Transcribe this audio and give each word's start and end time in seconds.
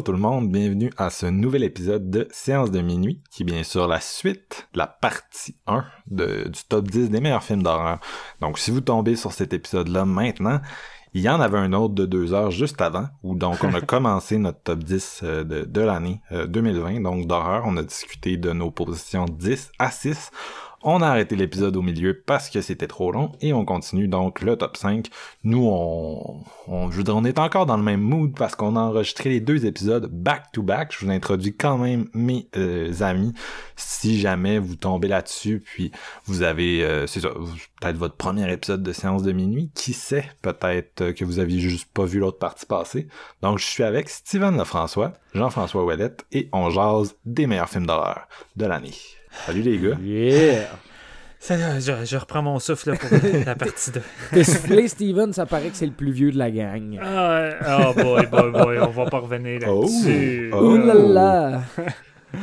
Bonjour 0.00 0.14
tout 0.14 0.22
le 0.22 0.30
monde, 0.30 0.50
bienvenue 0.50 0.90
à 0.96 1.10
ce 1.10 1.26
nouvel 1.26 1.62
épisode 1.62 2.08
de 2.08 2.26
Séance 2.30 2.70
de 2.70 2.80
minuit, 2.80 3.20
qui 3.30 3.42
est 3.42 3.44
bien 3.44 3.62
sûr 3.62 3.86
la 3.86 4.00
suite, 4.00 4.66
la 4.72 4.86
partie 4.86 5.56
1 5.66 5.84
de, 6.06 6.48
du 6.48 6.60
top 6.66 6.88
10 6.88 7.10
des 7.10 7.20
meilleurs 7.20 7.42
films 7.42 7.62
d'horreur. 7.62 8.00
Donc 8.40 8.58
si 8.58 8.70
vous 8.70 8.80
tombez 8.80 9.14
sur 9.14 9.32
cet 9.32 9.52
épisode-là 9.52 10.06
maintenant, 10.06 10.62
il 11.12 11.20
y 11.20 11.28
en 11.28 11.38
avait 11.38 11.58
un 11.58 11.74
autre 11.74 11.92
de 11.92 12.06
deux 12.06 12.32
heures 12.32 12.50
juste 12.50 12.80
avant, 12.80 13.08
où 13.22 13.34
donc 13.34 13.62
on 13.62 13.74
a 13.74 13.80
commencé 13.82 14.38
notre 14.38 14.62
top 14.62 14.78
10 14.78 15.20
euh, 15.22 15.44
de, 15.44 15.64
de 15.66 15.80
l'année 15.82 16.22
2020, 16.30 17.02
donc 17.02 17.26
d'horreur. 17.26 17.64
On 17.66 17.76
a 17.76 17.82
discuté 17.82 18.38
de 18.38 18.52
nos 18.52 18.70
positions 18.70 19.26
10 19.26 19.70
à 19.78 19.90
6. 19.90 20.30
On 20.82 21.02
a 21.02 21.08
arrêté 21.08 21.36
l'épisode 21.36 21.76
au 21.76 21.82
milieu 21.82 22.18
parce 22.18 22.48
que 22.48 22.62
c'était 22.62 22.86
trop 22.86 23.12
long 23.12 23.32
et 23.42 23.52
on 23.52 23.66
continue 23.66 24.08
donc 24.08 24.40
le 24.40 24.56
top 24.56 24.78
5. 24.78 25.08
Nous, 25.44 25.62
on, 25.62 26.42
on, 26.68 26.90
je 26.90 27.02
veux 27.02 27.10
on 27.10 27.22
est 27.26 27.38
encore 27.38 27.66
dans 27.66 27.76
le 27.76 27.82
même 27.82 28.00
mood 28.00 28.34
parce 28.34 28.54
qu'on 28.54 28.76
a 28.76 28.80
enregistré 28.80 29.28
les 29.28 29.40
deux 29.40 29.66
épisodes 29.66 30.06
back 30.10 30.52
to 30.52 30.62
back. 30.62 30.96
Je 30.98 31.04
vous 31.04 31.10
introduis 31.10 31.54
quand 31.54 31.76
même 31.76 32.08
mes 32.14 32.48
euh, 32.56 32.94
amis 33.00 33.34
si 33.76 34.18
jamais 34.18 34.58
vous 34.58 34.74
tombez 34.74 35.08
là-dessus 35.08 35.62
puis 35.62 35.92
vous 36.24 36.42
avez, 36.42 36.82
euh, 36.82 37.06
c'est 37.06 37.20
ça, 37.20 37.28
peut-être 37.80 37.96
votre 37.96 38.16
premier 38.16 38.50
épisode 38.50 38.82
de 38.82 38.92
séance 38.92 39.22
de 39.22 39.32
minuit. 39.32 39.70
Qui 39.74 39.92
sait, 39.92 40.30
peut-être 40.40 41.10
que 41.10 41.26
vous 41.26 41.40
aviez 41.40 41.60
juste 41.60 41.92
pas 41.92 42.06
vu 42.06 42.20
l'autre 42.20 42.38
partie 42.38 42.64
passer. 42.64 43.06
Donc, 43.42 43.58
je 43.58 43.66
suis 43.66 43.82
avec 43.82 44.08
Steven 44.08 44.56
Lefrançois, 44.56 45.12
Jean-François 45.34 45.84
Ouellette 45.84 46.24
et 46.32 46.48
on 46.52 46.70
jase 46.70 47.16
des 47.26 47.46
meilleurs 47.46 47.68
films 47.68 47.86
d'horreur 47.86 48.28
de 48.56 48.64
l'année. 48.64 48.94
Salut 49.30 49.62
les 49.62 49.78
gars. 49.78 49.96
Yeah! 50.02 50.68
Ça, 51.38 51.80
je, 51.80 52.04
je 52.04 52.16
reprends 52.18 52.42
mon 52.42 52.58
souffle 52.58 52.96
pour 52.98 53.18
la 53.46 53.54
partie 53.54 53.90
2. 53.90 54.02
T'es 54.32 54.44
soufflé, 54.44 54.88
Steven, 54.88 55.32
ça 55.32 55.46
paraît 55.46 55.70
que 55.70 55.76
c'est 55.76 55.86
le 55.86 55.92
plus 55.92 56.12
vieux 56.12 56.32
de 56.32 56.38
la 56.38 56.50
gang. 56.50 57.00
Ah, 57.02 57.48
oh 57.88 57.94
boy, 57.94 58.26
boy, 58.26 58.50
boy, 58.52 58.78
on 58.78 58.90
va 58.90 59.06
pas 59.06 59.20
revenir 59.20 59.60
là-dessus. 59.60 60.50
Oh. 60.52 60.58
Oh 60.60 60.76
là 60.76 60.94
là! 60.94 61.62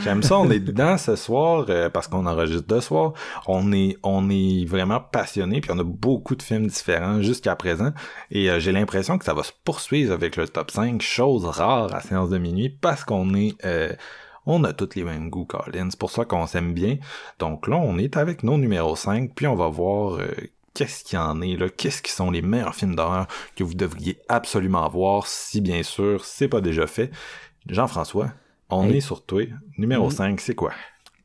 J'aime 0.03 0.21
ça, 0.21 0.37
on 0.37 0.49
est 0.49 0.59
dedans 0.59 0.97
ce 0.97 1.15
soir 1.15 1.65
euh, 1.69 1.89
parce 1.89 2.07
qu'on 2.07 2.25
enregistre 2.25 2.67
de 2.67 2.79
soir. 2.79 3.13
On 3.47 3.71
est 3.71 3.97
on 4.03 4.29
est 4.29 4.65
vraiment 4.65 4.99
passionné 4.99 5.61
puis 5.61 5.71
on 5.73 5.79
a 5.79 5.83
beaucoup 5.83 6.35
de 6.35 6.41
films 6.41 6.67
différents 6.67 7.21
jusqu'à 7.21 7.55
présent 7.55 7.93
et 8.29 8.49
euh, 8.49 8.59
j'ai 8.59 8.73
l'impression 8.73 9.17
que 9.17 9.23
ça 9.23 9.33
va 9.33 9.43
se 9.43 9.53
poursuivre 9.63 10.13
avec 10.13 10.35
le 10.35 10.47
top 10.47 10.71
5, 10.71 11.01
chose 11.01 11.45
rare 11.45 11.93
à 11.95 12.01
séance 12.01 12.29
de 12.29 12.37
minuit 12.37 12.69
parce 12.69 13.05
qu'on 13.05 13.33
est 13.33 13.55
euh, 13.65 13.93
on 14.47 14.63
a 14.63 14.73
tous 14.73 14.95
les 14.95 15.03
mêmes 15.03 15.29
goûts, 15.29 15.45
Colin. 15.45 15.89
C'est 15.91 15.99
pour 15.99 16.09
ça 16.11 16.25
qu'on 16.25 16.47
s'aime 16.47 16.73
bien. 16.73 16.97
Donc 17.39 17.67
là, 17.67 17.75
on 17.77 17.97
est 17.99 18.17
avec 18.17 18.41
nos 18.43 18.57
numéros 18.57 18.95
5, 18.95 19.33
puis 19.35 19.45
on 19.47 19.55
va 19.55 19.67
voir 19.67 20.15
euh, 20.19 20.27
qu'est-ce 20.73 21.03
qu'il 21.03 21.17
y 21.17 21.21
en 21.21 21.41
est, 21.41 21.55
là. 21.57 21.69
Qu'est-ce 21.69 22.01
qui 22.01 22.11
sont 22.11 22.31
les 22.31 22.41
meilleurs 22.41 22.73
films 22.75 22.95
d'horreur 22.95 23.27
que 23.55 23.63
vous 23.63 23.73
devriez 23.75 24.17
absolument 24.29 24.87
voir, 24.89 25.27
si 25.27 25.61
bien 25.61 25.83
sûr, 25.83 26.25
c'est 26.25 26.47
pas 26.47 26.61
déjà 26.61 26.87
fait. 26.87 27.11
Jean-François, 27.67 28.31
on 28.69 28.85
Hey. 28.87 28.97
est 28.97 29.01
sur 29.01 29.25
toi. 29.25 29.43
Numéro 29.77 30.05
Mhm. 30.05 30.11
5, 30.11 30.39
c'est 30.39 30.55
quoi? 30.55 30.71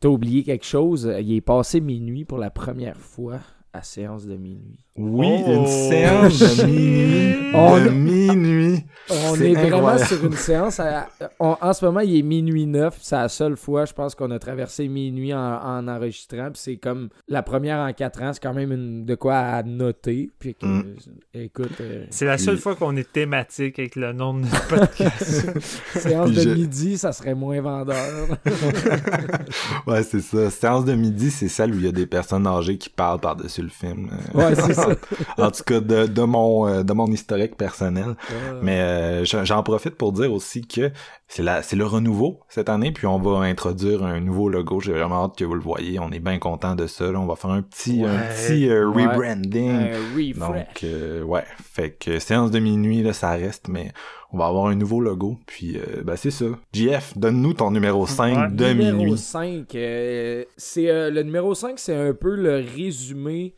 T'as 0.00 0.08
oublié 0.08 0.42
quelque 0.42 0.66
chose? 0.66 1.12
Il 1.20 1.32
est 1.34 1.40
passé 1.40 1.80
minuit 1.80 2.24
pour 2.24 2.38
la 2.38 2.50
première 2.50 2.98
fois 2.98 3.38
à 3.72 3.82
séance 3.82 4.26
de 4.26 4.36
minuit. 4.36 4.80
Oui, 4.94 5.26
Oh. 5.46 5.52
une 5.54 5.66
séance 5.66 6.38
de 6.38 6.64
minuit. 6.66 7.36
On- 7.54 7.76
De 7.82 7.88
minuit. 7.88 8.84
On 9.10 9.34
C'est 9.34 9.50
est 9.52 9.54
vraiment 9.54 9.98
sur 9.98 10.24
une 10.24 10.32
séance. 10.34 10.80
à- 10.80 11.08
on- 11.40 11.56
en 11.60 11.72
ce 11.72 11.84
moment, 11.84 12.00
il 12.00 12.16
est 12.18 12.22
minuit 12.22 12.66
9. 12.66 12.96
C'est 13.00 13.16
la 13.16 13.28
seule 13.28 13.56
fois, 13.56 13.84
je 13.86 13.92
pense, 13.94 14.14
qu'on 14.14 14.30
a 14.30 14.38
traversé 14.38 14.88
minuit 14.88 15.34
en, 15.34 15.38
en 15.38 15.88
enregistrant. 15.88 16.50
Puis 16.50 16.60
c'est 16.62 16.76
comme 16.76 17.08
la 17.28 17.42
première 17.42 17.78
en 17.78 17.92
4 17.92 18.22
ans. 18.22 18.30
C'est 18.34 18.42
quand 18.42 18.52
même 18.54 18.70
une, 18.72 19.04
de 19.04 19.14
quoi 19.14 19.36
à 19.38 19.62
noter. 19.62 20.30
Puis 20.38 20.54
que, 20.54 20.66
Mm. 20.66 20.94
écoute, 21.34 21.72
euh, 21.80 22.04
C'est 22.10 22.24
la 22.26 22.36
seule 22.38 22.54
Puis- 22.54 22.62
fois 22.62 22.74
qu'on 22.76 22.96
est 22.96 23.10
thématique 23.10 23.78
avec 23.78 23.96
le 23.96 24.12
nom 24.12 24.34
de 24.34 24.40
notre 24.40 24.68
podcast. 24.68 25.46
séance 25.96 26.26
Puis 26.30 26.36
de 26.36 26.40
je- 26.42 26.48
midi, 26.50 26.98
ça 26.98 27.12
serait 27.12 27.34
moins 27.34 27.60
vendeur. 27.60 27.96
Ouais, 29.86 30.02
c'est 30.02 30.20
ça. 30.20 30.50
Séance 30.50 30.84
de 30.84 30.94
midi, 30.94 31.30
c'est 31.30 31.48
celle 31.48 31.72
où 31.74 31.78
il 31.78 31.84
y 31.84 31.88
a 31.88 31.92
des 31.92 32.06
personnes 32.06 32.46
âgées 32.46 32.78
qui 32.78 32.88
parlent 32.88 33.20
par-dessus 33.20 33.62
le 33.62 33.68
film. 33.68 34.08
Ouais, 34.34 34.54
c'est 34.54 34.74
ça. 34.74 34.81
en 35.38 35.50
tout 35.50 35.62
cas, 35.64 35.80
de, 35.80 36.06
de 36.06 36.22
mon 36.22 36.66
euh, 36.66 36.82
de 36.82 36.92
mon 36.92 37.06
historique 37.06 37.56
personnel. 37.56 38.16
Mais 38.62 38.80
euh, 38.80 39.24
j'en 39.24 39.62
profite 39.62 39.96
pour 39.96 40.12
dire 40.12 40.32
aussi 40.32 40.62
que 40.66 40.90
c'est 41.28 41.42
la 41.42 41.62
c'est 41.62 41.76
le 41.76 41.86
renouveau 41.86 42.40
cette 42.48 42.68
année, 42.68 42.92
puis 42.92 43.06
on 43.06 43.18
va 43.18 43.40
introduire 43.46 44.04
un 44.04 44.20
nouveau 44.20 44.48
logo. 44.48 44.80
J'ai 44.80 44.92
vraiment 44.92 45.24
hâte 45.24 45.36
que 45.36 45.44
vous 45.44 45.54
le 45.54 45.60
voyez. 45.60 45.98
On 45.98 46.10
est 46.10 46.18
bien 46.20 46.38
content 46.38 46.74
de 46.74 46.86
ça. 46.86 47.10
là. 47.10 47.18
On 47.18 47.26
va 47.26 47.36
faire 47.36 47.50
un 47.50 47.62
petit 47.62 48.02
un 48.04 48.12
Ouais. 48.14 48.28
petit 48.28 48.68
euh, 48.68 48.86
Ouais. 48.88 49.06
rebranding. 49.06 49.70
Un 49.70 49.92
refresh. 50.16 50.36
Donc 50.38 50.84
euh, 50.84 51.22
ouais, 51.22 51.44
fait 51.62 51.90
que 51.92 52.18
séance 52.18 52.50
de 52.50 52.58
minuit 52.58 53.02
là, 53.02 53.12
ça 53.12 53.30
reste, 53.30 53.68
mais 53.68 53.92
on 54.34 54.38
va 54.38 54.46
avoir 54.46 54.66
un 54.66 54.74
nouveau 54.74 55.00
logo. 55.00 55.38
Puis 55.46 55.76
euh, 55.78 56.02
ben 56.04 56.16
c'est 56.16 56.30
ça. 56.30 56.44
JF, 56.72 57.16
donne-nous 57.16 57.54
ton 57.54 57.70
numéro 57.70 58.06
5 58.06 58.36
Ouais. 58.36 58.48
de 58.50 58.66
numéro 58.72 58.96
minuit. 58.98 59.18
5, 59.18 59.74
euh, 59.74 60.44
c'est 60.56 60.88
euh, 60.90 61.10
le 61.10 61.22
numéro 61.22 61.54
5, 61.54 61.78
c'est 61.78 61.94
un 61.96 62.12
peu 62.14 62.34
le 62.34 62.56
résumé 62.76 63.54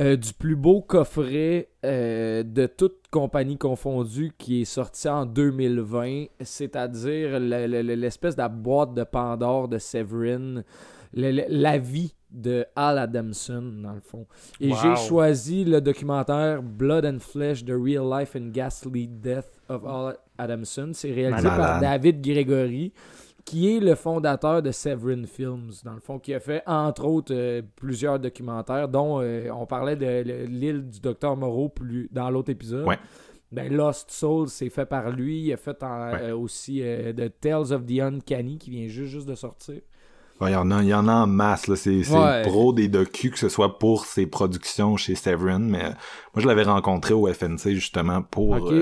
euh, 0.00 0.16
du 0.16 0.32
plus 0.32 0.56
beau 0.56 0.80
coffret 0.80 1.68
euh, 1.84 2.42
de 2.42 2.66
toute 2.66 3.06
compagnie 3.10 3.56
confondue 3.58 4.32
qui 4.36 4.62
est 4.62 4.64
sorti 4.64 5.08
en 5.08 5.24
2020, 5.24 6.26
c'est-à-dire 6.40 7.38
le- 7.38 7.66
le- 7.66 7.82
le- 7.82 7.94
l'espèce 7.94 8.34
de 8.36 8.48
boîte 8.48 8.94
de 8.94 9.04
Pandore 9.04 9.68
de 9.68 9.78
Severin, 9.78 10.62
le- 11.14 11.30
le- 11.30 11.44
la 11.48 11.78
vie 11.78 12.12
de 12.32 12.66
Al 12.74 12.98
Adamson, 12.98 13.62
dans 13.80 13.92
le 13.92 14.00
fond. 14.00 14.26
Et 14.60 14.70
Wow. 14.70 14.76
j'ai 14.82 14.96
choisi 15.06 15.64
le 15.64 15.80
documentaire 15.80 16.60
Blood 16.62 17.04
and 17.06 17.20
Flesh, 17.20 17.64
The 17.64 17.70
Real 17.70 18.10
Life 18.10 18.34
and 18.34 18.48
Ghastly 18.52 19.06
Death 19.06 19.60
of 19.68 19.84
Al 19.86 20.16
Adamson. 20.36 20.90
C'est 20.94 21.12
réalisé 21.12 21.46
par 21.46 21.80
David 21.80 22.20
Gregory, 22.20 22.92
qui 23.44 23.76
est 23.76 23.80
le 23.80 23.94
fondateur 23.94 24.62
de 24.62 24.70
Severin 24.70 25.24
Films, 25.26 25.70
dans 25.84 25.92
le 25.94 26.00
fond, 26.00 26.18
qui 26.18 26.32
a 26.32 26.40
fait, 26.40 26.62
entre 26.66 27.04
autres, 27.04 27.34
euh, 27.34 27.62
plusieurs 27.76 28.18
documentaires, 28.18 28.88
dont 28.88 29.20
euh, 29.20 29.48
on 29.54 29.66
parlait 29.66 29.96
de 29.96 30.06
le- 30.26 30.44
l'île 30.46 30.88
du 30.88 31.00
docteur 31.00 31.36
Moreau 31.36 31.68
plus, 31.68 32.08
dans 32.10 32.30
l'autre 32.30 32.50
épisode. 32.50 32.86
Ouais. 32.86 32.98
Ben, 33.52 33.72
Lost 33.72 34.10
Souls, 34.10 34.48
c'est 34.48 34.70
fait 34.70 34.86
par 34.86 35.10
lui. 35.10 35.42
Il 35.42 35.52
a 35.52 35.56
fait 35.56 35.80
en- 35.82 36.12
Ouais. 36.12 36.22
euh, 36.22 36.36
aussi 36.36 36.80
The 36.80 37.38
Tales 37.40 37.72
of 37.72 37.84
the 37.86 38.00
Uncanny, 38.00 38.58
qui 38.58 38.70
vient 38.70 38.88
juste, 38.88 39.12
juste 39.12 39.28
de 39.28 39.34
sortir. 39.34 39.80
Ouais, 40.40 40.50
il 40.50 40.54
y 40.54 40.56
en 40.56 40.70
a, 40.72 40.82
y 40.82 40.92
en 40.92 41.06
a 41.06 41.12
en 41.12 41.26
masse, 41.28 41.68
là. 41.68 41.76
C'est, 41.76 42.10
Ouais. 42.10 42.42
pro 42.42 42.72
des 42.72 42.88
docus, 42.88 43.30
que 43.30 43.38
ce 43.38 43.48
soit 43.48 43.78
pour 43.78 44.06
ses 44.06 44.26
productions 44.26 44.96
chez 44.96 45.14
Severin, 45.14 45.60
mais 45.60 45.82
moi, 45.90 46.38
je 46.38 46.46
l'avais 46.48 46.64
rencontré 46.64 47.14
au 47.14 47.28
FNC, 47.32 47.74
justement, 47.74 48.20
pour. 48.22 48.72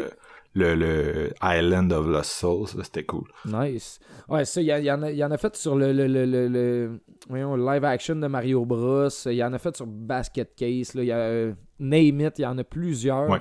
Euh, 0.56 0.74
le, 0.74 0.74
le 0.74 1.30
Island 1.42 1.92
of 1.92 2.06
Lost 2.06 2.30
Souls. 2.32 2.68
C'était 2.82 3.04
cool. 3.04 3.24
Nice. 3.44 3.98
Ouais, 4.28 4.44
ça, 4.44 4.60
il 4.60 4.64
y, 4.66 4.84
y 4.84 4.90
en 4.92 5.02
a- 5.02 5.10
y 5.10 5.24
en 5.24 5.30
a 5.30 5.36
fait 5.38 5.54
sur 5.56 5.76
le, 5.76 5.92
le, 5.92 6.06
le, 6.06 6.24
le- 6.26 6.48
le- 6.48 7.00
voyons, 7.28 7.56
le 7.56 7.64
live 7.64 7.84
action 7.84 8.16
de 8.16 8.26
Mario 8.26 8.64
Bros. 8.64 9.08
Il 9.26 9.32
y 9.32 9.44
en 9.44 9.52
a 9.52 9.58
fait 9.58 9.76
sur 9.76 9.86
Basket 9.86 10.54
Case. 10.54 10.94
Là. 10.94 11.02
Il 11.02 11.06
y 11.06 11.12
a 11.12 11.16
euh, 11.18 11.52
Name 11.78 12.20
It, 12.20 12.38
il 12.38 12.42
y 12.42 12.46
en 12.46 12.58
a 12.58 12.64
plusieurs. 12.64 13.28
Ouais. 13.28 13.40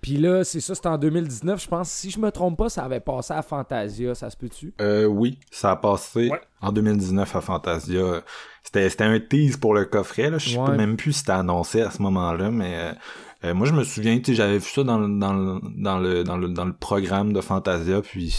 Puis 0.00 0.18
là, 0.18 0.44
c'est 0.44 0.60
ça, 0.60 0.74
c'était 0.74 0.88
en 0.90 0.98
2019, 0.98 1.62
je 1.62 1.66
pense. 1.68 1.88
Si 1.88 2.10
je 2.10 2.18
me 2.20 2.30
trompe 2.30 2.58
pas, 2.58 2.68
ça 2.68 2.84
avait 2.84 3.00
passé 3.00 3.32
à 3.32 3.40
Fantasia, 3.40 4.14
ça 4.14 4.28
se 4.28 4.36
peut-tu? 4.36 4.74
Euh, 4.82 5.06
oui, 5.06 5.38
ça 5.50 5.70
a 5.70 5.76
passé 5.76 6.28
Ouais. 6.28 6.40
en 6.60 6.72
2019 6.72 7.34
à 7.34 7.40
Fantasia. 7.40 8.22
C'était, 8.62 8.90
c'était 8.90 9.04
un 9.04 9.18
tease 9.18 9.56
pour 9.56 9.72
le 9.72 9.86
coffret, 9.86 10.28
là. 10.28 10.36
Je 10.36 10.50
sais 10.50 10.58
Ouais. 10.58 10.76
même 10.76 10.96
plus 10.98 11.12
si 11.12 11.20
c'était 11.20 11.32
annoncé 11.32 11.80
à 11.80 11.90
ce 11.90 12.02
moment-là, 12.02 12.50
mais 12.50 12.92
euh, 13.44 13.54
moi, 13.54 13.66
je 13.66 13.72
me 13.72 13.84
souviens, 13.84 14.16
tu 14.18 14.26
sais, 14.26 14.34
j'avais 14.34 14.58
vu 14.58 14.68
ça 14.68 14.82
dans, 14.84 14.98
le- 14.98 15.18
dans, 15.18 15.32
le, 15.34 15.60
dans, 15.76 15.98
le, 15.98 16.24
dans, 16.24 16.36
le, 16.36 16.48
dans 16.48 16.64
le 16.64 16.72
programme 16.72 17.32
de 17.32 17.40
Fantasia, 17.40 18.00
puis 18.02 18.34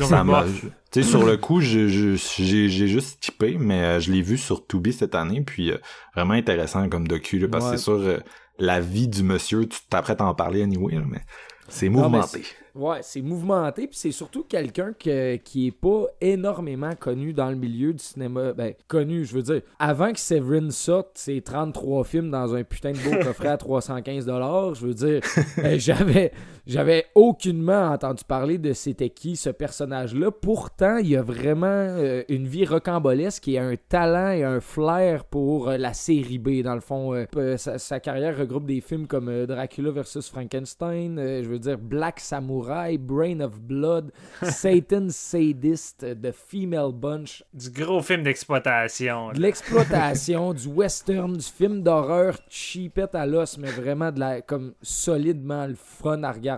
ça 0.00 0.24
m'a... 0.24 0.44
Tu 0.90 1.02
sais, 1.02 1.08
sur 1.10 1.24
le 1.24 1.36
coup, 1.36 1.60
j'ai 1.60 1.88
j'ai 1.88 2.86
juste 2.86 3.18
typé, 3.20 3.56
mais 3.58 3.82
euh, 3.82 4.00
je 4.00 4.12
l'ai 4.12 4.22
vu 4.22 4.38
sur 4.38 4.64
Tubi 4.64 4.92
cette 4.92 5.16
année, 5.16 5.42
puis 5.42 5.72
euh, 5.72 5.78
vraiment 6.14 6.34
intéressant 6.34 6.88
comme 6.88 7.08
docu, 7.08 7.40
là, 7.40 7.48
parce 7.48 7.64
que 7.64 7.70
Ouais. 7.70 7.76
c'est 7.76 7.82
sur 7.82 7.94
euh, 7.94 8.18
la 8.60 8.78
vie 8.80 9.08
du 9.08 9.24
monsieur, 9.24 9.66
tu 9.66 9.78
t'apprêtes 9.90 10.20
à 10.20 10.24
en 10.26 10.34
parler 10.34 10.62
anyway, 10.62 10.94
là, 10.94 11.02
mais 11.08 11.22
c'est 11.68 11.88
mouvementé. 11.88 12.44
Ouais, 12.74 12.98
c'est 13.02 13.20
mouvementé, 13.22 13.86
puis 13.86 13.96
c'est 13.96 14.10
surtout 14.10 14.42
quelqu'un 14.42 14.92
que- 14.98 15.36
qui 15.36 15.68
est 15.68 15.70
pas 15.70 16.06
énormément 16.20 16.92
connu 16.98 17.32
dans 17.32 17.48
le 17.50 17.54
milieu 17.54 17.92
du 17.92 18.02
cinéma. 18.02 18.52
Ben, 18.52 18.74
connu, 18.88 19.24
je 19.24 19.34
veux 19.34 19.42
dire. 19.42 19.60
Avant 19.78 20.12
que 20.12 20.18
Severin 20.18 20.70
sorte 20.70 21.10
ses 21.14 21.40
33 21.40 22.02
films 22.02 22.30
dans 22.32 22.54
un 22.54 22.64
putain 22.64 22.90
de 22.92 22.98
beau 22.98 23.10
coffret 23.22 23.48
à 23.48 23.56
315 23.58 24.26
je 24.26 24.86
veux 24.86 24.94
dire, 24.94 25.20
euh, 25.58 25.76
j'avais 25.78 26.32
j'avais 26.66 27.04
aucunement 27.14 27.90
entendu 27.90 28.24
parler 28.24 28.56
de 28.56 28.72
c'était 28.72 29.10
qui 29.10 29.36
ce 29.36 29.50
personnage-là. 29.50 30.30
Pourtant, 30.30 30.96
il 30.96 31.14
a 31.14 31.22
vraiment 31.22 31.66
euh, 31.66 32.22
une 32.30 32.46
vie 32.46 32.64
rocambolesque 32.64 33.48
et 33.48 33.58
un 33.58 33.74
talent 33.88 34.30
et 34.30 34.44
un 34.44 34.60
flair 34.60 35.26
pour 35.26 35.68
euh, 35.68 35.76
la 35.76 35.92
série 35.92 36.38
B, 36.38 36.62
dans 36.62 36.74
le 36.74 36.80
fond. 36.80 37.12
Euh, 37.14 37.56
sa, 37.58 37.78
sa 37.78 38.00
carrière 38.00 38.38
regroupe 38.38 38.64
des 38.64 38.80
films 38.80 39.06
comme 39.06 39.44
Dracula 39.44 39.90
vs. 39.90 40.22
Frankenstein, 40.30 41.16
je 41.18 41.46
veux 41.46 41.58
dire 41.58 41.76
Black 41.78 42.18
Samurai, 42.20 42.96
Brain 42.96 43.40
of 43.40 43.60
Blood, 43.60 44.10
Satan 44.42 45.08
Sadist, 45.10 46.06
The 46.22 46.32
Female 46.32 46.92
Bunch, 46.92 47.44
Du 47.52 47.70
gros 47.70 48.00
film 48.00 48.22
d'exploitation. 48.22 49.32
de 49.32 49.40
l'exploitation, 49.40 50.54
du 50.54 50.68
western, 50.68 51.36
du 51.36 51.44
film 51.44 51.82
d'horreur 51.82 52.38
cheapette 52.48 53.14
à 53.14 53.26
l'os, 53.26 53.58
mais 53.58 53.70
vraiment 53.70 54.10
de 54.10 54.20
la, 54.20 54.40
comme 54.40 54.72
solidement 54.80 55.66
le 55.66 55.74
fun 55.74 56.22
à 56.22 56.32
regarder. 56.32 56.53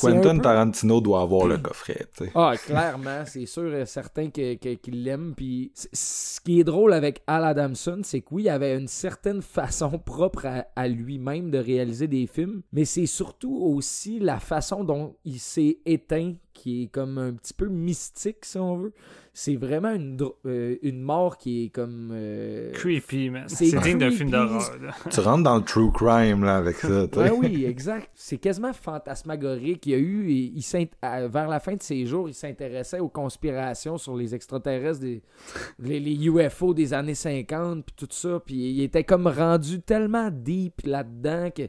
Quentin 0.00 0.36
peu- 0.36 0.42
Tarantino 0.42 1.00
doit 1.00 1.22
avoir 1.22 1.46
le 1.46 1.58
coffret. 1.58 2.06
Ah, 2.34 2.54
clairement, 2.56 3.24
c'est 3.26 3.46
sûr 3.46 3.74
et 3.74 3.86
certain 3.86 4.30
que- 4.30 4.54
qu'il 4.54 5.02
l'aime. 5.04 5.34
Puis 5.36 5.72
ce 5.92 6.40
qui 6.40 6.60
est 6.60 6.64
drôle 6.64 6.92
avec 6.92 7.22
Al 7.26 7.44
Adamson, 7.44 8.00
c'est 8.04 8.20
que 8.20 8.28
oui, 8.32 8.42
il 8.44 8.48
avait 8.48 8.76
une 8.78 8.88
certaine 8.88 9.42
façon 9.42 9.98
propre 9.98 10.46
à, 10.46 10.66
à 10.76 10.88
lui-même 10.88 11.50
de 11.50 11.58
réaliser 11.58 12.06
des 12.08 12.26
films, 12.26 12.62
mais 12.72 12.84
c'est 12.84 13.06
surtout 13.06 13.56
aussi 13.56 14.18
la 14.20 14.38
façon 14.38 14.84
dont 14.84 15.16
il 15.24 15.38
s'est 15.40 15.78
éteint 15.86 16.34
qui 16.60 16.82
est 16.82 16.86
comme 16.88 17.16
un 17.16 17.32
petit 17.32 17.54
peu 17.54 17.68
mystique, 17.68 18.44
si 18.44 18.58
on 18.58 18.76
veut. 18.76 18.92
C'est 19.32 19.56
vraiment 19.56 19.92
une, 19.92 20.18
euh, 20.44 20.76
une 20.82 21.00
mort 21.00 21.38
qui 21.38 21.64
est 21.64 21.68
comme... 21.70 22.10
euh, 22.12 22.72
Creepy, 22.72 23.30
man. 23.30 23.44
c'est 23.46 23.70
digne 23.80 23.96
d'un 23.98 24.10
film 24.10 24.30
d'horreur. 24.30 24.70
Tu 25.08 25.20
rentres 25.20 25.44
dans 25.44 25.56
le 25.56 25.62
true 25.62 25.90
crime, 25.92 26.44
là, 26.44 26.56
avec 26.56 26.76
ça, 26.76 27.06
tu 27.08 27.14
sais. 27.18 27.30
Ouais, 27.30 27.30
oui, 27.30 27.64
exact. 27.64 28.10
C'est 28.14 28.36
quasiment 28.36 28.72
fantasmagorique. 28.74 29.86
Il 29.86 29.92
y 29.92 29.94
a 29.94 29.98
eu, 29.98 30.30
il, 30.30 30.62
vers 31.28 31.48
la 31.48 31.60
fin 31.60 31.74
de 31.76 31.82
ses 31.82 32.04
jours, 32.04 32.28
il 32.28 32.34
s'intéressait 32.34 32.98
aux 33.00 33.08
conspirations 33.08 33.96
sur 33.96 34.16
les 34.16 34.34
extraterrestres, 34.34 35.00
des, 35.00 35.22
les, 35.78 36.00
les 36.00 36.26
UFO 36.26 36.74
des 36.74 36.92
années 36.92 37.14
50, 37.14 37.84
puis 37.86 37.94
tout 37.96 38.08
ça. 38.14 38.40
Puis 38.44 38.56
il 38.56 38.82
était 38.82 39.04
comme 39.04 39.26
rendu 39.26 39.80
tellement 39.80 40.28
deep 40.30 40.82
là-dedans 40.84 41.50
que 41.56 41.62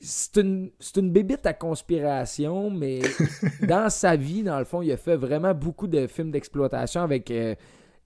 c'est 0.00 0.36
une, 0.40 0.70
c'est 0.78 0.96
une 0.98 1.10
bébite 1.10 1.44
à 1.46 1.52
conspiration, 1.54 2.70
mais 2.70 3.00
dans 3.68 3.90
sa 3.90 4.16
vie, 4.16 4.42
dans 4.42 4.58
le 4.58 4.64
fond, 4.64 4.80
il 4.82 4.92
a 4.92 4.96
fait 4.96 5.16
vraiment 5.16 5.54
beaucoup 5.54 5.86
de 5.86 6.06
films 6.06 6.30
d'exploitation 6.30 7.02
avec 7.02 7.30
euh, 7.30 7.54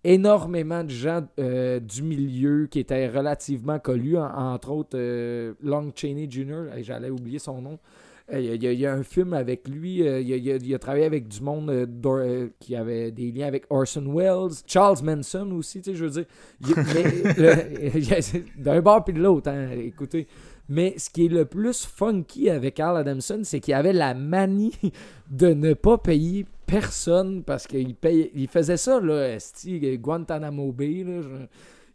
énormément 0.04 0.82
de 0.84 0.90
gens 0.90 1.22
euh, 1.38 1.80
du 1.80 2.02
milieu 2.02 2.66
qui 2.70 2.80
étaient 2.80 3.08
relativement 3.08 3.78
connus, 3.78 4.16
en- 4.16 4.52
entre 4.54 4.70
autres 4.70 4.96
euh, 4.96 5.52
Long 5.62 5.92
Cheney 5.94 6.26
Jr., 6.30 6.64
j'allais 6.82 7.10
oublier 7.10 7.38
son 7.38 7.60
nom. 7.60 7.78
Il 8.32 8.40
y, 8.44 8.66
a- 8.66 8.72
il 8.72 8.80
y 8.80 8.86
un 8.86 9.02
film 9.02 9.34
avec 9.34 9.68
lui, 9.68 9.96
il 9.98 10.04
y 10.04 10.08
a, 10.08 10.18
il 10.36 10.44
y 10.44 10.50
a- 10.52 10.56
il 10.56 10.74
a 10.74 10.78
travaillé 10.78 11.04
avec 11.04 11.28
du 11.28 11.42
monde 11.42 11.88
qui 12.60 12.74
avait 12.74 13.10
des 13.10 13.30
liens 13.32 13.46
avec 13.48 13.64
Orson 13.68 14.04
Welles, 14.16 14.52
Charles 14.66 14.98
Manson 15.02 15.50
aussi, 15.52 15.82
tu 15.82 15.90
sais, 15.90 15.96
je 15.96 16.04
veux 16.06 16.10
dire. 16.10 16.24
D'un 18.56 18.80
bord 18.80 19.04
puis 19.04 19.12
de 19.12 19.20
l'autre, 19.20 19.50
hein, 19.50 19.68
écoutez. 19.76 20.26
Mais 20.68 20.94
ce 20.96 21.10
qui 21.10 21.26
est 21.26 21.28
le 21.28 21.44
plus 21.44 21.84
funky 21.84 22.48
avec 22.48 22.74
Carl 22.74 22.96
Adamson, 22.96 23.40
c'est 23.44 23.60
qu'il 23.60 23.74
avait 23.74 23.92
la 23.92 24.14
manie 24.14 24.72
de 25.30 25.48
ne 25.48 25.74
pas 25.74 25.98
payer 25.98 26.46
personne 26.66 27.42
parce 27.42 27.66
qu'il 27.66 27.94
paye, 27.94 28.30
il 28.34 28.48
faisait 28.48 28.76
ça, 28.78 29.00
là, 29.00 29.36
Guantanamo 29.98 30.72
Bay, 30.72 31.04
là. 31.04 31.20
je- 31.22 31.28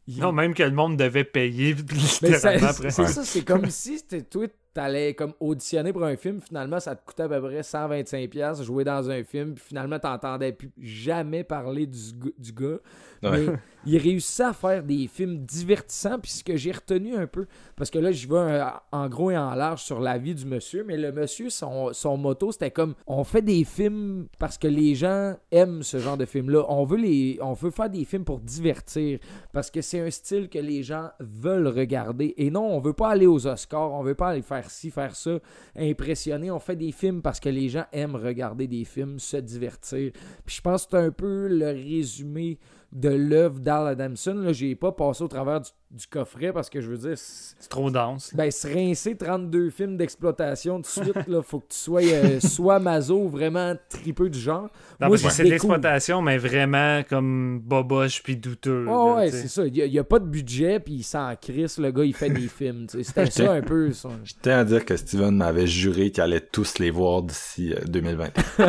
il- 0.08 0.20
Non, 0.22 0.32
même 0.32 0.54
que 0.54 0.64
le 0.64 0.72
monde 0.72 0.98
devait 0.98 1.24
payer 1.24 1.74
littéralement 1.92 2.68
après. 2.68 2.92
c'est 2.92 3.08
ça, 3.08 3.24
c'est 3.24 3.44
comme 3.44 3.70
si 3.70 3.98
c'était 3.98 4.22
toi, 4.22 4.46
t'allais 4.74 5.14
comme 5.16 5.34
auditionner 5.40 5.92
pour 5.92 6.04
un 6.06 6.16
film, 6.16 6.40
finalement 6.40 6.80
ça 6.80 6.96
te 6.96 7.04
coûtait 7.06 7.24
à 7.24 7.28
peu 7.30 7.42
près 7.42 7.62
125$ 7.62 8.28
pièces 8.30 8.62
jouer 8.62 8.84
dans 8.84 9.10
un 9.10 9.24
film, 9.24 9.56
puis 9.56 9.64
finalement 9.68 9.98
t'entendais 10.00 10.52
plus 10.54 10.70
jamais 10.80 11.44
parler 11.44 11.88
du, 11.88 11.98
du 12.38 12.52
gars. 12.54 12.78
Ouais. 13.24 13.48
Mais 13.48 13.54
il 13.88 13.98
réussissait 13.98 14.44
à 14.44 14.54
faire 14.54 14.84
des 14.84 15.08
films 15.08 15.46
divertissants, 15.46 16.20
puis 16.20 16.32
ce 16.32 16.44
que 16.44 16.58
j'ai 16.58 16.72
retenu 16.72 17.16
un 17.16 17.28
peu, 17.28 17.48
parce 17.76 17.90
que 17.90 18.00
là 18.00 18.12
je 18.12 18.28
vais 18.28 18.36
euh, 18.36 18.66
en 18.92 19.08
gros 19.08 19.32
et 19.32 19.38
en 19.38 19.54
large 19.56 19.84
sur 19.84 20.00
la 20.00 20.18
vie 20.18 20.36
du 20.36 20.46
monsieur, 20.46 20.84
mais 20.84 20.98
le 20.98 21.12
monsieur, 21.12 21.50
son, 21.50 21.94
son 21.94 22.18
motto 22.18 22.52
c'était 22.52 22.72
comme 22.72 22.96
on 23.06 23.24
fait 23.24 23.42
des 23.42 23.64
films 23.64 24.28
parce 24.40 24.58
que 24.58 24.68
les 24.68 24.96
gens 24.96 25.36
aiment 25.52 25.84
ce 25.84 26.00
genre 26.00 26.18
de 26.18 26.26
film-là. 26.26 26.66
On 26.70 26.84
veut 26.84 26.98
on 27.42 27.54
veut 27.54 27.72
faire 27.72 27.90
des 27.90 28.06
films 28.06 28.26
pour 28.26 28.40
divertir 28.40 29.20
parce 29.54 29.72
que 29.72 29.82
c'est 29.82 30.00
un 30.00 30.10
style 30.10 30.50
que 30.50 30.60
les 30.60 30.84
gens 30.84 31.10
veulent 31.20 31.68
regarder. 31.68 32.34
Et 32.38 32.50
non, 32.50 32.68
on 32.68 32.80
veut 32.80 32.94
pas 32.94 33.10
aller 33.10 33.28
aux 33.28 33.48
Oscars, 33.48 33.94
on 33.94 34.04
veut 34.04 34.16
pas 34.16 34.30
aller 34.30 34.42
faire 34.42 34.70
ci, 34.70 34.92
faire 34.92 35.16
ça, 35.16 35.40
impressionner. 35.78 36.52
On 36.52 36.60
fait 36.60 36.76
des 36.76 36.92
films 36.92 37.22
parce 37.22 37.40
que 37.40 37.50
les 37.50 37.70
gens 37.70 37.86
aiment 37.92 38.16
regarder 38.16 38.68
des 38.68 38.84
films, 38.84 39.20
se 39.20 39.38
divertir. 39.38 40.12
Puis 40.46 40.56
je 40.56 40.62
pense 40.62 40.86
que 40.86 40.92
c'est 40.92 41.06
un 41.06 41.12
peu 41.12 41.48
le 41.48 41.68
résumé 41.68 42.58
de 42.98 43.10
l'œuvre 43.10 43.60
d'Al 43.60 43.88
Adamson. 43.88 44.34
Là, 44.34 44.54
j'ai 44.54 44.76
pas 44.76 44.92
passé 44.92 45.24
au 45.24 45.28
travers 45.28 45.62
du, 45.62 45.70
du 45.90 46.06
coffret 46.08 46.52
parce 46.52 46.70
que 46.70 46.82
je 46.82 46.90
veux 46.90 46.98
dire, 46.98 47.18
c'est- 47.18 47.56
C'est 47.60 47.70
trop 47.70 47.90
dense. 47.90 48.34
ben, 48.36 48.52
se 48.52 48.68
rincer 48.68 49.16
32 49.16 49.70
films 49.70 49.96
d'exploitation 49.98 50.80
de 50.80 50.86
suite, 50.86 51.28
là, 51.28 51.42
faut 51.42 51.60
que 51.62 51.68
tu 51.70 51.78
sois 51.78 52.04
euh, 52.04 52.40
soit 52.42 52.80
maso 52.80 53.24
ou 53.24 53.30
vraiment 53.30 53.74
tripeux 53.90 54.30
du 54.30 54.38
genre. 54.40 54.70
Non, 55.00 55.08
Moi, 55.08 55.10
parce 55.12 55.22
que 55.24 55.30
je 55.30 55.34
c'est 55.36 55.44
l'exploitation, 55.46 56.22
mais 56.22 56.38
vraiment 56.38 57.02
comme 57.10 57.60
boboche 57.64 58.22
puis 58.22 58.36
douteux. 58.36 58.86
Ouais, 58.86 58.92
là, 58.92 59.16
ouais, 59.16 59.32
c'est 59.32 59.48
ça. 59.48 59.66
Il 59.66 59.74
n'y 59.90 60.00
a, 60.00 60.04
pas 60.04 60.20
de 60.20 60.26
budget, 60.26 60.80
puis 60.82 60.96
il 60.96 61.04
s'en 61.04 61.34
crisse, 61.36 61.78
le 61.80 61.92
gars, 61.92 62.04
il 62.04 62.14
fait 62.14 62.30
des 62.30 62.48
films. 62.48 62.88
C'était 62.90 63.26
ça 63.32 63.54
un 63.54 63.62
peu. 63.62 63.92
ça. 63.94 64.10
Je 64.26 64.34
tiens 64.42 64.60
à 64.60 64.64
dire 64.66 64.84
que 64.84 64.98
Steven 64.98 65.36
m'avait 65.38 65.68
juré 65.68 66.12
qu'il 66.12 66.22
allait 66.22 66.42
tous 66.42 66.80
les 66.80 66.92
voir 66.92 67.24
d'ici 67.24 67.74
euh, 67.74 67.80
2020. 67.88 68.30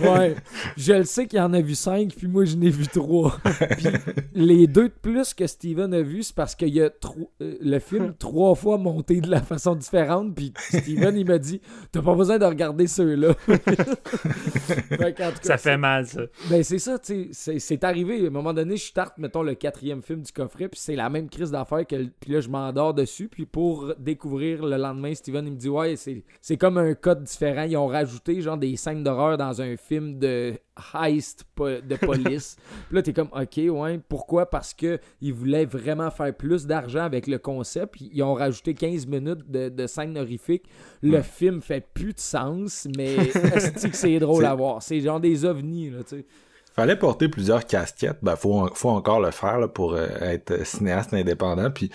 Ouais. 0.00 0.36
Je 0.76 0.92
le 0.92 1.04
sais 1.04 1.26
qu'il 1.26 1.40
en 1.40 1.52
a 1.52 1.60
vu 1.60 1.74
cinq, 1.74 2.14
puis 2.16 2.26
moi, 2.28 2.44
je 2.44 2.56
n'ai 2.56 2.70
vu 2.70 2.86
trois. 2.86 3.36
Puis 3.76 3.86
les 4.34 4.66
deux 4.66 4.88
de 4.88 4.94
plus 5.00 5.34
que 5.34 5.46
Steven 5.46 5.92
a 5.94 6.02
vu, 6.04 6.22
c'est 6.22 6.34
parce 6.34 6.54
qu'il 6.54 6.68
y 6.74 6.80
a 6.80 6.84
euh, 6.84 7.56
le 7.60 7.78
film 7.80 8.14
trois 8.18 8.54
fois 8.54 8.78
monté 8.78 9.20
de 9.20 9.28
la 9.30 9.42
façon 9.42 9.74
différente, 9.74 10.34
puis 10.34 10.52
Steven, 10.56 11.16
il 11.16 11.26
m'a 11.26 11.38
dit 11.38 11.60
T'as 11.90 12.02
pas 12.02 12.14
besoin 12.14 12.38
de 12.38 12.44
regarder 12.44 12.86
ceux-là. 12.86 13.34
Ça 15.42 15.58
fait 15.58 15.76
mal, 15.76 16.06
ça. 16.06 16.22
Ben 16.50 16.62
c'est 16.62 16.78
ça, 16.78 16.98
tu 16.98 17.06
sais, 17.06 17.28
c'est- 17.32 17.58
c'est 17.58 17.84
arrivé. 17.84 18.22
À 18.24 18.26
un 18.26 18.30
moment 18.30 18.52
donné, 18.52 18.76
je 18.76 18.84
starte, 18.84 19.18
mettons, 19.18 19.42
le 19.42 19.54
quatrième 19.54 20.02
film 20.02 20.22
du 20.22 20.32
coffret, 20.32 20.68
puis 20.68 20.78
c'est 20.80 20.96
la 20.96 21.08
même 21.08 21.28
crise 21.28 21.50
d'affaires 21.50 21.86
que... 21.86 21.96
le- 21.96 22.10
Puis 22.20 22.32
là, 22.32 22.40
je 22.40 22.48
m'endors 22.48 22.94
dessus, 22.94 23.28
puis 23.28 23.46
pour 23.46 23.94
découvrir 23.98 24.64
le 24.64 24.76
lendemain, 24.76 25.14
Steven, 25.14 25.46
il 25.46 25.52
me 25.52 25.56
dit, 25.58 25.68
ouais, 25.68 25.96
c'est 25.96 26.22
c'est 26.40 26.56
comme 26.56 26.78
un 26.78 26.94
code 26.94 27.22
différent. 27.24 27.62
Ils 27.62 27.76
ont 27.76 27.86
rajouté, 27.86 28.40
genre, 28.40 28.56
des 28.58 28.76
scènes 28.76 29.02
d'horreur 29.02 29.36
dans 29.38 29.60
un 29.60 29.76
film 29.76 30.18
de 30.18 30.54
heist 30.94 31.44
de 31.58 31.96
police. 31.96 32.56
puis 32.88 32.96
là, 32.96 33.02
t'es 33.02 33.12
comme, 33.12 33.28
ok, 33.32 33.60
ouais, 33.68 34.00
pourquoi? 34.08 34.50
Parce 34.50 34.74
que 34.74 34.98
ils 35.20 35.32
voulaient 35.32 35.64
vraiment 35.64 36.10
faire 36.10 36.34
plus 36.34 36.66
d'argent 36.66 37.04
avec 37.04 37.26
le 37.26 37.38
concept, 37.38 38.00
ils 38.00 38.22
ont 38.22 38.34
rajouté 38.34 38.74
15 38.74 39.06
minutes 39.06 39.50
de, 39.50 39.68
de 39.68 39.86
scènes 39.86 40.18
horrifiques. 40.18 40.64
Le 41.02 41.22
film 41.22 41.60
fait 41.62 41.86
plus 41.94 42.12
de 42.14 42.20
sens, 42.20 42.88
mais 42.96 43.16
c'est 43.92 44.18
drôle 44.18 44.44
à 44.44 44.54
voir. 44.54 44.82
C'est 44.82 45.00
genre 45.00 45.20
des 45.20 45.44
ovnis, 45.44 45.90
là, 45.90 46.02
tu 46.02 46.16
sais. 46.16 46.26
Fallait 46.74 46.96
porter 46.96 47.28
plusieurs 47.28 47.64
casquettes. 47.66 48.18
Ben, 48.20 48.34
faut, 48.34 48.54
en- 48.54 48.74
faut 48.74 48.88
encore 48.88 49.20
le 49.20 49.30
faire 49.30 49.60
là, 49.60 49.68
pour 49.68 49.94
euh, 49.94 50.08
être 50.20 50.66
cinéaste 50.66 51.14
indépendant. 51.14 51.70
Puis 51.70 51.88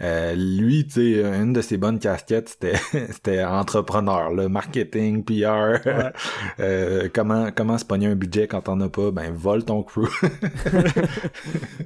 euh, 0.00 0.34
lui, 0.34 0.84
tu 0.86 0.92
sais, 0.92 1.22
une 1.22 1.52
de 1.52 1.60
ses 1.60 1.76
bonnes 1.76 1.98
casquettes, 1.98 2.48
c'était 2.50 2.74
c'était 3.12 3.44
entrepreneur, 3.44 4.32
le 4.32 4.48
marketing, 4.48 5.24
PR, 5.24 5.78
euh, 6.60 7.08
comment 7.14 7.50
comment 7.54 7.78
se 7.78 7.84
pogner 7.84 8.06
un 8.08 8.16
budget 8.16 8.48
quand 8.48 8.62
t'en 8.62 8.80
as 8.80 8.88
pas, 8.88 9.10
ben 9.10 9.32
vole 9.32 9.64
ton 9.64 9.82
crew. 9.82 10.08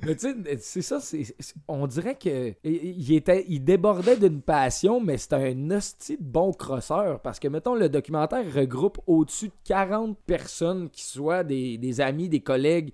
Mais 0.06 0.14
tu 0.14 0.28
sais, 0.28 0.34
c'est 0.60 0.82
ça, 0.82 1.00
c'est, 1.00 1.24
c'est- 1.38 1.54
on 1.68 1.86
dirait 1.86 2.14
que 2.16 2.52
il 2.64 3.14
était, 3.14 3.44
il 3.48 3.64
débordait 3.64 4.16
d'une 4.16 4.40
passion, 4.40 5.00
mais 5.00 5.18
c'était 5.18 5.36
un 5.36 5.70
hostie 5.70 6.16
de 6.16 6.22
bon 6.24 6.52
crosseur. 6.52 7.20
Parce 7.20 7.38
que, 7.40 7.48
mettons, 7.48 7.74
le 7.74 7.88
documentaire 7.88 8.44
regroupe 8.54 8.98
au-dessus 9.06 9.48
de 9.48 9.52
40 9.64 10.16
personnes 10.26 10.88
qui 10.90 11.04
soient 11.04 11.44
des, 11.44 11.78
des 11.78 12.00
amis, 12.00 12.28
des 12.28 12.40
collègues, 12.40 12.92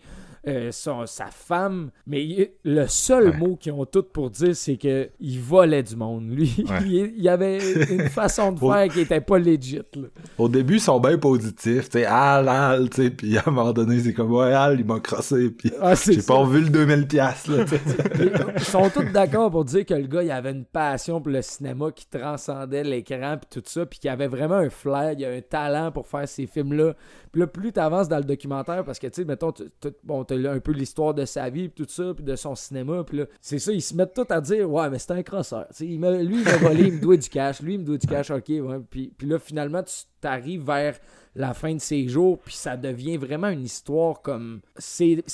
euh, 0.49 0.73
son- 0.73 1.07
sa 1.07 1.27
femme. 1.27 1.91
Mais 2.07 2.25
il- 2.25 2.51
le 2.65 2.87
seul 2.89 3.29
Ouais. 3.31 3.37
mot 3.37 3.57
qu'ils 3.57 3.73
ont 3.73 3.85
tous 3.85 4.03
pour 4.03 4.31
dire, 4.31 4.57
c'est 4.57 4.77
que 4.77 5.09
il 5.21 5.41
volait 5.41 5.83
du 5.83 5.95
monde. 5.97 6.29
Lui, 6.31 6.53
Ouais. 6.69 6.79
il, 6.85 7.13
il 7.17 7.29
avait 7.29 7.59
une 7.91 8.09
façon 8.09 8.53
de 8.53 8.59
faire 8.61 8.89
qui 8.89 9.01
était 9.01 9.21
pas 9.21 9.39
legit. 9.39 9.77
là. 9.95 10.09
Au 10.39 10.49
début, 10.49 10.75
ils 10.75 10.81
sont 10.81 10.99
bien 11.01 11.17
positifs, 11.19 11.89
tu 11.89 11.99
sais, 12.01 12.05
Al, 12.07 12.49
Al, 12.49 12.91
tu 12.91 13.03
sais, 13.05 13.11
puis 13.11 13.37
à 13.39 13.45
un 13.47 13.51
moment 13.51 13.73
donné, 13.73 14.01
c'est 14.01 14.13
comme, 14.13 14.33
ouais, 14.33 14.53
Al, 14.53 14.81
il 14.81 14.85
m'a 14.87 15.01
crossé, 15.01 15.51
puis 15.51 15.73
Ah, 15.81 15.95
j'ai 15.95 16.23
pas 16.23 16.35
revu 16.35 16.63
le 16.63 16.71
2000 16.71 17.07
piastres, 17.07 17.51
là, 17.53 17.65
tu 17.65 17.71
sais. 17.77 17.79
Ils 18.57 18.65
sont 18.65 18.91
tous 18.91 19.11
d'accord 19.13 19.51
pour 19.51 19.65
dire 19.65 19.85
que 19.87 19.95
le 19.95 20.07
gars, 20.07 20.23
il 20.23 20.31
avait 20.31 20.51
une 20.53 20.65
passion 20.65 21.21
pour 21.21 21.31
le 21.33 21.43
cinéma 21.43 21.91
qui 21.93 22.07
transcendait 22.07 22.85
l'écran 22.85 23.37
puis 23.41 23.61
tout 23.61 23.63
ça, 23.69 23.87
puis 23.87 23.99
qu'il 23.99 24.11
avait 24.11 24.27
vraiment 24.29 24.57
un 24.57 24.71
flair, 24.71 25.13
il 25.17 25.25
a 25.25 25.31
un 25.31 25.41
talent 25.41 25.91
pour 25.93 26.07
faire 26.07 26.29
ces 26.29 26.47
films-là. 26.47 26.95
Puis 27.33 27.41
là, 27.41 27.47
plus 27.47 27.73
t'avances 27.73 28.09
dans 28.09 28.19
le 28.19 28.25
documentaire, 28.25 28.85
parce 28.85 28.99
que, 28.99 29.07
tu 29.07 29.15
sais, 29.15 29.25
mettons, 29.25 29.53
tu- 29.53 29.65
tu- 29.81 29.89
bon, 30.05 30.25
là 30.29 30.53
un 30.53 30.61
peu 30.61 30.73
l'histoire 30.73 31.15
de 31.15 31.25
sa 31.25 31.49
vie 31.49 31.71
puis 31.71 31.85
tout 31.87 31.91
ça, 31.91 32.13
puis 32.15 32.23
de 32.25 32.37
son 32.37 32.55
cinéma, 32.55 33.05
puis 33.05 33.19
là, 33.19 33.25
c'est 33.41 33.59
ça, 33.59 33.73
ils 33.73 33.81
se 33.81 33.95
mettent 33.95 34.13
tous 34.15 34.27
à 34.31 34.41
dire, 34.41 34.71
ouais, 34.71 34.91
mais 34.91 34.99
c'est 34.99 35.13
un 35.13 35.23
crosseur. 35.23 35.67
Tu 35.75 35.85
lui, 35.85 35.95
il 35.95 36.01
m'a 36.01 36.11
volé, 36.59 36.85
il 36.89 36.93
me 36.95 37.01
doit 37.01 37.17
du 37.17 37.29
cash, 37.31 37.63
lui, 37.63 37.75
il 37.75 37.81
me 37.81 37.85
doit 37.85 37.97
du 37.97 38.07
cash, 38.07 38.31
ok, 38.31 38.49
ouais. 38.49 38.81
Puis, 38.91 39.13
puis 39.17 39.27
là, 39.27 39.39
finalement, 39.39 39.83
tu 39.83 39.95
t'arrives 40.21 40.65
vers 40.65 40.99
la 41.35 41.55
fin 41.55 41.75
de 41.75 41.81
ses 41.81 42.07
jours, 42.07 42.39
puis 42.39 42.55
ça 42.55 42.77
devient 42.77 43.17
vraiment 43.17 43.49
une 43.49 43.65
histoire 43.65 44.21
comme... 44.21 44.61
C'est 44.77 45.25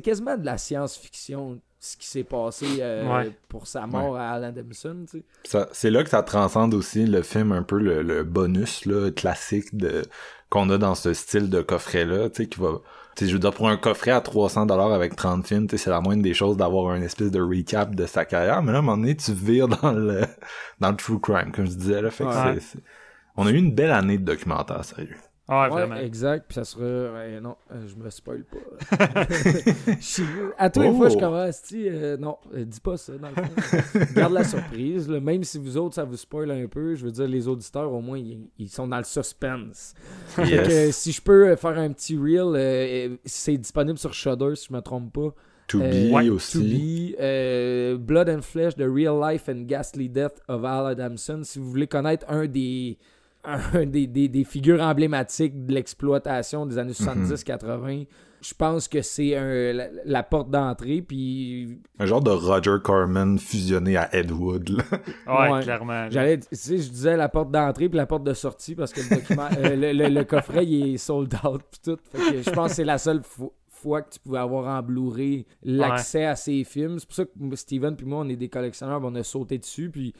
quasiment 0.00 0.36
de 0.36 0.46
la 0.46 0.58
science-fiction, 0.58 1.60
ce 1.80 1.96
qui 1.96 2.06
s'est 2.06 2.24
passé 2.24 2.66
euh, 2.80 3.06
Ouais. 3.08 3.30
pour 3.48 3.66
sa 3.66 3.86
mort 3.86 4.16
à 4.16 4.30
Alan 4.30 4.50
Dempson, 4.52 5.04
tu 5.10 5.18
sais. 5.18 5.24
Ça- 5.44 5.68
c'est 5.72 5.90
là 5.90 6.02
que 6.02 6.10
ça 6.10 6.22
transcende 6.22 6.74
aussi 6.74 7.06
le 7.06 7.22
film 7.22 7.52
un 7.52 7.62
peu 7.62 7.78
le, 7.78 8.02
le 8.02 8.24
bonus 8.24 8.84
là, 8.84 9.10
classique 9.10 9.76
de 9.76 10.02
qu'on 10.50 10.70
a 10.70 10.78
dans 10.78 10.94
ce 10.94 11.12
style 11.14 11.50
de 11.50 11.60
coffret 11.60 12.04
là, 12.04 12.28
tu 12.30 12.42
sais 12.44 12.48
qui 12.48 12.58
va 12.58 12.80
tu 13.16 13.24
sais 13.24 13.28
je 13.30 13.34
veux 13.34 13.40
dire 13.40 13.52
pour 13.52 13.68
un 13.68 13.76
coffret 13.76 14.12
à 14.12 14.20
300 14.20 14.66
dollars 14.66 14.92
avec 14.92 15.14
30 15.14 15.46
films, 15.46 15.66
tu 15.66 15.76
sais 15.76 15.84
c'est 15.84 15.90
la 15.90 16.00
moindre 16.00 16.22
des 16.22 16.34
choses 16.34 16.56
d'avoir 16.56 16.90
un 16.92 17.02
espèce 17.02 17.30
de 17.30 17.40
recap 17.40 17.94
de 17.94 18.06
sa 18.06 18.24
carrière, 18.24 18.62
mais 18.62 18.72
là 18.72 18.78
à 18.78 18.80
un 18.80 18.82
moment 18.82 18.96
donné 18.96 19.14
tu 19.16 19.32
vires 19.32 19.68
dans 19.68 19.92
le 19.92 20.22
dans 20.80 20.90
le 20.90 20.96
true 20.96 21.20
crime 21.20 21.52
comme 21.52 21.66
je 21.66 21.72
disais 21.76 22.00
là, 22.02 22.10
fait 22.10 22.24
que 22.24 22.28
Ouais. 22.30 22.54
c'est- 22.54 22.60
c'est- 22.78 22.82
on 23.36 23.46
a 23.46 23.50
eu 23.50 23.56
une 23.56 23.72
belle 23.74 23.92
année 23.92 24.18
de 24.18 24.24
documentaire 24.24 24.84
sérieux. 24.84 25.16
Ouais, 25.48 25.54
Ouais, 25.56 25.68
vraiment. 25.70 25.94
exact, 25.96 26.44
puis 26.46 26.54
ça 26.56 26.64
sera... 26.64 26.82
ouais, 26.84 27.40
non, 27.40 27.56
euh, 27.72 27.86
je 27.88 27.96
me 27.96 28.10
spoil 28.10 28.44
pas. 28.44 29.24
Je 29.30 29.94
suis- 30.00 30.22
à 30.58 30.68
tous 30.68 30.80
les 30.82 30.88
Oh. 30.88 30.94
fois, 30.96 31.08
je 31.08 31.16
commence, 31.16 31.62
tu 31.62 31.82
sais, 31.84 31.88
euh, 31.90 32.16
non, 32.18 32.36
euh, 32.54 32.64
dis 32.66 32.80
pas 32.80 32.96
ça, 32.98 33.14
dans 33.16 33.28
le 33.30 33.34
fond. 33.34 34.00
Garde 34.14 34.32
la 34.34 34.44
surprise, 34.44 35.08
là. 35.08 35.20
même 35.20 35.42
si 35.44 35.58
vous 35.58 35.76
autres, 35.78 35.94
ça 35.94 36.04
vous 36.04 36.16
spoil 36.18 36.50
un 36.50 36.66
peu, 36.66 36.94
je 36.94 37.04
veux 37.06 37.10
dire, 37.12 37.26
les 37.26 37.48
auditeurs, 37.48 37.90
au 37.92 38.00
moins, 38.02 38.18
ils, 38.18 38.46
ils 38.58 38.68
sont 38.68 38.86
dans 38.86 38.98
le 38.98 39.04
suspense. 39.04 39.94
Yes. 40.38 40.94
si 40.96 41.12
je 41.12 41.22
peux 41.22 41.48
euh, 41.48 41.56
faire 41.56 41.78
un 41.78 41.92
petit 41.92 42.16
reel, 42.18 42.52
euh, 42.54 43.16
c'est 43.24 43.56
disponible 43.56 43.98
sur 43.98 44.12
Shudder, 44.12 44.54
si 44.54 44.66
je 44.68 44.74
me 44.74 44.80
trompe 44.80 45.12
pas. 45.14 45.34
To 45.68 45.80
Euh, 45.82 46.10
be 46.10 46.12
ouais, 46.14 46.28
aussi. 46.30 46.58
To 46.58 46.64
Be, 46.64 47.16
euh, 47.20 47.96
Blood 47.98 48.28
and 48.30 48.42
Flesh, 48.42 48.74
The 48.76 48.84
Real 48.86 49.18
Life 49.20 49.48
and 49.48 49.64
Ghastly 49.66 50.08
Death 50.08 50.40
of 50.48 50.64
Al 50.64 50.86
Adamson. 50.88 51.40
Si 51.42 51.58
vous 51.58 51.70
voulez 51.70 51.86
connaître 51.86 52.24
un 52.28 52.46
des, 52.46 52.96
un 53.44 53.86
des, 53.86 54.06
des- 54.06 54.28
des 54.28 54.44
figures 54.44 54.80
emblématiques 54.82 55.66
de 55.66 55.72
l'exploitation 55.74 56.66
des 56.66 56.76
années 56.78 56.92
70-80, 56.92 58.06
je 58.40 58.54
pense 58.54 58.86
que 58.88 59.02
c'est 59.02 59.30
la, 59.72 59.86
la 60.04 60.22
porte 60.22 60.50
d'entrée. 60.50 61.02
Puis 61.02 61.78
Un 61.98 62.06
genre 62.06 62.22
de 62.22 62.30
Roger 62.30 62.76
Corman 62.82 63.38
fusionné 63.38 63.96
à 63.96 64.14
Ed 64.14 64.30
Wood 64.30 64.68
là. 64.70 64.84
Ouais, 65.26 65.52
Ouais. 65.52 65.62
clairement. 65.62 66.08
j'allais, 66.10 66.38
tu 66.38 66.46
sais, 66.52 66.78
je 66.78 66.88
disais 66.90 67.16
la 67.16 67.28
porte 67.28 67.50
d'entrée 67.50 67.88
puis 67.88 67.96
la 67.96 68.06
porte 68.06 68.24
de 68.24 68.34
sortie 68.34 68.74
parce 68.74 68.92
que 68.92 69.00
le, 69.00 69.16
document, 69.20 69.48
euh, 69.58 69.76
le, 69.76 69.92
le- 69.92 70.08
le 70.08 70.24
coffret 70.24 70.64
il 70.66 70.94
est 70.94 70.98
sold 70.98 71.34
out 71.44 71.62
puis 71.70 71.80
tout. 71.84 71.98
Fait 72.12 72.32
que 72.34 72.42
je 72.42 72.50
pense 72.50 72.68
que 72.70 72.74
c'est 72.76 72.84
la 72.84 72.98
seule 72.98 73.20
fo- 73.20 73.52
fois 73.70 74.02
que 74.02 74.10
tu 74.10 74.18
pouvais 74.20 74.38
avoir 74.38 74.66
en 74.76 74.82
Blu-ray 74.82 75.46
l'accès 75.62 76.24
à 76.24 76.34
ces 76.36 76.64
films. 76.64 76.98
C'est 76.98 77.06
pour 77.06 77.14
ça 77.16 77.24
que 77.24 77.56
Steven 77.56 77.96
puis 77.96 78.06
moi 78.06 78.20
on 78.24 78.28
est 78.28 78.36
des 78.36 78.48
collectionneurs, 78.48 78.98
puis 79.00 79.08
on 79.10 79.14
a 79.16 79.22
sauté 79.24 79.58
dessus 79.58 79.88
puis 79.90 80.12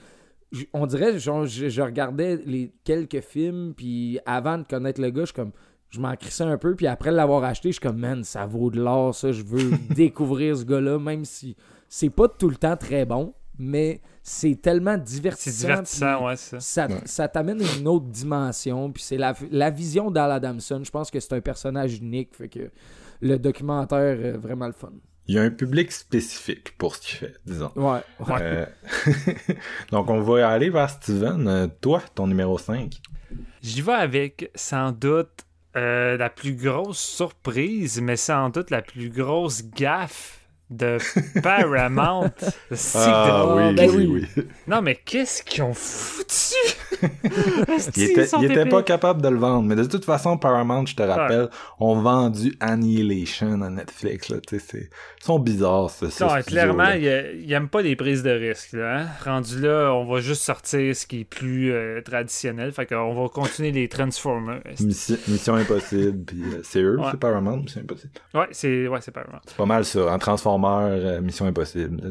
on 0.72 0.86
dirait 0.86 1.18
genre 1.18 1.44
je, 1.46 1.68
je 1.68 1.82
regardais 1.82 2.36
les 2.46 2.72
quelques 2.84 3.20
films 3.20 3.74
puis 3.76 4.18
avant 4.26 4.58
de 4.58 4.64
connaître 4.64 5.00
le 5.00 5.10
gars, 5.10 5.22
je 5.22 5.26
suis 5.26 5.34
comme 5.34 5.52
je 5.90 6.00
m'en 6.00 6.14
crissais 6.16 6.44
un 6.44 6.58
peu 6.58 6.74
puis 6.74 6.86
après 6.86 7.10
l'avoir 7.10 7.44
acheté, 7.44 7.68
je 7.70 7.74
suis 7.74 7.80
comme 7.80 7.98
man, 7.98 8.24
ça 8.24 8.46
vaut 8.46 8.70
de 8.70 8.80
l'or 8.80 9.14
ça, 9.14 9.32
je 9.32 9.42
veux 9.42 9.70
découvrir 9.94 10.56
ce 10.56 10.64
gars-là 10.64 10.98
même 10.98 11.24
si 11.24 11.56
c'est 11.88 12.10
pas 12.10 12.28
tout 12.28 12.48
le 12.50 12.56
temps 12.56 12.76
très 12.76 13.06
bon, 13.06 13.34
mais 13.58 14.00
c'est 14.22 14.60
tellement 14.60 14.98
divertissant. 14.98 15.50
C'est 15.50 15.66
divertissant, 15.66 16.26
ouais, 16.26 16.36
ça. 16.36 16.60
ça, 16.60 16.86
Ouais. 16.86 17.00
ça 17.06 17.28
t'amène 17.28 17.62
à 17.62 17.64
une 17.78 17.88
autre 17.88 18.04
dimension. 18.06 18.92
Puis 18.92 19.02
c'est 19.02 19.16
la, 19.16 19.34
la 19.50 19.70
vision 19.70 20.10
d'Al 20.10 20.30
Adamson. 20.30 20.82
Je 20.84 20.90
pense 20.90 21.10
que 21.10 21.18
c'est 21.18 21.32
un 21.32 21.40
personnage 21.40 21.96
unique. 21.96 22.34
Fait 22.36 22.48
que 22.50 22.70
le 23.22 23.38
documentaire 23.38 24.22
est 24.22 24.36
vraiment 24.36 24.66
le 24.66 24.74
fun. 24.74 24.92
Il 25.28 25.34
y 25.34 25.38
a 25.38 25.42
un 25.42 25.50
public 25.50 25.92
spécifique 25.92 26.76
pour 26.78 26.96
ce 26.96 27.02
qu'il 27.02 27.18
fait, 27.18 27.34
disons. 27.44 27.70
Ouais. 27.76 28.00
ouais. 28.26 28.38
Euh, 28.40 28.66
Donc 29.92 30.08
on 30.08 30.22
va 30.22 30.48
aller 30.48 30.70
vers 30.70 30.88
Steven, 30.88 31.46
Euh, 31.46 31.66
toi 31.82 32.02
ton 32.14 32.26
numéro 32.26 32.56
5. 32.56 32.94
J'y 33.62 33.82
vais 33.82 33.92
avec, 33.92 34.50
sans 34.54 34.90
doute, 34.92 35.44
euh, 35.76 36.16
la 36.16 36.30
plus 36.30 36.54
grosse 36.54 36.98
surprise, 36.98 38.00
mais 38.00 38.16
sans 38.16 38.48
doute 38.48 38.70
la 38.70 38.80
plus 38.80 39.10
grosse 39.10 39.62
gaffe 39.64 40.37
de 40.70 40.98
Paramount. 41.42 42.30
Ah 42.94 43.46
oui, 43.54 43.74
Ben 43.74 43.90
oui, 43.90 44.06
oui. 44.06 44.26
oui. 44.36 44.44
Non, 44.66 44.82
mais 44.82 44.96
qu'est-ce 44.96 45.42
qu'ils 45.42 45.62
ont 45.62 45.72
foutu? 45.74 46.54
Il 47.96 48.02
était, 48.02 48.26
il 48.38 48.44
était 48.50 48.66
pas 48.66 48.82
capable 48.82 49.22
de 49.22 49.28
le 49.28 49.36
vendre, 49.38 49.62
mais 49.68 49.76
de 49.76 49.84
toute 49.84 50.04
façon, 50.04 50.36
Paramount, 50.36 50.84
je 50.86 50.94
te 50.96 51.02
rappelle, 51.02 51.48
ont 51.78 52.00
vendu 52.00 52.54
Annihilation 52.60 53.60
à 53.62 53.70
Netflix. 53.70 54.28
Là, 54.30 54.38
tu 54.46 54.58
sais, 54.58 54.64
c'est- 54.70 54.90
ils 55.20 55.24
sont 55.24 55.38
bizarres, 55.38 55.90
ce, 55.90 56.08
ce 56.10 56.24
Non, 56.24 56.30
clairement, 56.46 56.90
il, 56.90 57.42
il 57.44 57.52
aime 57.52 57.68
pas 57.68 57.82
les 57.82 57.94
prises 57.96 58.22
de 58.22 58.30
risque. 58.30 58.72
Là, 58.72 59.00
hein. 59.00 59.06
Rendu 59.24 59.60
là, 59.60 59.92
on 59.94 60.04
va 60.06 60.20
juste 60.20 60.42
sortir 60.42 60.94
ce 60.96 61.06
qui 61.06 61.20
est 61.20 61.24
plus 61.24 61.72
euh, 61.72 62.00
traditionnel. 62.02 62.72
Fait 62.72 62.86
qu'on 62.86 63.14
va 63.14 63.28
continuer 63.28 63.70
les 63.72 63.88
Transformers. 63.88 64.60
Mission, 64.80 65.16
Mission 65.28 65.54
Impossible, 65.54 66.24
puis 66.24 66.42
euh, 66.42 66.60
c'est 66.64 66.80
eux, 66.82 66.98
Ouais. 66.98 67.06
c'est 67.12 67.20
Paramount, 67.20 67.58
Mission 67.58 67.80
Impossible. 67.82 68.12
Ouais, 68.34 68.46
c'est 68.52 68.88
ouais, 68.88 68.98
c'est 69.00 69.12
Paramount. 69.12 69.40
C'est 69.46 69.56
pas 69.56 69.66
mal 69.66 69.84
ça, 69.84 70.06
en 70.12 70.18
Euh, 70.64 71.20
Mission 71.20 71.46
Impossible. 71.46 72.10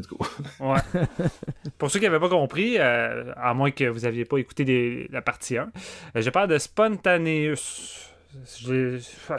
Pour 1.78 1.90
ceux 1.90 1.98
qui 1.98 2.04
n'avaient 2.04 2.20
pas 2.20 2.28
compris, 2.28 2.76
euh, 2.78 3.32
à 3.36 3.54
moins 3.54 3.70
que 3.70 3.84
vous 3.84 4.00
n'aviez 4.00 4.24
pas 4.24 4.38
écouté 4.38 5.08
la 5.10 5.22
partie 5.22 5.56
1, 5.56 5.70
euh, 6.16 6.20
je 6.20 6.30
parle 6.30 6.48
de 6.48 6.58
Spontaneous. 6.58 8.08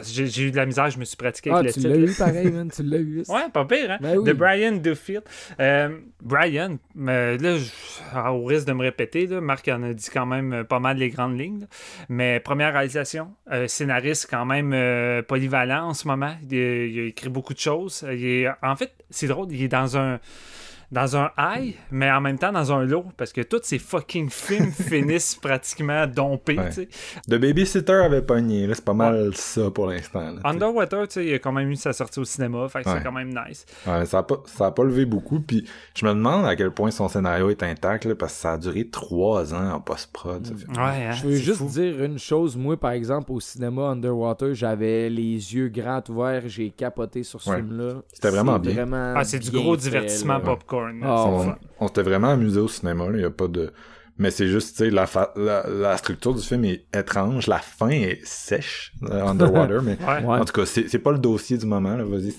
J'ai 0.02 0.42
eu 0.42 0.50
de 0.50 0.56
la 0.56 0.66
misère, 0.66 0.90
je 0.90 0.98
me 0.98 1.04
suis 1.04 1.16
pratiqué 1.16 1.50
Ah, 1.52 1.58
avec 1.58 1.74
tu 1.74 1.80
le 1.80 1.88
l'as 1.90 1.96
titre. 2.08 2.10
eu 2.10 2.14
pareil, 2.24 2.50
man. 2.50 2.70
Tu 2.74 2.82
l'as 2.82 2.98
eu. 2.98 3.22
Ouais, 3.28 3.48
pas 3.52 3.64
pire, 3.64 3.90
hein? 3.92 3.98
Ben 4.00 4.18
oui. 4.18 4.24
De 4.24 4.32
Brian 4.32 4.72
Duffield. 4.72 5.22
Euh, 5.60 5.98
Brian, 6.20 6.76
mais 6.94 7.38
là, 7.38 7.56
ah, 8.12 8.32
au 8.32 8.44
risque 8.44 8.66
de 8.66 8.72
me 8.72 8.82
répéter, 8.82 9.26
là, 9.26 9.40
Marc 9.40 9.68
en 9.68 9.82
a 9.82 9.92
dit 9.92 10.08
quand 10.12 10.26
même 10.26 10.52
euh, 10.52 10.64
pas 10.64 10.80
mal 10.80 10.96
les 10.98 11.08
grandes 11.08 11.38
lignes. 11.38 11.60
là. 11.60 11.66
Mais 12.08 12.40
première 12.40 12.72
réalisation, 12.72 13.32
euh, 13.52 13.68
scénariste 13.68 14.26
quand 14.30 14.44
même 14.44 14.72
euh, 14.74 15.22
polyvalent 15.22 15.88
en 15.88 15.94
ce 15.94 16.06
moment. 16.08 16.34
Il, 16.50 16.56
a- 16.58 16.86
il 16.86 16.98
a 17.00 17.02
écrit 17.04 17.28
beaucoup 17.28 17.54
de 17.54 17.58
choses. 17.60 18.04
Il 18.10 18.24
est- 18.24 18.48
en 18.62 18.76
fait, 18.76 18.92
c'est 19.10 19.26
drôle, 19.28 19.48
il 19.52 19.62
est 19.62 19.68
dans 19.68 19.96
un 19.96 20.18
dans 20.92 21.16
un 21.16 21.30
high, 21.38 21.74
mais 21.90 22.10
en 22.10 22.20
même 22.20 22.38
temps 22.38 22.52
dans 22.52 22.72
un 22.72 22.84
low, 22.84 23.04
parce 23.16 23.32
que 23.32 23.40
tous 23.42 23.60
ces 23.62 23.78
fucking 23.78 24.28
films 24.30 24.70
finissent 24.72 25.36
pratiquement 25.36 26.06
dompés. 26.06 26.58
Ouais. 26.58 26.70
sais. 26.72 26.88
The 27.28 27.36
Babysitter 27.36 27.92
avait 28.04 28.22
pogné, 28.22 28.66
là, 28.66 28.74
c'est 28.74 28.84
pas 28.84 28.92
mal 28.94 29.34
ça 29.36 29.70
pour 29.70 29.86
l'instant. 29.86 30.32
là. 30.32 30.40
Underwater, 30.44 31.06
tu 31.08 31.14
sais, 31.14 31.26
il 31.26 31.34
a 31.34 31.38
quand 31.38 31.52
même 31.52 31.70
eu 31.70 31.76
sa 31.76 31.92
sortie 31.92 32.18
au 32.20 32.24
cinéma, 32.24 32.68
fait 32.68 32.82
que 32.82 32.88
Ouais. 32.88 32.96
c'est 32.98 33.04
quand 33.04 33.12
même 33.12 33.28
nice. 33.28 33.64
Ouais, 33.86 34.04
ça 34.06 34.18
a 34.18 34.22
pas, 34.22 34.42
ça 34.46 34.66
a 34.66 34.70
pas 34.72 34.82
levé 34.84 35.04
beaucoup, 35.04 35.40
puis 35.40 35.64
je 35.96 36.04
me 36.04 36.10
demande 36.12 36.44
à 36.46 36.56
quel 36.56 36.70
point 36.72 36.90
son 36.90 37.08
scénario 37.08 37.50
est 37.50 37.62
intact, 37.62 38.04
là, 38.04 38.14
parce 38.14 38.32
que 38.34 38.40
ça 38.40 38.52
a 38.54 38.58
duré 38.58 38.88
trois 38.88 39.54
ans 39.54 39.70
en 39.72 39.80
post-prod. 39.80 40.46
film. 40.46 40.72
Ouais, 40.72 41.06
hein, 41.06 41.12
Je 41.12 41.26
veux 41.28 41.36
juste 41.36 41.58
fou. 41.58 41.66
dire 41.68 42.02
une 42.02 42.18
chose. 42.18 42.56
Moi, 42.56 42.76
par 42.76 42.90
exemple, 42.92 43.30
au 43.32 43.40
cinéma 43.40 43.82
Underwater, 43.90 44.54
j'avais 44.54 45.08
les 45.08 45.54
yeux 45.54 45.68
grands 45.68 46.02
ouverts. 46.08 46.42
J'ai 46.46 46.70
capoté 46.70 47.22
sur 47.22 47.40
ce 47.40 47.50
Ouais. 47.50 47.56
film-là. 47.56 48.02
C'était 48.12 48.30
vraiment 48.30 48.58
bien. 48.58 48.72
vraiment 48.74 49.14
Ah, 49.16 49.24
c'est 49.24 49.38
du 49.38 49.50
gros 49.50 49.74
fait, 49.74 49.82
divertissement 49.82 50.34
là. 50.34 50.40
Popcorn. 50.88 51.02
Ah, 51.04 51.58
on, 51.80 51.86
s'était 51.88 52.02
vraiment 52.02 52.30
amusé 52.30 52.60
au 52.60 52.68
cinéma, 52.68 53.06
il 53.14 53.20
y 53.20 53.24
a 53.24 53.30
pas 53.30 53.48
de... 53.48 53.72
Mais 54.18 54.30
c'est 54.30 54.48
juste, 54.48 54.76
tu 54.76 54.84
sais, 54.84 54.90
la, 54.90 55.06
fa- 55.06 55.32
la, 55.34 55.64
la 55.66 55.96
structure 55.96 56.34
du 56.34 56.42
film 56.42 56.66
est 56.66 56.84
étrange, 56.94 57.46
la 57.46 57.56
fin 57.58 57.88
est 57.88 58.20
sèche, 58.22 58.92
euh, 59.04 59.24
Underwater, 59.24 59.80
mais... 59.82 59.96
Ouais. 59.96 60.38
En 60.40 60.44
tout 60.44 60.52
cas, 60.52 60.66
c'est 60.66 60.90
c'est 60.90 60.98
pas 60.98 61.12
le 61.12 61.18
dossier 61.18 61.56
du 61.56 61.64
moment, 61.64 61.96
là, 61.96 62.04
vas-y. 62.04 62.34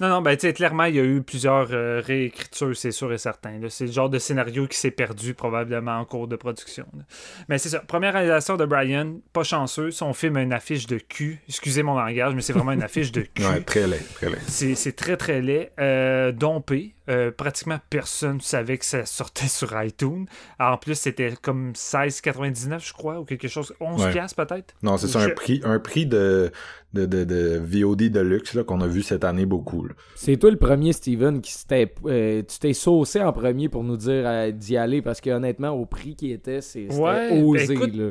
Non, 0.00 0.08
non, 0.08 0.22
ben, 0.22 0.34
tu 0.36 0.40
sais, 0.48 0.52
clairement, 0.52 0.82
il 0.86 0.96
y 0.96 0.98
a 0.98 1.04
eu 1.04 1.22
plusieurs 1.22 1.68
euh, 1.70 2.02
réécritures, 2.04 2.76
c'est 2.76 2.90
sûr 2.90 3.12
et 3.12 3.18
certain. 3.18 3.60
là. 3.60 3.68
C'est 3.70 3.86
le 3.86 3.92
genre 3.92 4.10
de 4.10 4.18
scénario 4.18 4.66
qui 4.66 4.76
s'est 4.76 4.90
perdu 4.90 5.34
probablement 5.34 6.00
en 6.00 6.04
cours 6.04 6.26
de 6.26 6.34
production. 6.34 6.84
là. 6.96 7.04
Mais 7.48 7.58
c'est 7.58 7.68
ça. 7.68 7.78
Première 7.78 8.14
réalisation 8.14 8.56
de 8.56 8.64
Brian, 8.64 9.18
pas 9.32 9.44
chanceux. 9.44 9.92
Son 9.92 10.14
film 10.14 10.36
a 10.36 10.42
une 10.42 10.52
affiche 10.52 10.88
de 10.88 10.98
cul. 10.98 11.40
Excusez 11.48 11.84
mon 11.84 11.94
langage, 11.96 12.34
mais 12.34 12.40
c'est 12.42 12.54
vraiment 12.54 12.72
une 12.72 12.82
affiche 12.82 13.12
de 13.12 13.20
cul. 13.34 13.44
Ouais, 13.44 13.60
très 13.60 13.86
laid, 13.86 14.02
très 14.14 14.30
laid. 14.30 14.38
C'est 14.48 14.74
c'est 14.74 14.92
très 14.96 15.16
très 15.16 15.40
laid. 15.40 15.70
Euh, 15.78 16.32
dompé. 16.32 16.90
Euh, 17.10 17.30
pratiquement 17.30 17.78
personne 17.90 18.40
savait 18.40 18.78
que 18.78 18.84
ça 18.86 19.04
sortait 19.04 19.46
sur 19.48 19.72
iTunes. 19.82 20.24
En 20.58 20.76
plus, 20.78 20.94
c'était 20.94 21.34
comme 21.40 21.72
16,99 21.74 22.86
je 22.86 22.92
crois 22.92 23.20
ou 23.20 23.24
quelque 23.24 23.48
chose 23.48 23.74
11 23.80 24.04
Ouais. 24.04 24.12
piastres 24.12 24.44
peut-être? 24.46 24.74
Non, 24.82 24.96
c'est 24.96 25.08
ça, 25.08 25.20
un 25.20 25.28
prix, 25.30 25.60
un 25.64 25.78
prix 25.78 26.06
de, 26.06 26.50
de, 26.94 27.04
de, 27.06 27.24
de 27.24 27.58
VOD 27.62 28.08
de 28.10 28.20
luxe 28.20 28.54
là, 28.54 28.64
qu'on 28.64 28.80
a 28.80 28.86
vu 28.86 29.02
cette 29.02 29.24
année 29.24 29.46
beaucoup. 29.46 29.86
C'est 30.14 30.36
toi 30.38 30.50
le 30.50 30.56
premier, 30.56 30.92
Steven, 30.92 31.40
qui 31.42 31.52
s'était. 31.52 31.92
euh, 32.06 32.42
tu 32.42 32.58
t'es 32.58 32.72
saucé 32.72 33.20
en 33.20 33.32
premier 33.32 33.68
pour 33.68 33.84
nous 33.84 33.96
dire 33.96 34.24
euh, 34.26 34.50
d'y 34.50 34.76
aller 34.76 35.02
parce 35.02 35.20
que 35.20 35.30
honnêtement, 35.30 35.70
au 35.70 35.84
prix 35.86 36.16
qui 36.16 36.32
était, 36.32 36.60
c'est 36.60 36.86
c'était 36.88 36.96
Ouais, 37.02 37.30
ben, 37.30 37.44
osé. 37.44 37.74
écoute, 37.74 37.94
là. 37.94 38.10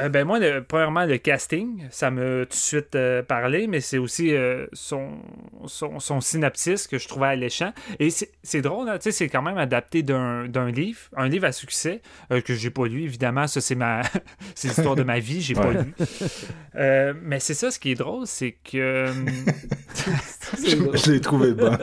Euh, 0.00 0.08
ben 0.08 0.26
moi, 0.26 0.40
le- 0.40 0.62
premièrement, 0.64 1.04
le 1.04 1.18
casting, 1.18 1.84
ça 1.90 2.10
m'a 2.10 2.40
tout 2.46 2.48
de 2.48 2.52
suite 2.54 2.96
euh, 2.96 3.22
parlé, 3.22 3.68
mais 3.68 3.80
c'est 3.80 3.98
aussi 3.98 4.34
euh, 4.34 4.66
son, 4.72 5.12
son, 5.66 6.00
son 6.00 6.20
synopsis 6.20 6.88
que 6.88 6.98
je 6.98 7.06
trouvais 7.06 7.28
alléchant. 7.28 7.72
Et 8.00 8.08
c'est 8.10 8.60
drôle, 8.60 8.88
hein, 8.88 8.94
tu 8.98 9.04
sais, 9.04 9.12
c'est 9.12 9.28
quand 9.28 9.42
même 9.42 9.56
adapté 9.58 10.02
d'un 10.02 10.46
d'un 10.48 10.70
livre, 10.70 10.98
un 11.16 11.28
livre 11.28 11.46
à 11.46 11.52
succès, 11.52 12.02
euh, 12.32 12.40
que 12.40 12.54
j'ai 12.54 12.70
pas 12.70 12.86
lu, 12.86 13.04
évidemment, 13.04 13.46
ça 13.46 13.60
c'est 13.60 13.76
ma 13.76 14.02
c'est 14.56 14.68
l'histoire 14.68 14.96
de 14.96 15.04
ma 15.04 15.20
vie, 15.20 15.40
j'ai 15.40 15.54
pas 15.54 15.68
Ouais. 15.68 15.82
lu. 15.84 15.94
Euh, 16.76 17.14
mais 17.22 17.38
c'est 17.38 17.54
ça, 17.54 17.70
ce 17.70 17.78
qui 17.78 17.92
est 17.92 17.94
drôle, 17.94 18.26
c'est 18.26 18.56
que... 18.64 19.06
Drôle. 20.76 20.96
Je 20.98 21.12
l'ai 21.12 21.20
trouvé 21.20 21.52
bonne. 21.52 21.78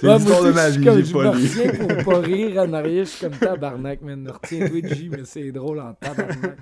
C'est 0.00 0.06
Ouais, 0.06 0.14
l'histoire 0.16 0.42
de 0.44 0.52
ma 0.52 0.68
vie, 0.70 0.84
je 0.84 1.02
j'ai 1.04 1.12
pas 1.12 1.32
je 1.32 1.38
lu. 1.38 1.66
me 1.66 1.72
retiens 1.72 2.02
pour 2.02 2.12
pas 2.14 2.20
rire 2.26 2.62
en 2.62 2.72
arrière. 2.72 3.04
Je 3.04 3.10
suis 3.10 3.20
comme 3.26 3.36
tabarnak, 3.38 4.00
man. 4.02 4.28
Retiens-toi 4.30 4.80
de 4.80 4.88
J, 4.94 5.08
mais 5.10 5.24
c'est 5.24 5.50
drôle 5.52 5.80
en 5.80 5.92
tabarnak. 5.94 6.56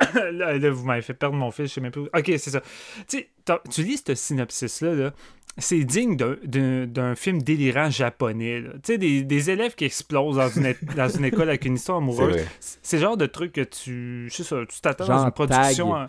là, 0.32 0.58
là, 0.58 0.70
vous 0.70 0.84
m'avez 0.84 1.02
fait 1.02 1.14
perdre 1.14 1.36
mon 1.36 1.50
fil, 1.50 1.66
je 1.66 1.72
sais 1.74 1.80
même 1.80 1.92
plus. 1.92 2.02
où- 2.02 2.08
Ok, 2.16 2.24
c'est 2.38 2.50
ça. 2.50 2.60
Tu 3.08 3.82
lis 3.82 4.02
ce 4.06 4.14
synopsis-là, 4.14 4.94
là, 4.94 5.12
c'est 5.56 5.84
digne 5.84 6.16
d'un- 6.16 7.14
film 7.14 7.42
délirant 7.42 7.90
japonais. 7.90 8.60
là. 8.60 8.70
Tu 8.74 8.78
sais, 8.94 8.98
des, 8.98 9.22
des 9.22 9.50
élèves 9.50 9.74
qui 9.74 9.84
explosent 9.84 10.36
dans 10.36 10.48
une, 10.48 10.66
é- 10.66 10.76
dans 10.96 11.08
une 11.08 11.24
école 11.24 11.48
avec 11.48 11.64
une 11.64 11.74
histoire 11.76 11.98
amoureuse. 11.98 12.40
C'est 12.60 12.96
le 12.96 13.02
genre 13.02 13.16
de 13.16 13.26
truc 13.26 13.52
que 13.52 13.60
tu. 13.60 14.28
Je 14.30 14.34
sais 14.36 14.42
ça, 14.42 14.56
tu 14.68 14.80
t'attends 14.80 15.06
dans 15.06 15.24
une 15.24 15.30
production. 15.32 15.92
Tag. 15.92 16.02
en- 16.02 16.08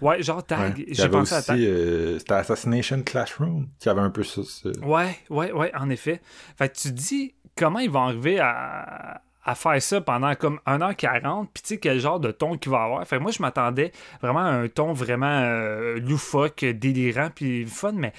Ouais, 0.00 0.22
genre 0.22 0.36
Ouais. 0.38 0.42
tag. 0.46 0.78
Y 0.78 0.94
J'ai 0.94 1.08
pensé 1.08 1.34
à 1.34 1.38
aussi, 1.38 1.46
tag. 1.48 1.60
euh, 1.60 2.18
c'était 2.18 2.34
Assassination 2.34 3.02
Classroom 3.02 3.66
qui 3.80 3.88
avait 3.88 4.00
un 4.00 4.10
peu 4.10 4.22
ça. 4.22 4.42
ça. 4.44 4.68
Ouais, 4.84 5.16
ouais, 5.28 5.50
ouais, 5.52 5.72
en 5.76 5.90
effet. 5.90 6.20
Fait 6.56 6.68
que 6.68 6.74
tu 6.78 6.88
te 6.88 6.94
dis 6.94 7.34
comment 7.56 7.80
ils 7.80 7.90
vont 7.90 8.02
arriver 8.02 8.38
à, 8.38 9.22
à 9.44 9.54
faire 9.54 9.80
ça 9.82 10.00
pendant 10.00 10.34
comme 10.34 10.60
1h40, 10.66 11.48
puis 11.52 11.62
tu 11.62 11.68
sais 11.68 11.78
quel 11.78 11.98
genre 11.98 12.20
de 12.20 12.30
ton 12.30 12.56
qu'il 12.56 12.70
va 12.70 12.82
avoir. 12.82 13.06
Fait 13.06 13.18
moi, 13.18 13.30
je 13.32 13.42
m'attendais 13.42 13.92
vraiment 14.20 14.40
à 14.40 14.52
un 14.52 14.68
ton 14.68 14.92
vraiment 14.92 15.40
euh, 15.40 15.98
loufoque, 15.98 16.64
délirant, 16.64 17.30
puis 17.34 17.66
fun, 17.66 17.92
mais 17.92 18.12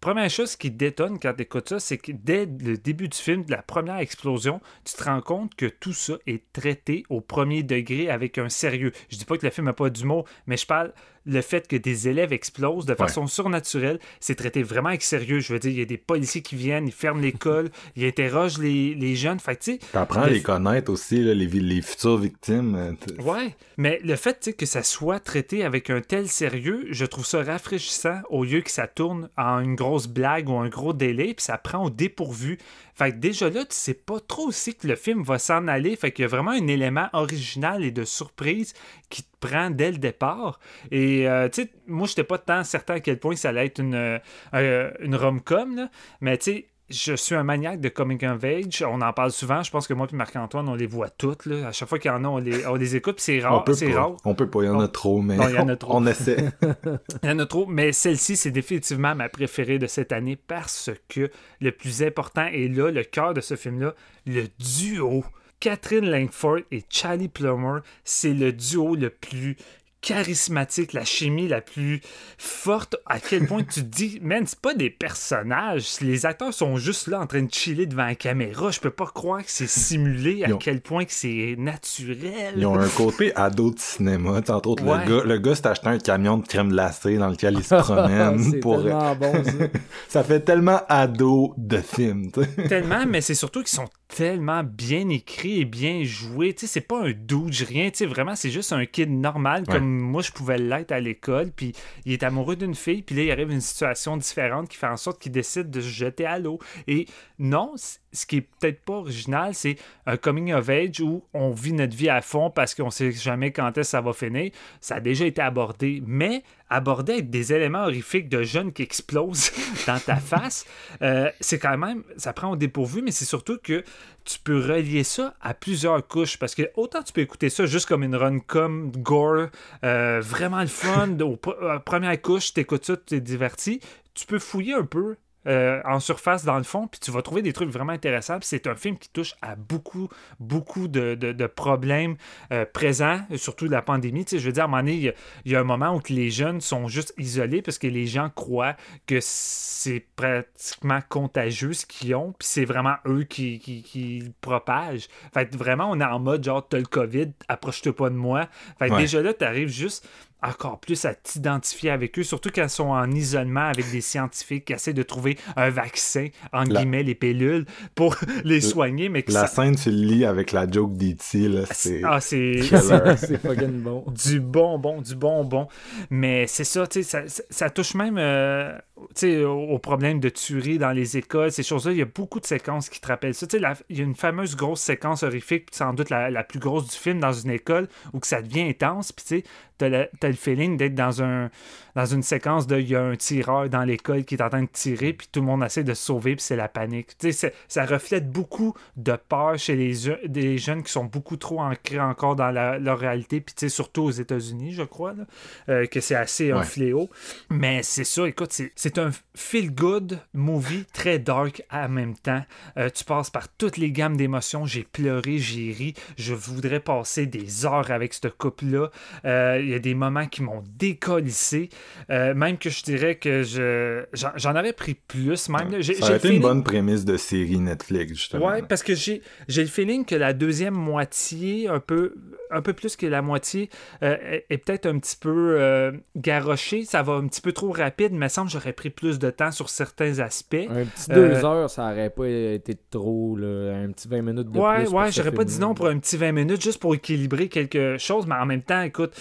première 0.00 0.30
chose 0.30 0.56
qui 0.56 0.70
détonne 0.70 1.18
quand 1.18 1.34
tu 1.34 1.42
écoutes 1.42 1.68
ça, 1.68 1.78
c'est 1.78 1.98
que 1.98 2.12
dès 2.12 2.46
le 2.46 2.76
début 2.76 3.08
du 3.08 3.16
film, 3.16 3.44
de 3.44 3.50
la 3.50 3.62
première 3.62 3.98
explosion, 3.98 4.60
tu 4.84 4.94
te 4.94 5.04
rends 5.04 5.20
compte 5.20 5.54
que 5.54 5.66
tout 5.66 5.92
ça 5.92 6.14
est 6.26 6.42
traité 6.52 7.04
au 7.08 7.20
premier 7.20 7.62
degré 7.62 8.10
avec 8.10 8.38
un 8.38 8.48
sérieux. 8.48 8.92
Je 9.10 9.16
dis 9.16 9.24
pas 9.24 9.36
que 9.36 9.46
le 9.46 9.52
film 9.52 9.66
n'a 9.66 9.72
pas 9.72 9.90
d'humour, 9.90 10.26
mais 10.46 10.56
je 10.56 10.66
parle 10.66 10.92
le 11.30 11.40
fait 11.42 11.68
que 11.68 11.76
des 11.76 12.08
élèves 12.08 12.32
explosent 12.32 12.86
de 12.86 12.94
façon 12.94 13.26
surnaturelle, 13.26 13.98
c'est 14.18 14.34
traité 14.34 14.62
vraiment 14.62 14.88
avec 14.90 15.02
sérieux. 15.02 15.38
Je 15.40 15.52
veux 15.52 15.58
dire, 15.58 15.70
il 15.70 15.78
y 15.78 15.82
a 15.82 15.86
des 15.86 15.96
policiers 15.96 16.42
qui 16.42 16.56
viennent, 16.56 16.88
ils 16.88 16.92
ferment 16.92 17.20
l'école, 17.20 17.70
ils 17.96 18.04
interrogent 18.06 18.58
les, 18.58 18.94
les 18.94 19.14
jeunes. 19.16 19.38
Fait 19.40 19.56
tu 19.56 19.78
à 19.94 20.26
Le- 20.26 20.34
les 20.34 20.42
connaître 20.42 20.90
aussi, 20.92 21.22
là, 21.22 21.32
les, 21.34 21.46
les 21.46 21.82
futures 21.82 22.16
victimes. 22.18 22.74
euh, 22.74 23.22
Ouais, 23.22 23.54
mais 23.76 24.00
le 24.04 24.16
fait 24.16 24.54
que 24.56 24.66
ça 24.66 24.82
soit 24.82 25.20
traité 25.20 25.64
avec 25.64 25.88
un 25.90 26.00
tel 26.00 26.28
sérieux, 26.28 26.86
je 26.90 27.04
trouve 27.04 27.24
ça 27.26 27.42
rafraîchissant 27.42 28.20
au 28.28 28.44
lieu 28.44 28.60
que 28.62 28.70
ça 28.70 28.86
tourne 28.86 29.28
en 29.36 29.60
une 29.60 29.74
grosse 29.76 30.08
blague 30.08 30.48
ou 30.48 30.56
un 30.58 30.68
gros 30.68 30.92
délai, 30.92 31.34
puis 31.34 31.44
ça 31.44 31.58
prend 31.58 31.84
au 31.84 31.90
dépourvu. 31.90 32.58
Fait 33.00 33.12
que 33.12 33.16
déjà 33.16 33.48
là, 33.48 33.64
tu 33.64 33.74
sais 33.74 33.94
pas 33.94 34.20
trop 34.20 34.48
aussi 34.48 34.74
que 34.74 34.86
le 34.86 34.94
film 34.94 35.22
va 35.22 35.38
s'en 35.38 35.68
aller. 35.68 35.96
Fait 35.96 36.12
qu'il 36.12 36.24
y 36.24 36.26
a 36.26 36.28
vraiment 36.28 36.50
un 36.50 36.66
élément 36.66 37.08
original 37.14 37.82
et 37.82 37.90
de 37.90 38.04
surprise 38.04 38.74
qui 39.08 39.22
te 39.22 39.28
prend 39.40 39.70
dès 39.70 39.90
le 39.90 39.96
départ. 39.96 40.60
Et 40.90 41.26
euh, 41.26 41.48
tu 41.48 41.62
sais, 41.62 41.70
moi, 41.86 42.06
j'étais 42.06 42.24
pas 42.24 42.36
tant 42.36 42.62
certain 42.62 42.96
à 42.96 43.00
quel 43.00 43.18
point 43.18 43.36
ça 43.36 43.48
allait 43.48 43.64
être 43.64 43.78
une, 43.78 43.94
euh, 43.94 44.18
euh, 44.52 44.90
une 45.00 45.16
rom-com, 45.16 45.88
mais 46.20 46.36
tu 46.36 46.52
sais, 46.52 46.69
je 46.90 47.14
suis 47.14 47.34
un 47.34 47.44
maniaque 47.44 47.80
de 47.80 47.88
coming 47.88 48.24
of 48.26 48.42
age. 48.44 48.84
On 48.86 49.00
en 49.00 49.12
parle 49.12 49.30
souvent. 49.30 49.62
Je 49.62 49.70
pense 49.70 49.86
que 49.86 49.94
moi 49.94 50.06
et 50.12 50.16
Marc-Antoine, 50.16 50.68
on 50.68 50.74
les 50.74 50.86
voit 50.86 51.08
toutes. 51.08 51.46
Là. 51.46 51.68
À 51.68 51.72
chaque 51.72 51.88
fois 51.88 51.98
qu'il 51.98 52.10
y 52.10 52.14
en 52.14 52.24
a, 52.24 52.28
on 52.28 52.38
les, 52.38 52.66
on 52.66 52.74
les 52.74 52.96
écoute. 52.96 53.20
C'est 53.20 53.38
rare. 53.40 53.64
C'est 53.72 53.92
rare. 53.92 54.16
On 54.24 54.34
peut 54.34 54.48
pas, 54.50 54.62
il 54.62 54.66
y 54.66 54.68
en 54.68 54.80
a 54.80 54.88
trop, 54.88 55.20
mais 55.22 55.36
Non, 55.36 55.48
il 55.48 55.54
y 55.54 55.58
en 55.58 55.68
a 55.68 55.72
on- 55.72 55.76
trop. 55.76 55.96
on 55.96 56.06
essaie. 56.06 56.50
Il 57.22 57.28
y 57.28 57.32
en 57.32 57.38
a 57.38 57.46
trop, 57.46 57.66
mais 57.66 57.92
celle-ci, 57.92 58.36
c'est 58.36 58.50
définitivement 58.50 59.14
ma 59.14 59.28
préférée 59.28 59.78
de 59.78 59.86
cette 59.86 60.12
année 60.12 60.36
parce 60.36 60.90
que 61.08 61.30
le 61.60 61.72
plus 61.72 62.02
important 62.02 62.46
est 62.46 62.68
là, 62.68 62.90
le 62.90 63.04
cœur 63.04 63.34
de 63.34 63.40
ce 63.40 63.56
film-là, 63.56 63.94
le 64.26 64.44
duo. 64.58 65.24
Catherine 65.60 66.08
Langford 66.10 66.60
et 66.72 66.82
Charlie 66.88 67.28
Plummer, 67.28 67.80
c'est 68.02 68.32
le 68.32 68.50
duo 68.50 68.96
le 68.96 69.10
plus 69.10 69.56
charismatique, 70.00 70.92
la 70.92 71.04
chimie 71.04 71.48
la 71.48 71.60
plus 71.60 72.00
forte, 72.38 72.96
à 73.06 73.18
quel 73.20 73.46
point 73.46 73.62
tu 73.62 73.80
te 73.82 73.86
dis, 73.86 74.18
man, 74.22 74.44
c'est 74.46 74.58
pas 74.58 74.74
des 74.74 74.90
personnages, 74.90 76.00
les 76.00 76.26
acteurs 76.26 76.52
sont 76.54 76.76
juste 76.76 77.06
là 77.06 77.20
en 77.20 77.26
train 77.26 77.42
de 77.42 77.52
chiller 77.52 77.86
devant 77.86 78.06
la 78.06 78.14
caméra, 78.14 78.70
je 78.70 78.80
peux 78.80 78.90
pas 78.90 79.06
croire 79.06 79.40
que 79.44 79.50
c'est 79.50 79.68
simulé, 79.68 80.44
à 80.44 80.50
ont- 80.54 80.58
quel 80.58 80.80
point 80.80 81.04
que 81.04 81.12
c'est 81.12 81.54
naturel. 81.58 82.54
Ils 82.56 82.66
ont 82.66 82.78
un 82.78 82.88
côté 82.88 83.34
ado 83.36 83.70
de 83.70 83.78
cinéma. 83.78 84.38
Entre 84.48 84.68
autres, 84.68 84.84
Ouais. 84.84 85.04
le 85.06 85.18
gars, 85.18 85.24
le 85.24 85.38
gars 85.38 85.54
s'est 85.54 85.66
acheté 85.66 85.86
un 85.88 85.98
camion 85.98 86.38
de 86.38 86.46
crème 86.46 86.70
glacée 86.70 87.16
dans 87.18 87.28
lequel 87.28 87.54
il 87.58 87.64
se 87.64 87.74
promène. 87.80 88.60
pour... 88.60 88.82
tellement 88.82 89.14
bon, 89.16 89.44
ça. 89.44 89.50
Ça 90.08 90.24
fait 90.24 90.40
tellement 90.40 90.80
ado 90.88 91.54
de 91.56 91.78
film. 91.78 92.30
tellement, 92.68 93.04
mais 93.06 93.20
c'est 93.20 93.34
surtout 93.34 93.60
qu'ils 93.60 93.68
sont 93.76 93.88
tellement 94.14 94.62
bien 94.64 95.08
écrits 95.08 95.60
et 95.60 95.64
bien 95.64 96.02
joués. 96.04 96.54
Tu 96.54 96.60
sais, 96.60 96.66
c'est 96.66 96.80
pas 96.80 97.04
un 97.06 97.12
douche, 97.12 97.62
rien. 97.62 97.90
Tu 97.90 97.98
sais, 97.98 98.06
vraiment, 98.06 98.34
c'est 98.36 98.50
juste 98.50 98.72
un 98.72 98.84
kid 98.86 99.10
normal, 99.10 99.64
Ouais. 99.66 99.74
comme 99.74 99.88
moi, 100.00 100.22
je 100.22 100.32
pouvais 100.32 100.58
l'être 100.58 100.92
à 100.92 101.00
l'école. 101.00 101.50
Puis 101.52 101.72
il 102.04 102.12
est 102.12 102.22
amoureux 102.22 102.56
d'une 102.56 102.74
fille, 102.74 103.02
puis 103.02 103.14
là, 103.16 103.22
il 103.22 103.30
arrive 103.30 103.50
une 103.50 103.60
situation 103.60 104.16
différente 104.16 104.68
qui 104.68 104.76
fait 104.76 104.86
en 104.86 104.96
sorte 104.96 105.20
qu'il 105.20 105.32
décide 105.32 105.70
de 105.70 105.80
se 105.80 105.88
jeter 105.88 106.26
à 106.26 106.38
l'eau. 106.38 106.58
Et 106.86 107.06
non, 107.38 107.74
ce 108.12 108.26
qui 108.26 108.38
est 108.38 108.40
peut-être 108.40 108.80
pas 108.82 108.94
original, 108.94 109.54
c'est 109.54 109.76
un 110.06 110.16
coming 110.16 110.52
of 110.52 110.68
age 110.68 111.00
où 111.00 111.22
on 111.32 111.50
vit 111.50 111.72
notre 111.72 111.96
vie 111.96 112.08
à 112.08 112.20
fond 112.20 112.50
parce 112.50 112.74
qu'on 112.74 112.90
sait 112.90 113.12
jamais 113.12 113.52
quand 113.52 113.68
est-ce 113.78 113.78
que 113.78 113.82
ça 113.84 114.00
va 114.00 114.12
finir. 114.12 114.50
Ça 114.80 114.96
a 114.96 115.00
déjà 115.00 115.26
été 115.26 115.40
abordé, 115.40 116.02
mais 116.04 116.42
abordé 116.68 117.12
avec 117.14 117.30
des 117.30 117.52
éléments 117.52 117.82
horrifiques 117.84 118.28
de 118.28 118.42
jeunes 118.42 118.72
qui 118.72 118.82
explosent 118.82 119.50
dans 119.86 119.98
ta 119.98 120.16
face, 120.16 120.64
euh, 121.02 121.30
c'est 121.40 121.58
quand 121.58 121.76
même, 121.78 122.02
ça 122.16 122.32
prend 122.32 122.50
au 122.52 122.56
dépourvu, 122.56 123.02
mais 123.02 123.10
c'est 123.10 123.24
surtout 123.24 123.58
que 123.62 123.84
tu 124.24 124.38
peux 124.38 124.58
relier 124.58 125.02
ça 125.04 125.34
à 125.40 125.54
plusieurs 125.54 126.06
couches 126.06 126.38
parce 126.38 126.54
que 126.54 126.70
autant 126.76 127.02
tu 127.02 127.12
peux 127.12 127.20
écouter 127.22 127.48
ça 127.48 127.66
juste 127.66 127.86
comme 127.88 128.02
une 128.02 128.14
run 128.16 128.38
comme 128.40 128.90
gore, 128.92 129.46
euh, 129.84 130.20
vraiment 130.20 130.60
le 130.60 130.66
fun, 130.66 131.10
au 131.20 131.36
pr- 131.36 131.56
euh, 131.62 131.78
première 131.78 132.20
couche, 132.20 132.52
t'écoutes 132.54 132.84
ça, 132.84 132.96
tu 132.96 133.14
es 133.16 133.20
diverti, 133.20 133.80
tu 134.14 134.26
peux 134.26 134.38
fouiller 134.38 134.74
un 134.74 134.84
peu 134.84 135.16
euh, 135.46 135.80
en 135.84 136.00
surface 136.00 136.44
dans 136.44 136.58
le 136.58 136.62
fond, 136.64 136.86
puis 136.86 137.00
tu 137.00 137.10
vas 137.10 137.22
trouver 137.22 137.42
des 137.42 137.52
trucs 137.52 137.70
vraiment 137.70 137.92
intéressants. 137.92 138.38
C'est 138.42 138.66
un 138.66 138.74
film 138.74 138.98
qui 138.98 139.08
touche 139.10 139.34
à 139.42 139.56
beaucoup, 139.56 140.08
beaucoup 140.38 140.88
de, 140.88 141.14
de- 141.14 141.32
de 141.32 141.46
problèmes 141.46 142.16
euh, 142.52 142.64
présents, 142.70 143.20
surtout 143.36 143.66
la 143.66 143.82
pandémie. 143.82 144.24
Tu 144.24 144.36
sais, 144.36 144.38
je 144.38 144.46
veux 144.46 144.52
dire, 144.52 144.64
à 144.64 144.66
un 144.66 144.68
moment 144.68 144.82
donné, 144.82 144.94
il 144.94 145.02
y 145.02 145.08
a- 145.08 145.14
il 145.44 145.52
y, 145.52 145.56
a 145.56 145.60
un 145.60 145.64
moment 145.64 145.94
où 145.96 146.00
les 146.10 146.30
jeunes 146.30 146.60
sont 146.60 146.88
juste 146.88 147.14
isolés 147.18 147.62
parce 147.62 147.78
que 147.78 147.86
les 147.86 148.06
gens 148.06 148.28
croient 148.28 148.76
que 149.06 149.18
c'est 149.20 150.04
pratiquement 150.16 151.00
contagieux 151.08 151.72
ce 151.72 151.86
qu'ils 151.86 152.14
ont, 152.14 152.32
puis 152.38 152.46
c'est 152.46 152.64
vraiment 152.64 152.96
eux 153.06 153.24
qui, 153.24 153.58
qui, 153.58 153.82
qui 153.82 154.20
le 154.20 154.32
propagent. 154.40 155.08
Fait 155.32 155.48
que 155.48 155.56
vraiment, 155.56 155.90
on 155.90 156.00
est 156.00 156.04
en 156.04 156.18
mode 156.20 156.44
genre, 156.44 156.66
t'as 156.68 156.78
le 156.78 156.84
COVID, 156.84 157.32
approche-toi 157.48 157.94
pas 157.96 158.10
de 158.10 158.14
moi. 158.14 158.48
Fait 158.78 158.88
que 158.88 158.94
Ouais. 158.94 159.00
déjà 159.00 159.22
là, 159.22 159.32
t'arrives 159.32 159.68
juste 159.68 160.06
encore 160.42 160.80
plus 160.80 161.04
à 161.04 161.14
t'identifier 161.14 161.90
avec 161.90 162.18
eux, 162.18 162.22
surtout 162.22 162.50
ils 162.56 162.68
sont 162.68 162.88
en 162.88 163.10
isolement 163.10 163.66
avec 163.68 163.90
des 163.90 164.00
scientifiques 164.00 164.64
qui 164.66 164.72
essaient 164.72 164.92
de 164.92 165.02
trouver 165.02 165.36
un 165.56 165.70
vaccin, 165.70 166.28
entre 166.52 166.72
La- 166.72 166.80
guillemets, 166.80 167.02
les 167.02 167.14
pilules, 167.14 167.66
pour 167.94 168.16
les 168.44 168.60
soigner, 168.60 169.08
mais 169.08 169.22
que 169.22 169.32
La 169.32 169.46
ça... 169.46 169.62
scène, 169.62 169.76
tu 169.76 169.90
le 169.90 169.96
lis 169.96 170.24
avec 170.24 170.52
la 170.52 170.70
joke 170.70 170.96
d'E.T. 170.96 171.48
là, 171.48 171.62
c'est... 171.70 172.00
Ah, 172.04 172.20
c'est... 172.20 172.60
c'est 173.16 173.40
fucking 173.40 173.80
bon. 173.82 174.04
du 174.08 174.40
bonbon, 174.40 175.00
du 175.00 175.14
bonbon. 175.14 175.68
Mais 176.10 176.46
c'est 176.46 176.64
ça, 176.64 176.86
tu 176.86 177.02
sais, 177.02 177.24
ça, 177.26 177.42
ça- 177.50 177.70
touche 177.70 177.94
même 177.94 178.16
euh, 178.18 178.76
tu 179.14 179.20
sais, 179.30 179.44
au, 179.44 179.60
au 179.60 179.78
problème 179.78 180.20
de 180.20 180.28
tuerie 180.28 180.78
dans 180.78 180.90
les 180.92 181.16
écoles, 181.16 181.52
ces 181.52 181.62
choses-là. 181.62 181.92
Il 181.92 181.98
y 181.98 182.02
a 182.02 182.06
beaucoup 182.06 182.40
de 182.40 182.46
séquences 182.46 182.88
qui 182.88 183.00
te 183.00 183.06
rappellent 183.06 183.34
ça. 183.34 183.46
Tu 183.46 183.56
sais, 183.56 183.60
la- 183.62 183.74
il 183.88 183.98
y 183.98 184.00
a 184.00 184.04
une 184.04 184.16
fameuse 184.16 184.56
grosse 184.56 184.80
séquence 184.80 185.22
horrifique, 185.22 185.66
puis 185.66 185.76
sans 185.76 185.92
doute 185.94 186.10
la, 186.10 186.30
la 186.30 186.42
plus 186.44 186.58
grosse 186.58 186.88
du 186.90 186.96
film 186.96 187.20
dans 187.20 187.32
une 187.32 187.50
école, 187.50 187.88
où 188.12 188.18
que 188.20 188.26
ça 188.26 188.42
devient 188.42 188.62
intense, 188.68 189.12
puis 189.12 189.24
tu 189.24 189.36
sais, 189.38 189.44
t'as 189.88 190.28
le, 190.28 190.34
feeling 190.34 190.76
d'être 190.76 190.94
dans, 190.94 191.22
un, 191.22 191.50
dans 191.94 192.06
une 192.06 192.22
séquence 192.22 192.66
de 192.66 192.78
il 192.78 192.88
y 192.88 192.96
a 192.96 193.02
un 193.02 193.16
tireur 193.16 193.68
dans 193.68 193.82
l'école 193.84 194.24
qui 194.24 194.34
est 194.34 194.42
en 194.42 194.48
train 194.48 194.62
de 194.62 194.68
tirer, 194.72 195.12
puis 195.12 195.28
tout 195.30 195.40
le 195.40 195.46
monde 195.46 195.62
essaie 195.64 195.84
de 195.84 195.94
se 195.94 196.04
sauver, 196.04 196.36
puis 196.36 196.44
c'est 196.44 196.56
la 196.56 196.68
panique. 196.68 197.16
Tu 197.18 197.28
sais, 197.28 197.32
c'est- 197.32 197.54
ça 197.68 197.84
reflète 197.84 198.30
beaucoup 198.30 198.74
de 198.96 199.16
peur 199.28 199.58
chez 199.58 199.76
les, 199.76 199.94
des 200.26 200.58
jeunes 200.58 200.82
qui 200.82 200.92
sont 200.92 201.04
beaucoup 201.04 201.36
trop 201.36 201.60
ancrés 201.60 202.00
encore 202.00 202.36
dans 202.36 202.50
la- 202.50 202.78
leur 202.78 202.98
réalité, 202.98 203.40
puis 203.40 203.54
tu 203.54 203.60
sais, 203.60 203.68
surtout 203.68 204.02
aux 204.04 204.10
États-Unis, 204.10 204.72
je 204.72 204.82
crois, 204.82 205.12
là, 205.14 205.24
euh, 205.68 205.86
que 205.86 206.00
c'est 206.00 206.14
assez 206.14 206.50
un 206.50 206.62
fléau. 206.64 207.10
Mais 207.50 207.82
c'est 207.82 208.04
ça, 208.04 208.26
écoute, 208.28 208.52
c'est 208.74 208.98
un 208.98 209.10
feel-good 209.34 210.18
movie 210.34 210.84
très 210.92 211.18
dark 211.18 211.62
en 211.72 211.88
même 211.88 212.14
temps. 212.16 212.42
Euh, 212.76 212.88
tu 212.90 213.04
passes 213.04 213.30
par 213.30 213.48
toutes 213.48 213.76
les 213.76 213.90
gammes 213.92 214.16
d'émotions. 214.16 214.64
J'ai 214.66 214.84
pleuré, 214.84 215.38
j'ai 215.38 215.72
ri. 215.72 215.94
Je 216.16 216.34
voudrais 216.34 216.80
passer 216.80 217.26
des 217.26 217.66
heures 217.66 217.90
avec 217.90 218.14
ce 218.14 218.28
couple-là. 218.28 218.90
Euh, 219.24 219.69
y 219.72 219.74
a 219.74 219.78
des 219.78 219.94
moments 219.94 220.26
qui 220.26 220.42
m'ont 220.42 220.62
décollissé. 220.78 221.68
Euh, 222.10 222.34
même 222.34 222.58
que 222.58 222.70
je 222.70 222.82
dirais 222.82 223.16
que 223.16 223.42
je 223.42 224.04
j'en 224.12 224.52
aurais 224.56 224.72
pris 224.72 224.94
plus. 224.94 225.48
Même. 225.48 225.80
J'ai- 225.80 225.94
Ça 225.94 226.12
a 226.12 226.16
été 226.16 226.28
une 226.34 226.40
bonne 226.40 226.62
prémisse 226.64 227.04
de 227.04 227.16
série 227.16 227.58
Netflix, 227.58 228.12
justement. 228.14 228.46
Ouais, 228.46 228.62
parce 228.62 228.82
que 228.82 228.94
j'ai 228.94 229.22
j'ai 229.48 229.62
le 229.62 229.68
feeling 229.68 230.04
que 230.04 230.14
la 230.14 230.32
deuxième 230.32 230.74
moitié, 230.74 231.68
un 231.68 231.80
peu, 231.80 232.14
un 232.50 232.62
peu 232.62 232.72
plus 232.72 232.96
que 232.96 233.06
la 233.06 233.22
moitié, 233.22 233.70
euh, 234.02 234.16
est, 234.20 234.46
est 234.50 234.58
peut-être 234.58 234.86
un 234.86 234.98
petit 234.98 235.16
peu 235.16 235.56
euh, 235.60 235.92
garochée. 236.16 236.84
Ça 236.84 237.02
va 237.02 237.14
un 237.14 237.26
petit 237.26 237.40
peu 237.40 237.52
trop 237.52 237.70
rapide, 237.72 238.12
mais 238.12 238.28
semble 238.28 238.48
que 238.48 238.52
j'aurais 238.54 238.72
pris 238.72 238.90
plus 238.90 239.18
de 239.18 239.30
temps 239.30 239.50
sur 239.52 239.68
certains 239.70 240.18
aspects. 240.18 240.54
Un 240.68 240.84
petit 240.84 241.10
Euh, 241.12 241.14
deux 241.14 241.44
heures, 241.44 241.70
ça 241.70 241.84
aurait 241.90 242.10
pas 242.10 242.26
été 242.28 242.76
trop, 242.90 243.36
là. 243.36 243.74
Un 243.84 243.90
petit 243.92 244.08
20 244.08 244.22
minutes 244.22 244.50
de 244.50 244.58
Ouais, 244.58 244.84
plus. 244.84 244.88
ouais, 244.92 245.12
j'aurais 245.12 245.32
pas 245.32 245.44
dit 245.44 245.58
non 245.58 245.74
pour 245.74 245.86
un 245.86 245.98
petit 245.98 246.16
20 246.16 246.32
minutes 246.32 246.62
juste 246.62 246.80
pour 246.80 246.94
équilibrer 246.94 247.48
quelque 247.48 247.96
chose, 247.98 248.26
mais 248.26 248.34
en 248.36 248.46
même 248.46 248.62
temps, 248.62 248.82
écoute, 248.82 249.14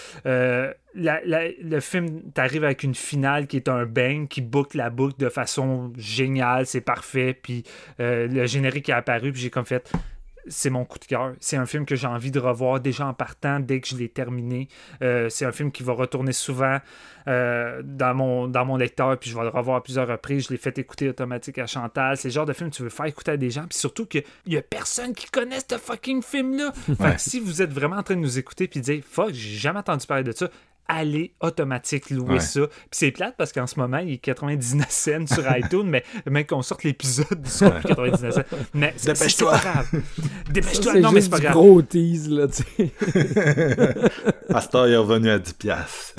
la- 0.95 1.21
la- 1.23 1.49
le 1.61 1.79
film 1.79 2.31
t'arrive 2.33 2.63
avec 2.63 2.83
une 2.83 2.95
finale 2.95 3.45
qui 3.47 3.57
est 3.57 3.69
un 3.69 3.85
bang, 3.85 4.27
qui 4.27 4.41
boucle 4.41 4.77
la 4.77 4.89
boucle 4.89 5.15
de 5.19 5.29
façon 5.29 5.93
géniale, 5.97 6.65
c'est 6.65 6.81
parfait, 6.81 7.37
puis 7.39 7.63
euh, 7.99 8.27
le 8.27 8.45
générique 8.47 8.89
est 8.89 8.93
apparu, 8.93 9.31
puis 9.31 9.41
j'ai 9.41 9.49
comme 9.49 9.65
fait. 9.65 9.91
C'est 10.49 10.69
mon 10.69 10.85
coup 10.85 10.99
de 10.99 11.05
cœur. 11.05 11.33
C'est 11.39 11.57
un 11.57 11.65
film 11.65 11.85
que 11.85 11.95
j'ai 11.95 12.07
envie 12.07 12.31
de 12.31 12.39
revoir 12.39 12.79
déjà 12.79 13.05
en 13.05 13.13
partant 13.13 13.59
dès 13.59 13.79
que 13.79 13.87
je 13.87 13.95
l'ai 13.95 14.09
terminé. 14.09 14.67
Euh, 15.01 15.29
c'est 15.29 15.45
un 15.45 15.51
film 15.51 15.71
qui 15.71 15.83
va 15.83 15.93
retourner 15.93 16.33
souvent 16.33 16.79
euh, 17.27 17.81
dans, 17.83 18.15
mon, 18.15 18.47
dans 18.47 18.65
mon 18.65 18.75
lecteur, 18.75 19.17
puis 19.17 19.29
je 19.29 19.37
vais 19.37 19.43
le 19.43 19.49
revoir 19.49 19.77
à 19.77 19.83
plusieurs 19.83 20.07
reprises. 20.07 20.47
Je 20.47 20.53
l'ai 20.53 20.57
fait 20.57 20.77
écouter 20.77 21.09
automatique 21.09 21.57
à 21.59 21.67
Chantal. 21.67 22.17
C'est 22.17 22.29
le 22.29 22.33
genre 22.33 22.45
de 22.45 22.53
film 22.53 22.69
que 22.69 22.75
tu 22.75 22.83
veux 22.83 22.89
faire 22.89 23.05
écouter 23.05 23.31
à 23.31 23.37
des 23.37 23.49
gens, 23.49 23.65
puis 23.67 23.77
surtout 23.77 24.05
qu'il 24.05 24.23
y 24.47 24.57
a 24.57 24.61
personne 24.61 25.13
qui 25.13 25.27
connaît 25.27 25.59
ce 25.59 25.77
fucking 25.77 26.21
film-là. 26.23 26.71
Fait 26.73 27.15
que 27.15 27.21
si 27.21 27.39
vous 27.39 27.61
êtes 27.61 27.71
vraiment 27.71 27.97
en 27.97 28.03
train 28.03 28.15
de 28.15 28.21
nous 28.21 28.39
écouter 28.39 28.67
puis 28.67 28.81
dire 28.81 29.03
fuck, 29.07 29.31
j'ai 29.31 29.57
jamais 29.57 29.79
entendu 29.79 30.05
parler 30.07 30.23
de 30.23 30.31
ça, 30.31 30.49
allez 30.89 31.31
automatique 31.39 32.09
louer 32.09 32.33
Ouais. 32.33 32.39
ça. 32.41 32.67
Puis 32.67 32.77
c'est 32.91 33.11
plate 33.11 33.35
parce 33.37 33.53
qu'en 33.53 33.67
ce 33.67 33.79
moment, 33.79 33.99
il 33.99 34.13
est 34.13 34.17
99 34.17 34.89
cents 34.89 35.27
sur 35.27 35.43
iTunes, 35.57 35.85
mais 35.87 36.03
même 36.29 36.45
qu'on 36.45 36.61
sorte 36.61 36.83
l'épisode, 36.83 37.47
sera 37.47 37.71
plus 37.71 37.87
99 37.89 38.33
cents. 38.35 38.41
Mais 38.73 38.93
c'est- 38.97 39.13
Dépêche-toi. 39.13 39.51
pas 39.51 39.57
grave. 39.59 39.87
Ça, 39.93 40.51
Dépêche-toi. 40.51 40.99
Non, 40.99 41.11
mais 41.11 41.21
c'est 41.21 41.29
pas 41.29 41.37
du 41.37 41.43
grave. 41.43 41.53
gros 41.55 41.81
tease, 41.81 42.29
là, 42.29 42.47
tu 42.47 42.63
sais. 42.63 42.91
Astor 44.53 44.87
est 44.87 44.97
revenu 44.97 45.29
à 45.29 45.37
10$. 45.37 45.53
piastres. 45.53 46.13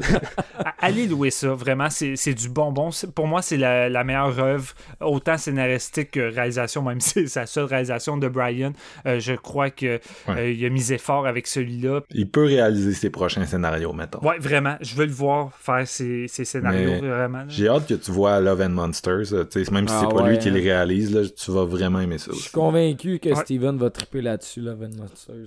Allez 0.78 1.06
louer 1.08 1.30
ça, 1.30 1.48
vraiment, 1.48 1.90
c'est 1.90 2.14
c'est 2.16 2.34
du 2.34 2.48
bonbon. 2.48 2.90
Pour 3.14 3.26
moi, 3.26 3.42
c'est 3.42 3.56
la, 3.56 3.88
la 3.88 4.04
meilleure 4.04 4.38
œuvre, 4.38 4.72
autant 5.00 5.36
scénaristique 5.36 6.12
que 6.12 6.32
réalisation, 6.32 6.82
même 6.82 7.00
si 7.00 7.10
c'est 7.10 7.26
sa 7.26 7.46
seule 7.46 7.64
réalisation 7.64 8.16
de 8.16 8.28
Brian. 8.28 8.72
Euh, 9.06 9.18
je 9.18 9.32
crois 9.34 9.70
qu'il 9.70 10.00
Ouais. 10.28 10.64
a 10.64 10.68
misé 10.68 10.98
fort 10.98 11.26
avec 11.26 11.46
celui-là. 11.46 12.00
Il 12.10 12.28
peut 12.30 12.44
réaliser 12.44 12.92
ses 12.94 13.10
prochains 13.10 13.44
scénarios, 13.46 13.92
mettons. 13.92 14.20
Ouais, 14.20 14.38
vraiment, 14.38 14.59
je 14.80 14.94
veux 14.94 15.06
le 15.06 15.12
voir 15.12 15.50
faire 15.54 15.86
ses, 15.86 16.28
ses 16.28 16.44
scénarios, 16.44 17.00
Mais 17.02 17.08
vraiment. 17.08 17.44
J'ai 17.48 17.68
hâte 17.68 17.86
que 17.88 17.94
tu 17.94 18.10
vois 18.10 18.40
Love 18.40 18.60
and 18.62 18.70
Monsters. 18.70 19.26
tu 19.50 19.64
sais, 19.64 19.70
même 19.72 19.88
si 19.88 19.94
Ah 19.96 20.00
c'est 20.08 20.14
pas 20.14 20.22
ouais, 20.22 20.30
lui 20.30 20.38
qui 20.38 20.48
hein. 20.48 20.52
les 20.52 20.60
réalise, 20.60 21.14
là, 21.14 21.22
tu 21.28 21.50
vas 21.50 21.64
vraiment 21.64 22.00
aimer 22.00 22.18
ça 22.18 22.30
Je 22.34 22.38
suis 22.38 22.50
convaincu 22.50 23.18
que 23.18 23.28
Ouais. 23.30 23.34
Steven 23.36 23.76
va 23.76 23.90
triper 23.90 24.22
là-dessus, 24.22 24.60
là, 24.60 24.74
Van 24.74 24.88
Monsters. 24.96 25.46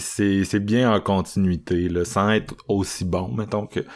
C'est- 0.00 0.60
bien 0.60 0.92
en 0.92 1.00
continuité, 1.00 1.88
là, 1.88 2.04
sans 2.04 2.30
être 2.30 2.54
aussi 2.68 3.04
bon, 3.04 3.28
mettons 3.28 3.66
que. 3.66 3.80
Tu 3.80 3.86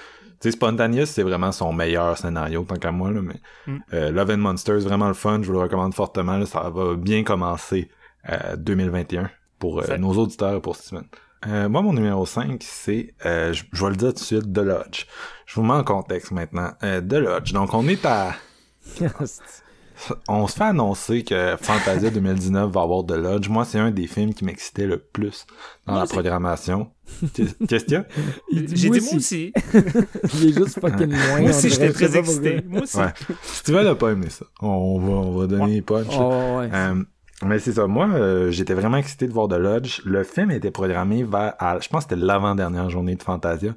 sais, 0.40 0.50
Spontaneous, 0.52 1.06
c'est 1.06 1.24
vraiment 1.24 1.50
son 1.50 1.72
meilleur 1.72 2.16
scénario, 2.16 2.62
tant 2.68 2.76
qu'à 2.76 2.92
moi, 2.92 3.10
là, 3.10 3.20
mais 3.22 3.40
Mm. 3.66 3.78
euh, 3.94 4.10
Love 4.12 4.30
and 4.30 4.36
Monsters, 4.38 4.78
vraiment 4.80 5.08
le 5.08 5.14
fun, 5.14 5.40
je 5.42 5.46
vous 5.48 5.52
le 5.54 5.58
recommande 5.58 5.94
fortement, 5.94 6.36
là, 6.36 6.46
ça 6.46 6.70
va 6.70 6.94
bien 6.94 7.24
commencer 7.24 7.88
euh, 8.30 8.56
2021 8.56 9.30
pour 9.58 9.80
euh, 9.80 9.96
nos 9.96 10.12
auditeurs 10.12 10.54
et 10.56 10.60
pour 10.60 10.76
Steven. 10.76 11.04
Euh, 11.46 11.68
moi, 11.68 11.82
mon 11.82 11.92
numéro 11.92 12.26
5, 12.26 12.62
c'est, 12.66 13.14
euh, 13.24 13.52
je 13.52 13.62
je 13.72 13.84
vais 13.84 13.90
le 13.90 13.96
dire 13.96 14.08
tout 14.08 14.14
de 14.14 14.18
suite, 14.24 14.52
The 14.52 14.58
Lodge. 14.58 15.06
Je 15.46 15.54
vous 15.54 15.62
mets 15.62 15.74
en 15.74 15.84
contexte 15.84 16.32
maintenant. 16.32 16.72
Euh, 16.82 17.00
The 17.00 17.12
Lodge, 17.14 17.52
donc 17.52 17.72
on 17.74 17.86
est 17.86 18.04
à... 18.04 18.34
On 20.28 20.46
se 20.46 20.54
fait 20.54 20.62
annoncer 20.64 21.24
que 21.24 21.56
Fantasia 21.60 22.10
2019 22.10 22.70
va 22.70 22.82
avoir 22.82 23.04
The 23.04 23.12
Lodge. 23.16 23.48
Moi, 23.48 23.64
c'est 23.64 23.80
un 23.80 23.90
des 23.90 24.06
films 24.06 24.32
qui 24.32 24.44
m'excitait 24.44 24.86
le 24.86 24.98
plus 24.98 25.44
dans 25.86 25.94
Moi 25.94 26.02
la 26.02 26.06
programmation. 26.08 26.90
Qu'est- 27.34 27.66
Qu'est-ce 27.66 27.84
qu'il 27.84 27.94
y 27.94 27.96
a? 27.96 28.06
Il 28.52 28.76
J'ai 28.76 28.88
moi 28.90 28.98
dit 28.98 29.04
moi 29.04 29.14
aussi. 29.16 29.52
Il 30.34 30.48
est 30.50 30.52
juste 30.56 30.78
fucking 30.80 31.10
loin. 31.10 31.40
Moi 31.40 31.50
aussi, 31.50 31.68
j'étais 31.70 31.92
très 31.92 32.16
excité. 32.16 32.62
Moi 32.68 32.82
aussi. 32.82 32.96
Ouais. 32.96 33.12
Steven 33.42 33.84
n'a 33.84 33.94
pas 33.96 34.10
aimé 34.12 34.30
ça. 34.30 34.46
On 34.60 35.00
va, 35.00 35.12
on 35.14 35.36
va 35.36 35.46
donner 35.48 35.82
punch. 35.82 36.06
Oh, 36.16 36.58
ouais. 36.60 36.70
Mais 37.44 37.58
c'est 37.60 37.72
ça. 37.74 37.86
Moi, 37.86 38.08
euh, 38.08 38.50
j'étais 38.50 38.74
vraiment 38.74 38.96
excité 38.96 39.28
de 39.28 39.32
voir 39.32 39.46
The 39.48 39.52
Lodge. 39.52 40.00
Le 40.04 40.24
film 40.24 40.50
était 40.50 40.72
programmé 40.72 41.22
vers, 41.22 41.54
à- 41.60 41.78
je 41.78 41.88
pense 41.88 42.04
que 42.04 42.10
c'était 42.14 42.26
l'avant-dernière 42.26 42.90
journée 42.90 43.14
de 43.14 43.22
Fantasia. 43.22 43.74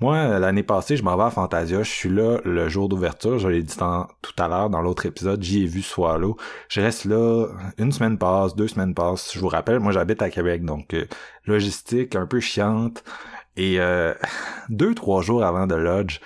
Moi, 0.00 0.16
euh, 0.16 0.38
l'année 0.40 0.64
passée, 0.64 0.96
je 0.96 1.04
m'en 1.04 1.16
vais 1.16 1.22
à 1.22 1.30
Fantasia. 1.30 1.82
Je 1.84 1.90
suis 1.90 2.08
là 2.08 2.38
le 2.44 2.68
jour 2.68 2.88
d'ouverture. 2.88 3.38
Je 3.38 3.48
l'ai 3.48 3.62
dit 3.62 3.76
tant- 3.76 4.08
tout 4.22 4.32
à 4.38 4.48
l'heure 4.48 4.70
dans 4.70 4.82
l'autre 4.82 5.06
épisode. 5.06 5.40
J'y 5.42 5.62
ai 5.62 5.66
vu 5.66 5.82
soir-là. 5.82 6.32
Je 6.68 6.80
reste 6.80 7.04
là. 7.04 7.46
Une 7.78 7.92
semaine 7.92 8.18
passe, 8.18 8.56
deux 8.56 8.66
semaines 8.68 8.92
passent. 8.94 9.30
Je 9.32 9.38
vous 9.38 9.48
rappelle, 9.48 9.78
moi, 9.78 9.92
j'habite 9.92 10.20
à 10.20 10.28
Québec. 10.28 10.64
Donc, 10.64 10.92
euh, 10.92 11.04
logistique 11.46 12.16
un 12.16 12.26
peu 12.26 12.40
chiante. 12.40 13.04
Et 13.56 13.76
euh, 13.80 14.12
deux, 14.68 14.94
trois 14.94 15.22
jours 15.22 15.44
avant 15.44 15.66
The 15.68 15.72
Lodge, 15.78 16.18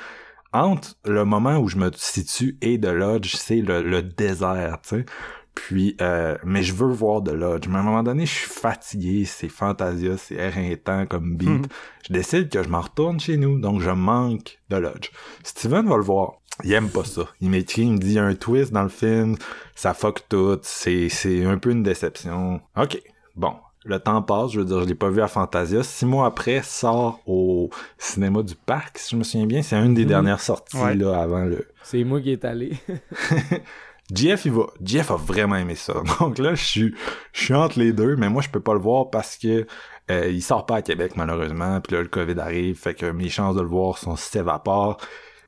entre 0.52 0.96
le 1.04 1.24
moment 1.24 1.58
où 1.58 1.68
je 1.68 1.76
me 1.76 1.90
situe 1.94 2.56
et 2.62 2.80
The 2.80 2.86
Lodge, 2.86 3.36
c'est 3.36 3.60
le, 3.60 3.82
le 3.82 4.02
désert, 4.02 4.78
tu 4.82 4.96
sais. 4.96 5.04
Puis, 5.54 5.96
euh, 6.00 6.36
mais 6.44 6.62
je 6.62 6.72
veux 6.74 6.86
voir 6.88 7.22
The 7.22 7.32
Lodge. 7.32 7.66
Mais 7.68 7.76
à 7.76 7.80
un 7.80 7.82
moment 7.84 8.02
donné, 8.02 8.24
je 8.26 8.32
suis 8.32 8.48
fatigué, 8.50 9.24
c'est 9.24 9.48
Fantasia, 9.48 10.16
c'est 10.16 10.36
éreintant 10.36 11.06
comme 11.06 11.36
beat. 11.36 11.48
Mhm. 11.48 11.62
Je 12.08 12.12
décide 12.12 12.48
que 12.48 12.62
je 12.62 12.68
m'en 12.68 12.80
retourne 12.80 13.18
chez 13.20 13.36
nous, 13.36 13.58
donc 13.60 13.80
je 13.80 13.90
manque 13.90 14.58
The 14.70 14.74
Lodge. 14.74 15.10
Steven 15.42 15.88
va 15.88 15.96
le 15.96 16.02
voir. 16.02 16.34
Il 16.64 16.72
aime 16.72 16.88
pas 16.88 17.04
ça. 17.04 17.22
Il 17.40 17.50
m'écrit, 17.50 17.82
il 17.82 17.92
me 17.92 17.98
dit, 17.98 18.08
il 18.08 18.12
y 18.14 18.18
a 18.18 18.24
un 18.24 18.34
twist 18.34 18.72
dans 18.72 18.82
le 18.82 18.88
film, 18.90 19.36
ça 19.74 19.94
fuck 19.94 20.22
tout, 20.28 20.58
c'est, 20.62 21.08
c'est 21.08 21.44
un 21.44 21.58
peu 21.58 21.70
une 21.70 21.82
déception. 21.82 22.60
Ok, 22.76 23.00
bon. 23.36 23.54
Le 23.86 23.98
temps 23.98 24.20
passe, 24.20 24.52
je 24.52 24.58
veux 24.60 24.66
dire, 24.66 24.80
je 24.82 24.84
l'ai 24.86 24.94
pas 24.94 25.08
vu 25.08 25.22
à 25.22 25.26
Fantasia. 25.28 25.82
Six 25.82 26.04
mois 26.04 26.26
après, 26.26 26.60
sort 26.62 27.20
au 27.26 27.70
cinéma 27.96 28.42
du 28.42 28.54
parc, 28.54 28.98
si 28.98 29.12
je 29.12 29.16
me 29.16 29.24
souviens 29.24 29.46
bien. 29.46 29.62
C'est 29.62 29.76
une 29.76 29.94
des 29.94 30.02
Mhm. 30.02 30.08
dernières 30.08 30.40
sorties, 30.40 30.76
Ouais. 30.76 30.94
là, 30.94 31.18
avant 31.18 31.44
le, 31.46 31.66
C'est 31.82 32.04
moi 32.04 32.20
qui 32.20 32.30
est 32.32 32.44
allé. 32.44 32.74
Jeff, 34.12 34.44
il 34.44 34.52
va. 34.52 34.66
Jeff 34.82 35.10
a 35.10 35.16
vraiment 35.16 35.56
aimé 35.56 35.74
ça. 35.74 35.94
Donc 36.20 36.38
là, 36.38 36.54
je 36.54 36.64
suis, 36.64 36.94
je 37.32 37.44
suis 37.44 37.54
entre 37.54 37.78
les 37.78 37.92
deux, 37.92 38.16
mais 38.16 38.28
moi, 38.28 38.42
je 38.42 38.48
peux 38.48 38.60
pas 38.60 38.74
le 38.74 38.80
voir 38.80 39.10
parce 39.10 39.36
que 39.36 39.66
euh, 40.10 40.28
il 40.28 40.42
sort 40.42 40.66
pas 40.66 40.76
à 40.76 40.82
Québec, 40.82 41.12
malheureusement. 41.16 41.80
Puis 41.80 41.94
là, 41.96 42.02
le 42.02 42.08
COVID 42.08 42.38
arrive, 42.38 42.76
fait 42.76 42.94
que 42.94 43.10
mes 43.10 43.28
chances 43.28 43.56
de 43.56 43.62
le 43.62 43.68
voir 43.68 43.98
sont 43.98 44.16
s'évaporent. 44.16 44.98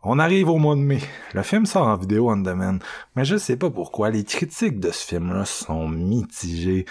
On 0.05 0.19
arrive 0.19 0.49
au 0.49 0.59
mois 0.59 0.75
de 0.75 0.81
mai. 0.81 1.01
Le 1.33 1.43
film 1.43 1.65
sort 1.65 1.87
en 1.87 1.97
vidéo 1.97 2.29
on 2.29 2.37
demand. 2.37 2.79
Mais 3.15 3.25
je 3.25 3.37
sais 3.37 3.57
pas 3.57 3.71
pourquoi. 3.71 4.11
Les 4.11 4.25
critiques 4.25 4.81
de 4.81 4.91
ce 4.91 5.07
film-là 5.07 5.45
sont 5.45 5.89
mitigées. 5.89 6.87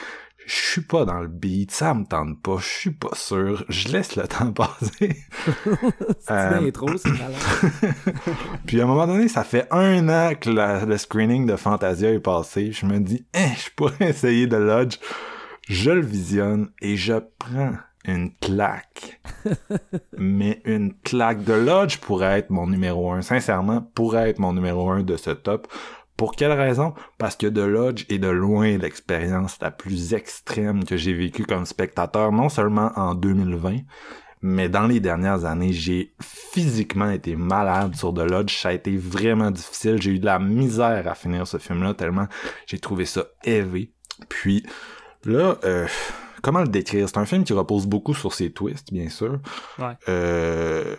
Je 0.47 0.55
suis 0.55 0.81
pas 0.81 1.05
dans 1.05 1.19
le 1.21 1.27
beat, 1.27 1.71
ça 1.71 1.93
me 1.93 2.03
tente 2.05 2.41
pas, 2.41 2.57
je 2.59 2.67
suis 2.67 2.91
pas 2.91 3.13
sûr, 3.13 3.63
je 3.69 3.89
laisse 3.89 4.15
le 4.15 4.27
temps 4.27 4.51
passer. 4.51 5.15
C'est 6.19 6.31
Euh, 6.31 6.71
c'est 6.97 7.09
malade. 7.09 7.93
Puis 8.65 8.79
à 8.81 8.83
un 8.83 8.87
moment 8.87 9.07
donné, 9.07 9.27
ça 9.27 9.43
fait 9.43 9.67
un 9.71 10.09
an 10.09 10.33
que 10.39 10.49
la- 10.49 10.85
le 10.85 10.97
screening 10.97 11.45
de 11.45 11.55
Fantasia 11.55 12.11
est 12.11 12.19
passé. 12.19 12.71
Je 12.71 12.85
me 12.85 12.99
dis, 12.99 13.25
hein, 13.33 13.49
je 13.57 13.69
pourrais 13.75 13.95
essayer 14.09 14.47
de 14.47 14.57
Lodge. 14.57 14.97
Je 15.69 15.91
le 15.91 16.01
visionne 16.05 16.69
et 16.81 16.97
je 16.97 17.13
prends 17.37 17.73
une 18.05 18.31
claque. 18.41 19.21
Mais 20.17 20.61
une 20.65 20.93
claque 21.03 21.43
de 21.43 21.53
Lodge 21.53 21.97
pourrait 21.97 22.39
être 22.39 22.49
mon 22.49 22.65
numéro 22.67 23.11
un. 23.11 23.21
Sincèrement, 23.21 23.81
pourrait 23.93 24.31
être 24.31 24.39
mon 24.39 24.53
numéro 24.53 24.89
un 24.89 25.03
de 25.03 25.15
ce 25.17 25.29
top. 25.29 25.67
Pour 26.21 26.35
quelle 26.35 26.51
raison? 26.51 26.93
Parce 27.17 27.35
que 27.35 27.47
The 27.47 27.65
Lodge 27.65 28.05
est 28.09 28.19
de 28.19 28.27
loin 28.27 28.77
l'expérience 28.77 29.57
la 29.59 29.71
plus 29.71 30.13
extrême 30.13 30.83
que 30.83 30.95
j'ai 30.95 31.13
vécue 31.13 31.47
comme 31.47 31.65
spectateur, 31.65 32.31
non 32.31 32.47
seulement 32.47 32.91
en 32.95 33.15
2020, 33.15 33.77
mais 34.43 34.69
dans 34.69 34.85
les 34.85 34.99
dernières 34.99 35.45
années, 35.45 35.73
j'ai 35.73 36.13
physiquement 36.21 37.09
été 37.09 37.35
malade 37.35 37.95
sur 37.95 38.13
The 38.13 38.19
Lodge. 38.19 38.55
Ça 38.55 38.69
a 38.69 38.73
été 38.73 38.95
vraiment 38.97 39.49
difficile. 39.49 39.99
J'ai 39.99 40.11
eu 40.11 40.19
de 40.19 40.27
la 40.27 40.37
misère 40.37 41.07
à 41.07 41.15
finir 41.15 41.47
ce 41.47 41.57
film-là 41.57 41.95
tellement 41.95 42.27
j'ai 42.67 42.77
trouvé 42.77 43.05
ça 43.05 43.25
heavy. 43.43 43.89
Puis 44.29 44.63
là, 45.25 45.57
euh, 45.63 45.87
comment 46.43 46.61
le 46.61 46.67
décrire? 46.67 47.09
C'est 47.09 47.17
un 47.17 47.25
film 47.25 47.43
qui 47.43 47.53
repose 47.53 47.87
beaucoup 47.87 48.13
sur 48.13 48.35
ses 48.35 48.51
twists, 48.51 48.93
bien 48.93 49.09
sûr. 49.09 49.39
Ouais. 49.79 49.97
Euh... 50.07 50.95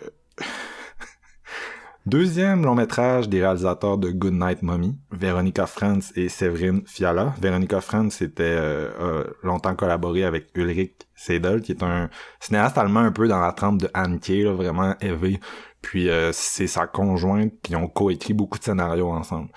Deuxième 2.05 2.65
long 2.65 2.75
métrage 2.75 3.29
des 3.29 3.39
réalisateurs 3.41 3.97
de 3.97 4.11
Good 4.11 4.33
Night 4.33 4.61
Mommy, 4.61 4.99
Veronica 5.11 5.65
Franz 5.65 6.11
et 6.17 6.27
Séverine 6.27 6.81
Fiala. 6.85 7.33
Veronica 7.39 7.79
Franz 7.79 8.21
était 8.21 8.43
euh, 8.43 9.23
longtemps 9.41 9.73
collaboré 9.73 10.25
avec 10.25 10.49
Ulrich 10.53 11.07
Seidel, 11.15 11.61
qui 11.61 11.71
est 11.71 11.81
un 11.81 12.09
cinéaste 12.41 12.77
allemand 12.77 12.99
un 12.99 13.13
peu 13.13 13.29
dans 13.29 13.39
la 13.39 13.53
trempe 13.53 13.79
de 13.79 13.89
Anke, 13.95 14.53
vraiment 14.53 14.95
élevé. 14.99 15.39
Puis 15.81 16.09
euh, 16.09 16.31
c'est 16.33 16.67
sa 16.67 16.87
conjointe, 16.87 17.53
puis 17.63 17.71
ils 17.71 17.77
ont 17.77 17.87
coécrit 17.87 18.33
beaucoup 18.33 18.59
de 18.59 18.65
scénarios 18.65 19.09
ensemble. 19.09 19.47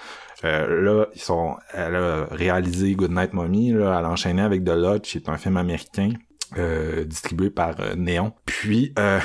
Euh, 0.44 0.82
là, 0.82 1.06
ils 1.16 1.20
sont, 1.20 1.56
elle 1.74 1.96
a 1.96 2.26
réalisé 2.26 2.94
Good 2.94 3.11
Night 3.11 3.32
Mommy, 3.32 3.72
là, 3.72 3.98
elle 3.98 4.04
a 4.04 4.09
enchaîné 4.09 4.42
avec 4.42 4.62
The 4.62 4.76
Lodge, 4.76 5.02
qui 5.02 5.18
est 5.18 5.28
un 5.28 5.37
film 5.37 5.56
américain 5.56 6.12
euh, 6.56 7.04
distribué 7.04 7.50
par 7.50 7.80
euh, 7.80 7.94
Néon. 7.96 8.32
Puis, 8.44 8.92
euh, 8.98 9.20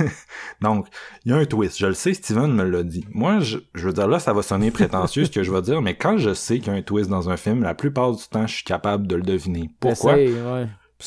donc, 0.60 0.86
il 1.24 1.32
y 1.32 1.34
a 1.34 1.38
un 1.38 1.44
twist. 1.44 1.78
Je 1.78 1.86
le 1.86 1.94
sais, 1.94 2.14
Steven 2.14 2.52
me 2.52 2.64
l'a 2.64 2.82
dit. 2.82 3.06
Moi, 3.12 3.40
je, 3.40 3.58
je 3.74 3.86
veux 3.86 3.92
dire, 3.92 4.08
là, 4.08 4.18
ça 4.18 4.32
va 4.32 4.42
sonner 4.42 4.70
prétentieux 4.70 5.24
ce 5.24 5.30
que 5.30 5.42
je 5.42 5.52
vais 5.52 5.62
dire, 5.62 5.82
mais 5.82 5.94
quand 5.94 6.18
je 6.18 6.34
sais 6.34 6.58
qu'il 6.58 6.72
y 6.72 6.76
a 6.76 6.78
un 6.78 6.82
twist 6.82 7.08
dans 7.08 7.30
un 7.30 7.36
film, 7.36 7.62
la 7.62 7.74
plupart 7.74 8.12
du 8.12 8.24
temps, 8.24 8.46
je 8.46 8.56
suis 8.56 8.64
capable 8.64 9.06
de 9.06 9.16
le 9.16 9.22
deviner. 9.22 9.70
Pourquoi? 9.80 10.16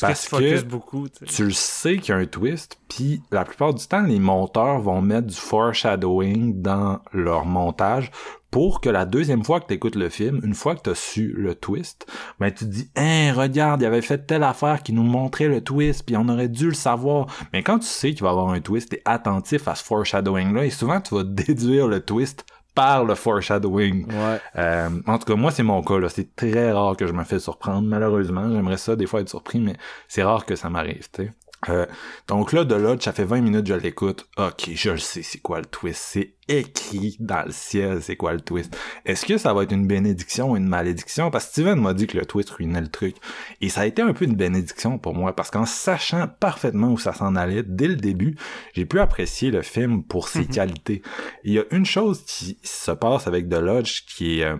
Parce, 0.00 0.28
que, 0.28 0.62
beaucoup, 0.62 1.08
tu 1.08 1.44
le 1.44 1.50
sais 1.50 1.96
qu'il 1.96 2.14
y 2.14 2.16
a 2.16 2.20
un 2.20 2.26
twist, 2.26 2.78
puis 2.88 3.22
la 3.32 3.44
plupart 3.44 3.74
du 3.74 3.84
temps, 3.88 4.02
les 4.02 4.20
monteurs 4.20 4.78
vont 4.78 5.02
mettre 5.02 5.26
du 5.26 5.34
foreshadowing 5.34 6.62
dans 6.62 7.00
leur 7.12 7.44
montage 7.44 8.12
pour 8.50 8.80
que 8.80 8.88
la 8.90 9.04
deuxième 9.06 9.44
fois 9.44 9.60
que 9.60 9.66
tu 9.66 9.74
écoutes 9.74 9.94
le 9.94 10.08
film, 10.08 10.40
une 10.44 10.54
fois 10.54 10.74
que 10.74 10.82
tu 10.82 10.90
as 10.90 10.94
su 10.94 11.32
le 11.36 11.54
twist, 11.54 12.06
ben 12.38 12.50
tu 12.50 12.64
te 12.64 12.70
dis 12.70 12.90
"Hein, 12.96 13.32
regarde, 13.34 13.82
il 13.82 13.86
avait 13.86 14.02
fait 14.02 14.26
telle 14.26 14.42
affaire 14.42 14.82
qui 14.82 14.92
nous 14.92 15.02
montrait 15.02 15.48
le 15.48 15.60
twist, 15.60 16.04
puis 16.04 16.16
on 16.16 16.28
aurait 16.28 16.48
dû 16.48 16.66
le 16.66 16.74
savoir." 16.74 17.26
Mais 17.52 17.62
quand 17.62 17.78
tu 17.78 17.86
sais 17.86 18.12
qu'il 18.12 18.22
va 18.22 18.28
y 18.28 18.32
avoir 18.32 18.50
un 18.50 18.60
twist, 18.60 18.90
tu 18.90 18.96
es 18.96 19.02
attentif 19.04 19.68
à 19.68 19.74
ce 19.74 19.84
foreshadowing 19.84 20.52
là 20.54 20.64
et 20.64 20.70
souvent 20.70 21.00
tu 21.00 21.14
vas 21.14 21.22
déduire 21.24 21.86
le 21.88 22.00
twist 22.00 22.44
par 22.74 23.04
le 23.04 23.14
foreshadowing. 23.14 24.06
Ouais. 24.06 24.40
Euh, 24.56 24.88
en 25.06 25.18
tout 25.18 25.24
cas, 25.26 25.34
moi, 25.34 25.50
c'est 25.50 25.64
mon 25.64 25.82
cas. 25.82 25.98
là. 25.98 26.08
C'est 26.08 26.34
très 26.36 26.72
rare 26.72 26.96
que 26.96 27.06
je 27.06 27.12
me 27.12 27.24
fais 27.24 27.38
surprendre, 27.40 27.86
malheureusement. 27.86 28.48
J'aimerais 28.50 28.76
ça 28.76 28.94
des 28.96 29.06
fois 29.06 29.20
être 29.20 29.28
surpris, 29.28 29.58
mais 29.58 29.74
c'est 30.08 30.22
rare 30.22 30.46
que 30.46 30.54
ça 30.54 30.70
m'arrive, 30.70 31.08
tu 31.12 31.24
sais. 31.24 31.30
Euh, 31.68 31.86
donc 32.26 32.52
là, 32.52 32.64
de 32.64 32.74
là, 32.74 32.96
ça 32.98 33.12
fait 33.12 33.24
20 33.24 33.42
minutes 33.42 33.66
je 33.66 33.74
l'écoute. 33.74 34.26
Ok, 34.38 34.70
je 34.74 34.90
le 34.90 34.98
sais, 34.98 35.22
c'est 35.22 35.40
quoi 35.40 35.60
le 35.60 35.66
twist? 35.66 36.00
C'est 36.00 36.34
écrit 36.48 37.16
dans 37.20 37.44
le 37.44 37.52
ciel, 37.52 38.02
c'est 38.02 38.16
quoi 38.16 38.32
le 38.32 38.40
twist? 38.40 38.76
Est-ce 39.04 39.26
que 39.26 39.36
ça 39.36 39.52
va 39.52 39.64
être 39.64 39.72
une 39.72 39.86
bénédiction 39.86 40.52
ou 40.52 40.56
une 40.56 40.66
malédiction? 40.66 41.30
Parce 41.30 41.46
que 41.46 41.52
Steven 41.52 41.80
m'a 41.80 41.94
dit 41.94 42.06
que 42.06 42.16
le 42.16 42.24
twist 42.24 42.50
ruinait 42.50 42.80
le 42.80 42.88
truc. 42.88 43.16
Et 43.60 43.68
ça 43.68 43.82
a 43.82 43.86
été 43.86 44.02
un 44.02 44.12
peu 44.12 44.24
une 44.24 44.36
bénédiction 44.36 44.98
pour 44.98 45.14
moi, 45.14 45.36
parce 45.36 45.50
qu'en 45.50 45.66
sachant 45.66 46.26
parfaitement 46.28 46.92
où 46.92 46.98
ça 46.98 47.12
s'en 47.12 47.36
allait 47.36 47.62
dès 47.62 47.88
le 47.88 47.96
début, 47.96 48.36
j'ai 48.74 48.86
pu 48.86 48.98
apprécier 48.98 49.50
le 49.50 49.62
film 49.62 50.02
pour 50.02 50.28
ses 50.28 50.46
qualités. 50.46 51.02
Il 51.44 51.52
y 51.52 51.58
a 51.58 51.64
une 51.70 51.86
chose 51.86 52.24
qui 52.24 52.58
se 52.62 52.90
passe 52.90 53.26
avec 53.26 53.48
The 53.48 53.60
Lodge 53.60 54.04
qui 54.06 54.40
est... 54.40 54.44
Euh, 54.44 54.56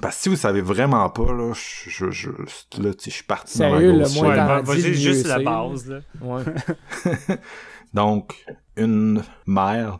parce 0.00 0.16
que 0.16 0.22
si 0.22 0.28
vous 0.28 0.36
savez 0.36 0.60
vraiment 0.60 1.08
pas, 1.10 1.32
là, 1.32 1.52
je, 1.54 2.10
je, 2.10 2.30
là, 2.30 2.90
je 2.98 3.10
suis 3.10 3.24
parti 3.24 3.58
Sérieux, 3.58 3.92
dans 3.92 3.98
le 3.98 4.02
la 4.02 4.08
moins 4.08 4.28
Ouais, 4.28 4.36
t'en 4.36 4.72
dis, 4.72 4.80
vas-y, 4.80 4.88
le 4.88 4.92
juste 4.94 5.26
la 5.26 5.38
base, 5.38 5.88
là. 5.88 6.00
Ouais. 6.20 6.42
Donc, 7.94 8.44
une 8.76 9.22
mère 9.46 9.98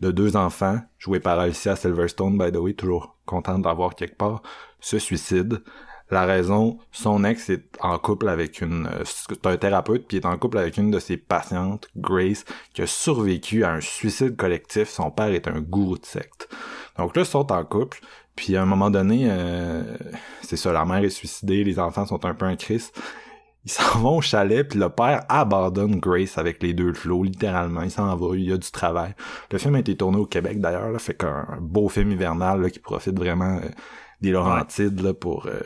de 0.00 0.10
deux 0.10 0.36
enfants, 0.36 0.80
jouée 0.98 1.20
par 1.20 1.38
Alicia 1.38 1.76
Silverstone, 1.76 2.36
by 2.38 2.52
the 2.52 2.56
way, 2.56 2.74
toujours 2.74 3.16
contente 3.26 3.62
d'avoir 3.62 3.94
quelque 3.94 4.16
part, 4.16 4.42
se 4.80 4.98
suicide. 4.98 5.62
La 6.10 6.24
raison, 6.24 6.78
son 6.90 7.22
ex 7.24 7.50
est 7.50 7.68
en 7.80 7.98
couple 7.98 8.28
avec 8.28 8.62
une, 8.62 8.86
euh, 8.86 9.02
c'est 9.04 9.46
un 9.46 9.56
thérapeute, 9.58 10.06
puis 10.06 10.16
est 10.16 10.26
en 10.26 10.38
couple 10.38 10.58
avec 10.58 10.78
une 10.78 10.90
de 10.90 10.98
ses 10.98 11.18
patientes, 11.18 11.88
Grace, 11.96 12.44
qui 12.72 12.80
a 12.80 12.86
survécu 12.86 13.62
à 13.62 13.72
un 13.72 13.80
suicide 13.80 14.36
collectif. 14.36 14.88
Son 14.88 15.10
père 15.10 15.28
est 15.28 15.48
un 15.48 15.60
gourou 15.60 15.98
de 15.98 16.06
secte. 16.06 16.48
Donc 16.96 17.14
là, 17.14 17.22
ils 17.22 17.26
sont 17.26 17.52
en 17.52 17.64
couple, 17.64 18.00
puis 18.38 18.56
à 18.56 18.62
un 18.62 18.66
moment 18.66 18.88
donné, 18.88 19.26
euh, 19.28 19.82
c'est 20.42 20.56
ça, 20.56 20.72
la 20.72 20.84
mère 20.84 21.02
est 21.02 21.10
suicidée, 21.10 21.64
les 21.64 21.80
enfants 21.80 22.06
sont 22.06 22.24
un 22.24 22.34
peu 22.34 22.46
en 22.46 22.54
crise. 22.54 22.92
Ils 23.64 23.70
s'en 23.72 23.98
vont 23.98 24.18
au 24.18 24.20
chalet, 24.20 24.66
puis 24.66 24.78
le 24.78 24.88
père 24.90 25.24
abandonne 25.28 25.98
Grace 25.98 26.38
avec 26.38 26.62
les 26.62 26.72
deux 26.72 26.92
flots, 26.92 27.24
littéralement. 27.24 27.82
Il 27.82 27.90
s'en 27.90 28.14
va, 28.14 28.36
il 28.36 28.44
y 28.44 28.52
a 28.52 28.56
du 28.56 28.70
travail. 28.70 29.16
Le 29.50 29.58
film 29.58 29.74
a 29.74 29.80
été 29.80 29.96
tourné 29.96 30.18
au 30.18 30.26
Québec 30.26 30.60
d'ailleurs, 30.60 30.92
là, 30.92 31.00
fait 31.00 31.14
qu'un 31.14 31.58
beau 31.60 31.88
film 31.88 32.12
hivernal 32.12 32.62
là, 32.62 32.70
qui 32.70 32.78
profite 32.78 33.18
vraiment 33.18 33.56
euh, 33.56 33.68
des 34.20 34.30
Laurentides 34.30 35.00
là, 35.00 35.14
pour 35.14 35.46
euh, 35.46 35.58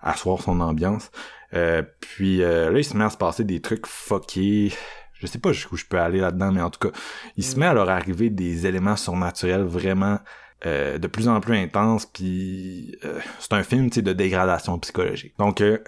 asseoir 0.00 0.40
son 0.40 0.60
ambiance. 0.60 1.10
Euh, 1.54 1.82
puis 1.98 2.40
euh, 2.44 2.70
là, 2.70 2.78
il 2.78 2.84
se 2.84 2.96
met 2.96 3.04
à 3.04 3.10
se 3.10 3.16
passer 3.16 3.42
des 3.42 3.60
trucs 3.60 3.88
fuckés. 3.88 4.72
Je 5.14 5.26
sais 5.26 5.40
pas 5.40 5.50
jusqu'où 5.50 5.76
je 5.76 5.86
peux 5.86 5.98
aller 5.98 6.20
là-dedans, 6.20 6.52
mais 6.52 6.62
en 6.62 6.70
tout 6.70 6.88
cas, 6.88 6.96
il 7.36 7.44
se 7.44 7.58
met 7.58 7.66
à 7.66 7.74
leur 7.74 7.90
arriver 7.90 8.30
des 8.30 8.64
éléments 8.64 8.96
surnaturels 8.96 9.64
vraiment 9.64 10.20
euh, 10.64 10.96
de 10.98 11.06
plus 11.06 11.28
en 11.28 11.40
plus 11.40 11.56
intenses. 11.56 12.06
Puis 12.06 12.96
euh, 13.04 13.20
c'est 13.38 13.52
un 13.52 13.62
film 13.62 13.90
de 13.90 14.12
dégradation 14.12 14.78
psychologique. 14.78 15.34
Donc, 15.38 15.60
euh, 15.60 15.78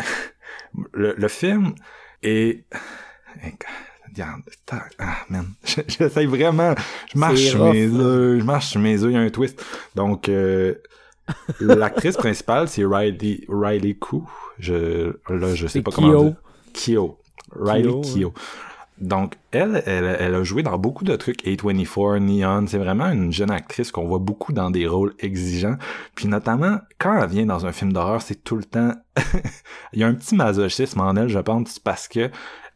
le, 0.93 1.15
le 1.17 1.29
film 1.29 1.75
est... 2.23 2.65
Ah 4.99 5.17
man, 5.31 5.47
j'essaye 5.89 6.27
vraiment, 6.27 6.75
je 7.13 7.19
marche 7.19 7.41
sur 7.41 7.73
mes 7.73 7.87
œufs, 7.87 8.41
je 8.41 8.45
marche 8.45 8.67
sur 8.67 8.81
mes 8.81 9.03
œufs, 9.03 9.11
il 9.11 9.15
y 9.15 9.17
a 9.17 9.21
un 9.21 9.31
twist. 9.31 9.65
Donc, 9.95 10.31
l'actrice 11.61 12.17
principale, 12.17 12.69
c'est 12.69 12.85
Riley, 12.85 13.45
Riley 13.49 13.95
Koo. 13.95 14.25
Je, 14.59 15.13
là, 15.29 15.55
je 15.55 15.67
sais 15.67 15.83
pas 15.83 15.93
comment 15.93 16.25
dire. 16.25 16.35
Kyo. 16.73 17.19
Riley 17.53 17.91
Kyo, 17.91 18.01
Kyo. 18.01 18.35
Donc, 19.01 19.35
elle, 19.53 19.83
elle, 19.87 20.17
elle 20.19 20.35
a 20.35 20.43
joué 20.43 20.63
dans 20.63 20.77
beaucoup 20.79 21.05
de 21.05 21.15
trucs. 21.17 21.45
A24, 21.45 22.19
Neon, 22.19 22.67
c'est 22.67 22.79
vraiment 22.79 23.11
une 23.11 23.33
jeune 23.33 23.51
actrice 23.51 23.93
qu'on 23.93 24.07
voit 24.07 24.19
beaucoup 24.19 24.53
dans 24.53 24.71
des 24.71 24.87
rôles 24.87 25.15
exigeants. 25.21 25.77
Puis 26.15 26.27
notamment, 26.27 26.79
quand 26.99 27.21
elle 27.23 27.29
vient 27.29 27.47
dans 27.47 27.67
un 27.67 27.73
film 27.73 27.93
d'horreur, 27.93 28.23
c'est 28.23 28.43
tout 28.43 28.57
le 28.57 28.65
temps... 28.65 28.93
Il 29.93 30.01
y 30.01 30.05
a 30.05 30.09
un 30.09 30.15
petit 30.15 30.35
masochisme 30.35 31.01
en 31.01 31.15
elle, 31.17 31.29
je 31.29 31.39
pense, 31.39 31.79
parce 31.79 32.09
que 32.09 32.31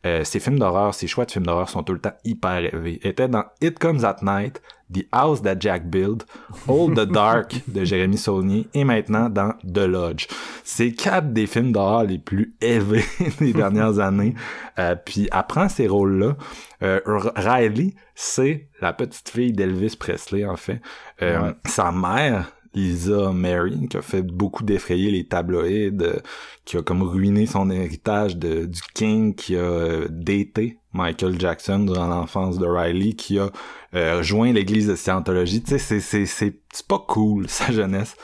euh, 0.05 0.25
ces 0.25 0.41
films 0.41 0.59
d'horreur, 0.59 0.95
ces 0.95 1.07
choix 1.07 1.25
de 1.25 1.31
films 1.31 1.47
d'horreur 1.47 1.69
sont 1.69 1.83
tout 1.83 1.93
le 1.93 2.01
temps 2.01 2.15
hyper 2.25 2.59
élevés. 2.59 2.99
Était 3.07 3.29
dans 3.29 3.45
It 3.61 3.79
Comes 3.79 4.05
at 4.05 4.17
Night, 4.23 4.61
The 4.93 5.07
House 5.13 5.43
That 5.43 5.57
Jack 5.61 5.89
Built, 5.89 6.27
All 6.69 6.93
the 6.95 7.09
Dark 7.11 7.63
de 7.69 7.85
Jérémy 7.85 8.19
Saulnier 8.19 8.67
et 8.75 8.85
maintenant 8.85 9.31
dans 9.31 9.53
The 9.63 9.79
Lodge. 9.87 10.27
C'est 10.65 10.93
quatre 10.93 11.33
des 11.33 11.47
films 11.47 11.73
d'horreur 11.73 12.05
les 12.05 12.19
plus 12.19 12.55
élevés 12.61 13.05
des 13.39 13.53
dernières 13.53 13.99
années. 14.01 14.35
Euh, 14.79 14.97
puis 14.97 15.29
elle 15.33 15.43
prend 15.49 15.69
ces 15.69 15.87
rôles-là. 15.87 16.37
Euh, 16.83 17.01
Riley, 17.07 17.95
c'est 18.15 18.69
la 18.81 18.93
petite 18.93 19.29
fille 19.29 19.53
d'Elvis 19.53 19.97
Presley 19.97 20.45
en 20.45 20.57
fait. 20.57 20.81
Euh, 21.23 21.41
Ouais. 21.41 21.55
Sa 21.67 21.91
mère, 21.93 22.53
Lisa 22.75 23.33
Mary, 23.33 23.89
qui 23.89 23.97
a 23.97 24.03
fait 24.03 24.23
beaucoup 24.23 24.65
défrayer 24.65 25.11
les 25.11 25.25
tabloïds, 25.25 25.93
euh, 26.01 26.17
qui 26.65 26.77
a 26.77 26.83
comme 26.83 27.03
ruiné 27.03 27.47
son 27.47 27.71
héritage 27.71 28.37
de, 28.37 28.67
du 28.67 28.81
King, 28.95 29.35
qui 29.35 29.57
a 29.57 29.61
euh, 29.61 30.07
daté 30.11 30.79
Michael 30.93 31.39
Jackson 31.39 31.81
durant 31.81 32.07
l'enfance 32.07 32.59
de 32.59 32.67
Riley, 32.67 33.13
qui 33.13 33.39
a 33.39 33.51
euh, 33.95 34.19
rejoint 34.19 34.53
l'église 34.53 34.89
de 34.89 34.95
Scientologie. 34.95 35.63
Tu 35.63 35.71
sais, 35.71 35.79
c'est, 35.79 36.01
c'est, 36.01 36.27
c'est, 36.27 36.61
c'est 36.73 36.87
pas 36.87 36.99
cool, 37.07 37.47
sa 37.49 37.73
jeunesse. 37.73 38.17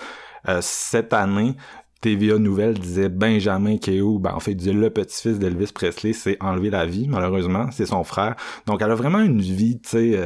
Euh, 0.49 0.61
cette 0.63 1.13
année, 1.13 1.57
TVA 2.01 2.39
Nouvelle 2.39 2.79
disait 2.79 3.09
Benjamin 3.09 3.77
Keogh, 3.77 4.23
ben 4.23 4.33
en 4.33 4.41
fait, 4.41 4.55
disait 4.55 4.73
le 4.73 4.89
petit-fils 4.89 5.41
d'Elvis 5.41 5.73
Presley 5.75 6.13
s'est 6.13 6.37
enlevé 6.41 6.71
la 6.71 6.87
vie, 6.87 7.09
malheureusement, 7.09 7.71
c'est 7.73 7.87
son 7.87 8.05
frère. 8.05 8.37
Donc, 8.67 8.81
elle 8.81 8.93
a 8.93 8.95
vraiment 8.95 9.21
une 9.21 9.41
vie, 9.41 9.81
tu 9.81 9.89
sais, 9.89 10.21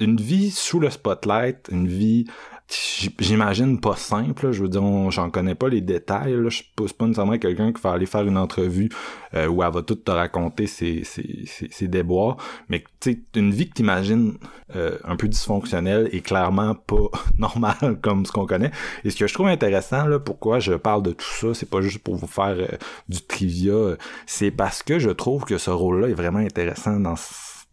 une 0.00 0.16
vie 0.16 0.50
sous 0.50 0.80
le 0.80 0.88
spotlight, 0.88 1.68
une 1.70 1.86
vie 1.86 2.24
j'imagine 2.68 3.80
pas 3.80 3.94
simple 3.94 4.46
là. 4.46 4.52
je 4.52 4.62
veux 4.62 4.68
dire 4.68 4.82
j'en 5.10 5.30
connais 5.30 5.54
pas 5.54 5.68
les 5.68 5.80
détails 5.80 6.32
là. 6.32 6.48
je 6.48 6.56
suis 6.56 6.72
pas, 6.74 7.06
nécessairement 7.06 7.38
quelqu'un 7.38 7.72
qui 7.72 7.80
va 7.80 7.92
aller 7.92 8.06
faire 8.06 8.22
une 8.26 8.36
entrevue 8.36 8.88
euh, 9.34 9.46
où 9.46 9.62
elle 9.62 9.72
va 9.72 9.82
tout 9.82 9.94
te 9.94 10.10
raconter 10.10 10.66
ses, 10.66 11.04
ses, 11.04 11.44
ses, 11.46 11.88
déboires 11.88 12.38
mais 12.68 12.82
tu 13.00 13.12
sais 13.12 13.20
une 13.38 13.52
vie 13.52 13.68
que 13.68 13.74
t'imagines 13.74 14.34
euh, 14.74 14.98
un 15.04 15.14
peu 15.14 15.28
dysfonctionnelle 15.28 16.08
et 16.10 16.20
clairement 16.20 16.74
pas 16.74 17.08
normale 17.38 17.98
comme 18.02 18.26
ce 18.26 18.32
qu'on 18.32 18.46
connaît 18.46 18.72
et 19.04 19.10
ce 19.10 19.16
que 19.16 19.28
je 19.28 19.34
trouve 19.34 19.46
intéressant 19.46 20.06
là 20.06 20.18
pourquoi 20.18 20.58
je 20.58 20.72
parle 20.72 21.04
de 21.04 21.12
tout 21.12 21.24
ça 21.24 21.54
c'est 21.54 21.70
pas 21.70 21.82
juste 21.82 22.00
pour 22.00 22.16
vous 22.16 22.26
faire 22.26 22.56
euh, 22.58 22.76
du 23.08 23.22
trivia 23.22 23.74
euh, 23.74 23.96
c'est 24.26 24.50
parce 24.50 24.82
que 24.82 24.98
je 24.98 25.10
trouve 25.10 25.44
que 25.44 25.58
ce 25.58 25.70
rôle 25.70 26.00
là 26.00 26.08
est 26.08 26.14
vraiment 26.14 26.40
intéressant 26.40 26.98
dans 26.98 27.14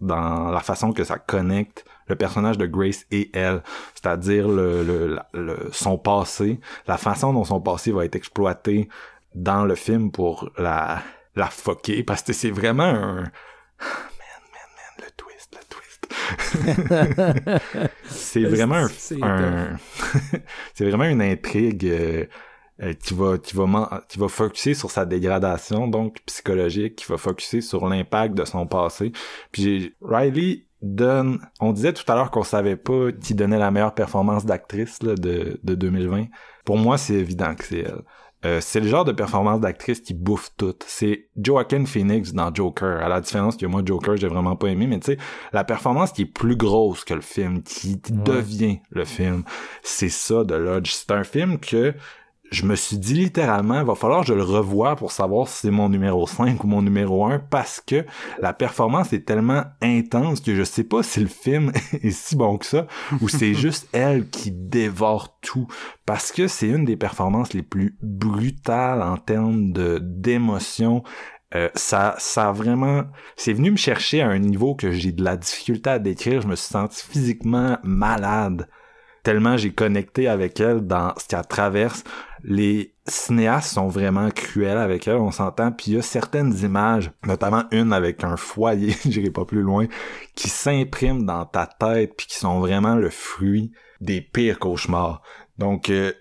dans 0.02 0.52
la 0.52 0.60
façon 0.60 0.92
que 0.92 1.04
ça 1.04 1.18
connecte 1.18 1.86
le 2.08 2.16
personnage 2.16 2.58
de 2.58 2.66
Grace 2.66 3.06
et 3.12 3.30
elle, 3.34 3.64
c'est-à-dire 3.94 4.48
le, 4.48 4.84
le, 4.84 5.20
le- 5.34 5.70
son 5.72 5.98
passé, 5.98 6.60
la 6.88 6.98
façon 6.98 7.34
dont 7.34 7.44
son 7.44 7.62
passé 7.62 7.92
va 7.92 8.06
être 8.06 8.16
exploité 8.16 8.90
dans 9.36 9.66
le 9.66 9.76
film 9.76 10.12
pour 10.12 10.50
la 10.58 11.02
la 11.36 11.48
fucker, 11.48 12.04
parce 12.04 12.22
que 12.22 12.32
c'est 12.34 12.52
vraiment 12.52 12.84
un 12.84 13.16
man, 13.24 13.30
man, 14.54 14.70
man, 14.78 15.00
le 15.00 15.12
twist, 15.18 15.58
le 15.58 15.64
twist. 15.68 17.64
c'est 18.06 18.44
vraiment 18.44 18.76
un, 18.76 18.88
C'est 18.90 19.22
un- 19.24 19.78
c'est 20.74 20.86
vraiment 20.88 21.06
une 21.06 21.22
intrigue 21.22 21.86
euh, 21.88 22.26
euh, 22.82 22.94
qui 22.94 23.14
va 23.14 23.38
qui 23.38 23.56
va 23.56 24.04
qui 24.08 24.20
va 24.20 24.28
focuser 24.28 24.74
sur 24.74 24.92
sa 24.92 25.06
dégradation 25.06 25.88
donc 25.88 26.18
psychologique, 26.26 26.96
qui 26.98 27.06
va 27.06 27.18
focuser 27.18 27.62
sur 27.62 27.88
l'impact 27.88 28.36
de 28.36 28.46
son 28.46 28.68
passé. 28.68 29.12
Puis 29.52 29.64
j'ai- 29.64 29.96
Riley 30.02 30.66
donne... 30.84 31.40
On 31.60 31.72
disait 31.72 31.94
tout 31.94 32.10
à 32.12 32.16
l'heure 32.16 32.30
qu'on 32.30 32.44
savait 32.44 32.76
pas 32.76 33.12
qui 33.12 33.34
donnait 33.34 33.58
la 33.58 33.72
meilleure 33.72 33.96
performance 33.96 34.46
d'actrice 34.46 35.00
de 35.00 35.58
2020. 35.64 36.26
Pour 36.66 36.78
moi, 36.78 36.98
c'est 36.98 37.16
évident 37.16 37.56
que 37.56 37.64
c'est 37.64 37.80
elle. 37.80 38.04
Euh, 38.46 38.60
c'est 38.60 38.82
le 38.82 38.88
genre 38.88 39.06
de 39.06 39.14
performance 39.14 39.62
d'actrice 39.62 40.02
qui 40.02 40.14
bouffe 40.14 40.50
tout. 40.58 40.76
C'est 40.86 41.30
Joaquin 41.38 41.86
Phoenix 41.86 42.34
dans 42.34 42.54
Joker. 42.54 43.02
À 43.02 43.08
la 43.08 43.22
différence 43.22 43.56
que 43.56 43.66
moi, 43.66 43.82
Joker, 43.86 44.18
j'ai 44.18 44.28
vraiment 44.28 44.56
pas 44.56 44.68
aimé, 44.68 44.86
mais 44.86 45.00
tu 45.00 45.14
sais, 45.14 45.18
la 45.54 45.64
performance 45.64 46.12
qui 46.12 46.24
est 46.24 46.26
plus 46.26 46.58
grosse 46.58 47.06
que 47.06 47.14
le 47.14 47.22
film, 47.22 47.64
qui 47.64 48.02
devient 48.10 48.80
le 48.90 49.06
film, 49.06 49.44
c'est 49.82 50.10
ça 50.10 50.44
de 50.44 50.56
Lodge. 50.56 50.92
C'est 50.92 51.12
un 51.12 51.24
film 51.24 51.58
que 51.58 51.94
je 52.54 52.66
me 52.66 52.76
suis 52.76 52.98
dit 52.98 53.16
littéralement, 53.16 53.80
il 53.80 53.86
va 53.86 53.96
falloir 53.96 54.22
que 54.22 54.28
je 54.28 54.34
le 54.34 54.44
revoie 54.44 54.96
pour 54.96 55.12
savoir 55.12 55.48
si 55.48 55.62
c'est 55.62 55.72
mon 55.72 55.90
numéro 55.90 56.28
5 56.28 56.64
ou 56.64 56.68
mon 56.68 56.84
numéro 56.84 57.26
1 57.26 57.40
parce 57.40 57.82
que 57.82 58.06
la 58.40 58.54
performance 58.54 59.12
est 59.12 59.26
tellement 59.26 59.64
intense 59.82 60.40
que 60.40 60.54
je 60.54 60.64
sais 60.64 60.84
pas 60.84 61.02
si 61.02 61.20
le 61.20 61.28
film 61.28 61.72
est 62.04 62.12
si 62.12 62.36
bon 62.36 62.58
que 62.58 62.66
ça 62.66 62.86
ou 63.22 63.28
c'est 63.28 63.54
juste 63.56 63.90
elle 63.92 64.30
qui 64.30 64.52
dévore 64.52 65.40
tout 65.42 65.68
parce 66.06 66.32
que 66.32 66.48
c'est 66.48 66.68
une 66.68 66.86
des 66.86 66.96
performances 66.96 67.54
les 67.54 67.64
plus 67.64 67.98
brutales 68.04 69.02
en 69.02 69.18
termes 69.18 69.72
de 69.72 70.00
d'émotion 70.02 71.04
euh, 71.56 71.70
ça, 71.76 72.16
ça 72.18 72.50
a 72.50 72.52
vraiment, 72.52 73.04
c'est 73.36 73.54
venu 73.54 73.70
me 73.70 73.78
chercher 73.78 74.22
à 74.22 74.28
un 74.28 74.40
niveau 74.40 74.74
que 74.74 74.92
j'ai 74.92 75.12
de 75.12 75.24
la 75.24 75.38
difficulté 75.38 75.88
à 75.88 76.00
décrire. 76.00 76.42
Je 76.42 76.48
me 76.48 76.56
suis 76.56 76.72
senti 76.72 77.06
physiquement 77.06 77.78
malade 77.84 78.68
tellement 79.24 79.58
j'ai 79.58 79.74
connecté 79.74 80.28
avec 80.28 80.60
elle 80.60 80.82
dans 80.82 81.14
ce 81.18 81.28
qu'elle 81.28 81.48
traverse. 81.48 82.04
Les 82.44 82.94
cinéastes 83.08 83.74
sont 83.74 83.88
vraiment 83.88 84.30
cruels 84.30 84.78
avec 84.78 85.08
elle, 85.08 85.16
on 85.16 85.32
s'entend. 85.32 85.72
Puis 85.72 85.92
il 85.92 85.94
y 85.96 85.98
a 85.98 86.02
certaines 86.02 86.54
images, 86.60 87.12
notamment 87.26 87.66
une 87.72 87.94
avec 87.94 88.24
un 88.24 88.38
foyer, 88.38 88.96
j'irai 89.06 89.32
pas 89.32 89.46
plus 89.46 89.62
loin, 89.62 89.88
qui 90.36 90.50
s'impriment 90.50 91.26
dans 91.26 91.46
ta 91.46 91.66
tête 91.68 92.14
puis 92.18 92.28
qui 92.28 92.36
sont 92.36 92.60
vraiment 92.60 92.96
le 92.96 93.10
fruit 93.10 93.72
des 94.02 94.22
pires 94.22 94.60
cauchemars. 94.60 95.22
Donc, 95.58 95.90
euh, 95.90 96.12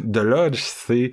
The 0.00 0.18
Lodge, 0.18 0.60
c'est 0.60 1.12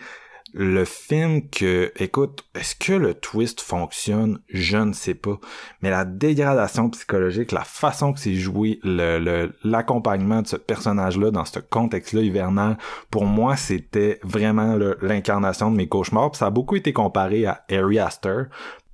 le 0.53 0.85
film 0.85 1.47
que, 1.49 1.91
écoute, 1.97 2.45
est-ce 2.55 2.75
que 2.75 2.93
le 2.93 3.13
twist 3.13 3.61
fonctionne? 3.61 4.39
Je 4.49 4.77
ne 4.77 4.93
sais 4.93 5.13
pas. 5.13 5.39
Mais 5.81 5.89
la 5.89 6.05
dégradation 6.05 6.89
psychologique, 6.89 7.51
la 7.51 7.63
façon 7.63 8.13
que 8.13 8.19
c'est 8.19 8.35
joué, 8.35 8.79
le, 8.83 9.51
l'accompagnement 9.63 10.41
de 10.41 10.47
ce 10.47 10.55
personnage-là 10.57 11.31
dans 11.31 11.45
ce 11.45 11.59
contexte-là 11.59 12.21
hivernal, 12.21 12.77
pour 13.09 13.25
moi, 13.25 13.55
c'était 13.55 14.19
vraiment 14.23 14.77
l'incarnation 15.01 15.71
de 15.71 15.77
mes 15.77 15.87
cauchemars. 15.87 16.35
ça 16.35 16.47
a 16.47 16.49
beaucoup 16.49 16.75
été 16.75 16.93
comparé 16.93 17.45
à 17.45 17.63
Harry 17.69 17.99
Astor, 17.99 18.45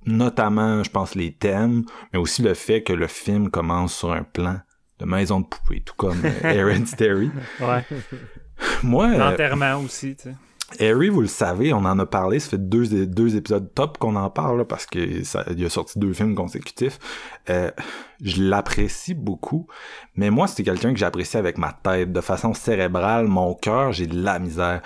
notamment, 0.06 0.82
je 0.84 0.90
pense, 0.90 1.14
les 1.14 1.32
thèmes, 1.32 1.84
mais 2.12 2.18
aussi 2.18 2.42
le 2.42 2.54
fait 2.54 2.82
que 2.82 2.92
le 2.92 3.06
film 3.06 3.50
commence 3.50 3.94
sur 3.94 4.12
un 4.12 4.22
plan 4.22 4.60
de 5.00 5.04
maison 5.04 5.40
de 5.40 5.46
poupée, 5.46 5.80
tout 5.80 5.94
comme 5.96 6.20
Hereditary. 6.42 7.30
ouais. 7.60 7.84
Moi, 8.82 9.06
euh, 9.06 9.18
l'enterrement 9.18 9.76
aussi, 9.76 10.16
tu 10.16 10.24
sais. 10.24 10.34
Harry, 10.80 11.08
vous 11.08 11.22
le 11.22 11.28
savez, 11.28 11.72
on 11.72 11.78
en 11.78 11.98
a 11.98 12.04
parlé, 12.04 12.38
ça 12.40 12.50
fait 12.50 12.68
deux, 12.68 13.06
deux 13.06 13.36
épisodes 13.36 13.72
top 13.74 13.96
qu'on 13.96 14.16
en 14.16 14.28
parle 14.28 14.66
parce 14.66 14.84
que 14.84 15.24
ça, 15.24 15.44
il 15.50 15.64
a 15.64 15.70
sorti 15.70 15.98
deux 15.98 16.12
films 16.12 16.34
consécutifs. 16.34 16.98
Euh, 17.48 17.70
je 18.20 18.42
l'apprécie 18.42 19.14
beaucoup, 19.14 19.66
mais 20.14 20.28
moi 20.28 20.46
c'est 20.46 20.62
quelqu'un 20.62 20.92
que 20.92 20.98
j'apprécie 20.98 21.38
avec 21.38 21.56
ma 21.56 21.72
tête, 21.72 22.12
de 22.12 22.20
façon 22.20 22.52
cérébrale, 22.52 23.28
mon 23.28 23.54
cœur, 23.54 23.92
j'ai 23.92 24.06
de 24.06 24.20
la 24.22 24.38
misère. 24.38 24.82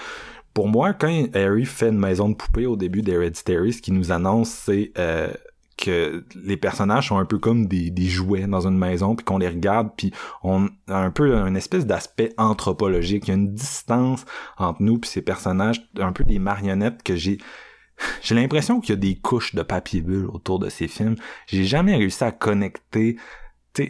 Pour 0.54 0.68
moi, 0.68 0.92
quand 0.92 1.24
Harry 1.34 1.64
fait 1.64 1.88
une 1.88 1.98
maison 1.98 2.28
de 2.28 2.34
poupée 2.34 2.66
au 2.66 2.76
début 2.76 3.02
d'Hereditary, 3.02 3.72
ce 3.72 3.82
qui 3.82 3.90
nous 3.90 4.12
annonce, 4.12 4.50
c'est 4.50 4.92
euh, 4.98 5.32
que 5.76 6.24
les 6.34 6.56
personnages 6.56 7.08
sont 7.08 7.18
un 7.18 7.24
peu 7.24 7.38
comme 7.38 7.66
des, 7.66 7.90
des 7.90 8.06
jouets 8.06 8.46
dans 8.46 8.66
une 8.66 8.78
maison, 8.78 9.14
puis 9.16 9.24
qu'on 9.24 9.38
les 9.38 9.48
regarde, 9.48 9.90
puis 9.96 10.12
on 10.42 10.68
a 10.88 10.98
un 10.98 11.10
peu 11.10 11.34
une 11.34 11.56
espèce 11.56 11.86
d'aspect 11.86 12.32
anthropologique. 12.36 13.24
Il 13.26 13.28
y 13.28 13.30
a 13.32 13.36
une 13.36 13.52
distance 13.52 14.24
entre 14.58 14.82
nous 14.82 14.98
puis 14.98 15.10
ces 15.10 15.22
personnages, 15.22 15.88
un 15.98 16.12
peu 16.12 16.24
des 16.24 16.38
marionnettes 16.38 17.02
que 17.02 17.16
j'ai... 17.16 17.38
J'ai 18.22 18.34
l'impression 18.34 18.80
qu'il 18.80 18.90
y 18.94 18.98
a 18.98 19.00
des 19.00 19.16
couches 19.16 19.54
de 19.54 19.62
papier 19.62 20.00
bulle 20.00 20.26
autour 20.26 20.58
de 20.58 20.68
ces 20.68 20.88
films. 20.88 21.14
J'ai 21.46 21.64
jamais 21.64 21.94
réussi 21.94 22.24
à 22.24 22.32
connecter. 22.32 23.16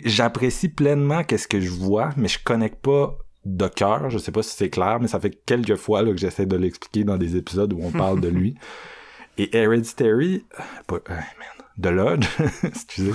J'apprécie 0.04 0.68
pleinement 0.68 1.24
qu'est-ce 1.24 1.48
que 1.48 1.60
je 1.60 1.70
vois, 1.70 2.10
mais 2.16 2.28
je 2.28 2.38
connecte 2.42 2.82
pas 2.82 3.16
de 3.44 3.68
cœur. 3.68 4.10
Je 4.10 4.18
sais 4.18 4.32
pas 4.32 4.42
si 4.42 4.54
c'est 4.54 4.70
clair, 4.70 4.98
mais 5.00 5.08
ça 5.08 5.20
fait 5.20 5.30
quelques 5.46 5.76
fois 5.76 6.02
là, 6.02 6.10
que 6.10 6.18
j'essaie 6.18 6.46
de 6.46 6.56
l'expliquer 6.56 7.04
dans 7.04 7.16
des 7.16 7.36
épisodes 7.36 7.72
où 7.72 7.80
on 7.82 7.90
parle 7.90 8.20
de 8.20 8.28
lui. 8.28 8.56
Et 9.38 9.56
Hereditary, 9.56 10.44
euh, 10.60 11.20
de 11.78 11.88
Lodge, 11.88 12.26
excusez, 12.64 13.12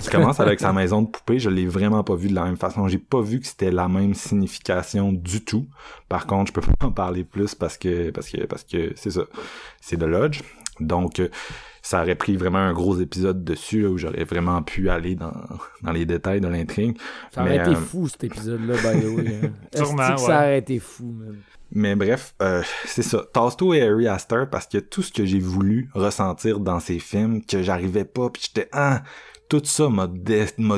qui 0.00 0.08
commence 0.08 0.40
avec 0.40 0.60
sa 0.60 0.72
maison 0.72 1.02
de 1.02 1.08
poupée, 1.08 1.38
je 1.38 1.50
l'ai 1.50 1.66
vraiment 1.66 2.02
pas 2.02 2.14
vu 2.14 2.28
de 2.28 2.34
la 2.34 2.44
même 2.44 2.56
façon. 2.56 2.88
J'ai 2.88 2.98
pas 2.98 3.20
vu 3.20 3.40
que 3.40 3.46
c'était 3.46 3.70
la 3.70 3.88
même 3.88 4.14
signification 4.14 5.12
du 5.12 5.44
tout. 5.44 5.66
Par 6.08 6.26
contre, 6.26 6.48
je 6.48 6.60
peux 6.60 6.60
pas 6.60 6.72
en 6.86 6.92
parler 6.92 7.24
plus 7.24 7.54
parce 7.54 7.76
que 7.76 8.10
parce 8.10 8.28
que 8.30 8.46
parce 8.46 8.64
que 8.64 8.92
c'est 8.96 9.10
ça, 9.10 9.22
c'est 9.80 9.96
de 9.96 10.06
Lodge. 10.06 10.40
Donc 10.80 11.20
euh, 11.20 11.28
ça 11.82 12.02
aurait 12.02 12.14
pris 12.14 12.36
vraiment 12.36 12.58
un 12.58 12.72
gros 12.72 12.98
épisode 12.98 13.44
dessus 13.44 13.86
où 13.86 13.98
j'aurais 13.98 14.24
vraiment 14.24 14.62
pu 14.62 14.88
aller 14.88 15.14
dans, 15.14 15.34
dans 15.82 15.92
les 15.92 16.06
détails 16.06 16.40
de 16.40 16.48
l'intrigue. 16.48 16.96
Ça 17.30 17.42
aurait 17.42 17.56
été 17.56 17.70
euh, 17.70 17.74
fou 17.74 18.08
cet 18.08 18.24
épisode-là, 18.24 18.74
by 18.76 19.00
the 19.00 19.16
way. 19.16 19.40
Hein. 19.44 19.50
Sûrement, 19.74 20.16
ça 20.16 20.38
aurait 20.38 20.58
été 20.58 20.78
fou, 20.78 21.12
même? 21.12 21.42
Mais 21.70 21.96
bref, 21.96 22.34
euh, 22.42 22.62
c'est 22.84 23.02
ça. 23.02 23.24
Tasto 23.32 23.74
et 23.74 23.82
Harry 23.82 24.08
Astor 24.08 24.48
parce 24.50 24.66
que 24.66 24.78
tout 24.78 25.02
ce 25.02 25.12
que 25.12 25.24
j'ai 25.24 25.40
voulu 25.40 25.90
ressentir 25.94 26.60
dans 26.60 26.80
ces 26.80 26.98
films, 26.98 27.44
que 27.44 27.62
j'arrivais 27.62 28.04
pas, 28.04 28.30
puis 28.30 28.42
j'étais 28.46 28.68
ah, 28.72 29.02
tout 29.48 29.62
ça 29.64 29.88
m'a 29.88 30.08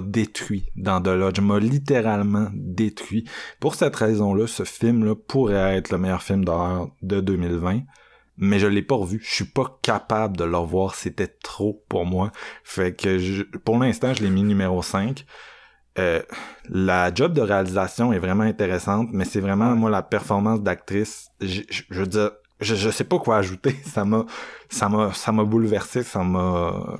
détruit 0.01 0.67
dans 0.77 1.01
The 1.01 1.09
Lodge, 1.09 1.41
m'a 1.41 1.59
littéralement 1.59 2.49
détruit. 2.53 3.25
Pour 3.61 3.75
cette 3.75 3.97
raison-là, 3.97 4.47
ce 4.47 4.65
film-là 4.65 5.15
pourrait 5.15 5.77
être 5.77 5.91
le 5.91 5.99
meilleur 5.99 6.23
film 6.23 6.45
d'horreur 6.45 6.89
de 7.03 7.21
2020 7.21 7.83
mais 8.39 8.59
je 8.59 8.67
l'ai 8.67 8.83
pas 8.83 8.97
revu. 8.97 9.21
Je 9.23 9.35
suis 9.35 9.45
pas 9.45 9.79
capable 9.83 10.37
de 10.37 10.45
le 10.45 10.57
revoir. 10.57 10.95
C'était 10.95 11.27
trop 11.27 11.83
pour 11.89 12.05
moi. 12.05 12.33
Fait 12.65 12.95
que 12.95 13.19
je, 13.19 13.43
pour 13.43 13.79
l'instant, 13.79 14.13
je 14.15 14.23
l'ai 14.23 14.31
mis 14.31 14.43
numéro 14.43 14.83
5. 14.83 15.25
Euh, 15.99 16.23
la 16.69 17.13
job 17.15 17.33
de 17.33 17.41
réalisation 17.41 18.13
est 18.13 18.19
vraiment 18.19 18.45
intéressante, 18.45 19.09
mais 19.13 19.25
c'est 19.25 19.41
vraiment 19.41 19.75
moi 19.77 19.91
la 19.91 20.03
performance 20.03 20.61
d'actrice. 20.63 21.29
Je, 21.41 21.63
je, 21.69 21.85
veux 21.91 22.07
dire, 22.07 22.33
je, 22.61 22.75
je 22.75 22.91
sais 22.91 23.05
pas 23.05 23.19
quoi 23.19 23.39
ajouter. 23.39 23.77
Ça 23.85 24.05
m'a, 24.05 24.27
ça 24.69 24.89
m'a, 24.89 25.13
ça 25.13 25.33
m'a 25.33 25.45
bouleversé. 25.45 26.03
Ça 26.03 26.23
m'a, 26.23 26.99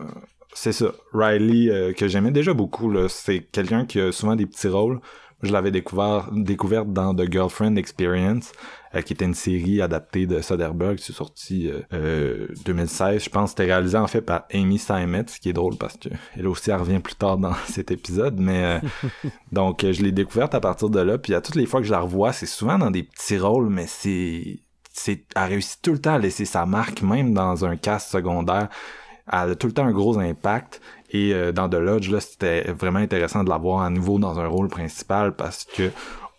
c'est 0.55 0.73
ça. 0.73 0.87
Riley 1.13 1.71
euh, 1.71 1.93
que 1.93 2.09
j'aimais 2.09 2.31
déjà 2.31 2.55
beaucoup. 2.55 2.91
Là, 2.91 3.09
c'est 3.09 3.41
quelqu'un 3.41 3.85
qui 3.85 4.01
a 4.01 4.13
souvent 4.13 4.37
des 4.37 4.47
petits 4.47 4.69
rôles. 4.69 5.01
Je 5.43 5.53
l'avais 5.53 5.71
découvert, 5.71 6.31
découverte 6.33 6.93
dans 6.93 7.15
The 7.15 7.31
Girlfriend 7.31 7.77
Experience, 7.77 8.53
euh, 8.95 9.03
qui 9.03 9.13
était 9.13 9.27
une 9.27 9.35
série 9.35 9.83
adaptée 9.83 10.27
de 10.27 10.41
Soderbergh, 10.41 10.99
c'est 10.99 11.13
sorti 11.13 11.71
euh, 11.93 12.49
2016. 12.65 13.17
Euh, 13.17 13.19
je 13.19 13.29
pense 13.29 13.51
que 13.51 13.59
c'était 13.59 13.73
réalisé 13.73 13.99
en 13.99 14.07
fait 14.07 14.23
par 14.23 14.47
Amy 14.53 14.79
Simon, 14.79 15.25
ce 15.27 15.39
qui 15.39 15.51
est 15.51 15.53
drôle 15.53 15.77
parce 15.77 15.97
que 15.99 16.09
elle 16.37 16.49
aussi 16.49 16.71
elle 16.71 16.77
revient 16.77 17.01
plus 17.01 17.17
tard 17.17 17.37
dans 17.37 17.55
cet 17.67 17.91
épisode. 17.91 18.39
Mais 18.39 18.65
euh, 18.65 19.29
donc 19.53 19.83
je 19.83 20.03
l'ai 20.03 20.13
découverte 20.13 20.55
à 20.55 20.61
partir 20.61 20.89
de 20.89 21.01
là. 21.01 21.19
Puis 21.19 21.35
à 21.35 21.41
toutes 21.41 21.57
les 21.57 21.67
fois 21.67 21.81
que 21.81 21.87
je 21.87 21.93
la 21.93 22.01
revois, 22.01 22.33
c'est 22.33 22.47
souvent 22.47 22.79
dans 22.79 22.91
des 22.91 23.03
petits 23.03 23.39
rôles, 23.39 23.69
mais 23.69 23.87
c'est 23.87 24.61
c'est 24.93 25.27
a 25.35 25.45
réussi 25.45 25.77
tout 25.83 25.93
le 25.93 25.99
temps 25.99 26.15
à 26.15 26.19
laisser 26.19 26.47
sa 26.47 26.65
marque, 26.65 27.03
même 27.03 27.35
dans 27.35 27.67
un 27.67 27.77
cast 27.77 28.11
secondaire. 28.11 28.69
Elle 29.31 29.51
a 29.51 29.55
tout 29.55 29.67
le 29.67 29.73
temps 29.73 29.85
un 29.85 29.93
gros 29.93 30.19
impact. 30.19 30.81
Et 31.11 31.33
euh, 31.33 31.53
dans 31.53 31.69
The 31.69 31.75
Lodge, 31.75 32.11
là, 32.11 32.21
c'était 32.21 32.71
vraiment 32.73 32.99
intéressant 32.99 33.45
de 33.45 33.49
l'avoir 33.49 33.83
à 33.83 33.91
nouveau 33.91 34.19
dans 34.19 34.39
un 34.41 34.47
rôle 34.47 34.69
principal 34.69 35.35
parce 35.35 35.65
que 35.65 35.91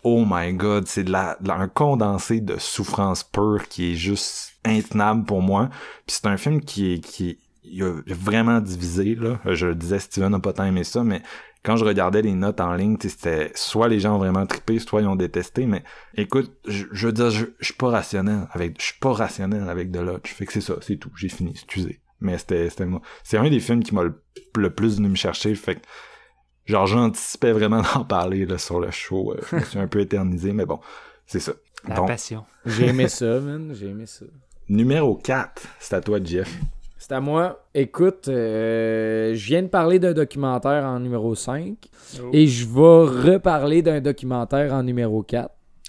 oh 0.04 0.24
my 0.26 0.52
god, 0.52 0.86
c'est 0.86 1.04
de 1.04 1.12
la, 1.12 1.36
un 1.48 1.68
condensé 1.68 2.40
de 2.40 2.56
souffrance 2.58 3.24
pure 3.24 3.66
qui 3.68 3.92
est 3.92 3.96
juste 3.96 4.52
intenable 4.64 5.24
pour 5.24 5.42
moi. 5.42 5.68
Puis 6.06 6.16
c'est 6.20 6.26
un 6.26 6.36
film 6.36 6.60
qui 6.60 6.94
est 6.94 6.98
qui 7.00 7.30
est, 7.30 7.82
a 7.82 7.92
vraiment 8.06 8.60
divisé 8.60 9.14
là. 9.14 9.40
Je 9.44 9.66
le 9.66 9.74
disais, 9.74 9.98
Steven 9.98 10.30
n'a 10.30 10.40
pas 10.40 10.52
tant 10.52 10.64
aimé 10.64 10.84
ça, 10.84 11.02
mais 11.04 11.22
quand 11.64 11.76
je 11.76 11.84
regardais 11.84 12.22
les 12.22 12.34
notes 12.34 12.60
en 12.60 12.74
ligne, 12.74 12.96
c'était 13.00 13.50
soit 13.54 13.88
les 13.88 14.00
gens 14.00 14.14
ont 14.14 14.18
vraiment 14.18 14.46
trippé, 14.46 14.78
soit 14.78 15.02
ils 15.02 15.08
ont 15.08 15.16
détesté. 15.16 15.66
Mais 15.66 15.82
écoute, 16.14 16.52
je, 16.66 17.06
veux 17.06 17.12
dire, 17.12 17.30
je, 17.30 17.46
suis 17.60 17.74
pas 17.74 17.88
rationnel 17.90 18.48
avec, 18.52 18.80
je 18.80 18.86
suis 18.86 18.98
pas 18.98 19.12
rationnel 19.12 19.68
avec 19.68 19.92
The 19.92 19.96
Lodge. 19.96 20.28
Fait 20.28 20.46
que 20.46 20.52
c'est 20.52 20.60
ça, 20.60 20.76
c'est 20.80 20.96
tout. 20.96 21.10
J'ai 21.16 21.28
fini, 21.28 21.50
excusez. 21.50 22.00
Mais 22.20 22.38
c'était, 22.38 22.68
c'était 22.68 22.86
c'est 23.22 23.38
un 23.38 23.48
des 23.48 23.60
films 23.60 23.82
qui 23.82 23.94
m'a 23.94 24.02
le, 24.02 24.70
plus 24.70 24.96
venu 24.96 25.08
me 25.08 25.14
chercher. 25.14 25.54
Fait 25.54 25.76
que, 25.76 25.80
genre, 26.66 26.86
j'anticipais 26.86 27.52
vraiment 27.52 27.82
d'en 27.94 28.04
parler 28.04 28.46
là, 28.46 28.58
sur 28.58 28.80
le 28.80 28.90
show. 28.90 29.32
Euh, 29.32 29.40
je 29.50 29.56
me 29.56 29.60
suis 29.62 29.78
un 29.78 29.88
peu 29.88 30.00
éternisé, 30.00 30.52
mais 30.52 30.66
bon, 30.66 30.80
c'est 31.26 31.40
ça. 31.40 31.52
La 31.86 32.02
passion. 32.02 32.44
J'ai 32.66 32.88
aimé 32.88 33.08
ça, 33.08 33.38
man. 33.40 33.72
J'ai 33.72 33.86
aimé 33.86 34.06
ça. 34.06 34.24
Numéro 34.68 35.14
4, 35.14 35.62
c'est 35.78 35.94
à 35.94 36.00
toi, 36.00 36.18
Jeff. 36.22 36.58
C'est 36.98 37.12
à 37.12 37.20
moi. 37.20 37.64
Écoute, 37.74 38.28
euh, 38.28 39.32
je 39.34 39.46
viens 39.46 39.62
de 39.62 39.68
parler 39.68 39.98
d'un 39.98 40.12
documentaire 40.12 40.84
en 40.84 40.98
numéro 40.98 41.34
5 41.34 41.76
et 42.32 42.46
je 42.46 42.66
vais 42.66 43.30
reparler 43.30 43.82
d'un 43.82 44.00
documentaire 44.00 44.74
en 44.74 44.82
numéro 44.82 45.22
4. 45.22 45.48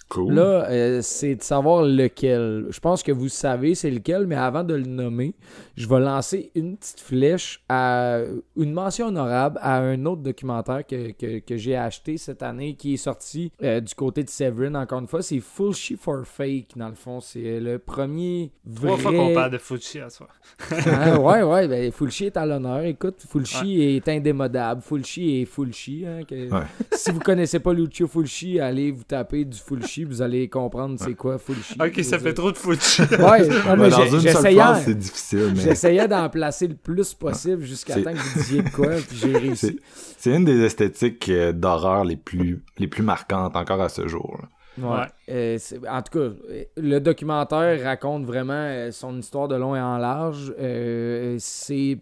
Cool. 0.09 0.33
Là, 0.33 0.67
euh, 0.69 0.99
c'est 1.03 1.35
de 1.35 1.43
savoir 1.43 1.83
lequel. 1.83 2.65
Je 2.71 2.79
pense 2.79 3.03
que 3.03 3.11
vous 3.11 3.29
savez 3.29 3.75
c'est 3.75 3.91
lequel, 3.91 4.25
mais 4.25 4.35
avant 4.35 4.63
de 4.63 4.73
le 4.73 4.83
nommer, 4.85 5.35
je 5.77 5.87
vais 5.87 5.99
lancer 5.99 6.49
une 6.55 6.77
petite 6.77 6.99
flèche 6.99 7.63
à 7.69 8.19
une 8.57 8.73
mention 8.73 9.07
honorable 9.07 9.59
à 9.61 9.77
un 9.79 10.03
autre 10.07 10.23
documentaire 10.23 10.85
que, 10.85 11.11
que, 11.11 11.39
que 11.39 11.57
j'ai 11.57 11.75
acheté 11.75 12.17
cette 12.17 12.41
année 12.41 12.73
qui 12.73 12.95
est 12.95 12.97
sorti 12.97 13.51
euh, 13.61 13.79
du 13.81 13.93
côté 13.93 14.23
de 14.23 14.29
Severin. 14.29 14.73
Encore 14.75 14.99
une 14.99 15.07
fois, 15.07 15.21
c'est 15.21 15.39
Full 15.39 15.73
Shit 15.75 15.99
for 15.99 16.25
Fake, 16.25 16.69
dans 16.75 16.89
le 16.89 16.95
fond. 16.95 17.19
C'est 17.19 17.59
le 17.59 17.77
premier 17.77 18.51
vrai... 18.65 18.87
Trois 18.87 18.97
fois 18.97 19.11
qu'on 19.11 19.33
parle 19.35 19.51
de 19.51 19.57
Fulci 19.59 19.99
à 19.99 20.09
soi. 20.09 20.27
Ah, 20.91 21.19
ouais, 21.19 21.43
ouais, 21.43 21.67
ben 21.67 21.91
Fulci 21.91 22.25
est 22.25 22.37
à 22.37 22.45
l'honneur. 22.45 22.81
Écoute, 22.83 23.23
Fulci 23.29 23.81
est 23.83 24.07
indémodable. 24.09 24.81
Fulci 24.81 25.41
est 25.41 25.45
Fulci. 25.45 26.03
Hein, 26.07 26.21
que- 26.27 26.49
Ouais. 26.51 26.63
Si 26.93 27.11
vous 27.11 27.19
connaissez 27.19 27.59
pas 27.59 27.71
Lucio 27.73 28.07
Fulci, 28.07 28.59
allez 28.59 28.91
vous 28.91 29.03
taper 29.03 29.45
du 29.45 29.57
Fulci, 29.57 29.98
vous 30.05 30.21
allez 30.21 30.47
comprendre 30.49 30.97
c'est 30.99 31.13
quoi 31.15 31.37
Fulci. 31.37 31.75
Ok, 31.79 32.03
ça 32.03 32.19
fait 32.19 32.33
trop 32.33 32.51
de 32.51 32.57
Fulci. 32.57 33.01
Ouais, 33.01 33.47
non, 33.47 33.75
mais 33.77 33.83
Ouais, 33.83 33.89
dans 33.89 33.97
j'ai- 33.97 34.03
une 34.03 34.09
seule 34.11 34.19
j'essayais, 34.21 34.55
phrase, 34.59 34.83
c'est 34.85 34.97
difficile, 34.97 35.53
mais 35.55 35.61
j'essayais 35.61 36.07
d'en 36.07 36.29
placer 36.29 36.67
le 36.67 36.75
plus 36.75 37.13
possible 37.13 37.63
jusqu'à 37.63 37.95
temps 38.01 38.13
que 38.13 38.17
vous 38.17 38.39
disiez 38.39 38.61
de 38.63 38.69
quoi, 38.69 38.87
puis 39.07 39.17
j'ai 39.17 39.37
réussi. 39.37 39.79
c'est 40.17 40.35
une 40.35 40.45
des 40.45 40.61
esthétiques 40.63 41.29
euh, 41.29 41.51
d'horreur 41.51 42.03
les 42.05 42.17
plus, 42.17 42.63
les 42.77 42.87
plus 42.87 43.03
marquantes 43.03 43.55
encore 43.55 43.81
à 43.81 43.89
ce 43.89 44.07
jour. 44.07 44.37
là. 44.41 44.47
Ouais. 44.77 44.97
Ouais. 44.99 45.05
Euh, 45.29 45.57
en 45.89 46.01
tout 46.01 46.17
cas, 46.19 46.29
le 46.77 46.99
documentaire 46.99 47.83
raconte 47.83 48.23
vraiment 48.25 48.53
euh, 48.53 48.91
son 48.91 49.17
histoire 49.19 49.47
de 49.49 49.55
long 49.55 49.75
et 49.75 49.81
en 49.81 49.97
large. 49.97 50.53
Euh, 50.57 51.35
c'est 51.39 51.97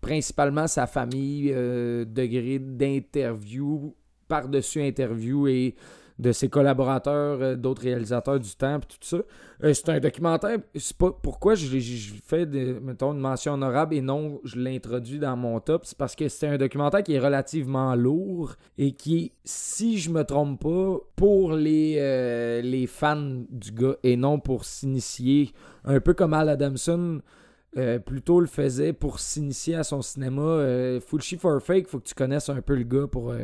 principalement 0.00 0.66
sa 0.66 0.86
famille, 0.88 1.52
euh, 1.54 2.04
degré 2.04 2.58
d'interview, 2.58 3.94
par-dessus 4.28 4.82
interview 4.82 5.46
et 5.48 5.74
de 6.18 6.32
ses 6.32 6.48
collaborateurs, 6.48 7.38
euh, 7.42 7.56
d'autres 7.56 7.82
réalisateurs 7.82 8.40
du 8.40 8.54
temps, 8.54 8.80
puis 8.80 8.88
tout 8.98 9.06
ça. 9.06 9.18
Euh, 9.64 9.74
c'est 9.74 9.88
un 9.90 10.00
documentaire. 10.00 10.58
C'est 10.74 10.96
pas 10.96 11.10
pourquoi 11.12 11.54
je, 11.54 11.78
je- 11.78 12.12
fais 12.24 12.46
de, 12.46 12.78
mettons, 12.82 13.12
une 13.12 13.18
mention 13.20 13.52
honorable 13.54 13.94
et 13.94 14.00
non 14.00 14.40
je 14.44 14.58
l'introduis 14.58 15.18
dans 15.18 15.36
mon 15.36 15.60
top. 15.60 15.84
C'est 15.84 15.96
parce 15.98 16.14
que 16.16 16.28
c'est 16.28 16.48
un 16.48 16.56
documentaire 16.56 17.02
qui 17.02 17.12
est 17.14 17.18
relativement 17.18 17.94
lourd 17.94 18.54
et 18.78 18.92
qui 18.92 19.32
si 19.44 19.98
je 19.98 20.10
me 20.10 20.24
trompe 20.24 20.60
pas, 20.62 20.98
pour 21.16 21.52
les, 21.52 21.96
euh, 21.98 22.62
les 22.62 22.86
fans 22.86 23.42
du 23.50 23.72
gars 23.72 23.96
et 24.02 24.16
non 24.16 24.38
pour 24.40 24.64
s'initier. 24.64 25.52
Un 25.84 26.00
peu 26.00 26.14
comme 26.14 26.32
Al 26.34 26.48
Adamson. 26.48 27.20
plutôt 28.06 28.40
le 28.40 28.46
faisait 28.46 28.94
pour 28.94 29.20
s'initier 29.20 29.74
à 29.74 29.84
son 29.84 30.00
cinéma. 30.00 30.40
Euh, 30.40 30.98
Fulci 30.98 31.36
for 31.36 31.60
Fake, 31.60 31.88
faut 31.88 31.98
que 31.98 32.06
tu 32.08 32.14
connaisses 32.14 32.48
un 32.48 32.62
peu 32.62 32.74
le 32.74 32.84
gars 32.84 33.06
pour, 33.06 33.34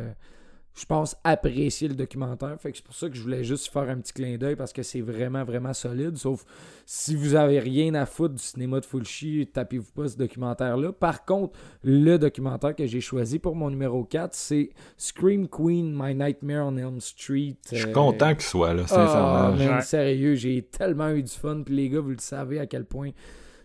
je 0.75 0.85
pense, 0.85 1.15
apprécier 1.23 1.87
le 1.87 1.93
documentaire. 1.93 2.55
Fait 2.59 2.71
que 2.71 2.77
c'est 2.77 2.83
pour 2.83 2.95
ça 2.95 3.07
que 3.07 3.15
je 3.15 3.21
voulais 3.21 3.43
juste 3.43 3.67
faire 3.71 3.83
un 3.89 3.97
petit 3.97 4.11
clin 4.13 4.37
d'œil 4.37 4.55
parce 4.55 4.73
que 4.73 4.81
c'est 4.81 5.01
vraiment, 5.01 5.43
vraiment 5.43 5.71
solide. 5.73 6.17
Sauf 6.17 6.43
si 6.85 7.15
vous 7.15 7.35
avez 7.35 7.59
rien 7.59 7.93
à 7.93 8.05
foutre 8.07 8.33
du 8.35 8.41
cinéma 8.43 8.79
de 8.79 8.85
Fulci, 8.85 9.47
tapez-vous 9.53 9.91
pas 9.91 10.07
ce 10.07 10.17
documentaire-là. 10.17 10.91
Par 10.91 11.25
contre, 11.25 11.53
le 11.83 12.17
documentaire 12.17 12.75
que 12.75 12.87
j'ai 12.87 13.01
choisi 13.01 13.37
pour 13.37 13.55
mon 13.55 13.69
numéro 13.69 14.03
4, 14.03 14.33
c'est 14.33 14.71
Scream 14.97 15.47
Queen, 15.47 15.93
My 15.95 16.15
Nightmare 16.15 16.65
on 16.65 16.75
Elm 16.77 16.99
Street. 16.99 17.55
Je 17.71 17.77
suis 17.77 17.89
Euh, 17.89 17.93
content 17.93 18.33
qu'il 18.33 18.41
soit 18.43 18.73
là, 18.73 18.83
ah, 18.85 18.87
sincèrement. 18.87 19.51
man, 19.55 19.75
Ouais. 19.75 19.81
sérieux, 19.81 20.33
j'ai 20.35 20.63
tellement 20.63 21.09
eu 21.09 21.21
du 21.21 21.31
fun. 21.31 21.61
Puis 21.63 21.75
les 21.75 21.89
gars, 21.89 21.99
vous 21.99 22.09
le 22.09 22.17
savez 22.17 22.59
à 22.59 22.65
quel 22.65 22.85
point 22.85 23.11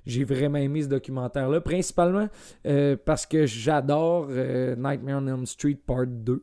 j'ai 0.07 0.25
vraiment 0.25 0.59
aimé 0.59 0.83
ce 0.83 0.89
documentaire-là. 0.89 1.61
Principalement 1.63 2.29
euh, 2.67 2.97
parce 3.03 3.27
que 3.27 3.47
j'adore 3.47 4.29
euh, 4.31 4.75
Nightmare 4.77 5.23
on 5.23 5.27
Elm 5.27 5.47
Street 5.47 5.79
Part 5.87 6.07
2. 6.07 6.43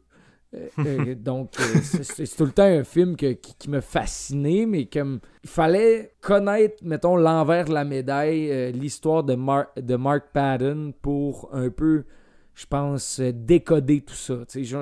Euh, 0.56 0.68
euh, 0.80 1.16
donc, 1.20 1.52
euh, 1.60 1.64
c'est- 2.02 2.36
tout 2.38 2.46
le 2.46 2.52
temps 2.52 2.64
un 2.64 2.84
film 2.84 3.16
que- 3.16 3.34
qui, 3.34 3.56
qui 3.56 3.70
m'a 3.70 3.82
fasciné, 3.82 4.66
mais 4.66 4.86
comme 4.86 5.20
il 5.44 5.50
fallait 5.50 6.14
connaître, 6.22 6.76
mettons, 6.84 7.16
l'envers 7.16 7.66
de 7.66 7.74
la 7.74 7.84
médaille, 7.84 8.50
euh, 8.52 8.72
l'histoire 8.72 9.24
de, 9.24 9.36
Mar- 9.36 9.68
de 9.76 9.96
Mark 9.96 10.26
Patton 10.34 10.94
pour 11.02 11.50
un 11.54 11.70
peu, 11.70 12.06
je 12.54 12.66
pense, 12.68 13.20
décoder 13.20 14.00
tout 14.02 14.14
ça. 14.14 14.36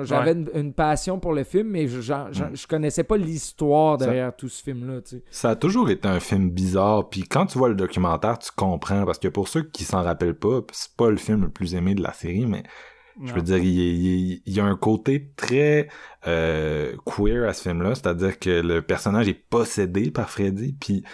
J'avais 0.04 0.32
une, 0.32 0.48
une 0.54 0.72
passion 0.72 1.18
pour 1.18 1.32
le 1.32 1.42
film, 1.42 1.68
mais 1.70 1.88
je, 1.88 2.00
j'en- 2.00 2.28
je 2.32 2.66
connaissais 2.68 3.02
pas 3.02 3.16
l'histoire 3.16 3.98
Ça- 3.98 4.04
derrière 4.06 4.36
tout 4.36 4.48
ce 4.48 4.62
film-là. 4.62 5.00
Ça 5.30 5.50
a 5.50 5.56
toujours 5.56 5.90
été 5.90 6.06
un 6.06 6.20
film 6.20 6.50
bizarre, 6.50 7.08
puis 7.08 7.22
quand 7.24 7.46
tu 7.46 7.58
vois 7.58 7.68
le 7.68 7.74
documentaire, 7.74 8.38
tu 8.38 8.50
comprends, 8.56 9.04
parce 9.04 9.18
que 9.18 9.28
pour 9.28 9.48
ceux 9.48 9.62
qui 9.64 9.82
s'en 9.84 10.02
rappellent 10.02 10.38
pas, 10.38 10.60
c'est 10.72 10.94
pas 10.96 11.10
le 11.10 11.16
film 11.16 11.42
le 11.42 11.48
plus 11.50 11.74
aimé 11.74 11.94
de 11.96 12.02
la 12.02 12.12
série, 12.12 12.46
mais 12.46 12.62
je 13.22 13.32
veux 13.34 13.42
dire, 13.42 13.58
il, 13.58 13.66
il- 13.66 14.42
il 14.46 14.52
y 14.54 14.60
a 14.60 14.64
un 14.64 14.76
côté 14.76 15.30
très 15.36 15.88
euh, 16.26 16.92
queer 17.04 17.48
à 17.48 17.52
ce 17.52 17.62
film-là, 17.68 17.94
c'est-à-dire 17.94 18.38
que 18.38 18.50
le 18.60 18.82
personnage 18.82 19.28
est 19.28 19.34
possédé 19.48 20.10
par 20.10 20.30
Freddy, 20.30 20.74
puis 20.80 21.04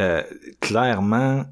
euh, 0.00 0.22
clairement, 0.60 1.44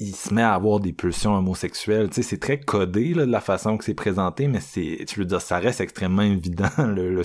il 0.00 0.14
se 0.14 0.32
met 0.32 0.42
à 0.42 0.54
avoir 0.54 0.78
des 0.78 0.92
pulsions 0.92 1.34
homosexuelles. 1.34 2.08
Tu 2.10 2.16
sais, 2.16 2.22
c'est 2.22 2.38
très 2.38 2.60
codé 2.60 3.14
là, 3.14 3.26
de 3.26 3.32
la 3.32 3.40
façon 3.40 3.76
que 3.76 3.84
c'est 3.84 3.94
présenté, 3.94 4.46
mais 4.46 4.60
c'est, 4.60 5.04
je 5.10 5.16
veux 5.18 5.24
dire, 5.24 5.40
ça 5.40 5.58
reste 5.58 5.80
extrêmement 5.80 6.22
évident 6.22 6.68
le, 6.78 7.14
le. 7.14 7.22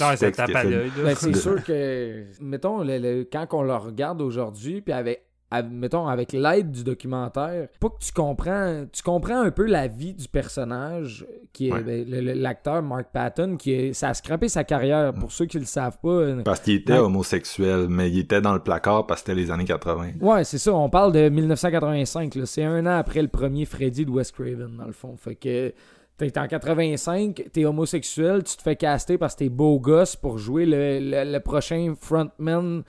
Ben, 1.04 1.16
c'est 1.16 1.36
sûr 1.36 1.64
que, 1.64 2.26
mettons, 2.42 2.84
le- 2.84 2.98
le- 2.98 3.28
quand 3.32 3.46
on 3.54 3.62
le 3.64 3.76
regarde 3.76 4.22
aujourd'hui, 4.22 4.82
puis 4.82 4.94
avec- 4.94 5.24
mettons, 5.62 6.08
avec 6.08 6.32
l'aide 6.34 6.72
du 6.72 6.84
documentaire, 6.84 7.68
pas 7.80 7.90
que 7.90 8.00
tu 8.04 8.12
comprends, 8.12 8.86
tu 8.92 9.04
comprends 9.04 9.42
un 9.42 9.52
peu 9.52 9.66
la 9.68 9.88
vie 9.88 10.14
du 10.14 10.28
personnage, 10.28 11.26
qui 11.52 11.68
est 11.68 11.74
Ouais. 11.74 11.84
ben, 11.84 12.06
l'acteur 12.42 12.82
Mark 12.82 13.08
Patton, 13.14 13.58
qui 13.58 13.74
est, 13.74 13.94
ça 13.94 14.10
a 14.10 14.14
scrappé 14.14 14.50
sa 14.50 14.64
carrière. 14.64 15.14
Pour 15.14 15.32
ceux 15.32 15.46
qui 15.46 15.60
le 15.60 15.66
savent 15.66 15.98
pas, 16.02 16.10
euh, 16.10 16.42
Parce 16.44 16.62
qu'il 16.62 16.74
était 16.76 16.98
homosexuel, 16.98 17.88
mais 17.90 18.10
il 18.10 18.20
était 18.20 18.42
dans 18.42 18.54
le 18.54 18.60
placard 18.60 19.06
parce 19.06 19.22
que 19.22 19.28
c'était 19.32 19.40
les 19.42 19.52
années 19.52 19.66
80. 19.66 20.14
Ouais, 20.22 20.44
c'est 20.44 20.58
ça. 20.58 20.74
On 20.74 20.90
parle 20.90 21.12
de 21.12 21.30
1985. 21.30 22.36
là. 22.36 22.46
C'est 22.46 22.64
un 22.64 22.86
an 22.86 22.98
après 22.98 23.22
le 23.22 23.28
premier 23.28 23.66
Freddy 23.66 24.06
de 24.06 24.10
Wes 24.12 24.32
Craven, 24.32 24.78
dans 24.78 24.86
le 24.86 24.92
fond. 24.94 25.16
Fait 25.18 25.36
que 25.36 25.74
t'es 26.18 26.38
en 26.40 26.48
85, 26.48 27.50
t'es 27.52 27.66
homosexuel, 27.66 28.44
tu 28.44 28.56
te 28.56 28.62
fais 28.62 28.76
caster 28.76 29.18
parce 29.18 29.34
que 29.34 29.40
t'es 29.40 29.50
beau 29.50 29.80
gosse 29.80 30.16
pour 30.16 30.38
jouer 30.38 30.66
le, 30.66 31.00
le- 31.00 31.32
le 31.32 31.40
prochain 31.40 31.94
frontman 32.00 32.84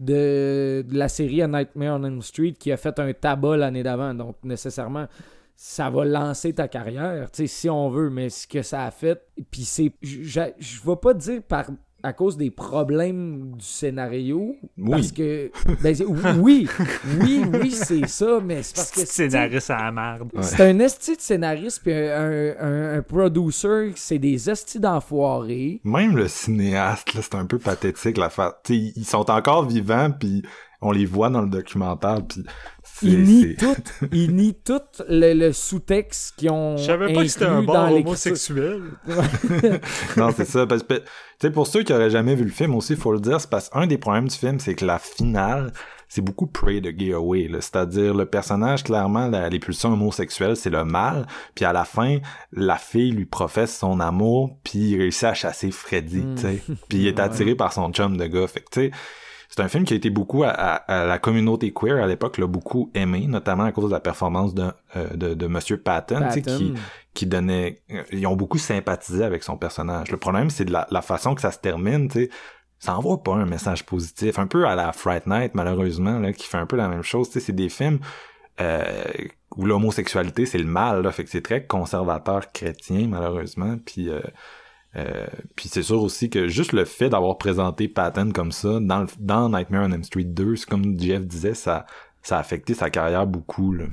de, 0.00 0.84
la 0.90 1.08
série 1.08 1.42
A 1.42 1.46
Nightmare 1.46 2.00
on 2.00 2.04
Elm 2.04 2.22
Street 2.22 2.54
qui 2.58 2.72
a 2.72 2.76
fait 2.76 2.98
un 2.98 3.12
tabac 3.12 3.56
l'année 3.58 3.82
d'avant. 3.82 4.14
Donc, 4.14 4.36
nécessairement, 4.42 5.06
ça 5.54 5.90
va 5.90 6.04
lancer 6.04 6.54
ta 6.54 6.68
carrière, 6.68 7.28
si 7.32 7.68
on 7.68 7.90
veut, 7.90 8.08
mais 8.08 8.30
ce 8.30 8.48
que 8.48 8.62
ça 8.62 8.86
a 8.86 8.90
fait, 8.90 9.22
puis 9.50 9.62
c'est, 9.62 9.92
je 10.00 10.40
je 10.58 10.80
vais 10.82 10.96
pas 10.96 11.12
dire 11.12 11.42
par 11.42 11.66
à 12.02 12.12
cause 12.12 12.36
des 12.36 12.50
problèmes 12.50 13.52
du 13.56 13.64
scénario, 13.64 14.56
Oui. 14.78 14.90
parce 14.90 15.12
que, 15.12 15.50
ben, 15.82 15.94
oui, 16.38 16.66
oui, 17.20 17.42
oui, 17.60 17.70
c'est 17.70 18.06
ça, 18.06 18.38
mais 18.44 18.62
c'est 18.62 18.76
parce 18.76 18.90
que 18.90 19.00
scénariste 19.06 19.70
à 19.70 19.84
la 19.84 19.92
merde. 19.92 20.30
Ouais. 20.34 20.42
c'est 20.42 20.62
un 20.62 20.78
esti 20.78 21.16
de 21.16 21.20
scénariste 21.20 21.80
puis 21.82 21.92
un, 21.92 22.54
un, 22.60 22.98
un 22.98 23.02
producer, 23.02 23.92
c'est 23.96 24.18
des 24.18 24.48
estis 24.50 24.80
d'enfoirés. 24.80 25.80
Même 25.84 26.16
le 26.16 26.28
cinéaste, 26.28 27.14
là, 27.14 27.20
c'est 27.22 27.34
un 27.34 27.46
peu 27.46 27.58
pathétique 27.58 28.16
la 28.16 28.30
fa... 28.30 28.60
ils 28.68 29.04
sont 29.04 29.30
encore 29.30 29.66
vivants, 29.66 30.10
puis 30.10 30.42
on 30.82 30.92
les 30.92 31.04
voit 31.04 31.28
dans 31.28 31.42
le 31.42 31.48
documentaire, 31.50 32.20
puis 32.26 32.42
nient 33.08 33.42
c'est- 33.42 33.54
tout, 33.64 34.08
ils 34.12 34.34
nient 34.34 34.54
tout 34.64 34.80
le, 35.08 35.32
le 35.34 35.52
sous-texte 35.52 36.34
qu'ils 36.36 36.50
ont 36.50 36.76
Je 36.76 36.84
savais 36.84 37.12
pas 37.12 37.22
que 37.22 37.28
c'était 37.28 37.44
un 37.46 37.54
inclus 37.56 37.66
bon 37.66 37.72
dans 37.74 37.86
l'écriture. 37.86 38.08
homosexuel. 38.08 38.82
non, 40.16 40.30
c'est 40.36 40.44
ça. 40.44 40.66
Parce 40.66 40.82
que, 40.82 40.94
tu 40.94 41.02
sais, 41.42 41.50
pour 41.50 41.66
ceux 41.66 41.82
qui 41.82 41.92
auraient 41.92 42.10
jamais 42.10 42.34
vu 42.34 42.44
le 42.44 42.50
film 42.50 42.74
aussi, 42.74 42.96
faut 42.96 43.12
le 43.12 43.20
dire, 43.20 43.40
c'est 43.40 43.50
parce 43.50 43.68
qu'un 43.68 43.86
des 43.86 43.98
problèmes 43.98 44.28
du 44.28 44.36
film, 44.36 44.58
c'est 44.58 44.74
que 44.74 44.84
la 44.84 44.98
finale, 44.98 45.72
c'est 46.08 46.22
beaucoup 46.22 46.46
Pray 46.46 46.80
the 46.82 46.88
Gay 46.88 47.12
Away, 47.12 47.46
là. 47.48 47.60
C'est-à-dire, 47.60 48.14
le 48.14 48.26
personnage, 48.26 48.82
clairement, 48.82 49.28
la- 49.28 49.48
les 49.48 49.60
pulsions 49.60 49.92
homosexuelles, 49.92 50.56
c'est 50.56 50.70
le 50.70 50.84
mal. 50.84 51.26
Puis 51.54 51.64
à 51.64 51.72
la 51.72 51.84
fin, 51.84 52.18
la 52.52 52.76
fille 52.76 53.12
lui 53.12 53.26
professe 53.26 53.76
son 53.78 54.00
amour, 54.00 54.58
puis 54.64 54.90
il 54.90 54.98
réussit 54.98 55.24
à 55.24 55.34
chasser 55.34 55.70
Freddy, 55.70 56.18
Mm. 56.18 56.34
tu 56.34 56.40
sais. 56.42 56.62
Puis 56.88 56.98
il 56.98 57.06
est 57.06 57.12
Ouais. 57.18 57.20
attiré 57.20 57.54
par 57.54 57.72
son 57.72 57.92
chum 57.92 58.16
de 58.16 58.26
gars. 58.26 58.46
Fait 58.48 58.60
que, 58.60 58.70
tu 58.70 58.80
sais, 58.80 58.90
c'est 59.60 59.64
un 59.66 59.68
film 59.68 59.84
qui 59.84 59.92
a 59.92 59.96
été 59.96 60.08
beaucoup 60.10 60.42
à, 60.42 60.48
à- 60.48 61.02
à 61.02 61.04
la 61.04 61.18
communauté 61.18 61.72
queer 61.72 62.02
à 62.02 62.06
l'époque, 62.06 62.38
l'a 62.38 62.46
beaucoup 62.46 62.90
aimé, 62.94 63.26
notamment 63.28 63.64
à 63.64 63.72
cause 63.72 63.86
de 63.90 63.94
la 63.94 64.00
performance 64.00 64.54
de, 64.54 64.70
euh, 64.96 65.08
de, 65.14 65.34
de 65.34 65.46
Monsieur 65.46 65.76
Patton, 65.76 66.22
tu 66.28 66.32
sais, 66.34 66.40
Patton. 66.42 66.56
qui, 66.58 66.74
qui 67.14 67.26
donnait 67.26 67.82
euh, 67.92 68.02
ils 68.12 68.26
ont 68.26 68.36
beaucoup 68.36 68.58
sympathisé 68.58 69.22
avec 69.22 69.42
son 69.42 69.56
personnage. 69.58 70.10
Le 70.10 70.16
problème 70.16 70.48
c'est 70.50 70.64
de 70.64 70.72
la, 70.72 70.86
la 70.90 71.02
façon 71.02 71.34
que 71.34 71.40
ça 71.42 71.50
se 71.52 71.58
termine, 71.58 72.08
tu 72.08 72.20
sais. 72.24 72.30
Ça 72.78 72.96
envoie 72.96 73.22
pas 73.22 73.34
un 73.34 73.44
message 73.44 73.84
positif, 73.84 74.38
un 74.38 74.46
peu 74.46 74.66
à 74.66 74.74
la 74.74 74.92
Fright 74.92 75.26
Night 75.26 75.54
malheureusement 75.54 76.18
là 76.18 76.32
qui 76.32 76.46
fait 76.46 76.56
un 76.56 76.66
peu 76.66 76.76
la 76.76 76.88
même 76.88 77.02
chose, 77.02 77.28
tu 77.28 77.34
sais, 77.34 77.40
c'est 77.40 77.52
des 77.52 77.68
films 77.68 77.98
euh, 78.60 79.04
où 79.56 79.66
l'homosexualité 79.66 80.46
c'est 80.46 80.58
le 80.58 80.64
mal 80.64 81.02
là, 81.02 81.12
fait 81.12 81.24
que 81.24 81.30
c'est 81.30 81.42
très 81.42 81.66
conservateur 81.66 82.52
chrétien 82.52 83.06
malheureusement, 83.08 83.76
puis 83.84 84.08
euh, 84.08 84.20
euh, 84.96 85.26
puis 85.56 85.68
c'est 85.68 85.82
sûr 85.82 86.02
aussi 86.02 86.30
que 86.30 86.48
juste 86.48 86.72
le 86.72 86.84
fait 86.84 87.08
d'avoir 87.10 87.38
présenté 87.38 87.88
Patton 87.88 88.30
comme 88.32 88.52
ça 88.52 88.78
dans, 88.80 89.00
le- 89.02 89.06
dans 89.18 89.48
Nightmare 89.48 89.84
on 89.88 89.92
Elm 89.92 90.02
Street 90.04 90.24
2, 90.24 90.56
c'est 90.56 90.68
comme 90.68 90.98
Jeff 90.98 91.22
disait, 91.24 91.54
ça, 91.54 91.86
ça 92.22 92.36
a 92.36 92.40
affecté 92.40 92.74
sa 92.74 92.90
carrière 92.90 93.26
beaucoup. 93.26 93.72
Là. 93.72 93.84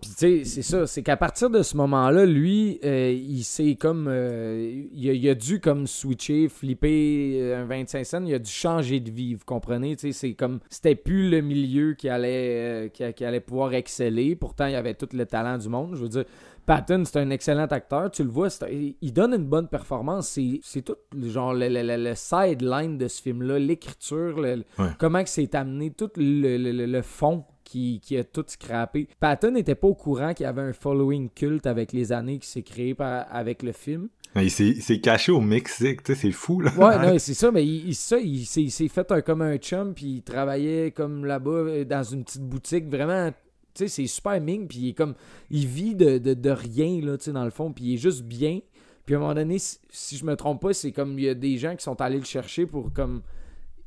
Puis 0.00 0.10
tu 0.10 0.16
sais, 0.16 0.44
c'est 0.44 0.62
ça, 0.62 0.86
c'est 0.86 1.02
qu'à 1.02 1.16
partir 1.16 1.50
de 1.50 1.62
ce 1.62 1.76
moment-là, 1.76 2.24
lui, 2.26 2.78
euh, 2.84 3.10
il 3.12 3.42
s'est 3.44 3.74
comme... 3.74 4.06
euh, 4.08 4.84
il, 4.92 5.10
a, 5.10 5.12
il 5.12 5.28
a 5.28 5.34
dû 5.34 5.60
comme 5.60 5.86
switcher, 5.86 6.48
flipper 6.48 7.38
euh, 7.40 7.62
un 7.62 7.64
25 7.66 8.04
cents, 8.06 8.24
il 8.24 8.34
a 8.34 8.38
dû 8.38 8.50
changer 8.50 9.00
de 9.00 9.10
vie, 9.10 9.34
vous 9.34 9.44
comprenez? 9.44 9.96
Tu 9.96 10.12
sais, 10.12 10.12
c'est 10.12 10.34
comme... 10.34 10.60
C'était 10.70 10.94
plus 10.94 11.28
le 11.28 11.40
milieu 11.42 11.94
qui 11.94 12.08
allait, 12.08 12.86
euh, 12.86 12.88
qui, 12.88 13.04
qui 13.12 13.24
allait 13.24 13.40
pouvoir 13.40 13.74
exceller, 13.74 14.36
pourtant 14.36 14.66
il 14.66 14.74
avait 14.74 14.94
tout 14.94 15.08
le 15.12 15.26
talent 15.26 15.58
du 15.58 15.68
monde, 15.68 15.94
je 15.96 16.02
veux 16.02 16.08
dire... 16.08 16.24
Patton, 16.66 17.02
c'est 17.04 17.18
un 17.18 17.30
excellent 17.30 17.66
acteur, 17.66 18.10
tu 18.12 18.22
le 18.22 18.28
vois, 18.28 18.46
il 18.70 19.12
donne 19.12 19.34
une 19.34 19.46
bonne 19.46 19.66
performance. 19.66 20.38
C'est 20.62 20.82
tout 20.82 20.94
genre 21.20 21.52
le, 21.52 21.68
le- 21.68 21.82
le- 21.82 21.96
le 22.10 22.14
sideline 22.14 22.96
de 22.96 23.08
ce 23.08 23.20
film-là, 23.22 23.58
l'écriture, 23.58 24.36
Ouais. 24.38 24.62
comment 24.98 25.24
que 25.24 25.30
c'est 25.30 25.54
amené, 25.56 25.90
tout 25.90 26.10
le, 26.16 26.58
le- 26.58 26.70
le- 26.70 26.86
le 26.86 27.02
fond 27.02 27.44
qui, 27.70 28.00
qui 28.02 28.16
a 28.16 28.24
tout 28.24 28.44
scrappé. 28.48 29.06
Patton 29.20 29.52
n'était 29.52 29.74
pas 29.76 29.86
au 29.86 29.94
courant 29.94 30.34
qu'il 30.34 30.44
y 30.44 30.46
avait 30.48 30.62
un 30.62 30.72
following 30.72 31.28
culte 31.30 31.66
avec 31.66 31.92
les 31.92 32.10
années 32.10 32.38
qui 32.38 32.48
s'est 32.48 32.62
créé 32.62 32.94
par- 32.94 33.26
avec 33.30 33.62
le 33.62 33.72
film. 33.72 34.08
Il 34.36 34.50
s'est 34.50 35.00
caché 35.00 35.30
au 35.32 35.40
Mexique, 35.40 36.02
tu 36.02 36.14
sais, 36.14 36.20
c'est 36.20 36.32
fou, 36.32 36.60
là. 36.60 36.72
Ouais, 36.76 36.98
non, 37.12 37.18
c'est 37.18 37.34
ça, 37.34 37.50
mais 37.52 37.64
il, 37.64 37.88
il- 37.88 37.94
ça, 37.94 38.18
il, 38.18 38.44
s'est- 38.44 38.88
fait 38.88 39.10
un, 39.12 39.20
comme 39.20 39.42
un 39.42 39.56
chum, 39.58 39.94
puis 39.94 40.06
il 40.06 40.22
travaillait 40.22 40.90
comme 40.90 41.24
là-bas 41.24 41.50
euh, 41.50 41.84
dans 41.84 42.02
une 42.02 42.24
petite 42.24 42.42
boutique, 42.42 42.88
vraiment, 42.88 43.30
tu 43.30 43.34
sais, 43.74 43.88
c'est 43.88 44.06
super 44.06 44.40
ming, 44.40 44.66
puis 44.66 44.78
il 44.78 44.88
est 44.90 44.94
comme, 44.94 45.14
il 45.50 45.66
vit 45.66 45.94
de, 45.94 46.18
de, 46.18 46.34
de 46.34 46.50
rien, 46.50 47.00
là, 47.02 47.16
tu 47.18 47.24
sais, 47.26 47.32
dans 47.32 47.44
le 47.44 47.50
fond, 47.50 47.72
puis 47.72 47.84
il 47.84 47.94
est 47.94 47.98
juste 47.98 48.22
bien. 48.22 48.60
Puis 49.06 49.14
à 49.14 49.18
un 49.18 49.20
moment 49.20 49.34
donné, 49.34 49.58
si, 49.58 49.78
si 49.90 50.16
je 50.16 50.24
me 50.24 50.34
trompe 50.36 50.60
pas, 50.62 50.72
c'est 50.72 50.92
comme, 50.92 51.18
il 51.18 51.24
y 51.24 51.28
a 51.28 51.34
des 51.34 51.56
gens 51.56 51.74
qui 51.76 51.82
sont 51.84 52.00
allés 52.00 52.18
le 52.18 52.24
chercher 52.24 52.66
pour 52.66 52.92
comme, 52.92 53.22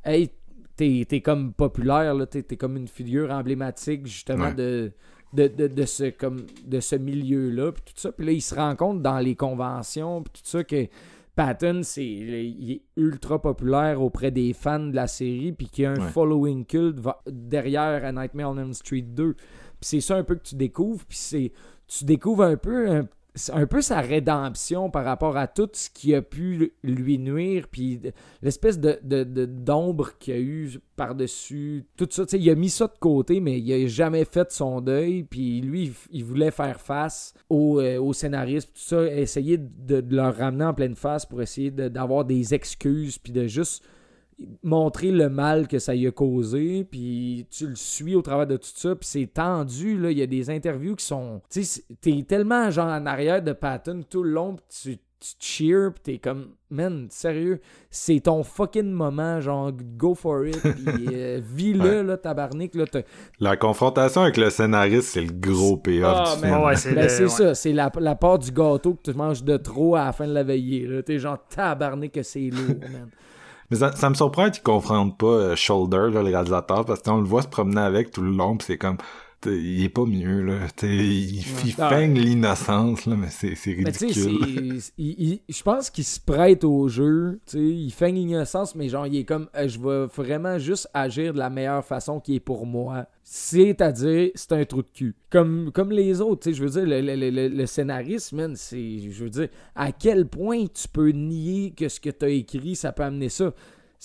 hey, 0.04 0.28
t'es 0.76 1.04
t'es 1.08 1.20
comme 1.20 1.52
populaire, 1.52 2.14
t'es 2.30 2.42
t'es 2.42 2.56
comme 2.56 2.76
une 2.76 2.88
figure 2.88 3.30
emblématique, 3.30 4.06
justement, 4.06 4.46
Ouais. 4.46 4.54
de... 4.54 4.92
De, 5.32 5.48
de, 5.48 5.66
de 5.66 5.84
ce, 5.84 6.10
comme, 6.10 6.46
de 6.64 6.78
ce 6.78 6.94
milieu-là, 6.94 7.72
puis 7.72 7.82
tout 7.86 7.92
ça. 8.00 8.12
Puis 8.12 8.24
là, 8.24 8.30
il 8.30 8.40
se 8.40 8.54
rend 8.54 8.76
compte 8.76 9.02
dans 9.02 9.18
les 9.18 9.34
conventions, 9.34 10.22
puis 10.22 10.30
tout 10.32 10.48
ça, 10.48 10.62
que 10.62 10.86
Patton, 11.34 11.80
c'est, 11.82 12.06
il 12.06 12.70
est 12.70 12.82
ultra 12.96 13.42
populaire 13.42 14.00
auprès 14.00 14.30
des 14.30 14.52
fans 14.52 14.78
de 14.78 14.94
la 14.94 15.08
série, 15.08 15.50
puis 15.50 15.66
qu'il 15.66 15.82
y 15.82 15.86
a 15.88 15.90
un 15.90 15.96
Ouais. 15.96 16.08
following 16.12 16.64
culte 16.64 17.00
derrière 17.26 18.04
A 18.04 18.12
Nightmare 18.12 18.50
on 18.50 18.58
Elm 18.58 18.72
Street 18.74 19.02
2. 19.02 19.34
Puis 19.34 19.42
c'est 19.80 20.00
ça 20.00 20.14
un 20.16 20.22
peu 20.22 20.36
que 20.36 20.44
tu 20.44 20.54
découvres, 20.54 21.04
puis 21.04 21.18
c'est, 21.18 21.50
tu 21.88 22.04
découvres 22.04 22.44
un 22.44 22.56
peu, 22.56 22.88
un, 22.88 23.02
c'est 23.02 23.08
un 23.52 23.66
peu 23.66 23.80
sa 23.82 24.00
rédemption 24.00 24.90
par 24.90 25.04
rapport 25.04 25.36
à 25.36 25.48
tout 25.48 25.68
ce 25.72 25.90
qui 25.90 26.14
a 26.14 26.22
pu 26.22 26.72
lui 26.84 27.18
nuire, 27.18 27.66
puis 27.68 28.00
l'espèce 28.42 28.78
de, 28.78 28.98
de- 29.02 29.24
de- 29.24 29.44
d'ombre 29.44 30.16
qu'il 30.18 30.34
a 30.34 30.38
eu 30.38 30.70
par-dessus 30.96 31.84
tout 31.96 32.06
ça. 32.10 32.24
Il 32.32 32.48
a 32.48 32.54
mis 32.54 32.70
ça 32.70 32.86
de 32.86 32.98
côté, 33.00 33.40
mais 33.40 33.58
il 33.58 33.72
a 33.72 33.86
jamais 33.88 34.24
fait 34.24 34.50
son 34.52 34.80
deuil. 34.80 35.24
Puis 35.24 35.60
lui, 35.60 35.92
il, 36.12 36.24
voulait 36.24 36.52
faire 36.52 36.80
face 36.80 37.34
aux, 37.48 37.80
euh, 37.80 37.98
aux 38.00 38.12
scénaristes, 38.12 38.68
tout 38.72 38.80
ça, 38.80 39.04
essayer 39.06 39.58
de, 39.58 40.00
de 40.00 40.16
leur 40.16 40.36
ramener 40.36 40.64
en 40.66 40.74
pleine 40.74 40.94
face 40.94 41.26
pour 41.26 41.42
essayer 41.42 41.70
d'avoir 41.70 42.24
des 42.24 42.54
excuses, 42.54 43.18
puis 43.18 43.32
de 43.32 43.46
juste 43.46 43.84
montrer 44.62 45.10
le 45.10 45.28
mal 45.28 45.68
que 45.68 45.78
ça 45.78 45.94
y 45.94 46.06
a 46.06 46.10
causé, 46.10 46.84
puis 46.90 47.46
tu 47.50 47.66
le 47.68 47.76
suis 47.76 48.14
au 48.14 48.22
travers 48.22 48.46
de 48.46 48.56
tout 48.56 48.68
ça, 48.74 48.94
puis 48.94 49.08
c'est 49.08 49.26
tendu, 49.32 49.98
là, 49.98 50.10
il 50.10 50.18
y 50.18 50.22
a 50.22 50.26
des 50.26 50.50
interviews 50.50 50.96
qui 50.96 51.04
sont... 51.04 51.40
Tu 51.50 51.62
sais, 51.64 51.82
c'est- 51.88 52.00
t'es 52.00 52.24
tellement 52.26 52.70
genre 52.70 52.88
en 52.88 53.06
arrière 53.06 53.42
de 53.42 53.52
Patton 53.52 54.02
tout 54.08 54.22
le 54.22 54.30
long, 54.30 54.56
puis 54.56 54.64
tu, 54.82 54.98
tu 55.20 55.34
cheers, 55.38 55.92
puis 55.94 56.02
t'es 56.02 56.18
comme, 56.18 56.48
man, 56.68 57.06
sérieux, 57.08 57.60
c'est 57.90 58.20
ton 58.20 58.42
fucking 58.42 58.90
moment, 58.90 59.40
genre, 59.40 59.72
go 59.96 60.14
for 60.14 60.46
it, 60.46 60.58
puis 60.60 61.06
euh, 61.14 61.40
vis-le, 61.42 61.80
Ouais. 61.98 62.02
là, 62.02 62.16
tabarnak, 62.18 62.74
là, 62.74 62.84
t'as- 62.86 63.02
La 63.40 63.56
confrontation 63.56 64.20
avec 64.22 64.36
le 64.36 64.50
scénariste, 64.50 65.08
c'est 65.14 65.22
le 65.22 65.32
gros 65.32 65.76
payoff 65.78 66.12
Ah, 66.14 66.34
du 66.36 66.42
man. 66.42 66.50
film. 66.52 66.64
Ouais, 66.64 66.76
c'est 66.76 66.92
Ben, 66.94 67.04
ouais. 67.04 67.28
ça, 67.28 67.54
c'est 67.54 67.72
la, 67.72 67.90
la 68.00 68.14
part 68.16 68.38
du 68.38 68.50
gâteau 68.50 68.94
que 68.94 69.10
tu 69.10 69.16
manges 69.16 69.42
de 69.44 69.56
trop 69.56 69.96
à 69.96 70.06
la 70.06 70.12
fin 70.12 70.26
de 70.26 70.32
la 70.34 70.42
veillée, 70.42 70.86
là, 70.86 71.02
t'es 71.02 71.18
genre, 71.18 71.38
tabarnak 71.48 72.12
que 72.12 72.22
c'est 72.22 72.50
lourd, 72.50 72.80
man. 72.92 73.08
Mais 73.74 73.80
ça, 73.80 73.90
ça 73.96 74.08
me 74.08 74.14
surprend 74.14 74.50
qu'ils 74.50 74.62
confrontent 74.62 75.18
pas 75.18 75.26
euh, 75.26 75.56
Shoulder, 75.56 76.08
là, 76.12 76.22
le 76.22 76.30
réalisateur, 76.30 76.84
parce 76.84 77.02
qu'on 77.02 77.16
le 77.16 77.26
voit 77.26 77.42
se 77.42 77.48
promener 77.48 77.80
avec 77.80 78.12
tout 78.12 78.22
le 78.22 78.30
long, 78.30 78.56
c'est 78.60 78.78
comme... 78.78 78.98
Il 79.46 79.82
est 79.84 79.88
pas 79.88 80.04
mieux, 80.04 80.42
là. 80.42 80.58
Il, 80.82 81.36
il 81.38 81.74
Ah. 81.78 81.90
feigne 81.90 82.18
l'innocence, 82.18 83.06
là, 83.06 83.16
mais 83.16 83.28
c'est 83.30 83.54
ridicule. 83.70 84.80
je 84.98 85.62
pense 85.62 85.90
qu'il 85.90 86.04
se 86.04 86.20
prête 86.20 86.64
au 86.64 86.88
jeu. 86.88 87.40
Il 87.54 87.90
fait 87.92 88.10
l'innocence, 88.12 88.74
mais 88.74 88.88
genre, 88.88 89.06
il 89.06 89.16
est 89.16 89.24
comme 89.24 89.48
euh, 89.56 89.68
je 89.68 89.78
vais 89.78 90.06
vraiment 90.06 90.58
juste 90.58 90.88
agir 90.94 91.32
de 91.32 91.38
la 91.38 91.50
meilleure 91.50 91.84
façon 91.84 92.20
qui 92.20 92.36
est 92.36 92.40
pour 92.40 92.66
moi. 92.66 93.06
C'est-à-dire, 93.22 94.30
c'est 94.34 94.52
un 94.52 94.64
trou 94.64 94.82
de 94.82 94.88
cul. 94.92 95.14
Comme, 95.30 95.70
comme 95.72 95.90
les 95.90 96.20
autres, 96.20 96.50
je 96.52 96.62
veux 96.62 96.70
dire, 96.70 96.84
le, 96.86 97.00
le, 97.00 97.16
le- 97.16 97.30
le- 97.30 97.48
le 97.48 97.66
scénariste, 97.66 98.32
man, 98.32 98.54
c'est. 98.56 98.98
Je 99.10 99.24
veux 99.24 99.30
dire, 99.30 99.48
à 99.74 99.92
quel 99.92 100.26
point 100.28 100.64
tu 100.66 100.88
peux 100.88 101.08
nier 101.10 101.72
que 101.76 101.88
ce 101.88 102.00
que 102.00 102.10
tu 102.10 102.24
as 102.24 102.28
écrit, 102.28 102.76
ça 102.76 102.92
peut 102.92 103.02
amener 103.02 103.28
ça? 103.30 103.52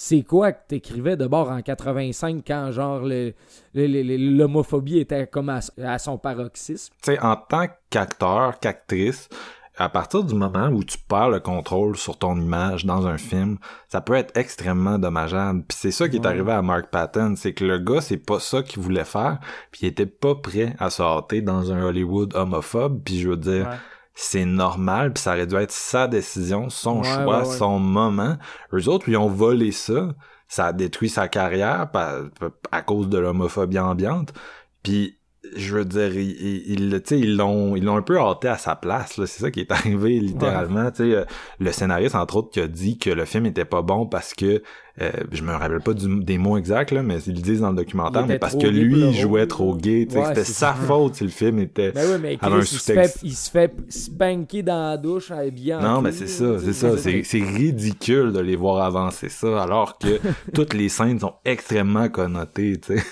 C'est 0.01 0.23
quoi 0.23 0.53
que 0.53 0.65
t'écrivais 0.65 1.17
de 1.17 1.27
bord 1.27 1.51
en 1.51 1.61
85 1.61 2.41
quand, 2.47 2.71
genre, 2.71 3.01
l'homophobie 3.75 4.97
était 4.97 5.27
comme 5.27 5.49
à, 5.49 5.59
à 5.83 5.99
son 5.99 6.17
paroxysme? 6.17 6.93
Tu 7.03 7.11
sais, 7.11 7.19
en 7.19 7.35
tant 7.35 7.65
qu'acteur, 7.89 8.61
qu'actrice, 8.61 9.27
à 9.75 9.89
partir 9.89 10.23
du 10.23 10.35
moment 10.35 10.69
où 10.69 10.85
tu 10.85 10.97
perds 10.99 11.31
le 11.31 11.41
contrôle 11.41 11.97
sur 11.97 12.17
ton 12.17 12.39
image 12.39 12.85
dans 12.85 13.07
un 13.07 13.17
film, 13.17 13.57
ça 13.89 13.99
peut 13.99 14.13
être 14.13 14.37
extrêmement 14.37 14.99
dommageable. 14.99 15.65
Puis 15.67 15.77
c'est 15.81 15.91
ça 15.91 16.07
qui 16.07 16.15
est 16.15 16.25
arrivé 16.25 16.53
à 16.53 16.61
Mark 16.61 16.89
Patton, 16.89 17.33
c'est 17.35 17.51
que 17.53 17.65
le 17.65 17.77
gars, 17.77 17.99
c'est 17.99 18.15
pas 18.15 18.39
ça 18.39 18.63
qu'il 18.63 18.81
voulait 18.81 19.03
faire, 19.03 19.39
puis 19.69 19.81
il 19.83 19.87
était 19.87 20.05
pas 20.05 20.35
prêt 20.35 20.77
à 20.79 20.89
se 20.89 21.01
hâter 21.01 21.41
dans 21.41 21.73
un 21.73 21.83
Hollywood 21.83 22.33
homophobe, 22.35 23.01
puis 23.03 23.19
je 23.19 23.27
veux 23.27 23.35
dire, 23.37 23.67
Ouais. 23.67 23.75
C'est 24.21 24.45
normal, 24.45 25.13
puis 25.13 25.21
ça 25.23 25.31
aurait 25.33 25.47
dû 25.47 25.55
être 25.55 25.71
sa 25.71 26.07
décision, 26.07 26.69
son 26.69 26.99
Ouais, 26.99 27.03
choix, 27.03 27.41
ouais, 27.43 27.47
ouais. 27.47 27.57
son 27.57 27.79
moment. 27.79 28.37
Eux 28.73 28.87
autres, 28.89 29.07
ils 29.09 29.17
ont 29.17 29.29
volé 29.29 29.71
ça, 29.71 30.13
ça 30.47 30.67
a 30.67 30.73
détruit 30.73 31.09
sa 31.09 31.27
carrière 31.27 31.89
par- 31.91 32.23
à 32.71 32.81
cause 32.81 33.07
de 33.09 33.17
l'homophobie 33.17 33.79
ambiante, 33.79 34.33
puis 34.83 35.18
je 35.55 35.75
veux 35.75 35.85
dire, 35.85 36.15
ils, 36.15 36.63
ils, 37.11 37.35
l'ont, 37.37 37.75
ils 37.75 37.83
l'ont 37.83 37.97
un 37.97 38.01
peu 38.01 38.17
hâté 38.19 38.47
à 38.47 38.57
sa 38.57 38.75
place, 38.75 39.17
là. 39.17 39.25
C'est 39.27 39.41
ça 39.41 39.51
qui 39.51 39.61
est 39.61 39.71
arrivé, 39.71 40.19
littéralement. 40.19 40.89
Tu 40.91 40.97
sais, 41.09 41.15
euh, 41.15 41.25
le 41.59 41.71
scénariste, 41.71 42.15
entre 42.15 42.37
autres, 42.37 42.49
qui 42.51 42.59
a 42.59 42.67
dit 42.67 42.97
que 42.97 43.09
le 43.09 43.25
film 43.25 43.45
était 43.45 43.65
pas 43.65 43.81
bon 43.81 44.05
parce 44.05 44.33
que, 44.33 44.61
euh, 45.01 45.11
je 45.31 45.43
me 45.43 45.51
rappelle 45.53 45.79
pas 45.79 45.93
du- 45.93 46.23
des 46.23 46.37
mots 46.37 46.57
exacts, 46.57 46.91
là, 46.91 47.01
mais 47.03 47.19
ils 47.25 47.35
le 47.35 47.41
disent 47.41 47.61
dans 47.61 47.69
le 47.69 47.77
documentaire, 47.77 48.27
mais 48.27 48.37
parce 48.37 48.55
que 48.55 48.67
lui, 48.67 48.99
il 49.09 49.13
jouait 49.13 49.47
trop 49.47 49.75
gay, 49.75 50.07
Ouais, 50.13 50.25
c'était 50.25 50.43
sa 50.43 50.67
ça. 50.67 50.73
faute 50.73 51.15
si 51.15 51.23
le 51.23 51.29
film 51.29 51.59
était... 51.59 51.91
Ben 51.93 52.05
oui, 52.11 52.17
mais 52.21 52.37
un 52.41 52.59
il, 52.59 52.65
se 52.65 52.91
fait, 52.91 53.15
il 53.23 53.33
se 53.33 53.49
fait 53.49 53.73
spanker 53.87 54.61
dans 54.63 54.89
la 54.89 54.97
douche 54.97 55.31
habillé 55.31 55.75
en 55.75 55.81
Non, 55.81 56.01
mais 56.01 56.11
c'est 56.11 56.27
ça, 56.27 56.59
c'est 56.59 56.73
ça. 56.73 56.97
C'est, 56.97 57.23
c'est 57.23 57.41
ridicule 57.43 58.33
de 58.33 58.39
les 58.39 58.55
voir 58.57 58.83
avancer 58.83 59.29
ça, 59.29 59.63
alors 59.63 59.97
que 59.97 60.19
toutes 60.53 60.73
les 60.73 60.89
scènes 60.89 61.19
sont 61.19 61.35
extrêmement 61.45 62.09
connotées, 62.09 62.77
tu 62.79 62.97
sais. 62.97 63.03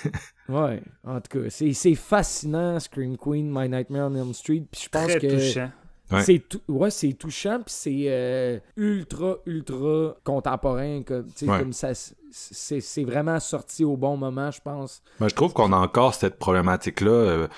Ouais, 0.48 0.82
en 1.06 1.20
tout 1.20 1.38
cas, 1.40 1.50
c'est, 1.50 1.72
c'est 1.74 1.94
fascinant, 1.94 2.80
Scream 2.80 3.16
Queen, 3.16 3.50
My 3.52 3.68
Nightmare 3.68 4.10
on 4.10 4.14
Elm 4.14 4.32
Street, 4.32 4.64
puis 4.70 4.82
je 4.84 4.88
pense 4.88 5.06
Très 5.06 5.18
que 5.18 5.26
touchant. 5.34 5.70
Ouais. 6.10 6.22
c'est 6.22 6.38
tout, 6.38 6.60
ouais, 6.68 6.90
c'est 6.90 7.12
touchant, 7.12 7.56
puis 7.56 7.74
c'est 7.76 8.04
euh, 8.06 8.58
ultra, 8.78 9.36
ultra 9.44 10.16
contemporain, 10.24 11.02
comme, 11.02 11.26
tu 11.26 11.44
sais, 11.44 11.50
Ouais. 11.50 11.58
comme 11.58 11.74
ça, 11.74 11.90
c'est, 12.30 12.80
c'est 12.80 13.04
vraiment 13.04 13.38
sorti 13.40 13.84
au 13.84 13.96
bon 13.98 14.16
moment, 14.16 14.50
je 14.50 14.60
pense. 14.62 15.02
Ben, 15.20 15.28
je 15.28 15.34
trouve 15.34 15.52
qu'on 15.52 15.70
a 15.72 15.76
encore 15.76 16.14
cette 16.14 16.38
problématique-là 16.38 17.10
euh, 17.10 17.48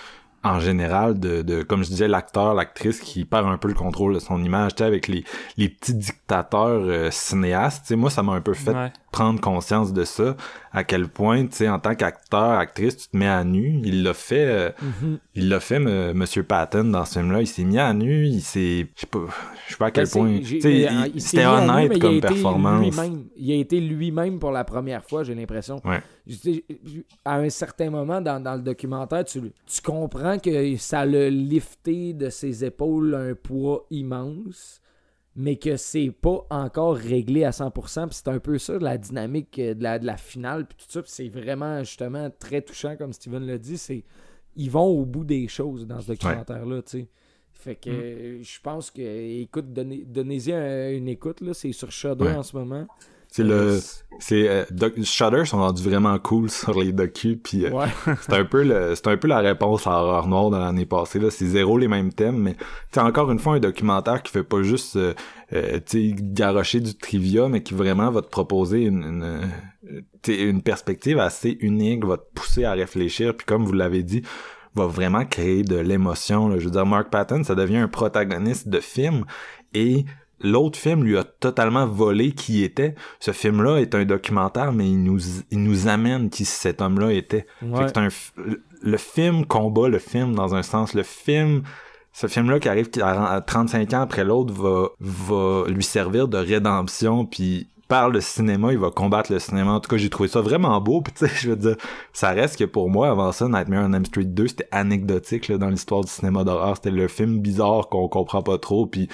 en 0.43 0.59
général 0.59 1.21
de, 1.21 1.43
de, 1.43 1.63
comme 1.63 1.85
je 1.85 1.91
disais, 1.91 2.09
l'acteur, 2.09 2.55
l'actrice 2.55 2.99
qui 2.99 3.25
perd 3.25 3.47
un 3.47 3.59
peu 3.59 3.69
le 3.69 3.75
contrôle 3.75 4.15
de 4.15 4.19
son 4.19 4.43
image, 4.43 4.75
tu 4.75 4.79
sais, 4.79 4.85
avec 4.85 5.07
les, 5.07 5.23
les 5.57 5.69
petits 5.69 5.95
dictateurs 5.95 6.83
euh, 6.85 7.11
cinéastes. 7.13 7.83
Tu 7.83 7.89
sais, 7.89 7.97
moi, 7.97 8.11
ça 8.11 8.23
m'a 8.25 8.33
un 8.33 8.41
peu 8.41 8.55
fait 8.55 8.73
Ouais. 8.73 8.93
Prendre 9.11 9.41
conscience 9.41 9.93
de 9.93 10.05
ça, 10.05 10.37
à 10.73 10.85
quel 10.85 11.09
point, 11.09 11.47
tu 11.47 11.57
sais, 11.57 11.69
en 11.69 11.79
tant 11.81 11.95
qu'acteur, 11.95 12.53
actrice, 12.59 12.97
tu 12.97 13.09
te 13.09 13.17
mets 13.17 13.27
à 13.29 13.43
nu. 13.45 13.81
Il 13.85 14.03
l'a 14.05 14.15
fait, 14.15 14.47
euh, 14.47 14.71
il 15.35 15.49
l'a 15.49 15.59
fait, 15.61 15.79
me- 15.81 16.13
Monsieur 16.15 16.43
Patton, 16.45 16.85
dans 16.85 17.05
ce 17.05 17.19
film-là. 17.19 17.41
Il 17.41 17.47
s'est 17.47 17.65
mis 17.65 17.79
à 17.79 17.93
nu, 17.93 18.27
il 18.27 18.41
s'est, 18.41 18.87
je 18.95 19.01
sais 19.01 19.07
pas, 19.07 19.27
je 19.67 19.73
sais 19.73 19.79
pas 19.79 19.87
à 19.87 19.91
quel 19.91 20.05
Ben, 20.05 20.11
point, 20.11 20.39
tu 20.39 20.61
sais, 20.61 20.73
il- 20.73 21.11
il 21.15 21.21
c'était 21.21 21.39
nu, 21.43 21.47
honnête 21.49 21.91
il 21.93 21.97
a 21.97 21.99
comme 22.01 22.15
été 22.17 22.21
performance. 22.29 22.81
lui-même. 22.97 23.25
Il 23.37 23.51
a 23.51 23.55
été 23.57 23.81
lui-même 23.81 24.39
pour 24.39 24.53
la 24.53 24.65
première 24.65 25.05
fois, 25.05 25.25
j'ai 25.25 25.35
l'impression. 25.35 25.81
Ouais. 25.85 26.01
À 27.25 27.37
un 27.37 27.49
certain 27.51 27.91
moment 27.91 28.21
dans, 28.21 28.41
dans 28.43 28.55
le 28.55 28.63
documentaire, 28.63 29.25
tu, 29.25 29.41
tu 29.67 29.83
comprends 29.83 30.39
que 30.39 30.77
ça 30.77 31.05
l'a 31.05 31.29
lifté 31.31 32.13
de 32.13 32.31
ses 32.31 32.65
épaules 32.65 33.15
un 33.15 33.35
poids 33.35 33.87
immense, 33.91 34.81
mais 35.41 35.57
que 35.57 35.77
c'est 35.77 36.11
pas 36.11 36.47
encore 36.51 36.97
réglé 36.97 37.45
à 37.45 37.51
100%. 37.51 38.07
Puis 38.09 38.17
c'est 38.25 38.29
un 38.29 38.39
peu 38.39 38.59
ça, 38.59 38.79
la 38.79 38.99
dynamique 38.99 39.59
euh, 39.59 39.75
de 39.75 39.83
la, 39.83 39.99
de 39.99 40.07
la 40.07 40.17
finale, 40.17 40.67
puis 40.67 40.77
tout 40.79 40.91
ça. 40.91 41.03
Puis 41.03 41.11
c'est 41.15 41.29
vraiment, 41.29 41.81
justement, 41.85 42.29
très 42.39 42.63
touchant, 42.63 42.97
comme 42.97 43.13
Steven 43.13 43.45
l'a 43.47 43.59
dit. 43.59 43.79
C'est 43.79 44.05
Ils 44.57 44.71
vont 44.71 44.87
au 44.87 45.05
bout 45.07 45.25
des 45.25 45.49
choses 45.49 45.87
dans 45.87 46.01
ce 46.01 46.09
documentaire-là, 46.09 46.83
tu 46.83 46.91
sais. 47.01 47.09
Fait 47.53 47.77
que 47.77 47.91
euh, 47.91 48.43
je 48.43 48.61
pense 48.61 48.91
que, 48.91 49.03
écoute, 49.43 49.73
donnez- 49.73 50.05
donnez-y 50.07 50.53
un- 50.53 50.91
une 50.93 51.09
écoute, 51.09 51.41
là. 51.43 51.53
C'est 51.55 51.73
sur 51.73 51.93
Ouais. 52.25 52.35
en 52.35 52.43
ce 52.43 52.57
moment. 52.57 52.87
C'est 53.33 53.45
le, 53.45 53.79
c'est 54.19 54.49
euh, 54.49 54.65
Shudder 55.05 55.45
sont 55.45 55.59
rendus 55.59 55.83
vraiment 55.83 56.19
cool 56.19 56.51
sur 56.51 56.79
les 56.79 56.93
docus 56.93 57.39
puis 57.43 57.65
euh, 57.65 57.71
Ouais. 57.71 57.87
c'est 58.21 58.35
un 58.35 58.45
peu 58.45 58.63
le 58.63 58.95
c'est 58.95 59.07
un 59.09 59.17
peu 59.17 59.29
la 59.29 59.39
réponse 59.39 59.87
à 59.87 59.93
Horreur 59.93 60.27
Noire 60.29 60.51
de 60.51 60.57
l'année 60.57 60.85
passée 60.87 61.19
là 61.19 61.31
c'est 61.31 61.47
zéro 61.47 61.79
les 61.79 61.89
mêmes 61.89 62.13
thèmes 62.13 62.39
mais 62.39 62.57
c'est 62.93 63.01
encore 63.01 63.31
une 63.31 63.39
fois 63.39 63.55
un 63.55 63.61
documentaire 63.61 64.23
qui 64.23 64.33
fait 64.33 64.43
pas 64.43 64.63
juste 64.63 64.97
euh, 64.97 65.15
euh, 65.53 65.79
tu 65.87 66.11
sais 66.11 66.15
garrocher 66.19 66.81
du 66.81 66.97
trivia 66.97 67.49
mais 67.49 67.63
qui 67.63 67.73
vraiment 67.75 68.11
va 68.11 68.21
te 68.23 68.29
proposer 68.29 68.83
une 68.83 69.05
une, 69.05 70.35
une 70.35 70.63
perspective 70.63 71.19
assez 71.19 71.57
unique 71.61 72.05
va 72.05 72.17
te 72.19 72.27
pousser 72.35 72.65
à 72.65 72.73
réfléchir 72.73 73.37
puis 73.37 73.47
comme 73.47 73.65
vous 73.65 73.73
l'avez 73.73 74.03
dit 74.03 74.23
va 74.75 74.87
vraiment 74.87 75.25
créer 75.25 75.63
de 75.63 75.77
l'émotion 75.77 76.49
là. 76.49 76.59
je 76.59 76.65
veux 76.65 76.71
dire 76.71 76.87
Mark 76.87 77.11
Patton 77.11 77.43
ça 77.45 77.55
devient 77.55 77.79
un 77.79 77.89
protagoniste 77.89 78.69
de 78.69 78.81
film 78.81 79.25
et 79.73 80.05
l'autre 80.41 80.79
film 80.79 81.05
lui 81.05 81.17
a 81.17 81.25
totalement 81.25 81.87
volé 81.87 82.33
qui 82.33 82.63
était. 82.63 82.95
Ce 83.19 83.33
film-là 83.33 83.79
est 83.79 83.95
un 83.95 84.05
documentaire, 84.05 84.73
mais 84.73 84.89
il 84.89 85.03
nous, 85.03 85.21
il 85.51 85.63
nous 85.63 85.89
amène 85.89 86.31
qui 86.31 86.45
cet 86.45 86.81
homme-là 86.81 87.13
était. 87.13 87.47
Fait 87.61 87.93
que 87.93 87.99
un 87.99 88.09
le 88.83 88.97
film 88.97 89.47
combat 89.47 89.89
le 89.89 89.99
film 89.99 90.35
dans 90.35 90.55
un 90.55 90.63
sens. 90.63 90.95
Le 90.95 91.03
film, 91.03 91.63
ce 92.13 92.27
film-là 92.27 92.59
qui 92.61 92.69
arrive 92.69 92.89
à 93.03 93.41
35 93.41 93.93
ans 93.95 94.01
après 94.01 94.25
l'autre 94.25 94.53
va, 94.53 94.89
va 95.01 95.69
lui 95.69 95.85
servir 95.85 96.29
de 96.29 96.39
rédemption 96.39 97.27
puis 97.27 97.69
par 97.89 98.09
le 98.09 98.21
cinéma, 98.21 98.71
il 98.71 98.79
va 98.79 98.93
combattre 98.93 99.33
le 99.33 99.41
cinéma. 99.41 99.73
En 99.73 99.81
tout 99.81 99.91
cas, 99.91 99.97
j'ai 99.97 100.11
trouvé 100.11 100.29
ça 100.29 100.41
vraiment 100.41 100.81
beau. 100.81 101.01
Puis 101.03 101.13
tu 101.13 101.27
sais, 101.27 101.33
je 101.35 101.51
veux 101.51 101.57
dire, 101.57 101.75
ça 102.13 102.31
reste 102.31 102.57
que 102.57 102.65
pour 102.65 102.89
moi, 102.89 103.11
avant 103.11 103.33
ça, 103.33 103.49
Nightmare 103.49 103.85
on 103.85 103.93
Elm 103.93 104.05
Street 104.05 104.27
2, 104.27 104.47
c'était 104.47 104.69
anecdotique 104.71 105.49
là, 105.49 105.59
dans 105.59 105.69
l'histoire 105.69 106.03
du 106.03 106.11
cinéma 106.11 106.45
d'horreur. 106.45 106.77
C'était 106.77 106.93
le 106.93 107.09
film 107.09 107.41
bizarre 107.41 107.89
qu'on 107.89 108.07
comprend 108.07 108.43
pas 108.43 108.59
trop. 108.59 108.87
Puis 108.87 109.09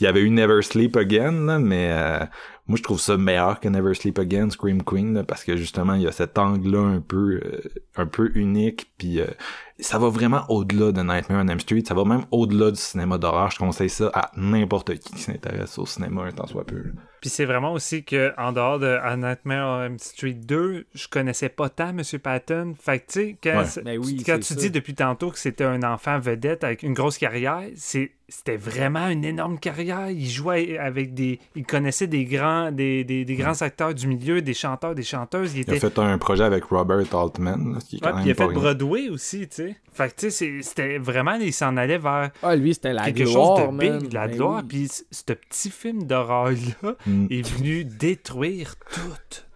il 0.00 0.04
y 0.04 0.06
avait 0.06 0.20
eu 0.20 0.30
Never 0.30 0.62
Sleep 0.62 0.96
Again, 0.96 1.44
là, 1.46 1.58
mais 1.58 1.90
euh, 1.92 2.24
moi 2.66 2.76
je 2.78 2.82
trouve 2.82 3.00
ça 3.00 3.16
meilleur 3.16 3.60
que 3.60 3.68
Never 3.68 3.94
Sleep 3.94 4.18
Again, 4.18 4.50
Scream 4.50 4.82
Queen, 4.82 5.14
là, 5.14 5.24
parce 5.24 5.44
que 5.44 5.56
justement 5.56 5.94
il 5.94 6.02
y 6.02 6.06
a 6.06 6.12
cet 6.12 6.38
angle-là 6.38 6.80
un 6.80 7.00
peu 7.00 7.40
euh, 7.44 7.60
un 7.96 8.06
peu 8.06 8.30
unique, 8.34 8.92
puis 8.96 9.20
euh, 9.20 9.26
ça 9.78 9.98
va 9.98 10.08
vraiment 10.08 10.44
au-delà 10.48 10.92
de 10.92 11.02
Nightmare 11.02 11.44
on 11.44 11.48
Elm 11.48 11.60
Street, 11.60 11.82
ça 11.86 11.94
va 11.94 12.04
même 12.04 12.24
au-delà 12.30 12.70
du 12.70 12.80
cinéma 12.80 13.18
d'horreur. 13.18 13.50
Je 13.50 13.58
conseille 13.58 13.90
ça 13.90 14.10
à 14.14 14.30
n'importe 14.36 14.94
qui 14.94 15.12
qui 15.12 15.20
s'intéresse 15.20 15.78
au 15.78 15.86
cinéma 15.86 16.22
un 16.22 16.32
temps 16.32 16.46
soit 16.46 16.64
peu. 16.64 16.76
là. 16.76 16.92
Puis 17.20 17.30
c'est 17.30 17.44
vraiment 17.44 17.72
aussi 17.72 18.02
que 18.04 18.32
en 18.38 18.52
dehors 18.52 18.78
de 18.78 18.86
A 19.02 19.16
Nightmare 19.16 19.68
on 19.80 19.82
Elm 19.84 19.98
Street 19.98 20.32
2, 20.34 20.86
je 20.94 21.08
connaissais 21.08 21.48
pas 21.50 21.68
tant 21.68 21.88
M. 21.90 22.02
Patton. 22.22 22.74
Fait 22.80 22.98
que 23.00 23.12
tu 23.12 23.20
sais, 23.20 23.36
quand, 23.42 23.58
Ouais. 23.60 23.82
Ben 23.84 23.98
oui, 23.98 24.22
quand 24.24 24.38
c'est 24.42 24.54
tu 24.54 24.54
ça. 24.54 24.60
dis 24.60 24.70
depuis 24.70 24.94
tantôt 24.94 25.30
que 25.30 25.38
c'était 25.38 25.64
un 25.64 25.82
enfant 25.82 26.18
vedette 26.18 26.64
avec 26.64 26.82
une 26.82 26.94
grosse 26.94 27.18
carrière, 27.18 27.62
c'est 27.76 28.12
c'était 28.32 28.56
vraiment 28.56 29.08
une 29.08 29.24
énorme 29.24 29.58
carrière. 29.58 30.08
Il 30.08 30.28
jouait 30.28 30.78
avec 30.78 31.14
des. 31.14 31.40
Il 31.56 31.64
connaissait 31.66 32.06
des 32.06 32.24
grands, 32.24 32.70
des, 32.70 33.02
des, 33.02 33.24
des 33.24 33.34
grands 33.34 33.60
acteurs 33.60 33.92
du 33.92 34.06
milieu, 34.06 34.40
des 34.40 34.54
chanteurs, 34.54 34.94
des 34.94 35.02
chanteuses. 35.02 35.56
Il 35.56 35.64
Il 35.66 35.74
a 35.74 35.80
fait 35.80 35.98
un 35.98 36.16
projet 36.16 36.44
avec 36.44 36.62
Robert 36.66 37.12
Altman, 37.12 37.72
là, 37.74 37.80
ce 37.80 37.86
qui 37.86 37.96
est 37.96 38.04
Ouais, 38.04 38.12
quand 38.12 38.18
puis 38.18 38.26
même 38.26 38.26
il 38.28 38.30
a 38.30 38.34
pas 38.36 38.44
fait 38.44 38.50
rien. 38.50 38.60
Broadway 38.60 39.08
aussi, 39.08 39.40
tu 39.48 39.56
sais. 39.56 39.76
Fait 39.92 40.08
que, 40.14 40.20
tu 40.20 40.30
sais, 40.30 40.30
c'est- 40.30 40.62
c'était 40.62 40.98
vraiment, 40.98 41.34
il 41.34 41.52
s'en 41.52 41.76
allait 41.76 41.98
vers 41.98 42.30
Ah, 42.44 42.54
lui, 42.54 42.72
c'était 42.72 42.92
la 42.92 43.06
quelque 43.10 43.24
gloire, 43.24 43.58
chose 43.58 43.72
de 43.72 43.78
big, 43.98 44.08
de 44.10 44.14
la 44.14 44.28
Ben 44.28 44.36
gloire. 44.36 44.60
oui. 44.62 44.68
Puis 44.68 44.88
ce 45.10 45.32
petit 45.32 45.70
film 45.70 46.04
d'horreur-là 46.04 46.94
Mm. 47.06 47.09
est 47.30 47.42
venu 47.48 47.84
détruire 47.84 48.74
tout. 48.92 49.00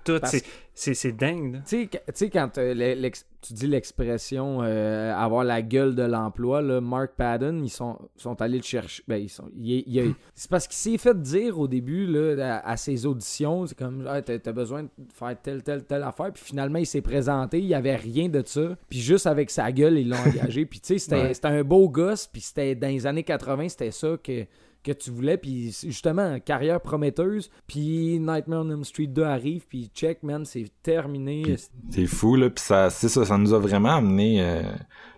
Tout. 0.04 0.18
Parce- 0.20 0.32
C'est- 0.76 1.12
dingue. 1.12 1.62
Tu 1.66 1.88
sais, 2.14 2.28
quand 2.30 2.58
euh, 2.58 3.10
tu 3.40 3.52
dis 3.54 3.66
l'expression 3.68 4.58
euh, 4.62 5.14
avoir 5.14 5.44
la 5.44 5.62
gueule 5.62 5.94
de 5.94 6.02
l'emploi, 6.02 6.60
Mark 6.80 7.12
Padden, 7.16 7.64
ils 7.64 7.70
sont, 7.70 7.96
sont 8.16 8.42
allés 8.42 8.56
le 8.58 8.64
chercher. 8.64 9.02
Ben, 9.06 9.16
ils 9.18 9.28
sont, 9.28 9.44
il- 9.56 9.84
il 9.86 10.00
a- 10.00 10.12
c'est 10.34 10.50
parce 10.50 10.66
qu'il 10.66 10.76
s'est 10.76 10.98
fait 10.98 11.18
dire 11.22 11.58
au 11.60 11.68
début 11.68 12.06
là, 12.06 12.58
à, 12.58 12.70
à 12.72 12.76
ses 12.76 13.06
auditions, 13.06 13.66
c'est 13.66 13.78
comme 13.78 14.04
ah, 14.08 14.20
t'as, 14.20 14.52
besoin 14.52 14.82
de 14.82 14.88
faire 15.14 15.36
telle, 15.40 15.62
telle, 15.62 15.84
telle 15.84 16.02
affaire. 16.02 16.32
Puis 16.32 16.42
finalement, 16.44 16.78
il 16.80 16.86
s'est 16.86 17.00
présenté, 17.00 17.60
il 17.60 17.66
y 17.66 17.74
avait 17.74 17.96
rien 17.96 18.28
de 18.28 18.42
ça. 18.44 18.76
Puis 18.90 19.00
juste 19.00 19.26
avec 19.28 19.50
sa 19.50 19.70
gueule, 19.70 19.96
ils 19.98 20.08
l'ont 20.08 20.16
engagé. 20.16 20.66
Puis 20.66 20.80
tu 20.80 20.88
sais, 20.88 20.98
c'était, 20.98 21.16
Ouais. 21.22 21.34
c'était 21.34 21.48
un 21.48 21.62
beau 21.62 21.88
gosse. 21.88 22.26
Puis 22.26 22.42
c'était 22.42 22.74
dans 22.74 22.88
les 22.88 23.06
années 23.06 23.22
80, 23.24 23.68
c'était 23.68 23.92
ça 23.92 24.16
que 24.22 24.44
que 24.84 24.92
tu 24.92 25.10
voulais, 25.10 25.36
puis 25.38 25.74
justement, 25.84 26.38
carrière 26.40 26.80
prometteuse, 26.80 27.50
puis 27.66 28.18
Nightmare 28.20 28.60
on 28.64 28.70
Elm 28.70 28.84
Street 28.84 29.06
2 29.08 29.22
arrive, 29.24 29.64
puis 29.68 29.90
check, 29.94 30.22
man, 30.22 30.44
c'est 30.44 30.66
terminé. 30.82 31.42
Puis- 31.42 31.56
C'est 31.90 32.06
fou, 32.06 32.36
là, 32.36 32.50
pis 32.50 32.62
ça, 32.62 32.90
c'est 32.90 33.08
ça, 33.08 33.24
ça 33.24 33.38
nous 33.38 33.52
a 33.54 33.58
vraiment 33.58 33.96
amené, 33.96 34.42
euh, 34.42 34.62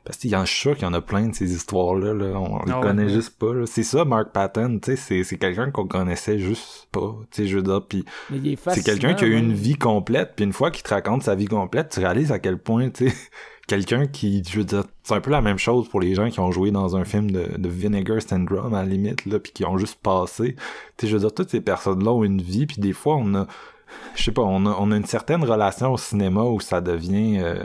parce 0.04 0.18
qu'il 0.18 0.30
y 0.30 0.36
en 0.36 0.44
je 0.44 0.52
suis 0.52 0.60
sûr 0.60 0.74
qu'il 0.76 0.84
y 0.84 0.86
en 0.86 0.94
a 0.94 1.00
plein 1.00 1.26
de 1.28 1.34
ces 1.34 1.52
histoires-là, 1.52 2.14
là, 2.14 2.38
on 2.38 2.64
les 2.64 2.72
Ah 2.72 2.80
ouais, 2.80 2.86
connaît 2.86 3.02
ouais. 3.04 3.08
juste 3.08 3.38
pas, 3.38 3.52
là. 3.52 3.66
C'est 3.66 3.82
ça, 3.82 4.04
Mark 4.04 4.30
Patton, 4.32 4.78
tu 4.80 4.92
sais, 4.92 4.96
c'est, 4.96 5.24
c'est 5.24 5.36
quelqu'un 5.36 5.70
qu'on 5.72 5.88
connaissait 5.88 6.38
juste 6.38 6.86
pas, 6.92 7.16
tu 7.32 7.42
sais, 7.42 7.48
je 7.48 7.56
veux 7.56 7.62
dire, 7.64 7.84
pis 7.84 8.04
Mais 8.30 8.38
il 8.38 8.52
est 8.52 8.70
c'est 8.70 8.84
quelqu'un 8.84 9.14
qui 9.14 9.24
a 9.24 9.26
eu 9.26 9.36
une 9.36 9.52
vie 9.52 9.74
complète, 9.76 10.34
puis 10.36 10.44
une 10.44 10.52
fois 10.52 10.70
qu'il 10.70 10.84
te 10.84 10.90
raconte 10.94 11.24
sa 11.24 11.34
vie 11.34 11.46
complète, 11.46 11.88
tu 11.90 11.98
réalises 12.00 12.30
à 12.30 12.38
quel 12.38 12.56
point, 12.58 12.88
tu 12.90 13.08
sais, 13.10 13.16
quelqu'un 13.66 14.06
qui, 14.06 14.42
je 14.48 14.58
veux 14.58 14.64
dire, 14.64 14.84
c'est 15.02 15.14
un 15.14 15.20
peu 15.20 15.30
la 15.30 15.40
même 15.40 15.58
chose 15.58 15.88
pour 15.88 16.00
les 16.00 16.14
gens 16.14 16.30
qui 16.30 16.40
ont 16.40 16.52
joué 16.52 16.70
dans 16.70 16.96
un 16.96 17.04
film 17.04 17.30
de, 17.30 17.68
Vinegar 17.68 18.22
Syndrome, 18.22 18.74
à 18.74 18.82
la 18.82 18.88
limite, 18.88 19.26
là, 19.26 19.38
puis 19.38 19.52
qui 19.52 19.64
ont 19.64 19.78
juste 19.78 19.98
passé. 20.00 20.56
Tu 20.96 21.06
je 21.06 21.14
veux 21.14 21.20
dire, 21.20 21.34
toutes 21.34 21.50
ces 21.50 21.60
personnes-là 21.60 22.12
ont 22.12 22.24
une 22.24 22.40
vie, 22.40 22.66
puis 22.66 22.78
des 22.78 22.92
fois, 22.92 23.16
on 23.16 23.34
a, 23.34 23.46
je 24.14 24.22
sais 24.24 24.32
pas, 24.32 24.42
on 24.42 24.66
a, 24.66 24.76
on 24.78 24.90
a 24.92 24.96
une 24.96 25.04
certaine 25.04 25.44
relation 25.44 25.92
au 25.92 25.96
cinéma 25.96 26.42
où 26.42 26.60
ça 26.60 26.80
devient... 26.80 27.38
euh, 27.40 27.62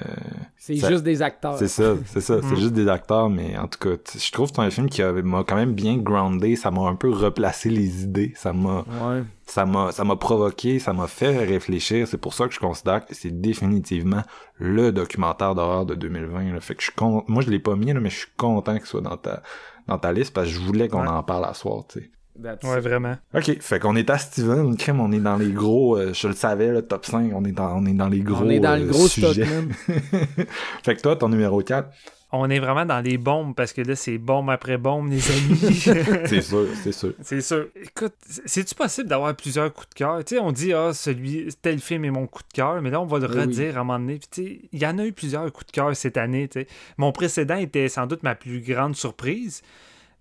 C'est 0.58 0.76
ça- 0.76 0.90
juste 0.90 1.04
des 1.04 1.22
acteurs. 1.22 1.58
c'est 1.58 1.68
ça, 1.68 1.96
c'est 2.06 2.22
ça, 2.22 2.40
c'est 2.42 2.52
Mm. 2.54 2.56
juste 2.58 2.74
des 2.74 2.88
acteurs, 2.88 3.30
mais 3.30 3.58
en 3.58 3.68
tout 3.68 3.80
cas, 3.80 3.96
je 4.18 4.32
trouve 4.32 4.50
que 4.50 4.56
c'est 4.58 4.62
un 4.62 4.70
film 4.70 4.90
qui 4.90 5.02
a- 5.02 5.12
m'a 5.12 5.44
quand 5.44 5.56
même 5.56 5.74
bien 5.74 5.98
groundé, 5.98 6.56
ça 6.56 6.70
m'a 6.72 6.82
un 6.88 6.96
peu 6.96 7.10
replacé 7.10 7.70
les 7.70 8.04
idées, 8.04 8.34
ça 8.36 8.54
m'a 8.54 8.80
Ouais. 9.02 9.24
ça 9.48 9.66
m'a 9.66 9.92
ça 9.92 10.04
m'a 10.04 10.16
provoqué, 10.16 10.80
ça 10.80 10.94
m'a 10.94 11.08
fait 11.08 11.38
réfléchir, 11.46 12.08
c'est 12.08 12.18
pour 12.20 12.34
ça 12.34 12.48
que 12.48 12.54
je 12.54 12.60
considère 12.60 13.06
que 13.06 13.14
c'est 13.16 13.32
définitivement 13.42 14.22
le 14.58 14.92
documentaire 14.92 15.56
d'horreur 15.56 15.86
de 15.86 15.96
2020 15.96 16.54
là. 16.54 16.62
fait 16.62 16.76
que 16.76 16.82
je 16.82 16.86
suis 16.88 16.96
con... 16.96 17.24
moi 17.28 17.42
je 17.42 17.50
l'ai 17.50 17.60
pas 17.60 17.76
mis 17.76 17.92
là, 17.92 18.00
mais 18.00 18.10
je 18.10 18.18
suis 18.20 18.28
content 18.38 18.78
qu'il 18.78 18.86
soit 18.86 19.02
dans 19.02 19.18
ta 19.18 19.42
dans 19.88 19.98
ta 19.98 20.14
liste 20.14 20.34
parce 20.34 20.48
que 20.48 20.54
je 20.54 20.60
voulais 20.60 20.88
qu'on 20.88 21.02
Ouais. 21.02 21.08
en 21.08 21.24
parle 21.24 21.46
à 21.46 21.54
soir, 21.56 21.84
tu 21.90 22.00
sais. 22.00 22.12
That's 22.42 22.64
Ouais, 22.64 22.78
it. 22.78 22.84
vraiment. 22.84 23.18
OK, 23.34 23.60
fait 23.62 23.80
qu'on 23.80 23.96
est 23.96 24.10
à 24.10 24.18
Steven, 24.18 24.76
crème, 24.78 25.00
on 25.00 25.12
est 25.12 25.20
dans 25.20 25.38
les 25.38 25.52
gros 25.52 25.98
euh, 25.98 26.14
je 26.14 26.28
le 26.28 26.34
savais 26.34 26.72
le 26.72 26.82
top 26.82 27.06
5, 27.06 27.32
on 27.34 27.44
est 27.46 27.52
dans 27.52 27.78
on 27.78 27.86
est 27.86 27.94
dans 27.94 28.10
les 28.10 28.20
gros 28.22 28.44
On 28.46 28.50
est 28.50 28.60
dans 28.60 28.76
le 28.76 28.84
euh, 28.84 28.90
gros 28.90 29.08
stock, 29.08 29.34
sujets. 29.34 29.46
fait 30.84 30.96
que 30.96 31.02
toi 31.02 31.16
ton 31.16 31.30
numéro 31.30 31.62
4, 31.62 31.90
On 32.34 32.50
est 32.50 32.60
vraiment 32.60 32.86
dans 32.86 33.02
les 33.02 33.18
bombes 33.18 33.54
parce 33.54 33.74
que 33.74 33.82
là, 33.82 33.94
c'est 33.98 34.18
bombe 34.18 34.50
après 34.50 34.78
bombe, 34.78 35.10
les 35.12 35.20
amis. 35.32 35.58
c'est 36.26 36.42
sûr, 36.42 36.66
c'est 36.82 36.94
sûr. 36.94 37.14
C'est 37.22 37.42
sûr. 37.42 37.68
Écoute, 37.76 38.14
c'est-tu 38.46 38.74
possible 38.74 39.10
d'avoir 39.10 39.36
plusieurs 39.36 39.74
coups 39.74 39.90
de 39.90 39.96
cœur? 39.96 40.24
Tu 40.24 40.36
sais, 40.36 40.42
on 40.42 40.54
dit, 40.54 40.72
ah, 40.72 40.94
celui, 40.94 41.50
tel 41.62 41.80
film 41.80 42.06
est 42.06 42.10
mon 42.10 42.28
coup 42.28 42.42
de 42.44 42.54
cœur, 42.54 42.82
mais 42.82 42.90
là, 42.90 43.02
on 43.02 43.06
va 43.06 43.20
le 43.20 43.26
Oui, 43.28 43.34
oui. 43.36 43.42
redire 43.42 43.78
à 43.78 43.82
un 43.82 43.84
moment 43.84 44.00
donné. 44.00 44.18
Puis, 44.18 44.30
tu 44.32 44.44
sais, 44.44 44.62
il 44.72 44.80
y 44.80 44.86
en 44.88 44.98
a 44.98 45.06
eu 45.06 45.12
plusieurs 45.12 45.52
coups 45.52 45.66
de 45.68 45.72
cœur 45.74 45.94
cette 45.94 46.16
année, 46.16 46.48
tu 46.48 46.62
sais. 46.62 46.68
Mon 46.98 47.12
précédent 47.12 47.58
était 47.58 47.90
sans 47.90 48.08
doute 48.08 48.24
ma 48.24 48.34
plus 48.36 48.62
grande 48.62 48.96
surprise. 48.96 49.62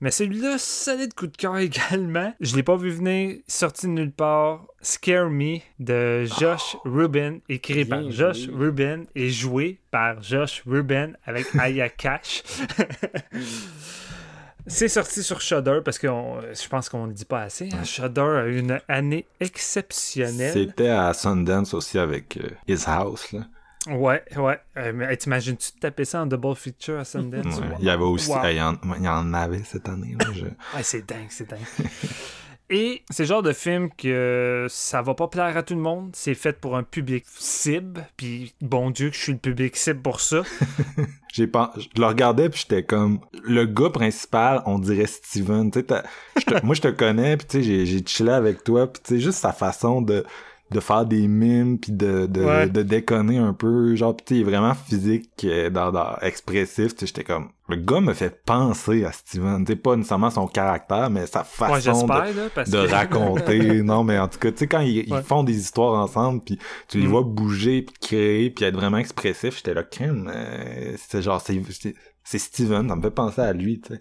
Mais 0.03 0.11
celui-là, 0.11 0.57
solide 0.59 1.13
coup 1.15 1.27
de 1.27 1.37
cœur 1.37 1.57
également. 1.59 2.33
Je 2.41 2.57
l'ai 2.57 2.63
pas 2.63 2.77
vu 2.77 2.91
venir, 2.91 3.37
sorti 3.47 3.87
de 3.87 3.93
nulle 3.93 4.13
part. 4.13 4.67
Scare 4.81 5.29
Me 5.29 5.59
de 5.79 6.25
Josh 6.25 6.77
Rubin, 6.85 7.39
écrit 7.51 7.85
par 7.85 8.11
Josh. 8.11 8.49
Rubin 8.51 9.03
et 9.15 9.29
joué 9.29 9.79
par 9.91 10.23
Josh 10.23 10.63
Rubin 10.67 11.13
avec 11.27 11.47
Aya 11.59 11.91
Cash. 11.91 12.43
C'est 14.67 14.89
sorti 14.89 15.23
sur 15.23 15.41
Shudder 15.41 15.81
parce 15.85 15.99
que 15.99 16.07
on- 16.07 16.41
je 16.41 16.69
pense 16.69 16.89
qu'on 16.89 17.07
le 17.07 17.13
dit 17.13 17.25
pas 17.25 17.43
assez. 17.43 17.69
hein. 17.73 17.83
Shudder 17.85 18.21
a 18.21 18.47
eu 18.47 18.59
une 18.59 18.79
année 18.89 19.27
exceptionnelle. 19.41 20.53
C'était 20.53 20.89
à 20.91 21.13
Sundance 21.13 21.75
aussi 21.75 21.99
avec 21.99 22.37
euh, 22.39 22.49
His 22.69 22.85
House 22.87 23.33
là. 23.33 23.41
Ouais, 23.89 24.23
ouais. 24.37 24.61
Euh, 24.77 24.93
mais 24.95 25.07
hey, 25.07 25.17
t'imagines-tu 25.17 25.73
de 25.73 25.79
taper 25.81 26.05
ça 26.05 26.23
en 26.23 26.27
double 26.27 26.55
feature 26.55 26.99
à 26.99 27.05
Sundance? 27.05 27.59
Ouais, 27.59 27.67
Wow. 27.67 27.77
Il 27.79 27.85
y 27.87 27.91
avait 27.91 28.03
aussi, 28.05 28.31
Wow. 28.31 28.39
il, 28.45 28.57
y 28.57 28.61
en, 28.63 28.77
il 28.99 29.05
y 29.05 29.09
en 29.09 29.33
avait 29.33 29.63
cette 29.65 29.89
année. 29.89 30.17
Là, 30.19 30.27
je... 30.35 30.45
Ouais, 30.77 30.83
c'est 30.83 31.09
dingue, 31.09 31.29
c'est 31.31 31.49
dingue. 31.49 31.61
Et 32.73 33.03
c'est 33.11 33.25
le 33.25 33.29
genre 33.29 33.43
de 33.43 33.53
film 33.53 33.91
que 33.91 34.67
ça 34.71 35.03
va 35.03 35.15
pas 35.15 35.27
plaire 35.27 35.57
à 35.57 35.65
tout 35.65 35.75
le 35.75 35.81
monde. 35.81 36.11
C'est 36.15 36.35
fait 36.35 36.53
pour 36.61 36.77
un 36.77 36.85
public 36.85 37.25
cible. 37.27 38.07
Puis 38.17 38.55
bon 38.61 38.91
Dieu 38.91 39.11
que 39.11 39.17
je 39.17 39.21
suis 39.21 39.33
le 39.33 39.39
public 39.39 39.77
cible 39.77 40.01
pour 40.03 40.21
ça. 40.21 40.43
J'ai 41.33 41.49
pas, 41.49 41.73
je 41.77 42.01
le 42.01 42.07
regardais 42.07 42.49
puis 42.49 42.61
j'étais 42.61 42.85
comme 42.85 43.19
le 43.43 43.65
gars 43.65 43.91
principal, 43.91 44.63
on 44.67 44.79
dirait 44.79 45.07
Steven. 45.07 45.73
Moi 46.63 46.75
je 46.77 46.81
te 46.81 46.89
connais 46.89 47.37
puis 47.37 47.47
tu 47.49 47.57
sais 47.59 47.63
j'ai 47.65 47.87
j'ai 47.87 48.07
chillé 48.07 48.31
avec 48.31 48.63
toi 48.63 48.87
puis 48.93 49.03
tu 49.05 49.15
sais 49.15 49.21
juste 49.21 49.39
sa 49.41 49.53
façon 49.53 50.01
de 50.01 50.25
de 50.71 50.81
faire 50.81 51.05
des 51.07 51.27
mimes 51.29 51.79
puis 51.79 51.93
de 51.93 52.27
de, 52.27 52.45
Ouais. 52.45 52.69
de 52.69 52.83
déconner 52.83 53.39
un 53.39 53.53
peu 53.53 53.95
genre 53.97 54.17
sais 54.27 54.37
il 54.37 54.41
est 54.43 54.45
vraiment 54.45 54.75
physique 54.75 55.29
euh, 55.45 55.69
dans, 55.71 55.91
dans 55.93 56.17
expressif 56.23 56.93
j'étais 57.01 57.25
comme 57.25 57.49
le 57.69 57.77
gars 57.77 58.01
me 58.01 58.13
fait 58.15 58.43
penser 58.45 59.05
à 59.05 59.13
Steven 59.13 59.65
tu 59.65 59.77
pas 59.77 59.97
nécessairement 59.97 60.31
son 60.31 60.47
caractère 60.47 61.11
mais 61.11 61.27
sa 61.27 61.45
façon 61.45 61.75
de 61.75 61.81
j'espère, 61.81 62.35
là, 62.37 62.49
parce 62.55 62.71
de 62.71 62.87
que... 62.87 62.91
raconter 62.91 63.83
non 63.83 64.05
mais 64.05 64.19
en 64.19 64.29
tout 64.29 64.39
cas 64.39 64.51
tu 64.53 64.59
sais 64.59 64.67
quand 64.67 64.81
ils, 64.81 65.13
font 65.25 65.43
des 65.45 65.59
histoires 65.59 65.95
ensemble 66.01 66.41
puis 66.45 66.59
tu 66.89 66.99
les 66.99 67.07
Mm. 67.07 67.11
vois 67.11 67.23
bouger 67.23 67.83
puis 67.83 67.95
créer 68.01 68.51
puis 68.51 68.65
être 68.65 68.77
vraiment 68.77 68.99
expressif 68.99 69.57
j'étais 69.57 69.75
là 69.75 69.83
crème 69.83 70.31
euh, 70.35 70.95
c'est 70.97 71.23
genre 71.23 71.41
c'est 71.41 71.61
c'est- 71.71 71.95
c'est 72.23 72.39
Steven 72.39 72.89
ça 72.89 72.95
me 72.97 73.03
fait 73.03 73.11
penser 73.11 73.41
à 73.41 73.53
lui 73.53 73.81
tu 73.81 73.95
sais 73.95 74.01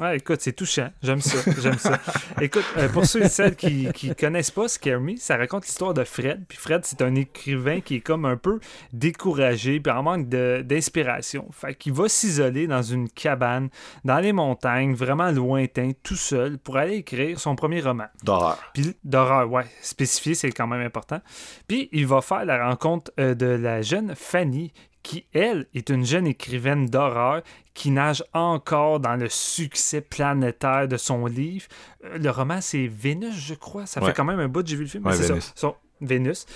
Ouais, 0.00 0.16
écoute, 0.16 0.40
c'est 0.40 0.54
touchant. 0.54 0.88
J'aime 1.02 1.20
ça. 1.20 1.50
J'aime 1.60 1.78
ça. 1.78 1.98
écoute, 2.40 2.64
euh, 2.78 2.88
pour 2.88 3.04
ceux 3.04 3.24
et 3.24 3.28
celles 3.28 3.56
qui, 3.56 3.92
qui 3.92 4.14
connaissent 4.14 4.50
pas 4.50 4.66
Scare 4.66 5.00
Me, 5.00 5.16
ça 5.16 5.36
raconte 5.36 5.66
l'histoire 5.66 5.92
de 5.92 6.02
Fred. 6.04 6.44
Puis 6.48 6.56
Fred, 6.56 6.82
c'est 6.84 7.02
un 7.02 7.14
écrivain 7.14 7.80
qui 7.80 7.96
est 7.96 8.00
comme 8.00 8.24
un 8.24 8.38
peu 8.38 8.58
découragé, 8.94 9.80
puis 9.80 9.92
en 9.92 10.02
manque 10.02 10.28
d'inspiration. 10.28 11.46
Fait 11.52 11.74
qu'il 11.74 11.92
va 11.92 12.08
s'isoler 12.08 12.66
dans 12.66 12.82
une 12.82 13.10
cabane, 13.10 13.68
dans 14.04 14.18
les 14.18 14.32
montagnes, 14.32 14.94
vraiment 14.94 15.30
lointain, 15.30 15.90
tout 16.02 16.16
seul, 16.16 16.58
pour 16.58 16.78
aller 16.78 16.96
écrire 16.96 17.38
son 17.38 17.54
premier 17.54 17.82
roman. 17.82 18.06
D'horreur. 18.22 18.58
Puis 18.72 18.96
d'horreur, 19.04 19.50
ouais. 19.50 19.66
Spécifié, 19.82 20.34
c'est 20.34 20.52
quand 20.52 20.66
même 20.66 20.84
important. 20.84 21.20
Puis 21.68 21.90
il 21.92 22.06
va 22.06 22.22
faire 22.22 22.46
la 22.46 22.66
rencontre 22.66 23.12
euh, 23.20 23.34
de 23.34 23.46
la 23.46 23.82
jeune 23.82 24.14
Fanny, 24.14 24.72
qui, 25.02 25.26
elle, 25.32 25.66
est 25.74 25.90
une 25.90 26.04
jeune 26.04 26.26
écrivaine 26.26 26.86
d'horreur 26.86 27.42
qui 27.74 27.90
nage 27.90 28.22
encore 28.32 29.00
dans 29.00 29.16
le 29.16 29.28
succès 29.28 30.00
planétaire 30.00 30.88
de 30.88 30.96
son 30.96 31.26
livre. 31.26 31.66
Euh, 32.04 32.18
le 32.18 32.30
roman, 32.30 32.60
c'est 32.60 32.86
Vénus, 32.86 33.34
je 33.34 33.54
crois. 33.54 33.86
Ça 33.86 34.00
fait 34.00 34.12
quand 34.12 34.24
même 34.24 34.40
un 34.40 34.48
bout 34.48 34.62
que 34.62 34.68
j'ai 34.68 34.76
vu 34.76 34.84
le 34.84 34.88
film. 34.88 35.06
Ouais, 35.06 35.14
c'est 35.14 35.28
Vénus. 35.28 35.52
ça. 35.54 35.74
Vénus. 36.00 36.46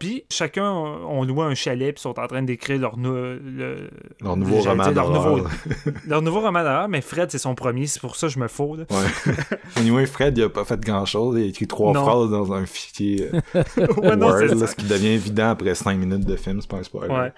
Puis 0.00 0.24
chacun 0.30 0.64
ont 0.72 1.24
loué 1.24 1.44
un 1.44 1.54
chalet 1.54 1.92
puis 1.94 2.00
sont 2.00 2.18
en 2.18 2.26
train 2.26 2.42
d'écrire 2.42 2.78
leur, 2.78 2.96
le, 2.96 3.90
leur 4.22 4.34
nouveau 4.34 4.60
roman 4.60 4.90
leur 4.90 5.10
nouveau, 5.10 5.46
leur 6.06 6.22
nouveau 6.22 6.40
roman 6.40 6.62
d'horreur, 6.62 6.88
mais 6.88 7.02
Fred 7.02 7.30
c'est 7.30 7.36
son 7.36 7.54
premier, 7.54 7.86
c'est 7.86 8.00
pour 8.00 8.16
ça 8.16 8.28
que 8.28 8.32
je 8.32 8.38
me 8.38 8.48
fous. 8.48 8.76
Là. 8.76 8.84
Ouais. 8.88 9.34
anyway, 9.76 10.06
Fred 10.06 10.38
il 10.38 10.44
a 10.44 10.48
pas 10.48 10.64
fait 10.64 10.80
grand 10.80 11.04
chose, 11.04 11.36
il 11.38 11.42
a 11.42 11.46
écrit 11.48 11.66
trois 11.66 11.92
non. 11.92 12.02
phrases 12.02 12.30
dans 12.30 12.50
un 12.54 12.64
fichier 12.64 13.28
euh, 13.34 13.40
ouais, 13.98 14.16
non, 14.16 14.28
Word, 14.28 14.54
là, 14.54 14.66
ce 14.66 14.74
qui 14.74 14.86
devient 14.86 15.08
évident 15.08 15.50
après 15.50 15.74
cinq 15.74 15.98
minutes 15.98 16.24
de 16.24 16.36
film, 16.36 16.62
c'est 16.62 16.70
pas 16.70 16.78
un 16.78 16.82
spoiler. 16.82 17.12
Ouais. 17.12 17.32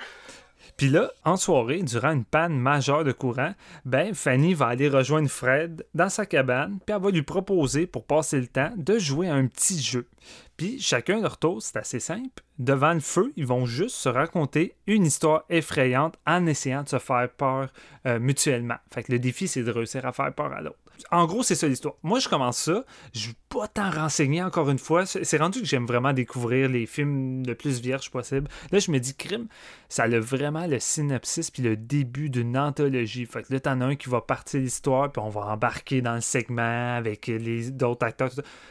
Puis 0.76 0.88
là, 0.88 1.12
en 1.24 1.36
soirée, 1.36 1.82
durant 1.82 2.12
une 2.12 2.24
panne 2.24 2.58
majeure 2.58 3.04
de 3.04 3.12
courant, 3.12 3.54
ben 3.84 4.14
Fanny 4.14 4.54
va 4.54 4.66
aller 4.66 4.88
rejoindre 4.88 5.28
Fred 5.28 5.86
dans 5.94 6.08
sa 6.08 6.26
cabane, 6.26 6.78
puis 6.84 6.94
elle 6.94 7.02
va 7.02 7.10
lui 7.10 7.22
proposer, 7.22 7.86
pour 7.86 8.04
passer 8.04 8.40
le 8.40 8.46
temps, 8.46 8.72
de 8.76 8.98
jouer 8.98 9.28
à 9.28 9.34
un 9.34 9.46
petit 9.46 9.80
jeu. 9.80 10.08
Puis 10.56 10.80
chacun 10.80 11.20
leur 11.20 11.38
tour, 11.38 11.62
c'est 11.62 11.76
assez 11.76 12.00
simple. 12.00 12.42
Devant 12.58 12.92
le 12.92 13.00
feu, 13.00 13.32
ils 13.36 13.46
vont 13.46 13.66
juste 13.66 13.96
se 13.96 14.08
raconter 14.08 14.74
une 14.86 15.06
histoire 15.06 15.44
effrayante 15.48 16.16
en 16.26 16.46
essayant 16.46 16.82
de 16.82 16.88
se 16.88 16.98
faire 16.98 17.28
peur 17.30 17.72
euh, 18.06 18.18
mutuellement. 18.18 18.76
Fait 18.92 19.02
que 19.02 19.12
le 19.12 19.18
défi, 19.18 19.48
c'est 19.48 19.62
de 19.62 19.70
réussir 19.70 20.06
à 20.06 20.12
faire 20.12 20.32
peur 20.32 20.52
à 20.52 20.60
l'autre. 20.60 20.78
En 21.10 21.26
gros, 21.26 21.42
c'est 21.42 21.54
ça 21.54 21.66
l'histoire. 21.66 21.94
Moi, 22.02 22.18
je 22.18 22.28
commence 22.28 22.58
ça. 22.58 22.84
Je 23.12 23.28
ne 23.28 23.34
pas 23.48 23.68
tant 23.68 23.90
renseigner 23.90 24.42
encore 24.42 24.70
une 24.70 24.78
fois. 24.78 25.06
C'est 25.06 25.36
rendu 25.36 25.60
que 25.60 25.66
j'aime 25.66 25.86
vraiment 25.86 26.12
découvrir 26.12 26.68
les 26.68 26.86
films 26.86 27.44
le 27.46 27.54
plus 27.54 27.80
vierge 27.80 28.10
possible. 28.10 28.48
Là, 28.70 28.78
je 28.78 28.90
me 28.90 28.98
dis, 28.98 29.14
crime, 29.14 29.46
ça 29.88 30.04
a 30.04 30.20
vraiment 30.20 30.66
le 30.66 30.78
synopsis 30.78 31.50
puis 31.50 31.62
le 31.62 31.76
début 31.76 32.30
d'une 32.30 32.56
anthologie. 32.56 33.26
Fait 33.26 33.42
que 33.42 33.52
là, 33.52 33.60
t'en 33.60 33.80
as 33.80 33.86
un 33.86 33.96
qui 33.96 34.08
va 34.08 34.20
partir 34.20 34.60
l'histoire, 34.60 35.10
puis 35.10 35.22
on 35.22 35.28
va 35.28 35.42
embarquer 35.42 36.00
dans 36.00 36.14
le 36.14 36.20
segment 36.20 36.96
avec 36.96 37.26
les 37.26 37.70
d'autres 37.70 38.06
acteurs. 38.06 38.30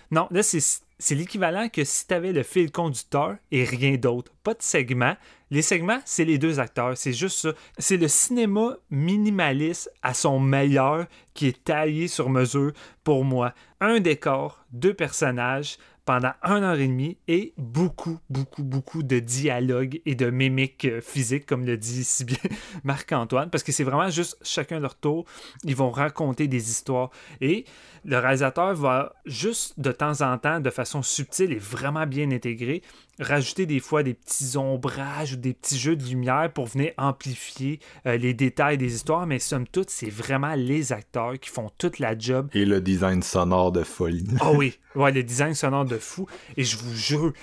Non, 0.09 0.27
là, 0.31 0.41
c'est 0.43 1.15
l'équivalent 1.15 1.69
que 1.69 1.83
si 1.83 2.07
tu 2.07 2.13
avais 2.13 2.31
le 2.31 2.43
fil 2.43 2.71
conducteur 2.71 3.35
et 3.51 3.63
rien 3.63 3.95
d'autre. 3.95 4.31
Pas 4.43 4.53
de 4.53 4.61
segment. 4.61 5.15
Les 5.51 5.61
segments, 5.61 5.99
c'est 6.05 6.23
les 6.23 6.37
deux 6.37 6.61
acteurs. 6.61 6.95
C'est 6.95 7.11
juste 7.11 7.37
ça. 7.37 7.49
C'est 7.77 7.97
le 7.97 8.07
cinéma 8.07 8.77
minimaliste 8.89 9.91
à 10.01 10.13
son 10.13 10.39
meilleur 10.39 11.07
qui 11.33 11.47
est 11.47 11.65
taillé 11.65 12.07
sur 12.07 12.29
mesure 12.29 12.71
pour 13.03 13.25
moi. 13.25 13.53
Un 13.81 13.99
décor, 13.99 14.63
deux 14.71 14.93
personnages 14.93 15.77
pendant 16.05 16.31
une 16.43 16.63
heure 16.63 16.79
et 16.79 16.87
demie 16.87 17.17
et 17.27 17.53
beaucoup, 17.57 18.17
beaucoup, 18.29 18.63
beaucoup 18.63 19.03
de 19.03 19.19
dialogues 19.19 20.01
et 20.05 20.15
de 20.15 20.29
mimiques 20.29 20.99
physiques, 21.01 21.45
comme 21.45 21.65
le 21.65 21.77
dit 21.77 22.03
si 22.03 22.25
bien 22.25 22.37
Marc-Antoine, 22.83 23.49
parce 23.49 23.63
que 23.63 23.71
c'est 23.71 23.83
vraiment 23.83 24.09
juste 24.09 24.37
chacun 24.41 24.79
leur 24.79 24.95
tour. 24.95 25.25
Ils 25.63 25.75
vont 25.75 25.91
raconter 25.91 26.47
des 26.47 26.69
histoires 26.69 27.11
et 27.39 27.65
le 28.03 28.17
réalisateur 28.17 28.73
va 28.73 29.13
juste 29.25 29.79
de 29.79 29.91
temps 29.91 30.21
en 30.21 30.37
temps, 30.37 30.59
de 30.59 30.69
façon 30.69 31.01
subtile 31.03 31.53
et 31.53 31.59
vraiment 31.59 32.07
bien 32.07 32.31
intégrée, 32.31 32.81
rajouter 33.19 33.65
des 33.65 33.79
fois 33.79 34.03
des 34.03 34.13
petits 34.13 34.57
ombrages 34.57 35.33
ou 35.33 35.35
des 35.35 35.53
petits 35.53 35.77
jeux 35.77 35.95
de 35.95 36.03
lumière 36.03 36.51
pour 36.53 36.67
venir 36.67 36.91
amplifier 36.97 37.79
euh, 38.05 38.17
les 38.17 38.33
détails 38.33 38.77
des 38.77 38.95
histoires, 38.95 39.27
mais 39.27 39.39
somme 39.39 39.67
toute, 39.67 39.89
c'est 39.89 40.09
vraiment 40.09 40.55
les 40.55 40.91
acteurs 40.91 41.39
qui 41.39 41.49
font 41.49 41.69
toute 41.77 41.99
la 41.99 42.17
job. 42.17 42.49
Et 42.53 42.65
le 42.65 42.81
design 42.81 43.21
sonore 43.21 43.71
de 43.71 43.83
folie. 43.83 44.25
oh 44.41 44.53
oui, 44.55 44.77
ouais, 44.95 45.11
le 45.11 45.23
design 45.23 45.53
sonore 45.53 45.85
de 45.85 45.97
fou. 45.97 46.27
Et 46.57 46.63
je 46.63 46.77
vous 46.77 46.95
jure, 46.95 47.33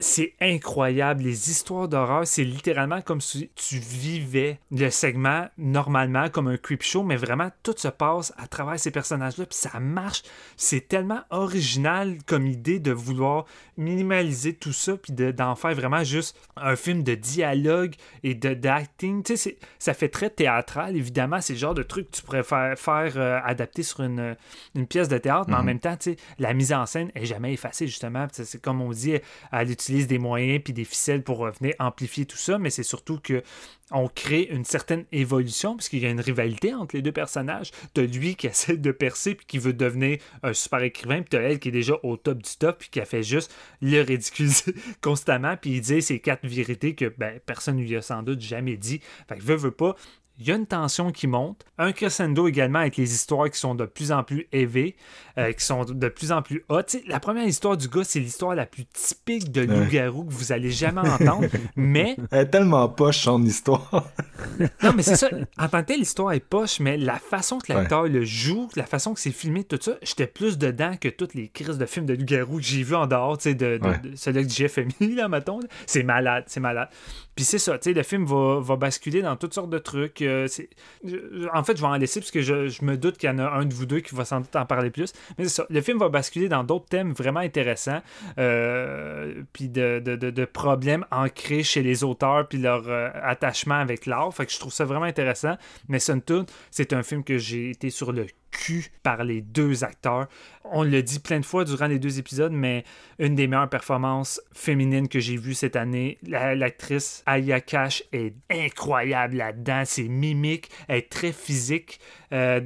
c'est 0.00 0.34
incroyable. 0.40 1.24
Les 1.24 1.50
histoires 1.50 1.88
d'horreur, 1.88 2.24
c'est 2.24 2.44
littéralement 2.44 3.02
comme 3.02 3.20
si 3.20 3.50
tu 3.56 3.78
vivais 3.78 4.60
le 4.70 4.90
segment 4.90 5.48
normalement 5.58 6.28
comme 6.28 6.46
un 6.46 6.56
creep 6.56 6.82
show, 6.82 7.02
mais 7.02 7.16
vraiment 7.16 7.50
tout 7.64 7.74
se 7.76 7.88
passe 7.88 8.32
à 8.38 8.46
travers 8.46 8.78
ces 8.78 8.92
personnages-là, 8.92 9.46
puis 9.46 9.58
ça 9.58 9.80
marche. 9.80 10.22
C'est 10.56 10.86
tellement 10.86 11.22
original 11.30 12.18
comme 12.26 12.46
idée 12.46 12.78
de 12.78 12.92
vouloir 12.92 13.44
minimaliser 13.76 14.54
tout 14.54 14.72
ça, 14.72 14.96
puis 14.96 15.12
d'en 15.12 15.56
faire 15.56 15.74
vraiment 15.74 16.04
juste 16.04 16.36
un 16.56 16.76
film 16.76 17.02
de 17.02 17.16
dialogue 17.16 17.94
et 18.22 18.34
d'acting. 18.34 19.24
Tu 19.24 19.36
sais, 19.36 19.58
ça 19.80 19.94
fait 19.94 20.08
très 20.08 20.30
théâtral, 20.30 20.96
évidemment. 20.96 21.40
C'est 21.40 21.54
le 21.54 21.58
genre 21.58 21.74
de 21.74 21.82
truc 21.82 22.10
que 22.10 22.16
tu 22.16 22.22
pourrais 22.22 22.44
faire, 22.44 22.78
faire 22.78 23.12
euh, 23.16 23.40
adapter 23.44 23.82
sur 23.82 24.00
une, 24.00 24.36
une, 24.76 24.86
pièce 24.86 25.08
de 25.08 25.18
théâtre, 25.18 25.46
mais 25.48 25.56
en 25.56 25.64
même 25.64 25.80
temps, 25.80 25.96
tu 25.96 26.12
sais, 26.12 26.16
la 26.38 26.54
mise 26.54 26.72
en 26.72 26.86
scène 26.86 27.10
est 27.16 27.26
jamais 27.26 27.52
effacée, 27.52 27.86
justement. 27.86 28.26
C'est 28.30 28.60
comme 28.60 28.80
on 28.80 28.90
dit 28.90 29.18
à 29.50 29.64
l'utilisation 29.64 29.87
des 29.88 30.18
moyens 30.18 30.62
puis 30.62 30.72
des 30.72 30.84
ficelles 30.84 31.22
pour 31.22 31.46
venir 31.46 31.74
amplifier 31.78 32.26
tout 32.26 32.36
ça, 32.36 32.58
mais 32.58 32.70
c'est 32.70 32.82
surtout 32.82 33.18
que 33.18 33.42
on 33.90 34.08
crée 34.08 34.48
une 34.50 34.64
certaine 34.64 35.06
évolution 35.12 35.76
puisqu'il 35.76 36.00
y 36.00 36.06
a 36.06 36.10
une 36.10 36.20
rivalité 36.20 36.74
entre 36.74 36.96
les 36.96 37.02
deux 37.02 37.12
personnages. 37.12 37.70
De 37.94 38.02
lui 38.02 38.36
qui 38.36 38.46
essaie 38.48 38.76
de 38.76 38.92
percer 38.92 39.34
puis 39.34 39.46
qui 39.46 39.58
veut 39.58 39.72
devenir 39.72 40.18
un 40.42 40.52
super 40.52 40.82
écrivain, 40.82 41.22
puis 41.22 41.38
de 41.38 41.42
elle 41.42 41.58
qui 41.58 41.68
est 41.68 41.72
déjà 41.72 41.94
au 42.02 42.16
top 42.16 42.42
du 42.42 42.56
top 42.58 42.78
puis 42.78 42.90
qui 42.90 43.00
a 43.00 43.04
fait 43.04 43.22
juste 43.22 43.54
le 43.80 44.02
ridiculiser 44.02 44.74
constamment 45.00 45.56
puis 45.56 45.70
il 45.70 45.80
dit 45.80 46.02
ces 46.02 46.20
quatre 46.20 46.46
vérités 46.46 46.94
que 46.94 47.12
ben, 47.16 47.40
personne 47.46 47.76
ne 47.76 47.82
lui 47.82 47.96
a 47.96 48.02
sans 48.02 48.22
doute 48.22 48.40
jamais 48.40 48.76
dit. 48.76 49.00
Fait 49.28 49.36
que 49.36 49.42
veut, 49.42 49.56
veut 49.56 49.70
pas, 49.70 49.96
il 50.38 50.46
y 50.46 50.52
a 50.52 50.54
une 50.54 50.66
tension 50.66 51.10
qui 51.10 51.26
monte, 51.26 51.64
un 51.78 51.92
crescendo 51.92 52.46
également 52.46 52.78
avec 52.78 52.96
les 52.96 53.12
histoires 53.12 53.50
qui 53.50 53.58
sont 53.58 53.74
de 53.74 53.86
plus 53.86 54.12
en 54.12 54.22
plus 54.22 54.46
élevées, 54.52 54.94
euh, 55.36 55.52
qui 55.52 55.64
sont 55.64 55.84
de 55.84 56.08
plus 56.08 56.30
en 56.30 56.42
plus 56.42 56.64
hautes. 56.68 56.96
la 57.06 57.18
première 57.18 57.46
histoire 57.46 57.76
du 57.76 57.88
gars, 57.88 58.04
c'est 58.04 58.20
l'histoire 58.20 58.54
la 58.54 58.66
plus 58.66 58.84
typique 58.86 59.50
de 59.50 59.62
loup-garou 59.62 60.24
que 60.24 60.32
vous 60.32 60.52
allez 60.52 60.70
jamais 60.70 61.00
entendre, 61.00 61.48
mais... 61.76 62.16
Elle 62.30 62.42
est 62.42 62.50
tellement 62.50 62.88
poche 62.88 63.18
son 63.18 63.42
histoire. 63.42 64.10
non, 64.82 64.92
mais 64.94 65.02
c'est 65.02 65.16
ça. 65.16 65.28
En 65.58 65.68
tant 65.68 65.82
que 65.82 65.86
telle, 65.86 66.00
l'histoire 66.00 66.32
est 66.32 66.40
poche, 66.40 66.78
mais 66.78 66.96
la 66.96 67.18
façon 67.18 67.58
que 67.58 67.72
l'acteur 67.72 68.04
le 68.04 68.24
joue, 68.24 68.68
la 68.76 68.86
façon 68.86 69.14
que 69.14 69.20
c'est 69.20 69.32
filmé, 69.32 69.64
tout 69.64 69.78
ça, 69.80 69.92
j'étais 70.02 70.28
plus 70.28 70.56
dedans 70.56 70.96
que 71.00 71.08
toutes 71.08 71.34
les 71.34 71.48
crises 71.48 71.78
de 71.78 71.86
films 71.86 72.06
de 72.06 72.14
loup-garou 72.14 72.58
que 72.58 72.62
j'ai 72.62 72.84
vu 72.84 72.94
en 72.94 73.06
dehors, 73.06 73.38
tu 73.38 73.50
sais, 73.50 73.54
de, 73.54 73.78
de, 73.78 74.14
celui 74.14 74.46
que 74.46 74.80
a 74.80 74.84
mis, 75.00 75.14
là, 75.14 75.28
mettons. 75.28 75.60
C'est 75.86 76.04
malade, 76.04 76.44
c'est 76.46 76.60
malade. 76.60 76.88
Puis 77.34 77.44
c'est 77.44 77.58
ça, 77.58 77.78
tu 77.78 77.90
sais, 77.90 77.94
le 77.94 78.02
film 78.02 78.24
va, 78.24 78.60
va, 78.60 78.76
basculer 78.76 79.22
dans 79.22 79.36
toutes 79.36 79.54
sortes 79.54 79.70
de 79.70 79.78
trucs. 79.78 80.22
Euh, 80.28 81.48
en 81.52 81.64
fait, 81.64 81.76
je 81.76 81.82
vais 81.82 81.88
en 81.88 81.96
laisser 81.96 82.20
parce 82.20 82.30
que 82.30 82.40
je, 82.40 82.84
me 82.84 82.96
doute 82.96 83.18
qu'il 83.18 83.28
y 83.28 83.32
en 83.32 83.38
a 83.38 83.48
un 83.48 83.64
de 83.64 83.74
vous 83.74 83.86
deux 83.86 84.00
qui 84.00 84.14
va 84.14 84.24
sans 84.24 84.40
doute 84.40 84.54
en 84.56 84.66
parler 84.66 84.90
plus. 84.90 85.12
Mais 85.36 85.44
c'est 85.44 85.50
ça, 85.50 85.66
le 85.68 85.80
film 85.80 85.98
va 85.98 86.08
basculer 86.08 86.48
dans 86.48 86.64
d'autres 86.64 86.86
thèmes 86.86 87.12
vraiment 87.12 87.40
intéressants. 87.40 88.00
Euh, 88.38 89.42
puis 89.52 89.68
de, 89.68 90.44
problèmes 90.44 91.04
ancrés 91.10 91.62
chez 91.62 91.82
les 91.82 92.04
auteurs, 92.04 92.48
puis 92.48 92.58
leur 92.58 92.88
euh, 92.88 93.10
attachement 93.22 93.76
avec 93.76 94.06
l'art. 94.06 94.32
Fait 94.34 94.46
que 94.46 94.52
je 94.52 94.58
trouve 94.58 94.72
ça 94.72 94.84
vraiment 94.84 95.06
intéressant. 95.06 95.56
Mais 95.88 95.98
toute, 96.26 96.52
c'est 96.70 96.92
un 96.92 97.02
film 97.02 97.24
que 97.24 97.38
j'ai 97.38 97.70
été 97.70 97.90
sur 97.90 98.12
le 98.12 98.26
cul 98.50 98.86
par 99.02 99.24
les 99.24 99.40
deux 99.40 99.84
acteurs. 99.84 100.28
On 100.70 100.82
le 100.82 101.02
dit 101.02 101.18
plein 101.18 101.40
de 101.40 101.44
fois 101.44 101.64
durant 101.64 101.86
les 101.86 101.98
deux 101.98 102.18
épisodes, 102.18 102.52
mais 102.52 102.84
une 103.18 103.34
des 103.34 103.46
meilleures 103.46 103.70
performances 103.70 104.40
féminines 104.52 105.08
que 105.08 105.18
j'ai 105.18 105.36
vues 105.36 105.54
cette 105.54 105.76
année, 105.76 106.18
l'actrice 106.22 107.22
Aya 107.26 107.60
Cash 107.60 108.02
est 108.12 108.34
incroyable 108.50 109.36
là-dedans. 109.36 109.82
Ses 109.84 110.08
mimiques, 110.08 110.70
elle 110.88 110.98
est 110.98 111.10
très 111.10 111.32
physique 111.32 112.00
euh, 112.32 112.60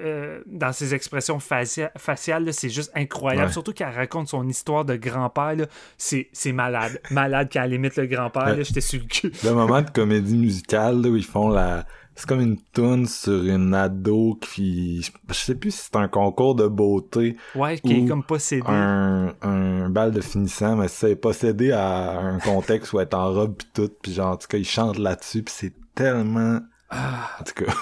euh, 0.00 0.40
dans 0.46 0.72
ses 0.72 0.94
expressions 0.94 1.38
faciales. 1.38 2.52
c'est 2.52 2.70
juste 2.70 2.90
incroyable. 2.96 3.52
Surtout 3.52 3.72
qu'elle 3.72 3.94
raconte 3.94 4.28
son 4.28 4.48
histoire 4.48 4.84
de 4.84 4.96
grand-père. 4.96 5.66
C'est 5.96 6.28
malade. 6.52 7.00
malade 7.10 7.48
qu'elle 7.48 7.70
limite 7.70 7.96
le 7.96 8.06
grand-père. 8.06 8.56
J'étais 8.62 8.80
sur 8.80 9.00
le 9.00 9.06
cul. 9.06 9.32
Le 9.44 9.52
moment 9.52 9.82
de 9.82 9.90
comédie 9.90 10.36
musicale 10.36 11.06
où 11.06 11.16
ils 11.16 11.24
font 11.24 11.48
la 11.48 11.86
c'est 12.14 12.26
comme 12.26 12.40
une 12.40 12.58
toune 12.72 13.06
sur 13.06 13.44
une 13.44 13.74
ado 13.74 14.38
qui 14.40 15.02
je 15.28 15.34
sais 15.34 15.54
plus 15.54 15.72
si 15.72 15.88
c'est 15.90 15.96
un 15.96 16.08
concours 16.08 16.54
de 16.54 16.66
beauté 16.66 17.36
ouais 17.54 17.78
qui 17.78 18.04
est 18.04 18.06
comme 18.06 18.24
possédé 18.24 18.62
un, 18.66 19.34
un 19.42 19.88
bal 19.88 20.12
de 20.12 20.20
finissant 20.20 20.76
mais 20.76 20.88
c'est 20.88 21.16
possédé 21.16 21.72
à 21.72 22.18
un 22.20 22.38
contexte 22.38 22.92
où 22.92 23.00
elle 23.00 23.08
est 23.08 23.14
en 23.14 23.32
robe 23.32 23.56
pis 23.56 23.66
tout 23.74 23.90
puis 24.02 24.12
genre 24.12 24.32
en 24.32 24.36
tout 24.36 24.48
cas 24.48 24.58
ils 24.58 24.64
chantent 24.64 24.98
là-dessus 24.98 25.42
puis 25.42 25.54
c'est 25.56 25.72
tellement 25.94 26.60
ah. 26.94 27.30
En 27.40 27.44
tout 27.44 27.64
cas. 27.64 27.72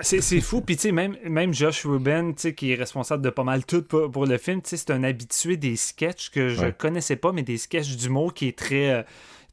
c'est 0.02 0.40
fou. 0.40 0.60
Puis, 0.60 0.76
tu 0.76 0.82
sais, 0.82 0.92
même, 0.92 1.16
même 1.24 1.54
Josh 1.54 1.86
Rubin, 1.86 2.32
tu 2.32 2.42
sais, 2.42 2.54
qui 2.54 2.72
est 2.72 2.74
responsable 2.74 3.22
de 3.22 3.30
pas 3.30 3.44
mal 3.44 3.64
tout 3.64 3.82
pour, 3.82 4.26
le 4.26 4.38
film, 4.38 4.60
tu 4.60 4.70
sais, 4.70 4.76
c'est 4.76 4.90
un 4.90 5.04
habitué 5.04 5.56
des 5.56 5.76
sketchs 5.76 6.30
que 6.30 6.48
je 6.48 6.66
connaissais 6.66 7.16
pas, 7.16 7.32
mais 7.32 7.42
des 7.42 7.56
sketchs 7.56 7.96
d'humour 7.96 8.34
qui 8.34 8.48
est 8.48 8.58
très. 8.58 8.90
Euh, 8.90 9.02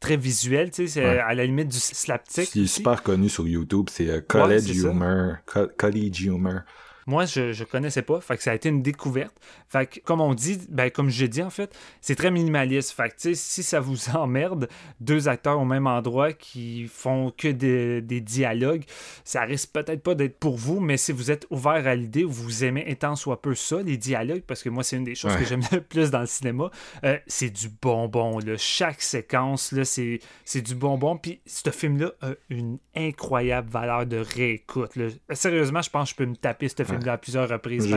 très 0.04 0.18
visuel, 0.18 0.70
tu 0.70 0.88
sais, 0.88 1.00
c'est 1.00 1.20
à 1.20 1.34
la 1.34 1.46
limite 1.46 1.70
du 1.70 1.80
slapstick. 1.80 2.46
Ce 2.48 2.52
qui 2.52 2.64
est 2.66 2.68
super 2.68 3.02
connu 3.04 3.30
sur 3.30 3.48
YouTube, 3.48 3.88
c'est 3.90 4.10
euh, 4.10 4.22
College 4.22 4.70
Humor. 4.70 5.38
college 5.78 6.22
Humor. 6.22 6.60
Moi, 7.08 7.26
je, 7.26 7.52
je 7.52 7.64
connaissais 7.64 8.02
pas. 8.02 8.22
Fait 8.22 8.38
que 8.38 8.44
ça 8.44 8.52
a 8.52 8.56
été 8.56 8.70
une 8.70 8.82
découverte. 8.82 9.36
Fait 9.68 9.88
que, 9.88 10.00
comme 10.00 10.22
on 10.22 10.34
dit, 10.34 10.60
ben, 10.70 10.90
comme 10.90 11.10
j'ai 11.10 11.28
dit 11.28 11.42
en 11.42 11.50
fait, 11.50 11.76
c'est 12.02 12.16
très 12.16 12.32
minimaliste. 12.32 12.92
Fait 12.92 13.10
que, 13.10 13.34
si 13.34 13.64
ça 13.64 13.80
vous 13.80 14.10
emmerde, 14.16 14.68
deux 15.00 15.28
acteurs 15.28 15.60
au 15.60 15.66
même 15.66 15.88
endroit 15.88 16.34
qui 16.34 16.88
font 16.88 17.32
que 17.36 17.48
des, 17.48 18.02
des 18.02 18.22
dialogues, 18.22 18.84
ça 19.24 19.42
risque 19.42 19.72
peut-être 19.72 20.02
pas 20.02 20.16
d'être 20.16 20.40
pour 20.40 20.58
vous, 20.58 20.80
mais 20.80 20.98
si 20.98 21.12
vous 21.12 21.32
êtes 21.32 21.46
ouvert 21.50 21.88
à 21.88 21.96
l'idée, 21.96 22.24
vous 22.24 22.64
aimez 22.64 22.84
étant 22.88 23.16
soit 23.16 23.42
peu 23.42 23.56
ça, 23.56 23.82
les 23.82 23.98
dialogues, 23.98 24.44
parce 24.46 24.64
que 24.64 24.70
moi, 24.70 24.84
c'est 24.84 24.98
une 24.98 25.04
des 25.04 25.16
choses 25.16 25.36
que 25.36 25.46
j'aime 25.46 25.64
le 25.72 25.82
plus 25.82 26.12
dans 26.12 26.22
le 26.22 26.26
cinéma, 26.26 26.70
euh, 27.04 27.18
c'est 27.28 27.50
du 27.50 27.70
bonbon. 27.70 28.40
Là. 28.40 28.56
Chaque 28.58 29.02
séquence, 29.02 29.72
là, 29.72 29.86
c'est, 29.86 30.20
c'est 30.46 30.62
du 30.62 30.76
bonbon. 30.76 31.18
Puis 31.18 31.42
ce 31.46 31.70
film-là 31.70 32.12
a 32.22 32.32
une 32.50 32.78
incroyable 32.96 33.70
valeur 33.70 34.06
de 34.06 34.18
réécoute. 34.18 34.96
Là. 34.96 35.08
Sérieusement, 35.32 35.82
je 35.82 35.90
pense 35.90 36.10
que 36.10 36.12
je 36.12 36.26
peux 36.26 36.30
me 36.30 36.36
taper 36.36 36.70
ce 36.70 36.84
à 37.06 37.18
plusieurs 37.18 37.50
reprises. 37.50 37.88
Je 37.88 37.96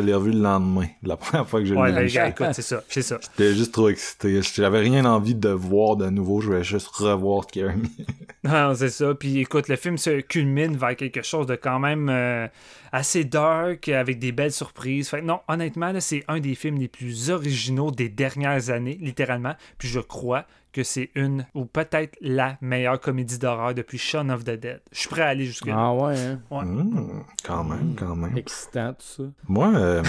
l'ai, 0.00 0.14
revu, 0.14 0.32
le 0.32 0.40
lendemain, 0.40 0.86
la 1.02 1.16
première 1.16 1.48
fois 1.48 1.60
que 1.60 1.66
je 1.66 1.74
l'ai 1.74 2.06
vu. 2.06 2.18
écoute, 2.28 2.48
c'est 2.52 2.62
ça, 2.62 2.82
c'est 2.88 3.02
ça. 3.02 3.18
J'étais 3.22 3.54
juste 3.54 3.72
trop 3.72 3.88
excité. 3.88 4.40
J'avais 4.42 4.80
rien 4.80 5.04
envie 5.04 5.34
de 5.34 5.50
voir 5.50 5.96
de 5.96 6.08
nouveau. 6.10 6.40
Je 6.40 6.48
voulais 6.48 6.64
juste 6.64 6.88
revoir 6.88 7.44
ce 7.44 7.48
qu'il 7.48 7.62
y 7.62 7.64
a 7.64 7.72
mis. 7.72 8.06
non, 8.44 8.74
c'est 8.74 8.90
ça. 8.90 9.14
Puis 9.14 9.38
écoute, 9.38 9.68
le 9.68 9.76
film 9.76 9.98
se 9.98 10.20
culmine 10.20 10.76
vers 10.76 10.96
quelque 10.96 11.22
chose 11.22 11.46
de 11.46 11.56
quand 11.56 11.78
même 11.78 12.08
euh, 12.08 12.46
assez 12.92 13.24
dark, 13.24 13.88
avec 13.88 14.18
des 14.18 14.32
belles 14.32 14.52
surprises. 14.52 15.08
Fait, 15.08 15.22
non, 15.22 15.40
honnêtement, 15.48 15.92
c'est 16.00 16.24
un 16.28 16.40
des 16.40 16.54
films 16.54 16.78
les 16.78 16.88
plus 16.88 17.30
originaux 17.30 17.90
des 17.90 18.08
dernières 18.08 18.70
années, 18.70 18.98
littéralement. 19.00 19.54
Puis 19.78 19.88
je 19.88 20.00
crois 20.00 20.46
que 20.72 20.82
c'est 20.82 21.10
une 21.14 21.46
ou 21.54 21.66
peut-être 21.66 22.16
la 22.20 22.56
meilleure 22.60 23.00
comédie 23.00 23.38
d'horreur 23.38 23.74
depuis 23.74 23.98
Shaun 23.98 24.30
of 24.30 24.44
the 24.44 24.50
Dead. 24.50 24.80
Je 24.90 25.00
suis 25.00 25.08
prêt 25.08 25.22
à 25.22 25.28
aller 25.28 25.44
jusque-là. 25.44 25.74
Ah 25.76 25.92
ouais, 25.94 26.18
hein? 26.18 26.40
Ouais. 26.50 26.64
Mmh, 26.64 27.24
quand 27.44 27.64
même, 27.64 27.94
quand 27.94 28.16
même. 28.16 28.36
Excitant, 28.36 28.94
tout 28.94 29.04
ça. 29.04 29.22
Moi, 29.48 29.72
euh, 29.74 30.02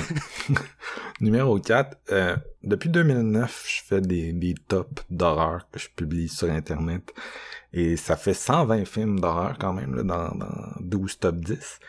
numéro 1.21 1.59
4, 1.59 1.97
euh, 2.11 2.35
depuis 2.63 2.89
2009, 2.89 3.65
je 3.67 3.83
fais 3.83 4.01
des, 4.01 4.33
des 4.33 4.53
tops 4.67 5.03
d'horreur 5.09 5.67
que 5.71 5.79
je 5.79 5.89
publie 5.89 6.29
sur 6.29 6.49
Internet. 6.49 7.13
Et 7.73 7.97
ça 7.97 8.15
fait 8.15 8.35
120 8.35 8.85
films 8.85 9.19
d'horreur 9.19 9.57
quand 9.59 9.73
même, 9.73 9.95
là, 9.95 10.03
dans, 10.03 10.35
dans 10.35 10.71
12 10.79 11.19
top 11.19 11.35
10. 11.37 11.79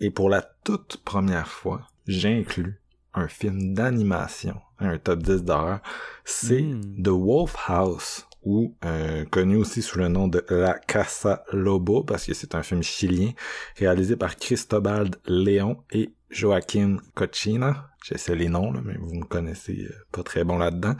Et 0.00 0.10
pour 0.10 0.28
la 0.28 0.42
toute 0.42 0.98
première 1.04 1.48
fois, 1.48 1.82
j'inclus 2.06 2.80
un 3.14 3.28
film 3.28 3.74
d'animation, 3.74 4.60
un 4.80 4.98
top 4.98 5.22
10 5.22 5.44
d'horreur, 5.44 5.80
c'est 6.24 6.62
Mm. 6.62 7.02
The 7.02 7.08
Wolf 7.08 7.56
House, 7.68 8.26
ou 8.42 8.74
euh, 8.84 9.24
connu 9.26 9.56
aussi 9.56 9.82
sous 9.82 9.98
le 9.98 10.08
nom 10.08 10.26
de 10.28 10.42
La 10.48 10.74
Casa 10.78 11.44
Lobo, 11.52 12.02
parce 12.04 12.24
que 12.24 12.32
c'est 12.34 12.54
un 12.54 12.62
film 12.62 12.82
chilien, 12.82 13.30
réalisé 13.76 14.16
par 14.16 14.36
Cristobal 14.36 15.10
Léon 15.26 15.76
et 15.92 16.12
Joaquin 16.30 16.96
Cochina. 17.14 17.88
J'essaie 18.02 18.34
les 18.34 18.48
noms, 18.48 18.72
là, 18.72 18.80
mais 18.82 18.94
vous 18.98 19.14
me 19.14 19.24
connaissez 19.24 19.86
euh, 19.90 19.94
pas 20.10 20.22
très 20.22 20.42
bon 20.44 20.56
là-dedans. 20.56 20.94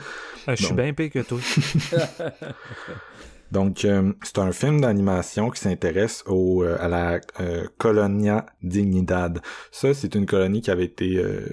Euh, 0.48 0.54
je 0.54 0.56
suis 0.56 0.68
Donc- 0.68 0.76
bien 0.76 0.92
pire 0.92 1.10
que 1.10 1.20
toi. 1.20 1.38
Donc, 3.52 3.84
euh, 3.84 4.12
c'est 4.22 4.38
un 4.38 4.52
film 4.52 4.80
d'animation 4.80 5.50
qui 5.50 5.60
s'intéresse 5.60 6.22
au 6.26 6.62
euh, 6.62 6.76
à 6.80 6.88
la 6.88 7.20
euh, 7.40 7.66
Colonia 7.78 8.46
Dignidad. 8.62 9.40
Ça, 9.72 9.92
c'est 9.94 10.14
une 10.14 10.26
colonie 10.26 10.60
qui 10.60 10.70
avait 10.70 10.84
été 10.84 11.16
euh, 11.16 11.46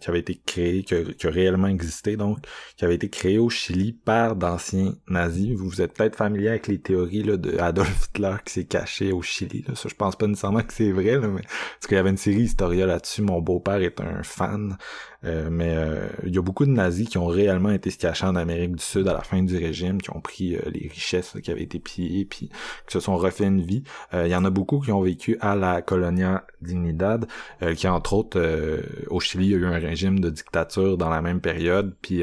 qui 0.00 0.10
avait 0.10 0.20
été 0.20 0.40
créée, 0.44 0.82
qui 0.82 0.94
a, 0.94 1.04
qui 1.04 1.26
a 1.26 1.30
réellement 1.30 1.68
existé, 1.68 2.16
donc 2.16 2.38
qui 2.76 2.84
avait 2.84 2.96
été 2.96 3.08
créée 3.08 3.38
au 3.38 3.50
Chili 3.50 3.92
par 3.92 4.36
d'anciens 4.36 4.94
nazis. 5.08 5.52
Vous, 5.56 5.68
vous 5.68 5.82
êtes 5.82 5.94
peut-être 5.94 6.16
familier 6.16 6.48
avec 6.48 6.66
les 6.66 6.78
théories 6.80 7.22
là, 7.22 7.36
de 7.36 7.56
Adolf 7.58 8.08
Hitler 8.08 8.36
qui 8.44 8.52
s'est 8.54 8.64
caché 8.64 9.12
au 9.12 9.22
Chili. 9.22 9.64
Là. 9.68 9.74
Ça, 9.74 9.88
je 9.88 9.94
pense 9.94 10.16
pas 10.16 10.26
nécessairement 10.26 10.62
que 10.62 10.72
c'est 10.72 10.92
vrai, 10.92 11.18
là, 11.20 11.28
mais 11.28 11.42
parce 11.42 11.86
qu'il 11.86 11.96
y 11.96 12.00
avait 12.00 12.10
une 12.10 12.16
série 12.16 12.42
Historia 12.42 12.86
là-dessus. 12.86 13.22
Mon 13.22 13.40
beau-père 13.40 13.80
est 13.80 14.00
un 14.00 14.22
fan. 14.22 14.76
Euh, 15.24 15.48
mais 15.50 15.74
euh, 15.76 16.08
il 16.24 16.34
y 16.34 16.38
a 16.38 16.42
beaucoup 16.42 16.66
de 16.66 16.70
nazis 16.70 17.08
qui 17.08 17.18
ont 17.18 17.26
réellement 17.26 17.70
été 17.70 17.90
se 17.90 17.98
cacher 17.98 18.26
en 18.26 18.36
Amérique 18.36 18.76
du 18.76 18.82
Sud 18.82 19.08
à 19.08 19.12
la 19.12 19.22
fin 19.22 19.42
du 19.42 19.56
régime, 19.56 20.00
qui 20.00 20.10
ont 20.10 20.20
pris 20.20 20.56
euh, 20.56 20.60
les 20.66 20.88
richesses 20.88 21.36
qui 21.42 21.50
avaient 21.50 21.62
été 21.62 21.78
pillées, 21.78 22.24
puis 22.24 22.48
qui 22.48 22.92
se 22.92 23.00
sont 23.00 23.16
refait 23.16 23.46
une 23.46 23.62
vie. 23.62 23.82
Il 24.12 24.28
y 24.28 24.36
en 24.36 24.44
a 24.44 24.50
beaucoup 24.50 24.80
qui 24.80 24.92
ont 24.92 25.00
vécu 25.00 25.36
à 25.40 25.56
la 25.56 25.82
Colonia 25.82 26.46
Dignidad, 26.60 27.26
qui 27.76 27.88
entre 27.88 28.12
autres 28.14 28.40
au 29.08 29.20
Chili, 29.20 29.46
il 29.46 29.50
y 29.52 29.54
a 29.54 29.58
eu 29.58 29.66
un 29.66 29.78
régime 29.78 30.20
de 30.20 30.30
dictature 30.30 30.96
dans 30.96 31.08
la 31.08 31.22
même 31.22 31.40
période, 31.40 31.94
puis 32.00 32.22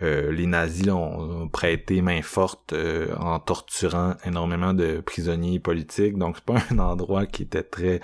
les 0.00 0.46
nazis 0.46 0.88
ont, 0.88 1.42
ont 1.42 1.48
prêté 1.48 2.02
main 2.02 2.22
forte 2.22 2.74
en 3.18 3.38
torturant 3.38 4.14
énormément 4.24 4.74
de 4.74 5.00
prisonniers 5.00 5.60
politiques. 5.60 6.18
Donc 6.18 6.36
c'est 6.36 6.44
pas 6.44 6.62
un 6.70 6.78
endroit 6.78 7.26
qui 7.26 7.42
était 7.42 7.62
très 7.62 8.00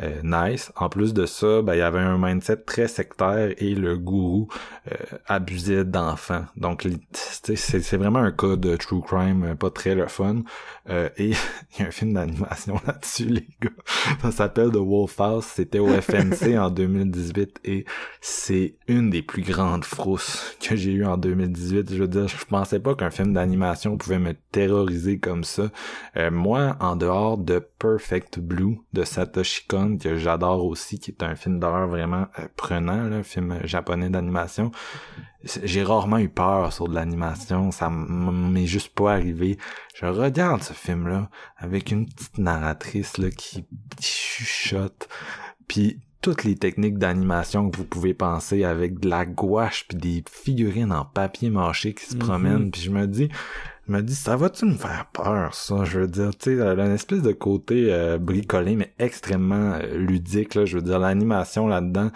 euh, 0.00 0.20
nice. 0.22 0.72
En 0.76 0.88
plus 0.88 1.12
de 1.12 1.26
ça, 1.26 1.62
ben, 1.62 1.74
il 1.74 1.78
y 1.78 1.82
avait 1.82 1.98
un 1.98 2.18
mindset 2.18 2.58
très 2.58 2.88
sectaire 2.88 3.52
et 3.58 3.74
le 3.74 3.98
gourou 3.98 4.48
euh, 4.90 4.94
abusait 5.26 5.84
d'enfants. 5.84 6.44
Donc, 6.56 6.86
c'est 7.12 7.96
vraiment 7.96 8.20
un 8.20 8.30
cas 8.30 8.56
de 8.56 8.76
true 8.76 9.02
crime 9.02 9.44
euh, 9.44 9.54
pas 9.54 9.70
très 9.70 9.94
le 9.94 10.06
fun. 10.06 10.42
Euh, 10.90 11.08
et 11.16 11.30
il 11.74 11.80
y 11.80 11.82
a 11.82 11.88
un 11.88 11.90
film 11.90 12.14
d'animation 12.14 12.80
là-dessus, 12.86 13.26
les 13.26 13.48
gars. 13.60 13.70
Ça 14.22 14.30
s'appelle 14.30 14.70
The 14.70 14.76
Wolf 14.76 15.20
House. 15.20 15.46
C'était 15.46 15.78
au 15.78 15.88
FNC 15.88 16.56
en 16.58 16.70
2018 16.70 17.60
et 17.64 17.84
c'est 18.20 18.76
une 18.86 19.10
des 19.10 19.22
plus 19.22 19.42
grandes 19.42 19.84
frousses 19.84 20.56
que 20.60 20.76
j'ai 20.76 20.92
eues 20.92 21.04
en 21.04 21.16
2018. 21.16 21.92
Je 21.92 21.98
veux 21.98 22.08
dire, 22.08 22.28
je 22.28 22.44
pensais 22.44 22.80
pas 22.80 22.94
qu'un 22.94 23.10
film 23.10 23.32
d'animation 23.32 23.96
pouvait 23.96 24.18
me 24.18 24.34
terroriser 24.52 25.18
comme 25.18 25.44
ça. 25.44 25.70
Euh, 26.16 26.30
moi, 26.30 26.76
en 26.80 26.96
dehors 26.96 27.38
de 27.38 27.58
Perfect 27.78 28.38
Blue 28.38 28.78
de 28.92 29.04
Satoshi 29.04 29.66
Kon, 29.66 29.98
que 29.98 30.16
j'adore 30.16 30.64
aussi, 30.64 30.98
qui 30.98 31.10
est 31.10 31.22
un 31.22 31.34
film 31.34 31.58
d'horreur 31.58 31.88
vraiment 31.88 32.26
euh, 32.38 32.48
prenant, 32.56 33.08
là, 33.08 33.16
un 33.16 33.22
film 33.22 33.58
japonais 33.64 34.10
d'animation, 34.10 34.70
j'ai 35.44 35.82
rarement 35.84 36.18
eu 36.18 36.28
peur 36.28 36.72
sur 36.72 36.88
de 36.88 36.94
l'animation, 36.94 37.70
ça 37.70 37.88
m'est 37.90 38.66
juste 38.66 38.92
pas 38.94 39.12
arrivé. 39.12 39.56
Je 39.94 40.06
regarde 40.06 40.62
ce 40.62 40.72
film-là 40.72 41.30
avec 41.56 41.90
une 41.92 42.06
petite 42.06 42.38
narratrice 42.38 43.18
là, 43.18 43.30
qui, 43.30 43.64
qui 43.96 44.08
chuchote, 44.12 45.08
puis 45.68 46.00
toutes 46.20 46.42
les 46.42 46.56
techniques 46.56 46.98
d'animation 46.98 47.70
que 47.70 47.76
vous 47.76 47.84
pouvez 47.84 48.12
penser 48.12 48.64
avec 48.64 48.98
de 48.98 49.08
la 49.08 49.24
gouache 49.24 49.86
puis 49.86 49.96
des 49.96 50.24
figurines 50.28 50.90
en 50.92 51.04
papier 51.04 51.48
mâché 51.50 51.94
qui 51.94 52.04
se 52.06 52.14
Mhm. 52.14 52.18
promènent, 52.20 52.70
puis 52.72 52.80
je 52.80 52.90
me 52.90 53.06
dis 53.06 53.28
je 53.86 53.92
me 53.94 54.02
dis, 54.02 54.14
ça 54.14 54.36
va-tu 54.36 54.66
me 54.66 54.74
faire 54.74 55.06
peur, 55.14 55.54
ça? 55.54 55.84
Je 55.84 56.00
veux 56.00 56.06
dire, 56.06 56.36
tu 56.36 56.50
sais, 56.50 56.56
elle 56.56 56.78
a 56.78 56.84
une 56.84 56.92
espèce 56.92 57.22
de 57.22 57.32
côté 57.32 57.86
euh, 57.90 58.18
bricolé, 58.18 58.76
mais 58.76 58.92
extrêmement 58.98 59.76
euh, 59.82 59.96
ludique, 59.96 60.54
là. 60.56 60.66
Je 60.66 60.76
veux 60.76 60.82
dire, 60.82 60.98
l'animation 60.98 61.66
là-dedans, 61.66 62.10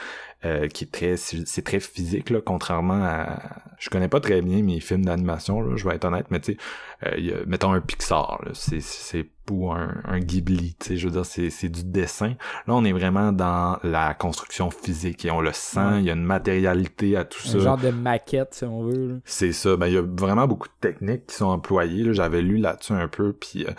euh, 0.45 0.67
qui 0.69 0.85
est 0.85 0.93
très, 0.93 1.17
c'est 1.17 1.63
très 1.63 1.81
physique, 1.81 2.31
là, 2.31 2.41
contrairement 2.45 3.03
à... 3.05 3.39
Je 3.79 3.91
connais 3.91 4.09
pas 4.09 4.21
très 4.21 4.41
bien 4.43 4.63
mes 4.63 4.81
films 4.81 5.05
d'animation, 5.05 5.61
là, 5.61 5.77
je 5.77 5.89
vais 5.89 5.95
être 5.97 6.05
honnête, 6.05 6.27
mais 6.31 6.41
tu 6.41 6.53
sais, 6.53 6.59
euh, 7.07 7.45
mettons 7.47 7.73
un 7.73 7.81
Pixar, 7.81 8.41
c'est 8.53 8.81
c'est 8.81 9.27
ou 9.51 9.71
un, 9.73 10.01
un 10.05 10.21
Ghibli, 10.21 10.77
tu 10.79 10.87
sais, 10.87 10.97
je 10.97 11.07
veux 11.09 11.13
dire, 11.13 11.27
c'est 11.27 11.51
c'est 11.51 11.69
du 11.69 11.83
dessin. 11.85 12.35
Là, 12.67 12.75
on 12.75 12.85
est 12.85 12.93
vraiment 12.93 13.33
dans 13.33 13.79
la 13.83 14.15
construction 14.15 14.71
physique, 14.71 15.25
et 15.25 15.31
on 15.31 15.41
le 15.41 15.53
sent, 15.53 15.81
Ouais. 15.81 15.99
il 15.99 16.05
y 16.05 16.11
a 16.11 16.15
une 16.15 16.25
matérialité 16.25 17.17
à 17.17 17.25
tout 17.25 17.41
ça. 17.41 17.59
Un 17.59 17.61
genre 17.61 17.77
de 17.79 17.91
maquette, 17.91 18.55
si 18.55 18.65
on 18.65 18.85
veut. 18.85 19.21
C'est 19.25 19.53
ça. 19.53 19.77
Ben, 19.77 19.89
il 19.89 19.95
y 19.95 19.99
a 19.99 20.03
vraiment 20.03 20.47
beaucoup 20.47 20.69
de 20.69 20.75
techniques 20.81 21.27
qui 21.27 21.35
sont 21.37 21.47
employées. 21.47 22.05
là. 22.05 22.13
J'avais 22.13 22.41
lu 22.41 22.57
là-dessus 22.59 22.93
un 22.93 23.09
peu, 23.09 23.33
puis 23.33 23.67
euh, 23.67 23.73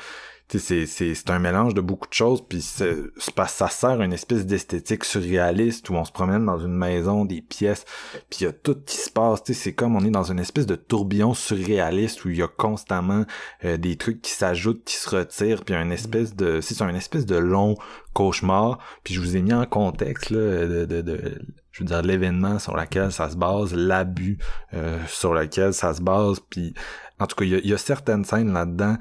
c'est, 0.59 1.29
un 1.29 1.39
mélange 1.39 1.73
de 1.73 1.81
beaucoup 1.81 2.07
de 2.07 2.13
choses, 2.13 2.43
puis 2.47 2.61
ça 2.61 3.67
sert 3.69 4.01
à 4.01 4.05
une 4.05 4.13
espèce 4.13 4.45
d'esthétique 4.45 5.03
surréaliste 5.03 5.89
où 5.89 5.95
on 5.95 6.05
se 6.05 6.11
promène 6.11 6.45
dans 6.45 6.59
une 6.59 6.75
maison, 6.75 7.25
des 7.25 7.41
pièces, 7.41 7.85
puis 8.29 8.39
il 8.41 8.43
y 8.43 8.47
a 8.47 8.53
tout 8.53 8.77
qui 8.85 8.97
se 8.97 9.09
passe. 9.09 9.41
C'est 9.45 9.73
comme 9.73 9.95
on 9.95 10.05
est 10.05 10.11
dans 10.11 10.31
une 10.31 10.39
espèce 10.39 10.65
de 10.65 10.75
tourbillon 10.75 11.33
surréaliste 11.33 12.25
où 12.25 12.29
il 12.29 12.37
y 12.37 12.41
a 12.41 12.47
constamment 12.47 13.25
euh, 13.65 13.77
des 13.77 13.95
trucs 13.95 14.21
qui 14.21 14.31
s'ajoutent, 14.31 14.83
qui 14.83 14.95
se 14.95 15.09
retirent, 15.09 15.63
puis 15.63 15.75
un 15.75 15.89
espèce 15.89 16.35
de... 16.35 16.61
C'est 16.61 16.81
un 16.81 16.95
espèce 16.95 17.25
de 17.25 17.37
long 17.37 17.75
cauchemar. 18.13 18.79
Puis 19.03 19.13
je 19.13 19.19
vous 19.19 19.35
ai 19.35 19.41
mis 19.41 19.53
en 19.53 19.65
contexte 19.65 20.29
là, 20.29 20.65
de, 20.65 20.85
de, 20.85 21.01
de 21.01 21.39
je 21.71 21.83
veux 21.83 21.87
dire 21.87 22.01
l'événement 22.03 22.59
sur 22.59 22.77
lequel 22.77 23.11
ça 23.11 23.29
se 23.29 23.35
base, 23.35 23.73
l'abus 23.73 24.37
euh, 24.73 24.99
sur 25.07 25.33
lequel 25.33 25.73
ça 25.73 25.93
se 25.93 26.01
base. 26.01 26.39
Puis 26.49 26.73
en 27.19 27.27
tout 27.27 27.35
cas, 27.35 27.45
il 27.45 27.51
y 27.51 27.55
a, 27.55 27.57
il 27.59 27.69
y 27.69 27.73
a 27.73 27.77
certaines 27.77 28.23
scènes 28.23 28.53
là-dedans 28.53 28.97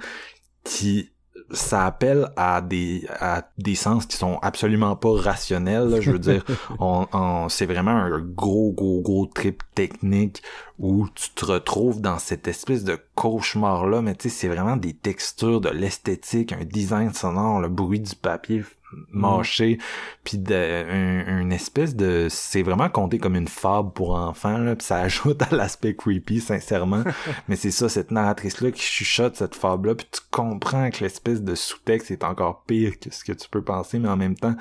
qui 0.65 1.12
ça 1.53 1.87
appelle 1.87 2.29
à 2.37 2.61
des 2.61 3.07
à 3.21 3.45
des 3.59 3.75
sens 3.75 4.07
qui 4.07 4.17
sont 4.17 4.39
absolument 4.43 4.97
pas 4.97 5.13
rationnels. 5.15 5.89
là. 5.89 6.01
Je 6.01 6.11
veux 6.11 6.19
dire, 6.19 6.45
on, 6.81 7.07
on- 7.13 7.49
c'est 7.49 7.67
vraiment 7.67 7.91
un 7.93 8.19
gros 8.21 8.73
gros 8.73 9.01
gros 9.03 9.27
trip 9.27 9.63
technique 9.75 10.43
où 10.79 11.09
tu 11.15 11.31
te 11.31 11.45
retrouves 11.45 12.01
dans 12.01 12.19
cette 12.19 12.49
espèce 12.49 12.85
de 12.85 12.99
cauchemar-là, 13.15 14.03
mais 14.03 14.15
tu 14.15 14.29
sais, 14.29 14.35
c'est 14.35 14.49
vraiment 14.49 14.77
des 14.77 14.95
textures, 14.95 15.61
de 15.61 15.69
l'esthétique, 15.69 16.53
un 16.53 16.65
design 16.65 17.13
sonore, 17.13 17.61
le 17.61 17.69
bruit 17.69 18.01
du 18.01 18.15
papier 18.15 18.63
mâché, 19.11 19.79
puis 20.25 20.39
de, 20.39 21.41
une 21.41 21.53
espèce 21.53 21.97
de... 21.97 22.27
C'est 22.31 22.63
vraiment 22.63 22.89
compté 22.89 23.19
comme 23.19 23.37
une 23.37 23.49
fable 23.49 23.93
pour 23.93 24.15
enfants, 24.15 24.59
là, 24.59 24.77
puis 24.77 24.87
ça 24.87 24.97
ajoute 25.01 25.43
à 25.43 25.55
l'aspect 25.55 25.95
creepy, 25.95 26.41
sincèrement. 26.41 27.05
Mais 27.49 27.57
c'est 27.57 27.71
ça, 27.71 27.89
cette 27.89 28.11
narratrice-là 28.11 28.71
qui 28.71 28.83
chuchote 28.83 29.37
cette 29.37 29.55
fable-là, 29.55 29.95
puis 29.95 30.07
tu 30.11 30.21
comprends 30.31 30.91
que 30.91 31.01
l'espèce 31.01 31.43
de 31.43 31.55
sous-texte 31.55 32.11
est 32.11 32.25
encore 32.25 32.65
pire 32.65 32.99
que 32.99 33.13
ce 33.13 33.25
que 33.25 33.33
tu 33.33 33.49
peux 33.49 33.63
penser, 33.63 33.99
mais 33.99 34.09
en 34.09 34.17
même 34.17 34.35
temps, 34.35 34.55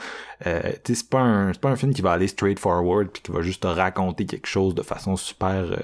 euh, 0.45 0.61
tu 0.83 0.93
sais, 0.93 0.95
c'est 0.95 1.09
pas 1.09 1.21
un, 1.21 1.53
c'est 1.53 1.61
pas 1.61 1.69
un 1.69 1.75
film 1.75 1.93
qui 1.93 2.01
va 2.01 2.11
aller 2.11 2.27
straight 2.27 2.59
forward, 2.59 3.09
puis 3.09 3.21
qui 3.21 3.31
va 3.31 3.41
juste 3.41 3.63
te 3.63 3.67
raconter 3.67 4.25
quelque 4.25 4.47
chose 4.47 4.75
de 4.75 4.81
façon 4.81 5.15
super 5.15 5.71
euh, 5.71 5.77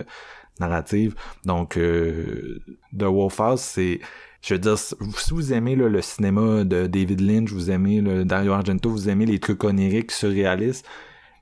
narrative. 0.59 1.15
Donc, 1.45 1.77
euh, 1.77 2.59
The 2.97 3.03
Wolf 3.03 3.39
House, 3.39 3.61
c'est 3.61 3.99
je 4.41 4.53
veux 4.53 4.59
dire, 4.59 4.77
si 4.77 4.95
vous 5.31 5.51
aimez 5.51 5.75
le 5.75 6.01
cinéma 6.01 6.63
de 6.63 6.87
David 6.87 7.21
Lynch, 7.21 7.49
vous 7.51 7.71
aimez 7.71 8.01
le 8.01 8.23
Dario 8.23 8.53
Argento, 8.53 8.89
vous 8.89 9.09
aimez 9.09 9.25
les 9.25 9.39
trucs 9.39 9.63
oniriques, 9.63 10.11
surréalistes, 10.11 10.85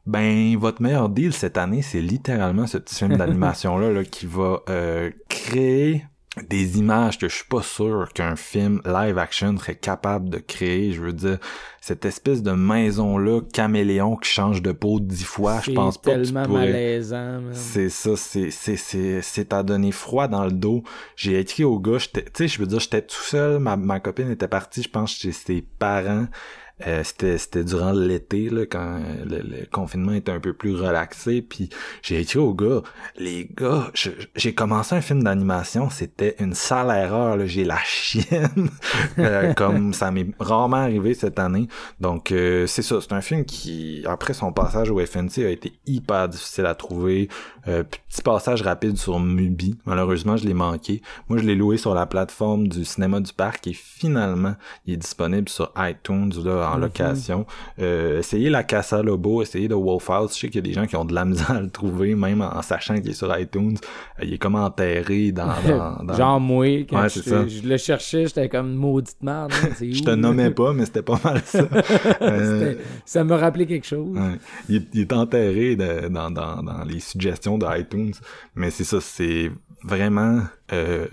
ben 0.05 0.55
votre 0.57 0.81
meilleur 0.81 1.09
deal 1.09 1.33
cette 1.33 1.57
année, 1.57 1.81
c'est 1.81 2.01
littéralement 2.01 2.67
ce 2.67 2.77
petit 2.77 2.95
film 2.95 3.17
d'animation 3.17 3.77
là, 3.77 4.03
qui 4.03 4.25
va 4.25 4.61
euh, 4.69 5.11
créer 5.29 6.05
des 6.49 6.79
images 6.79 7.17
que 7.17 7.29
je 7.29 7.35
suis 7.35 7.45
pas 7.45 7.61
sûr 7.61 8.09
qu'un 8.13 8.35
film 8.35 8.81
live 8.85 9.17
action 9.17 9.57
serait 9.57 9.75
capable 9.75 10.29
de 10.29 10.37
créer. 10.37 10.91
Je 10.91 11.01
veux 11.01 11.13
dire, 11.13 11.37
cette 11.81 12.05
espèce 12.05 12.43
de 12.43 12.51
maison-là, 12.51 13.41
caméléon 13.53 14.15
qui 14.17 14.29
change 14.29 14.61
de 14.61 14.71
peau 14.71 14.99
dix 14.99 15.23
fois, 15.23 15.61
je 15.63 15.71
pense 15.71 15.97
pas 15.97 16.15
que 16.15 16.25
tu 16.25 16.33
pourrais... 16.33 16.67
malaisant. 16.67 17.41
C'est 17.53 17.89
ça, 17.89 18.15
c'est, 18.15 18.51
c'est, 18.51 18.77
c'est, 18.77 19.21
c'est 19.21 19.53
à 19.53 19.63
donner 19.63 19.91
froid 19.91 20.27
dans 20.27 20.45
le 20.45 20.51
dos. 20.51 20.83
J'ai 21.15 21.39
écrit 21.39 21.63
au 21.63 21.79
gars, 21.79 21.97
tu 21.99 22.21
sais, 22.33 22.47
je 22.47 22.59
veux 22.59 22.67
dire, 22.67 22.79
j'étais 22.79 23.01
tout 23.01 23.15
seul, 23.15 23.59
ma, 23.59 23.77
ma 23.77 23.99
copine 23.99 24.29
était 24.29 24.47
partie, 24.47 24.83
je 24.83 24.89
pense, 24.89 25.15
chez 25.15 25.31
ses 25.31 25.61
parents. 25.61 26.27
Euh, 26.85 27.03
c'était 27.05 27.63
durant 27.63 27.93
l'été 27.93 28.49
quand 28.69 28.99
le, 29.25 29.65
confinement 29.71 30.11
était 30.11 30.33
un 30.33 30.41
peu 30.41 30.51
plus 30.51 30.75
relaxé 30.75 31.41
puis 31.41 31.69
j'ai 32.01 32.19
écrit 32.19 32.37
aux 32.37 32.53
gars 32.53 32.81
les 33.15 33.49
gars 33.55 33.89
j'ai 34.35 34.53
commencé 34.53 34.93
un 34.93 34.99
film 34.99 35.23
d'animation 35.23 35.89
c'était 35.89 36.35
une 36.39 36.53
sale 36.53 36.89
erreur 36.89 37.37
j'ai 37.45 37.63
la 37.63 37.79
chienne. 37.85 38.69
Euh, 39.17 39.53
comme 39.53 39.93
ça 39.93 40.11
m'est 40.11 40.27
rarement 40.39 40.77
arrivé 40.77 41.13
cette 41.13 41.39
année. 41.39 41.67
Donc 42.01 42.31
euh, 42.31 42.67
c'est 42.67 42.81
ça 42.81 42.99
c'est 42.99 43.13
un 43.13 43.21
film 43.21 43.45
qui 43.45 44.03
après 44.05 44.33
son 44.33 44.51
passage 44.51 44.89
au 44.89 44.99
FNC 44.99 45.39
a 45.39 45.49
été 45.49 45.79
hyper 45.85 46.27
difficile 46.27 46.65
à 46.65 46.75
trouver. 46.75 47.29
Petit 47.65 48.21
passage 48.23 48.61
rapide 48.61 48.97
sur 48.97 49.19
Mubi. 49.19 49.77
Malheureusement 49.85 50.37
je 50.37 50.45
l'ai 50.45 50.53
manqué. 50.53 51.01
Moi 51.29 51.39
je 51.39 51.43
l'ai 51.43 51.55
loué 51.55 51.77
sur 51.77 51.93
la 51.93 52.05
plateforme 52.05 52.67
du 52.67 52.83
cinéma 52.83 53.19
du 53.21 53.33
parc 53.33 53.67
et 53.67 53.73
finalement 53.73 54.55
il 54.85 54.95
est 54.95 54.97
disponible 54.97 55.49
sur 55.49 55.71
iTunes 55.77 56.31
là 56.43 56.64
en 56.65 56.77
location. 56.77 57.45
Euh, 57.79 58.19
essayez 58.19 58.49
la 58.49 58.63
Casa 58.63 59.01
Lobo, 59.01 59.41
essayez 59.41 59.67
de 59.67 59.75
Wolf 59.75 60.09
House. 60.09 60.35
Je 60.35 60.41
sais 60.41 60.47
qu'il 60.47 60.57
y 60.57 60.59
a 60.59 60.67
des 60.67 60.73
gens 60.73 60.85
qui 60.85 60.95
ont 60.95 61.05
de 61.05 61.13
la 61.13 61.25
misère 61.25 61.51
à 61.51 61.61
le 61.61 61.69
trouver, 61.69 62.15
même 62.15 62.41
en, 62.41 62.61
sachant 62.61 62.95
qu'il 62.95 63.09
est 63.09 63.13
sur 63.13 63.37
iTunes. 63.37 63.77
Euh, 64.19 64.25
il 64.25 64.33
est 64.33 64.37
comme 64.37 64.55
enterré 64.55 65.31
dans... 65.31 65.47
dans, 66.03 66.13
Genre 66.13 66.39
moi, 66.39 66.65
quand 66.89 67.07
je, 67.07 67.67
le 67.67 67.77
cherchais, 67.77 68.27
j'étais 68.27 68.49
comme 68.49 68.73
maudite 68.73 69.21
merde. 69.21 69.51
Hein, 69.53 69.69
je 69.79 70.03
te 70.03 70.11
nommais 70.11 70.51
pas, 70.51 70.73
mais 70.73 70.85
c'était 70.85 71.01
pas 71.01 71.19
mal 71.23 71.41
ça. 71.45 71.67
euh, 72.21 72.75
ça 73.05 73.23
me 73.23 73.33
rappelait 73.33 73.65
quelque 73.65 73.87
chose. 73.87 74.17
Il, 74.69 74.85
il, 74.93 75.01
est 75.01 75.13
enterré 75.13 75.75
dans, 75.75 76.31
dans, 76.31 76.63
dans 76.63 76.83
les 76.83 76.99
suggestions 76.99 77.57
de 77.57 77.65
iTunes. 77.79 78.13
Mais 78.55 78.71
c'est 78.71 78.83
ça, 78.83 78.99
c'est 79.01 79.51
vraiment... 79.83 80.41
Euh, 80.73 81.05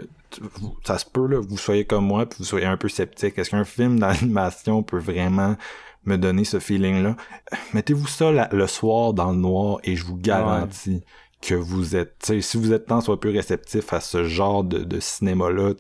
ça 0.84 0.98
se 0.98 1.06
peut, 1.06 1.26
là, 1.26 1.40
vous 1.40 1.58
soyez 1.58 1.84
comme 1.84 2.06
moi, 2.06 2.26
puis 2.26 2.38
vous 2.38 2.44
soyez 2.44 2.66
un 2.66 2.76
peu 2.76 2.88
sceptique. 2.88 3.38
Est-ce 3.38 3.50
qu'un 3.50 3.64
film 3.64 3.98
d'animation 4.00 4.82
peut 4.82 4.98
vraiment 4.98 5.56
me 6.04 6.16
donner 6.16 6.44
ce 6.44 6.58
feeling-là? 6.58 7.16
Mettez-vous 7.74 8.06
ça 8.06 8.30
le 8.50 8.66
soir 8.66 9.14
dans 9.14 9.30
le 9.32 9.38
noir 9.38 9.78
et 9.84 9.96
je 9.96 10.04
vous 10.04 10.16
garantis 10.16 11.02
que 11.42 11.54
vous 11.54 11.96
êtes, 11.96 12.32
si 12.40 12.56
vous 12.56 12.72
êtes 12.72 12.86
tant 12.86 13.00
soit 13.00 13.18
peu 13.18 13.30
réceptif 13.30 13.92
à 13.92 14.00
ce 14.00 14.24
genre 14.24 14.62
de, 14.62 14.78
de 14.78 15.00
cinéma-là, 15.00 15.72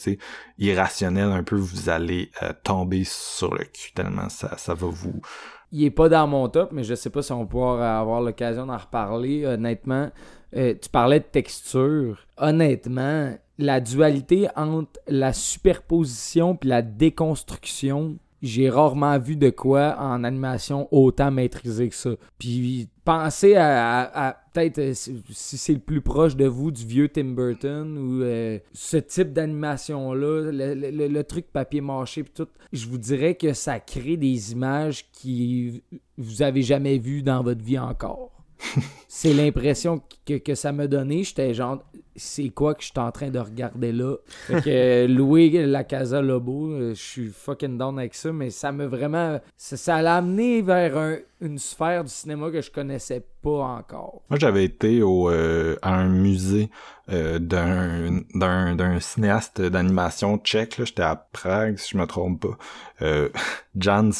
irrationnel 0.58 1.30
un 1.30 1.44
peu, 1.44 1.56
vous 1.56 1.88
allez 1.88 2.30
euh, 2.42 2.52
tomber 2.64 3.04
sur 3.04 3.54
le 3.54 3.64
cul 3.64 3.92
tellement 3.94 4.28
ça, 4.28 4.58
ça 4.58 4.74
va 4.74 4.88
vous... 4.88 5.22
Il 5.70 5.84
est 5.84 5.90
pas 5.90 6.10
dans 6.10 6.26
mon 6.26 6.48
top, 6.48 6.70
mais 6.72 6.84
je 6.84 6.94
sais 6.94 7.08
pas 7.08 7.22
si 7.22 7.32
on 7.32 7.46
pourra 7.46 7.98
avoir 7.98 8.20
l'occasion 8.20 8.66
d'en 8.66 8.76
reparler. 8.76 9.46
Honnêtement, 9.46 10.10
euh, 10.54 10.74
tu 10.80 10.90
parlais 10.90 11.20
de 11.20 11.24
texture. 11.24 12.26
Honnêtement, 12.36 13.34
la 13.62 13.80
dualité 13.80 14.48
entre 14.56 15.00
la 15.06 15.32
superposition 15.32 16.56
puis 16.56 16.68
la 16.68 16.82
déconstruction, 16.82 18.18
j'ai 18.42 18.68
rarement 18.68 19.18
vu 19.18 19.36
de 19.36 19.50
quoi 19.50 19.96
en 20.00 20.24
animation 20.24 20.88
autant 20.90 21.30
maîtrisé 21.30 21.88
que 21.88 21.94
ça. 21.94 22.10
Puis 22.38 22.88
pensez 23.04 23.54
à, 23.56 24.36
peut-être 24.52 24.78
euh, 24.78 24.94
si 24.94 25.56
c'est 25.56 25.74
le 25.74 25.78
plus 25.78 26.00
proche 26.00 26.36
de 26.36 26.46
vous 26.46 26.72
du 26.72 26.84
vieux 26.84 27.08
Tim 27.08 27.34
Burton 27.34 27.96
ou 27.96 28.22
euh, 28.22 28.58
ce 28.72 28.96
type 28.96 29.32
d'animation-là, 29.32 30.50
le, 30.52 31.22
truc 31.22 31.46
papier 31.52 31.80
mâché 31.80 32.24
puis 32.24 32.32
tout, 32.34 32.48
je 32.72 32.86
vous 32.88 32.98
dirais 32.98 33.36
que 33.36 33.52
ça 33.52 33.78
crée 33.78 34.16
des 34.16 34.52
images 34.52 35.06
qui 35.12 35.82
vous 36.18 36.42
avez 36.42 36.62
jamais 36.62 36.98
vues 36.98 37.22
dans 37.22 37.42
votre 37.42 37.62
vie 37.62 37.78
encore. 37.78 38.41
c'est 39.08 39.32
l'impression 39.32 40.02
que, 40.26 40.38
que, 40.38 40.54
ça 40.54 40.72
m'a 40.72 40.86
donné. 40.86 41.24
J'étais 41.24 41.54
genre, 41.54 41.82
c'est 42.16 42.48
quoi 42.50 42.74
que 42.74 42.82
je 42.82 42.88
suis 42.88 42.98
en 42.98 43.10
train 43.10 43.30
de 43.30 43.38
regarder 43.38 43.92
là? 43.92 44.16
Fait 44.46 44.62
que 44.62 44.68
euh, 44.68 45.06
louer 45.06 45.50
la 45.66 45.84
Casa 45.84 46.20
Lobo, 46.20 46.70
euh, 46.70 46.94
je 46.94 47.00
suis 47.00 47.28
fucking 47.28 47.78
down 47.78 47.98
avec 47.98 48.14
ça, 48.14 48.32
mais 48.32 48.50
ça 48.50 48.72
m'a 48.72 48.86
vraiment. 48.86 49.40
Ça, 49.56 50.02
l'a 50.02 50.16
amené 50.16 50.62
vers 50.62 51.18
une 51.40 51.58
sphère 51.58 52.04
du 52.04 52.10
cinéma 52.10 52.50
que 52.50 52.60
je 52.60 52.70
connaissais 52.70 53.24
pas 53.42 53.50
encore. 53.50 54.22
Moi, 54.30 54.38
j'avais 54.38 54.64
été 54.64 55.02
au, 55.02 55.30
euh, 55.30 55.76
à 55.82 55.94
un 55.94 56.08
musée 56.08 56.70
d'un, 57.08 58.22
d'un, 58.34 59.00
cinéaste 59.00 59.60
d'animation 59.60 60.38
tchèque. 60.38 60.80
J'étais 60.82 61.02
à 61.02 61.16
Prague, 61.16 61.76
si 61.76 61.90
je 61.92 61.98
me 61.98 62.06
trompe 62.06 62.46
pas. 62.46 62.56
Jan 63.76 64.10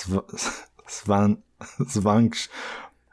Svan, 0.87 1.37
Svank 1.87 2.37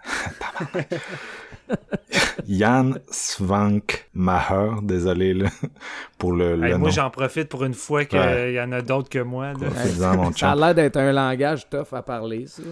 Yann 2.47 2.99
Svank 3.11 4.09
Maher, 4.13 4.81
désolé 4.81 5.33
là, 5.33 5.49
pour 6.17 6.33
le, 6.33 6.55
Moi, 6.77 6.89
j'en 6.89 7.09
profite 7.09 7.47
pour 7.47 7.63
une 7.63 7.73
fois 7.73 8.05
qu'il 8.05 8.53
y 8.53 8.59
en 8.59 8.71
a 8.71 8.81
d'autres 8.81 9.09
que 9.09 9.19
moi. 9.19 9.53
ça 10.35 10.51
a 10.51 10.55
l'air 10.55 10.75
d'être 10.75 10.97
un 10.97 11.11
langage 11.11 11.69
tough 11.69 11.93
à 11.93 12.01
parler, 12.01 12.45
ça. 12.47 12.63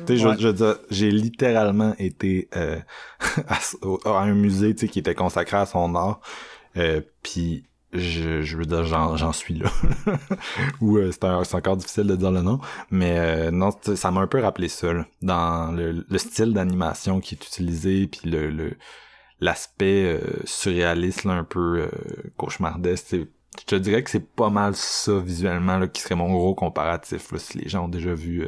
j'ai 0.90 1.12
littéralement 1.12 1.94
été 2.00 2.48
euh, 2.56 2.78
à, 4.06 4.20
un 4.20 4.34
musée 4.34 4.74
qui 4.74 5.00
était 5.00 5.16
consacré 5.16 5.58
à 5.58 5.66
son 5.66 5.94
art, 5.96 6.20
euh, 6.78 7.02
puis 7.22 7.64
je, 7.94 8.42
je 8.42 8.58
veux 8.58 8.66
dire, 8.66 8.84
j'en 8.84 9.34
suis 9.34 9.56
là. 9.56 9.70
Ou 10.82 10.98
euh, 10.98 11.12
c'est 11.12 11.56
encore 11.56 11.78
difficile 11.78 12.08
de 12.08 12.16
dire 12.16 12.32
le 12.32 12.42
nom. 12.42 12.60
Mais 12.92 13.18
euh, 13.18 13.52
non, 13.52 13.70
ça 13.96 14.12
m'a 14.12 14.22
un 14.22 14.28
peu 14.28 14.42
rappelé 14.42 14.68
ça, 14.68 14.94
dans 15.22 15.72
le, 15.72 16.06
style 16.18 16.54
d'animation 16.54 17.20
qui 17.20 17.36
est 17.36 17.46
utilisé, 17.46 18.08
puis 18.08 18.30
le 18.30 18.76
l'aspect 19.40 20.06
euh, 20.06 20.42
surréaliste, 20.46 21.24
là, 21.24 21.34
un 21.34 21.44
peu 21.44 21.80
euh, 21.82 22.32
cauchemardesque. 22.38 23.16
Je 23.60 23.66
te 23.66 23.76
dirais 23.76 24.04
que 24.04 24.10
c'est 24.10 24.28
pas 24.28 24.50
mal 24.50 24.76
ça, 24.76 25.20
visuellement, 25.20 25.78
là, 25.78 25.88
qui 25.88 26.02
serait 26.02 26.16
mon 26.16 26.32
gros 26.32 26.56
comparatif, 26.56 27.32
là, 27.32 27.40
si 27.40 27.58
les 27.60 27.70
gens 27.70 27.86
ont 27.86 27.90
déjà 27.90 28.14
vu 28.14 28.48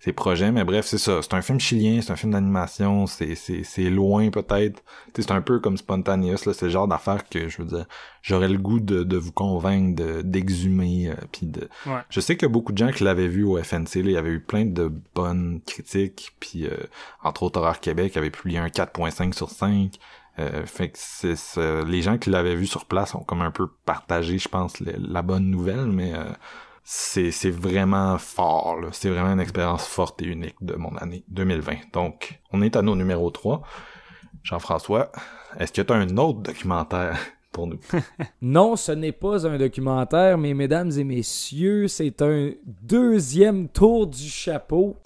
ses 0.00 0.12
projets. 0.12 0.50
Mais 0.50 0.64
bref, 0.64 0.86
c'est 0.86 0.98
ça. 0.98 1.20
C'est 1.22 1.34
un 1.34 1.42
film 1.42 1.60
chilien, 1.60 2.00
c'est 2.00 2.10
un 2.10 2.16
film 2.16 2.32
d'animation, 2.32 3.06
c'est, 3.06 3.34
c'est, 3.34 3.62
c'est 3.62 3.90
loin 3.90 4.30
peut-être. 4.30 4.82
C'est 5.14 5.30
un 5.30 5.42
peu 5.42 5.60
comme 5.60 5.76
Spontaneous, 5.76 6.46
là. 6.46 6.54
C'est 6.54 6.62
le 6.62 6.70
genre 6.70 6.88
d'affaire 6.88 7.28
que, 7.28 7.48
je 7.48 7.62
veux 7.62 7.68
dire, 7.68 7.86
j'aurais 8.22 8.48
le 8.48 8.58
goût 8.58 8.80
de, 8.80 9.04
de 9.04 9.16
vous 9.16 9.32
convaincre 9.32 10.02
de, 10.02 10.22
d'exhumer. 10.22 11.10
Euh, 11.10 11.14
puis 11.30 11.46
de... 11.46 11.68
Je 12.08 12.20
sais 12.20 12.42
a 12.42 12.48
beaucoup 12.48 12.72
de 12.72 12.78
gens 12.78 12.90
qui 12.90 13.04
l'avaient 13.04 13.28
vu 13.28 13.44
au 13.44 13.62
FNC. 13.62 13.96
Là. 13.96 14.02
Il 14.04 14.12
y 14.12 14.16
avait 14.16 14.30
eu 14.30 14.40
plein 14.40 14.64
de 14.64 14.90
bonnes 15.14 15.60
critiques. 15.66 16.32
Puis, 16.40 16.66
euh, 16.66 16.76
entre 17.22 17.42
autres, 17.42 17.60
Horreur 17.60 17.80
Québec 17.80 18.16
avait 18.16 18.30
publié 18.30 18.58
un 18.58 18.68
4.5 18.68 19.34
sur 19.34 19.50
5. 19.50 19.98
Euh, 20.38 20.64
fait 20.64 20.88
que 20.88 20.98
c'est, 20.98 21.36
les 21.84 22.00
gens 22.00 22.16
qui 22.16 22.30
l'avaient 22.30 22.54
vu 22.54 22.66
sur 22.66 22.86
place 22.86 23.14
ont 23.14 23.22
comme 23.22 23.42
un 23.42 23.50
peu 23.50 23.68
partagé, 23.84 24.38
je 24.38 24.48
pense, 24.48 24.80
la 24.80 25.22
bonne 25.22 25.50
nouvelle, 25.50 25.86
mais 25.86 26.14
euh, 26.14 26.24
c'est 26.92 27.50
vraiment 27.50 28.18
fort. 28.18 28.80
C'est 28.90 29.10
vraiment 29.10 29.32
une 29.32 29.40
expérience 29.40 29.86
forte 29.86 30.20
et 30.22 30.24
unique 30.24 30.56
de 30.60 30.74
mon 30.74 30.96
année 30.96 31.22
2020. 31.28 31.92
Donc, 31.92 32.40
on 32.52 32.62
est 32.62 32.74
à 32.74 32.82
nos 32.82 32.96
numéro 32.96 33.30
3. 33.30 33.62
Jean-François, 34.42 35.12
est-ce 35.58 35.72
que 35.72 35.82
tu 35.82 35.92
as 35.92 35.96
un 35.96 36.16
autre 36.16 36.40
documentaire 36.40 37.16
pour 37.52 37.68
nous? 37.68 37.78
non, 38.42 38.74
ce 38.74 38.90
n'est 38.90 39.12
pas 39.12 39.46
un 39.46 39.56
documentaire, 39.56 40.36
mais 40.36 40.52
mesdames 40.52 40.90
et 40.90 41.04
messieurs, 41.04 41.86
c'est 41.86 42.22
un 42.22 42.50
deuxième 42.64 43.68
tour 43.68 44.08
du 44.08 44.28
chapeau. 44.28 44.96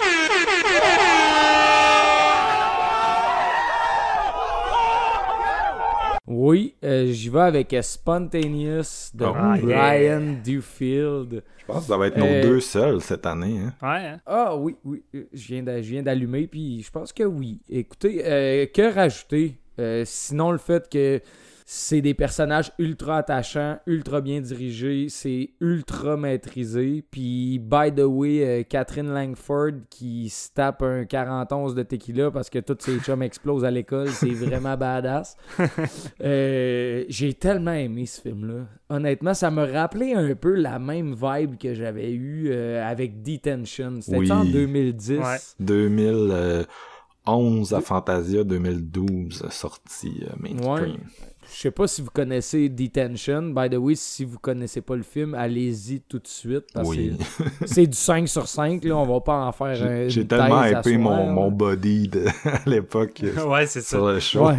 Oui, 6.36 6.74
euh, 6.82 7.06
j'y 7.12 7.28
vais 7.28 7.42
avec 7.42 7.76
Spontaneous 7.80 9.12
de 9.14 9.24
Oh, 9.24 9.32
Brian 9.62 10.34
Dufield. 10.44 11.44
Je 11.58 11.64
pense 11.64 11.82
que 11.82 11.88
ça 11.92 11.96
va 11.96 12.08
être 12.08 12.16
nos 12.18 12.26
Euh, 12.26 12.42
deux 12.42 12.58
seuls 12.60 13.00
cette 13.00 13.24
année. 13.24 13.56
Hein. 13.58 13.72
Ouais, 13.80 14.06
hein? 14.08 14.20
Ah 14.26 14.56
oui, 14.56 14.74
oui, 14.84 15.02
euh, 15.14 15.22
je 15.32 15.46
viens 15.46 15.62
d'a- 15.62 15.80
je 15.80 15.90
viens 15.90 16.02
d'allumer, 16.02 16.48
puis 16.48 16.82
je 16.82 16.90
pense 16.90 17.12
que 17.12 17.22
oui. 17.22 17.60
Écoutez, 17.68 18.22
euh, 18.24 18.66
que 18.66 18.92
rajouter? 18.92 19.54
Euh, 19.78 20.02
sinon 20.04 20.50
le 20.50 20.58
fait 20.58 20.88
que 20.90 21.20
c'est 21.66 22.02
des 22.02 22.12
personnages 22.12 22.72
ultra 22.78 23.16
attachants, 23.18 23.78
ultra 23.86 24.20
bien 24.20 24.40
dirigés, 24.42 25.06
c'est 25.08 25.50
ultra 25.60 26.16
maîtrisé. 26.18 27.02
Puis, 27.10 27.58
by 27.58 27.90
the 27.94 28.02
way, 28.04 28.44
euh, 28.44 28.62
Catherine 28.64 29.08
Langford 29.12 29.72
qui 29.88 30.28
se 30.28 30.50
tape 30.52 30.82
un 30.82 31.06
41 31.06 31.72
de 31.72 31.82
tequila 31.82 32.30
parce 32.30 32.50
que 32.50 32.58
tous 32.58 32.76
ses 32.80 32.98
chums 32.98 33.22
explosent 33.22 33.64
à 33.64 33.70
l'école, 33.70 34.08
c'est 34.10 34.28
vraiment 34.34 34.76
badass. 34.76 35.36
Euh, 36.22 37.04
J'ai 37.08 37.34
tellement 37.34 37.72
aimé 37.72 38.06
ce 38.06 38.20
film-là. 38.20 38.66
Honnêtement, 38.88 39.34
ça 39.34 39.50
me 39.50 39.64
rappelait 39.64 40.14
un 40.14 40.34
peu 40.34 40.54
la 40.54 40.78
même 40.78 41.14
vibe 41.14 41.56
que 41.58 41.74
j'avais 41.74 42.12
eu 42.12 42.48
euh, 42.50 42.84
avec 42.86 43.22
Detention. 43.22 44.00
C'était 44.00 44.18
Oui. 44.18 44.30
en 44.32 44.44
2010. 44.44 45.18
Ouais. 45.18 45.36
2011 47.26 47.74
à 47.74 47.80
Fantasia, 47.80 48.44
2012 48.44 49.46
sorti 49.50 50.22
euh, 50.22 50.32
mainstream. 50.40 50.92
Ouais. 50.92 50.98
Je 51.54 51.60
sais 51.60 51.70
pas 51.70 51.86
si 51.86 52.02
vous 52.02 52.10
connaissez 52.12 52.68
Detention. 52.68 53.42
By 53.54 53.70
the 53.70 53.76
way, 53.78 53.94
si 53.94 54.24
vous 54.24 54.38
connaissez 54.40 54.80
pas 54.80 54.96
le 54.96 55.02
film, 55.04 55.34
allez-y 55.34 56.00
tout 56.00 56.18
de 56.18 56.26
suite. 56.26 56.64
Parce 56.74 56.88
Oui. 56.88 57.16
que 57.16 57.66
c'est 57.66 57.86
du 57.86 57.96
5 57.96 58.26
sur 58.28 58.48
5. 58.48 58.82
Là. 58.84 58.96
On 58.96 59.06
va 59.06 59.20
pas 59.20 59.44
en 59.46 59.52
faire 59.52 59.68
un. 59.68 60.08
J'ai 60.08 60.10
j'ai 60.10 60.26
tellement 60.26 60.64
hypé 60.64 60.96
mon, 60.96 61.30
mon 61.30 61.50
body 61.52 62.08
de- 62.08 62.24
à 62.44 62.68
l'époque 62.68 63.22
euh, 63.22 63.46
Ouais, 63.46 63.66
c'est 63.66 63.82
ça. 63.82 63.96
sur 63.98 64.06
le 64.08 64.18
show. 64.18 64.46
Ouais. 64.48 64.56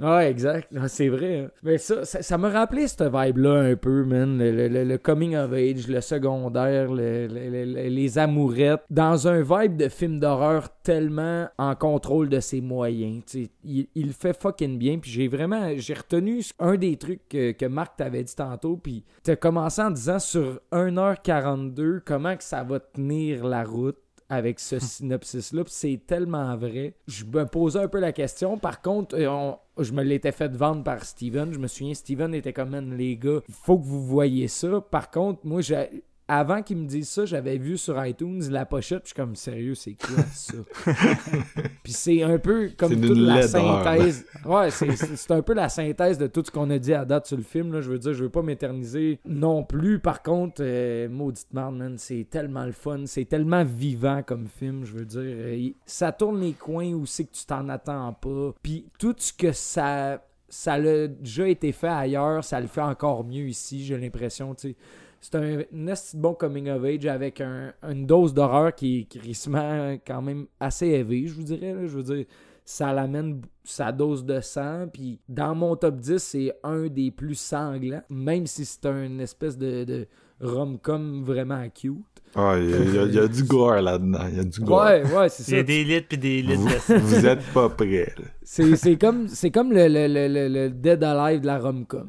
ouais, 0.00 0.30
exact. 0.30 0.72
Non, 0.72 0.82
C'est 0.88 1.08
vrai. 1.08 1.40
hein. 1.40 1.50
Mais 1.62 1.76
ça, 1.76 2.04
ça, 2.06 2.22
ça 2.22 2.38
me 2.38 2.48
rappelait 2.48 2.88
cette 2.88 3.02
vibe-là 3.02 3.60
un 3.72 3.76
peu, 3.76 4.04
man. 4.04 4.38
Le, 4.38 4.50
le- 4.50 4.68
le- 4.68 4.84
le 4.84 4.98
coming 4.98 5.36
of 5.36 5.52
age, 5.52 5.88
le 5.88 6.00
secondaire, 6.00 6.90
le- 6.90 7.26
le- 7.26 7.50
le- 7.50 7.64
le- 7.64 7.88
les 7.88 8.18
amourettes. 8.18 8.80
Dans 8.88 9.28
un 9.28 9.42
vibe 9.42 9.76
de 9.76 9.88
film 9.88 10.18
d'horreur 10.18 10.68
tellement 10.82 11.48
en 11.58 11.74
contrôle 11.74 12.30
de 12.30 12.40
ses 12.40 12.62
moyens. 12.62 13.22
Il, 13.62 13.86
il 13.94 14.12
fait 14.14 14.40
fucking 14.40 14.78
bien. 14.78 14.98
Puis 14.98 15.10
j'ai 15.10 15.28
vraiment. 15.28 15.68
J'ai 15.76 15.94
retenu 15.94 16.29
un 16.58 16.76
des 16.76 16.96
trucs 16.96 17.28
que, 17.28 17.52
que 17.52 17.66
Marc 17.66 17.96
t'avait 17.96 18.24
dit 18.24 18.34
tantôt. 18.34 18.76
Puis 18.76 19.04
t'as 19.22 19.36
commencé 19.36 19.82
en 19.82 19.90
disant 19.90 20.18
sur 20.18 20.60
1h42, 20.72 22.00
comment 22.04 22.36
que 22.36 22.44
ça 22.44 22.62
va 22.62 22.80
tenir 22.80 23.44
la 23.46 23.64
route 23.64 23.98
avec 24.28 24.60
ce 24.60 24.78
synopsis-là. 24.78 25.64
Puis 25.64 25.72
C'est 25.74 26.00
tellement 26.06 26.56
vrai. 26.56 26.94
Je 27.08 27.24
me 27.24 27.44
posais 27.46 27.80
un 27.80 27.88
peu 27.88 27.98
la 28.00 28.12
question. 28.12 28.58
Par 28.58 28.80
contre, 28.80 29.16
euh, 29.18 29.28
on- 29.28 29.58
je 29.82 29.92
me 29.92 30.02
l'étais 30.02 30.32
fait 30.32 30.54
vendre 30.54 30.84
par 30.84 31.04
Steven. 31.04 31.52
Je 31.52 31.58
me 31.58 31.66
souviens, 31.66 31.94
Steven 31.94 32.34
était 32.34 32.52
comme, 32.52 32.70
Man, 32.70 32.96
les 32.96 33.16
gars, 33.16 33.40
il 33.48 33.54
faut 33.54 33.78
que 33.78 33.84
vous 33.84 34.04
voyez 34.04 34.46
ça. 34.48 34.80
Par 34.80 35.10
contre, 35.10 35.40
moi, 35.44 35.60
j'ai... 35.62 36.04
Avant 36.32 36.62
qu'ils 36.62 36.76
me 36.76 36.86
disent 36.86 37.08
ça, 37.08 37.24
j'avais 37.26 37.58
vu 37.58 37.76
sur 37.76 38.04
iTunes 38.06 38.40
la 38.50 38.64
pochette, 38.64 39.00
puis 39.02 39.08
je 39.10 39.14
suis 39.14 39.14
comme 39.26 39.34
sérieux, 39.34 39.74
c'est 39.74 39.94
quoi 39.94 40.22
ça? 40.32 40.54
puis 41.82 41.92
c'est 41.92 42.22
un 42.22 42.38
peu 42.38 42.70
comme 42.76 42.92
toute 43.08 43.18
la 43.18 43.42
synthèse. 43.48 44.26
Ouais, 44.44 44.70
c'est- 44.70 45.30
un 45.32 45.42
peu 45.42 45.54
la 45.54 45.68
synthèse 45.68 46.18
de 46.18 46.28
tout 46.28 46.44
ce 46.44 46.50
qu'on 46.52 46.70
a 46.70 46.78
dit 46.78 46.94
à 46.94 47.04
date 47.04 47.26
sur 47.26 47.36
le 47.36 47.42
film. 47.42 47.72
Là. 47.72 47.80
Je 47.80 47.90
veux 47.90 47.98
dire, 47.98 48.12
je 48.14 48.22
veux 48.22 48.30
pas 48.30 48.42
m'éterniser 48.42 49.18
non 49.26 49.64
plus. 49.64 49.98
Par 49.98 50.22
contre, 50.22 50.60
euh, 50.60 51.08
maudite 51.08 51.52
merde, 51.52 51.74
man, 51.76 51.98
c'est 51.98 52.26
tellement 52.30 52.64
le 52.64 52.72
fun. 52.72 53.02
C'est 53.06 53.24
tellement 53.24 53.64
vivant 53.64 54.22
comme 54.24 54.46
film. 54.46 54.84
Je 54.84 54.92
veux 54.92 55.04
dire, 55.04 55.20
euh, 55.24 55.68
ça 55.84 56.12
tourne 56.12 56.40
les 56.40 56.52
coins 56.52 56.92
où 56.92 57.06
c'est 57.06 57.24
que 57.24 57.32
tu 57.32 57.44
t'en 57.44 57.68
attends 57.68 58.12
pas. 58.12 58.54
Puis 58.62 58.86
tout 59.00 59.16
ce 59.18 59.32
que 59.32 59.50
ça. 59.50 60.22
Ça 60.52 60.74
a 60.74 61.06
déjà 61.06 61.46
été 61.48 61.70
fait 61.70 61.86
ailleurs, 61.86 62.42
ça 62.42 62.60
le 62.60 62.66
fait 62.66 62.80
encore 62.80 63.22
mieux 63.24 63.46
ici, 63.46 63.84
j'ai 63.84 63.96
l'impression, 63.96 64.52
tu 64.56 64.70
sais. 64.70 64.76
C'est 65.20 65.34
un, 65.34 65.60
un 65.60 65.94
bon 66.14 66.34
coming 66.34 66.68
of 66.70 66.82
age 66.84 67.06
avec 67.06 67.40
un- 67.40 67.72
une 67.82 68.06
dose 68.06 68.32
d'horreur 68.32 68.74
qui 68.74 69.00
est 69.00 69.04
crissement 69.18 69.98
quand 70.06 70.22
même 70.22 70.46
assez 70.58 70.86
élevée, 70.88 71.26
je 71.26 71.34
vous 71.34 71.42
dirais. 71.42 71.74
là. 71.74 71.86
Je 71.86 71.98
veux 71.98 72.02
dire, 72.14 72.24
ça 72.64 72.92
l'amène 72.92 73.42
sa 73.64 73.92
dose 73.92 74.24
de 74.24 74.40
sang. 74.40 74.86
Puis 74.92 75.20
dans 75.28 75.54
mon 75.54 75.76
top 75.76 75.96
10, 75.96 76.18
c'est 76.18 76.52
un 76.62 76.86
des 76.86 77.10
plus 77.10 77.34
sanglants, 77.34 78.02
même 78.08 78.46
si 78.46 78.64
c'est 78.64 78.86
un 78.86 79.18
espèce 79.18 79.58
de, 79.58 79.84
de 79.84 80.06
rom-com 80.40 81.22
vraiment 81.22 81.68
cute. 81.68 81.98
Ah, 82.36 82.54
il 82.58 82.70
y, 82.70 82.74
a- 82.98 83.02
il 83.04 83.14
y 83.24 83.28
du 83.28 83.42
gore 83.44 83.80
là-dedans. 83.82 84.20
Il 84.30 84.36
y 84.36 84.40
a 84.40 84.44
du 84.44 84.60
gore. 84.60 84.84
Ouais, 84.84 85.02
ouais, 85.02 85.28
c'est 85.28 85.48
Il 85.48 85.54
y 85.54 85.56
a 85.56 85.60
ça. 85.60 85.62
des 85.64 85.84
litres 85.84 86.06
puis 86.08 86.18
des 86.18 86.42
litres 86.42 86.62
Vous, 86.88 86.98
vous 87.06 87.26
êtes 87.26 87.42
pas 87.52 87.68
prêts. 87.68 88.14
C'est 88.42 88.74
c'est 88.74 88.96
comme, 88.96 89.28
c'est 89.28 89.50
comme 89.52 89.72
le, 89.72 89.86
le, 89.86 90.08
le, 90.08 90.26
le- 90.26 90.48
le 90.48 90.70
Dead 90.70 91.02
Alive 91.04 91.40
de 91.40 91.46
la 91.46 91.58
rom-com. 91.60 92.08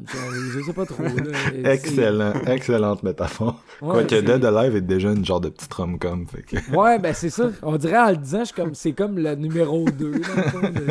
Je 0.55 0.61
sais 0.63 0.74
pas 0.74 0.86
trop. 0.86 1.03
là. 1.03 1.09
C'est- 1.51 1.72
Excellent, 1.72 2.34
excellente 2.47 3.03
métaphore. 3.03 3.61
Ouais, 3.82 3.89
Quoique 3.93 4.09
c'est- 4.15 4.22
Dead 4.24 4.43
Alive 4.45 4.76
est 4.76 4.82
déjà 4.82 5.11
une 5.11 5.24
genre 5.26 5.41
de 5.41 5.49
petite 5.49 5.72
rom-com. 5.74 6.26
Fait 6.28 6.41
que... 6.41 6.55
Ouais, 6.76 6.97
ben 6.99 7.13
c'est 7.13 7.30
ça. 7.30 7.49
On 7.61 7.78
dirait 7.78 7.97
en 7.99 8.09
le 8.11 8.17
disant, 8.17 8.43
suis 8.45 8.55
comme, 8.55 8.74
c'est 8.74 8.93
comme 8.93 9.17
le 9.19 9.36
numéro 9.36 9.86
2. 9.86 10.13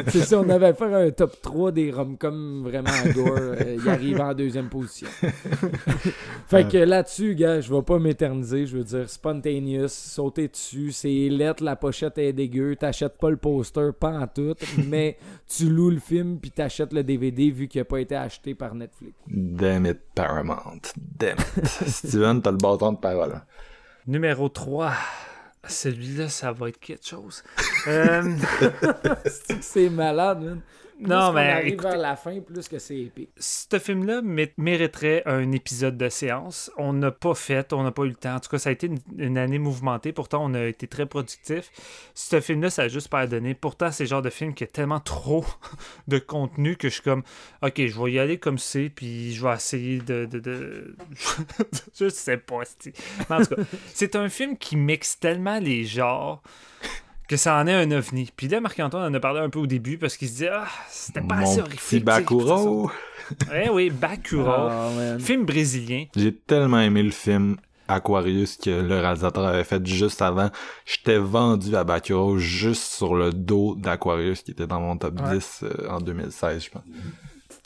C'est 0.09 0.21
ça, 0.21 0.41
on 0.41 0.49
avait 0.51 0.73
fait 0.75 0.93
un 0.95 1.11
top 1.11 1.35
3 1.43 1.73
des 1.73 1.91
rom-com 1.91 2.63
vraiment 2.65 2.91
gore. 3.15 3.35
euh, 3.39 3.77
il 3.83 3.89
arrive 3.89 4.21
en 4.21 4.35
deuxième 4.35 4.69
position. 4.69 5.09
fait 6.49 6.69
que 6.69 6.79
là-dessus, 6.79 7.35
gars, 7.35 7.61
je 7.61 7.73
vais 7.73 7.83
pas 7.83 7.99
m'éterniser. 7.99 8.67
Je 8.67 8.77
veux 8.77 8.85
dire, 8.85 9.05
spontaneous, 9.21 9.89
sauter 9.89 10.49
dessus, 10.49 10.93
c'est 10.93 11.29
lettre, 11.29 11.63
la 11.63 11.77
pochette 11.77 12.17
est 12.17 12.33
dégueu, 12.33 12.75
t'achètes 12.75 13.19
pas 13.19 13.29
le 13.29 13.37
poster, 13.37 13.91
pas 13.93 14.19
en 14.19 14.27
tout, 14.27 14.55
mais 14.89 15.19
tu 15.47 15.69
loues 15.69 15.91
le 15.91 15.99
film 15.99 16.39
puis 16.39 16.51
t'achètes 16.51 16.95
le 16.95 17.05
DVD 17.05 17.51
vu 17.51 17.69
qu'il 17.69 17.83
a 17.83 17.85
pas 17.85 18.01
été 18.01 18.17
acheté 18.17 18.55
par 18.55 18.75
Netflix. 18.75 19.13
Damn 19.29 19.85
it, 19.85 20.01
Paramount. 20.15 20.81
Damn 20.97 21.37
it. 21.39 21.67
Steven, 21.87 22.41
t'as 22.41 22.51
le 22.51 22.57
bâton 22.57 22.93
de 22.93 22.99
parole. 22.99 23.43
Numéro 24.07 24.49
3. 24.49 24.93
Celui-là, 25.69 26.31
ça 26.31 26.53
va 26.53 26.71
être 26.71 26.81
quelque 26.81 27.07
chose. 27.07 27.43
Euh, 27.87 28.35
c'est 29.61 29.91
malade, 29.91 30.41
man. 30.41 30.61
Non, 31.09 31.33
mais 31.33 31.49
arrive 31.51 31.75
écoutez, 31.75 31.89
vers 31.91 31.99
la 31.99 32.17
fin, 32.17 32.41
plus 32.41 32.69
que 32.69 32.79
c'est 32.79 32.99
épique. 32.99 33.31
ce 33.39 33.79
film-là 33.79 34.21
mé- 34.23 34.53
mériterait 34.59 35.23
un 35.27 35.53
épisode 35.53 35.97
de 35.97 36.09
séance. 36.09 36.71
On 36.77 36.93
n'a 36.93 37.11
pas 37.11 37.35
fait, 37.35 37.73
on 37.73 37.83
n'a 37.83 37.91
pas 37.91 38.03
eu 38.05 38.09
le 38.09 38.15
temps. 38.15 38.35
En 38.35 38.41
tout 38.41 38.51
cas, 38.51 38.59
ça 38.59 38.69
a 38.71 38.73
été 38.73 38.87
une, 38.89 38.99
une 39.19 39.39
année 39.39 39.59
mouvementée. 39.59 40.13
Pourtant, 40.13 40.45
on 40.45 40.55
a 40.55 40.65
été 40.65 40.87
très 40.87 41.07
productif. 41.07 41.71
Ce 42.15 42.41
film-là, 42.41 42.71
ça 42.71 42.83
a 42.83 42.89
juste 42.89 43.09
pas 43.09 43.21
à 43.21 43.27
donner. 43.27 43.55
Pourtant, 43.55 43.91
c'est 43.91 44.05
le 44.05 44.09
genre 44.11 44.23
de 44.23 44.31
film 44.31 44.55
qui 44.55 44.65
a 44.65 44.67
tellement 44.67 45.01
trop 45.01 45.45
de 46.09 46.19
contenu 46.19 46.77
que 46.77 46.89
je 46.89 46.95
suis 46.95 47.03
comme, 47.03 47.23
ok, 47.63 47.87
je 47.87 48.03
vais 48.03 48.13
y 48.13 48.19
aller 48.19 48.39
comme 48.39 48.59
c'est, 48.59 48.89
puis 48.91 49.33
je 49.35 49.43
vais 49.47 49.55
essayer 49.55 49.99
de. 50.01 50.27
de, 50.27 50.39
de- 50.39 50.97
je 51.99 52.09
sais 52.09 52.37
pas. 52.37 52.61
Mais 53.31 53.37
en 53.37 53.43
tout 53.45 53.55
cas, 53.57 53.63
c'est 53.95 54.17
un 54.17 54.29
film 54.29 54.57
qui 54.59 54.77
mixe 54.77 55.19
tellement 55.19 55.59
les 55.59 55.85
genres 55.85 56.43
que 57.31 57.37
ça 57.37 57.55
en 57.61 57.67
est 57.69 57.75
un 57.75 57.89
ovni. 57.93 58.29
Puis 58.37 58.49
là, 58.49 58.61
Marc-Antoine 58.61 59.09
en 59.09 59.15
a 59.15 59.21
parlé 59.21 59.39
un 59.39 59.51
peu 59.51 59.61
au 59.61 59.67
début 59.69 59.99
parce 59.99 60.17
qu'il 60.17 60.27
se 60.27 60.33
disait, 60.33 60.51
ah, 60.53 60.67
c'était 60.89 61.21
pas 61.21 61.37
assez 61.37 61.59
Mon 61.59 61.67
horrifique. 61.67 61.81
petit. 61.81 62.01
Bakuro. 62.01 62.91
Eh 63.55 63.71
oui, 63.71 63.89
Bakura. 63.91 64.91
Ah. 64.99 65.19
Film 65.21 65.45
brésilien. 65.45 66.07
J'ai 66.17 66.35
tellement 66.35 66.81
aimé 66.81 67.05
le 67.05 67.13
film 67.13 67.57
Aquarius 67.87 68.57
que 68.57 68.71
le 68.71 68.99
réalisateur 68.99 69.47
avait 69.47 69.63
fait 69.63 69.87
juste 69.87 70.21
avant. 70.23 70.51
J'étais 70.85 71.19
vendu 71.19 71.77
à 71.77 71.85
Bakuro 71.85 72.37
juste 72.39 72.83
sur 72.95 73.15
le 73.15 73.33
dos 73.33 73.77
d'Aquarius 73.77 74.43
qui 74.43 74.51
était 74.51 74.67
dans 74.67 74.81
mon 74.81 74.97
top 74.97 75.21
Ouais. 75.21 75.39
10 75.39 75.61
euh, 75.63 75.89
en 75.89 76.01
2016, 76.01 76.65
je 76.65 76.71
pense. 76.71 76.83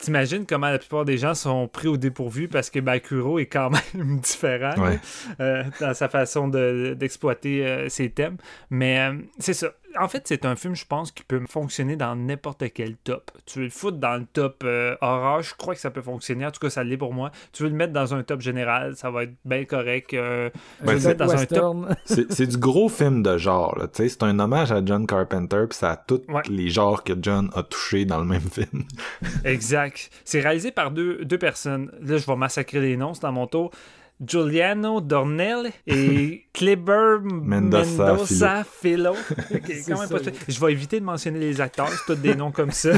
T'imagines 0.05 0.45
comment 0.45 0.69
la 0.69 0.77
plupart 0.77 1.03
des 1.03 1.17
gens 1.17 1.33
sont 1.33 1.67
pris 1.67 1.87
au 1.87 1.97
dépourvu 1.97 2.47
parce 2.47 2.69
que 2.69 2.79
Bakuro 2.79 3.39
est 3.39 3.47
quand 3.47 3.71
même 3.71 4.19
différent 4.23 4.75
Ouais. 4.77 4.99
euh, 5.39 5.63
dans 5.79 5.95
sa 5.95 6.09
façon 6.09 6.47
de- 6.47 6.95
d'exploiter 6.95 7.65
euh, 7.65 7.89
ses 7.89 8.11
thèmes. 8.11 8.37
Mais 8.69 8.99
euh, 8.99 9.15
c'est 9.39 9.53
ça. 9.55 9.73
En 9.99 10.07
fait, 10.07 10.23
c'est 10.27 10.45
un 10.45 10.55
film, 10.55 10.75
je 10.75 10.85
pense, 10.85 11.11
qui 11.11 11.23
peut 11.23 11.41
fonctionner 11.49 11.95
dans 11.95 12.15
n'importe 12.15 12.63
quel 12.73 12.95
top. 12.97 13.31
Tu 13.45 13.59
veux 13.59 13.65
le 13.65 13.71
foutre 13.71 13.97
dans 13.97 14.17
le 14.17 14.25
top 14.25 14.63
euh, 14.65 14.95
horreur, 15.01 15.41
je 15.41 15.53
crois 15.55 15.73
que 15.75 15.79
ça 15.79 15.91
peut 15.91 16.01
fonctionner. 16.01 16.45
En 16.45 16.51
tout 16.51 16.59
cas, 16.59 16.69
ça 16.69 16.83
l'est 16.83 16.97
pour 16.97 17.13
moi. 17.13 17.31
Tu 17.53 17.63
veux 17.63 17.69
le 17.69 17.75
mettre 17.75 17.93
dans 17.93 18.13
un 18.13 18.23
top 18.23 18.41
général, 18.41 18.95
ça 18.95 19.09
va 19.11 19.23
être 19.23 19.33
bien 19.45 19.65
correct. 19.65 20.13
euh, 20.13 20.49
tu 20.51 20.59
veux 20.81 20.85
Ben, 20.87 20.93
le 20.93 20.99
c'est- 20.99 21.07
mettre 21.09 21.25
dans 21.25 21.35
un 21.35 21.45
top. 21.45 21.77
C'est 22.29 22.47
du 22.47 22.57
gros 22.57 22.89
film 22.89 23.23
de 23.23 23.37
genre, 23.37 23.77
là. 23.77 23.87
Tu 23.87 24.03
sais, 24.03 24.09
c'est 24.09 24.23
un 24.23 24.37
hommage 24.39 24.71
à 24.71 24.83
John 24.85 25.05
Carpenter, 25.07 25.65
puis 25.69 25.77
ça 25.77 25.91
a 25.91 25.97
tous 25.97 26.21
Ouais. 26.29 26.41
les 26.49 26.69
genres 26.69 27.03
que 27.03 27.13
John 27.21 27.49
a 27.53 27.63
touché 27.63 28.05
dans 28.05 28.19
le 28.19 28.25
même 28.25 28.41
film. 28.41 28.83
Exact. 29.43 30.09
C'est 30.23 30.41
réalisé 30.41 30.71
par 30.71 30.91
deux, 30.91 31.23
deux 31.25 31.37
personnes. 31.37 31.91
Là, 32.01 32.17
je 32.17 32.25
vais 32.25 32.35
massacrer 32.35 32.79
les 32.81 32.97
noms, 32.97 33.13
c'est 33.13 33.21
dans 33.21 33.31
mon 33.31 33.47
tour. 33.47 33.71
Giuliano 34.21 35.01
Dornel 35.01 35.71
et 35.85 36.45
Kleber 36.53 37.19
Mendoza 37.21 38.13
Mendoza 38.13 38.63
Filo. 38.63 39.13
Je 40.47 40.59
vais 40.59 40.71
éviter 40.71 40.99
de 40.99 41.05
mentionner 41.05 41.39
les 41.39 41.59
acteurs, 41.59 41.89
c'est 41.89 42.05
tous 42.05 42.21
des 42.21 42.35
noms 42.35 42.51
comme 42.51 42.71
ça. 42.71 42.91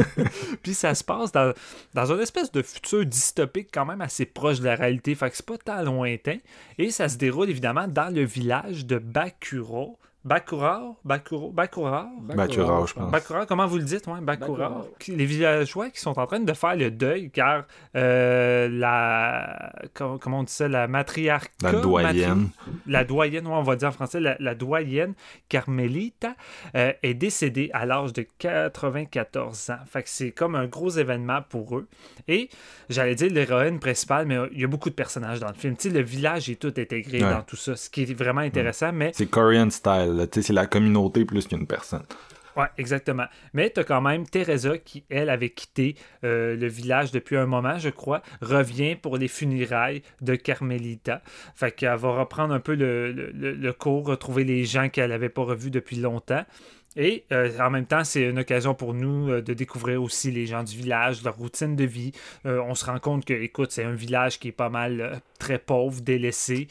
Puis 0.62 0.74
ça 0.74 0.94
se 0.94 1.04
passe 1.04 1.30
dans, 1.32 1.52
dans 1.92 2.12
une 2.12 2.20
espèce 2.20 2.50
de 2.50 2.62
futur 2.62 3.04
dystopique 3.04 3.68
quand 3.72 3.84
même 3.84 4.00
assez 4.00 4.24
proche 4.24 4.60
de 4.60 4.64
la 4.64 4.76
réalité, 4.76 5.14
fait 5.14 5.30
que 5.30 5.36
c'est 5.36 5.46
pas 5.46 5.58
tant 5.58 5.82
lointain. 5.82 6.38
Et 6.78 6.90
ça 6.90 7.08
se 7.08 7.18
déroule 7.18 7.50
évidemment 7.50 7.86
dans 7.86 8.12
le 8.14 8.24
village 8.24 8.86
de 8.86 8.98
Bakuro, 8.98 9.98
Bakurao, 10.26 10.96
Bakurao, 11.04 11.52
Bakurao, 11.52 12.06
Bakurao, 12.20 12.86
je 12.88 12.94
pense. 12.94 13.12
Bakurao, 13.12 13.46
comment 13.46 13.66
vous 13.68 13.76
le 13.78 13.84
dites, 13.84 14.08
ouais, 14.08 14.20
Bakurao. 14.20 14.88
Les 15.06 15.24
villageois 15.24 15.90
qui 15.90 16.00
sont 16.00 16.18
en 16.18 16.26
train 16.26 16.40
de 16.40 16.52
faire 16.52 16.74
le 16.74 16.90
deuil 16.90 17.30
car 17.30 17.64
euh, 17.94 18.68
la, 18.68 19.72
comment, 19.94 20.40
on 20.40 20.42
dit 20.42 20.52
ça, 20.52 20.66
la 20.66 20.88
matriarche, 20.88 21.46
La 21.62 21.72
doyenne. 21.72 22.48
la 22.88 23.04
doyenne, 23.04 23.46
ouais, 23.46 23.52
on 23.54 23.62
va 23.62 23.76
dire 23.76 23.88
en 23.88 23.92
français, 23.92 24.18
la, 24.18 24.36
la 24.40 24.56
doyenne 24.56 25.14
Carmelita 25.48 26.34
euh, 26.74 26.92
est 27.04 27.14
décédée 27.14 27.70
à 27.72 27.86
l'âge 27.86 28.12
de 28.12 28.26
94 28.38 29.70
ans. 29.70 29.76
Fait 29.86 30.02
que 30.02 30.08
c'est 30.08 30.32
comme 30.32 30.56
un 30.56 30.66
gros 30.66 30.90
événement 30.90 31.40
pour 31.48 31.76
eux. 31.78 31.86
Et 32.26 32.48
j'allais 32.88 33.14
dire 33.14 33.30
l'héroïne 33.32 33.78
principale, 33.78 34.26
mais 34.26 34.38
il 34.52 34.60
y 34.60 34.64
a 34.64 34.68
beaucoup 34.68 34.90
de 34.90 34.94
personnages 34.96 35.38
dans 35.38 35.48
le 35.48 35.54
film. 35.54 35.76
Tu 35.76 35.88
sais, 35.88 35.94
le 35.94 36.02
village 36.02 36.50
est 36.50 36.56
tout 36.60 36.74
intégré 36.76 37.22
Ouais. 37.22 37.30
dans 37.30 37.42
tout 37.42 37.56
ça, 37.56 37.76
ce 37.76 37.88
qui 37.88 38.02
est 38.02 38.12
vraiment 38.14 38.40
intéressant, 38.40 38.92
mais 38.92 39.12
C'est 39.14 39.26
Korean 39.26 39.70
style, 39.70 40.15
c'est 40.32 40.52
la 40.52 40.66
communauté 40.66 41.24
plus 41.24 41.46
qu'une 41.46 41.66
personne. 41.66 42.04
Ouais, 42.56 42.68
exactement. 42.78 43.26
Mais 43.52 43.68
tu 43.70 43.80
as 43.80 43.84
quand 43.84 44.00
même 44.00 44.26
Teresa 44.26 44.78
qui, 44.78 45.04
elle, 45.10 45.28
avait 45.28 45.50
quitté 45.50 45.94
euh, 46.24 46.56
le 46.56 46.66
village 46.68 47.12
depuis 47.12 47.36
un 47.36 47.44
moment, 47.44 47.78
je 47.78 47.90
crois, 47.90 48.22
revient 48.40 48.96
pour 48.96 49.18
les 49.18 49.28
funérailles 49.28 50.00
de 50.22 50.36
Carmelita. 50.36 51.20
Fait 51.54 51.70
qu'elle 51.70 51.94
va 51.98 52.18
reprendre 52.18 52.54
un 52.54 52.60
peu 52.60 52.74
le- 52.74 53.12
le- 53.12 53.52
le 53.52 53.72
cours, 53.74 54.06
retrouver 54.06 54.44
les 54.44 54.64
gens 54.64 54.88
qu'elle 54.88 55.10
n'avait 55.10 55.28
pas 55.28 55.42
revus 55.42 55.70
depuis 55.70 55.96
longtemps. 55.96 56.46
Et 56.96 57.24
euh, 57.32 57.50
en 57.60 57.70
même 57.70 57.84
temps, 57.86 58.04
c'est 58.04 58.22
une 58.22 58.38
occasion 58.38 58.74
pour 58.74 58.94
nous 58.94 59.30
euh, 59.30 59.42
de 59.42 59.52
découvrir 59.54 60.02
aussi 60.02 60.30
les 60.30 60.46
gens 60.46 60.62
du 60.64 60.76
village, 60.76 61.22
leur 61.22 61.36
routine 61.36 61.76
de 61.76 61.84
vie. 61.84 62.12
Euh, 62.46 62.60
on 62.66 62.74
se 62.74 62.86
rend 62.86 62.98
compte 62.98 63.24
que, 63.24 63.34
écoute, 63.34 63.70
c'est 63.70 63.84
un 63.84 63.92
village 63.94 64.38
qui 64.38 64.48
est 64.48 64.52
pas 64.52 64.70
mal 64.70 65.20
très 65.38 65.58
pauvre, 65.58 66.00
délaissé. 66.00 66.68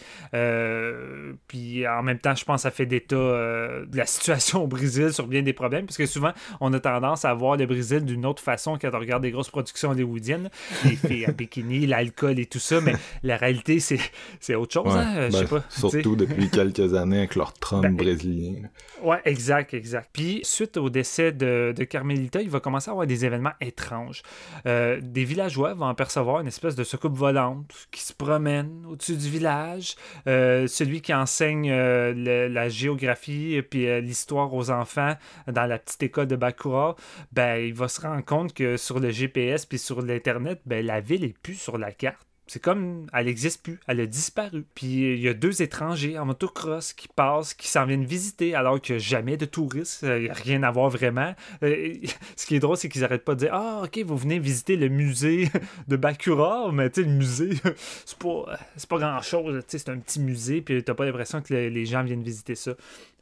Puis 1.47 1.87
en 1.87 2.03
même 2.03 2.19
temps, 2.19 2.35
je 2.35 2.43
pense 2.45 2.57
que 2.57 2.61
ça 2.63 2.71
fait 2.71 2.85
d'état 2.85 3.15
de 3.15 3.97
la 3.97 4.05
situation 4.07 4.63
au 4.63 4.67
Brésil 4.67 5.13
sur 5.13 5.27
bien 5.27 5.41
des 5.43 5.53
problèmes, 5.53 5.85
parce 5.85 5.97
que 5.97 6.05
souvent, 6.05 6.31
on 6.59 6.73
a 6.73 6.79
tendance 6.79 7.25
à 7.25 7.33
voir 7.33 7.57
le 7.57 7.65
Brésil 7.65 8.03
d'une 8.03 8.25
autre 8.25 8.41
façon 8.41 8.77
quand 8.81 8.89
on 8.93 8.99
regarde 8.99 9.21
des 9.23 9.31
grosses 9.31 9.49
productions 9.49 9.91
hollywoodiennes, 9.91 10.49
les 10.85 10.95
filles 10.95 11.25
à 11.25 11.31
bikini, 11.31 11.85
l'alcool 11.87 12.39
et 12.39 12.45
tout 12.45 12.59
ça, 12.59 12.81
mais 12.81 12.93
la 13.23 13.37
réalité, 13.37 13.79
c'est 13.79 14.55
autre 14.55 14.73
chose, 14.73 14.85
Ouais. 14.93 14.99
hein? 14.99 15.27
Je 15.29 15.31
Ben, 15.31 15.39
sais 15.39 15.45
pas. 15.47 15.63
surtout 15.69 16.15
depuis 16.15 16.49
quelques 16.49 16.93
années 16.95 17.19
avec 17.19 17.35
leur 17.35 17.53
Trump 17.53 17.83
Ben, 17.83 17.95
brésilien. 17.95 18.63
Ouais, 19.03 19.19
exact, 19.25 19.73
exact. 19.73 20.09
Puis, 20.15 20.39
suite 20.43 20.77
au 20.77 20.89
décès 20.89 21.33
de, 21.33 21.73
Carmelita, 21.89 22.41
il 22.41 22.49
va 22.49 22.61
commencer 22.61 22.89
à 22.89 22.93
avoir 22.93 23.05
des 23.05 23.25
événements 23.25 23.51
étranges. 23.59 24.23
Euh, 24.65 25.01
des 25.01 25.25
villageois 25.25 25.73
vont 25.73 25.87
apercevoir 25.87 26.39
une 26.39 26.47
espèce 26.47 26.73
de 26.73 26.85
soucoupe 26.85 27.17
volante 27.17 27.69
qui 27.91 28.01
se 28.01 28.13
promène 28.13 28.85
au-dessus 28.87 29.17
du 29.17 29.29
village. 29.29 29.97
Euh, 30.27 30.67
celui 30.67 31.01
qui 31.01 31.13
enseigne 31.13 31.69
euh, 31.69 32.47
la 32.47 32.69
géographie 32.69 33.55
et 33.55 33.99
l'histoire 33.99 34.53
aux 34.53 34.71
enfants 34.71 35.15
dans 35.51 35.65
la 35.65 35.77
petite 35.79 36.03
école 36.03 36.27
de 36.27 36.37
Bakura, 36.37 36.95
ben, 37.33 37.57
il 37.57 37.73
va 37.73 37.89
se 37.89 37.99
rendre 37.99 38.23
compte 38.23 38.53
que 38.53 38.77
sur 38.77 39.01
le 39.01 39.09
GPS 39.09 39.65
puis 39.65 39.79
sur 39.79 40.01
l'Internet, 40.01 40.61
ben, 40.65 40.85
la 40.85 41.01
ville 41.01 41.25
est 41.25 41.37
plus 41.37 41.55
sur 41.55 41.77
la 41.77 41.91
carte. 41.91 42.25
C'est 42.47 42.61
comme, 42.61 43.07
elle 43.11 43.25
n'existe 43.25 43.63
plus, 43.63 43.79
elle 43.87 43.99
a 43.99 44.05
disparu. 44.05 44.65
Puis 44.75 45.13
il 45.13 45.19
y 45.19 45.27
a 45.27 45.33
deux 45.33 45.63
étrangers 45.63 46.19
en 46.19 46.25
motocross 46.25 46.93
qui 46.93 47.07
passent, 47.07 47.55
qui 47.55 47.67
s'en 47.67 47.85
viennent 47.85 48.05
visiter, 48.05 48.53
alors 48.53 48.79
qu'il 48.79 48.95
n'y 48.97 49.01
a 49.01 49.03
jamais 49.03 49.35
de 49.35 49.45
touristes, 49.45 50.03
il 50.03 50.23
n'y 50.23 50.29
a 50.29 50.33
rien 50.33 50.61
à 50.61 50.69
voir 50.69 50.89
vraiment. 50.89 51.33
Euh, 51.63 51.93
ce 52.35 52.45
qui 52.45 52.55
est 52.55 52.59
drôle, 52.59 52.77
c'est 52.77 52.87
qu'ils 52.87 53.01
n'arrêtent 53.01 53.25
pas 53.25 53.33
de 53.33 53.39
dire 53.39 53.53
Ah, 53.53 53.81
ok, 53.85 53.97
vous 54.05 54.17
venez 54.17 54.37
visiter 54.37 54.75
le 54.75 54.89
musée 54.89 55.49
de 55.87 55.95
Bakura, 55.95 56.71
mais 56.71 56.89
tu 56.91 57.03
le 57.03 57.09
musée, 57.09 57.49
c'est 58.05 58.17
pas, 58.19 58.57
pas 58.89 58.97
grand 58.99 59.21
chose, 59.21 59.63
c'est 59.67 59.89
un 59.89 59.97
petit 59.97 60.19
musée, 60.19 60.61
puis 60.61 60.83
t'as 60.83 60.93
pas 60.93 61.05
l'impression 61.05 61.41
que 61.41 61.53
le- 61.53 61.69
les 61.69 61.85
gens 61.85 62.03
viennent 62.03 62.23
visiter 62.23 62.55
ça. 62.55 62.73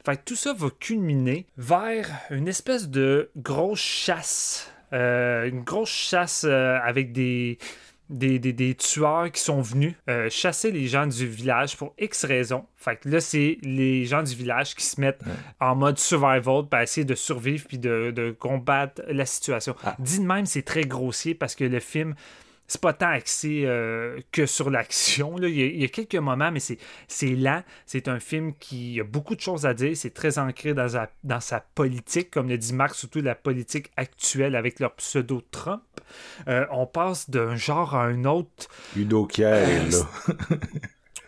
Fait 0.04 0.22
tout 0.22 0.36
ça 0.36 0.52
va 0.52 0.68
culminer 0.78 1.46
vers 1.56 2.10
une 2.30 2.46
espèce 2.46 2.90
de 2.90 3.30
grosse 3.36 3.80
chasse. 3.80 4.70
Euh, 4.92 5.48
une 5.48 5.62
grosse 5.62 5.88
chasse 5.88 6.44
euh, 6.46 6.78
avec 6.82 7.12
des, 7.12 7.56
des, 8.10 8.38
des- 8.38 8.52
des 8.52 8.74
tueurs 8.74 9.30
qui 9.32 9.40
sont 9.40 9.60
venus 9.62 9.94
euh, 10.08 10.28
chasser 10.30 10.70
les 10.70 10.86
gens 10.86 11.06
du 11.06 11.26
village 11.26 11.76
pour 11.76 11.94
X 11.98 12.24
raisons. 12.24 12.66
Fait 12.76 12.96
que 12.96 13.08
là, 13.08 13.20
c'est 13.20 13.58
les 13.62 14.04
gens 14.04 14.22
du 14.22 14.34
village 14.34 14.74
qui 14.74 14.84
se 14.84 15.00
mettent 15.00 15.22
en 15.60 15.74
mode 15.74 15.98
survival 15.98 16.66
pour 16.68 16.78
essayer 16.80 17.04
de 17.04 17.14
survivre 17.14 17.64
puis 17.66 17.78
de, 17.78 18.12
de 18.14 18.30
combattre 18.30 19.02
la 19.08 19.24
situation. 19.26 19.74
Ah. 19.84 19.96
Dit 19.98 20.18
de 20.20 20.24
même, 20.26 20.44
c'est 20.46 20.62
très 20.62 20.82
grossier 20.82 21.34
parce 21.34 21.54
que 21.54 21.64
le 21.64 21.80
film, 21.80 22.14
c'est 22.66 22.80
pas 22.80 22.92
tant 22.94 23.08
axé 23.10 23.64
euh, 23.66 24.18
que 24.32 24.46
sur 24.46 24.70
l'action. 24.70 25.36
Il, 25.38 25.48
y 25.50 25.62
a- 25.62 25.66
il 25.66 25.80
y 25.80 25.84
a 25.84 25.88
quelques 25.88 26.14
moments, 26.16 26.50
mais 26.50 26.60
c'est, 26.60 26.78
lent. 27.34 27.62
C'est 27.86 28.08
un 28.08 28.18
film 28.20 28.54
qui 28.58 28.98
a 29.00 29.04
beaucoup 29.04 29.34
de 29.36 29.40
choses 29.40 29.66
à 29.66 29.74
dire. 29.74 29.96
C'est 29.96 30.14
très 30.14 30.38
ancré 30.38 30.72
dans 30.74 30.88
sa, 30.88 31.10
dans 31.24 31.40
sa 31.40 31.60
politique, 31.60 32.30
comme 32.30 32.48
le 32.48 32.56
dit 32.58 32.72
Marc, 32.72 32.94
surtout 32.94 33.20
la 33.20 33.34
politique 33.34 33.90
actuelle 33.96 34.56
avec 34.56 34.80
leur 34.80 34.94
pseudo-Trump. 34.94 35.82
Euh, 36.48 36.64
on 36.70 36.86
passe 36.86 37.28
d'un 37.30 37.54
genre 37.56 37.94
à 37.94 38.04
un 38.04 38.24
autre. 38.24 38.68
Udo 38.96 39.26
Kier 39.26 39.44
là. 39.90 40.08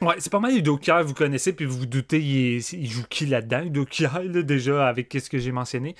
Ouais, 0.02 0.16
c'est 0.18 0.30
pas 0.30 0.40
mal 0.40 0.54
Udo 0.54 0.76
Kier, 0.76 1.02
vous 1.06 1.14
connaissez, 1.14 1.54
puis 1.54 1.64
vous 1.64 1.78
vous 1.78 1.86
doutez, 1.86 2.20
il, 2.20 2.56
est- 2.58 2.72
il 2.74 2.86
joue 2.86 3.04
qui 3.08 3.24
là-dedans, 3.24 3.62
Udo 3.62 3.86
Kier, 3.86 4.08
là, 4.24 4.42
déjà, 4.42 4.86
avec 4.88 5.10
ce 5.18 5.30
que 5.30 5.38
j'ai 5.38 5.52
mentionné. 5.52 5.94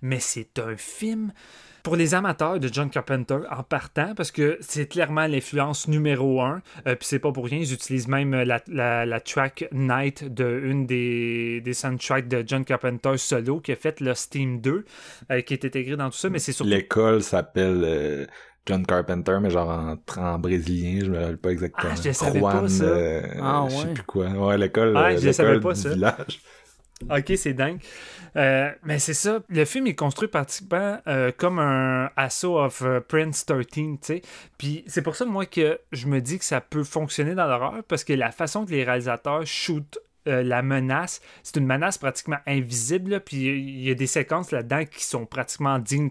Mais 0.00 0.20
c'est 0.20 0.58
un 0.58 0.74
film 0.76 1.34
pour 1.82 1.96
les 1.96 2.14
amateurs 2.14 2.60
de 2.60 2.68
John 2.72 2.90
Carpenter 2.90 3.38
en 3.50 3.62
partant, 3.62 4.14
parce 4.14 4.30
que 4.30 4.56
c'est 4.60 4.86
clairement 4.86 5.26
l'influence 5.26 5.88
numéro 5.88 6.40
un. 6.40 6.62
Euh, 6.86 6.94
puis 6.94 7.06
c'est 7.08 7.18
pas 7.18 7.32
pour 7.32 7.44
rien, 7.46 7.58
ils 7.58 7.72
utilisent 7.72 8.08
même 8.08 8.32
la, 8.42 8.60
la- 8.68 9.04
la 9.06 9.20
track 9.20 9.68
Night 9.72 10.32
de 10.32 10.60
une 10.64 10.86
des, 10.86 11.60
des 11.60 11.72
soundtracks 11.74 12.28
de 12.28 12.44
John 12.46 12.64
Carpenter 12.64 13.16
solo 13.16 13.60
qui 13.60 13.72
a 13.72 13.76
fait 13.76 14.00
le 14.00 14.14
Steam 14.14 14.60
2, 14.60 14.84
euh, 15.30 15.40
qui 15.40 15.54
est 15.54 15.64
intégré 15.64 15.96
dans 15.96 16.10
tout 16.10 16.16
ça, 16.18 16.28
mais 16.30 16.38
c'est 16.38 16.52
surtout 16.52 16.70
L'école 16.70 17.22
s'appelle 17.22 17.82
euh, 17.84 18.26
John 18.66 18.86
Carpenter, 18.86 19.38
mais 19.40 19.50
genre 19.50 19.68
en, 19.68 19.96
en 20.20 20.38
brésilien, 20.38 21.00
je 21.04 21.10
me 21.10 21.18
rappelle 21.18 21.38
pas 21.38 21.50
exactement. 21.50 21.92
Ah, 21.92 21.96
je 22.00 22.08
le 22.08 22.14
savais 22.14 22.40
pas, 22.40 22.68
ça. 22.68 22.84
euh, 22.84 23.22
Ah, 23.40 23.66
Je 23.68 23.74
sais 23.74 23.86
ouais. 23.88 23.94
plus 23.94 24.04
quoi. 24.04 24.28
Ouais, 24.28 24.56
l'école 24.58 24.96
Ah, 24.96 25.16
je 25.16 25.32
savais 25.32 25.58
pas, 25.58 25.74
du 25.74 25.80
ça. 25.80 25.88
village. 25.90 26.40
Ok, 27.10 27.32
c'est 27.36 27.54
dingue. 27.54 27.80
Euh, 28.36 28.70
mais 28.82 28.98
c'est 28.98 29.14
ça, 29.14 29.40
le 29.48 29.64
film 29.64 29.86
est 29.86 29.94
construit 29.94 30.28
pratiquement 30.28 30.98
euh, 31.06 31.32
comme 31.36 31.58
un 31.58 32.10
assaut 32.16 32.58
of 32.58 32.82
euh, 32.82 33.00
Prince 33.00 33.44
13, 33.44 33.66
tu 33.66 33.98
sais. 34.00 34.22
Puis 34.56 34.84
c'est 34.86 35.02
pour 35.02 35.16
ça, 35.16 35.26
moi, 35.26 35.44
que 35.44 35.78
je 35.92 36.06
me 36.06 36.20
dis 36.20 36.38
que 36.38 36.44
ça 36.44 36.60
peut 36.60 36.84
fonctionner 36.84 37.34
dans 37.34 37.46
l'horreur, 37.46 37.82
parce 37.88 38.04
que 38.04 38.12
la 38.14 38.32
façon 38.32 38.64
que 38.64 38.70
les 38.70 38.84
réalisateurs 38.84 39.46
shootent 39.46 39.98
euh, 40.28 40.42
la 40.42 40.62
menace, 40.62 41.20
c'est 41.42 41.56
une 41.56 41.66
menace 41.66 41.98
pratiquement 41.98 42.38
invisible, 42.46 43.20
puis 43.20 43.36
il 43.36 43.82
y 43.82 43.90
a 43.90 43.94
des 43.94 44.06
séquences 44.06 44.50
là-dedans 44.50 44.84
qui 44.84 45.04
sont 45.04 45.26
pratiquement 45.26 45.78
dignes 45.78 46.10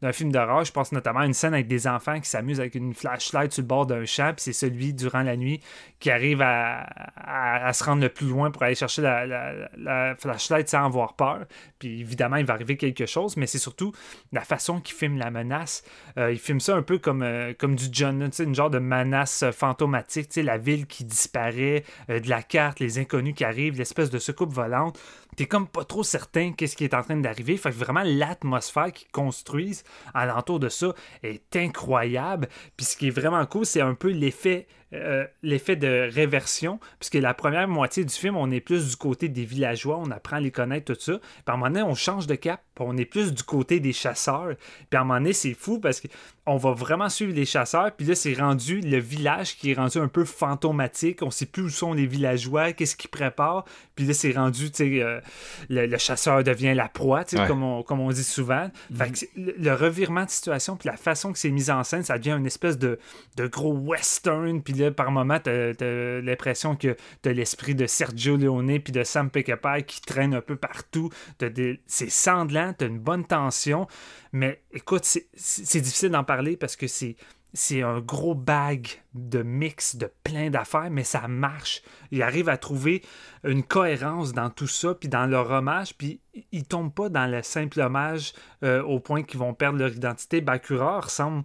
d'un 0.00 0.12
film 0.12 0.30
d'horreur. 0.32 0.64
Je 0.64 0.72
pense 0.72 0.92
notamment 0.92 1.20
à 1.20 1.26
une 1.26 1.34
scène 1.34 1.54
avec 1.54 1.66
des 1.66 1.86
enfants 1.86 2.20
qui 2.20 2.28
s'amusent 2.28 2.60
avec 2.60 2.74
une 2.74 2.94
flashlight 2.94 3.52
sur 3.52 3.62
le 3.62 3.66
bord 3.66 3.86
d'un 3.86 4.04
champ, 4.04 4.32
puis 4.34 4.42
c'est 4.42 4.52
celui 4.52 4.94
durant 4.94 5.22
la 5.22 5.36
nuit 5.36 5.60
qui 5.98 6.10
arrive 6.10 6.42
à, 6.42 7.70
se 7.72 7.84
rendre 7.84 8.02
le 8.02 8.08
plus 8.08 8.26
loin 8.26 8.50
pour 8.50 8.62
aller 8.64 8.74
chercher 8.74 9.02
la, 9.02 9.26
la- 9.26 9.68
la 9.76 10.14
flashlight 10.16 10.68
sans 10.68 10.84
avoir 10.84 11.14
peur. 11.14 11.46
Puis 11.78 12.00
évidemment, 12.00 12.36
il 12.36 12.44
va 12.44 12.54
arriver 12.54 12.76
quelque 12.76 13.06
chose, 13.06 13.36
mais 13.36 13.46
c'est 13.46 13.58
surtout 13.58 13.92
la 14.32 14.42
façon 14.42 14.80
qu'il 14.80 14.94
filme 14.96 15.18
la 15.18 15.30
menace. 15.30 15.82
Euh, 16.18 16.32
il 16.32 16.38
filme 16.38 16.60
ça 16.60 16.76
un 16.76 16.82
peu 16.82 16.98
comme, 16.98 17.22
euh, 17.22 17.54
comme 17.58 17.76
du 17.76 17.86
John, 17.90 18.30
une 18.38 18.54
genre 18.54 18.70
de 18.70 18.78
menace 18.78 19.42
euh, 19.42 19.52
fantomatique, 19.52 20.34
la 20.36 20.58
ville 20.58 20.86
qui 20.86 21.04
disparaît, 21.04 21.84
euh, 22.10 22.20
de 22.20 22.28
la 22.28 22.42
carte, 22.42 22.80
les 22.80 22.98
inconnus 22.98 23.31
qui 23.32 23.44
arrivent, 23.44 23.78
l'espèce 23.78 24.10
de 24.10 24.18
secoupe 24.18 24.52
volante. 24.52 24.98
T'es 25.36 25.46
comme 25.46 25.66
pas 25.66 25.84
trop 25.84 26.02
certain 26.02 26.52
qu'est-ce 26.52 26.76
qui 26.76 26.84
est 26.84 26.94
en 26.94 27.02
train 27.02 27.16
d'arriver. 27.16 27.56
Fait 27.56 27.70
que 27.70 27.76
vraiment, 27.76 28.02
l'atmosphère 28.04 28.92
qu'ils 28.92 29.10
construisent 29.10 29.84
alentour 30.14 30.60
de 30.60 30.68
ça 30.68 30.94
est 31.22 31.56
incroyable. 31.56 32.48
Puis 32.76 32.86
ce 32.86 32.96
qui 32.96 33.08
est 33.08 33.10
vraiment 33.10 33.44
cool, 33.46 33.64
c'est 33.64 33.80
un 33.80 33.94
peu 33.94 34.10
l'effet 34.10 34.66
euh, 34.94 35.24
l'effet 35.42 35.74
de 35.74 36.10
réversion, 36.12 36.78
puisque 36.98 37.14
la 37.14 37.32
première 37.32 37.66
moitié 37.66 38.04
du 38.04 38.12
film, 38.12 38.36
on 38.36 38.50
est 38.50 38.60
plus 38.60 38.90
du 38.90 38.96
côté 38.96 39.30
des 39.30 39.46
villageois, 39.46 39.96
on 39.96 40.10
apprend 40.10 40.36
à 40.36 40.40
les 40.40 40.50
connaître, 40.50 40.92
tout 40.92 41.00
ça. 41.00 41.18
Puis 41.18 41.42
à 41.46 41.52
un 41.52 41.56
moment 41.56 41.70
donné, 41.70 41.82
on 41.82 41.94
change 41.94 42.26
de 42.26 42.34
cap, 42.34 42.60
on 42.78 42.98
est 42.98 43.06
plus 43.06 43.32
du 43.32 43.42
côté 43.42 43.80
des 43.80 43.94
chasseurs. 43.94 44.54
Puis 44.90 44.98
à 44.98 45.00
un 45.00 45.04
moment 45.04 45.18
donné, 45.18 45.32
c'est 45.32 45.54
fou 45.54 45.78
parce 45.78 46.02
qu'on 46.02 46.56
va 46.58 46.72
vraiment 46.72 47.08
suivre 47.08 47.32
les 47.32 47.46
chasseurs, 47.46 47.92
puis 47.96 48.06
là, 48.06 48.14
c'est 48.14 48.34
rendu 48.34 48.82
le 48.82 48.98
village 48.98 49.56
qui 49.56 49.70
est 49.70 49.74
rendu 49.74 49.96
un 49.96 50.08
peu 50.08 50.26
fantomatique. 50.26 51.22
On 51.22 51.30
sait 51.30 51.46
plus 51.46 51.62
où 51.62 51.70
sont 51.70 51.94
les 51.94 52.06
villageois, 52.06 52.74
qu'est-ce 52.74 52.96
qu'ils 52.96 53.10
préparent. 53.10 53.64
Puis 53.94 54.04
là, 54.04 54.12
c'est 54.12 54.32
rendu, 54.32 54.70
euh, 54.80 55.21
le, 55.68 55.86
le 55.86 55.98
chasseur 55.98 56.42
devient 56.44 56.74
la 56.74 56.88
proie, 56.88 57.24
Ouais. 57.32 57.46
comme, 57.46 57.62
on, 57.62 57.82
comme 57.82 58.00
on 58.00 58.10
dit 58.10 58.24
souvent. 58.24 58.70
Fait 58.96 59.10
que 59.10 59.18
c'est- 59.18 59.30
le, 59.36 59.54
le 59.58 59.74
revirement 59.74 60.24
de 60.24 60.30
situation, 60.30 60.76
puis 60.76 60.88
la 60.88 60.96
façon 60.96 61.32
que 61.32 61.38
c'est 61.38 61.50
mis 61.50 61.70
en 61.70 61.82
scène, 61.84 62.02
ça 62.02 62.18
devient 62.18 62.36
une 62.38 62.46
espèce 62.46 62.78
de, 62.78 62.98
de 63.36 63.46
gros 63.46 63.72
western. 63.74 64.62
Puis 64.62 64.74
là, 64.74 64.90
par 64.90 65.10
moment, 65.10 65.38
t'as 65.38 65.72
l'impression 66.20 66.76
que 66.76 66.96
t'as 67.22 67.32
l'esprit 67.32 67.74
de 67.74 67.86
Sergio 67.86 68.36
Leone 68.36 68.78
puis 68.80 68.92
de 68.92 69.02
Sam 69.04 69.30
Peckinpah 69.30 69.82
qui 69.82 70.00
traîne 70.00 70.34
un 70.34 70.40
peu 70.40 70.56
partout. 70.56 71.10
Des- 71.40 71.80
C'est 71.86 72.10
sanglant, 72.10 72.74
t'as 72.76 72.86
une 72.86 72.98
bonne 72.98 73.24
tension. 73.24 73.86
Mais 74.32 74.62
écoute, 74.72 75.04
c'est 75.34 75.80
difficile 75.80 76.10
d'en 76.10 76.24
parler 76.24 76.56
parce 76.56 76.76
que 76.76 76.86
c'est 76.86 77.16
c'est 77.54 77.82
un 77.82 78.00
gros 78.00 78.34
bag 78.34 79.02
de 79.14 79.42
mix 79.42 79.96
de 79.96 80.10
plein 80.24 80.48
d'affaires, 80.48 80.90
mais 80.90 81.04
ça 81.04 81.28
marche. 81.28 81.82
Il 82.10 82.22
arrive 82.22 82.48
à 82.48 82.56
trouver 82.56 83.02
une 83.44 83.62
cohérence 83.62 84.32
dans 84.32 84.48
tout 84.48 84.66
ça, 84.66 84.94
puis 84.94 85.08
dans 85.08 85.26
leur 85.26 85.50
hommage, 85.50 85.94
puis 85.96 86.20
ils 86.50 86.64
tombent 86.64 86.94
pas 86.94 87.08
dans 87.08 87.30
le 87.30 87.42
simple 87.42 87.80
hommage 87.80 88.32
euh, 88.62 88.82
au 88.82 89.00
point 89.00 89.22
qu'ils 89.22 89.38
vont 89.38 89.54
perdre 89.54 89.78
leur 89.78 89.92
identité. 89.92 90.40
Bakura 90.40 91.00
ressemble 91.00 91.44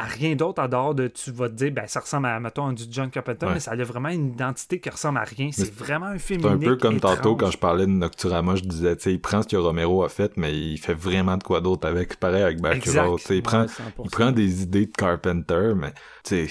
à 0.00 0.04
rien 0.04 0.34
d'autre 0.34 0.62
en 0.62 0.68
dehors 0.68 0.94
de 0.94 1.08
tu 1.08 1.30
vas 1.30 1.50
te 1.50 1.54
dire 1.54 1.72
ben 1.72 1.84
ça 1.86 2.00
ressemble 2.00 2.26
à 2.26 2.40
mettons 2.40 2.72
du 2.72 2.84
John 2.90 3.10
Carpenter 3.10 3.46
mais 3.52 3.60
ça 3.60 3.72
a 3.72 3.84
vraiment 3.84 4.08
une 4.08 4.28
identité 4.28 4.80
qui 4.80 4.88
ressemble 4.88 5.18
à 5.18 5.24
rien. 5.24 5.50
C'est 5.52 5.72
vraiment 5.74 6.06
un 6.06 6.18
film 6.18 6.40
c'est 6.40 6.48
un 6.48 6.58
peu 6.58 6.76
comme 6.76 7.00
tantôt 7.00 7.36
quand 7.36 7.50
je 7.50 7.58
parlais 7.58 7.84
de 7.84 7.90
Nocturama 7.90 8.54
je 8.56 8.62
disais 8.62 8.96
tu 8.96 9.02
sais 9.02 9.12
il 9.12 9.20
prend 9.20 9.42
ce 9.42 9.48
que 9.48 9.56
Romero 9.56 10.02
a 10.02 10.08
fait 10.08 10.36
mais 10.38 10.56
il 10.56 10.78
fait 10.78 10.94
vraiment 10.94 11.36
de 11.36 11.42
quoi 11.42 11.60
d'autre 11.60 11.86
avec 11.86 12.16
pareil 12.18 12.42
avec 12.42 12.60
Bakura 12.62 13.08
il 13.28 13.42
prend 13.42 13.66
il 14.02 14.10
prend 14.10 14.32
des 14.32 14.62
idées 14.62 14.86
de 14.86 14.92
Carpenter 14.92 15.72
mais 15.76 15.92
c'est 16.22 16.48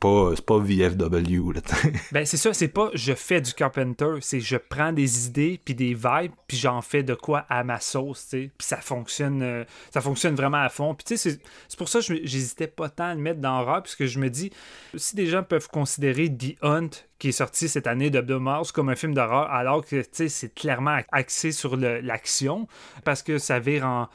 pas 0.00 0.58
VFW 0.58 1.52
ben 2.12 2.26
c'est 2.26 2.36
ça 2.36 2.52
c'est 2.52 2.68
pas 2.68 2.90
je 2.94 3.14
fais 3.14 3.40
du 3.40 3.52
Carpenter 3.54 4.14
c'est 4.20 4.40
je 4.40 4.56
prends 4.56 4.92
des 4.92 5.26
idées 5.26 5.60
puis 5.64 5.74
des 5.74 5.94
vibes 5.94 6.32
puis 6.46 6.56
j'en 6.56 6.82
fais 6.82 7.02
de 7.02 7.14
quoi 7.14 7.46
à 7.48 7.64
ma 7.64 7.80
sauce 7.80 8.28
puis 8.30 8.50
ça 8.58 8.78
fonctionne 8.78 9.42
euh, 9.42 9.64
ça 9.90 10.00
fonctionne 10.00 10.34
vraiment 10.34 10.62
à 10.62 10.68
fond. 10.68 10.94
Puis 10.94 11.18
c'est 11.18 11.40
pour 11.76 11.88
ça 11.88 12.00
que 12.00 12.04
j'hésitais 12.24 12.66
pas 12.66 12.88
tant 12.88 13.04
à 13.04 13.14
le 13.14 13.20
mettre 13.20 13.40
dans 13.40 13.58
l'horreur, 13.58 13.82
puisque 13.82 14.06
je 14.06 14.18
me 14.18 14.30
dis, 14.30 14.50
si 14.96 15.16
des 15.16 15.26
gens 15.26 15.42
peuvent 15.42 15.68
considérer 15.68 16.28
The 16.28 16.56
Hunt, 16.62 16.90
qui 17.22 17.28
est 17.28 17.30
sorti 17.30 17.68
cette 17.68 17.86
année 17.86 18.10
de 18.10 18.34
Mars, 18.34 18.72
comme 18.72 18.88
un 18.88 18.96
film 18.96 19.14
d'horreur, 19.14 19.48
alors 19.48 19.86
que 19.86 20.02
c'est 20.10 20.52
clairement 20.56 20.98
axé 21.12 21.52
sur 21.52 21.76
l'action, 21.76 22.66
parce 23.04 23.22
que 23.22 23.38
ça 23.38 23.60
vire 23.60 23.86
en 23.86 24.08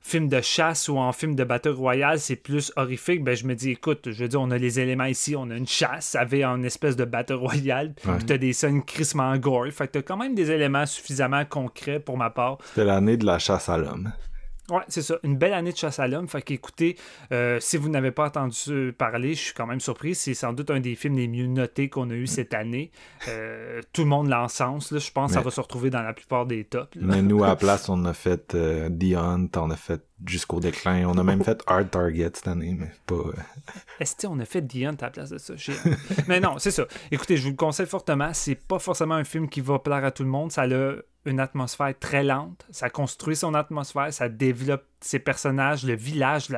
film 0.00 0.28
de 0.28 0.40
chasse 0.40 0.88
ou 0.88 0.96
en 0.96 1.10
film 1.10 1.34
de 1.34 1.42
Battle 1.42 1.70
Royale, 1.70 2.20
c'est 2.20 2.36
plus 2.36 2.72
horrifique, 2.76 3.24
ben 3.24 3.34
je 3.34 3.46
me 3.48 3.56
dis, 3.56 3.70
écoute, 3.70 4.12
je 4.12 4.22
veux 4.22 4.28
dire, 4.28 4.40
on 4.40 4.52
a 4.52 4.58
les 4.58 4.78
éléments 4.78 5.06
ici, 5.06 5.34
on 5.34 5.50
a 5.50 5.56
une 5.56 5.66
chasse, 5.66 6.10
ça 6.10 6.24
vire 6.24 6.50
en 6.50 6.62
espèce 6.62 6.94
de 6.94 7.04
Battle 7.04 7.32
Royale, 7.34 7.94
puis 7.94 8.24
t'as 8.24 8.38
des 8.38 8.52
scènes 8.52 8.84
crissement 8.84 9.36
gore, 9.38 9.66
fait 9.72 9.88
que 9.88 9.98
t'as 9.98 10.02
quand 10.02 10.16
même 10.16 10.36
des 10.36 10.52
éléments 10.52 10.86
suffisamment 10.86 11.44
concrets 11.44 11.98
pour 11.98 12.16
ma 12.16 12.30
part. 12.30 12.58
C'était 12.66 12.84
l'année 12.84 13.16
de 13.16 13.26
la 13.26 13.40
chasse 13.40 13.68
à 13.68 13.76
l'homme. 13.76 14.12
Ouais, 14.70 14.82
c'est 14.88 15.02
ça. 15.02 15.16
Une 15.24 15.36
belle 15.36 15.54
année 15.54 15.72
de 15.72 15.76
chasse 15.76 15.98
à 15.98 16.06
l'homme. 16.06 16.28
Fait 16.28 16.40
qu'écoutez, 16.40 16.96
euh, 17.32 17.58
si 17.60 17.76
vous 17.76 17.88
n'avez 17.88 18.12
pas 18.12 18.26
entendu 18.26 18.94
parler, 18.96 19.34
je 19.34 19.40
suis 19.40 19.54
quand 19.54 19.66
même 19.66 19.80
surpris. 19.80 20.14
C'est 20.14 20.34
sans 20.34 20.52
doute 20.52 20.70
un 20.70 20.80
des 20.80 20.94
films 20.94 21.16
les 21.16 21.28
mieux 21.28 21.46
notés 21.46 21.88
qu'on 21.88 22.10
a 22.10 22.14
eu 22.14 22.26
cette 22.26 22.54
année. 22.54 22.90
Euh, 23.28 23.80
tout 23.92 24.02
le 24.02 24.08
monde 24.08 24.28
l'encense. 24.28 24.96
Je 24.96 25.10
pense 25.10 25.30
que 25.30 25.34
ça 25.34 25.40
va 25.40 25.50
se 25.50 25.60
retrouver 25.60 25.90
dans 25.90 26.02
la 26.02 26.12
plupart 26.12 26.46
des 26.46 26.64
tops. 26.64 26.96
Mais 26.96 27.22
nous, 27.22 27.42
à 27.42 27.48
la 27.48 27.56
place, 27.62 27.88
on 27.88 28.04
a 28.04 28.12
fait 28.12 28.54
euh, 28.54 28.88
The 28.88 29.16
Hunt, 29.16 29.48
on 29.56 29.70
a 29.70 29.76
fait 29.76 30.02
jusqu'au 30.26 30.60
déclin. 30.60 31.06
On 31.06 31.16
a 31.18 31.22
même 31.22 31.42
fait 31.42 31.62
Hard 31.66 31.90
Target 31.90 32.30
cette 32.34 32.48
année, 32.48 32.76
mais 32.78 32.90
pas. 33.06 33.22
Est-ce 34.00 34.26
qu'on 34.26 34.38
a 34.40 34.44
fait 34.44 34.62
The 34.62 34.84
Hunt 34.84 34.96
à 35.00 35.06
la 35.06 35.10
place 35.10 35.30
de 35.30 35.38
ça? 35.38 35.54
mais 36.28 36.40
non, 36.40 36.58
c'est 36.58 36.70
ça. 36.70 36.84
Écoutez, 37.10 37.36
je 37.36 37.44
vous 37.44 37.50
le 37.50 37.56
conseille 37.56 37.86
fortement. 37.86 38.32
C'est 38.32 38.54
pas 38.54 38.78
forcément 38.78 39.14
un 39.14 39.24
film 39.24 39.48
qui 39.48 39.60
va 39.60 39.78
plaire 39.78 40.04
à 40.04 40.10
tout 40.10 40.22
le 40.22 40.28
monde. 40.28 40.52
Ça 40.52 40.62
a 40.62 40.92
une 41.24 41.40
atmosphère 41.40 41.94
très 41.98 42.24
lente. 42.24 42.66
Ça 42.70 42.90
construit 42.90 43.36
son 43.36 43.54
atmosphère, 43.54 44.12
ça 44.12 44.28
développe 44.28 44.84
ses 45.02 45.18
personnages, 45.18 45.84
le 45.84 45.94
village. 45.94 46.48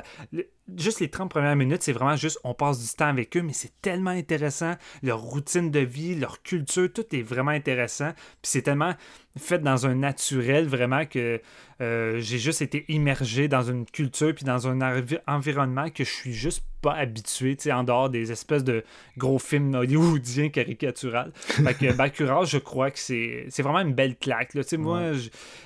juste 0.76 1.00
les 1.00 1.10
30 1.10 1.30
premières 1.30 1.56
minutes, 1.56 1.82
c'est 1.82 1.92
vraiment 1.92 2.16
juste 2.16 2.38
on 2.44 2.54
passe 2.54 2.80
du 2.80 2.94
temps 2.94 3.08
avec 3.08 3.36
eux, 3.36 3.42
mais 3.42 3.52
c'est 3.52 3.72
tellement 3.80 4.10
intéressant. 4.10 4.74
Leur 5.02 5.20
routine 5.20 5.70
de 5.70 5.80
vie, 5.80 6.14
leur 6.14 6.42
culture, 6.42 6.92
tout 6.92 7.04
est 7.14 7.22
vraiment 7.22 7.50
intéressant. 7.50 8.12
Puis 8.42 8.50
c'est 8.50 8.62
tellement 8.62 8.94
fait 9.38 9.58
dans 9.58 9.86
un 9.86 9.94
naturel 9.94 10.66
vraiment 10.66 11.06
que 11.06 11.40
euh, 11.80 12.20
j'ai 12.20 12.38
juste 12.38 12.62
été 12.62 12.84
immergé 12.88 13.48
dans 13.48 13.62
une 13.62 13.84
culture 13.84 14.34
puis 14.34 14.44
dans 14.44 14.68
un 14.68 14.80
environnement 15.26 15.90
que 15.90 16.04
je 16.04 16.10
suis 16.10 16.32
juste 16.32 16.64
pas 16.84 16.94
habitué, 16.94 17.56
tu 17.56 17.64
sais, 17.64 17.72
en 17.72 17.82
dehors 17.82 18.10
des 18.10 18.30
espèces 18.30 18.62
de 18.62 18.84
gros 19.18 19.38
films 19.38 19.74
hollywoodiens 19.74 20.50
caricaturales. 20.50 21.32
Fait 21.34 21.74
que 21.74 21.92
Bakura, 21.96 22.44
je 22.44 22.58
crois 22.58 22.90
que 22.90 22.98
c'est 22.98 23.48
vraiment 23.58 23.80
une 23.80 23.94
belle 23.94 24.16
claque. 24.16 24.50
Tu 24.50 24.62
sais, 24.62 24.76
moi, 24.76 25.00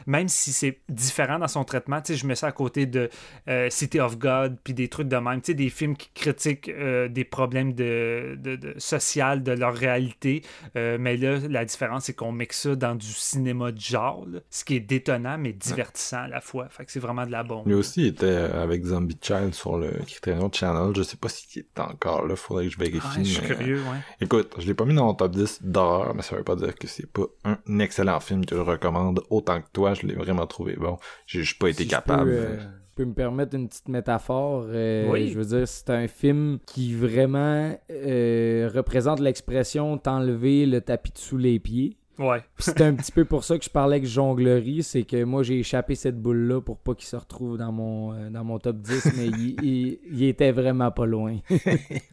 même 0.06 0.28
si 0.28 0.52
c'est 0.52 0.78
différent 0.88 1.38
dans 1.38 1.48
son 1.48 1.64
traitement, 1.64 2.00
tu 2.00 2.12
sais, 2.12 2.18
je 2.18 2.26
mets 2.26 2.36
ça 2.36 2.46
à 2.46 2.52
côté 2.52 2.86
de 2.86 3.10
euh, 3.48 3.68
City 3.68 4.00
of 4.00 4.18
God 4.18 4.56
puis 4.64 4.72
des 4.72 4.88
trucs 4.88 5.08
de 5.08 5.16
même, 5.16 5.42
tu 5.42 5.48
sais, 5.48 5.54
des 5.54 5.68
films 5.68 5.96
qui 5.96 6.08
critiquent 6.14 6.70
euh, 6.70 7.08
des 7.08 7.24
problèmes 7.24 7.74
de, 7.74 8.38
de, 8.38 8.56
de, 8.56 8.74
social 8.78 9.42
de 9.42 9.52
leur 9.52 9.74
réalité. 9.74 10.42
mais 10.74 11.16
là, 11.16 11.38
la 11.50 11.64
différence, 11.64 12.04
c'est 12.04 12.14
qu'on 12.14 12.32
met 12.32 12.48
ça 12.50 12.74
dans 12.74 12.94
du 12.94 13.06
cinéma 13.06 13.58
mode 13.58 13.78
genre, 13.78 14.24
ce 14.50 14.64
qui 14.64 14.76
est 14.76 14.80
détonnant 14.80 15.36
mais 15.36 15.52
divertissant 15.52 16.22
à 16.22 16.28
la 16.28 16.40
fois. 16.40 16.68
Fait 16.70 16.84
que 16.84 16.92
c'est 16.92 17.00
vraiment 17.00 17.26
de 17.26 17.32
la 17.32 17.42
bombe. 17.42 17.66
Lui 17.66 17.74
aussi 17.74 18.06
était 18.06 18.26
avec 18.26 18.84
Zombie 18.84 19.18
Child 19.20 19.52
sur 19.52 19.76
le 19.76 19.90
Criterion 20.06 20.50
Channel. 20.50 20.92
Je 20.96 21.02
sais 21.10 21.16
pas 21.16 21.28
s'il 21.28 21.62
est 21.62 21.80
encore 21.80 22.26
là, 22.26 22.36
faudrait 22.36 22.66
que 22.66 22.72
je 22.72 22.78
vérifie. 22.78 23.00
Ah, 23.04 23.22
je 23.22 23.24
suis 23.24 23.42
curieux, 23.42 23.80
ouais. 23.80 23.98
Écoute, 24.20 24.54
je 24.58 24.66
l'ai 24.66 24.74
pas 24.74 24.84
mis 24.84 24.94
dans 24.94 25.06
mon 25.06 25.14
top 25.14 25.32
10 25.32 25.60
d'horreur, 25.62 26.14
mais 26.14 26.22
ça 26.22 26.36
veut 26.36 26.44
pas 26.44 26.56
dire 26.56 26.74
que 26.74 26.86
c'est 26.86 27.10
pas 27.10 27.26
un 27.44 27.78
excellent 27.78 28.20
film 28.20 28.44
que 28.44 28.56
je 28.56 28.60
recommande 28.60 29.20
autant 29.30 29.60
que 29.60 29.68
toi. 29.72 29.94
Je 29.94 30.06
l'ai 30.06 30.14
vraiment 30.14 30.46
trouvé 30.46 30.76
bon. 30.76 30.96
J'ai 31.26 31.40
juste 31.40 31.58
pas 31.58 31.68
été 31.68 31.86
capable. 31.86 32.30
Euh, 32.30 32.56
peux 32.98 33.04
me 33.04 33.14
permettre 33.14 33.54
une 33.54 33.68
petite 33.68 33.88
métaphore. 33.88 34.64
Euh, 34.66 35.08
oui. 35.08 35.28
Je 35.28 35.38
veux 35.38 35.44
dire, 35.44 35.68
c'est 35.68 35.90
un 35.90 36.08
film 36.08 36.58
qui 36.66 36.94
vraiment 36.94 37.72
euh, 37.90 38.68
représente 38.74 39.20
l'expression 39.20 39.96
t'enlever 39.98 40.66
le 40.66 40.80
tapis 40.80 41.12
de 41.12 41.18
sous 41.18 41.38
les 41.38 41.60
pieds. 41.60 41.96
Ouais. 42.18 42.42
c'est 42.58 42.80
un 42.80 42.94
petit 42.94 43.12
peu 43.12 43.24
pour 43.24 43.44
ça 43.44 43.56
que 43.58 43.64
je 43.64 43.70
parlais 43.70 43.96
avec 43.96 44.08
jonglerie, 44.08 44.82
c'est 44.82 45.04
que 45.04 45.22
moi 45.22 45.44
j'ai 45.44 45.60
échappé 45.60 45.94
cette 45.94 46.20
boule-là 46.20 46.60
pour 46.60 46.78
pas 46.78 46.94
qu'il 46.94 47.06
se 47.06 47.14
retrouve 47.14 47.56
dans 47.58 47.70
mon, 47.70 48.12
euh, 48.12 48.30
dans 48.30 48.42
mon 48.42 48.58
top 48.58 48.76
10, 48.78 49.12
mais 49.16 49.26
il, 49.62 49.98
il, 50.10 50.24
était 50.24 50.50
vraiment 50.50 50.90
pas 50.90 51.06
loin. 51.06 51.36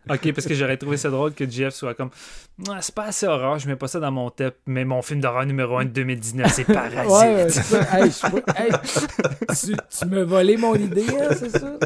ok, 0.10 0.34
parce 0.34 0.46
que 0.46 0.54
j'aurais 0.54 0.78
trouvé 0.78 0.98
ça 0.98 1.10
drôle 1.10 1.34
que 1.34 1.50
Jeff 1.50 1.74
soit 1.74 1.96
comme 1.96 2.12
ah, 2.70 2.78
c'est 2.80 2.96
pas 2.96 3.06
assez 3.06 3.28
horreur, 3.28 3.60
je 3.60 3.68
mets 3.68 3.76
pas 3.76 3.90
ça 3.90 4.00
dans 4.00 4.12
mon 4.12 4.30
top, 4.30 4.56
mais 4.66 4.86
mon 4.86 5.02
film 5.02 5.20
d'horreur 5.20 5.46
numéro 5.46 5.78
1 5.78 5.86
de 5.86 5.90
2019, 5.90 6.52
c'est 6.54 6.64
Parasite. 6.74 7.12
ouais, 7.12 7.50
ça. 7.50 7.98
Hey, 7.98 8.72
tu, 9.50 9.76
tu 9.90 10.06
me 10.08 10.24
volé 10.24 10.56
mon 10.56 10.74
idée, 10.76 11.06
hein, 11.10 11.34
c'est 11.36 11.50
ça? 11.50 11.78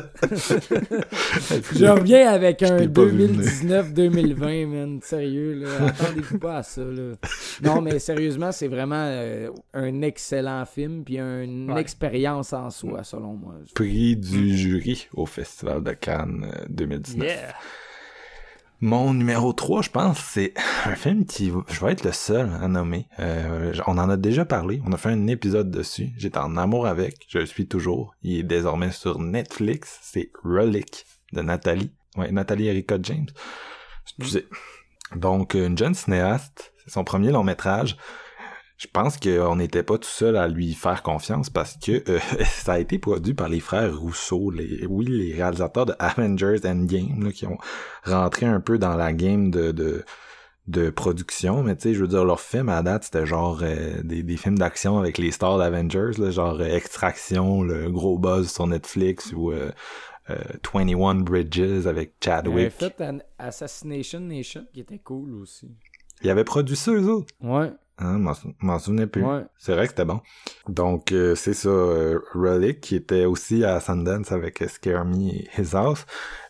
je 1.75 1.85
reviens 1.85 2.29
avec 2.29 2.61
un 2.61 2.85
2019-2020, 2.85 4.67
man. 4.67 4.99
Sérieux, 5.01 5.55
là. 5.55 5.87
Attendez-vous 5.87 6.37
pas 6.37 6.57
à 6.57 6.63
ça, 6.63 6.81
là. 6.81 7.15
Non, 7.63 7.81
mais 7.81 7.97
sérieusement, 8.09 8.51
c'est 8.51 8.67
vraiment 8.67 9.05
euh, 9.05 9.51
un 9.75 10.01
excellent 10.01 10.65
film 10.65 11.03
puis 11.03 11.19
une 11.19 11.77
expérience 11.77 12.53
en 12.53 12.71
soi, 12.71 13.03
selon 13.03 13.33
moi. 13.33 13.53
Prix 13.75 14.17
du 14.17 14.57
jury 14.57 15.07
au 15.13 15.27
Festival 15.27 15.83
de 15.83 15.91
Cannes 15.91 16.51
2019. 16.69 17.27
Euh, 17.29 17.51
Mon 18.81 19.13
numéro 19.13 19.53
3, 19.53 19.83
je 19.83 19.89
pense, 19.91 20.17
c'est 20.17 20.55
un 20.85 20.95
film 20.95 21.25
qui, 21.25 21.51
je 21.67 21.85
vais 21.85 21.91
être 21.91 22.03
le 22.03 22.11
seul 22.11 22.49
à 22.59 22.67
nommer. 22.67 23.05
Euh, 23.19 23.75
on 23.85 23.99
en 23.99 24.09
a 24.09 24.17
déjà 24.17 24.43
parlé, 24.43 24.81
on 24.87 24.91
a 24.91 24.97
fait 24.97 25.09
un 25.09 25.27
épisode 25.27 25.69
dessus. 25.69 26.09
J'étais 26.17 26.39
en 26.39 26.57
amour 26.57 26.87
avec, 26.87 27.27
je 27.27 27.37
le 27.37 27.45
suis 27.45 27.67
toujours. 27.67 28.15
Il 28.23 28.39
est 28.39 28.43
désormais 28.43 28.91
sur 28.91 29.19
Netflix. 29.19 29.99
C'est 30.01 30.31
Relic 30.43 31.05
de 31.33 31.41
Nathalie. 31.41 31.91
Ouais, 32.17 32.31
Nathalie 32.31 32.69
Erika 32.69 32.97
James. 33.03 33.27
Excusez. 34.17 34.47
Donc, 35.15 35.53
une 35.53 35.77
jeune 35.77 35.93
cinéaste 35.93 36.73
son 36.89 37.03
premier 37.03 37.31
long 37.31 37.43
métrage. 37.43 37.97
Je 38.79 38.87
pense 38.87 39.17
qu'on 39.17 39.57
n'était 39.57 39.83
pas 39.83 39.97
tout 39.97 40.07
seul 40.07 40.37
à 40.37 40.47
lui 40.47 40.73
faire 40.73 41.03
confiance 41.03 41.49
parce 41.49 41.75
que 41.75 42.01
euh, 42.09 42.19
ça 42.45 42.73
a 42.73 42.79
été 42.79 42.97
produit 42.97 43.33
par 43.33 43.49
les 43.49 43.59
frères 43.59 43.99
Rousseau, 43.99 44.51
les, 44.51 44.85
oui, 44.87 45.05
les 45.05 45.33
réalisateurs 45.33 45.85
de 45.85 45.93
Avengers 45.99 46.61
Endgame, 46.63 47.25
là, 47.25 47.31
qui 47.33 47.45
ont 47.45 47.57
rentré 48.05 48.45
un 48.45 48.61
peu 48.61 48.77
dans 48.77 48.95
la 48.95 49.11
game 49.11 49.51
de, 49.51 49.73
de, 49.73 50.05
de 50.67 50.89
production, 50.91 51.61
mais 51.61 51.75
tu 51.75 51.89
sais, 51.89 51.93
je 51.93 51.99
veux 51.99 52.07
dire, 52.07 52.23
leur 52.23 52.39
film 52.39 52.69
à 52.69 52.81
date, 52.81 53.03
c'était 53.03 53.25
genre 53.25 53.59
euh, 53.63 54.01
des, 54.01 54.23
des, 54.23 54.37
films 54.37 54.57
d'action 54.57 54.97
avec 54.97 55.17
les 55.17 55.31
stars 55.31 55.57
d'Avengers, 55.57 56.31
genre 56.31 56.61
euh, 56.61 56.75
Extraction, 56.77 57.63
le 57.63 57.91
gros 57.91 58.17
buzz 58.17 58.49
sur 58.49 58.65
Netflix 58.65 59.33
ou 59.33 59.51
21 60.73 61.15
Bridges 61.15 61.85
avec 61.85 62.13
Chadwick. 62.23 62.55
Il 62.55 62.85
avait 62.85 62.93
fait 62.95 63.01
un 63.01 63.19
Assassination 63.37 64.21
Nation 64.21 64.65
qui 64.73 64.79
était 64.79 64.99
cool 64.99 65.33
aussi. 65.33 65.75
Il 66.21 66.29
avait 66.29 66.43
produit 66.43 66.75
ça, 66.75 66.91
eux 66.91 67.07
autres? 67.07 67.33
Ouais. 67.41 67.71
Hein, 68.01 68.17
m'en 68.61 68.79
souvenais 68.79 69.07
plus. 69.07 69.25
Ouais. 69.25 69.43
C'est 69.57 69.73
vrai 69.73 69.83
que 69.83 69.89
c'était 69.89 70.05
bon. 70.05 70.21
Donc, 70.69 71.11
euh, 71.11 71.35
c'est 71.35 71.53
ça, 71.53 71.67
euh, 71.67 72.19
Relic, 72.33 72.79
qui 72.79 72.95
était 72.95 73.25
aussi 73.25 73.65
à 73.65 73.81
Sundance 73.81 74.31
avec 74.31 74.63
Scare 74.69 75.03
Me 75.03 75.33
et 75.33 75.49
His 75.57 75.75
House 75.75 76.05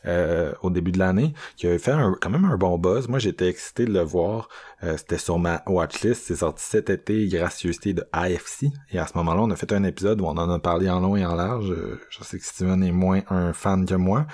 euh, 0.05 0.53
au 0.61 0.69
début 0.69 0.91
de 0.91 0.99
l'année, 0.99 1.33
qui 1.55 1.65
avait 1.65 1.79
fait 1.79 1.95
quand 2.21 2.29
même 2.29 2.45
un 2.45 2.55
bon 2.55 2.77
buzz. 2.77 3.07
Moi, 3.07 3.17
j'étais 3.17 3.47
excité 3.47 3.85
de 3.85 3.93
le 3.93 4.01
voir. 4.01 4.49
c'était 4.97 5.17
sur 5.17 5.39
ma 5.39 5.63
watchlist. 5.65 6.25
C'est 6.27 6.35
sorti 6.35 6.63
cet 6.63 6.91
été, 6.91 7.27
gracieuseté 7.27 7.93
de 7.93 8.03
AFC. 8.11 8.67
Et 8.91 8.99
à 8.99 9.07
ce 9.07 9.17
moment-là, 9.17 9.41
on 9.41 9.49
a 9.49 9.55
fait 9.55 9.73
un 9.73 9.83
épisode 9.83 10.21
où 10.21 10.25
on 10.25 10.37
en 10.37 10.51
a 10.51 10.59
parlé 10.59 10.87
en 10.87 10.99
long 10.99 11.15
et 11.15 11.25
en 11.25 11.33
large. 11.33 11.73
je 12.09 12.23
sais 12.23 12.37
que 12.37 12.45
Steven 12.45 12.83
est 12.83 12.91
moins 12.91 13.21
un 13.29 13.53
fan 13.53 13.87
que 13.87 13.95
moi. 13.95 14.27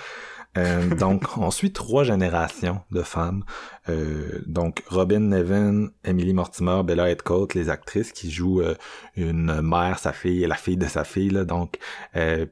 Euh, 0.58 0.96
donc, 0.96 1.24
on 1.38 1.52
suit 1.52 1.72
trois 1.72 2.04
générations 2.04 2.82
de 2.92 3.02
femmes. 3.02 3.44
Euh, 3.90 4.42
donc, 4.46 4.84
Robin 4.88 5.20
Nevin, 5.20 5.90
Emily 6.04 6.34
Mortimer, 6.34 6.82
Bella 6.84 7.10
Headcoat, 7.10 7.50
les 7.56 7.70
actrices 7.70 8.12
qui 8.12 8.32
jouent 8.32 8.62
euh, 8.62 8.76
une 9.16 9.62
mère, 9.62 10.00
sa 10.00 10.14
fille 10.14 10.44
et 10.44 10.48
la 10.48 10.56
fille 10.56 10.78
de 10.78 10.88
sa 10.88 11.04
fille. 11.04 11.30
Là, 11.30 11.46
donc, 11.46 11.78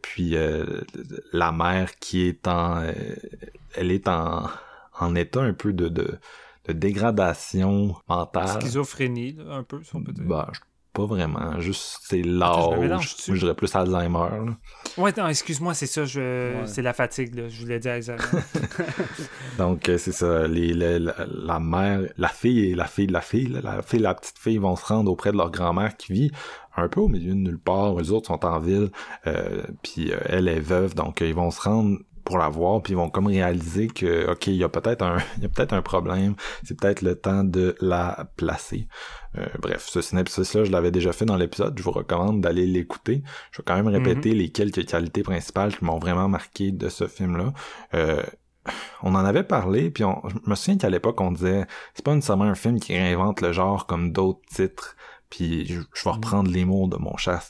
puis 0.02 0.36
la 1.32 1.52
mère 1.52 1.96
qui 2.00 2.28
est 2.28 2.48
en, 2.48 2.84
elle 3.76 3.92
est 3.92 4.08
en, 4.08 4.50
en 5.00 5.16
état 5.16 5.42
un 5.42 5.54
peu 5.54 5.74
de, 5.74 5.88
de, 5.90 6.20
de 6.68 6.74
dégradation 6.74 7.96
mentale. 8.08 8.62
Schizophrénie, 8.62 9.38
un 9.50 9.64
peu, 9.64 9.84
si 9.84 9.96
on 9.96 10.04
peut 10.04 10.14
dire. 10.14 10.26
Bah, 10.26 10.52
pas 10.94 11.06
vraiment. 11.06 11.60
Juste, 11.60 12.02
c'est 12.04 12.22
l'âge. 12.22 13.16
Je, 13.26 13.34
dirais 13.34 13.56
plus 13.56 13.76
Alzheimer. 13.76 14.30
Là. 14.30 14.46
Ouais, 14.98 15.12
non, 15.18 15.28
excuse-moi, 15.28 15.74
c'est 15.74 15.88
ça. 15.88 16.06
Je... 16.06 16.62
C'est 16.66 16.84
la 16.84 16.94
fatigue, 16.94 17.34
là. 17.36 17.50
Je 17.50 17.62
voulais 17.62 17.80
dire 17.80 17.94
Alzheimer. 17.94 18.22
Donc, 19.58 19.90
euh, 19.90 19.98
c'est 19.98 20.12
ça. 20.12 20.48
Les, 20.48 20.74
la, 20.74 21.60
mère, 21.60 22.02
la 22.18 22.28
fille 22.28 22.72
et 22.72 22.76
la 22.76 22.86
fille 22.86 23.08
de 23.08 23.14
la 23.14 23.22
fille, 23.22 23.48
la 23.48 23.82
fille 23.82 24.00
et 24.00 24.04
la 24.04 24.14
petite 24.14 24.38
fille 24.38 24.58
vont 24.60 24.76
se 24.76 24.86
rendre 24.86 25.12
auprès 25.12 25.32
de 25.32 25.38
leur 25.38 25.50
grand-mère 25.50 25.98
qui 25.98 26.14
vit 26.14 26.32
un 26.76 26.88
peu 26.88 27.02
au 27.02 27.08
milieu 27.08 27.34
de 27.34 27.40
nulle 27.40 27.60
part. 27.60 27.96
Les 27.96 28.12
autres 28.12 28.28
sont 28.28 28.46
en 28.46 28.60
ville. 28.60 28.90
Euh, 29.26 29.64
puis 29.82 30.12
euh, 30.12 30.18
elle 30.26 30.48
est 30.48 30.60
veuve. 30.60 30.94
Donc, 30.94 31.22
ils 31.22 31.34
vont 31.34 31.50
se 31.50 31.62
rendre 31.62 31.98
pour 32.24 32.38
la 32.38 32.50
voir, 32.50 32.82
puis 32.82 32.94
ils 32.94 32.96
vont 32.96 33.10
comme 33.10 33.28
réaliser 33.28 33.88
que 33.88 34.32
ok, 34.32 34.48
il 34.48 34.56
y 34.56 34.64
a 34.64 34.70
peut-être 34.70 35.04
un, 35.04 35.18
il 35.38 35.44
y 35.44 35.46
a 35.46 35.50
peut-être 35.50 35.74
un 35.74 35.82
problème. 35.82 36.36
C'est 36.64 36.80
peut-être 36.80 37.02
le 37.02 37.16
temps 37.16 37.44
de 37.44 37.76
la 37.82 38.28
placer. 38.38 38.88
Euh, 39.38 39.46
bref, 39.60 39.88
ce 39.88 40.02
synopsis-là, 40.02 40.64
je 40.64 40.72
l'avais 40.72 40.92
déjà 40.92 41.12
fait 41.12 41.26
dans 41.26 41.38
l'épisode. 41.38 41.78
Je 41.78 41.84
vous 41.84 41.92
recommande 41.92 42.42
d'aller 42.42 42.68
l'écouter. 42.68 43.24
Je 43.52 43.58
vais 43.58 43.64
quand 43.66 43.76
même 43.76 43.88
répéter 43.88 44.32
mhm. 44.32 44.38
les 44.38 44.50
quelques 44.50 44.86
qualités 44.86 45.24
principales 45.24 45.76
qui 45.76 45.86
m'ont 45.86 46.00
vraiment 46.00 46.28
marqué 46.28 46.72
de 46.72 46.90
ce 46.90 47.08
film-là. 47.08 47.54
Euh, 47.94 48.22
on 49.02 49.14
en 49.16 49.26
avait 49.26 49.44
parlé, 49.44 49.90
puis 49.90 50.06
on, 50.06 50.22
je 50.30 50.50
me 50.50 50.56
souviens 50.56 50.78
qu'à 50.78 50.90
l'époque, 50.90 51.20
on 51.20 51.32
disait 51.32 51.66
c'est 51.94 52.06
pas 52.06 52.16
nécessairement 52.16 52.46
un 52.46 52.56
film 52.56 52.80
qui 52.80 52.94
réinvente 52.94 53.42
le 53.42 53.52
genre 53.52 53.88
comme 53.88 54.12
d'autres 54.12 54.42
titres. 54.50 54.96
Puis 55.30 55.66
je, 55.66 55.80
vais 55.80 56.12
reprendre 56.12 56.52
les 56.52 56.64
mots 56.64 56.88
de 56.88 56.98
mon 56.98 57.18
chat 57.18 57.44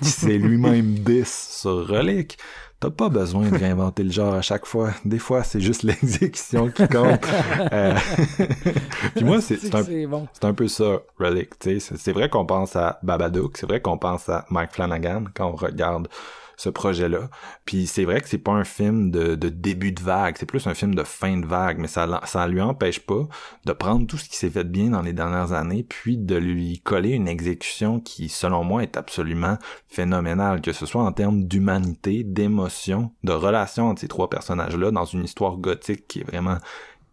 qui 0.00 0.08
s'est 0.08 0.38
lui-même 0.38 0.94
10 0.94 1.58
sur 1.60 1.86
Relic. 1.86 2.38
T'as 2.80 2.90
pas 2.90 3.08
besoin 3.08 3.48
de 3.48 3.56
réinventer 3.56 4.02
le 4.02 4.10
genre 4.10 4.34
à 4.34 4.42
chaque 4.42 4.66
fois. 4.66 4.90
Des 5.04 5.18
fois, 5.18 5.42
c'est 5.42 5.60
juste 5.60 5.82
l'exécution 5.84 6.68
qui 6.68 6.86
compte. 6.86 7.26
Euh, 7.72 7.94
puis 9.14 9.24
moi, 9.24 9.40
c'est 9.40 9.74
un, 9.74 9.82
un, 10.42 10.54
peu 10.54 10.68
ça, 10.68 11.00
Relic. 11.18 11.50
C'est 11.80 12.12
vrai 12.12 12.28
qu'on 12.28 12.44
pense 12.44 12.76
à 12.76 12.98
Babadook, 13.02 13.56
c'est 13.56 13.66
vrai 13.66 13.80
qu'on 13.80 13.96
pense 13.96 14.28
à 14.28 14.44
Mike 14.50 14.72
Flanagan 14.72 15.24
quand 15.34 15.48
on 15.48 15.56
regarde 15.56 16.08
ce 16.56 16.68
projet-là. 16.68 17.30
Puis 17.64 17.86
c'est 17.86 18.04
vrai 18.04 18.20
que 18.20 18.28
c'est 18.28 18.38
pas 18.38 18.52
un 18.52 18.64
film 18.64 19.10
de, 19.10 19.34
début 19.34 19.92
de 19.92 20.02
vague, 20.02 20.36
c'est 20.38 20.46
plus 20.46 20.66
un 20.66 20.74
film 20.74 20.94
de 20.94 21.02
fin 21.02 21.36
de 21.36 21.46
vague, 21.46 21.78
mais 21.78 21.88
ça, 21.88 22.20
ça 22.24 22.46
lui 22.46 22.60
empêche 22.60 23.00
pas 23.00 23.26
de 23.64 23.72
prendre 23.72 24.06
tout 24.06 24.18
ce 24.18 24.28
qui 24.28 24.36
s'est 24.36 24.50
fait 24.50 24.64
bien 24.64 24.90
dans 24.90 25.02
les 25.02 25.12
dernières 25.12 25.52
années, 25.52 25.84
puis 25.88 26.16
de 26.16 26.36
lui 26.36 26.80
coller 26.80 27.10
une 27.10 27.28
exécution 27.28 28.00
qui, 28.00 28.28
selon 28.28 28.64
moi, 28.64 28.82
est 28.82 28.96
absolument 28.96 29.58
phénoménale, 29.88 30.60
que 30.60 30.72
ce 30.72 30.86
soit 30.86 31.02
en 31.02 31.12
termes 31.12 31.44
d'humanité, 31.44 32.24
d'émotion, 32.24 33.12
de 33.22 33.32
relation 33.32 33.88
entre 33.88 34.00
ces 34.00 34.08
trois 34.08 34.30
personnages-là, 34.30 34.90
dans 34.90 35.04
une 35.04 35.24
histoire 35.24 35.56
gothique 35.56 36.06
qui 36.08 36.20
est 36.20 36.24
vraiment 36.24 36.58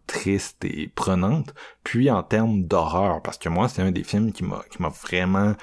triste 0.06 0.64
et 0.64 0.88
prenante, 0.88 1.54
puis 1.84 2.10
en 2.10 2.22
termes 2.22 2.64
d'horreur, 2.64 3.22
parce 3.22 3.38
que 3.38 3.48
moi, 3.48 3.68
c'est 3.68 3.82
un 3.82 3.92
des 3.92 4.04
films 4.04 4.32
qui 4.32 4.44
m'a 4.44 4.62
qui 4.70 4.82
m'a 4.82 4.88
vraiment 4.88 5.54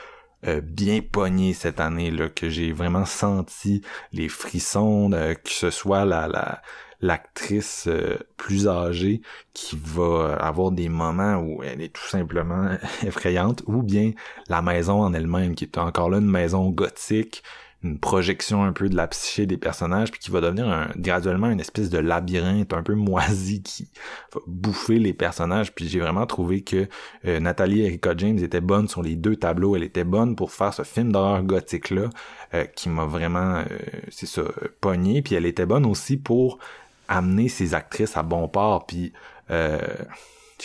euh, 0.48 0.62
bien 0.62 1.02
pogné 1.02 1.54
cette 1.54 1.80
année 1.80 2.12
là 2.12 2.30
que 2.30 2.50
j'ai 2.50 2.72
vraiment 2.72 3.06
senti 3.06 3.82
les 4.14 4.30
frissons 4.30 5.12
euh, 5.14 5.34
que 5.34 5.50
ce 5.50 5.70
soit 5.70 6.06
la 6.06 6.28
la 6.28 6.62
l'actrice 7.02 7.88
euh, 7.88 8.18
plus 8.38 8.68
âgée 8.68 9.22
qui 9.54 9.78
va 9.82 10.38
avoir 10.40 10.72
des 10.72 10.90
moments 10.90 11.38
où 11.38 11.64
elle 11.64 11.82
est 11.82 11.94
tout 11.94 12.08
simplement 12.08 12.70
effrayante 13.06 13.64
ou 13.68 13.82
bien 13.82 14.12
la 14.48 14.62
maison 14.62 15.02
en 15.02 15.14
elle-même 15.14 15.56
qui 15.56 15.66
est 15.66 15.78
encore 15.78 16.10
là 16.10 16.20
une 16.20 16.30
maison 16.30 16.70
gothique 16.70 17.44
une 17.82 17.98
projection 17.98 18.64
un 18.64 18.74
peu 18.74 18.90
de 18.90 18.96
la 18.96 19.08
psyché 19.08 19.46
des 19.46 19.58
personnages, 19.58 20.12
puis 20.12 20.20
qui 20.20 20.32
va 20.32 20.42
devenir 20.42 20.68
un, 20.68 20.90
graduellement 20.98 21.50
une 21.50 21.62
espèce 21.62 21.90
de 21.90 21.98
labyrinthe 21.98 22.74
un 22.74 22.84
peu 22.84 22.94
moisi 22.94 23.62
qui 23.64 23.88
va 24.34 24.42
bouffer 24.48 25.00
les 25.00 25.14
personnages. 25.14 25.74
Puis 25.74 25.88
j'ai 25.88 26.00
vraiment 26.00 26.26
trouvé 26.26 26.62
que 26.62 26.88
euh, 27.26 27.40
Nathalie 27.40 27.82
Erika 27.82 28.14
James 28.18 28.38
était 28.40 28.60
bonne 28.60 28.90
sur 28.90 29.02
les 29.02 29.16
deux 29.16 29.38
tableaux. 29.38 29.78
Elle 29.78 29.84
était 29.84 30.04
bonne 30.04 30.36
pour 30.36 30.52
faire 30.52 30.74
ce 30.74 30.84
film 30.84 31.12
d'horreur 31.14 31.42
gothique-là, 31.44 32.10
euh, 32.54 32.66
qui 32.66 32.90
m'a 32.90 33.06
vraiment, 33.06 33.60
euh, 33.60 33.66
c'est 34.10 34.28
ça, 34.28 34.44
pogné. 34.82 35.22
Puis 35.22 35.36
elle 35.36 35.46
était 35.46 35.66
bonne 35.66 35.86
aussi 35.86 36.18
pour 36.18 36.60
amener 37.08 37.48
ses 37.48 37.76
actrices 37.76 38.18
à 38.18 38.24
bon 38.24 38.50
port. 38.50 38.86
Puis 38.88 39.14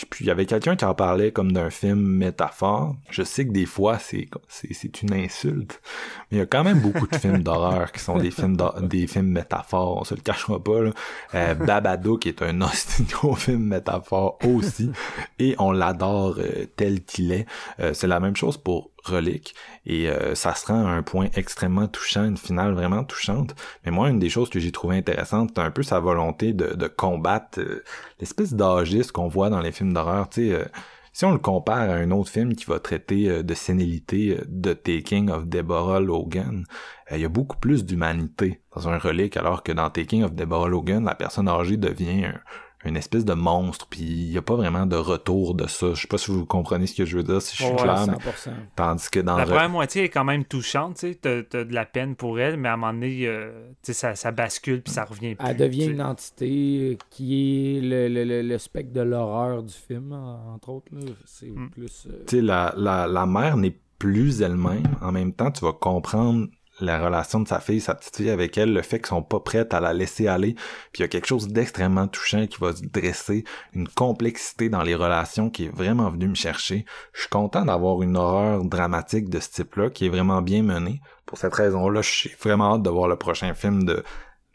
puis 0.09 0.25
il 0.25 0.27
y 0.27 0.31
avait 0.31 0.45
quelqu'un 0.45 0.75
qui 0.75 0.83
en 0.83 0.93
parlait 0.93 1.31
comme 1.31 1.53
d'un 1.53 1.69
film 1.69 1.99
métaphore. 1.99 2.95
Je 3.09 3.23
sais 3.23 3.45
que 3.45 3.51
des 3.51 3.65
fois 3.65 3.97
c'est 3.99 4.27
c'est 4.49 5.01
une 5.01 5.13
insulte, 5.13 5.81
mais 6.29 6.37
il 6.37 6.39
y 6.39 6.41
a 6.41 6.45
quand 6.45 6.63
même 6.63 6.79
beaucoup 6.79 7.07
de 7.07 7.15
films 7.15 7.43
d'horreur 7.43 7.91
qui 7.91 8.01
sont 8.01 8.17
des 8.17 8.31
films 8.31 8.57
des 8.81 9.07
films 9.07 9.29
métaphores. 9.29 10.01
On 10.01 10.03
se 10.03 10.15
le 10.15 10.21
cachera 10.21 10.61
pas. 10.61 10.81
Là. 10.81 10.91
Euh, 11.35 11.53
Babadook 11.53 12.25
est 12.25 12.41
un 12.41 12.59
gros 13.09 13.35
film 13.35 13.63
métaphore 13.63 14.37
aussi, 14.43 14.91
et 15.39 15.55
on 15.59 15.71
l'adore 15.71 16.35
euh, 16.39 16.65
tel 16.75 17.03
qu'il 17.03 17.31
est. 17.31 17.45
Euh, 17.79 17.93
c'est 17.93 18.07
la 18.07 18.19
même 18.19 18.35
chose 18.35 18.57
pour 18.57 18.91
relique 19.05 19.55
et 19.85 20.09
euh, 20.09 20.35
ça 20.35 20.55
se 20.55 20.65
rend 20.67 20.85
à 20.85 20.89
un 20.89 21.03
point 21.03 21.27
extrêmement 21.35 21.87
touchant, 21.87 22.25
une 22.25 22.37
finale 22.37 22.73
vraiment 22.73 23.03
touchante. 23.03 23.55
Mais 23.85 23.91
moi, 23.91 24.09
une 24.09 24.19
des 24.19 24.29
choses 24.29 24.49
que 24.49 24.59
j'ai 24.59 24.71
trouvé 24.71 24.97
intéressante, 24.97 25.51
c'est 25.55 25.61
un 25.61 25.71
peu 25.71 25.83
sa 25.83 25.99
volonté 25.99 26.53
de, 26.53 26.87
combattre 26.87 27.59
euh, 27.59 27.83
l'espèce 28.19 28.53
d'âgisme 28.53 29.11
qu'on 29.11 29.27
voit 29.27 29.49
dans 29.49 29.61
les 29.61 29.71
films 29.71 29.93
d'horreur. 29.93 30.29
Tu 30.29 30.49
sais, 30.49 30.53
euh, 30.53 30.65
si 31.13 31.25
on 31.25 31.31
le 31.31 31.39
compare 31.39 31.89
à 31.89 31.93
un 31.93 32.11
autre 32.11 32.29
film 32.29 32.55
qui 32.55 32.65
va 32.65 32.79
traiter 32.79 33.41
de 33.41 33.53
sénilité, 33.53 34.37
de 34.47 34.73
Taking 34.73 35.29
of 35.29 35.47
Deborah 35.47 36.01
Logan, 36.01 36.65
il 37.09 37.19
y 37.19 37.23
a 37.23 37.29
beaucoup 37.29 37.55
plus 37.55 37.85
d'humanité 37.85 38.61
dans 38.75 38.89
un 38.89 38.97
relique, 38.97 39.37
alors 39.37 39.63
que 39.63 39.71
dans 39.71 39.89
Taking 39.89 40.23
of 40.23 40.33
Deborah 40.33 40.67
Logan, 40.67 41.05
la 41.05 41.15
personne 41.15 41.47
âgée 41.47 41.77
devient 41.77 42.33
une 42.85 42.97
espèce 42.97 43.25
de 43.25 43.33
monstre, 43.33 43.87
puis 43.89 44.01
il 44.01 44.29
n'y 44.29 44.37
a 44.37 44.41
pas 44.41 44.55
vraiment 44.55 44.85
de 44.85 44.95
retour 44.95 45.55
de 45.55 45.67
ça. 45.67 45.93
Je 45.93 46.01
sais 46.01 46.07
pas 46.07 46.17
si 46.17 46.31
vous 46.31 46.45
comprenez 46.45 46.87
ce 46.87 46.95
que 46.95 47.05
je 47.05 47.17
veux 47.17 47.23
dire, 47.23 47.41
si 47.41 47.57
je 47.57 47.63
suis 47.63 47.75
clair. 47.75 48.05
tandis 48.75 49.09
que 49.09 49.19
dans 49.19 49.37
la 49.37 49.45
première 49.45 49.69
moitié 49.69 50.03
est 50.03 50.09
quand 50.09 50.23
même 50.23 50.45
touchante, 50.45 50.97
tu 50.97 51.13
sais, 51.13 51.15
t'as, 51.15 51.63
de 51.63 51.73
la 51.73 51.85
peine 51.85 52.15
pour 52.15 52.39
elle, 52.39 52.57
mais 52.57 52.69
à 52.69 52.73
un 52.73 52.77
moment 52.77 52.93
donné, 52.93 53.27
euh, 53.27 53.71
ça, 53.81 54.15
ça, 54.15 54.31
bascule 54.31 54.81
puis 54.81 54.93
ça 54.93 55.05
revient 55.05 55.35
plus. 55.35 55.47
Elle 55.47 55.57
devient 55.57 55.85
une 55.85 56.01
entité 56.01 56.97
qui 57.09 57.77
est 57.77 57.81
le, 57.81 58.41
le, 58.41 58.57
spectre 58.57 58.93
de 58.93 59.01
l'horreur 59.01 59.63
du 59.63 59.73
film, 59.73 60.13
entre 60.13 60.69
autres. 60.69 60.91
C'est 61.25 61.49
mm. 61.49 61.69
plus. 61.71 62.07
Euh, 62.07 62.23
tu 62.27 62.37
sais, 62.37 62.41
la, 62.41 62.73
la, 62.77 63.07
la 63.07 63.25
mère 63.25 63.57
n'est 63.57 63.77
plus 63.97 64.41
elle-même. 64.41 64.83
En 65.01 65.11
même 65.11 65.33
temps, 65.33 65.51
tu 65.51 65.63
vas 65.63 65.73
comprendre 65.73 66.47
la 66.79 67.03
relation 67.03 67.39
de 67.39 67.47
sa 67.47 67.59
fille, 67.59 67.81
sa 67.81 67.95
petite 67.95 68.17
fille 68.17 68.29
avec 68.29 68.57
elle, 68.57 68.73
le 68.73 68.81
fait 68.81 68.99
qu'ils 68.99 69.07
sont 69.07 69.23
pas 69.23 69.39
prêtes 69.39 69.73
à 69.73 69.79
la 69.79 69.93
laisser 69.93 70.27
aller, 70.27 70.55
puis 70.91 70.99
il 70.99 71.01
y 71.01 71.05
a 71.05 71.07
quelque 71.07 71.27
chose 71.27 71.47
d'extrêmement 71.47 72.07
touchant 72.07 72.47
qui 72.47 72.57
va 72.59 72.75
se 72.75 72.83
dresser, 72.83 73.43
une 73.73 73.87
complexité 73.87 74.69
dans 74.69 74.83
les 74.83 74.95
relations 74.95 75.49
qui 75.49 75.65
est 75.65 75.75
vraiment 75.75 76.09
venu 76.09 76.27
me 76.27 76.35
chercher. 76.35 76.85
Je 77.13 77.21
suis 77.21 77.29
content 77.29 77.65
d'avoir 77.65 78.01
une 78.01 78.17
horreur 78.17 78.63
dramatique 78.65 79.29
de 79.29 79.39
ce 79.39 79.49
type-là 79.49 79.89
qui 79.89 80.05
est 80.05 80.09
vraiment 80.09 80.41
bien 80.41 80.63
menée. 80.63 81.01
Pour 81.25 81.37
cette 81.37 81.55
raison-là, 81.55 82.01
je 82.01 82.09
suis 82.09 82.31
vraiment 82.41 82.75
hâte 82.75 82.83
de 82.83 82.89
voir 82.89 83.07
le 83.07 83.15
prochain 83.15 83.53
film 83.53 83.83
de 83.85 84.03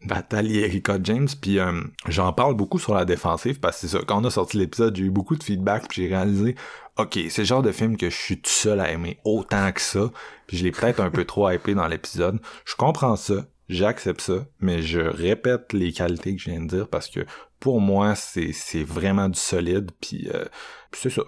Nathalie 0.02 0.60
Erika 0.60 0.98
James, 1.02 1.28
puis 1.40 1.58
euh, 1.58 1.82
j'en 2.08 2.32
parle 2.32 2.54
beaucoup 2.54 2.78
sur 2.78 2.94
la 2.94 3.04
défensive 3.04 3.60
parce 3.60 3.80
que 3.80 3.86
c'est 3.86 3.98
ça, 3.98 4.02
quand 4.06 4.20
on 4.20 4.24
a 4.24 4.30
sorti 4.30 4.56
l'épisode, 4.56 4.96
j'ai 4.96 5.04
eu 5.04 5.10
beaucoup 5.10 5.36
de 5.36 5.42
feedback, 5.42 5.88
puis 5.88 6.02
j'ai 6.02 6.08
réalisé, 6.08 6.54
ok, 6.96 7.18
c'est 7.28 7.42
le 7.42 7.44
genre 7.44 7.62
de 7.62 7.72
film 7.72 7.96
que 7.96 8.08
je 8.08 8.16
suis 8.16 8.40
tout 8.40 8.50
seul 8.50 8.80
à 8.80 8.90
aimer 8.90 9.18
autant 9.24 9.70
que 9.72 9.80
ça, 9.80 10.10
puis 10.46 10.56
je 10.56 10.64
l'ai 10.64 10.70
peut-être 10.70 11.00
un 11.00 11.10
peu 11.10 11.24
trop 11.24 11.50
hypé 11.50 11.74
dans 11.74 11.86
l'épisode. 11.86 12.38
Je 12.64 12.76
comprends 12.76 13.16
ça, 13.16 13.46
j'accepte 13.68 14.22
ça, 14.22 14.46
mais 14.60 14.82
je 14.82 15.00
répète 15.00 15.72
les 15.72 15.92
qualités 15.92 16.34
que 16.34 16.40
je 16.40 16.50
viens 16.50 16.60
de 16.60 16.68
dire 16.68 16.88
parce 16.88 17.08
que 17.08 17.20
pour 17.58 17.80
moi, 17.82 18.14
c'est, 18.14 18.82
vraiment 18.82 19.28
du 19.28 19.38
solide, 19.38 19.90
puis, 20.00 20.30
euh, 20.34 20.46
c'est 20.92 21.10
ça. 21.10 21.22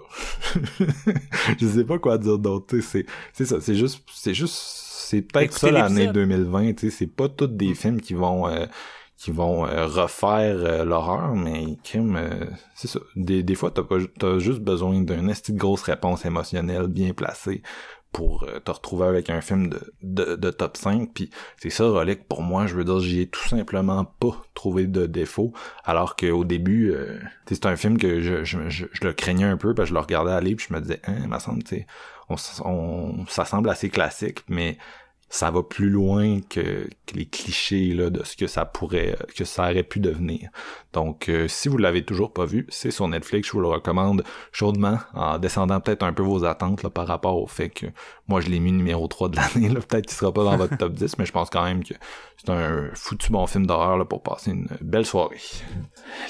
je 1.59 1.67
sais 1.67 1.83
pas 1.85 1.99
quoi 1.99 2.17
dire 2.17 2.39
d'autre, 2.39 2.79
c'est, 2.79 3.05
c'est 3.33 3.45
ça, 3.45 3.61
c'est 3.61 3.75
juste, 3.75 4.03
c'est 4.11 4.33
juste 4.33 4.82
c'est 5.03 5.21
peut-être 5.21 5.57
ça 5.57 5.71
l'année 5.71 6.07
2020, 6.07 6.73
tu 6.73 6.89
sais, 6.89 6.97
c'est 6.97 7.07
pas 7.07 7.29
tous 7.29 7.47
des 7.47 7.71
mm. 7.71 7.75
films 7.75 8.01
qui 8.01 8.13
vont 8.13 8.47
euh, 8.47 8.65
qui 9.17 9.31
vont 9.31 9.65
euh, 9.65 9.85
refaire 9.85 10.55
euh, 10.57 10.85
l'horreur, 10.85 11.35
mais 11.35 11.77
crime, 11.83 12.19
c'est 12.75 12.87
ça. 12.87 12.99
Des, 13.15 13.43
des 13.43 13.55
fois, 13.55 13.71
t'as 13.71 13.83
pas 13.83 13.97
t'as 14.19 14.39
juste 14.39 14.59
besoin 14.59 15.01
d'une 15.01 15.33
grosse 15.51 15.83
réponse 15.83 16.25
émotionnelle 16.25 16.87
bien 16.87 17.13
placée 17.13 17.61
pour 18.13 18.47
te 18.63 18.71
retrouver 18.71 19.07
avec 19.07 19.29
un 19.29 19.41
film 19.41 19.69
de, 20.01 20.35
de, 20.35 20.51
top 20.51 20.77
5 20.77 21.09
puis 21.13 21.29
c'est 21.57 21.69
ça 21.69 21.85
Relic 21.85 22.27
pour 22.27 22.41
moi 22.41 22.67
je 22.67 22.75
veux 22.75 22.85
dire 22.85 22.99
j'y 22.99 23.21
ai 23.21 23.27
tout 23.27 23.47
simplement 23.47 24.05
pas 24.05 24.41
trouvé 24.53 24.87
de 24.87 25.05
défaut. 25.05 25.51
Alors 25.83 26.15
qu'au 26.15 26.45
début 26.45 26.93
c'est 27.47 27.65
un 27.65 27.75
film 27.75 27.97
que 27.97 28.21
je, 28.21 28.43
je, 28.43 28.69
je, 28.69 28.85
le 29.01 29.13
craignais 29.13 29.45
un 29.45 29.57
peu 29.57 29.73
parce 29.73 29.87
que 29.87 29.89
je 29.89 29.93
le 29.95 29.99
regardais 29.99 30.31
aller 30.31 30.55
puis 30.55 30.67
je 30.69 30.73
me 30.73 30.79
disais 30.79 31.01
hein 31.05 31.15
il 31.25 31.39
semble 31.41 31.63
sais 31.67 31.85
on, 32.29 33.25
ça 33.27 33.45
semble 33.45 33.69
assez 33.69 33.89
classique 33.89 34.43
mais 34.47 34.77
ça 35.33 35.49
va 35.49 35.63
plus 35.63 35.89
loin 35.89 36.41
que, 36.47 36.87
que 37.07 37.15
les 37.15 37.25
clichés 37.25 37.95
là, 37.95 38.11
de 38.11 38.23
ce 38.23 38.37
que 38.37 38.45
ça 38.45 38.65
pourrait, 38.65 39.17
que 39.35 39.45
ça 39.45 39.63
aurait 39.63 39.81
pu 39.81 39.99
devenir. 39.99 40.51
Donc, 40.93 41.27
euh, 41.27 41.47
si 41.47 41.69
vous 41.69 41.79
l'avez 41.79 42.05
toujours 42.05 42.31
pas 42.31 42.45
vu, 42.45 42.67
c'est 42.69 42.91
sur 42.91 43.07
Netflix. 43.07 43.47
Je 43.47 43.53
vous 43.53 43.61
le 43.61 43.67
recommande 43.67 44.23
chaudement, 44.51 44.99
en 45.15 45.39
descendant 45.39 45.79
peut-être 45.79 46.03
un 46.03 46.13
peu 46.13 46.21
vos 46.21 46.45
attentes 46.45 46.83
là, 46.83 46.91
par 46.91 47.07
rapport 47.07 47.41
au 47.41 47.47
fait 47.47 47.69
que 47.69 47.87
moi 48.27 48.41
je 48.41 48.49
l'ai 48.49 48.59
mis 48.59 48.71
numéro 48.71 49.07
3 49.07 49.29
de 49.29 49.37
l'année. 49.37 49.73
Peut-être 49.73 50.05
qu'il 50.05 50.15
sera 50.15 50.31
pas 50.31 50.43
dans 50.43 50.55
votre 50.55 50.77
top 50.77 50.93
10, 50.93 51.17
mais 51.17 51.25
je 51.25 51.31
pense 51.31 51.49
quand 51.49 51.63
même 51.63 51.83
que 51.83 51.95
c'est 52.37 52.51
un 52.51 52.91
foutu 52.93 53.31
bon 53.31 53.47
film 53.47 53.65
d'horreur 53.65 54.07
pour 54.07 54.21
passer 54.21 54.51
une 54.51 54.67
belle 54.81 55.05
soirée. 55.05 55.41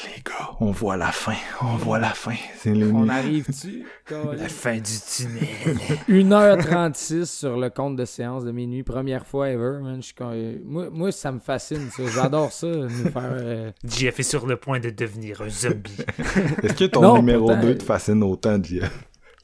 Les 0.06 0.22
gars, 0.22 0.52
on 0.62 0.72
voit 0.72 0.96
la 0.96 1.12
fin. 1.12 1.36
On 1.62 1.76
voit 1.76 2.00
la 2.00 2.12
fin. 2.12 2.36
On 2.66 3.10
arrive-tu? 3.10 3.86
la 4.10 4.48
fin 4.48 4.76
du 4.76 4.82
tunnel. 4.82 5.78
1h36 6.08 7.26
sur 7.26 7.58
le 7.58 7.70
compte 7.70 7.98
de 7.98 8.06
séance 8.06 8.46
de 8.46 8.52
minuit. 8.52 8.84
Première 8.94 9.26
fois 9.26 9.50
ever, 9.50 9.80
man. 9.82 10.02
moi, 10.64 10.88
moi, 10.92 11.12
ça 11.12 11.32
me 11.32 11.40
fascine, 11.40 11.90
ça. 11.90 12.04
J'adore 12.14 12.52
ça, 12.52 12.68
nous 12.68 12.90
faire... 12.90 13.38
Euh, 13.42 13.72
JF 13.84 14.20
est 14.20 14.24
sur 14.24 14.46
le 14.46 14.56
point 14.56 14.80
de 14.80 14.92
devenir 14.92 15.42
un 15.42 15.50
zombie. 15.50 15.98
Est-ce 16.62 16.76
que 16.76 16.84
ton 16.86 17.16
numéro 17.16 17.56
2 17.56 17.76
te 17.76 17.84
fascine 17.84 18.22
autant, 18.22 18.62
JF? 18.62 18.92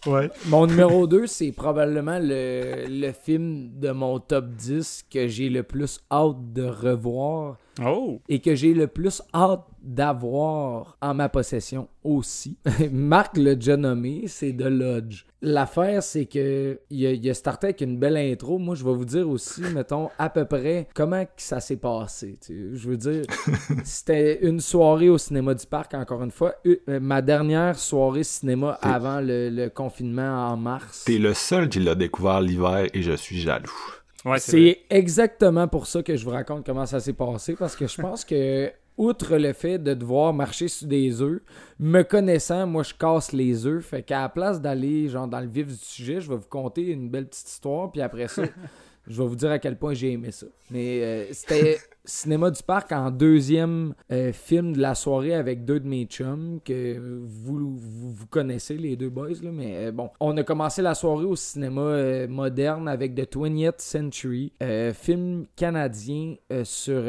Ouais. 0.06 0.30
Mon 0.46 0.68
numéro 0.68 1.08
2, 1.08 1.26
c'est 1.26 1.52
probablement 1.52 2.20
le, 2.22 2.86
le, 2.88 3.12
film 3.12 3.72
de 3.80 3.90
mon 3.90 4.20
top 4.20 4.50
10 4.50 5.06
que 5.12 5.28
j'ai 5.28 5.50
le 5.50 5.64
plus 5.64 6.00
hâte 6.12 6.54
de 6.54 6.66
revoir. 6.66 7.58
Oh. 7.86 8.22
Et 8.30 8.40
que 8.40 8.56
j'ai 8.56 8.74
le 8.74 8.88
plus 8.88 9.22
hâte 9.34 9.66
d'avoir 9.82 10.98
en 11.02 11.14
ma 11.14 11.30
possession 11.30 11.88
aussi. 12.04 12.58
Marc 12.92 13.38
l'a 13.38 13.56
déjà 13.56 13.78
nommé, 13.78 14.24
c'est 14.28 14.52
The 14.52 14.66
Lodge. 14.66 15.26
L'affaire, 15.42 16.04
c'est 16.04 16.26
que 16.26 16.80
il 16.90 17.30
a, 17.30 17.34
starté 17.34 17.68
avec 17.68 17.82
une 17.82 17.98
belle 17.98 18.18
intro. 18.18 18.58
Moi, 18.58 18.76
je 18.76 18.84
vais 18.84 18.94
vous 18.94 19.06
dire 19.06 19.30
aussi, 19.30 19.62
mettons, 19.74 20.10
à 20.18 20.30
peu 20.30 20.46
près 20.46 20.88
comment 20.94 21.26
ça 21.38 21.62
s'est 21.62 21.78
passé. 21.78 22.38
Je 22.50 22.90
veux 22.90 22.98
dire, 22.98 23.24
c'était 23.86 24.46
une 24.46 24.60
soirée 24.60 25.10
au 25.10 25.18
cinéma 25.18 25.54
du 25.54 25.66
parc, 25.66 25.94
encore 25.94 26.24
une 26.24 26.32
fois. 26.32 26.56
Euh, 26.66 27.00
ma 27.00 27.22
dernière 27.22 27.80
soirée 27.80 28.24
cinéma 28.24 28.78
avant 28.82 29.22
le, 29.22 29.70
confinement 29.70 30.50
en 30.50 30.58
mars. 30.58 31.06
T'es 31.06 31.18
le 31.18 31.34
seul 31.34 31.70
qui 31.70 31.80
l'a 31.80 31.96
découvert 31.96 32.42
l'hiver 32.42 32.88
et 32.94 33.02
je 33.02 33.14
suis 33.14 33.40
jaloux. 33.40 33.99
C'est 34.38 34.80
exactement 34.90 35.68
pour 35.68 35.88
ça 35.88 36.04
que 36.04 36.16
je 36.16 36.24
vous 36.26 36.32
raconte 36.32 36.66
comment 36.66 36.86
ça 36.86 37.00
s'est 37.00 37.14
passé 37.14 37.56
parce 37.56 37.76
que 37.76 37.88
je 37.88 38.02
pense 38.02 38.26
que 38.26 38.72
outre 38.98 39.38
le 39.38 39.54
fait 39.54 39.80
de 39.80 39.94
devoir 39.94 40.34
marcher 40.34 40.68
sur 40.68 40.88
des 40.88 41.22
œufs, 41.22 41.42
me 41.80 42.04
connaissant, 42.04 42.68
moi 42.68 42.84
je 42.84 42.94
casse 42.94 43.32
les 43.32 43.66
œufs. 43.66 43.84
Fait 43.84 44.04
qu'à 44.04 44.22
la 44.22 44.30
place 44.30 44.60
d'aller 44.62 45.08
genre 45.08 45.28
dans 45.28 45.40
le 45.40 45.48
vif 45.48 45.68
du 45.68 45.76
sujet, 45.76 46.20
je 46.20 46.30
vais 46.30 46.36
vous 46.36 46.50
conter 46.50 46.88
une 46.88 47.10
belle 47.10 47.28
petite 47.28 47.48
histoire, 47.48 47.92
puis 47.92 48.02
après 48.02 48.28
ça, 48.28 48.44
je 49.08 49.22
vais 49.22 49.28
vous 49.28 49.38
dire 49.38 49.52
à 49.52 49.60
quel 49.60 49.78
point 49.78 49.94
j'ai 49.94 50.12
aimé 50.12 50.32
ça. 50.32 50.48
Mais 50.70 51.02
euh, 51.02 51.26
c'était 51.32 51.80
Cinéma 52.10 52.50
du 52.50 52.64
Parc 52.64 52.92
en 52.92 53.12
deuxième 53.12 53.94
euh, 54.12 54.34
film 54.34 54.74
de 54.74 54.82
la 54.82 54.96
soirée 54.96 55.36
avec 55.36 55.64
deux 55.64 55.80
de 55.80 55.88
mes 55.88 56.06
chums 56.06 56.60
que 56.66 56.98
vous, 56.98 57.78
vous, 57.78 58.26
connaissez, 58.26 58.78
les 58.78 58.96
deux 58.96 59.12
boys. 59.12 59.30
Là, 59.44 59.52
mais 59.54 59.76
euh, 59.76 59.92
bon, 59.92 60.10
on 60.20 60.36
a 60.36 60.44
commencé 60.44 60.82
la 60.82 60.96
soirée 60.96 61.26
au 61.26 61.36
cinéma 61.36 61.82
euh, 61.82 62.28
moderne 62.28 62.88
avec 62.88 63.14
The 63.14 63.32
20th 63.32 63.76
Century, 63.78 64.52
film 64.94 65.46
canadien 65.56 66.36
sur 66.64 67.04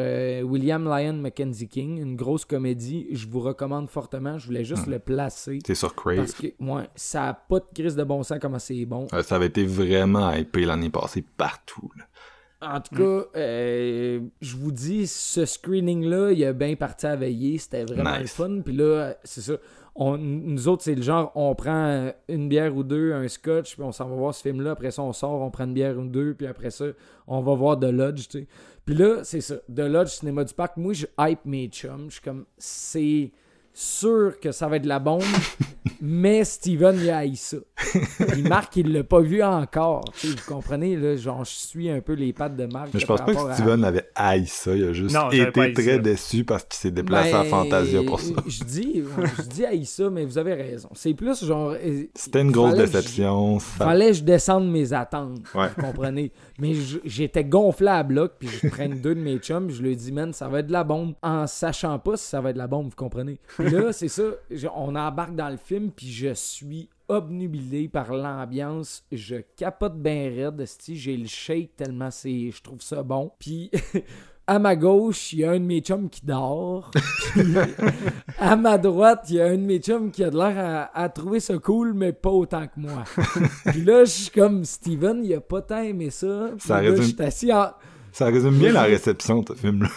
William 0.44 0.84
Lyon 0.84 1.14
Mackenzie 1.14 1.68
King, 1.68 1.98
une 1.98 2.14
grosse 2.14 2.44
comédie. 2.44 3.06
Je 3.12 3.26
vous 3.26 3.40
recommande 3.40 3.88
fortement. 3.88 4.36
Je 4.38 4.46
voulais 4.46 4.64
juste 4.64 4.86
hmm. 4.86 4.90
le 4.90 4.98
placer. 4.98 5.58
C'est 5.66 5.74
sur 5.74 5.94
Crave. 5.94 6.16
Parce 6.16 6.34
que, 6.34 6.48
ouais, 6.60 6.88
ça 6.94 7.20
n'a 7.22 7.34
pas 7.34 7.60
de 7.60 7.66
crise 7.74 7.96
de 7.96 8.04
bon 8.04 8.22
sens 8.22 8.38
comment 8.40 8.58
c'est 8.58 8.84
bon. 8.84 9.06
ça 9.22 9.36
avait 9.36 9.46
été 9.46 9.64
vraiment 9.64 10.30
hypé 10.32 10.66
l'année 10.66 10.90
passée 10.90 11.24
partout. 11.36 11.90
Là. 11.96 12.04
En 12.62 12.80
tout 12.80 12.94
cas, 12.94 13.26
euh, 13.36 14.20
je 14.42 14.56
vous 14.56 14.70
dis, 14.70 15.06
ce 15.06 15.46
screening-là, 15.46 16.32
il 16.32 16.44
a 16.44 16.52
bien 16.52 16.76
parti 16.76 17.06
à 17.06 17.16
veiller. 17.16 17.56
C'était 17.56 17.84
vraiment 17.84 18.18
le 18.18 18.26
fun. 18.26 18.60
Puis 18.62 18.74
là, 18.76 19.14
c'est 19.24 19.40
ça. 19.40 19.54
On, 19.94 20.18
nous 20.18 20.68
autres, 20.68 20.82
c'est 20.82 20.94
le 20.94 21.02
genre, 21.02 21.32
on 21.34 21.54
prend 21.54 22.12
une 22.28 22.48
bière 22.48 22.76
ou 22.76 22.82
deux, 22.82 23.12
un 23.12 23.28
scotch, 23.28 23.74
puis 23.74 23.82
on 23.82 23.92
s'en 23.92 24.08
va 24.08 24.14
voir 24.14 24.34
ce 24.34 24.42
film-là. 24.42 24.72
Après 24.72 24.90
ça, 24.90 25.02
on 25.02 25.12
sort, 25.12 25.40
on 25.40 25.50
prend 25.50 25.64
une 25.64 25.74
bière 25.74 25.98
ou 25.98 26.04
deux, 26.04 26.34
puis 26.34 26.46
après 26.46 26.70
ça, 26.70 26.86
on 27.26 27.40
va 27.40 27.54
voir 27.54 27.78
The 27.78 27.84
Lodge, 27.84 28.28
tu 28.28 28.40
sais. 28.40 28.46
Puis 28.84 28.94
là, 28.94 29.24
c'est 29.24 29.40
ça. 29.40 29.56
The 29.74 29.80
Lodge, 29.80 30.08
Cinéma 30.08 30.44
du 30.44 30.54
Parc. 30.54 30.76
Moi, 30.76 30.92
je 30.92 31.06
hype 31.18 31.44
mes 31.44 31.68
chums. 31.68 32.06
Je 32.08 32.14
suis 32.14 32.22
comme, 32.22 32.44
c'est 32.58 33.30
sûr 33.80 34.38
que 34.40 34.52
ça 34.52 34.68
va 34.68 34.76
être 34.76 34.82
de 34.82 34.88
la 34.88 34.98
bombe, 34.98 35.22
mais 36.02 36.44
Steven, 36.44 36.98
il 37.00 37.10
a 37.10 37.22
ça. 37.34 37.56
Il 38.36 38.46
Marc, 38.46 38.76
il 38.76 38.92
l'a 38.92 39.04
pas 39.04 39.20
vu 39.20 39.42
encore. 39.42 40.04
vous 40.22 40.34
comprenez, 40.46 40.96
là, 40.96 41.16
genre, 41.16 41.44
je 41.44 41.50
suis 41.50 41.90
un 41.90 42.00
peu 42.00 42.12
les 42.12 42.34
pattes 42.34 42.56
de 42.56 42.66
Marc. 42.66 42.90
Mais 42.92 43.00
je 43.00 43.06
pense 43.06 43.20
pas 43.20 43.34
que 43.34 43.54
Steven 43.54 43.82
avait 43.84 44.06
haï 44.14 44.46
ça. 44.46 44.74
Il 44.76 44.84
a 44.84 44.92
juste 44.92 45.16
été 45.32 45.72
très 45.72 45.98
déçu 45.98 46.44
parce 46.44 46.64
qu'il 46.64 46.74
s'est 46.74 46.90
déplacé 46.90 47.32
à 47.32 47.42
ben, 47.42 47.48
Fantasia 47.48 48.02
pour 48.02 48.20
ça. 48.20 48.34
Je 48.46 48.64
dis, 48.64 49.02
je 49.38 49.42
dis 49.44 49.64
haï 49.64 49.86
ça, 49.86 50.10
mais 50.10 50.26
vous 50.26 50.36
avez 50.36 50.54
raison. 50.54 50.90
C'est 50.94 51.14
plus 51.14 51.42
genre. 51.42 51.74
Euh, 51.82 52.04
C'était 52.14 52.42
une 52.42 52.50
grosse 52.50 52.74
déception. 52.74 53.56
Il 53.56 53.60
fallait 53.60 54.08
que 54.08 54.14
je 54.14 54.22
descende 54.24 54.70
mes 54.70 54.92
attentes. 54.92 55.40
Vous 55.54 55.82
comprenez? 55.82 56.32
Mais 56.60 56.74
j'étais 57.04 57.44
gonflé 57.44 57.88
à 57.88 58.02
bloc, 58.02 58.34
puis 58.38 58.48
je 58.48 58.68
prenne 58.68 59.00
deux 59.00 59.14
de 59.14 59.20
mes 59.20 59.38
chums, 59.38 59.70
je 59.70 59.82
lui 59.82 59.96
dit, 59.96 60.12
man, 60.12 60.32
ça 60.32 60.48
va 60.48 60.60
être 60.60 60.66
de 60.66 60.72
la 60.72 60.84
bombe, 60.84 61.14
en 61.22 61.46
sachant 61.46 61.98
pas 61.98 62.16
si 62.16 62.26
ça 62.26 62.40
va 62.40 62.50
être 62.50 62.56
de 62.56 62.58
la 62.58 62.66
bombe, 62.66 62.88
vous 62.88 62.96
comprenez? 62.96 63.38
Puis 63.56 63.70
là, 63.70 63.92
c'est 63.92 64.08
ça, 64.08 64.22
on 64.74 64.94
embarque 64.94 65.34
dans 65.34 65.48
le 65.48 65.56
film, 65.56 65.90
puis 65.90 66.10
je 66.10 66.34
suis 66.34 66.88
obnubilé 67.10 67.88
par 67.88 68.12
l'ambiance. 68.12 69.04
Je 69.10 69.36
capote 69.56 70.00
bien 70.00 70.30
raide, 70.30 70.64
j'ai 70.88 71.16
le 71.16 71.26
shake 71.26 71.76
tellement 71.76 72.10
c'est, 72.10 72.50
je 72.50 72.62
trouve 72.62 72.80
ça 72.80 73.02
bon. 73.02 73.32
Puis 73.38 73.70
à 74.50 74.58
ma 74.58 74.74
gauche, 74.74 75.32
il 75.32 75.38
y 75.38 75.44
a 75.44 75.52
un 75.52 75.60
de 75.60 75.64
mes 75.64 75.78
chums 75.78 76.10
qui 76.10 76.26
dort. 76.26 76.90
à 78.40 78.56
ma 78.56 78.78
droite, 78.78 79.26
il 79.28 79.36
y 79.36 79.40
a 79.40 79.46
un 79.46 79.56
de 79.56 79.62
mes 79.62 79.78
chums 79.78 80.10
qui 80.10 80.24
a 80.24 80.30
de 80.30 80.36
l'air 80.36 80.90
à, 80.92 81.08
trouver 81.08 81.38
ça 81.38 81.56
cool, 81.58 81.94
mais 81.94 82.12
pas 82.12 82.30
autant 82.30 82.66
que 82.66 82.72
moi. 82.76 83.04
puis 83.66 83.84
là, 83.84 84.04
je 84.04 84.10
suis 84.10 84.30
comme 84.32 84.64
Steven, 84.64 85.24
il 85.24 85.32
a 85.34 85.40
pas 85.40 85.62
tant 85.62 85.84
aimé 85.84 86.10
ça. 86.10 86.48
ça 86.58 86.78
résume... 86.78 86.96
Ça 88.10 88.26
résume 88.26 88.58
bien 88.58 88.72
la 88.72 88.82
réception, 88.82 89.44
ce 89.46 89.54
film-là. 89.54 89.88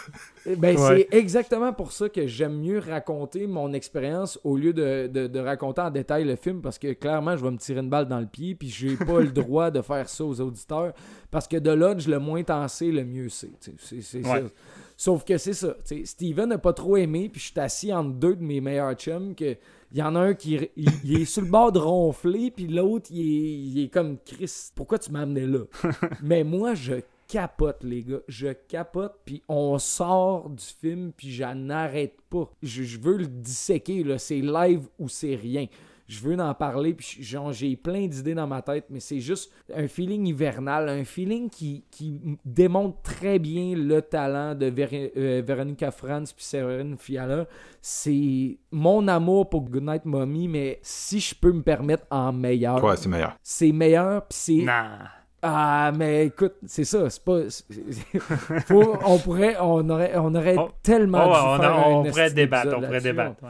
Eh 0.45 0.55
ben, 0.55 0.77
c'est 0.77 1.07
exactement 1.11 1.71
pour 1.73 1.91
ça 1.91 2.09
que 2.09 2.27
j'aime 2.27 2.59
mieux 2.59 2.79
raconter 2.79 3.47
mon 3.47 3.71
expérience 3.73 4.39
au 4.43 4.57
lieu 4.57 4.73
de, 4.73 5.07
de, 5.07 5.39
raconter 5.39 5.81
en 5.81 5.89
détail 5.89 6.25
le 6.25 6.35
film 6.35 6.61
parce 6.61 6.77
que 6.77 6.93
clairement, 6.93 7.37
je 7.37 7.43
vais 7.43 7.51
me 7.51 7.57
tirer 7.57 7.79
une 7.79 7.89
balle 7.89 8.07
dans 8.07 8.19
le 8.19 8.25
pied 8.25 8.55
puis 8.55 8.69
j'ai 8.69 8.97
pas 8.97 9.19
le 9.21 9.31
droit 9.31 9.71
de 9.71 9.81
faire 9.81 10.09
ça 10.09 10.25
aux 10.25 10.41
auditeurs 10.41 10.93
parce 11.31 11.47
que 11.47 11.57
de 11.57 11.71
Lodge, 11.71 12.07
le 12.07 12.19
moins 12.19 12.43
tensé, 12.43 12.91
le 12.91 13.05
mieux 13.05 13.29
c'est. 13.29 13.51
C'est 13.77 14.01
ça. 14.01 14.41
Sauf 14.97 15.23
que 15.23 15.37
c'est 15.37 15.53
ça. 15.53 15.75
Steven 16.03 16.49
n'a 16.49 16.57
pas 16.57 16.73
trop 16.73 16.97
aimé 16.97 17.29
puis 17.31 17.41
je 17.41 17.47
suis 17.47 17.59
assis 17.59 17.93
entre 17.93 18.11
deux 18.11 18.35
de 18.35 18.43
mes 18.43 18.61
meilleurs 18.61 18.95
chums 18.95 19.35
que 19.35 19.55
il 19.93 19.99
y 19.99 20.01
en 20.01 20.15
a 20.15 20.19
un 20.19 20.33
qui 20.33 20.59
il, 20.75 21.21
est 21.21 21.25
sur 21.25 21.43
le 21.43 21.49
bord 21.49 21.71
de 21.71 21.77
ronfler, 21.77 22.49
puis 22.49 22.67
l'autre, 22.67 23.11
il 23.11 23.19
est, 23.19 23.59
il 23.59 23.83
est 23.83 23.89
comme 23.89 24.17
Chris, 24.25 24.71
pourquoi 24.73 24.97
tu 24.97 25.11
m'as 25.11 25.21
amené 25.21 25.45
là? 25.45 25.59
Mais 26.23 26.43
moi, 26.43 26.73
je 26.73 26.93
capote, 27.27 27.83
les 27.83 28.03
gars. 28.03 28.21
Je 28.27 28.49
capote, 28.67 29.19
puis 29.25 29.41
on 29.47 29.77
sort 29.79 30.49
du 30.49 30.63
film, 30.63 31.11
puis 31.15 31.31
j'en 31.31 31.55
n'arrête 31.55 32.17
pas. 32.29 32.49
Je, 32.61 32.97
veux 32.97 33.17
le 33.17 33.27
disséquer, 33.27 34.03
là. 34.03 34.17
C'est 34.17 34.41
live 34.41 34.87
ou 34.99 35.09
c'est 35.09 35.35
rien. 35.35 35.67
Je 36.05 36.19
veux 36.19 36.37
en 36.37 36.53
parler, 36.53 36.93
puis 36.93 37.17
j'ai 37.21 37.75
plein 37.77 38.07
d'idées 38.07 38.35
dans 38.35 38.45
ma 38.45 38.61
tête, 38.61 38.85
mais 38.89 38.99
c'est 38.99 39.21
juste 39.21 39.51
un 39.73 39.87
feeling 39.87 40.27
hivernal, 40.27 40.89
un 40.89 41.05
feeling 41.05 41.49
qui, 41.49 41.83
démontre 42.43 43.01
très 43.01 43.39
bien 43.39 43.73
le 43.75 44.01
talent 44.01 44.53
de 44.53 44.71
euh, 45.17 45.41
Veronica 45.45 45.91
Franz 45.91 46.33
puis 46.35 46.43
Séverine 46.43 46.97
Fiala. 46.97 47.47
C'est 47.81 48.57
mon 48.69 49.07
amour 49.07 49.49
pour 49.49 49.61
Goodnight 49.61 50.03
Mommy, 50.03 50.49
mais 50.49 50.79
si 50.81 51.21
je 51.21 51.33
peux 51.33 51.53
me 51.53 51.63
permettre 51.63 52.05
en 52.11 52.33
meilleur. 52.33 52.83
Ouais, 52.83 52.97
c'est 52.97 53.09
meilleur? 53.09 53.37
C'est 53.41 53.71
meilleur, 53.71 54.27
puis 54.27 54.37
c'est... 54.37 54.63
Nah 54.65 55.22
ah, 55.45 55.91
mais 55.93 56.27
écoute, 56.27 56.53
c'est 56.65 56.85
ça, 56.85 57.09
c'est 57.09 57.21
pas. 57.21 57.41
on 59.05 59.19
pourrait, 59.19 59.57
on 59.59 59.89
aurait, 59.89 60.13
on 60.15 60.33
aurait 60.35 60.55
oh, 60.57 60.69
tellement 60.81 61.25
oh, 61.25 61.55
on, 61.55 61.59
faire 61.59 61.87
on 61.87 62.03
pourrait 62.05 62.31
débattre, 62.31 62.77
on 62.77 62.81
pourrait 62.81 63.01
débattre. 63.01 63.43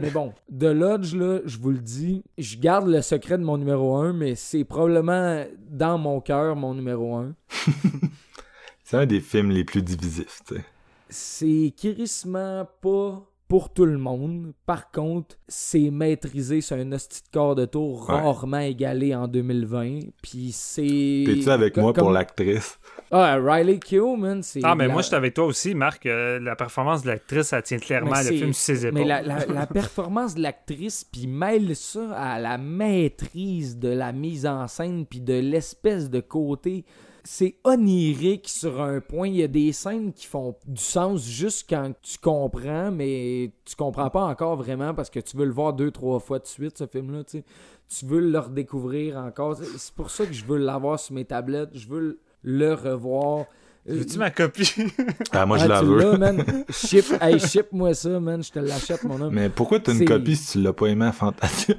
Mais 0.00 0.10
bon, 0.10 0.34
de 0.48 0.66
Lodge, 0.66 1.14
là, 1.14 1.38
je 1.44 1.56
vous 1.58 1.70
le 1.70 1.78
dis, 1.78 2.24
je 2.38 2.56
garde 2.58 2.88
le 2.88 3.02
secret 3.02 3.38
de 3.38 3.44
mon 3.44 3.56
numéro 3.56 3.94
1, 3.94 4.14
mais 4.14 4.34
c'est 4.34 4.64
probablement 4.64 5.44
dans 5.70 5.96
mon 5.96 6.20
cœur 6.20 6.56
mon 6.56 6.74
numéro 6.74 7.14
1. 7.14 7.32
c'est 8.82 8.96
un 8.96 9.06
des 9.06 9.20
films 9.20 9.50
les 9.50 9.62
plus 9.62 9.82
divisifs, 9.82 10.40
tu 10.44 10.56
sais. 10.56 10.64
C'est 11.08 11.72
crissement 11.76 12.68
pas 12.82 13.22
pour 13.48 13.72
tout 13.72 13.86
le 13.86 13.96
monde. 13.96 14.52
Par 14.66 14.90
contre, 14.90 15.36
c'est 15.48 15.90
maîtrisé 15.90 16.60
sur 16.60 16.76
un 16.76 16.92
hostie 16.92 17.22
de 17.22 17.28
corps 17.32 17.54
de 17.54 17.64
tour 17.64 18.06
rarement 18.06 18.58
égalé 18.58 19.14
en 19.14 19.26
2020. 19.26 20.00
Puis 20.22 20.52
c'est. 20.52 21.24
T'es-tu 21.26 21.48
avec 21.48 21.76
moi 21.78 21.94
pour 21.94 22.10
l'actrice? 22.10 22.78
Ah, 23.10 23.38
Riley 23.42 23.78
Keough, 23.78 24.16
man, 24.16 24.42
c'est. 24.42 24.60
Ah, 24.62 24.74
mais 24.74 24.86
moi, 24.86 25.00
je 25.00 25.06
suis 25.06 25.16
avec 25.16 25.32
toi 25.32 25.46
aussi, 25.46 25.74
Marc. 25.74 26.04
Euh, 26.04 26.38
la 26.40 26.56
performance 26.56 27.02
de 27.02 27.08
l'actrice, 27.08 27.46
ça 27.46 27.62
tient 27.62 27.78
clairement 27.78 28.18
le 28.18 28.36
film 28.36 28.52
sur 28.52 28.62
ses 28.62 28.86
épaules. 28.86 29.00
Mais 29.00 29.06
la, 29.06 29.22
la 29.22 29.66
performance 29.66 30.34
de 30.34 30.42
l'actrice, 30.42 31.04
puis 31.10 31.26
mêle 31.26 31.74
ça 31.74 32.12
à 32.12 32.38
la 32.38 32.58
maîtrise 32.58 33.78
de 33.78 33.88
la 33.88 34.12
mise 34.12 34.46
en 34.46 34.68
scène, 34.68 35.06
puis 35.06 35.20
de 35.20 35.38
l'espèce 35.38 36.10
de 36.10 36.20
côté 36.20 36.84
c'est 37.30 37.56
onirique 37.64 38.48
sur 38.48 38.80
un 38.80 39.00
point. 39.02 39.28
Il 39.28 39.36
y 39.36 39.42
a 39.42 39.48
des 39.48 39.70
scènes 39.72 40.14
qui 40.14 40.24
font 40.24 40.54
du 40.66 40.80
sens 40.82 41.22
juste 41.28 41.66
quand 41.68 41.92
tu 42.00 42.16
comprends, 42.16 42.90
mais 42.90 43.52
tu 43.66 43.76
comprends 43.76 44.08
pas 44.08 44.22
encore 44.24 44.56
vraiment 44.56 44.94
parce 44.94 45.10
que 45.10 45.20
tu 45.20 45.36
veux 45.36 45.44
le 45.44 45.52
voir 45.52 45.74
deux, 45.74 45.90
trois 45.90 46.20
fois 46.20 46.38
de 46.38 46.46
suite, 46.46 46.78
ce 46.78 46.86
film-là. 46.86 47.24
Tu 47.24 47.38
sais. 47.40 47.44
Tu 47.86 48.06
veux 48.06 48.20
le 48.20 48.38
redécouvrir 48.38 49.18
encore. 49.18 49.58
C'est 49.76 49.92
pour 49.94 50.10
ça 50.10 50.24
que 50.24 50.32
je 50.32 50.42
veux 50.46 50.56
l'avoir 50.56 50.98
sur 50.98 51.14
mes 51.14 51.26
tablettes. 51.26 51.68
Je 51.74 51.86
veux 51.86 52.18
le 52.42 52.72
revoir. 52.72 53.44
Veux-tu 53.84 54.16
ma 54.18 54.30
copie? 54.30 54.72
Ah, 55.32 55.44
moi, 55.44 55.58
je 55.58 55.64
Ah, 55.64 55.68
la 55.68 55.82
veux. 55.82 56.16
man. 56.16 56.42
Ship, 56.70 57.04
hey, 57.20 57.38
ship-moi 57.38 57.92
ça, 57.92 58.18
man. 58.20 58.42
Je 58.42 58.50
te 58.52 58.58
l'achète, 58.58 59.04
mon 59.04 59.20
homme. 59.20 59.34
Mais 59.34 59.50
pourquoi 59.50 59.80
t'as 59.80 59.92
une 59.92 60.06
copie 60.06 60.34
si 60.36 60.52
tu 60.52 60.62
l'as 60.62 60.72
pas 60.72 60.86
aimé 60.86 61.04
à 61.06 61.12
Fantasia? 61.12 61.74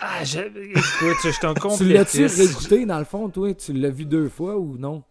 Ah, 0.00 0.24
je... 0.24 0.40
écoute, 0.40 1.16
je 1.24 1.30
suis 1.30 1.46
un 1.46 1.54
Tu 1.54 1.60
l'as-tu 1.84 2.18
complétiste. 2.22 2.36
réécouté, 2.36 2.86
dans 2.86 2.98
le 2.98 3.04
fond, 3.04 3.28
toi? 3.28 3.52
Tu 3.54 3.72
l'as 3.72 3.90
vu 3.90 4.04
deux 4.04 4.28
fois 4.28 4.56
ou 4.56 4.76
non? 4.78 5.02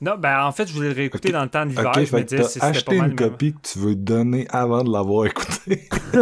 Non, 0.00 0.16
ben 0.18 0.42
en 0.44 0.52
fait, 0.52 0.66
je 0.68 0.74
voulais 0.74 0.88
le 0.90 0.94
réécouter 0.94 1.32
dans 1.32 1.42
le 1.42 1.48
temps 1.48 1.64
de 1.64 1.70
l'hiver. 1.70 1.90
Ok, 1.96 2.04
je 2.04 2.16
me 2.16 2.22
disais 2.22 2.42
si 2.42 2.48
c'était 2.50 2.60
pas 2.60 2.66
acheté 2.68 2.96
mal. 2.98 3.10
une 3.10 3.16
copie 3.16 3.52
que 3.54 3.58
tu 3.72 3.78
veux 3.78 3.94
donner 3.94 4.46
avant 4.50 4.84
de 4.84 4.92
l'avoir 4.92 5.24
écouté. 5.26 5.88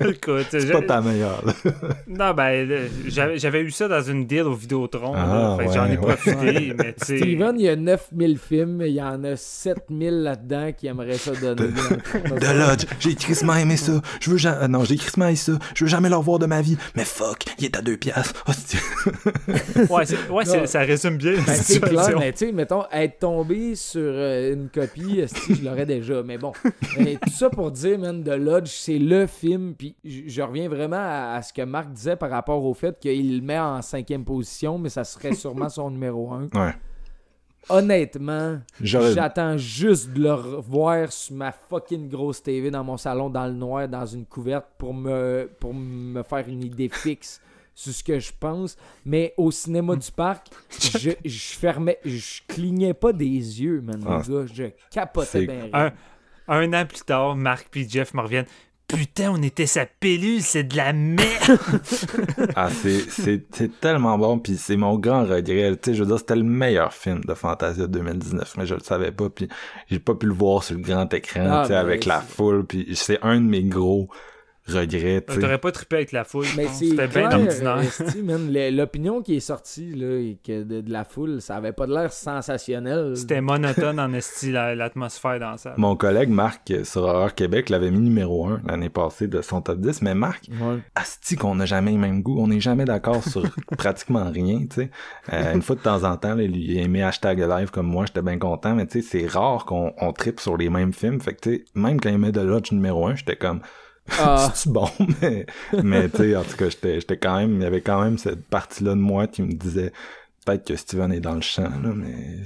Écoute, 0.00 0.46
C'est 0.50 0.70
pas 0.72 0.82
ta 0.82 1.00
meilleure, 1.00 1.42
là. 1.44 1.52
non, 2.08 2.34
ben, 2.34 2.88
j'avais 3.06 3.60
eu 3.62 3.70
ça 3.70 3.88
dans 3.88 4.02
une 4.02 4.26
deal 4.26 4.42
au 4.42 4.54
Vidéotron. 4.54 5.12
Ah, 5.16 5.56
j'en 5.72 5.86
ai 5.86 5.96
ouais, 5.96 5.98
ouais. 5.98 6.14
profité, 6.16 6.74
mais. 6.76 6.94
Steven, 7.00 7.54
il 7.58 7.64
y 7.64 7.68
a 7.68 7.76
9000 7.76 8.38
films, 8.38 8.82
il 8.82 8.92
y 8.94 9.02
en 9.02 9.22
a 9.24 9.36
7000 9.36 10.22
là-dedans 10.22 10.72
qui 10.76 10.86
aimeraient 10.86 11.18
ça 11.18 11.32
donner. 11.32 11.70
The 12.40 12.54
Lodge, 12.54 12.84
j'ai 12.98 13.14
crissement 13.14 13.54
aimé 13.54 13.76
ça. 13.76 14.00
Je 14.20 14.30
veux 14.30 14.36
jamais. 14.36 14.68
Non, 14.68 14.84
j'ai 14.84 14.96
crissement 14.96 15.26
aimé 15.26 15.36
ça. 15.36 15.52
Je 15.74 15.84
veux 15.84 15.90
jamais 15.90 16.08
le 16.08 16.16
revoir 16.16 16.38
de 16.38 16.46
ma 16.46 16.62
vie. 16.62 16.76
Mais 16.96 17.04
fuck, 17.04 17.44
il 17.58 17.66
est 17.66 17.76
à 17.76 17.82
deux 17.82 17.96
piastres. 17.96 18.44
Ouais, 18.48 20.04
c'est- 20.04 20.28
ouais, 20.30 20.44
c'est- 20.44 20.66
ça 20.80 20.86
résume 20.86 21.16
bien 21.18 21.32
la 21.32 21.42
Ben, 21.42 21.54
c'est 21.54 21.78
clair, 21.80 21.90
situation. 21.90 22.18
mais 22.18 22.32
tu 22.32 22.38
sais, 22.46 22.52
mettons, 22.52 22.84
être 22.90 23.18
tombé 23.18 23.74
sur 23.74 24.00
euh, 24.02 24.54
une 24.54 24.68
copie, 24.70 25.22
si 25.26 25.54
je 25.56 25.64
l'aurais 25.64 25.84
déjà. 25.84 26.22
Mais 26.22 26.38
bon, 26.38 26.52
Mais 26.98 27.16
tout 27.16 27.30
ça 27.30 27.50
pour 27.50 27.70
dire, 27.70 27.98
man, 27.98 28.24
The 28.24 28.36
Lodge, 28.36 28.68
c'est 28.68 28.98
le 28.98 29.26
film. 29.26 29.74
Puis 29.74 29.94
je 30.04 30.40
reviens 30.42 30.68
vraiment 30.68 30.96
à, 30.96 31.34
à 31.36 31.42
ce 31.42 31.52
que 31.52 31.62
Marc 31.62 31.90
disait 31.92 32.16
par 32.16 32.30
rapport 32.30 32.64
au 32.64 32.72
fait 32.72 32.98
qu'il 32.98 33.36
le 33.40 33.42
met 33.42 33.58
en 33.58 33.82
cinquième 33.82 34.24
position, 34.24 34.78
mais 34.78 34.88
ça 34.88 35.04
serait 35.04 35.34
sûrement 35.34 35.68
son 35.68 35.90
numéro 35.90 36.32
un. 36.32 36.48
Ouais. 36.54 36.74
Honnêtement, 37.68 38.58
j'attends 38.80 39.58
juste 39.58 40.14
de 40.14 40.22
le 40.22 40.32
revoir 40.32 41.12
sur 41.12 41.36
ma 41.36 41.52
fucking 41.52 42.08
grosse 42.08 42.42
TV 42.42 42.70
dans 42.70 42.82
mon 42.82 42.96
salon, 42.96 43.28
dans 43.28 43.46
le 43.46 43.52
noir, 43.52 43.86
dans 43.86 44.06
une 44.06 44.24
couverte, 44.24 44.64
pour 44.78 44.94
me, 44.94 45.48
pour 45.60 45.74
me 45.74 46.22
faire 46.22 46.48
une 46.48 46.64
idée 46.64 46.88
fixe 46.88 47.40
sur 47.80 47.94
ce 47.94 48.04
que 48.04 48.18
je 48.18 48.30
pense. 48.38 48.76
Mais 49.06 49.32
au 49.38 49.50
cinéma 49.50 49.96
du 49.96 50.12
parc, 50.12 50.48
je, 50.98 51.10
je 51.24 51.38
fermais, 51.58 51.98
je 52.04 52.40
clignais 52.46 52.92
pas 52.94 53.12
des 53.12 53.26
yeux, 53.26 53.80
man, 53.80 54.02
Ah, 54.06 54.22
gars. 54.28 54.44
Je 54.52 54.64
capotais 54.90 55.46
bien. 55.46 55.70
Un, 55.72 55.92
un 56.48 56.72
an 56.74 56.84
plus 56.84 57.00
tard, 57.02 57.36
Marc 57.36 57.68
puis 57.70 57.88
Jeff 57.88 58.12
me 58.12 58.20
reviennent. 58.20 58.46
Putain, 58.86 59.30
on 59.30 59.40
était 59.40 59.66
sa 59.66 59.86
pilule, 59.86 60.42
c'est 60.42 60.64
de 60.64 60.76
la 60.76 60.92
merde! 60.92 61.20
Ah, 62.56 62.68
c'est, 62.70 63.08
c'est, 63.08 63.44
c'est 63.52 63.80
tellement 63.80 64.18
bon, 64.18 64.38
puis 64.40 64.56
c'est 64.56 64.76
mon 64.76 64.98
grand 64.98 65.22
regret. 65.22 65.76
Tu 65.76 65.90
sais, 65.90 65.94
je 65.94 66.02
veux 66.02 66.08
dire, 66.08 66.18
c'était 66.18 66.34
le 66.36 66.42
meilleur 66.42 66.92
film 66.92 67.20
de 67.24 67.34
Fantasia 67.34 67.86
2019, 67.86 68.56
mais 68.58 68.66
je 68.66 68.74
le 68.74 68.80
savais 68.80 69.12
pas, 69.12 69.30
puis 69.30 69.48
j'ai 69.88 70.00
pas 70.00 70.14
pu 70.16 70.26
le 70.26 70.32
voir 70.34 70.64
sur 70.64 70.74
le 70.76 70.82
grand 70.82 71.12
écran, 71.14 71.46
Ah, 71.48 71.62
tu 71.62 71.68
sais, 71.68 71.74
mais 71.74 71.78
avec 71.78 72.04
la 72.04 72.20
foule, 72.20 72.66
puis 72.66 72.88
c'est 72.96 73.20
un 73.22 73.36
de 73.40 73.46
mes 73.46 73.62
gros 73.62 74.08
regrets. 74.72 75.20
T'aurais 75.22 75.58
pas 75.58 75.72
trippé 75.72 75.96
avec 75.96 76.12
la 76.12 76.24
foule. 76.24 76.46
Mais 76.56 76.66
C'était 76.68 77.06
bien 77.08 77.30
ordinaire. 77.32 78.72
l'opinion 78.72 79.22
qui 79.22 79.36
est 79.36 79.40
sortie 79.40 79.92
là, 79.94 80.18
et 80.18 80.38
que 80.44 80.62
de, 80.62 80.80
de 80.80 80.92
la 80.92 81.04
foule, 81.04 81.40
ça 81.40 81.56
avait 81.56 81.72
pas 81.72 81.86
de 81.86 81.94
l'air 81.94 82.12
sensationnel. 82.12 83.16
C'était 83.16 83.40
monotone 83.40 83.98
en 84.00 84.12
esti 84.12 84.52
la- 84.52 84.74
l'atmosphère 84.74 85.38
dans 85.40 85.56
ça. 85.56 85.74
Mon 85.76 85.96
collègue 85.96 86.28
Marc 86.30 86.70
euh, 86.70 86.84
sur 86.84 87.02
Horreur 87.02 87.34
Québec 87.34 87.68
l'avait 87.70 87.90
mis 87.90 88.00
numéro 88.00 88.46
1 88.46 88.62
l'année 88.66 88.88
passée 88.90 89.26
de 89.28 89.40
son 89.42 89.60
top 89.60 89.80
10, 89.80 90.02
mais 90.02 90.14
Marc, 90.14 90.48
Ouais. 90.60 90.78
asti 90.94 91.36
qu'on 91.36 91.54
n'a 91.54 91.66
jamais 91.66 91.92
le 91.92 91.98
même 91.98 92.22
goût, 92.22 92.40
on 92.40 92.48
n'est 92.48 92.60
jamais 92.60 92.84
d'accord 92.84 93.22
sur 93.24 93.42
pratiquement 93.78 94.30
rien. 94.30 94.60
Euh, 95.32 95.54
une 95.54 95.62
fois 95.62 95.76
de 95.76 95.80
temps 95.80 96.04
en 96.04 96.16
temps, 96.16 96.34
là, 96.34 96.42
il 96.42 96.78
a 96.78 96.82
aimé 96.82 97.02
hashtag 97.02 97.40
live 97.40 97.70
comme 97.70 97.86
moi, 97.86 98.04
j'étais 98.06 98.22
bien 98.22 98.38
content, 98.38 98.74
mais 98.74 98.86
tu 98.86 99.00
sais, 99.02 99.08
c'est 99.20 99.26
rare 99.26 99.64
qu'on 99.64 99.92
on 99.98 100.12
tripe 100.12 100.40
sur 100.40 100.56
les 100.56 100.68
mêmes 100.70 100.92
films, 100.92 101.20
fait 101.20 101.34
que 101.34 101.40
tu 101.40 101.50
sais, 101.56 101.64
même 101.74 102.00
quand 102.00 102.10
il 102.10 102.18
met 102.18 102.32
de 102.32 102.40
Lodge 102.40 102.72
numéro 102.72 103.06
1, 103.06 103.16
j'étais 103.16 103.36
comme, 103.36 103.60
Ah, 104.18 104.50
c'est-tu 104.54 104.70
bon? 104.70 104.88
mais, 105.22 105.46
mais 105.82 106.08
tu 106.08 106.16
sais, 106.18 106.36
en 106.36 106.42
tout 106.42 106.56
cas, 106.56 106.68
j'étais, 106.68 107.00
j'étais 107.00 107.16
quand 107.16 107.36
même, 107.38 107.56
il 107.56 107.62
y 107.62 107.66
avait 107.66 107.80
quand 107.80 108.02
même 108.02 108.18
cette 108.18 108.44
partie-là 108.46 108.90
de 108.90 109.00
moi 109.00 109.26
qui 109.26 109.42
me 109.42 109.52
disait, 109.52 109.92
peut-être 110.44 110.66
que 110.66 110.76
Steven 110.76 111.12
est 111.12 111.20
dans 111.20 111.34
le 111.34 111.40
champ, 111.42 111.62
là, 111.62 111.92
mais 111.94 112.38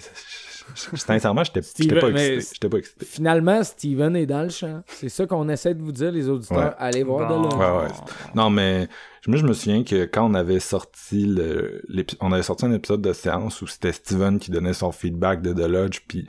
sincèrement, 0.75 1.45
j'étais, 1.45 1.61
pas 1.61 2.09
excité, 2.09 2.41
j'étais 2.55 2.69
pas 2.69 2.79
excité. 2.79 3.05
Finalement, 3.07 3.63
Steven 3.63 4.17
est 4.17 4.27
dans 4.27 4.43
le 4.43 4.49
champ. 4.49 4.83
C'est 4.89 5.09
ça 5.09 5.27
qu'on 5.27 5.49
essaie 5.49 5.75
de 5.75 5.83
vous 5.83 5.93
dire, 5.93 6.11
les 6.11 6.29
auditeurs. 6.29 6.59
Ouais. 6.59 6.75
Allez 6.79 7.03
voir 7.03 7.29
Bon. 7.29 7.43
de 7.43 7.49
là. 7.49 7.57
Ouais, 7.57 7.85
ouais. 7.85 7.93
Non, 8.35 8.51
mais 8.51 8.89
moi, 9.27 9.37
je 9.39 9.45
me 9.45 9.53
souviens 9.53 9.85
que 9.85 10.05
quand 10.07 10.31
on 10.31 10.35
avait 10.35 10.61
sorti 10.61 11.27
le, 11.27 11.83
on 12.21 12.33
avait 12.33 12.43
sorti 12.43 12.65
un 12.67 12.73
épisode 12.73 13.03
de 13.03 13.13
séance 13.13 13.63
où 13.63 13.67
c'était 13.67 13.93
Steven 13.93 14.39
qui 14.39 14.51
donnait 14.51 14.73
son 14.73 14.91
feedback 14.93 15.43
de 15.43 15.53
The 15.53 15.69
Lodge, 15.69 16.01
puis 16.09 16.27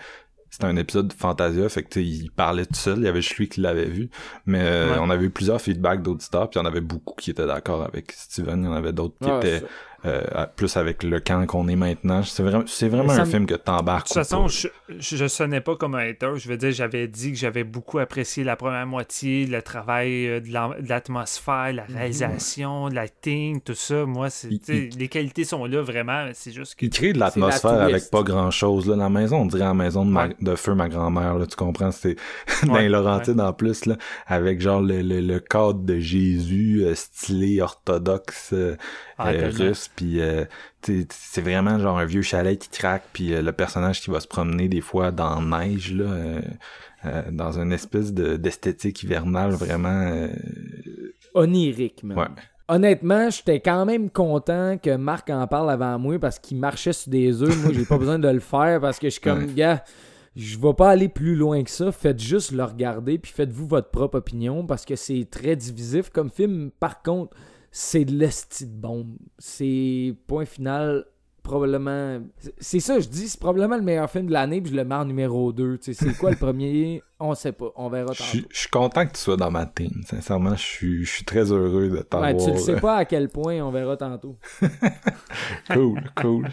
c'était 0.56 0.68
un 0.68 0.78
épisode 0.78 1.10
de 1.10 1.14
Fantasia, 1.14 1.68
fait 1.68 1.84
que 1.84 2.00
il 2.00 2.32
parlait 2.32 2.66
tout 2.66 2.76
seul, 2.76 3.00
il 3.00 3.04
y 3.04 3.08
avait 3.10 3.22
juste 3.22 3.36
lui 3.36 3.50
qui 3.50 3.60
l'avait 3.60 3.86
vu, 3.90 4.10
mais 4.46 4.62
euh, 4.62 4.92
Ouais. 4.94 4.98
on 5.02 5.10
avait 5.10 5.26
eu 5.26 5.30
plusieurs 5.30 5.60
feedbacks 5.60 6.02
d'auditeurs, 6.02 6.50
puis 6.50 6.60
il 6.60 6.64
y 6.64 6.66
en 6.66 6.68
avait 6.68 6.80
beaucoup 6.82 7.14
qui 7.16 7.32
étaient 7.32 7.46
d'accord 7.46 7.84
avec 7.84 8.14
Steven, 8.14 8.62
il 8.62 8.66
y 8.66 8.68
en 8.70 8.74
avait 8.74 8.94
d'autres 8.94 9.16
qui 9.22 9.30
Ouais, 9.30 9.38
étaient 9.38 9.66
euh, 10.06 10.46
plus 10.56 10.78
avec 10.78 11.04
le 11.04 11.20
camp 11.20 11.46
qu'on 11.46 11.68
est 11.68 11.76
maintenant. 11.76 12.22
C'est 12.24 12.44
vraiment, 12.44 12.64
c'est 12.68 12.90
vraiment 12.90 13.14
un 13.14 13.20
me- 13.20 13.26
film 13.26 13.46
que 13.46 13.54
De 13.56 13.60
t'embarques. 13.60 14.08
toute 14.08 14.18
ou 14.18 14.20
façon, 14.20 14.48
je, 14.48 14.68
je, 15.00 15.16
je 15.16 15.28
sonnais 15.28 15.62
pas 15.62 15.76
comme 15.76 15.96
un 15.96 16.10
hater. 16.10 16.34
Je 16.38 16.48
veux 16.50 16.58
dire, 16.58 16.72
j'avais 16.72 17.08
dit 17.08 17.32
que 17.32 17.38
j'avais 17.38 17.64
beaucoup 17.64 18.00
apprécié 18.00 18.44
la 18.44 18.56
première 18.56 18.86
moitié, 18.86 19.46
le 19.46 19.62
travail 19.62 20.28
euh, 20.28 20.40
de 20.40 20.46
de 20.46 20.90
l'atmosphère, 20.90 21.74
la 21.74 21.84
réalisation, 21.84 22.88
l'acting, 22.88 23.62
tout 23.62 23.74
ça. 23.76 24.06
Moi, 24.06 24.30
c'est, 24.30 24.50
Il- 24.70 24.90
les 24.98 25.08
qualités 25.08 25.44
sont 25.44 25.66
là 25.66 25.82
vraiment. 25.82 26.30
C'est 26.34 26.52
juste 26.52 26.76
que. 26.76 26.86
Il 26.86 26.90
crée 26.90 27.14
de 27.14 27.20
la 27.20 27.26
l'atmosphère 27.26 27.82
avec 27.82 28.10
pas 28.12 28.24
grand 28.24 28.52
chose. 28.52 28.88
Là, 28.88 28.96
dans 28.96 29.04
la 29.04 29.10
maison, 29.10 29.38
on 29.42 29.46
dirait 29.46 29.64
la 29.64 29.74
maison 29.74 30.06
de, 30.06 30.12
ma- 30.12 30.28
Ouais. 30.28 30.36
de 30.42 30.56
feu 30.56 30.74
ma 30.76 30.88
grand-mère, 30.90 31.38
là, 31.38 31.46
tu 31.46 31.56
comprends? 31.56 31.92
C'est 31.92 32.16
dans 32.64 32.74
Ouais, 32.74 32.90
en 33.40 33.54
plus, 33.54 33.86
là, 33.86 33.96
avec 34.28 34.62
genre 34.62 34.82
le, 34.82 35.02
le, 35.02 35.22
le 35.22 35.40
cadre 35.40 35.80
de 35.82 36.00
Jésus 36.00 36.84
euh, 36.84 36.96
stylé 36.96 37.62
orthodoxe 37.62 38.52
euh, 38.54 38.76
Ah, 39.18 39.30
euh, 39.30 39.50
russe, 39.54 39.90
puis 39.96 40.22
euh, 40.22 40.46
c'est 40.82 41.42
vraiment 41.42 41.80
genre 41.80 41.98
un 41.98 42.06
vieux 42.06 42.22
chalet 42.22 42.58
qui 42.58 42.70
craque, 42.70 43.04
puis 43.14 43.34
euh, 43.34 43.42
le 43.42 43.52
personnage 43.52 44.02
qui 44.02 44.10
va 44.12 44.20
se 44.20 44.28
promener 44.28 44.68
des 44.68 44.82
fois 44.82 45.12
dans 45.12 45.40
la 45.40 45.66
neige, 45.66 45.94
là, 45.94 46.06
euh, 46.06 46.42
dans 47.32 47.60
une 47.60 47.72
espèce 47.72 48.14
de 48.14 48.36
d'esthétique 48.36 49.04
hivernale 49.04 49.52
vraiment... 49.52 50.28
Onirique. 51.34 52.02
Ouais. 52.04 52.26
Honnêtement, 52.68 53.30
j'étais 53.30 53.60
quand 53.60 53.86
même 53.86 54.10
content 54.10 54.78
que 54.82 54.96
Marc 54.96 55.30
en 55.30 55.46
parle 55.46 55.70
avant 55.70 56.00
moi 56.00 56.18
parce 56.18 56.40
qu'il 56.40 56.58
marchait 56.58 56.94
sur 56.94 57.12
des 57.12 57.44
œufs. 57.44 57.64
Moi, 57.64 57.74
j'ai 57.74 57.86
pas 57.86 57.98
besoin 58.00 58.18
de 58.18 58.28
le 58.28 58.40
faire 58.40 58.82
parce 58.82 58.98
que 58.98 59.08
je 59.08 59.12
suis 59.12 59.22
comme, 59.22 59.44
Ouais. 59.46 59.54
gars, 59.54 59.84
je 60.36 60.58
vais 60.58 60.74
pas 60.74 60.90
aller 60.90 61.08
plus 61.08 61.36
loin 61.36 61.64
que 61.64 61.70
ça. 61.70 61.92
Faites 61.92 62.20
juste 62.20 62.52
le 62.52 62.64
regarder 62.64 63.20
puis 63.20 63.32
faites-vous 63.32 63.68
votre 63.68 63.90
propre 63.92 64.18
opinion 64.18 64.66
parce 64.66 64.84
que 64.84 64.96
c'est 64.96 65.28
très 65.30 65.56
divisif 65.56 66.10
comme 66.10 66.32
film. 66.32 66.72
Par 66.80 67.04
contre, 67.04 67.38
c'est 67.78 68.06
de 68.06 68.14
l'esti 68.14 68.66
de 68.68 68.72
bombe. 68.74 69.18
C'est 69.38 70.16
point 70.28 70.46
final. 70.46 71.04
Probablement. 71.44 72.22
c'est- 72.58 72.80
ça, 72.80 73.00
je 73.00 73.08
dis, 73.08 73.28
c'est 73.28 73.40
probablement 73.40 73.76
le 73.76 73.84
meilleur 73.84 74.10
film 74.10 74.26
de 74.28 74.32
l'année, 74.32 74.62
puis 74.62 74.72
je 74.72 74.76
le 74.78 74.84
mets 74.86 74.96
en 74.96 75.04
numéro 75.06 75.52
2. 75.54 75.78
C'est 75.82 76.18
quoi 76.18 76.32
le 76.32 76.38
premier? 76.38 77.04
On 77.20 77.36
sait 77.36 77.52
pas. 77.52 77.68
On 77.76 77.88
verra 77.90 78.14
Je 78.14 78.18
tantôt. 78.18 78.30
suis- 78.30 78.46
je 78.50 78.58
suis 78.62 78.70
content 78.70 79.06
que 79.06 79.12
tu 79.12 79.20
sois 79.20 79.38
dans 79.38 79.52
ma 79.52 79.66
team. 79.68 79.92
Sincèrement, 80.10 80.56
je 80.56 81.04
suis 81.04 81.24
très 81.26 81.52
heureux 81.52 81.90
de 81.90 81.98
t'avoir. 81.98 82.34
Ouais, 82.34 82.44
tu 82.44 82.50
le 82.52 82.58
sais 82.58 82.76
euh, 82.76 82.80
pas 82.80 82.96
à 82.96 83.06
quel 83.06 83.30
point, 83.30 83.60
on 83.62 83.70
verra 83.72 83.96
tantôt. 83.98 84.38
cool, 85.72 86.02
cool. 86.20 86.48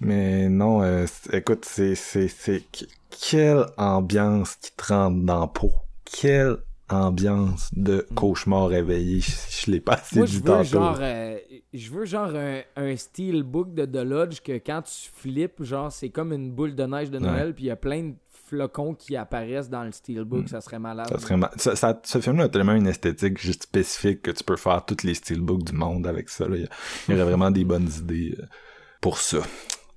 Mais 0.00 0.48
non, 0.48 0.82
euh, 0.82 1.06
écoute, 1.32 1.64
c'est, 1.64 1.94
c'est, 1.94 2.28
c'est... 2.28 2.62
que- 2.72 2.86
Quelle 3.10 3.66
ambiance 3.76 4.56
qui 4.56 4.72
te 4.74 4.92
rentre 4.92 5.24
dans 5.24 5.40
la 5.40 5.46
peau. 5.46 5.70
Quelle 6.04 6.56
ambiance 6.92 7.70
de 7.74 8.06
cauchemar 8.14 8.68
réveillé. 8.68 9.20
Je, 9.20 9.30
je 9.66 9.70
l'ai 9.70 9.80
pas 9.80 9.94
assez 9.94 10.16
Moi, 10.18 10.26
je 10.26 10.38
veux 10.38 10.62
genre, 10.64 10.98
euh, 11.00 11.36
je 11.72 11.90
veux 11.90 12.04
genre 12.04 12.34
un, 12.34 12.60
un 12.76 12.96
steelbook 12.96 13.74
de 13.74 13.84
The 13.86 14.04
Lodge 14.04 14.40
que 14.40 14.52
quand 14.52 14.82
tu 14.82 15.10
flippes, 15.14 15.62
genre, 15.62 15.90
c'est 15.90 16.10
comme 16.10 16.32
une 16.32 16.50
boule 16.52 16.74
de 16.74 16.84
neige 16.84 17.10
de 17.10 17.18
Noël, 17.18 17.54
puis 17.54 17.64
il 17.64 17.68
y 17.68 17.70
a 17.70 17.76
plein 17.76 18.02
de 18.02 18.14
flocons 18.46 18.94
qui 18.94 19.16
apparaissent 19.16 19.70
dans 19.70 19.82
le 19.84 19.92
steelbook, 19.92 20.48
ça 20.48 20.60
serait 20.60 20.78
malade. 20.78 21.08
Ça 21.08 21.18
serait 21.18 21.36
ma- 21.38 21.50
ça- 21.56 21.74
ça- 21.74 21.98
ce 22.04 22.20
film-là 22.20 22.44
a 22.44 22.48
tellement 22.50 22.74
une 22.74 22.86
esthétique 22.86 23.38
juste 23.40 23.62
spécifique 23.62 24.20
que 24.22 24.30
tu 24.30 24.44
peux 24.44 24.56
faire 24.56 24.84
tous 24.84 25.04
les 25.04 25.14
steelbooks 25.14 25.64
du 25.64 25.72
monde 25.72 26.06
avec 26.06 26.28
ça. 26.28 26.46
là. 26.46 26.56
Il 26.56 26.62
y 26.62 26.64
a- 26.64 26.68
il 27.08 27.12
y 27.12 27.14
aurait 27.14 27.24
vraiment 27.30 27.50
des 27.50 27.64
bonnes 27.64 27.88
idées 27.98 28.36
euh, 28.38 28.44
pour 29.00 29.16
ça. 29.18 29.38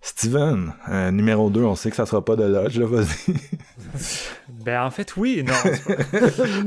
Steven, 0.06 0.72
euh, 0.88 1.10
numéro 1.10 1.50
2, 1.50 1.64
on 1.64 1.74
sait 1.74 1.90
que 1.90 1.96
ça 1.96 2.06
sera 2.06 2.24
pas 2.24 2.36
de 2.36 2.44
Lodge, 2.44 2.78
là, 2.78 2.86
vas-y. 2.86 3.34
ben, 4.64 4.84
en 4.84 4.92
fait, 4.92 5.18
oui, 5.18 5.44
non. 5.44 5.56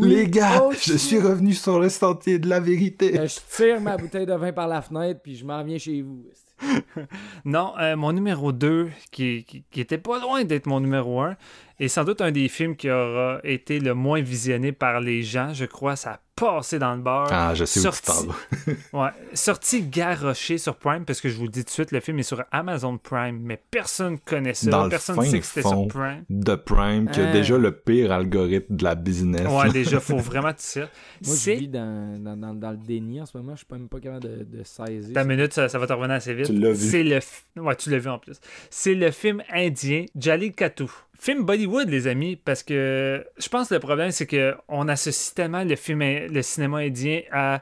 Les 0.05 0.27
gars, 0.27 0.65
oh, 0.65 0.73
je 0.73 0.95
suis 0.95 1.21
revenu 1.21 1.55
sur 1.55 1.79
le 1.79 1.89
sentier 1.89 2.41
de 2.41 2.49
la 2.49 2.59
vérité. 2.59 3.17
Euh, 3.17 3.29
je 3.29 3.39
tire 3.57 3.81
ma 3.81 3.97
bouteille 3.97 4.27
de 4.27 4.35
vin 4.35 4.53
par 4.53 4.67
la 4.67 4.83
fenêtre, 4.83 5.21
puis 5.23 5.37
je 5.37 5.45
m'en 5.45 5.63
viens 5.63 5.79
chez 5.79 6.03
vous. 6.03 6.27
non, 7.45 7.75
euh, 7.79 7.95
mon 7.95 8.13
numéro 8.13 8.51
2, 8.51 8.91
qui, 9.13 9.45
qui, 9.45 9.63
qui, 9.71 9.81
était 9.81 9.99
pas 9.99 10.19
loin 10.19 10.43
d'être 10.43 10.67
mon 10.67 10.81
numéro 10.81 11.21
1, 11.21 11.37
est 11.79 11.87
sans 11.87 12.03
doute 12.03 12.21
un 12.21 12.33
des 12.33 12.49
films 12.49 12.75
qui 12.75 12.91
aura 12.91 13.39
été 13.45 13.79
le 13.79 13.95
moins 13.95 14.21
visionné 14.21 14.73
par 14.73 14.99
les 15.01 15.23
gens. 15.23 15.55
Je 15.55 15.65
crois 15.65 15.95
ça 15.95 16.11
a 16.11 16.21
passé 16.39 16.79
dans 16.79 16.95
le 16.95 17.03
bar. 17.03 17.29
Ah, 17.31 17.55
je 17.55 17.65
sais 17.65 17.81
sorti... 17.81 18.11
où 18.11 18.33
tu 18.65 18.77
ouais, 18.97 19.11
sorti 19.35 19.83
garoché 19.83 20.59
sur 20.59 20.77
Prime, 20.77 21.05
parce 21.05 21.21
que 21.21 21.29
je 21.29 21.37
vous 21.37 21.45
le 21.45 21.51
dis 21.51 21.61
tout 21.61 21.69
de 21.69 21.71
suite, 21.71 21.93
le 21.93 22.01
film 22.01 22.19
est 22.19 22.25
sur 22.25 22.45
Amazon 22.51 22.99
Prime, 22.99 23.39
mais 23.43 23.61
personne 23.71 24.19
connaît 24.19 24.55
ça. 24.55 24.71
Dans 24.71 24.89
personne 24.89 25.17
fin 25.17 25.25
sait 25.25 25.41
que 25.41 25.47
c'était 25.47 25.69
sur 25.69 25.87
Prime. 25.89 26.25
De 26.29 26.55
Prime, 26.55 27.11
qui 27.11 27.21
a 27.21 27.33
déjà 27.33 27.59
le 27.59 27.73
pire 27.73 28.13
algorithme 28.13 28.77
de 28.77 28.85
la 28.85 28.95
business. 28.95 29.47
Ouais, 29.49 29.71
déjà, 29.71 30.01
faut 30.01 30.19
vraiment 30.19 30.53
te 30.53 30.73
dire. 30.73 30.89
Moi, 31.27 31.37
je 31.37 31.51
vis 31.51 31.69
dans, 31.69 32.37
dans, 32.37 32.55
dans, 32.55 32.71
le 32.71 32.77
déni 32.77 33.21
en 33.21 33.27
ce 33.27 33.37
moment. 33.37 33.53
Je 33.55 33.59
suis 33.59 33.67
même 33.71 33.89
pas 33.89 34.01
capable 34.01 34.25
de, 34.25 34.45
de 34.45 34.63
saisir. 34.65 35.13
Ta 35.15 35.25
minute, 35.25 35.53
ça, 35.53 35.69
ça, 35.69 35.79
va 35.79 35.87
te 35.87 35.93
revenir 35.93 36.17
assez 36.17 36.35
vite. 36.35 36.47
Tu 36.47 36.53
l'as 36.53 36.73
vu. 36.73 36.89
C'est 36.91 37.03
le... 37.03 37.19
Ouais, 37.61 37.77
tu 37.77 37.91
l'as 37.91 37.99
vu 37.99 38.09
en 38.09 38.19
plus. 38.19 38.39
C'est 38.71 38.95
le 38.95 39.11
film 39.11 39.43
indien 39.53 40.05
Jalil 40.17 40.53
Katou 40.53 40.91
film 41.19 41.45
Bollywood, 41.45 41.89
les 41.89 42.07
amis, 42.07 42.37
parce 42.37 42.63
que 42.63 43.25
je 43.39 43.49
pense 43.49 43.69
que 43.69 43.75
le 43.75 43.81
problème, 43.81 44.13
c'est 44.13 44.27
qu'on 44.27 44.89
associe 44.89 45.35
tellement 45.35 45.65
le 45.65 45.77
film, 45.77 46.01
le 46.01 46.43
cinéma 46.43 46.79
indien 46.79 47.23
à 47.33 47.61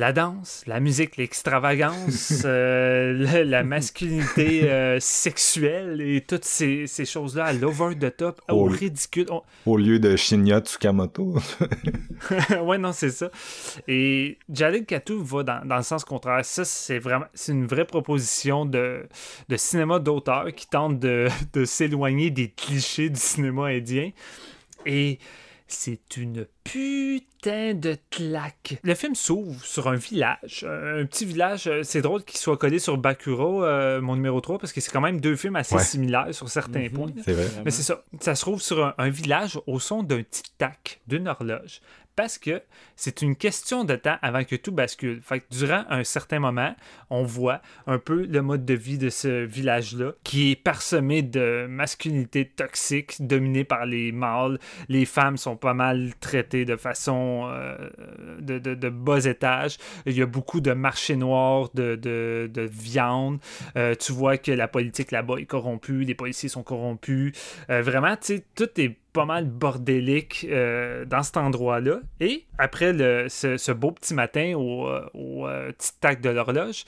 la 0.00 0.12
danse, 0.14 0.64
la 0.66 0.80
musique, 0.80 1.18
l'extravagance, 1.18 2.42
euh, 2.46 3.44
la, 3.44 3.62
masculinité 3.62 4.62
euh, 4.70 4.98
sexuelle 4.98 6.00
et 6.00 6.22
toutes 6.22 6.46
ces, 6.46 6.86
choses-là 7.04 7.44
à 7.44 7.52
l'over 7.52 7.94
the 7.94 8.16
top, 8.16 8.40
au, 8.48 8.64
ridicule. 8.64 9.26
Au 9.66 9.76
lieu 9.76 9.98
de 9.98 10.16
Shinya 10.16 10.60
Tsukamoto. 10.60 11.36
ouais, 12.62 12.78
non, 12.78 12.92
c'est 12.92 13.10
ça. 13.10 13.30
Et 13.86 14.38
Jalil 14.50 14.86
Katou 14.86 15.22
va 15.22 15.42
dans, 15.42 15.66
dans, 15.66 15.76
le 15.76 15.82
sens 15.82 16.06
contraire. 16.06 16.46
Ça, 16.46 16.64
c'est 16.64 16.98
vraiment 16.98 17.26
c'est 17.34 17.52
une 17.52 17.66
vraie 17.66 17.84
proposition 17.84 18.64
de, 18.64 19.06
de 19.50 19.56
cinéma 19.58 19.98
d'auteur 19.98 20.46
qui 20.54 20.66
tente 20.66 20.98
de, 20.98 21.28
de 21.52 21.66
s'éloigner 21.66 22.30
des 22.30 22.48
clichés 22.48 23.10
du 23.10 23.20
cinéma 23.20 23.66
indien. 23.66 24.12
Et 24.86 25.18
c'est 25.72 26.16
une 26.16 26.46
putain 26.64 27.74
de 27.74 27.96
claque. 28.10 28.78
Le 28.82 28.94
film 28.94 29.14
s'ouvre 29.14 29.64
sur 29.64 29.88
un 29.88 29.96
village. 29.96 30.66
Un 30.68 31.06
petit 31.06 31.24
village, 31.24 31.66
euh, 31.66 31.82
c'est 31.82 32.02
drôle 32.02 32.24
qu'il 32.24 32.38
soit 32.38 32.56
collé 32.56 32.78
sur 32.78 32.98
Bakuro, 32.98 33.64
euh, 33.64 34.00
mon 34.00 34.16
numéro 34.16 34.40
3, 34.40 34.58
parce 34.58 34.72
que 34.72 34.80
c'est 34.80 34.90
quand 34.90 35.00
même 35.00 35.20
deux 35.20 35.36
films 35.36 35.56
assez 35.56 35.78
similaires 35.78 36.34
sur 36.34 36.48
certains 36.48 36.84
mhm. 36.84 36.90
points. 36.90 37.12
C'est 37.24 37.32
vrai. 37.32 37.48
Mais 37.64 37.70
c'est 37.70 37.82
ça. 37.82 38.04
Ça 38.20 38.34
se 38.34 38.40
trouve 38.42 38.60
sur 38.60 38.94
un 38.96 39.08
village 39.08 39.58
au 39.66 39.80
son 39.80 40.02
d'un 40.02 40.22
tic-tac, 40.22 41.00
d'une 41.06 41.28
horloge 41.28 41.80
parce 42.20 42.36
que 42.36 42.60
c'est 42.96 43.22
une 43.22 43.34
question 43.34 43.84
de 43.84 43.96
temps 43.96 44.18
avant 44.20 44.44
que 44.44 44.54
tout 44.54 44.72
bascule. 44.72 45.22
Fait 45.22 45.42
durant 45.50 45.84
un 45.88 46.04
certain 46.04 46.38
moment, 46.38 46.76
on 47.08 47.22
voit 47.22 47.62
un 47.86 47.98
peu 47.98 48.26
le 48.26 48.42
mode 48.42 48.66
de 48.66 48.74
vie 48.74 48.98
de 48.98 49.08
ce 49.08 49.46
village-là 49.46 50.12
qui 50.22 50.50
est 50.50 50.56
parsemé 50.56 51.22
de 51.22 51.66
masculinité 51.66 52.44
toxique 52.44 53.26
dominée 53.26 53.64
par 53.64 53.86
les 53.86 54.12
mâles. 54.12 54.58
Les 54.90 55.06
femmes 55.06 55.38
sont 55.38 55.56
pas 55.56 55.72
mal 55.72 56.12
traitées 56.20 56.66
de 56.66 56.76
façon 56.76 57.48
euh, 57.50 57.88
de, 58.40 58.88
bas 58.90 59.24
étage. 59.24 59.78
Il 60.04 60.12
y 60.12 60.20
a 60.20 60.26
beaucoup 60.26 60.60
de 60.60 60.74
marchés 60.74 61.16
noirs 61.16 61.70
de, 61.72 61.96
de 61.96 62.62
viande. 62.70 63.38
Euh, 63.78 63.94
tu 63.94 64.12
vois 64.12 64.36
que 64.36 64.52
la 64.52 64.68
politique 64.68 65.10
là-bas 65.10 65.38
est 65.38 65.46
corrompue, 65.46 66.04
les 66.04 66.14
policiers 66.14 66.50
sont 66.50 66.62
corrompus. 66.62 67.32
Euh, 67.70 67.80
vraiment, 67.80 68.14
tout 68.54 68.68
est 68.78 68.99
pas 69.12 69.24
mal 69.24 69.46
bordélique 69.46 70.46
euh, 70.48 71.04
dans 71.04 71.22
cet 71.22 71.36
endroit-là. 71.36 72.00
Et 72.20 72.46
après 72.58 72.92
ce, 73.28 73.72
beau 73.72 73.92
petit 73.92 74.14
matin 74.14 74.54
au, 74.56 74.88
au 75.14 75.46
euh, 75.46 75.72
petit 75.72 75.92
tac 76.00 76.20
de 76.20 76.30
l'horloge, 76.30 76.84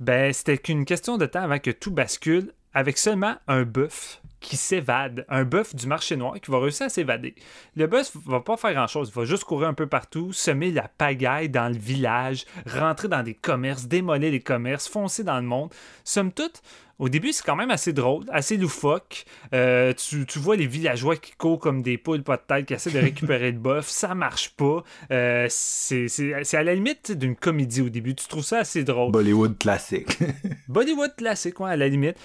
ben 0.00 0.32
c'était 0.32 0.58
qu'une 0.58 0.84
question 0.84 1.16
de 1.16 1.26
temps 1.26 1.42
avant 1.42 1.58
que 1.58 1.70
tout 1.70 1.90
bascule 1.90 2.52
avec 2.74 2.98
seulement 2.98 3.36
un 3.48 3.62
bœuf 3.62 4.20
qui 4.40 4.56
s'évade, 4.56 5.24
un 5.28 5.44
bœuf 5.44 5.74
du 5.74 5.86
marché 5.86 6.14
noir 6.14 6.34
qui 6.40 6.50
va 6.50 6.60
réussir 6.60 6.86
à 6.86 6.88
s'évader. 6.88 7.34
Le 7.74 7.86
bœuf 7.86 8.12
va 8.26 8.40
pas 8.40 8.56
faire 8.56 8.74
grand-chose, 8.74 9.10
il 9.12 9.18
va 9.18 9.24
juste 9.24 9.44
courir 9.44 9.68
un 9.68 9.74
peu 9.74 9.86
partout, 9.86 10.32
semer 10.32 10.70
la 10.70 10.86
pagaille 10.86 11.48
dans 11.48 11.68
le 11.68 11.78
village, 11.78 12.44
rentrer 12.66 13.08
dans 13.08 13.22
des 13.22 13.34
commerces, 13.34 13.86
démolir 13.86 14.30
les 14.30 14.40
commerces, 14.40 14.88
foncer 14.88 15.24
dans 15.24 15.36
le 15.36 15.46
monde. 15.46 15.72
Somme 16.04 16.32
toute, 16.32 16.62
au 16.98 17.08
début, 17.08 17.32
c'est 17.32 17.44
quand 17.44 17.56
même 17.56 17.70
assez 17.70 17.92
drôle, 17.92 18.24
assez 18.30 18.56
loufoque. 18.56 19.26
Euh, 19.52 19.92
tu, 19.92 20.38
vois 20.38 20.56
les 20.56 20.66
villageois 20.66 21.16
qui 21.16 21.32
courent 21.32 21.58
comme 21.58 21.82
des 21.82 21.98
poules 21.98 22.22
pas 22.22 22.36
de 22.36 22.42
tête, 22.46 22.66
qui 22.66 22.74
essaient 22.74 22.90
de 22.90 22.98
récupérer 22.98 23.52
le 23.52 23.58
boeuf. 23.58 23.86
Ça 23.88 24.14
marche 24.14 24.50
pas. 24.50 24.82
Euh, 25.10 25.46
c'est 25.50 26.54
à 26.54 26.62
la 26.62 26.74
limite 26.74 27.12
d'une 27.12 27.36
comédie 27.36 27.82
au 27.82 27.90
début. 27.90 28.14
Tu 28.14 28.26
trouves 28.28 28.44
ça 28.44 28.58
assez 28.58 28.82
drôle. 28.82 29.12
Bollywood 29.12 29.58
classique. 29.58 30.18
Bollywood 30.68 31.14
classique, 31.16 31.60
ouais, 31.60 31.70
à 31.70 31.76
la 31.76 31.88
limite. 31.88 32.16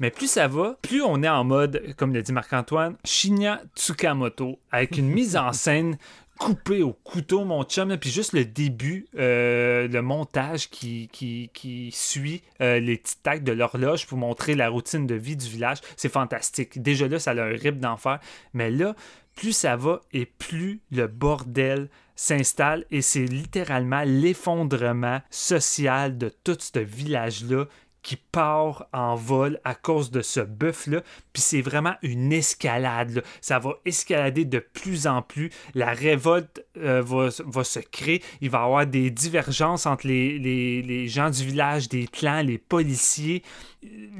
Mais 0.00 0.10
plus 0.10 0.30
ça 0.30 0.46
va, 0.46 0.76
plus 0.80 1.02
on 1.02 1.22
est 1.24 1.28
en 1.28 1.42
mode, 1.42 1.82
comme 1.96 2.14
l'a 2.14 2.22
dit 2.22 2.32
Marc-Antoine, 2.32 2.96
Shinya 3.04 3.62
Tsukamoto, 3.74 4.60
avec 4.70 4.96
une 4.96 5.08
mise 5.08 5.36
en 5.36 5.52
scène 5.52 5.98
coupé 6.38 6.82
au 6.82 6.92
couteau, 6.92 7.44
mon 7.44 7.64
chum. 7.64 7.96
Puis 7.96 8.10
juste 8.10 8.32
le 8.32 8.44
début, 8.44 9.06
euh, 9.18 9.88
le 9.88 10.02
montage 10.02 10.70
qui, 10.70 11.08
qui, 11.12 11.90
suit 11.92 12.42
euh, 12.60 12.80
les 12.80 12.96
petits 12.96 13.18
tacs 13.22 13.44
de 13.44 13.52
l'horloge 13.52 14.06
pour 14.06 14.18
montrer 14.18 14.54
la 14.54 14.68
routine 14.68 15.06
de 15.06 15.14
vie 15.14 15.36
du 15.36 15.48
village, 15.48 15.78
c'est 15.96 16.12
fantastique. 16.12 16.80
Déjà 16.80 17.08
là, 17.08 17.18
ça 17.18 17.32
a 17.32 17.42
un 17.42 17.56
rip 17.56 17.78
d'enfer. 17.78 18.20
Mais 18.54 18.70
là, 18.70 18.94
plus 19.34 19.52
ça 19.52 19.76
va 19.76 20.00
et 20.12 20.26
plus 20.26 20.80
le 20.90 21.06
bordel 21.06 21.88
s'installe 22.16 22.84
et 22.90 23.00
c'est 23.00 23.24
littéralement 23.24 24.02
l'effondrement 24.04 25.20
social 25.30 26.18
de 26.18 26.28
tout 26.42 26.56
ce 26.58 26.80
village-là 26.80 27.66
qui 28.08 28.16
part 28.16 28.88
en 28.94 29.16
vol 29.16 29.60
à 29.64 29.74
cause 29.74 30.10
de 30.10 30.22
ce 30.22 30.40
bœuf-là. 30.40 31.02
Puis 31.34 31.42
c'est 31.42 31.60
vraiment 31.60 31.92
une 32.00 32.32
escalade. 32.32 33.22
Ça 33.42 33.58
va 33.58 33.74
escalader 33.84 34.46
de 34.46 34.60
plus 34.60 35.06
en 35.06 35.20
plus. 35.20 35.50
La 35.74 35.92
révolte 35.92 36.64
euh, 36.78 37.02
va, 37.02 37.64
se 37.64 37.80
créer. 37.80 38.22
Il 38.40 38.48
va 38.48 38.60
y 38.60 38.62
avoir 38.62 38.86
des 38.86 39.10
divergences 39.10 39.84
entre 39.84 40.06
les, 40.06 40.38
les 40.38 41.06
gens 41.06 41.28
du 41.28 41.44
village, 41.44 41.90
des 41.90 42.06
clans, 42.06 42.40
les 42.40 42.56
policiers 42.56 43.42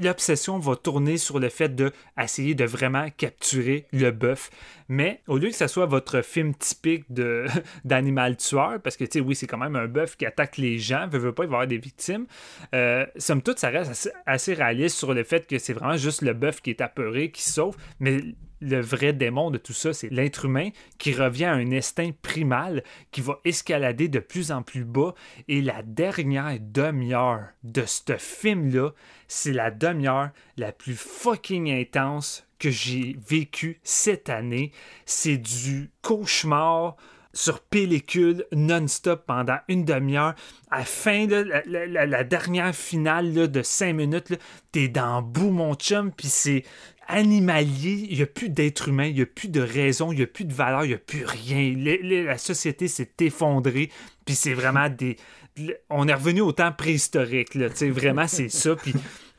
l'obsession 0.01 0.59
va 0.59 0.75
tourner 0.75 1.17
sur 1.17 1.39
le 1.39 1.49
fait 1.49 1.75
de 1.75 1.91
essayer 2.21 2.55
de 2.55 2.65
vraiment 2.65 3.09
capturer 3.17 3.85
le 3.91 4.11
bœuf. 4.11 4.49
Mais 4.87 5.21
au 5.27 5.37
lieu 5.37 5.49
que 5.49 5.55
ce 5.55 5.67
soit 5.67 5.85
votre 5.85 6.21
film 6.21 6.55
typique 6.55 7.05
d'animal 7.85 8.37
tueur, 8.37 8.79
parce 8.81 8.97
que 8.97 9.03
tu 9.03 9.19
sais, 9.19 9.19
oui, 9.19 9.35
c'est 9.35 9.47
quand 9.47 9.57
même 9.57 9.75
un 9.75 9.87
bœuf 9.87 10.15
qui 10.15 10.25
attaque 10.25 10.57
les 10.57 10.79
gens, 10.79 11.07
veut, 11.07 11.19
veut 11.19 11.33
pas 11.33 11.43
y 11.43 11.47
avoir 11.47 11.67
des 11.67 11.77
victimes, 11.77 12.25
euh, 12.73 13.05
somme 13.17 13.41
toute, 13.41 13.59
ça 13.59 13.69
reste 13.69 14.11
assez, 14.25 14.53
réaliste 14.53 14.97
sur 14.97 15.13
le 15.13 15.23
fait 15.23 15.47
que 15.47 15.57
c'est 15.59 15.73
vraiment 15.73 15.97
juste 15.97 16.21
le 16.21 16.33
bœuf 16.33 16.61
qui 16.61 16.69
est 16.69 16.81
apeuré, 16.81 17.31
qui 17.31 17.43
sauve, 17.43 17.75
mais 17.99 18.21
le 18.61 18.81
vrai 18.81 19.13
démon 19.13 19.51
de 19.51 19.57
tout 19.57 19.73
ça, 19.73 19.93
c'est 19.93 20.09
l'être 20.09 20.45
humain 20.45 20.69
qui 20.97 21.13
revient 21.13 21.45
à 21.45 21.53
un 21.53 21.71
instinct 21.71 22.11
primal 22.21 22.83
qui 23.11 23.21
va 23.21 23.39
escalader 23.45 24.07
de 24.07 24.19
plus 24.19 24.51
en 24.51 24.61
plus 24.61 24.85
bas. 24.85 25.13
Et 25.47 25.61
la 25.61 25.81
dernière 25.83 26.57
demi-heure 26.59 27.47
de 27.63 27.83
ce 27.85 28.17
film-là, 28.17 28.91
c'est 29.27 29.53
la 29.53 29.71
demi-heure 29.71 30.29
la 30.57 30.71
plus 30.71 30.95
fucking 30.95 31.71
intense 31.71 32.45
que 32.59 32.69
j'ai 32.69 33.15
vécue 33.27 33.79
cette 33.83 34.29
année. 34.29 34.71
C'est 35.05 35.37
du 35.37 35.89
cauchemar 36.01 36.97
sur 37.33 37.61
pellicule 37.61 38.45
non-stop 38.51 39.25
pendant 39.25 39.59
une 39.67 39.85
demi-heure. 39.85 40.35
À 40.71 40.79
la 40.79 40.85
fin, 40.85 41.27
la, 41.27 42.23
dernière 42.23 42.75
finale 42.75 43.49
de 43.49 43.61
cinq 43.61 43.93
minutes, 43.93 44.33
t'es 44.71 44.87
dans 44.87 45.21
bout, 45.21 45.51
mon 45.51 45.75
chum, 45.75 46.11
puis 46.11 46.27
c'est 46.27 46.63
animalier, 47.09 48.07
il 48.09 48.17
n'y 48.17 48.21
a 48.21 48.27
plus 48.27 48.49
d'être 48.49 48.87
humain, 48.87 49.05
il 49.05 49.15
n'y 49.15 49.21
a 49.21 49.25
plus 49.25 49.49
de 49.49 49.59
raison, 49.59 50.11
il 50.11 50.17
n'y 50.17 50.23
a 50.23 50.27
plus 50.27 50.45
de 50.45 50.53
valeur, 50.53 50.85
il 50.85 50.89
n'y 50.89 50.93
a 50.93 50.99
plus 50.99 51.25
rien. 51.25 51.73
la 52.25 52.37
société 52.37 52.87
s'est 52.87 53.11
effondrée, 53.19 53.89
puis 54.25 54.35
c'est 54.35 54.53
vraiment 54.53 54.87
des... 54.89 55.17
On 55.89 56.07
est 56.07 56.13
revenu 56.13 56.41
au 56.41 56.53
temps 56.53 56.71
préhistorique, 56.71 57.55
là, 57.55 57.67
vraiment, 57.89 58.27
c'est 58.27 58.49
ça, 58.49 58.75
puis 58.75 58.93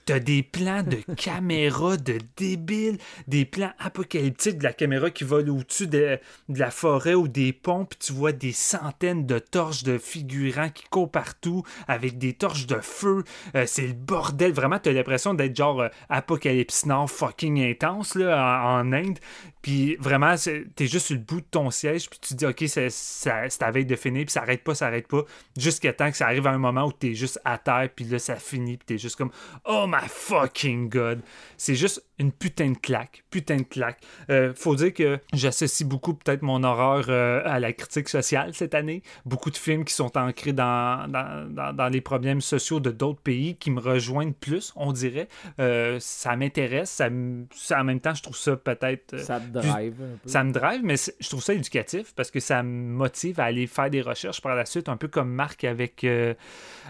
T'as 0.07 0.19
des 0.19 0.43
plans 0.43 0.83
de 0.83 0.97
caméra 1.17 1.97
de 1.97 2.19
débiles, 2.37 2.99
des 3.29 3.45
plans 3.45 3.73
apocalyptiques 3.79 4.59
de 4.59 4.65
la 4.65 4.73
caméra 4.73 5.11
qui 5.11 5.25
vole 5.25 5.51
au-dessus 5.51 5.87
de, 5.87 6.19
la 6.49 6.71
forêt 6.71 7.15
ou 7.15 7.29
des 7.29 7.53
ponts, 7.53 7.85
puis 7.85 7.99
tu 7.99 8.13
vois 8.13 8.33
des 8.33 8.53
centaines 8.53 9.27
de 9.27 9.39
torches 9.39 9.85
de 9.85 9.99
figurants 9.99 10.71
qui 10.71 10.85
courent 10.91 11.11
partout 11.11 11.63
avec 11.87 12.19
des 12.19 12.33
torches 12.33 12.67
de 12.67 12.81
feu. 12.81 13.25
Euh, 13.55 13.65
c'est 13.67 13.87
le 13.87 13.93
bordel. 13.93 14.53
Vraiment, 14.53 14.79
t'as 14.79 14.93
l'impression 14.93 15.35
d'être 15.35 15.57
genre 15.57 15.83
euh, 15.83 15.89
Apocalypse 16.09 16.87
Nord 16.87 17.11
fucking 17.11 17.63
intense 17.63 18.15
là, 18.15 18.63
en, 18.65 18.93
Inde. 18.93 19.19
Puis 19.63 19.97
vraiment, 19.97 20.35
t'es 20.37 20.87
juste 20.87 21.07
sur 21.07 21.17
le 21.17 21.23
bout 21.23 21.41
de 21.41 21.47
ton 21.51 21.71
siège, 21.71 22.09
puis 22.09 22.19
tu 22.19 22.35
te 22.35 22.39
dis, 22.39 22.47
OK, 22.47 22.65
c'est 22.67 23.59
ta 23.59 23.71
veille 23.71 23.85
de 23.85 23.97
finir, 23.97 24.25
puis 24.25 24.33
ça 24.33 24.43
arrête 24.43 24.65
pas, 24.65 24.75
ça 24.75 24.87
arrête 24.87 25.07
pas, 25.07 25.25
jusqu'à 25.57 25.93
temps 25.93 26.11
que 26.11 26.17
ça 26.17 26.27
arrive 26.27 26.47
à 26.47 26.51
un 26.51 26.59
moment 26.59 26.87
où 26.87 26.93
t'es 26.93 27.15
juste 27.15 27.41
à 27.45 27.59
terre, 27.59 27.89
puis 27.95 28.07
là, 28.07 28.19
ça 28.19 28.37
finit, 28.37 28.79
puis 28.79 28.87
t'es 28.87 28.99
juste 28.99 29.17
comme, 29.17 29.31
oh 29.67 29.87
my 29.87 30.09
fucking 30.09 30.89
god. 30.89 31.21
C'est 31.59 31.75
juste 31.75 32.03
une 32.21 32.33
putain 32.33 32.73
de 32.73 32.77
claque, 32.77 33.25
putain 33.31 33.57
de 33.57 33.63
claque. 33.63 33.99
Euh, 34.29 34.53
faut 34.55 34.77
dire 34.77 34.93
que 34.93 35.19
j'associe 35.33 35.89
beaucoup 35.89 36.13
peut-être 36.13 36.43
mon 36.43 36.63
horreur 36.63 37.07
euh, 37.09 37.41
à 37.47 37.59
la 37.59 37.73
critique 37.73 38.11
sociale 38.11 38.53
cette 38.53 38.75
année. 38.75 39.03
Beaucoup 39.25 39.51
de 39.51 39.57
films 39.57 39.87
qui 39.87 39.95
sont 39.95 40.17
ancrés 40.19 40.53
dans, 40.53 41.11
dans, 41.11 41.75
dans, 41.75 41.89
les 41.89 42.03
problèmes 42.03 42.43
sociaux 42.43 42.79
de 42.79 42.91
d'autres 42.91 43.21
pays 43.21 43.57
qui 43.57 43.71
me 43.71 43.81
rejoignent 43.81 44.35
plus, 44.35 44.75
on 44.77 44.93
dirait. 44.93 45.29
Euh, 45.61 45.97
ça 45.99 46.37
m'intéresse, 46.37 46.91
ça, 46.91 47.09
ça, 47.55 47.81
en 47.81 47.85
même 47.85 48.01
temps, 48.01 48.15
je 48.15 48.23
trouve 48.23 48.37
ça 48.37 48.55
peut-être... 48.55 49.19
ça 49.19 49.41
te 49.41 49.49
drive 49.49 49.95
un 49.95 50.17
peu. 50.23 50.29
Ça 50.29 50.45
me 50.45 50.53
drive, 50.53 50.83
mais 50.85 50.97
je 50.97 51.29
trouve 51.29 51.43
ça 51.43 51.55
éducatif 51.55 52.13
parce 52.15 52.31
que 52.31 52.39
ça 52.39 52.63
me 52.63 52.93
motive 52.93 53.41
à 53.41 53.45
aller 53.45 53.67
faire 53.67 53.89
des 53.89 54.03
recherches 54.03 54.43
par 54.43 54.55
la 54.55 54.67
suite, 54.67 54.91
un 54.91 54.99
peu 54.99 55.09
comme 55.09 55.31
Marc 55.31 55.65
avec 55.65 56.07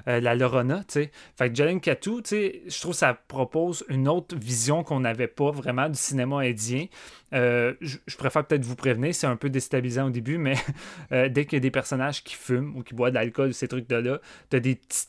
la 0.06 0.34
Lorona, 0.34 0.78
tu 0.78 0.84
sais. 0.94 1.10
Fait 1.38 1.50
que 1.50 1.54
Jalen 1.54 1.80
Katou, 1.80 2.20
tu 2.20 2.30
sais, 2.30 2.62
je 2.66 2.80
trouve 2.80 2.92
que 2.92 2.98
ça 2.98 3.14
propose 3.14 3.84
une 3.88 4.08
autre 4.08 4.36
vision 4.36 4.82
qu'on 4.82 5.04
avait 5.04 5.19
pas 5.28 5.50
vraiment 5.50 5.88
du 5.88 5.98
cinéma 5.98 6.38
indien. 6.40 6.86
Euh, 7.32 7.74
je, 7.80 8.16
préfère 8.16 8.44
peut-être 8.44 8.64
vous 8.64 8.74
prévenir, 8.74 9.14
c'est 9.14 9.26
un 9.26 9.36
peu 9.36 9.50
déstabilisant 9.50 10.06
au 10.06 10.10
début, 10.10 10.38
mais 10.38 10.54
euh, 11.12 11.28
dès 11.28 11.44
qu'il 11.44 11.56
y 11.56 11.58
a 11.58 11.60
des 11.60 11.70
personnages 11.70 12.24
qui 12.24 12.34
fument 12.34 12.76
ou 12.76 12.82
qui 12.82 12.94
boivent 12.94 13.10
de 13.10 13.16
l'alcool, 13.16 13.54
ces 13.54 13.68
trucs-là, 13.68 14.18
t'as 14.48 14.60
des 14.60 14.76
petits. 14.76 15.06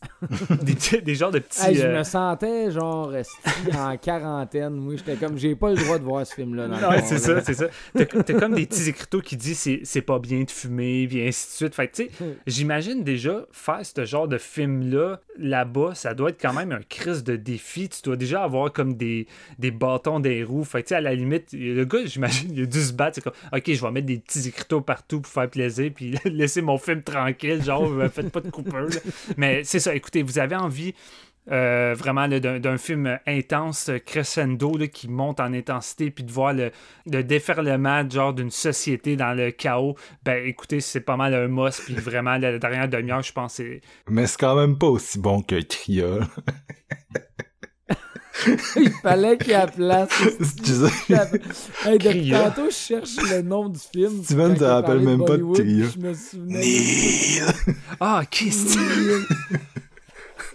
des, 0.92 1.02
des, 1.02 1.16
genres 1.16 1.32
de 1.32 1.40
petits. 1.40 1.76
je 1.76 1.82
euh, 1.82 1.98
me 1.98 2.04
sentais 2.04 2.72
genre 2.72 3.14
en 3.76 3.98
quarantaine. 4.02 4.74
Moi, 4.74 4.96
j'étais 4.98 5.16
comme, 5.16 5.38
j'ai 5.38 5.56
pas 5.56 5.72
le 5.72 5.78
droit 5.78 5.98
de 5.98 6.04
voir 6.04 6.26
ce 6.26 6.36
film-là. 6.36 7.02
c'est 7.04 7.18
ça, 7.18 7.42
c'est 7.42 7.54
ça. 7.54 7.68
T'as 7.94 8.06
comme 8.06 8.54
des 8.54 8.66
petits 8.66 8.90
écriteaux 8.90 9.22
qui 9.22 9.36
disent 9.36 9.82
c'est 9.84 10.02
pas 10.02 10.20
bien 10.20 10.44
de 10.44 10.52
fumer, 10.52 11.08
puis 11.08 11.28
ainsi 11.28 11.48
de 11.48 11.54
suite. 11.54 11.76
Fait 11.76 11.92
tu 11.92 12.06
sais, 12.06 12.12
j'imagine 12.46 13.04
déjà 13.04 13.46
faire 13.52 13.82
ce 13.84 14.06
genre 14.06 14.28
de 14.28 14.38
film-là 14.38 15.22
là-bas, 15.38 15.96
ça 15.96 16.14
doit 16.14 16.30
être 16.30 16.42
quand 16.42 16.54
même 16.54 16.72
un 16.72 16.82
crise 16.88 17.24
de 17.24 17.36
défi. 17.36 17.90
Tu 17.90 18.02
dois 18.04 18.16
déjà 18.16 18.44
avoir 18.44 18.72
comme 18.72 18.96
des, 18.96 19.28
des 19.60 19.72
bâtons 19.72 20.20
des 20.20 20.44
roues. 20.44 20.64
Fait 20.64 20.84
tu 20.84 20.94
à 20.94 21.02
la 21.02 21.16
limite, 21.16 21.54
le 21.54 21.84
gars, 21.86 22.06
j'imagine, 22.12 22.52
il 22.54 22.64
a 22.64 22.66
dû 22.66 22.82
se 22.82 22.94
battre. 22.94 23.16
C'est 23.16 23.22
comme, 23.22 23.34
ok, 23.54 23.64
je 23.66 23.82
vais 23.82 23.92
mettre 23.92 24.08
des 24.08 24.20
petits 24.20 24.48
écriteaux 24.48 24.82
partout 24.82 25.22
pour 25.22 25.32
faire 25.32 25.50
plaisir, 25.50 25.92
puis 25.94 26.16
laisser 26.26 26.62
mon 26.62 26.78
film 26.78 27.04
tranquille, 27.04 27.64
genre, 27.64 27.90
faites 28.12 28.32
pas 28.32 28.42
de 28.42 28.50
coupeur. 28.50 28.88
Mais 29.38 29.64
c'est 29.64 29.80
ça, 29.80 29.96
écoutez, 29.96 30.24
vous 30.24 30.40
avez 30.40 30.56
envie. 30.56 30.94
Euh, 31.50 31.96
vraiment 31.98 32.28
d'un 32.28 32.78
film 32.78 33.18
intense, 33.26 33.90
crescendo, 34.06 34.78
qui 34.94 35.08
monte 35.08 35.40
en 35.40 35.54
intensité, 35.54 36.12
puis 36.12 36.24
de 36.24 36.32
voir 36.32 36.54
le, 36.54 36.72
le 37.08 37.24
déferlement 37.24 38.08
genre 38.08 38.34
d'une 38.34 38.52
société 38.52 39.16
dans 39.16 39.34
le 39.34 39.50
chaos, 39.50 39.96
ben 40.24 40.46
écoutez, 40.46 40.82
c'est 40.82 41.02
pas 41.02 41.18
mal 41.18 41.34
un 41.34 41.48
must, 41.48 41.86
puis 41.86 41.96
vraiment, 41.96 42.38
la 42.38 42.60
dernière 42.60 42.88
demi-heure, 42.88 43.24
je 43.24 43.34
pense. 43.34 43.60
Mais 44.08 44.28
c'est 44.28 44.40
quand 44.40 44.56
même 44.56 44.78
pas 44.78 44.88
aussi 44.88 45.18
bon 45.18 45.42
que 45.42 45.60
Tria. 45.62 46.20
il 48.78 48.92
fallait 49.04 49.38
qu'il 49.38 49.50
y 49.52 49.54
ait 49.54 49.66
place. 49.68 50.10
Excusez. 50.40 50.88
Hey, 51.86 51.98
depuis 51.98 52.32
tantôt, 52.32 52.70
je 52.70 52.76
cherche 52.76 53.16
le 53.30 53.42
nom 53.42 53.70
du 53.70 53.80
film. 53.80 54.24
Steven 54.24 54.56
te 54.56 54.64
rappelle 54.64 55.00
même 55.00 55.24
pas 55.26 55.38
de 55.38 55.54
Tria. 55.54 55.86
Je 55.94 56.00
me 56.00 56.14
souvenais. 56.14 57.42
Ah, 58.00 58.24
Kiss. 58.30 58.78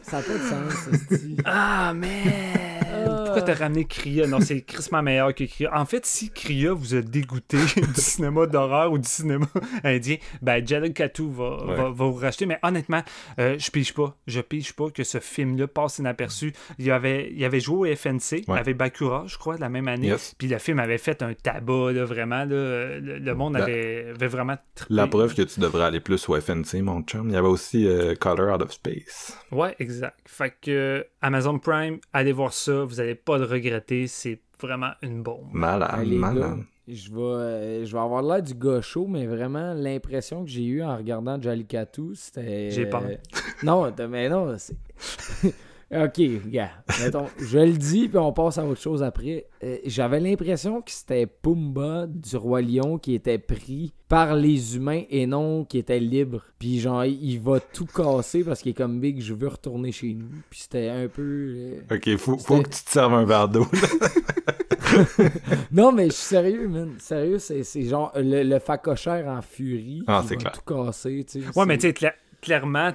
Ça 0.02 0.18
n'a 0.18 0.22
pas 0.22 0.32
de 0.32 0.38
sens, 0.38 1.20
Ah, 1.44 1.92
mais 1.94 2.75
pourquoi 3.08 3.42
t'as 3.42 3.54
ramené 3.54 3.84
Cria? 3.84 4.26
Non, 4.26 4.40
c'est 4.40 4.62
crissement 4.62 5.02
meilleur 5.02 5.34
que 5.34 5.44
Cria. 5.44 5.70
En 5.78 5.84
fait, 5.84 6.06
si 6.06 6.30
Cria 6.30 6.72
vous 6.72 6.94
a 6.94 7.02
dégoûté 7.02 7.58
du 7.76 8.00
cinéma 8.00 8.46
d'horreur 8.46 8.92
ou 8.92 8.98
du 8.98 9.08
cinéma 9.08 9.46
indien, 9.84 10.16
ben 10.42 10.66
Jalal 10.66 10.92
Katou 10.92 11.30
va, 11.30 11.58
va, 11.66 11.88
vous 11.90 12.14
racheter. 12.14 12.46
Mais 12.46 12.58
honnêtement, 12.62 13.02
euh, 13.38 13.56
je 13.58 13.70
pige 13.70 13.94
pas. 13.94 14.16
Je 14.26 14.40
pige 14.40 14.72
pas 14.74 14.90
que 14.90 15.04
ce 15.04 15.18
film-là 15.18 15.66
passe 15.66 15.98
inaperçu. 15.98 16.52
Il 16.78 16.90
avait, 16.90 17.32
il 17.32 17.44
avait 17.44 17.60
joué 17.60 17.92
au 17.92 17.96
FNC 17.96 18.44
avec 18.48 18.76
Bakura, 18.76 19.24
je 19.26 19.38
crois, 19.38 19.56
la 19.58 19.68
même 19.68 19.88
année. 19.88 20.14
Puis 20.38 20.48
le 20.48 20.58
film 20.58 20.78
avait 20.78 20.98
fait 20.98 21.22
un 21.22 21.34
tabac, 21.34 21.92
là, 21.92 22.04
vraiment. 22.04 22.44
Là, 22.44 22.98
le, 22.98 23.34
monde 23.34 23.56
avait, 23.56 24.12
avait 24.14 24.28
vraiment 24.28 24.56
La 24.88 25.06
preuve 25.06 25.34
que 25.34 25.42
tu 25.42 25.60
devrais 25.60 25.84
aller 25.84 26.00
plus 26.00 26.28
au 26.28 26.40
FNC, 26.40 26.82
mon 26.82 27.02
chum. 27.02 27.28
Il 27.28 27.34
y 27.34 27.36
avait 27.36 27.48
aussi 27.48 27.86
euh, 27.86 28.14
Color 28.14 28.54
Out 28.54 28.62
of 28.62 28.72
Space. 28.72 29.36
Ouais, 29.50 29.74
exact. 29.78 30.18
Fait 30.26 30.54
que 30.60 31.06
Amazon 31.26 31.58
Prime, 31.58 31.98
allez 32.12 32.30
voir 32.30 32.52
ça. 32.52 32.84
Vous 32.84 33.00
allez 33.00 33.16
pas 33.16 33.36
le 33.36 33.46
regretter. 33.46 34.06
C'est 34.06 34.38
vraiment 34.60 34.92
une 35.02 35.24
bombe. 35.24 35.48
Malade, 35.52 36.06
malade. 36.06 36.58
je 36.86 37.10
vais, 37.10 37.20
euh, 37.20 37.84
je 37.84 37.92
vais 37.92 37.98
avoir 37.98 38.22
l'air 38.22 38.40
du 38.40 38.54
gars 38.54 38.80
chaud, 38.80 39.08
mais 39.08 39.26
vraiment, 39.26 39.74
l'impression 39.74 40.44
que 40.44 40.50
j'ai 40.50 40.64
eue 40.64 40.84
en 40.84 40.96
regardant 40.96 41.42
Jalikatou, 41.42 42.14
c'était. 42.14 42.70
J'ai 42.70 42.86
pas. 42.86 43.02
non, 43.64 43.92
mais 44.08 44.28
non, 44.28 44.56
c'est. 44.56 44.76
Ok, 45.94 46.20
gars. 46.48 46.70
Mettons, 47.00 47.26
je 47.38 47.60
le 47.60 47.72
dis, 47.72 48.08
puis 48.08 48.18
on 48.18 48.32
passe 48.32 48.58
à 48.58 48.66
autre 48.66 48.80
chose 48.80 49.04
après. 49.04 49.46
Euh, 49.62 49.78
j'avais 49.84 50.18
l'impression 50.18 50.82
que 50.82 50.90
c'était 50.90 51.26
Pumba 51.26 52.08
du 52.08 52.36
Roi 52.36 52.60
Lion 52.60 52.98
qui 52.98 53.14
était 53.14 53.38
pris 53.38 53.94
par 54.08 54.34
les 54.34 54.76
humains 54.76 55.02
et 55.10 55.28
non 55.28 55.64
qui 55.64 55.78
était 55.78 56.00
libre. 56.00 56.42
Puis 56.58 56.80
genre, 56.80 57.04
il 57.04 57.38
va 57.38 57.60
tout 57.60 57.86
casser 57.86 58.42
parce 58.42 58.62
qu'il 58.62 58.70
est 58.70 58.74
comme 58.74 58.98
big, 58.98 59.20
je 59.20 59.32
veux 59.32 59.46
retourner 59.46 59.92
chez 59.92 60.12
nous. 60.12 60.26
Puis 60.50 60.62
c'était 60.62 60.88
un 60.88 61.06
peu. 61.06 61.22
Euh, 61.22 61.80
ok, 61.88 62.16
faut, 62.16 62.36
faut 62.36 62.62
que 62.62 62.70
tu 62.70 62.82
te 62.82 62.90
serves 62.90 63.14
un 63.14 63.24
verre 63.24 63.48
d'eau. 63.48 63.68
non, 65.70 65.92
mais 65.92 66.06
je 66.06 66.14
suis 66.14 66.26
sérieux, 66.26 66.66
man. 66.66 66.94
Sérieux, 66.98 67.38
c'est 67.38 67.82
genre 67.82 68.10
le, 68.16 68.42
le 68.42 68.58
facochère 68.58 69.28
en 69.28 69.40
furie. 69.40 70.02
Ah, 70.08 70.24
c'est 70.26 70.36
clair. 70.36 70.50
tout 70.50 70.62
casser, 70.62 71.24
tu 71.30 71.42
sais. 71.42 71.48
Ouais, 71.56 71.64
mais 71.64 71.78
tu 71.78 71.86
sais, 71.86 71.92
clairement, 72.40 72.90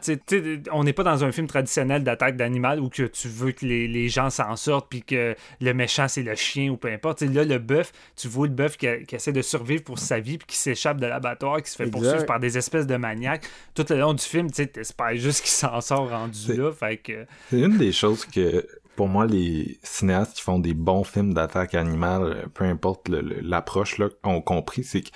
on 0.72 0.84
n'est 0.84 0.94
pas 0.94 1.04
dans 1.04 1.24
un 1.24 1.32
film 1.32 1.48
traditionnel 1.48 2.04
d'attaque 2.04 2.38
d'animal 2.38 2.80
où 2.80 2.90
que 2.90 3.04
tu 3.04 3.28
veux 3.28 3.52
que 3.52 3.66
les, 3.66 4.10
gens 4.10 4.30
s'en 4.30 4.56
sortent 4.56 4.90
puis 4.90 5.04
que 5.04 5.36
le 5.62 5.74
méchant 5.74 6.08
c'est 6.08 6.24
le 6.24 6.36
chien 6.36 6.70
ou 6.70 6.78
peu 6.78 6.92
importe. 6.92 7.22
là, 7.22 7.44
le 7.44 7.60
bœuf, 7.60 7.92
tu 8.16 8.28
vois 8.28 8.48
le 8.48 8.54
bœuf 8.54 8.78
qui, 8.78 8.88
essaie 8.88 9.32
de 9.32 9.42
survivre 9.42 9.84
pour 9.84 10.00
sa 10.00 10.20
vie 10.20 10.38
puis 10.38 10.48
qui 10.48 10.58
s'échappe 10.58 10.98
de 10.98 11.06
l'abattoir, 11.06 11.62
qui 11.62 11.70
se 11.70 11.76
fait 11.76 11.90
poursuivre 11.90 12.26
par 12.26 12.40
des 12.40 12.58
espèces 12.58 12.88
de 12.88 12.96
maniaques. 12.96 13.46
Tout 13.74 13.86
le 13.90 14.00
long 14.00 14.14
du 14.14 14.24
film, 14.24 14.52
tu 14.52 14.68
espères 14.76 15.16
juste 15.16 15.42
qu'il 15.42 15.52
s'en 15.52 15.82
sort 15.82 16.10
rendu 16.10 16.54
là. 16.54 16.72
que... 16.98 17.26
C'est 17.50 17.60
une 17.60 17.78
des 17.78 17.92
choses 17.92 18.26
que 18.26 18.66
pour 18.96 19.08
moi, 19.08 19.26
les 19.26 19.80
cinéastes 19.84 20.36
qui 20.36 20.42
font 20.42 20.60
des 20.60 20.74
bons 20.74 21.04
films 21.04 21.34
d'attaque 21.34 21.76
animale, 21.76 22.48
peu 22.54 22.66
importe 22.66 23.10
l'approche, 23.10 24.00
ont 24.24 24.42
compris, 24.42 24.84
c'est 24.84 25.02
que 25.02 25.10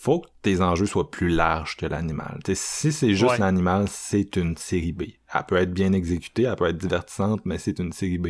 faut 0.00 0.20
que 0.20 0.28
tes 0.40 0.62
enjeux 0.62 0.86
soient 0.86 1.10
plus 1.10 1.28
larges 1.28 1.76
que 1.76 1.84
l'animal. 1.84 2.38
si 2.54 2.90
c'est 2.90 3.12
juste 3.12 3.36
l'animal, 3.36 3.84
c'est 3.86 4.36
une 4.36 4.56
série 4.56 4.92
B. 4.92 5.02
Elle 5.34 5.44
peut 5.46 5.56
être 5.56 5.74
bien 5.74 5.92
exécutée, 5.92 6.44
elle 6.44 6.56
peut 6.56 6.68
être 6.68 6.78
divertissante, 6.78 7.42
mais 7.44 7.58
c'est 7.58 7.78
une 7.78 7.92
série 7.92 8.16
B. 8.16 8.28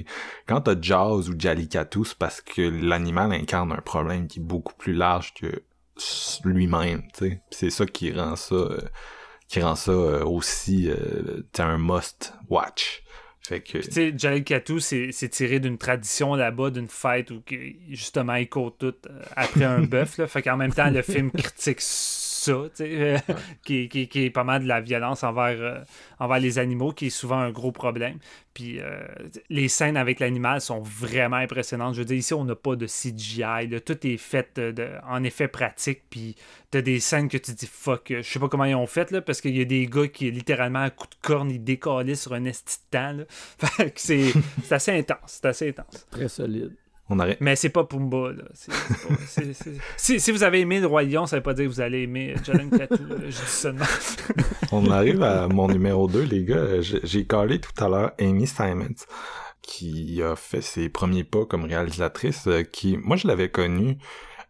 Quand 0.48 0.62
t'as 0.62 0.74
Jaws 0.80 1.28
ou 1.28 1.38
Jalikatou, 1.38 2.04
c'est 2.04 2.18
parce 2.18 2.40
que 2.40 2.62
l'animal 2.62 3.32
incarne 3.32 3.70
un 3.70 3.82
problème 3.82 4.26
qui 4.26 4.40
est 4.40 4.42
beaucoup 4.42 4.74
plus 4.74 4.94
large 4.94 5.32
que 5.34 5.62
lui-même. 6.44 7.02
C'est 7.50 7.70
ça 7.70 7.86
qui 7.86 8.12
rend 8.12 8.34
ça, 8.34 8.54
euh, 8.56 8.80
qui 9.46 9.62
rend 9.62 9.76
ça 9.76 9.92
euh, 9.92 10.24
aussi 10.24 10.90
euh, 10.90 11.42
un 11.58 11.78
must 11.78 12.34
watch. 12.48 13.04
Fait 13.42 13.60
que... 13.60 13.78
Tu 13.78 13.90
sais, 13.90 14.14
Jalil 14.16 14.44
Katou, 14.44 14.80
c'est 14.80 15.10
tiré 15.30 15.60
d'une 15.60 15.78
tradition 15.78 16.34
là-bas, 16.34 16.70
d'une 16.70 16.88
fête 16.88 17.30
où 17.30 17.42
justement 17.88 18.34
ils 18.34 18.48
courent 18.48 18.76
tout 18.76 18.94
euh, 19.08 19.22
après 19.34 19.64
un 19.64 19.80
bœuf. 19.86 20.20
Fait 20.26 20.42
qu'en 20.42 20.56
même 20.56 20.72
temps, 20.72 20.90
le 20.90 21.02
film 21.02 21.30
critique 21.30 21.80
ça, 22.40 22.52
euh, 22.80 23.18
qui, 23.64 23.88
qui, 23.88 24.08
qui, 24.08 24.24
est 24.24 24.30
pas 24.30 24.44
mal 24.44 24.62
de 24.62 24.68
la 24.68 24.80
violence 24.80 25.22
envers, 25.22 25.60
euh, 25.60 25.80
envers 26.18 26.40
les 26.40 26.58
animaux, 26.58 26.92
qui 26.92 27.06
est 27.06 27.10
souvent 27.10 27.38
un 27.38 27.50
gros 27.50 27.72
problème. 27.72 28.18
Puis 28.54 28.80
les 29.48 29.68
scènes 29.68 29.96
avec 29.96 30.18
l'animal 30.18 30.60
sont 30.60 30.80
vraiment 30.80 31.36
impressionnantes. 31.36 31.94
Je 31.94 32.00
veux 32.00 32.04
dire, 32.04 32.16
ici, 32.16 32.34
on 32.34 32.44
n'a 32.44 32.56
pas 32.56 32.74
de 32.74 32.86
CGI. 32.86 33.80
Tout 33.80 34.06
est 34.06 34.16
fait 34.16 34.58
de, 34.58 34.88
en 35.08 35.22
effet 35.22 35.46
pratique. 35.46 36.02
Puis 36.10 36.34
t'as 36.70 36.82
des 36.82 36.98
scènes 36.98 37.28
que 37.28 37.38
tu 37.38 37.52
dis 37.52 37.68
fuck, 37.70 38.06
je 38.08 38.22
sais 38.22 38.40
pas 38.40 38.48
comment 38.48 38.64
ils 38.64 38.74
ont 38.74 38.88
fait, 38.88 39.12
là, 39.12 39.22
parce 39.22 39.40
qu'il 39.40 39.56
y 39.56 39.60
a 39.60 39.64
des 39.64 39.86
gars 39.86 40.08
qui, 40.08 40.30
littéralement, 40.30 40.82
à 40.82 40.90
coup 40.90 41.06
de 41.06 41.14
corne, 41.22 41.50
ils 41.50 41.62
décollaient 41.62 42.16
sur 42.16 42.32
un 42.32 42.44
esti 42.44 42.78
de 42.92 42.98
temps. 42.98 43.16
C'est 43.94 44.32
assez 44.70 44.98
intense. 44.98 45.18
C'est 45.26 45.46
assez 45.46 45.68
intense. 45.68 46.06
Très 46.10 46.28
solide. 46.28 46.74
On. 47.10 47.18
Mais 47.40 47.56
c'est 47.56 47.70
pas 47.70 47.84
Pumba, 47.84 48.32
là. 48.32 48.44
Si, 49.96 50.20
si, 50.20 50.30
vous 50.30 50.42
avez 50.44 50.60
aimé 50.60 50.80
Le 50.80 50.86
Roi 50.86 51.02
Lion, 51.02 51.26
ça 51.26 51.36
veut 51.36 51.42
pas 51.42 51.54
dire 51.54 51.64
que 51.64 51.70
vous 51.70 51.80
allez 51.80 52.02
aimer 52.02 52.34
Jalen 52.44 52.70
Katou. 52.70 52.98
Je 53.22 53.26
dis 53.26 53.34
ça 53.46 53.72
On 54.72 54.88
arrive 54.90 55.22
à 55.22 55.48
mon 55.48 55.68
numéro 55.68 56.06
2, 56.08 56.22
les 56.22 56.44
gars. 56.44 56.80
J'ai 56.80 57.26
collé 57.26 57.60
tout 57.60 57.72
à 57.84 57.88
l'heure 57.88 58.12
Amy 58.18 58.46
Simons 58.46 58.94
qui 59.62 60.20
a 60.22 60.36
fait 60.36 60.62
ses 60.62 60.88
premiers 60.88 61.24
pas 61.24 61.44
comme 61.44 61.64
réalisatrice, 61.64 62.46
euh, 62.46 62.62
qui, 62.62 62.96
moi, 62.96 63.16
je 63.16 63.28
l'avais 63.28 63.50
connue 63.50 63.98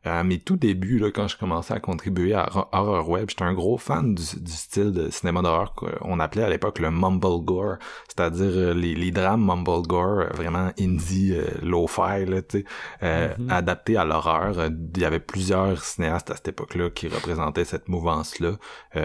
à 0.02 0.24
mes 0.24 0.38
tout 0.38 0.56
débuts, 0.56 0.98
là, 0.98 1.10
quand 1.10 1.28
je 1.28 1.36
commençais 1.36 1.74
à 1.74 1.80
contribuer 1.80 2.32
à 2.32 2.48
Horror 2.72 3.06
Web, 3.08 3.28
j'étais 3.28 3.42
un 3.42 3.52
gros 3.52 3.76
fan 3.76 4.14
du, 4.14 4.22
style 4.22 4.92
de 4.92 5.10
cinéma 5.10 5.42
d'horreur 5.42 5.74
qu'on 5.74 6.18
appelait 6.20 6.42
à 6.42 6.48
l'époque 6.48 6.78
le 6.78 6.90
mumble 6.90 7.44
gore, 7.44 7.76
c'est-à-dire 8.08 8.50
euh, 8.50 8.72
les, 8.72 8.94
les 8.94 9.10
drames 9.10 9.44
mumble 9.44 9.86
gore, 9.86 10.20
euh, 10.20 10.28
vraiment 10.32 10.70
indie, 10.80 11.34
euh, 11.34 11.50
low-fi, 11.62 12.24
là, 12.24 12.40
tu 12.40 12.60
sais, 12.60 12.64
mm-hmm. 13.02 13.50
adaptés 13.50 13.98
à 13.98 14.06
l'horreur. 14.06 14.68
Il 14.68 15.00
y 15.00 15.04
avait 15.04 15.20
plusieurs 15.20 15.84
cinéastes 15.84 16.30
à 16.30 16.36
cette 16.36 16.48
époque-là 16.48 16.88
qui 16.88 17.08
représentaient 17.08 17.66
cette 17.66 17.88
mouvance-là. 17.88 18.52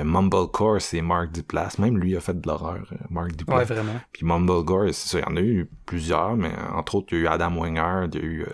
Mumblecore, 0.04 0.82
c'est 0.82 1.02
Mark 1.02 1.32
Duplass, 1.32 1.78
même 1.78 1.98
lui 1.98 2.16
a 2.16 2.22
fait 2.22 2.40
de 2.40 2.48
l'horreur, 2.48 2.88
Mark 3.10 3.36
Duplass. 3.36 3.58
Ouais, 3.58 3.66
vraiment. 3.66 4.00
Puis 4.14 4.26
Mumble 4.26 4.64
Gore, 4.64 4.88
c'est 4.94 5.10
ça, 5.10 5.20
il 5.20 5.30
y 5.30 5.34
en 5.34 5.36
a 5.36 5.42
eu 5.42 5.70
plusieurs, 5.86 6.36
mais 6.36 6.52
entre 6.74 6.96
autres, 6.96 7.08
il 7.12 7.18
y 7.18 7.22
a 7.22 7.24
eu 7.26 7.28
Adam 7.28 7.58
Wingard, 7.58 8.08
il 8.14 8.16
y 8.16 8.18
a 8.18 8.26
eu 8.26 8.46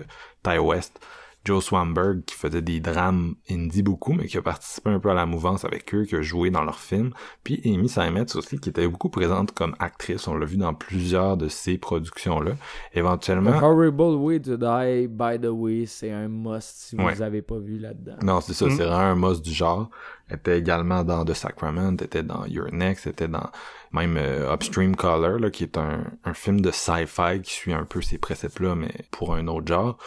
Ty 0.44 0.58
West. 0.58 1.00
Joe 1.44 1.64
Swamberg 1.64 2.24
qui 2.26 2.36
faisait 2.36 2.62
des 2.62 2.80
drames 2.80 3.36
indie 3.50 3.82
beaucoup, 3.82 4.14
mais 4.14 4.28
qui 4.28 4.38
a 4.38 4.42
participé 4.42 4.90
un 4.90 5.00
peu 5.00 5.10
à 5.10 5.14
la 5.14 5.26
mouvance 5.26 5.66
avec 5.66 5.94
eux, 5.96 6.04
qui 6.06 6.16
a 6.16 6.22
joué 6.22 6.52
dans 6.52 6.64
leurs 6.64 6.80
films. 6.80 7.12
Puis 7.44 7.62
Amy 7.66 7.90
Seimetz 7.90 8.36
aussi, 8.36 8.60
qui 8.60 8.70
était 8.70 8.88
beaucoup 8.88 9.10
présente 9.10 9.52
comme 9.52 9.76
actrice. 9.80 10.28
On 10.28 10.36
l'a 10.36 10.46
vu 10.46 10.58
dans 10.58 10.74
plusieurs 10.74 11.38
de 11.38 11.48
ces 11.48 11.78
productions-là. 11.78 12.52
Éventuellement... 12.94 13.52
A 13.52 13.64
Horrible 13.64 14.16
Way 14.16 14.42
to 14.42 14.58
Die, 14.58 15.08
by 15.08 15.40
the 15.40 15.50
way, 15.52 15.86
c'est 15.88 16.12
un 16.12 16.28
must 16.28 16.90
si 16.90 16.96
vous 16.96 17.22
avez 17.22 17.42
pas 17.42 17.58
vu 17.58 17.80
là-dedans. 17.80 18.18
Non, 18.22 18.42
c'est 18.42 18.54
ça, 18.54 18.68
mm. 18.68 18.72
c'est 18.72 18.86
vraiment 18.86 18.98
un 18.98 19.16
must 19.16 19.44
du 19.44 19.54
genre. 19.54 19.90
Elle 20.30 20.38
était 20.38 20.60
également 20.60 21.04
dans 21.04 21.26
The 21.26 21.34
Sacrament, 21.34 21.98
était 22.02 22.24
dans 22.24 22.46
Your 22.46 22.72
Next, 22.72 23.08
était 23.08 23.28
dans 23.28 23.50
même 23.92 24.16
euh, 24.18 24.54
Upstream 24.54 24.96
Color, 24.96 25.40
là, 25.40 25.50
qui 25.50 25.64
est 25.64 25.78
un, 25.78 26.06
un 26.24 26.34
film 26.34 26.62
de 26.62 26.72
sci-fi 26.72 27.42
qui 27.44 27.52
suit 27.52 27.74
un 27.74 27.84
peu 27.84 28.02
ces 28.02 28.18
préceptes-là, 28.18 28.76
mais 28.76 28.94
pour 29.12 29.36
un 29.36 29.48
autre 29.48 29.68
genre. 29.68 29.98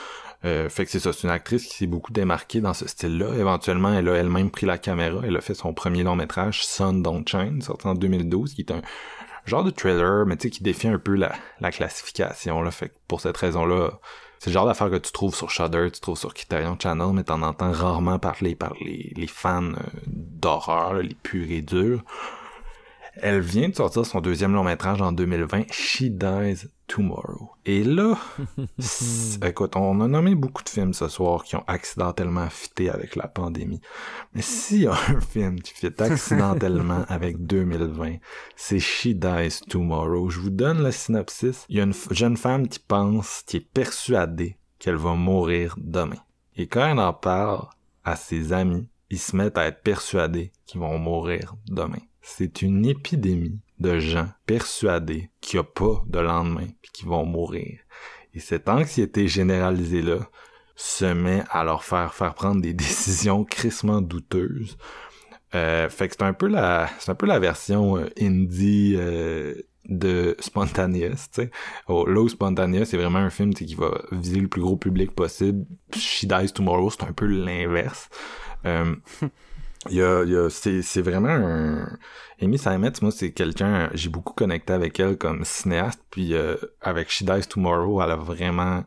Euh, 0.45 0.69
fait 0.69 0.85
que 0.85 0.91
c'est 0.91 1.01
ça, 1.01 1.13
c'est 1.13 1.25
une 1.25 1.33
actrice 1.33 1.67
qui 1.67 1.75
s'est 1.75 1.87
beaucoup 1.87 2.13
démarquée 2.13 2.61
dans 2.61 2.75
ce 2.75 2.87
style-là. 2.87 3.35
Éventuellement, 3.39 3.93
elle 3.95 4.09
a 4.09 4.15
elle-même 4.15 4.51
pris 4.51 4.67
la 4.67 4.77
caméra. 4.77 5.21
Elle 5.25 5.37
a 5.37 5.41
fait 5.41 5.55
son 5.55 5.73
premier 5.73 6.03
long 6.03 6.17
métrage, 6.17 6.65
Sun 6.65 7.03
Don't 7.03 7.25
Shine, 7.27 7.63
sorti 7.63 7.87
en 7.87 7.95
2012, 7.95 8.55
qui 8.55 8.63
est 8.63 8.71
un 8.71 8.83
genre 9.47 9.65
de 9.65 9.71
trailer, 9.71 10.27
mais 10.27 10.37
tu 10.37 10.45
sais, 10.45 10.51
qui 10.51 10.63
défie 10.63 10.89
un 10.89 10.99
peu 10.99 11.15
la, 11.15 11.33
la 11.61 11.71
classification. 11.71 12.61
Là. 12.63 12.71
Fait 12.71 12.89
que 12.89 12.95
pour 13.09 13.21
cette 13.21 13.37
raison-là, 13.37 13.93
c'est 14.39 14.51
le 14.51 14.55
genre 14.55 14.67
d'affaire 14.67 14.91
que 14.91 14.97
tu 14.97 15.13
trouves 15.13 15.35
sur 15.35 15.51
Shudder, 15.51 15.89
tu 15.91 16.01
trouves 16.01 16.19
sur 16.19 16.35
Criterion 16.35 16.77
Channel, 16.79 17.09
mais 17.15 17.25
t'en 17.25 17.41
entends 17.41 17.73
rarement 17.73 18.19
parler 18.19 18.55
par 18.55 18.75
les, 18.81 19.13
les 19.17 19.27
fans 19.27 19.63
euh, 19.63 19.77
d'horreur, 20.07 20.95
les 20.95 21.15
purs 21.15 21.51
et 21.51 21.63
durs. 21.63 22.03
Elle 23.17 23.41
vient 23.41 23.69
de 23.69 23.75
sortir 23.75 24.05
son 24.05 24.21
deuxième 24.21 24.55
long 24.55 24.65
métrage 24.65 25.01
en 25.01 25.13
2020, 25.13 25.71
She 25.71 26.05
Dies 26.05 26.67
Tomorrow. 26.89 27.51
Et 27.65 27.85
là, 27.85 28.19
écoute, 29.47 29.77
on 29.77 30.01
a 30.01 30.09
nommé 30.09 30.35
beaucoup 30.35 30.65
de 30.65 30.69
films 30.69 30.93
ce 30.93 31.09
soir 31.09 31.45
qui 31.45 31.55
ont 31.55 31.65
accidentellement 31.69 32.51
fité 32.51 32.91
avec 32.91 33.15
la 33.15 33.29
pandémie. 33.29 33.81
Mais 34.35 34.43
s'il 34.43 34.83
y 34.83 34.87
a 34.89 34.95
un 35.09 35.21
film 35.33 35.61
qui 35.61 35.75
fit 35.75 35.93
accidentellement 35.97 37.05
avec 37.09 37.47
2020, 37.47 38.17
c'est 38.57 38.81
She 38.81 39.09
Dies 39.09 39.61
Tomorrow. 39.69 40.29
Je 40.31 40.41
vous 40.41 40.51
donne 40.51 40.83
le 40.83 40.91
synopsis. 40.91 41.67
Il 41.69 41.77
y 41.77 41.81
a 41.81 41.85
une 41.85 41.95
jeune 42.11 42.37
femme 42.37 42.67
qui 42.67 42.81
pense, 42.81 43.45
qui 43.47 43.59
est 43.59 43.73
persuadée 43.73 44.57
qu'elle 44.81 44.97
va 44.97 45.15
mourir 45.15 45.77
demain. 45.79 46.21
Et 46.57 46.67
quand 46.67 46.87
elle 46.87 46.99
en 46.99 47.13
parle 47.13 47.67
à 48.05 48.17
ses 48.17 48.53
amis, 48.53 48.89
ils 49.09 49.21
se 49.21 49.37
mettent 49.37 49.57
à 49.57 49.67
être 49.67 49.83
persuadés 49.83 50.51
qu'ils 50.67 50.81
vont 50.81 50.99
mourir 50.99 51.55
demain 51.69 52.01
c'est 52.25 52.63
une 52.63 52.87
épidémie 52.87 53.61
de 53.79 53.99
gens 53.99 54.29
persuadés 54.47 55.31
qu'il 55.43 55.61
n'y 55.61 55.67
a 55.67 55.69
pas 55.69 56.03
de 56.07 56.19
lendemain 56.19 56.69
et 56.83 56.89
qu'ils 56.93 57.07
vont 57.07 57.27
mourir. 57.27 57.79
Et 58.33 58.41
cette 58.41 58.69
anxiété 58.69 59.29
généralisée-là 59.29 60.31
se 60.75 61.05
met 61.05 61.45
à 61.51 61.65
leur 61.65 61.85
faire 61.85 62.15
faire 62.15 62.35
prendre 62.35 62.63
des 62.63 62.73
décisions 62.85 63.45
crissement 63.45 64.01
douteuses. 64.01 64.79
Euh, 65.55 65.89
fait 65.91 66.09
que 66.09 66.15
c'est 66.19 66.25
un 66.25 66.33
peu 66.33 66.49
la 66.49 66.89
c'est 66.99 67.11
un 67.13 67.15
peu 67.15 67.27
la 67.27 67.39
version 67.39 67.99
euh, 67.99 68.09
indie 68.19 68.97
euh, 68.97 69.55
de 69.89 70.35
Spontaneous, 70.41 71.11
tu 71.11 71.43
sais. 71.43 71.51
Oh, 71.89 72.07
Low 72.07 72.27
Spontaneous, 72.29 72.87
c'est 72.87 72.97
vraiment 72.97 73.19
un 73.19 73.31
film 73.31 73.53
qui 73.53 73.73
va 73.75 74.01
viser 74.11 74.41
le 74.41 74.49
plus 74.49 74.63
gros 74.63 74.77
public 74.77 75.13
possible. 75.15 75.67
She 75.95 76.25
Dies 76.25 76.53
Tomorrow, 76.53 76.91
c'est 76.91 77.05
un 77.05 77.13
peu 77.13 77.27
l'inverse. 77.27 78.09
Il 79.91 79.97
y 79.97 80.03
a, 80.03 80.23
il 80.25 80.31
y 80.31 80.37
a 80.37 80.49
c'est, 80.51 81.03
vraiment 81.03 81.29
un... 81.29 81.99
Amy 82.41 82.59
Seimetz, 82.59 83.03
moi, 83.03 83.11
c'est 83.11 83.33
quelqu'un... 83.33 83.91
J'ai 83.95 84.09
beaucoup 84.09 84.33
connecté 84.33 84.73
avec 84.73 84.99
elle 85.01 85.17
comme 85.17 85.45
cinéaste, 85.45 86.03
puis 86.11 86.35
euh, 86.35 86.57
avec 86.81 87.11
She 87.11 87.23
Dies 87.23 87.47
Tomorrow, 87.49 88.03
elle 88.03 88.11
a 88.11 88.17
vraiment... 88.17 88.85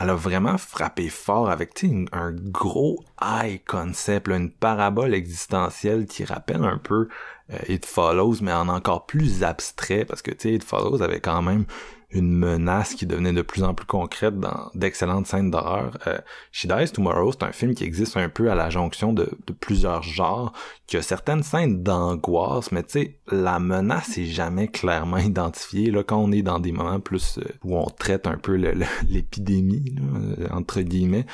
Elle 0.00 0.10
a 0.10 0.14
vraiment 0.14 0.58
frappé 0.58 1.08
fort 1.08 1.50
avec 1.50 1.84
un 2.12 2.30
gros 2.32 3.02
high 3.20 3.60
concept, 3.66 4.28
une 4.28 4.52
parabole 4.52 5.12
existentielle 5.12 6.06
qui 6.06 6.24
rappelle 6.24 6.62
un 6.62 6.78
peu 6.78 7.08
euh, 7.52 7.58
It 7.68 7.84
Follows, 7.84 8.36
mais 8.40 8.52
en 8.52 8.68
encore 8.68 9.06
plus 9.06 9.42
abstrait, 9.42 10.04
parce 10.04 10.22
que 10.22 10.30
It 10.46 10.62
Follows 10.62 11.02
avait 11.02 11.18
quand 11.18 11.42
même 11.42 11.64
une 12.10 12.32
menace 12.32 12.94
qui 12.94 13.04
devenait 13.04 13.34
de 13.34 13.42
plus 13.42 13.62
en 13.62 13.74
plus 13.74 13.86
concrète 13.86 14.38
dans 14.38 14.70
d'excellentes 14.74 15.26
scènes 15.26 15.50
d'horreur. 15.50 15.98
Euh, 16.06 16.18
She 16.52 16.66
Dies 16.66 16.90
Tomorrow, 16.90 17.32
c'est 17.32 17.42
un 17.42 17.52
film 17.52 17.74
qui 17.74 17.84
existe 17.84 18.16
un 18.16 18.30
peu 18.30 18.50
à 18.50 18.54
la 18.54 18.70
jonction 18.70 19.12
de, 19.12 19.30
plusieurs 19.60 20.02
genres, 20.02 20.52
qui 20.86 20.96
a 20.96 21.02
certaines 21.02 21.42
scènes 21.42 21.82
d'angoisse, 21.82 22.72
mais 22.72 22.82
tu 22.82 22.92
sais, 22.92 23.18
la 23.30 23.58
menace 23.58 24.16
est 24.16 24.24
jamais 24.24 24.68
clairement 24.68 25.18
identifiée. 25.18 25.90
Là, 25.90 26.02
quand 26.02 26.16
on 26.16 26.32
est 26.32 26.42
dans 26.42 26.60
des 26.60 26.72
moments 26.72 27.00
plus 27.00 27.38
euh, 27.38 27.44
où 27.62 27.76
on 27.76 27.86
traite 27.86 28.26
un 28.26 28.38
peu 28.38 28.54
l'épidémie, 29.08 29.96
euh, 30.00 30.48
entre 30.50 30.80
guillemets, 30.80 31.26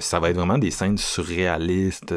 ça 0.00 0.20
va 0.20 0.28
être 0.30 0.36
vraiment 0.36 0.58
des 0.58 0.70
scènes 0.70 0.98
surréalistes. 0.98 2.12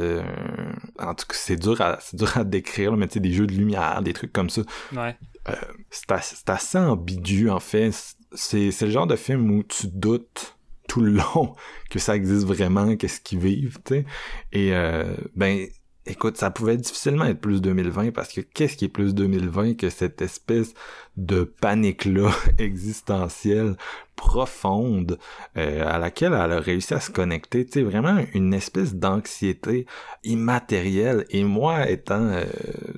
en 1.00 1.14
tout 1.16 1.26
cas, 1.28 1.34
c'est 1.34 1.56
dur 1.56 1.80
à 1.80 1.98
c'est 2.02 2.18
dur 2.18 2.38
à 2.38 2.44
décrire, 2.44 2.98
mais 2.98 3.08
tu 3.08 3.14
sais, 3.14 3.20
des 3.22 3.32
jeux 3.32 3.48
de 3.48 3.54
lumière, 3.54 4.02
des 4.02 4.14
trucs 4.14 4.34
comme 4.34 4.50
ça. 4.50 4.64
Ouais. 4.94 5.16
Euh, 5.50 5.56
c'est 5.90 6.50
assez, 6.50 6.78
ambigu 6.78 7.50
en 7.50 7.60
fait. 7.60 7.92
C'est 8.34 8.82
le 8.82 8.90
genre 8.90 9.08
de 9.08 9.16
film 9.16 9.52
où 9.52 9.64
tu 9.64 9.88
doutes 9.88 10.58
tout 10.88 11.02
le 11.02 11.12
long 11.36 11.56
que 11.90 12.00
ça 12.00 12.16
existe 12.16 12.46
vraiment, 12.46 12.96
qu'est-ce 12.96 13.22
qu'ils 13.22 13.40
vivent, 13.40 13.80
tu 13.86 13.96
sais. 13.96 14.06
Et 14.52 14.74
euh, 14.74 15.16
ben 15.36 15.68
écoute, 16.06 16.38
ça 16.38 16.52
pouvait 16.52 16.78
difficilement 16.78 17.26
être 17.26 17.40
plus 17.40 17.62
2020 17.62 18.12
parce 18.12 18.34
que 18.34 18.42
qu'est-ce 18.42 18.76
qui 18.78 18.86
est 18.86 18.90
plus 18.90 19.14
2020 19.14 19.76
que 19.76 19.90
cette 19.90 20.22
espèce 20.22 20.74
de 21.18 21.44
panique-là 21.44 22.32
existentielle 22.58 23.76
profonde 24.16 25.18
euh, 25.58 25.84
à 25.88 25.98
laquelle 25.98 26.34
elle 26.34 26.52
a 26.52 26.60
réussi 26.60 26.94
à 26.94 27.00
se 27.00 27.12
connecter, 27.12 27.66
tu 27.66 27.74
sais, 27.74 27.84
vraiment 27.84 28.24
une 28.34 28.54
espèce 28.54 28.96
d'anxiété 28.96 29.86
immatérielle. 30.24 31.26
Et 31.30 31.44
moi, 31.44 31.90
étant, 31.90 32.28
euh, 32.30 32.44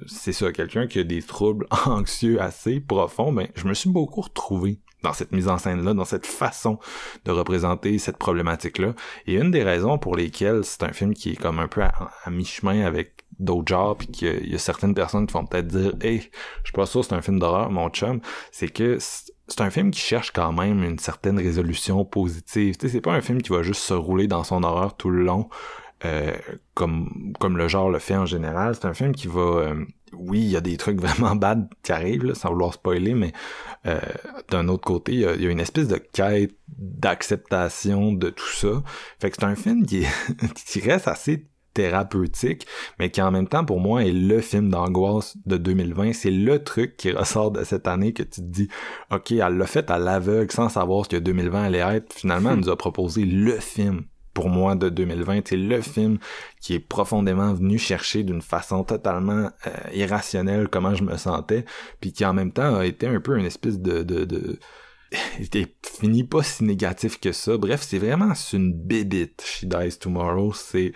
c'est 0.08 0.34
ça, 0.34 0.52
quelqu'un 0.52 0.88
qui 0.88 1.00
a 1.00 1.04
des 1.04 1.22
troubles 1.22 1.68
anxieux 1.86 2.42
assez 2.42 2.80
profonds, 2.80 3.32
ben, 3.32 3.48
je 3.56 3.68
me 3.68 3.74
suis 3.74 3.90
beaucoup 3.90 4.22
retrouvé 4.22 4.80
dans 5.04 5.14
cette 5.14 5.32
mise 5.32 5.48
en 5.48 5.58
scène-là, 5.58 5.94
dans 5.94 6.06
cette 6.06 6.26
façon 6.26 6.80
de 7.26 7.32
représenter 7.32 7.98
cette 8.00 8.18
problématique-là. 8.18 8.94
Et 9.28 9.36
une 9.36 9.52
des 9.52 9.64
raisons 9.64 9.98
pour 9.98 10.16
lesquelles 10.16 10.64
c'est 10.64 10.84
un 10.84 10.94
film 10.94 11.14
qui 11.14 11.32
est 11.32 11.36
comme 11.36 11.60
un 11.60 11.68
peu 11.68 11.84
à, 11.84 12.12
mi-chemin 12.32 12.86
avec 12.86 13.26
d'autres 13.40 13.68
genres, 13.68 13.98
puis 13.98 14.08
qu'il 14.08 14.48
y, 14.48 14.56
a 14.56 14.60
certaines 14.60 14.94
personnes 14.94 15.28
qui 15.28 15.34
vont 15.34 15.46
peut-être 15.46 15.68
dire 15.68 15.94
«Hey, 16.02 16.20
je 16.20 16.70
suis 16.70 16.74
pas 16.74 16.86
sûr 16.86 17.04
c'est 17.04 17.14
un 17.14 17.22
film 17.22 17.40
d'horreur, 17.40 17.70
mon 17.70 17.90
chum», 17.90 18.22
c'est 18.52 18.70
que 18.70 18.98
c'est 19.00 19.62
un 19.62 19.70
film 19.70 19.92
qui 19.92 20.00
cherche 20.00 20.32
quand 20.32 20.54
même 20.54 20.84
une 20.84 21.00
certaine 21.00 21.38
résolution 21.38 22.06
positive. 22.06 22.76
C'est 22.80 23.02
pas 23.02 23.14
un 23.14 23.22
film 23.22 23.42
qui 23.42 23.50
va 23.50 23.62
juste 23.62 23.82
se 23.82 23.94
rouler 23.94 24.28
dans 24.28 24.44
son 24.44 24.64
horreur 24.64 24.96
tout 24.96 25.10
le 25.10 25.24
long, 25.24 25.50
euh, 26.06 26.32
comme 26.74 27.34
comme 27.40 27.58
le 27.58 27.68
genre 27.68 27.90
le 27.90 28.00
fait 28.00 28.16
en 28.16 28.26
général. 28.26 28.76
C'est 28.76 28.86
un 28.86 28.94
film 28.94 29.14
qui 29.14 29.28
va 29.28 29.42
euh, 29.42 29.86
oui, 30.18 30.40
il 30.40 30.50
y 30.50 30.58
a 30.58 30.62
des 30.62 30.78
trucs 30.78 31.00
vraiment 31.02 31.36
bad 31.36 31.68
qui 31.84 31.92
arrivent, 31.92 32.26
là, 32.26 32.36
sans 32.36 32.50
vouloir 32.50 32.74
spoiler, 32.74 33.14
mais 33.14 33.32
euh, 33.86 34.00
d'un 34.50 34.68
autre 34.68 34.86
côté, 34.86 35.14
il 35.14 35.20
y, 35.20 35.26
a, 35.26 35.50
une 35.50 35.60
espèce 35.60 35.88
de 35.88 35.98
quête 35.98 36.56
d'acceptation 36.68 38.14
de 38.14 38.30
tout 38.30 38.48
ça. 38.48 38.84
Fait 39.20 39.30
que 39.30 39.38
c'est 39.40 39.46
un 39.46 39.56
film 39.56 39.86
qui, 39.86 40.06
qui 40.66 40.80
reste 40.80 41.08
assez 41.08 41.48
thérapeutique, 41.74 42.68
mais 43.00 43.10
qui 43.10 43.22
en 43.22 43.32
même 43.32 43.48
temps 43.48 43.66
pour 43.66 43.80
moi 43.80 44.04
est 44.04 44.12
le 44.12 44.42
film 44.42 44.70
d'angoisse 44.70 45.36
de 45.46 45.58
2020. 45.58 46.14
C'est 46.14 46.32
le 46.32 46.64
truc 46.64 46.98
qui 46.98 47.12
ressort 47.12 47.52
de 47.52 47.64
cette 47.64 47.88
année 47.88 48.14
que 48.14 48.24
tu 48.24 48.42
te 48.42 48.46
dis, 48.46 48.68
ok, 49.12 49.32
elle 49.32 49.58
l'a 49.58 49.66
fait 49.66 49.90
à 49.90 49.98
l'aveugle 49.98 50.52
sans 50.52 50.70
savoir 50.70 51.06
ce 51.06 51.10
que 51.10 51.18
2020 51.18 51.64
allait 51.64 51.80
être. 51.80 52.14
Finalement, 52.14 52.52
elle 52.52 52.60
nous 52.60 52.70
a 52.70 52.78
proposé 52.78 53.26
le 53.26 53.60
film 53.60 54.04
pour 54.34 54.50
moi 54.50 54.76
de 54.76 54.90
2020. 54.90 55.42
C'est 55.48 55.58
le 55.58 55.82
film 55.82 56.18
qui 56.62 56.74
est 56.74 56.80
profondément 56.80 57.54
venu 57.54 57.78
chercher 57.78 58.24
d'une 58.24 58.42
façon 58.42 58.84
totalement 58.84 59.50
euh, 59.68 59.72
irrationnelle 59.94 60.68
comment 60.70 60.96
je 60.96 61.04
me 61.04 61.18
sentais, 61.18 61.66
puis 62.02 62.14
qui 62.14 62.26
en 62.26 62.34
même 62.34 62.52
temps 62.52 62.76
a 62.76 62.86
été 62.86 63.08
un 63.08 63.20
peu 63.20 63.38
une 63.38 63.46
espèce 63.46 63.80
de... 63.80 64.04
de, 64.04 64.26
de 64.26 64.60
était 65.40 65.68
fini 65.86 66.24
pas 66.24 66.44
si 66.44 66.64
négatif 66.64 67.20
que 67.20 67.32
ça. 67.32 67.58
Bref, 67.58 67.86
c'est 67.88 68.00
vraiment 68.00 68.34
une 68.52 68.74
bébite, 68.74 69.44
She 69.46 69.66
Dies 69.66 69.98
Tomorrow. 70.00 70.54
C'est 70.54 70.92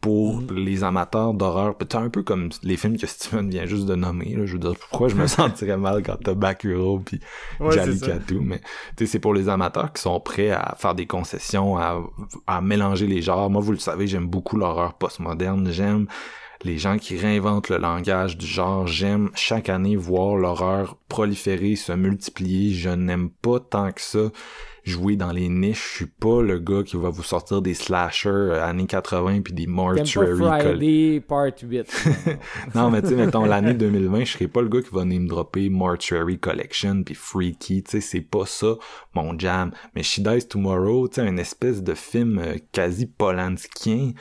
pour 0.00 0.40
les 0.54 0.82
amateurs 0.82 1.34
d'horreur, 1.34 1.76
peut-être 1.76 1.96
un 1.96 2.08
peu 2.08 2.22
comme 2.22 2.48
les 2.62 2.76
films 2.76 2.96
que 2.96 3.06
Steven 3.06 3.50
vient 3.50 3.66
juste 3.66 3.86
de 3.86 3.94
nommer. 3.94 4.34
Là, 4.34 4.46
je 4.46 4.54
veux 4.54 4.58
dire, 4.58 4.74
pourquoi 4.88 5.08
je 5.08 5.14
me 5.14 5.26
sentirais 5.26 5.76
mal 5.76 6.02
quand 6.02 6.16
t'as 6.22 6.34
Bakuro 6.34 7.00
puis 7.00 7.20
Ouais. 7.58 7.72
Jallikatu, 7.72 8.40
mais 8.40 8.60
tu 8.96 9.04
sais, 9.04 9.12
c'est 9.12 9.18
pour 9.18 9.34
les 9.34 9.48
amateurs 9.48 9.92
qui 9.92 10.00
sont 10.00 10.18
prêts 10.20 10.50
à 10.50 10.74
faire 10.78 10.94
des 10.94 11.06
concessions, 11.06 11.76
à, 11.76 12.02
à 12.46 12.60
mélanger 12.62 13.06
les 13.06 13.20
genres. 13.20 13.50
Moi, 13.50 13.60
vous 13.60 13.72
le 13.72 13.78
savez, 13.78 14.06
j'aime 14.06 14.26
beaucoup 14.26 14.56
l'horreur 14.56 14.94
postmoderne. 14.94 15.70
J'aime 15.70 16.06
les 16.62 16.78
gens 16.78 16.98
qui 16.98 17.16
réinventent 17.16 17.68
le 17.68 17.78
langage 17.78 18.38
du 18.38 18.46
genre. 18.46 18.86
J'aime 18.86 19.30
chaque 19.34 19.68
année 19.68 19.96
voir 19.96 20.36
l'horreur 20.36 20.96
proliférer, 21.08 21.76
se 21.76 21.92
multiplier. 21.92 22.72
Je 22.72 22.90
n'aime 22.90 23.30
pas 23.30 23.60
tant 23.60 23.92
que 23.92 24.00
ça 24.00 24.30
jouer 24.84 25.16
dans 25.16 25.32
les 25.32 25.48
niches. 25.48 25.90
Je 25.90 25.96
suis 25.96 26.06
pas 26.06 26.42
le 26.42 26.58
gars 26.58 26.82
qui 26.82 26.96
va 26.96 27.10
vous 27.10 27.22
sortir 27.22 27.62
des 27.62 27.74
slashers 27.74 28.28
euh, 28.28 28.64
années 28.64 28.86
80 28.86 29.42
puis 29.42 29.52
des 29.52 29.66
mortuary 29.66 30.36
Friday 30.36 31.20
Part 31.20 31.52
8. 31.62 32.06
non, 32.74 32.90
mais 32.90 33.02
tu 33.02 33.08
sais, 33.08 33.14
mettons, 33.16 33.44
l'année 33.44 33.74
2020, 33.74 34.24
je 34.24 34.32
serais 34.32 34.48
pas 34.48 34.62
le 34.62 34.68
gars 34.68 34.82
qui 34.82 34.94
va 34.94 35.04
name 35.04 35.26
dropper 35.26 35.68
Mortuary 35.68 36.38
Collection 36.38 37.02
puis 37.02 37.14
Freaky, 37.14 37.82
tu 37.82 37.90
sais, 37.90 38.00
c'est 38.00 38.20
pas 38.20 38.46
ça, 38.46 38.74
mon 39.14 39.38
jam. 39.38 39.70
Mais 39.94 40.02
She 40.02 40.20
Dies 40.20 40.46
Tomorrow, 40.46 41.08
tu 41.08 41.16
sais, 41.16 41.26
une 41.26 41.38
espèce 41.38 41.82
de 41.82 41.94
film 41.94 42.38
euh, 42.38 42.56
quasi 42.72 43.06
polanskien, 43.06 44.12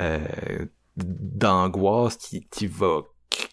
euh, 0.00 0.18
d'angoisse 0.96 2.16
qui, 2.16 2.44
qui 2.50 2.66
va 2.66 3.02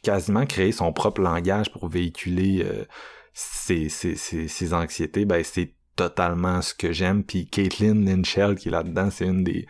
quasiment 0.02 0.46
créer 0.46 0.72
son 0.72 0.92
propre 0.94 1.22
langage 1.22 1.72
pour 1.72 1.88
véhiculer 1.88 2.64
euh, 2.64 2.86
ses, 3.34 3.90
ses, 3.90 4.16
ses, 4.16 4.48
ses 4.48 4.74
anxiétés, 4.74 5.26
ben 5.26 5.44
c'est 5.44 5.75
totalement 5.96 6.62
ce 6.62 6.74
que 6.74 6.92
j'aime. 6.92 7.24
Puis 7.24 7.48
Caitlin 7.48 7.96
Lynchell 8.06 8.56
qui 8.56 8.68
est 8.70 8.72
là-dedans, 8.72 9.10
c'est 9.10 9.26
une 9.26 9.44
des 9.44 9.66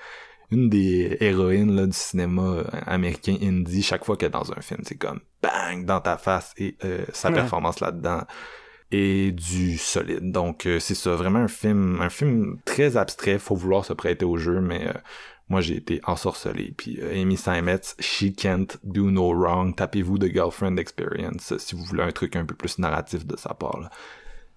une 0.51 0.69
des 0.69 1.17
héroïnes 1.21 1.75
là, 1.75 1.87
du 1.87 1.97
cinéma 1.97 2.41
euh, 2.43 2.63
américain 2.85 3.35
indie, 3.41 3.81
chaque 3.81 4.05
fois 4.05 4.15
qu'elle 4.15 4.27
est 4.27 4.31
dans 4.31 4.51
un 4.51 4.61
film, 4.61 4.81
c'est 4.85 4.95
comme 4.97 5.19
bang 5.41 5.85
dans 5.85 5.99
ta 6.01 6.17
face 6.17 6.53
et 6.57 6.77
euh, 6.85 7.03
sa 7.13 7.29
Ouais. 7.29 7.35
performance 7.35 7.79
là-dedans 7.79 8.21
est 8.91 9.31
du 9.31 9.77
solide. 9.79 10.31
Donc 10.31 10.67
euh, 10.67 10.79
c'est 10.79 10.93
ça, 10.93 11.15
vraiment 11.15 11.39
un 11.39 11.47
film, 11.47 11.99
un 11.99 12.09
film 12.09 12.57
très 12.63 12.95
abstrait, 12.95 13.39
faut 13.39 13.55
vouloir 13.55 13.85
se 13.85 13.93
prêter 13.93 14.23
au 14.23 14.37
jeu, 14.37 14.61
mais 14.61 14.87
euh, 14.87 14.93
moi 15.49 15.61
j'ai 15.61 15.77
été 15.77 15.99
ensorcelé. 16.05 16.73
Puis 16.77 16.99
euh, 17.01 17.19
Amy 17.19 17.37
Seimetz, 17.37 17.95
She 17.99 18.25
Can't 18.37 18.67
Do 18.83 19.09
No 19.09 19.33
Wrong, 19.33 19.75
tapez-vous 19.75 20.19
de 20.19 20.27
Girlfriend 20.27 20.77
Experience 20.77 21.57
si 21.57 21.75
vous 21.75 21.83
voulez 21.83 22.03
un 22.03 22.11
truc 22.11 22.35
un 22.35 22.45
peu 22.45 22.53
plus 22.55 22.77
narratif 22.77 23.25
de 23.25 23.35
sa 23.35 23.55
part. 23.55 23.79
là. 23.79 23.89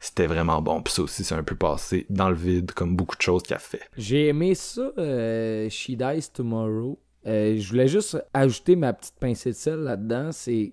C'était 0.00 0.26
vraiment 0.26 0.62
bon. 0.62 0.82
Puis 0.82 0.94
ça 0.94 1.02
aussi, 1.02 1.24
c'est 1.24 1.34
un 1.34 1.42
peu 1.42 1.56
passé 1.56 2.06
dans 2.08 2.28
le 2.28 2.36
vide, 2.36 2.72
comme 2.72 2.96
beaucoup 2.96 3.16
de 3.16 3.22
choses 3.22 3.42
qu'il 3.42 3.56
a 3.56 3.58
fait. 3.58 3.82
J'ai 3.96 4.28
aimé 4.28 4.54
ça, 4.54 4.92
euh, 4.98 5.68
She 5.68 5.90
Dies 5.90 6.30
Tomorrow. 6.32 6.98
Euh, 7.26 7.56
je 7.58 7.68
voulais 7.68 7.88
juste 7.88 8.16
ajouter 8.32 8.76
ma 8.76 8.92
petite 8.92 9.16
pincée 9.18 9.50
de 9.50 9.56
sel 9.56 9.80
là-dedans. 9.80 10.30
C'est. 10.32 10.72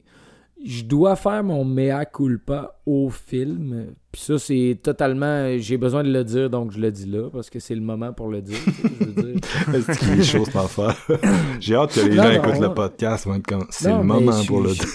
Je 0.64 0.84
dois 0.84 1.16
faire 1.16 1.44
mon 1.44 1.66
mea 1.66 2.06
culpa 2.06 2.80
au 2.86 3.10
film. 3.10 3.94
Puis 4.16 4.24
ça, 4.24 4.40
c'est 4.40 4.78
totalement. 4.82 5.58
J'ai 5.58 5.76
besoin 5.76 6.02
de 6.02 6.10
le 6.10 6.24
dire, 6.24 6.50
donc 6.50 6.72
je 6.72 6.80
le 6.80 6.90
dis 6.90 7.06
là, 7.06 7.30
parce 7.34 7.50
que 7.50 7.60
c'est 7.60 7.76
le 7.76 7.82
moment 7.82 8.14
pour 8.14 8.30
le 8.30 8.42
dire. 8.42 8.56
je 8.88 10.38
veux? 10.38 10.46
J'ai 11.60 11.76
hâte 11.76 11.94
que 11.94 12.00
les 12.00 12.16
Non, 12.16 12.24
gens 12.24 12.30
non, 12.30 12.36
écoutent 12.36 12.54
non. 12.62 12.70
le 12.70 12.74
podcast. 12.74 13.28
comme, 13.46 13.66
C'est 13.70 13.90
le 13.92 14.04
moment 14.04 14.32
je- 14.42 14.48
pour 14.48 14.62
le 14.62 14.72
dire. 14.72 14.86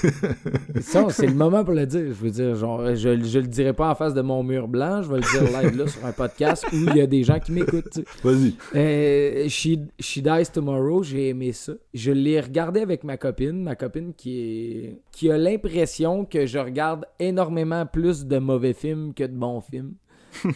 C'est 1.10 1.26
le 1.26 1.34
moment 1.34 1.62
pour 1.64 1.74
le 1.74 1.84
dire. 1.84 2.00
Je 2.08 2.12
veux 2.24 2.30
dire, 2.30 2.54
genre, 2.54 2.94
je, 2.94 3.22
je 3.22 3.38
le 3.40 3.46
dirai 3.46 3.74
pas 3.74 3.90
en 3.90 3.94
face 3.94 4.14
de 4.14 4.22
mon 4.22 4.42
mur 4.42 4.68
blanc, 4.68 5.02
je 5.02 5.10
vais 5.10 5.16
le 5.20 5.22
dire 5.22 5.60
live 5.60 5.76
là 5.76 5.86
sur 5.86 6.04
un 6.06 6.12
podcast 6.12 6.64
où 6.72 6.76
il 6.76 6.96
y 6.96 7.00
a 7.02 7.06
des 7.06 7.22
gens 7.22 7.38
qui 7.40 7.52
m'écoutent. 7.52 8.00
Vas-y. 8.24 8.54
Euh, 8.74 9.48
She, 9.50 9.76
She 9.98 10.18
Dies 10.20 10.50
Tomorrow, 10.50 11.02
j'ai 11.02 11.28
aimé 11.28 11.52
ça. 11.52 11.72
Je 11.92 12.10
l'ai 12.12 12.40
regardé 12.40 12.80
avec 12.80 13.04
ma 13.04 13.18
copine, 13.18 13.62
ma 13.62 13.74
copine 13.74 14.14
qui 14.16 14.40
est 14.40 14.96
qui 15.12 15.30
a 15.30 15.36
l'impression 15.36 16.24
que 16.24 16.46
je 16.46 16.58
regarde 16.58 17.04
énormément 17.18 17.84
plus 17.84 18.24
de 18.24 18.38
mauvais 18.38 18.72
films 18.72 19.09
que 19.14 19.24
de 19.24 19.32
bons 19.34 19.60
films. 19.60 19.94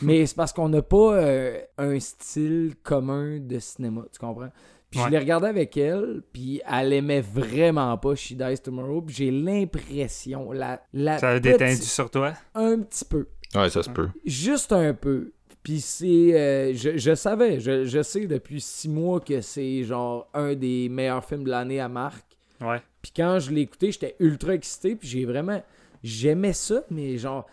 Mais 0.02 0.24
c'est 0.26 0.36
parce 0.36 0.52
qu'on 0.52 0.68
n'a 0.68 0.82
pas 0.82 1.14
euh, 1.14 1.58
un 1.78 1.98
style 1.98 2.74
commun 2.82 3.38
de 3.40 3.58
cinéma, 3.58 4.02
tu 4.12 4.18
comprends? 4.20 4.50
Puis 4.90 5.00
je 5.04 5.08
l'ai 5.08 5.18
regardé 5.18 5.48
avec 5.48 5.76
elle, 5.76 6.22
puis 6.32 6.60
elle 6.70 6.92
aimait 6.92 7.20
vraiment 7.20 7.98
pas 7.98 8.14
She 8.14 8.34
Dies 8.34 8.58
Tomorrow, 8.62 9.02
puis 9.02 9.14
j'ai 9.16 9.30
l'impression, 9.32 10.52
la, 10.52 10.80
la 10.92 11.18
Ça 11.18 11.30
a 11.30 11.40
petite- 11.40 11.58
détendu 11.58 11.82
sur 11.82 12.08
toi? 12.10 12.34
un 12.54 12.78
petit 12.80 13.04
peu, 13.04 13.26
Ouais, 13.56 13.68
ça 13.70 13.82
se 13.82 13.90
peut. 13.90 14.08
Juste 14.24 14.72
un 14.72 14.94
peu. 14.94 15.32
Puis 15.62 15.80
c'est. 15.80 16.06
euh, 16.38 16.74
je, 16.74 16.96
je 16.98 17.14
savais, 17.14 17.58
je, 17.58 17.84
je 17.84 18.02
sais 18.02 18.26
depuis 18.26 18.60
six 18.60 18.88
mois 18.88 19.18
que 19.20 19.40
c'est 19.40 19.82
genre 19.84 20.28
un 20.34 20.54
des 20.54 20.88
meilleurs 20.88 21.24
films 21.24 21.44
de 21.44 21.50
l'année 21.50 21.80
à 21.80 21.88
Marc. 21.88 22.24
Ouais. 22.60 22.82
Puis 23.00 23.12
quand 23.16 23.38
je 23.38 23.50
l'ai 23.50 23.62
écouté, 23.62 23.90
j'étais 23.90 24.14
ultra 24.20 24.54
excité. 24.54 24.94
Puis 24.96 25.08
j'ai 25.08 25.24
vraiment. 25.24 25.62
J'aimais 26.02 26.52
ça, 26.52 26.82
mais 26.90 27.16
genre. 27.16 27.46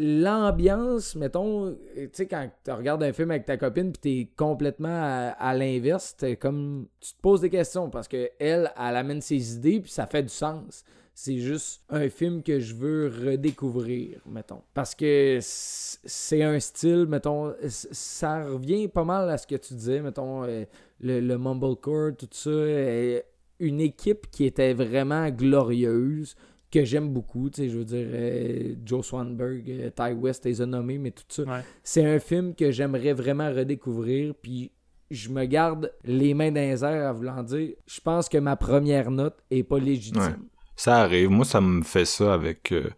L'ambiance, 0.00 1.16
mettons, 1.16 1.72
tu 1.94 2.08
sais, 2.12 2.26
quand 2.28 2.48
tu 2.64 2.70
regardes 2.70 3.02
un 3.02 3.12
film 3.12 3.32
avec 3.32 3.46
ta 3.46 3.56
copine, 3.56 3.90
puis 3.90 4.00
t'es 4.00 4.30
complètement 4.36 4.88
à, 4.88 5.34
à 5.38 5.54
l'inverse, 5.54 6.14
comme. 6.40 6.86
Tu 7.00 7.14
te 7.14 7.20
poses 7.20 7.40
des 7.40 7.50
questions 7.50 7.90
parce 7.90 8.06
que 8.06 8.30
elle, 8.38 8.70
elle 8.78 8.96
amène 8.96 9.20
ses 9.20 9.56
idées, 9.56 9.80
puis 9.80 9.90
ça 9.90 10.06
fait 10.06 10.22
du 10.22 10.28
sens. 10.28 10.84
C'est 11.14 11.38
juste 11.38 11.82
un 11.88 12.08
film 12.08 12.44
que 12.44 12.60
je 12.60 12.76
veux 12.76 13.08
redécouvrir, 13.08 14.20
mettons. 14.24 14.62
Parce 14.72 14.94
que 14.94 15.40
c'est 15.42 16.44
un 16.44 16.60
style, 16.60 17.06
mettons, 17.08 17.52
ça 17.68 18.44
revient 18.44 18.86
pas 18.86 19.02
mal 19.02 19.28
à 19.28 19.36
ce 19.36 19.48
que 19.48 19.56
tu 19.56 19.74
disais, 19.74 20.00
mettons, 20.00 20.44
euh, 20.44 20.64
le, 21.00 21.18
le 21.18 21.36
Mumblecore, 21.38 22.12
tout 22.16 22.28
ça. 22.30 22.50
euh, 22.50 23.20
une 23.58 23.80
équipe 23.80 24.30
qui 24.30 24.44
était 24.44 24.74
vraiment 24.74 25.28
glorieuse, 25.30 26.36
que 26.70 26.84
j'aime 26.84 27.08
beaucoup, 27.10 27.48
tu 27.50 27.62
sais, 27.62 27.68
je 27.70 27.78
veux 27.78 27.84
dire, 27.84 28.06
euh, 28.10 28.74
Joe 28.84 29.04
Swanberg, 29.06 29.64
euh, 29.70 29.90
Ty 29.90 30.12
West, 30.12 30.44
les 30.44 30.60
a 30.60 30.66
nommés, 30.66 30.98
mais 30.98 31.10
tout 31.12 31.22
ça. 31.28 31.42
Ouais. 31.44 31.60
C'est 31.82 32.04
un 32.04 32.18
film 32.18 32.54
que 32.54 32.70
j'aimerais 32.70 33.14
vraiment 33.14 33.48
redécouvrir, 33.52 34.34
puis 34.42 34.70
je 35.10 35.30
me 35.30 35.44
garde 35.46 35.90
les 36.04 36.34
mains 36.34 36.50
dans 36.50 36.60
les 36.60 36.84
airs 36.84 37.08
à 37.08 37.12
vouloir 37.12 37.42
dire, 37.42 37.70
je 37.86 38.00
pense 38.00 38.28
que 38.28 38.36
ma 38.38 38.56
première 38.56 39.10
note 39.10 39.36
est 39.50 39.62
pas 39.62 39.78
légitime. 39.78 40.20
Ouais. 40.22 40.34
Ça 40.76 40.98
arrive. 41.00 41.30
Moi, 41.30 41.44
ça 41.46 41.60
me 41.62 41.82
fait 41.82 42.04
ça 42.04 42.34
avec 42.34 42.70
euh, 42.72 42.90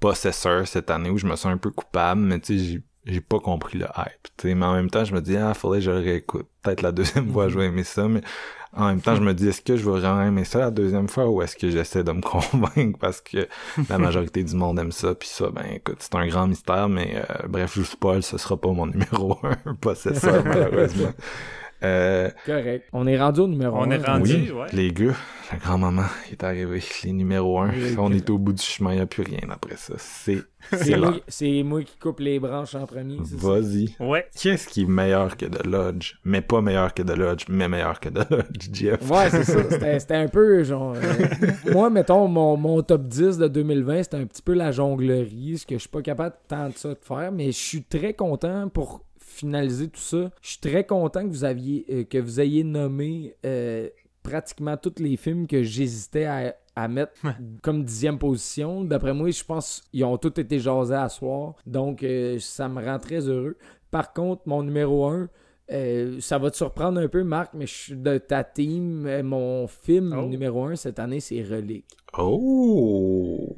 Possessor 0.00 0.66
cette 0.66 0.90
année 0.90 1.10
où 1.10 1.18
je 1.18 1.26
me 1.26 1.36
sens 1.36 1.46
un 1.52 1.58
peu 1.58 1.70
coupable, 1.70 2.20
mais 2.22 2.40
tu 2.40 2.58
sais, 2.58 2.64
j'ai- 2.64 2.82
j'ai 3.04 3.20
pas 3.20 3.38
compris 3.40 3.78
le 3.78 3.84
hype. 3.96 4.28
tu 4.36 4.48
sais. 4.48 4.54
Mais 4.54 4.64
en 4.66 4.74
même 4.74 4.90
temps, 4.90 5.04
je 5.04 5.14
me 5.14 5.20
dis, 5.20 5.36
ah, 5.36 5.54
faudrait 5.54 5.78
que 5.78 5.84
je 5.84 5.90
le 5.90 5.98
réécoute. 5.98 6.46
Peut-être 6.62 6.82
la 6.82 6.92
deuxième 6.92 7.30
fois, 7.30 7.48
je 7.48 7.58
vais 7.58 7.66
aimer 7.66 7.84
ça, 7.84 8.08
mais 8.08 8.22
en 8.74 8.86
même 8.86 9.00
temps, 9.00 9.14
je 9.14 9.20
me 9.20 9.34
dis, 9.34 9.48
est-ce 9.48 9.60
que 9.60 9.76
je 9.76 9.84
vais 9.84 10.00
vraiment 10.00 10.22
aimer 10.22 10.44
ça 10.44 10.58
la 10.58 10.70
deuxième 10.70 11.08
fois 11.08 11.28
ou 11.28 11.42
est-ce 11.42 11.56
que 11.56 11.70
j'essaie 11.70 12.04
de 12.04 12.12
me 12.12 12.20
convaincre 12.22 12.98
parce 12.98 13.20
que 13.20 13.46
la 13.88 13.98
majorité 13.98 14.42
du 14.42 14.54
monde 14.54 14.78
aime 14.78 14.92
ça, 14.92 15.14
puis 15.14 15.28
ça, 15.28 15.50
ben 15.50 15.64
écoute, 15.74 15.96
c'est 15.98 16.14
un 16.14 16.26
grand 16.26 16.46
mystère, 16.46 16.88
mais 16.88 17.16
euh, 17.16 17.46
bref, 17.48 17.72
je 17.74 17.80
vous 17.80 17.86
spoil, 17.86 18.22
ce 18.22 18.38
sera 18.38 18.56
pas 18.56 18.70
mon 18.70 18.86
numéro 18.86 19.38
un, 19.66 19.74
Possessor, 19.74 20.42
malheureusement. 20.44 21.12
Euh, 21.84 22.30
Correct. 22.46 22.84
On 22.92 23.06
est 23.06 23.18
rendu 23.18 23.40
au 23.40 23.48
numéro 23.48 23.76
On 23.78 23.82
un. 23.82 23.90
est 23.90 24.04
rendu. 24.06 24.32
oui, 24.34 24.50
ouais. 24.52 24.66
les 24.72 24.92
gars, 24.92 25.14
la 25.50 25.58
grand-maman 25.58 26.04
est 26.30 26.42
arrivée, 26.44 26.80
les 27.04 27.12
numéros 27.12 27.58
1. 27.60 27.72
Les 27.72 27.98
On 27.98 28.12
est 28.12 28.28
au 28.30 28.38
bout 28.38 28.52
du 28.52 28.62
chemin, 28.62 28.92
il 28.92 28.96
n'y 28.96 29.00
a 29.02 29.06
plus 29.06 29.22
rien 29.24 29.40
après 29.50 29.76
ça. 29.76 29.94
C'est 29.98 30.38
C'est 30.72 30.96
moi, 30.96 31.14
c'est 31.26 31.62
moi 31.64 31.82
qui 31.82 31.96
coupe 31.98 32.20
les 32.20 32.38
branches 32.38 32.74
en 32.76 32.86
premier. 32.86 33.16
Vas-y. 33.20 33.96
Ouais. 33.98 34.26
Qu'est-ce 34.40 34.68
qui 34.68 34.82
est 34.82 34.86
meilleur 34.88 35.36
que 35.36 35.46
The 35.46 35.66
Lodge? 35.66 36.14
Mais 36.24 36.40
pas 36.40 36.60
meilleur 36.60 36.94
que 36.94 37.02
The 37.02 37.16
Lodge, 37.16 37.46
mais 37.48 37.68
meilleur 37.68 37.98
que 37.98 38.08
The 38.10 38.30
Lodge, 38.30 38.68
Jeff. 38.72 39.10
Ouais, 39.10 39.28
c'est 39.30 39.44
ça. 39.44 39.58
C'était 39.70 39.98
c'était 39.98 40.14
un 40.14 40.28
peu 40.28 40.62
genre. 40.62 40.94
euh, 40.94 41.72
moi, 41.72 41.90
mettons, 41.90 42.28
mon, 42.28 42.56
mon 42.56 42.80
top 42.82 43.08
10 43.08 43.38
de 43.38 43.48
2020, 43.48 44.04
c'était 44.04 44.16
un 44.18 44.26
petit 44.26 44.42
peu 44.42 44.54
la 44.54 44.70
jonglerie, 44.70 45.58
ce 45.58 45.66
que 45.66 45.74
je 45.74 45.80
suis 45.80 45.88
pas 45.88 46.02
capable 46.02 46.36
tant 46.48 46.68
de 46.68 46.74
ça 46.74 46.90
de 46.90 46.98
faire, 47.02 47.32
mais 47.32 47.46
je 47.46 47.58
suis 47.58 47.82
très 47.82 48.14
content 48.14 48.68
pour 48.68 49.02
finaliser 49.46 49.88
tout 49.88 50.00
ça. 50.00 50.30
Je 50.40 50.48
suis 50.50 50.58
très 50.60 50.84
content 50.84 51.22
que 51.22 51.28
vous 51.28 51.44
aviez 51.44 51.84
euh, 51.90 52.04
que 52.04 52.18
vous 52.18 52.40
ayez 52.40 52.64
nommé 52.64 53.34
euh, 53.44 53.88
pratiquement 54.22 54.76
tous 54.76 54.94
les 55.02 55.16
films 55.16 55.46
que 55.46 55.62
j'hésitais 55.62 56.24
à, 56.26 56.54
à 56.76 56.88
mettre 56.88 57.12
comme 57.62 57.84
dixième 57.84 58.18
position. 58.18 58.84
D'après 58.84 59.12
moi, 59.14 59.30
je 59.30 59.44
pense 59.44 59.82
qu'ils 59.90 60.04
ont 60.04 60.16
tous 60.16 60.40
été 60.40 60.58
jasés 60.58 60.94
à 60.94 61.08
soir. 61.08 61.54
Donc, 61.66 62.02
euh, 62.02 62.38
ça 62.40 62.68
me 62.68 62.84
rend 62.84 62.98
très 62.98 63.28
heureux. 63.28 63.56
Par 63.90 64.12
contre, 64.12 64.42
mon 64.46 64.62
numéro 64.62 65.06
1, 65.06 65.28
euh, 65.72 66.20
ça 66.20 66.38
va 66.38 66.50
te 66.50 66.56
surprendre 66.56 67.00
un 67.00 67.08
peu, 67.08 67.24
Marc, 67.24 67.52
mais 67.54 67.66
je 67.66 67.74
suis 67.74 67.96
de 67.96 68.18
ta 68.18 68.44
team. 68.44 69.22
Mon 69.22 69.66
film 69.66 70.14
Oh. 70.18 70.26
numéro 70.26 70.64
1 70.64 70.76
cette 70.76 70.98
année, 70.98 71.20
c'est 71.20 71.42
Relique. 71.42 71.86
Oh! 72.18 73.54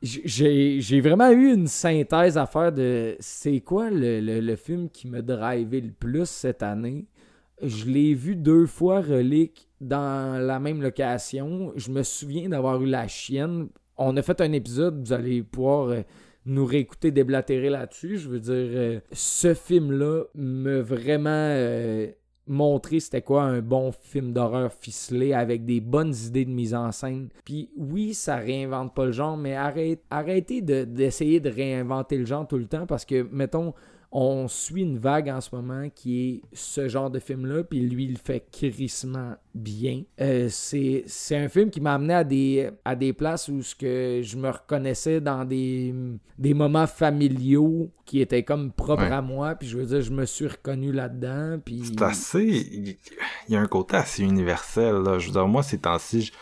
J'ai 0.00 1.00
vraiment 1.00 1.30
eu 1.30 1.52
une 1.52 1.66
synthèse 1.66 2.38
à 2.38 2.46
faire 2.46 2.72
de 2.72 3.16
c'est 3.18 3.60
quoi 3.60 3.90
le, 3.90 4.20
le- 4.20 4.56
film 4.56 4.88
qui 4.90 5.08
m'a 5.08 5.22
drivé 5.22 5.80
le 5.80 5.90
plus 5.90 6.28
cette 6.28 6.62
année. 6.62 7.06
Je 7.62 7.86
l'ai 7.86 8.14
vu 8.14 8.36
deux 8.36 8.66
fois 8.66 9.00
Relique 9.00 9.68
dans 9.80 10.40
la 10.40 10.60
même 10.60 10.80
location. 10.82 11.72
Je 11.74 11.90
me 11.90 12.04
souviens 12.04 12.48
d'avoir 12.48 12.80
eu 12.80 12.86
la 12.86 13.08
chienne. 13.08 13.68
On 13.96 14.16
a 14.16 14.22
fait 14.22 14.40
un 14.40 14.52
épisode, 14.52 15.00
vous 15.04 15.12
allez 15.12 15.42
pouvoir 15.42 15.88
euh, 15.88 16.02
nous 16.46 16.64
réécouter 16.64 17.10
déblatérer 17.10 17.68
là-dessus. 17.68 18.18
Je 18.18 18.28
veux 18.28 18.38
dire, 18.38 18.52
euh, 18.54 19.00
ce 19.10 19.54
film-là 19.54 20.22
me 20.36 20.78
vraiment 20.78 21.30
euh, 21.30 22.06
montrer 22.48 23.00
c'était 23.00 23.22
quoi 23.22 23.42
un 23.42 23.60
bon 23.60 23.92
film 23.92 24.32
d'horreur 24.32 24.72
ficelé 24.72 25.32
avec 25.32 25.64
des 25.64 25.80
bonnes 25.80 26.14
idées 26.26 26.44
de 26.44 26.50
mise 26.50 26.74
en 26.74 26.92
scène. 26.92 27.28
Puis 27.44 27.70
oui, 27.76 28.14
ça 28.14 28.36
réinvente 28.36 28.94
pas 28.94 29.06
le 29.06 29.12
genre, 29.12 29.36
mais 29.36 29.54
arrête, 29.54 30.02
arrêtez 30.10 30.62
de- 30.62 30.84
d'essayer 30.84 31.40
de, 31.40 31.50
réinventer 31.50 32.18
le 32.18 32.26
genre 32.26 32.46
tout 32.46 32.58
le 32.58 32.66
temps 32.66 32.86
parce 32.86 33.04
que, 33.04 33.26
mettons, 33.30 33.74
on 34.10 34.48
suit 34.48 34.82
une 34.82 34.98
vague 34.98 35.28
en 35.28 35.40
ce 35.42 35.54
moment 35.54 35.88
qui 35.94 36.30
est 36.30 36.40
ce 36.54 36.88
genre 36.88 37.10
de 37.10 37.18
film-là, 37.18 37.62
puis 37.64 37.80
lui, 37.80 38.04
il 38.06 38.16
fait 38.16 38.42
crissement 38.50 39.34
bien. 39.54 40.02
Euh, 40.20 40.48
c'est 40.50 41.04
c'est 41.06 41.36
un 41.36 41.48
film 41.50 41.68
qui 41.68 41.80
m'a 41.82 41.94
amené 41.94 42.14
à 42.14 42.24
des, 42.24 42.70
à 42.86 42.96
des 42.96 43.12
places 43.12 43.48
où 43.48 43.62
ce 43.62 43.74
que 43.74 44.20
je 44.22 44.36
me 44.38 44.48
reconnaissais 44.48 45.20
dans 45.20 45.44
des, 45.44 45.94
des 46.38 46.54
moments 46.54 46.86
familiaux 46.86 47.90
qui 48.06 48.20
étaient 48.22 48.44
comme 48.44 48.72
propres 48.72 49.02
Ouais. 49.02 49.10
à 49.12 49.20
moi, 49.20 49.54
puis 49.54 49.68
je 49.68 49.76
veux 49.76 49.84
dire, 49.84 50.00
je 50.00 50.10
me 50.12 50.24
suis 50.24 50.46
reconnu 50.46 50.90
là-dedans, 50.92 51.58
puis... 51.62 51.82
C'est 51.84 52.00
assez. 52.02 52.96
Il 53.48 53.52
y 53.52 53.56
a 53.56 53.60
un 53.60 53.66
côté 53.66 53.96
assez 53.96 54.22
universel, 54.22 54.94
là. 55.04 55.18
Je 55.18 55.26
veux 55.26 55.32
dire, 55.32 55.46
moi, 55.46 55.62
ces 55.62 55.78
temps-ci, 55.78 56.22
je- 56.22 56.32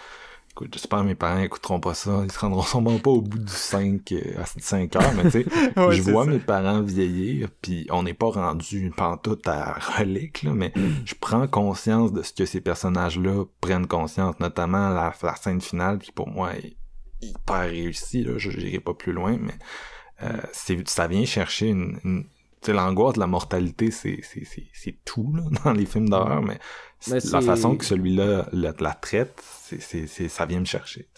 écoute, 0.57 0.71
j'espère 0.73 1.01
que 1.01 1.05
mes 1.05 1.15
parents 1.15 1.41
écouteront 1.41 1.81
pas 1.81 1.93
ça. 1.93 2.23
Ils 2.25 2.33
se 2.33 2.39
rendront 2.39 2.63
sûrement 2.63 2.99
pas 2.99 3.11
au 3.11 3.21
bout 3.21 3.39
du 3.39 3.53
5, 3.53 4.11
euh, 4.13 4.41
à 4.41 4.47
5 4.47 4.97
heures, 4.97 5.13
mais 5.15 5.25
tu 5.25 5.43
sais, 5.43 5.47
Ouais, 5.77 5.93
je 5.93 6.03
vois 6.03 6.25
ça. 6.25 6.31
mes 6.31 6.39
parents 6.39 6.81
vieillir, 6.81 7.49
puis 7.61 7.87
on 7.91 8.03
n'est 8.03 8.15
pas 8.15 8.31
rendu 8.31 8.91
pantoute 8.97 9.47
à 9.49 9.75
relique, 9.75 10.43
là, 10.43 10.53
mais 10.55 10.73
je 11.05 11.15
prends 11.21 11.47
conscience 11.47 12.13
de 12.13 12.23
ce 12.23 12.33
que 12.33 12.47
ces 12.47 12.63
personnages-là 12.63 13.45
prennent 13.61 13.87
conscience, 13.87 14.41
notamment 14.41 14.89
la, 14.89 15.13
la 15.23 15.37
scène 15.37 15.61
finale 15.61 15.99
qui, 15.99 16.11
pour 16.11 16.29
moi, 16.29 16.57
est 16.57 16.77
hyper 17.21 17.61
réussie, 17.69 18.25
là. 18.25 18.39
Je 18.39 18.51
n'irai 18.51 18.81
pas 18.81 18.95
plus 18.95 19.13
loin, 19.13 19.37
mais 19.39 19.55
euh, 20.23 20.41
c'est, 20.53 20.89
ça 20.89 21.07
vient 21.07 21.25
chercher 21.27 21.69
une, 21.69 21.99
une- 22.05 22.25
tu 22.63 22.69
sais, 22.69 22.73
l'angoisse 22.73 23.15
de 23.15 23.21
la 23.21 23.27
mortalité, 23.27 23.91
c'est, 23.91 24.21
c'est, 24.23 24.97
tout, 25.05 25.35
là, 25.37 25.43
dans 25.65 25.73
les 25.75 25.85
films 25.85 26.09
d'horreur, 26.09 26.41
mais, 26.43 26.59
Mais 27.09 27.19
la 27.31 27.41
façon 27.43 27.77
que 27.77 27.85
celui-là 27.85 28.49
la, 28.53 28.73
la 28.81 28.95
traite, 28.95 29.43
c'est, 29.79 30.29
ça 30.29 30.47
vient 30.47 30.61
me 30.61 30.65
chercher. 30.65 31.09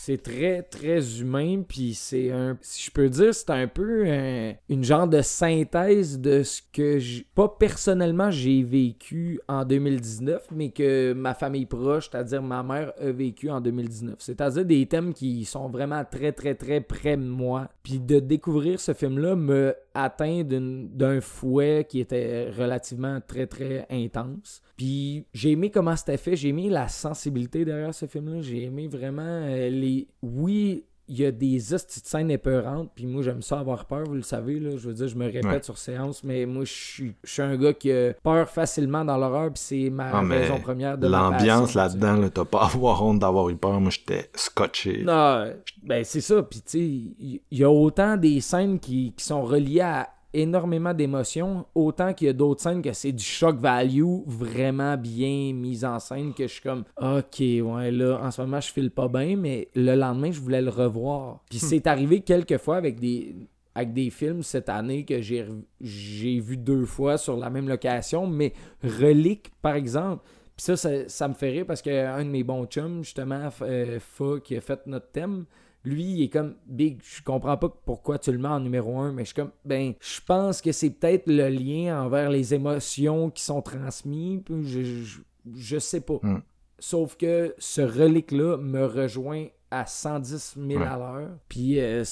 C'est 0.00 0.22
très, 0.22 0.62
très 0.62 1.18
humain, 1.20 1.62
puis 1.66 1.92
c'est 1.92 2.30
un... 2.30 2.56
Si 2.60 2.84
je 2.84 2.90
peux 2.92 3.08
dire, 3.08 3.34
c'est 3.34 3.50
un 3.50 3.66
peu 3.66 4.06
un- 4.06 4.52
une 4.68 4.84
genre 4.84 5.08
de 5.08 5.20
synthèse 5.22 6.20
de 6.20 6.44
ce 6.44 6.62
que, 6.72 7.00
pas 7.34 7.48
personnellement, 7.58 8.30
j'ai 8.30 8.62
vécu 8.62 9.40
en 9.48 9.64
2019, 9.64 10.46
mais 10.54 10.70
que 10.70 11.12
ma 11.14 11.34
famille 11.34 11.66
proche, 11.66 12.10
c'est-à-dire 12.12 12.42
ma 12.42 12.62
mère, 12.62 12.92
a 13.00 13.10
vécu 13.10 13.50
en 13.50 13.60
2019. 13.60 14.14
C'est-à-dire 14.20 14.64
des 14.64 14.86
thèmes 14.86 15.12
qui 15.12 15.44
sont 15.44 15.68
vraiment 15.68 16.04
très, 16.04 16.30
très, 16.30 16.54
très 16.54 16.80
près 16.80 17.16
de 17.16 17.24
moi. 17.24 17.68
Puis 17.82 17.98
de 17.98 18.20
découvrir 18.20 18.78
ce 18.78 18.94
film-là 18.94 19.34
me 19.34 19.74
atteint 19.94 20.44
d'un 20.44 21.20
fouet 21.20 21.84
qui 21.88 21.98
était 21.98 22.50
relativement 22.56 23.20
très, 23.26 23.48
très 23.48 23.84
intense. 23.90 24.62
Puis 24.78 25.26
j'ai 25.34 25.50
aimé 25.50 25.70
comment 25.70 25.94
c'était 25.96 26.16
fait, 26.16 26.36
j'ai 26.36 26.48
aimé 26.48 26.70
la 26.70 26.88
sensibilité 26.88 27.64
derrière 27.66 27.92
ce 27.92 28.06
film-là, 28.06 28.40
j'ai 28.40 28.62
aimé 28.64 28.88
vraiment 28.88 29.22
euh, 29.22 29.68
les... 29.68 30.06
Oui, 30.22 30.84
il 31.10 31.18
y 31.18 31.24
a 31.24 31.32
des 31.32 31.72
hosties 31.72 32.02
de 32.02 32.06
scènes 32.06 32.30
épeurantes, 32.30 32.90
puis 32.94 33.06
moi 33.06 33.22
j'aime 33.22 33.40
ça 33.42 33.58
avoir 33.58 33.86
peur, 33.86 34.04
vous 34.06 34.14
le 34.14 34.22
savez, 34.22 34.60
là, 34.60 34.72
je 34.76 34.86
veux 34.88 34.92
dire, 34.94 35.08
je 35.08 35.16
me 35.16 35.24
répète 35.24 35.44
Ouais. 35.46 35.62
sur 35.62 35.78
séance, 35.78 36.22
mais 36.22 36.44
moi 36.46 36.64
je 36.64 36.72
suis 36.72 37.14
je 37.24 37.32
suis 37.32 37.40
un 37.42 37.56
gars 37.56 37.72
qui 37.72 37.90
a 37.90 38.12
peur 38.22 38.48
facilement 38.48 39.04
dans 39.06 39.16
l'horreur, 39.16 39.50
puis 39.52 39.60
c'est 39.64 39.90
ma 39.90 40.10
Ah, 40.10 40.20
raison 40.20 40.60
première 40.60 40.96
de 40.98 41.08
L'ambiance 41.08 41.74
là-dedans, 41.74 42.16
là, 42.18 42.28
t'as 42.30 42.44
pas 42.44 42.60
à 42.60 42.66
avoir 42.66 43.02
honte 43.02 43.18
d'avoir 43.20 43.48
eu 43.48 43.56
peur. 43.56 43.80
Moi, 43.80 43.90
j'étais 43.90 44.30
scotché. 44.34 45.02
Non, 45.02 45.50
ben 45.82 46.04
c'est 46.04 46.20
ça. 46.20 46.42
Puis 46.42 46.60
tu 46.60 46.70
sais, 46.70 46.78
il 46.78 47.40
y, 47.50 47.56
y 47.56 47.64
a 47.64 47.70
autant 47.70 48.16
des 48.18 48.40
scènes 48.42 48.78
qui, 48.78 49.14
qui 49.16 49.24
sont 49.24 49.42
reliées 49.42 49.80
à 49.80 50.10
énormément 50.40 50.94
d'émotions, 50.94 51.66
autant 51.74 52.12
qu'il 52.14 52.26
y 52.26 52.30
a 52.30 52.32
d'autres 52.32 52.62
scènes 52.62 52.82
que 52.82 52.92
c'est 52.92 53.12
du 53.12 53.24
shock 53.24 53.56
value 53.58 54.04
vraiment 54.26 54.96
bien 54.96 55.52
mise 55.54 55.84
en 55.84 55.98
scène 55.98 56.32
que 56.34 56.46
je 56.46 56.52
suis 56.52 56.62
comme 56.62 56.84
OK, 57.00 57.38
ouais, 57.40 57.90
là, 57.90 58.20
en 58.22 58.30
ce 58.30 58.40
moment, 58.42 58.60
je 58.60 58.72
file 58.72 58.90
pas 58.90 59.08
bien, 59.08 59.36
mais 59.36 59.68
le 59.74 59.94
lendemain, 59.94 60.30
je 60.30 60.40
voulais 60.40 60.62
le 60.62 60.70
revoir. 60.70 61.40
Puis 61.50 61.58
c'est 61.58 61.86
arrivé 61.86 62.20
quelques 62.20 62.58
fois 62.58 62.76
avec 62.76 62.98
des 63.00 63.34
avec 63.74 63.92
des 63.92 64.10
films 64.10 64.42
cette 64.42 64.68
année 64.68 65.04
que 65.04 65.20
j'ai 65.20 65.46
j'ai 65.80 66.40
vu 66.40 66.56
deux 66.56 66.84
fois 66.84 67.16
sur 67.16 67.36
la 67.36 67.48
même 67.48 67.68
location, 67.68 68.26
mais 68.26 68.52
Relique, 68.82 69.52
par 69.62 69.74
exemple, 69.76 70.24
puis 70.56 70.64
ça, 70.64 70.76
ça, 70.76 71.08
ça 71.08 71.28
me 71.28 71.34
fait 71.34 71.50
rire 71.50 71.64
parce 71.66 71.80
qu'un 71.82 72.24
de 72.24 72.28
mes 72.30 72.42
bons 72.42 72.66
chums, 72.66 73.04
justement, 73.04 73.46
F- 73.46 73.62
euh, 73.62 74.00
Fa, 74.00 74.40
qui 74.42 74.56
a 74.56 74.60
fait 74.60 74.80
notre 74.86 75.08
thème, 75.12 75.44
lui, 75.88 76.04
il 76.04 76.22
est 76.24 76.28
comme 76.28 76.54
Big, 76.66 77.00
je 77.02 77.22
comprends 77.22 77.56
pas 77.56 77.68
pourquoi 77.68 78.18
tu 78.18 78.30
le 78.32 78.38
mets 78.38 78.48
en 78.48 78.60
numéro 78.60 78.98
un, 78.98 79.12
mais 79.12 79.22
je 79.22 79.28
suis 79.28 79.34
comme, 79.34 79.50
ben, 79.64 79.94
je 80.00 80.20
pense 80.26 80.60
que 80.60 80.72
c'est 80.72 80.90
peut-être 80.90 81.26
le 81.26 81.48
lien 81.48 82.02
envers 82.02 82.30
les 82.30 82.54
émotions 82.54 83.30
qui 83.30 83.42
sont 83.42 83.62
transmises. 83.62 84.40
puis 84.44 84.64
Je, 84.64 84.82
je, 84.82 85.18
je 85.56 85.78
sais 85.78 86.00
pas. 86.00 86.18
Mm. 86.22 86.42
Sauf 86.78 87.16
que 87.16 87.54
ce 87.58 87.80
relique-là 87.80 88.56
me 88.58 88.84
rejoint 88.84 89.46
à 89.70 89.84
110 89.86 90.56
000 90.56 90.80
Ouais. 90.80 90.86
à 90.86 90.96
l'heure. 90.96 91.30
Puis, 91.48 91.80
euh, 91.80 92.04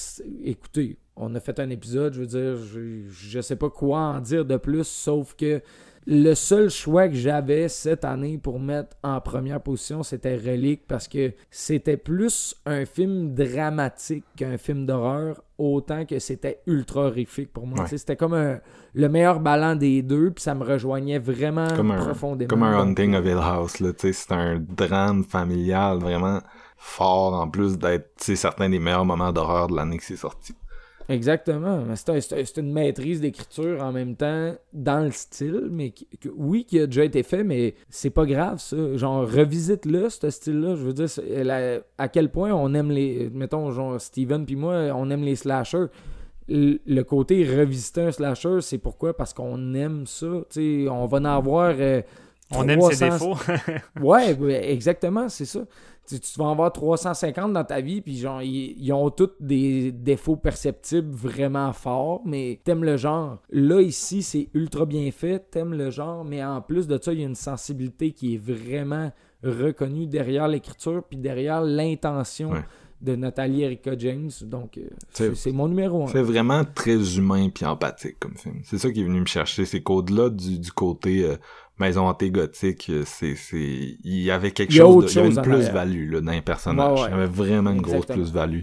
écoutez, 0.43 0.97
on 1.15 1.33
a 1.35 1.39
fait 1.39 1.59
un 1.59 1.69
épisode, 1.69 2.13
je 2.13 2.19
veux 2.21 2.27
dire, 2.27 2.57
je, 2.57 3.07
je 3.09 3.41
sais 3.41 3.55
pas 3.55 3.69
quoi 3.69 3.99
en 3.99 4.19
dire 4.19 4.45
de 4.45 4.57
plus, 4.57 4.85
sauf 4.87 5.33
que 5.35 5.61
le 6.09 6.33
seul 6.35 6.69
choix 6.69 7.09
que 7.09 7.15
j'avais 7.15 7.67
cette 7.67 8.05
année 8.05 8.37
pour 8.37 8.61
mettre 8.61 8.95
en 9.03 9.19
première 9.19 9.59
position, 9.61 10.03
c'était 10.03 10.37
Relique 10.37 10.87
parce 10.87 11.05
que 11.09 11.33
c'était 11.51 11.97
plus 11.97 12.55
un 12.65 12.85
film 12.85 13.33
dramatique 13.33 14.23
qu'un 14.37 14.57
film 14.57 14.85
d'horreur, 14.85 15.41
autant 15.57 16.05
que 16.05 16.19
c'était 16.19 16.61
ultra 16.65 17.07
horrifique 17.07 17.51
pour 17.51 17.67
moi. 17.67 17.81
Ouais. 17.81 17.87
C'était 17.97 18.15
comme 18.15 18.35
un- 18.35 18.59
le 18.93 19.09
meilleur 19.09 19.41
ballon 19.41 19.75
des 19.75 20.01
deux, 20.01 20.31
puis 20.31 20.41
ça 20.43 20.55
me 20.55 20.63
rejoignait 20.63 21.19
vraiment 21.19 21.67
Comme 21.75 21.91
un, 21.91 21.97
profondément. 21.97 22.47
comme 22.47 22.63
un 22.63 22.79
Hunting 22.79 23.13
of 23.15 23.25
Hill 23.25 23.39
House, 23.41 23.83
c'est 23.97 24.31
un 24.31 24.59
drame 24.59 25.25
familial 25.25 25.97
vraiment 25.99 26.39
fort, 26.77 27.33
en 27.33 27.49
plus 27.49 27.77
d'être, 27.77 28.11
certains 28.21 28.69
des 28.69 28.79
meilleurs 28.79 29.03
moments 29.03 29.33
d'horreur 29.33 29.67
de 29.67 29.75
l'année 29.75 29.97
que 29.97 30.05
c'est 30.05 30.15
sorti. 30.15 30.53
Exactement. 31.09 31.83
C'est 31.95 32.09
un- 32.09 32.19
c'est 32.19 32.39
un- 32.39 32.43
c'est 32.45 32.57
une 32.59 32.71
maîtrise 32.73 33.21
d'écriture 33.21 33.81
en 33.81 33.91
même 33.91 34.15
temps 34.15 34.53
dans 34.73 35.05
le 35.05 35.11
style, 35.11 35.67
mais 35.71 35.91
qui- 35.91 36.07
que- 36.19 36.29
oui, 36.35 36.65
qui 36.65 36.79
a 36.79 36.85
déjà 36.85 37.05
été 37.05 37.23
fait, 37.23 37.43
mais 37.43 37.75
c'est 37.89 38.09
pas 38.09 38.25
grave 38.25 38.59
ça. 38.59 38.75
Genre, 38.97 39.21
revisite-le, 39.29 40.09
ce 40.09 40.29
style-là. 40.29 40.75
Je 40.75 40.81
veux 40.83 40.93
dire, 40.93 41.07
la- 41.45 41.79
à 41.97 42.07
quel 42.09 42.29
point 42.29 42.51
on 42.51 42.73
aime 42.73 42.91
les. 42.91 43.29
Mettons, 43.33 43.71
genre, 43.71 43.99
Steven 44.01 44.45
puis 44.45 44.55
moi, 44.55 44.75
on 44.95 45.09
aime 45.09 45.23
les 45.23 45.35
slashers. 45.35 45.85
Le 46.49 46.79
le 46.85 47.03
côté 47.03 47.43
revisiter 47.45 48.01
un 48.01 48.11
slasher, 48.11 48.59
c'est 48.61 48.77
pourquoi? 48.77 49.15
Parce 49.15 49.33
qu'on 49.33 49.73
aime 49.73 50.05
ça. 50.05 50.27
Tu 50.49 50.83
sais, 50.85 50.89
on 50.89 51.05
va 51.05 51.17
en 51.19 51.25
avoir. 51.25 51.73
euh, 51.77 52.01
On 52.55 52.65
aime 52.69 52.79
ses 52.91 53.07
300 53.07 53.29
défauts. 53.33 53.53
Ouais, 54.01 54.33
ouais, 54.33 54.71
exactement, 54.71 55.27
c'est 55.27 55.43
ça. 55.43 55.59
Tu, 56.07 56.19
tu 56.19 56.39
vas 56.39 56.45
en 56.45 56.51
avoir 56.53 56.71
350 56.71 57.51
dans 57.51 57.63
ta 57.65 57.81
vie, 57.81 57.99
puis 58.01 58.17
genre, 58.17 58.41
ils, 58.41 58.93
ont 58.93 59.09
tous 59.09 59.29
des 59.41 59.91
défauts 59.91 60.37
perceptibles 60.37 61.11
vraiment 61.13 61.73
forts, 61.73 62.21
mais 62.25 62.59
t'aimes 62.63 62.83
le 62.85 62.95
genre. 62.97 63.39
Là, 63.51 63.81
ici, 63.81 64.23
c'est 64.23 64.47
ultra 64.53 64.85
bien 64.85 65.11
fait, 65.11 65.39
t'aimes 65.51 65.73
le 65.73 65.89
genre, 65.89 66.23
mais 66.23 66.43
en 66.43 66.61
plus 66.61 66.87
de 66.87 66.97
ça, 67.01 67.11
il 67.11 67.19
y 67.19 67.23
a 67.23 67.27
une 67.27 67.35
sensibilité 67.35 68.11
qui 68.11 68.35
est 68.35 68.37
vraiment 68.37 69.11
reconnue 69.43 70.07
derrière 70.07 70.47
l'écriture, 70.47 71.03
puis 71.07 71.17
derrière 71.17 71.61
l'intention 71.61 72.51
Ouais. 72.51 72.63
de 73.01 73.15
Nathalie 73.15 73.61
Erika 73.63 73.97
James. 73.97 74.31
Donc, 74.43 74.77
euh, 74.77 74.87
C'est- 75.35 75.51
mon 75.51 75.67
numéro 75.67 76.03
un. 76.05 76.07
C'est 76.07 76.21
vraiment 76.23 76.63
très 76.65 77.17
humain 77.17 77.49
puis 77.53 77.65
empathique 77.65 78.17
comme 78.19 78.35
film. 78.35 78.61
C'est 78.63 78.77
ça 78.77 78.91
qui 78.91 79.01
est 79.01 79.03
venu 79.03 79.19
me 79.19 79.25
chercher. 79.25 79.65
C'est 79.65 79.81
qu'au-delà 79.81 80.29
du, 80.29 80.57
du 80.57 80.71
côté 80.71 81.23
euh, 81.23 81.35
maison 81.79 82.07
hantée 82.07 82.31
gothique, 82.31 82.87
euh, 82.89 83.03
c'est, 83.05 83.35
c'est, 83.35 83.57
il 84.03 84.21
y 84.21 84.31
avait 84.31 84.51
quelque 84.51 84.71
Il 84.71 84.77
y 84.77 84.81
a 84.81 84.83
chose, 84.83 85.05
de, 85.05 85.09
il 85.11 85.15
y 85.15 85.19
avait 85.19 85.35
une 85.35 85.41
plus-value, 85.41 86.11
là, 86.11 86.21
dans 86.21 86.31
les 86.31 86.41
personnages. 86.41 86.91
Ouais, 86.91 87.01
ouais. 87.01 87.07
Il 87.09 87.11
y 87.11 87.13
avait 87.13 87.25
vraiment 87.25 87.71
une 87.71 87.81
grosse 87.81 88.05
plus-value. 88.05 88.61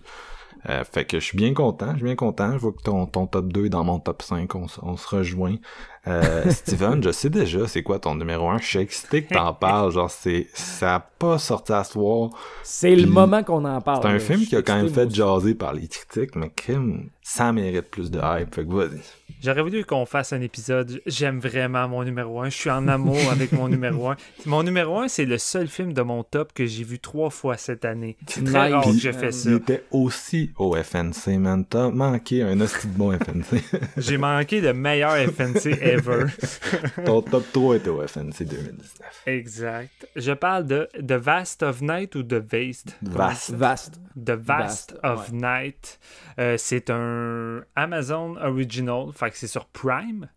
Euh, 0.71 0.83
fait 0.85 1.05
que 1.05 1.21
je 1.21 1.25
suis 1.25 1.37
bien 1.37 1.53
content, 1.53 1.91
je 1.93 1.97
suis 1.97 2.05
bien 2.05 2.17
content. 2.17 2.53
Je 2.53 2.59
vois 2.59 2.73
que 2.73 2.83
ton, 2.83 3.07
ton 3.07 3.27
top 3.27 3.53
2 3.53 3.67
est 3.67 3.69
dans 3.69 3.85
mon 3.85 3.99
top 4.01 4.23
5, 4.23 4.55
on, 4.55 4.67
on 4.83 4.97
se 4.97 5.09
rejoint. 5.09 5.57
Euh, 6.07 6.51
Steven, 6.51 7.03
je 7.03 7.11
sais 7.13 7.31
déjà 7.31 7.67
c'est 7.67 7.83
quoi 7.83 7.99
ton 7.99 8.15
numéro 8.15 8.49
1. 8.51 8.59
Je 8.59 8.67
suis 8.67 8.79
excité 8.79 9.25
que 9.25 9.33
t'en 9.35 9.55
parles. 9.55 9.93
Genre, 9.93 10.11
c'est, 10.11 10.49
ça 10.55 10.97
a 10.97 11.01
pas 11.01 11.39
sorti 11.39 11.73
à 11.73 11.83
soir. 11.85 12.31
C'est 12.63 12.95
le 12.95 13.07
moment 13.07 13.43
qu'on 13.43 13.65
en 13.65 13.81
parle. 13.81 14.03
C'est 14.03 14.09
un 14.09 14.19
film 14.19 14.41
qui 14.47 14.55
a 14.57 14.63
quand 14.63 14.77
même 14.77 14.91
fait 14.91 15.07
aussi. 15.07 15.17
jaser 15.17 15.55
par 15.55 15.73
les 15.73 15.89
critiques, 15.89 16.37
mais 16.37 16.51
crime, 16.55 17.09
ça 17.23 17.53
mérite 17.53 17.91
plus 17.91 18.11
de 18.11 18.19
hype. 18.23 18.55
Fait 18.55 18.65
que 18.65 18.73
vas-y. 18.73 19.01
J'aurais 19.43 19.63
voulu 19.63 19.85
qu'on 19.85 20.07
fasse 20.07 20.33
un 20.33 20.41
épisode. 20.41 21.01
J'aime 21.07 21.39
vraiment 21.39 21.87
mon 21.89 22.03
numéro 22.05 22.41
1. 22.43 22.49
Je 22.51 22.57
suis 22.57 22.71
en 22.71 22.87
amour 22.89 23.19
avec 23.31 23.53
mon 23.53 23.69
numéro 23.69 24.09
1. 24.11 24.17
Mon 24.47 24.63
numéro 24.63 24.99
1, 24.99 25.09
c'est 25.09 25.25
le 25.25 25.39
seul 25.39 25.69
film 25.69 25.93
de 25.95 26.03
mon 26.03 26.23
top 26.23 26.53
que 26.53 26.67
j'ai 26.67 26.85
vu 26.85 26.99
trois 26.99 27.31
fois 27.31 27.57
cette 27.57 27.85
année. 27.87 28.17
C'est 28.27 28.45
très 28.45 28.65
Nice. 28.67 28.73
rare 28.75 28.85
que 28.85 28.99
je 28.99 29.11
fais 29.13 29.33
ça. 29.33 29.49
Il 29.51 29.57
était 29.57 29.85
aussi 29.91 30.51
au 30.59 30.75
FNC, 30.77 31.39
man. 31.39 31.65
T'as 31.69 31.89
manqué 31.91 32.43
un 32.43 32.61
hostie 32.61 32.89
de 32.89 32.93
bon 32.97 33.13
FNC. 33.19 33.63
J'ai 33.97 34.19
manqué 34.19 34.61
le 34.61 34.75
meilleur 34.75 35.13
FNC 35.17 35.67
ever. 35.95 36.27
Ton 37.05 37.23
top 37.23 37.45
3 37.53 37.77
était 37.77 37.89
au 37.89 38.07
FNC 38.07 38.45
2019. 38.45 39.23
exact. 39.27 40.09
Je 40.17 40.33
parle 40.33 40.67
de 40.67 40.89
The 40.97 41.13
Vast 41.13 41.63
of 41.63 41.81
Night 41.81 42.15
ou 42.15 42.23
The 42.23 42.35
Vast? 42.35 42.97
Vaste. 43.03 43.51
Vaste. 43.53 44.01
The 44.17 44.31
Vast 44.31 44.93
Vast, 44.93 44.97
of 45.03 45.31
ouais. 45.31 45.39
Night. 45.39 45.99
Euh, 46.39 46.57
c'est 46.59 46.91
un 46.91 47.65
Amazon 47.77 48.37
Original, 48.37 49.13
fait 49.15 49.31
que 49.31 49.37
c'est 49.37 49.47
sur 49.47 49.67
Prime. 49.67 50.29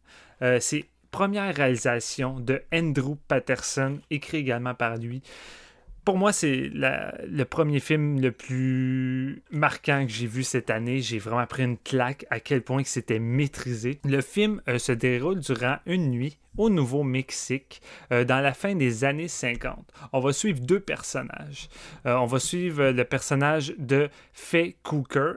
Euh, 0.42 0.60
c'est 0.60 0.86
première 1.12 1.56
réalisation 1.56 2.40
de 2.40 2.62
Andrew 2.74 3.16
Patterson, 3.28 4.00
écrit 4.12 4.38
également 4.38 4.76
par 4.76 4.98
lui 4.98 5.22
pour 6.08 6.18
moi, 6.18 6.32
c'est 6.32 6.72
le 6.72 7.44
premier 7.44 7.82
film 7.82 8.22
le 8.22 8.32
plus 8.32 9.44
marquant 9.52 10.06
que 10.06 10.14
j'ai 10.14 10.26
vu 10.26 10.44
cette 10.44 10.70
année. 10.70 11.02
J'ai 11.02 11.20
vraiment 11.20 11.46
pris 11.46 11.64
une 11.64 11.78
claque 11.78 12.26
à 12.30 12.40
quel 12.40 12.62
point 12.62 12.82
que 12.82 12.88
c'était 12.88 13.20
maîtrisé. 13.20 14.00
Le 14.06 14.22
film 14.22 14.62
euh, 14.70 14.78
se 14.78 14.94
déroule 14.94 15.42
durant 15.42 15.80
une 15.86 16.10
nuit 16.10 16.38
au 16.56 16.70
Nouveau-Mexique 16.70 17.82
euh, 18.14 18.24
dans 18.24 18.40
la 18.40 18.54
fin 18.54 18.74
des 18.74 19.04
années 19.04 19.28
50. 19.28 19.86
On 20.14 20.22
va 20.22 20.32
suivre 20.32 20.62
deux 20.62 20.80
personnages. 20.80 21.68
Euh, 22.06 22.16
on 22.16 22.26
va 22.26 22.40
suivre 22.40 22.92
le 22.92 23.04
personnage 23.04 23.76
de 23.78 24.08
Faye 24.32 24.78
Crooker, 24.84 25.34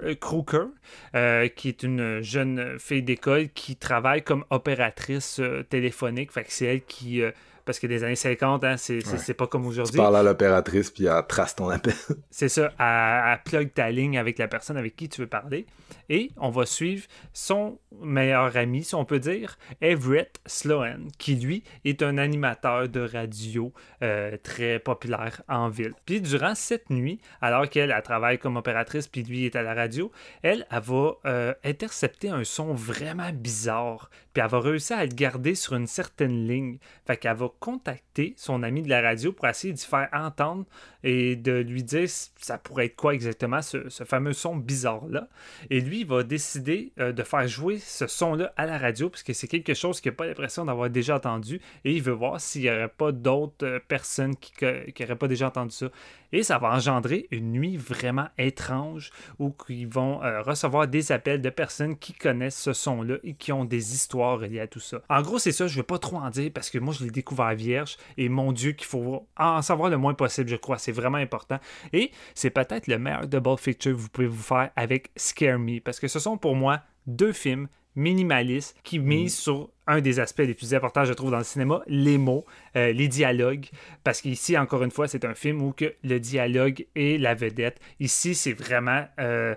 qui 1.56 1.68
est 1.68 1.82
une 1.82 2.20
jeune 2.20 2.78
fille 2.78 3.02
d'école 3.02 3.48
qui 3.48 3.74
travaille 3.74 4.22
comme 4.22 4.44
opératrice 4.51 5.40
téléphonique. 5.68 6.30
C'est 6.47 6.66
elle 6.66 6.84
qui 6.84 7.22
parce 7.65 7.78
que 7.78 7.87
des 7.87 8.05
années 8.05 8.16
50, 8.16 8.65
hein, 8.65 8.77
c'est 8.77 9.35
pas 9.35 9.47
comme 9.47 9.66
aujourd'hui. 9.66 9.93
Tu 9.93 9.99
parles 9.99 10.16
à 10.16 10.23
l'opératrice 10.23 10.91
puis 10.91 11.07
elle 11.07 11.27
trace 11.28 11.55
ton 11.57 11.69
appel. 11.69 11.95
c'est 12.31 12.49
ça, 12.49 12.73
elle, 12.78 13.41
plug 13.45 13.73
ta 13.73 13.91
ligne 13.91 14.19
avec 14.19 14.39
la 14.39 14.49
personne 14.49 14.77
avec 14.77 14.97
qui 14.97 15.09
tu 15.09 15.20
veux 15.20 15.27
parler. 15.27 15.66
Et 16.09 16.31
on 16.37 16.51
va 16.51 16.66
suivre 16.66 17.07
son 17.32 17.78
meilleur 18.01 18.57
ami, 18.57 18.85
si 18.85 18.95
on 18.95 19.05
peut 19.05 19.19
dire, 19.19 19.59
Everett 19.81 20.41
Sloan, 20.47 21.09
qui 21.19 21.37
lui 21.37 21.65
est 21.85 22.03
un 22.03 22.19
animateur 22.19 22.89
de 22.89 23.01
radio 23.01 23.73
euh, 24.03 24.37
très 24.43 24.78
populaire 24.78 25.43
en 25.49 25.69
ville. 25.69 25.95
Puis 26.07 26.20
durant 26.20 26.55
cette 26.55 26.91
nuit, 26.91 27.20
alors 27.41 27.69
qu'elle 27.69 27.95
travaille 28.03 28.39
comme 28.39 28.57
opératrice 28.57 29.07
puis 29.07 29.23
lui 29.23 29.45
est 29.45 29.57
à 29.57 29.62
la 29.62 29.74
radio, 29.74 30.11
elle, 30.43 30.66
elle 30.70 30.81
va 30.81 31.12
euh, 31.27 31.55
intercepter 31.65 32.28
un 32.28 32.45
son 32.45 32.74
vraiment 32.74 33.31
bizarre. 33.32 34.11
Puis 34.32 34.43
elle 34.43 34.51
va 34.51 34.61
réussir 34.61 34.99
à 34.99 35.05
le 35.05 35.15
garder 35.15 35.55
sur 35.55 35.74
une 35.74 35.87
certaine 35.87 36.47
ligne. 36.47 36.78
Fait 37.07 37.16
qu'elle 37.16 37.37
va 37.37 37.49
contacter 37.59 38.35
son 38.36 38.62
ami 38.62 38.82
de 38.82 38.89
la 38.89 39.01
radio 39.01 39.32
pour 39.32 39.47
essayer 39.47 39.72
d'y 39.72 39.85
faire 39.85 40.09
entendre 40.12 40.64
et 41.02 41.36
de 41.36 41.52
lui 41.52 41.82
dire 41.82 42.09
ça 42.09 42.59
pourrait 42.59 42.86
être 42.86 42.97
quoi 42.97 43.14
exactement 43.14 43.62
ce, 43.62 43.89
fameux 44.05 44.32
son 44.32 44.56
bizarre-là. 44.56 45.28
Et 45.70 45.81
lui, 45.81 46.05
va 46.05 46.22
décider 46.22 46.93
euh, 46.98 47.12
de 47.12 47.22
faire 47.22 47.47
jouer 47.47 47.78
ce 47.78 48.06
son-là 48.06 48.52
à 48.56 48.66
la 48.66 48.78
radio 48.78 49.10
puisque 49.10 49.35
c'est 49.35 49.48
quelque 49.48 49.74
chose 49.74 50.01
qu'il 50.01 50.12
n'a 50.12 50.16
pas 50.16 50.27
l'impression 50.27 50.64
d'avoir 50.64 50.90
déjà 50.90 51.16
entendu 51.16 51.60
et 51.85 51.93
il 51.93 52.02
veut 52.02 52.12
voir 52.12 52.40
s'il 52.40 52.62
n'y 52.62 52.70
aurait 52.70 52.89
pas 52.89 53.12
d'autres 53.12 53.66
euh, 53.66 53.81
personnes 53.86 54.36
qui 54.36 54.52
n'auraient 54.62 55.16
pas 55.16 55.28
déjà 55.28 55.48
entendu 55.48 55.74
ça. 55.74 55.90
Et 56.32 56.43
ça 56.43 56.59
va 56.59 56.70
engendrer 56.70 57.27
une 57.31 57.52
nuit 57.52 57.77
vraiment 57.77 58.28
étrange 58.39 59.11
où 59.39 59.55
ils 59.69 59.89
vont 59.89 60.23
euh, 60.23 60.43
recevoir 60.43 60.89
des 60.89 61.12
appels 61.12 61.40
de 61.40 61.51
personnes 61.51 61.97
qui 61.97 62.12
connaissent 62.12 62.61
ce 62.61 62.73
son-là 62.73 63.16
et 63.24 63.35
qui 63.35 63.52
ont 63.52 63.65
des 63.65 63.94
histoires 63.94 64.39
reliées 64.39 64.61
à 64.61 64.66
tout 64.66 64.81
ça. 64.81 65.02
En 65.09 65.23
gros, 65.23 65.39
c'est 65.39 65.52
ça, 65.52 65.66
je 65.66 65.74
ne 65.74 65.77
vais 65.78 65.86
pas 65.86 65.98
trop 65.98 66.16
en 66.16 66.31
dire 66.31 66.51
parce 66.55 66.70
que 66.70 66.78
moi, 66.78 66.94
je 66.98 67.05
l'ai 67.05 67.11
découvert 67.11 67.55
vierge 67.55 67.97
et 68.16 68.28
mon 68.28 68.52
Dieu, 68.52 68.73
qu'il 68.73 68.86
faut 68.86 69.27
en 69.36 69.62
savoir 69.62 69.90
le 69.90 69.97
moins 69.97 70.15
possible, 70.15 70.48
je 70.48 70.57
crois. 70.57 70.78
C'est 70.78 70.93
vraiment 70.93 71.19
important. 71.19 71.59
Et 71.93 72.11
c'est 72.35 72.51
peut-être 72.51 72.86
le 72.86 72.98
meilleur 72.98 73.27
double 73.27 73.59
feature 73.59 73.93
que 73.93 73.97
vous 73.97 74.09
pouvez 74.09 74.27
vous 74.27 74.43
faire 74.43 74.70
avec 74.77 75.11
Scare 75.16 75.59
Me 75.59 75.81
parce 75.81 76.01
que 76.01 76.09
ce 76.09 76.19
sont 76.19 76.36
pour 76.36 76.55
moi 76.55 76.81
deux 77.07 77.32
films 77.32 77.69
minimaliste 77.97 78.77
qui 78.82 78.98
mise 78.98 79.35
mm. 79.35 79.40
sur 79.40 79.70
un 79.91 80.01
des 80.01 80.21
aspects 80.21 80.39
les 80.39 80.55
plus 80.55 80.73
importants, 80.75 81.05
je 81.05 81.12
trouve, 81.12 81.31
dans 81.33 81.39
le 81.39 81.45
cinéma, 81.45 81.83
les 81.87 82.17
mots, 82.17 82.47
euh, 82.77 82.93
les 82.93 83.09
dialogues. 83.09 83.67
Parce 84.05 84.21
qu'ici, 84.21 84.57
encore 84.57 84.83
une 84.85 84.91
fois, 84.91 85.09
c'est 85.09 85.25
un 85.25 85.35
film 85.35 85.61
où 85.62 85.73
que 85.73 85.95
le 86.05 86.21
dialogue 86.21 86.87
est 86.95 87.21
la 87.21 87.35
vedette. 87.35 87.81
Ici, 87.99 88.35
c'est 88.35 88.53
vraiment, 88.53 89.05
euh, 89.19 89.55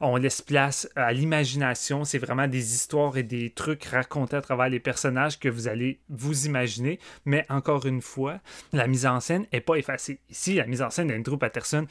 on 0.00 0.16
laisse 0.16 0.42
place 0.42 0.88
à 0.96 1.12
l'imagination. 1.12 2.04
C'est 2.04 2.18
vraiment 2.18 2.48
des 2.48 2.74
histoires 2.74 3.16
et 3.16 3.22
des 3.22 3.50
trucs 3.50 3.84
racontés 3.84 4.36
à 4.36 4.42
travers 4.42 4.68
les 4.68 4.80
personnages 4.80 5.38
que 5.38 5.48
vous 5.48 5.68
allez 5.68 6.00
vous 6.08 6.46
imaginer. 6.46 6.98
Mais 7.24 7.46
encore 7.48 7.86
une 7.86 8.02
fois, 8.02 8.40
la 8.72 8.88
mise 8.88 9.06
en 9.06 9.20
scène 9.20 9.46
n'est 9.52 9.60
pas 9.60 9.76
effacée. 9.76 10.18
Ici, 10.28 10.54
la 10.54 10.66
mise 10.66 10.82
en 10.82 10.90
scène 10.90 11.08
d'Andrew 11.08 11.38
Patterson, 11.38 11.86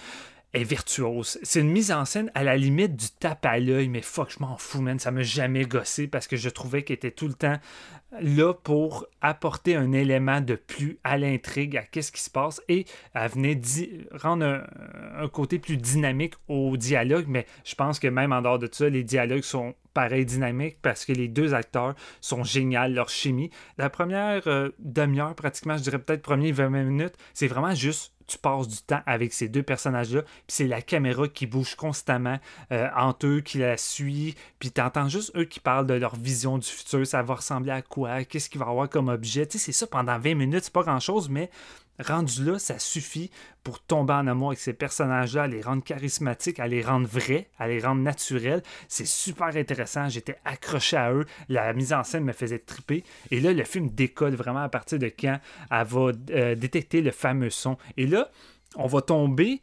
virtuose. 0.63 1.39
C'est 1.43 1.59
une 1.59 1.71
mise 1.71 1.91
en 1.91 2.05
scène 2.05 2.31
à 2.33 2.43
la 2.43 2.57
limite 2.57 2.95
du 2.95 3.09
tape 3.09 3.45
à 3.45 3.59
l'œil, 3.59 3.89
mais 3.89 4.01
fuck, 4.01 4.31
je 4.31 4.39
m'en 4.39 4.57
fous, 4.57 4.81
man. 4.81 4.99
Ça 4.99 5.11
m'a 5.11 5.23
jamais 5.23 5.65
gossé 5.65 6.07
parce 6.07 6.27
que 6.27 6.37
je 6.37 6.49
trouvais 6.49 6.83
qu'elle 6.83 6.95
était 6.95 7.11
tout 7.11 7.27
le 7.27 7.33
temps 7.33 7.57
là 8.21 8.53
pour 8.53 9.07
apporter 9.21 9.75
un 9.75 9.91
élément 9.91 10.41
de 10.41 10.55
plus 10.55 10.99
à 11.03 11.17
l'intrigue, 11.17 11.77
à 11.77 11.83
qu'est-ce 11.83 12.11
qui 12.11 12.21
se 12.21 12.29
passe, 12.29 12.61
et 12.69 12.85
elle 13.13 13.29
venait 13.29 13.59
rendre 14.13 14.63
un, 15.17 15.27
côté 15.27 15.59
plus 15.59 15.77
dynamique 15.77 16.35
au 16.47 16.77
dialogue, 16.77 17.25
mais 17.27 17.45
je 17.63 17.75
pense 17.75 17.99
que 17.99 18.07
même 18.07 18.31
en 18.31 18.41
dehors 18.41 18.59
de 18.59 18.69
ça, 18.71 18.87
les 18.89 19.03
dialogues 19.03 19.43
sont 19.43 19.75
pareil 19.93 20.25
dynamiques 20.25 20.77
parce 20.81 21.05
que 21.05 21.13
les 21.13 21.27
deux 21.27 21.53
acteurs 21.53 21.95
sont 22.21 22.43
géniaux, 22.43 22.87
leur 22.87 23.09
chimie. 23.09 23.49
La 23.77 23.89
première 23.89 24.47
euh, 24.47 24.69
demi-heure, 24.79 25.35
pratiquement, 25.35 25.77
je 25.77 25.83
dirais 25.83 25.99
peut-être 25.99 26.21
premier 26.21 26.51
20 26.51 26.69
minutes, 26.69 27.15
c'est 27.33 27.47
vraiment 27.47 27.73
juste 27.73 28.14
tu 28.27 28.37
passes 28.37 28.67
du 28.67 28.77
temps 28.77 29.01
avec 29.05 29.33
ces 29.33 29.47
deux 29.47 29.63
personnages-là, 29.63 30.21
puis 30.21 30.31
c'est 30.47 30.67
la 30.67 30.81
caméra 30.81 31.27
qui 31.27 31.45
bouge 31.45 31.75
constamment 31.75 32.39
euh, 32.71 32.87
entre 32.95 33.27
eux, 33.27 33.41
qui 33.41 33.59
la 33.59 33.77
suit, 33.77 34.35
puis 34.59 34.71
tu 34.71 34.81
entends 34.81 35.09
juste 35.09 35.35
eux 35.35 35.45
qui 35.45 35.59
parlent 35.59 35.87
de 35.87 35.93
leur 35.93 36.15
vision 36.15 36.57
du 36.57 36.67
futur, 36.67 37.05
ça 37.05 37.21
va 37.21 37.35
ressembler 37.35 37.71
à 37.71 37.81
quoi, 37.81 38.23
qu'est-ce 38.23 38.49
qu'il 38.49 38.59
va 38.59 38.67
avoir 38.67 38.89
comme 38.89 39.09
objet. 39.09 39.45
Tu 39.45 39.57
sais, 39.57 39.65
c'est 39.65 39.71
ça 39.71 39.87
pendant 39.87 40.17
20 40.17 40.35
minutes, 40.35 40.65
c'est 40.65 40.73
pas 40.73 40.83
grand-chose, 40.83 41.29
mais 41.29 41.49
rendu 41.99 42.43
là, 42.43 42.59
ça 42.59 42.79
suffit 42.79 43.31
pour 43.63 43.81
tomber 43.81 44.13
en 44.13 44.27
amour 44.27 44.49
avec 44.49 44.59
ces 44.59 44.73
personnages-là, 44.73 45.43
à 45.43 45.47
les 45.47 45.61
rendre 45.61 45.83
charismatiques, 45.83 46.59
à 46.59 46.67
les 46.67 46.81
rendre 46.81 47.07
vrais, 47.07 47.49
à 47.57 47.67
les 47.67 47.79
rendre 47.79 48.01
naturels. 48.01 48.61
C'est 48.87 49.07
super 49.07 49.47
intéressant. 49.47 50.09
J'étais 50.09 50.37
accroché 50.45 50.97
à 50.97 51.11
eux. 51.11 51.25
La 51.49 51.73
mise 51.73 51.93
en 51.93 52.03
scène 52.03 52.23
me 52.23 52.33
faisait 52.33 52.59
triper. 52.59 53.03
Et 53.31 53.39
là, 53.39 53.53
le 53.53 53.63
film 53.63 53.89
décolle 53.89 54.35
vraiment 54.35 54.63
à 54.63 54.69
partir 54.69 54.99
de 54.99 55.07
quand 55.07 55.39
elle 55.71 55.85
va 55.85 56.11
euh, 56.31 56.55
détecter 56.55 57.01
le 57.01 57.11
fameux 57.11 57.49
son. 57.49 57.77
Et 57.97 58.07
là, 58.07 58.29
on 58.75 58.87
va 58.87 59.01
tomber 59.01 59.61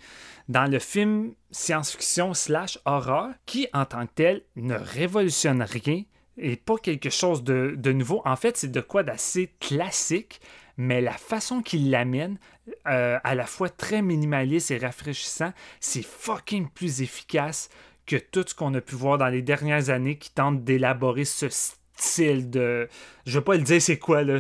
dans 0.49 0.71
le 0.71 0.79
film 0.79 1.35
science-fiction 1.51 2.35
slash 2.35 2.79
horreur 2.85 3.29
qui, 3.47 3.69
en 3.73 3.85
tant 3.85 4.07
que 4.07 4.13
tel, 4.15 4.43
ne 4.57 4.75
révolutionne 4.75 5.63
rien 5.63 6.03
et 6.39 6.57
pas 6.57 6.77
quelque 6.79 7.11
chose 7.11 7.45
de, 7.45 7.75
de 7.77 7.93
nouveau. 7.93 8.23
En 8.25 8.37
fait, 8.37 8.57
c'est 8.57 8.71
de 8.71 8.81
quoi 8.81 9.03
d'assez 9.03 9.53
classique, 9.61 10.41
mais 10.77 11.01
la 11.01 11.13
façon 11.13 11.63
qu'il 11.63 11.91
l'amène, 11.91 12.39
euh, 12.87 13.19
à 13.23 13.35
la 13.35 13.47
fois 13.47 13.69
très 13.69 14.03
minimaliste 14.03 14.71
et 14.71 14.79
rafraîchissant, 14.79 15.53
c'est 15.81 16.05
fucking 16.05 16.69
plus 16.69 17.03
efficace 17.03 17.69
que 18.07 18.17
tout 18.17 18.45
ce 18.47 18.55
qu'on 18.55 18.75
a 18.75 18.81
pu 18.81 18.95
voir 18.95 19.19
dans 19.19 19.29
les 19.29 19.43
dernières 19.43 19.91
années 19.91 20.17
qui 20.17 20.31
tentent 20.31 20.65
d'élaborer 20.65 21.25
ce 21.25 21.47
style 21.49 22.51
de. 22.51 22.89
Je 23.27 23.39
vais 23.39 23.45
pas 23.45 23.57
le 23.57 23.63
dire 23.63 23.81
c'est 23.81 23.99
quoi, 23.99 24.23
là. 24.23 24.39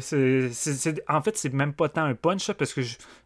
En 1.08 1.22
fait, 1.22 1.36
c'est 1.36 1.52
même 1.52 1.72
pas 1.72 1.88
tant 1.88 2.04
un 2.04 2.14
punch, 2.14 2.52
parce 2.52 2.72
que 2.72 2.80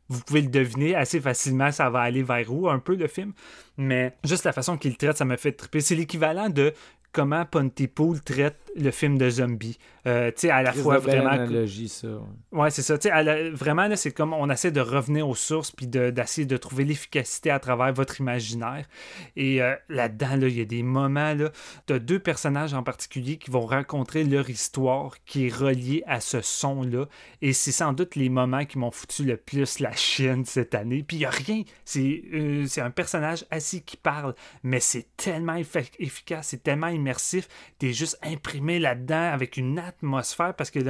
vous 0.09 0.21
pouvez 0.21 0.43
le 0.43 0.49
deviner 0.49 0.95
assez 0.95 1.21
facilement, 1.21 1.73
ça 1.73 1.91
va 1.91 2.01
aller 2.01 2.23
vers 2.23 2.53
où 2.53 2.69
un 2.69 2.79
peu 2.79 2.95
le 2.95 3.09
film. 3.09 3.33
Mais 3.77 4.15
juste 4.25 4.45
la 4.45 4.53
façon 4.53 4.77
qu'il 4.77 4.97
traite, 4.97 5.17
ça 5.17 5.25
m'a 5.25 5.37
fait 5.37 5.53
triper. 5.53 5.81
C'est 5.81 5.95
l'équivalent 5.95 6.49
de 6.49 6.73
comment 7.13 7.45
Pontypool 7.45 8.21
traite 8.21 8.66
le 8.77 8.91
film 8.91 9.19
de 9.19 9.29
zombie. 9.31 9.79
Euh, 10.07 10.31
tu 10.31 10.43
sais, 10.43 10.51
à 10.51 10.63
la 10.63 10.73
fois 10.73 10.99
vraiment. 10.99 11.31
Analogie, 11.31 11.89
ça. 11.89 12.09
Ouais, 12.53 12.71
c'est 12.71 12.83
ça. 12.83 12.97
Tu 12.99 13.09
sais, 13.09 13.51
vraiment, 13.51 13.89
c'est 13.97 14.13
comme 14.13 14.33
on 14.33 14.49
essaie 14.51 14.71
de 14.71 14.81
revenir 14.81 15.29
aux 15.29 15.35
sources 15.35 15.73
puis 15.73 15.87
d'essayer 15.87 16.47
de, 16.47 16.57
trouver 16.57 16.85
l'efficacité 16.85 17.51
à 17.51 17.59
travers 17.59 17.93
votre 17.93 18.21
imaginaire. 18.21 18.87
Et 19.35 19.63
euh, 19.63 19.75
là-dedans, 19.89 20.37
là, 20.37 20.49
il 20.49 20.57
y 20.57 20.61
a 20.61 20.65
des 20.65 20.83
moments, 20.83 21.35
là, 21.35 21.51
de 21.89 21.99
deux 21.99 22.19
personnages 22.19 22.75
en 22.75 22.83
particulier 22.83 23.37
qui 23.37 23.51
vont 23.51 23.67
rencontrer 23.67 24.25
leur 24.25 24.49
histoire 24.49 25.17
qui 25.25 25.47
est 25.47 25.55
reliée 25.55 26.03
à 26.07 26.21
ce 26.21 26.41
son-là. 26.41 27.07
Et 27.43 27.53
c'est 27.53 27.73
sans 27.73 27.93
doute 27.93 28.15
les 28.15 28.29
moments 28.29 28.65
qui 28.65 28.79
m'ont 28.79 28.91
foutu 28.91 29.25
le 29.25 29.37
plus 29.37 29.81
la 29.81 29.93
chienne 29.93 30.45
cette 30.45 30.75
année. 30.75 31.05
Puis 31.07 31.17
il 31.17 31.21
n'y 31.21 31.27
a 31.27 31.31
rien. 31.31 31.63
Euh, 31.97 32.65
c'est 32.67 32.81
un 32.81 32.91
personnage 32.91 33.45
assis 33.51 33.83
qui 33.83 33.97
parle, 33.97 34.35
mais 34.63 34.81
c'est 34.81 35.07
tellement 35.17 35.57
efficace, 35.57 36.49
c'est 36.49 36.63
tellement 36.63 36.89
immersif. 36.89 37.49
T'es 37.79 37.93
juste 37.93 38.19
imprimé 38.23 38.66
là-dedans 38.79 39.33
avec 39.33 39.57
une 39.57 39.79
atmosphère 39.79 40.55
parce 40.55 40.71
que 40.71 40.81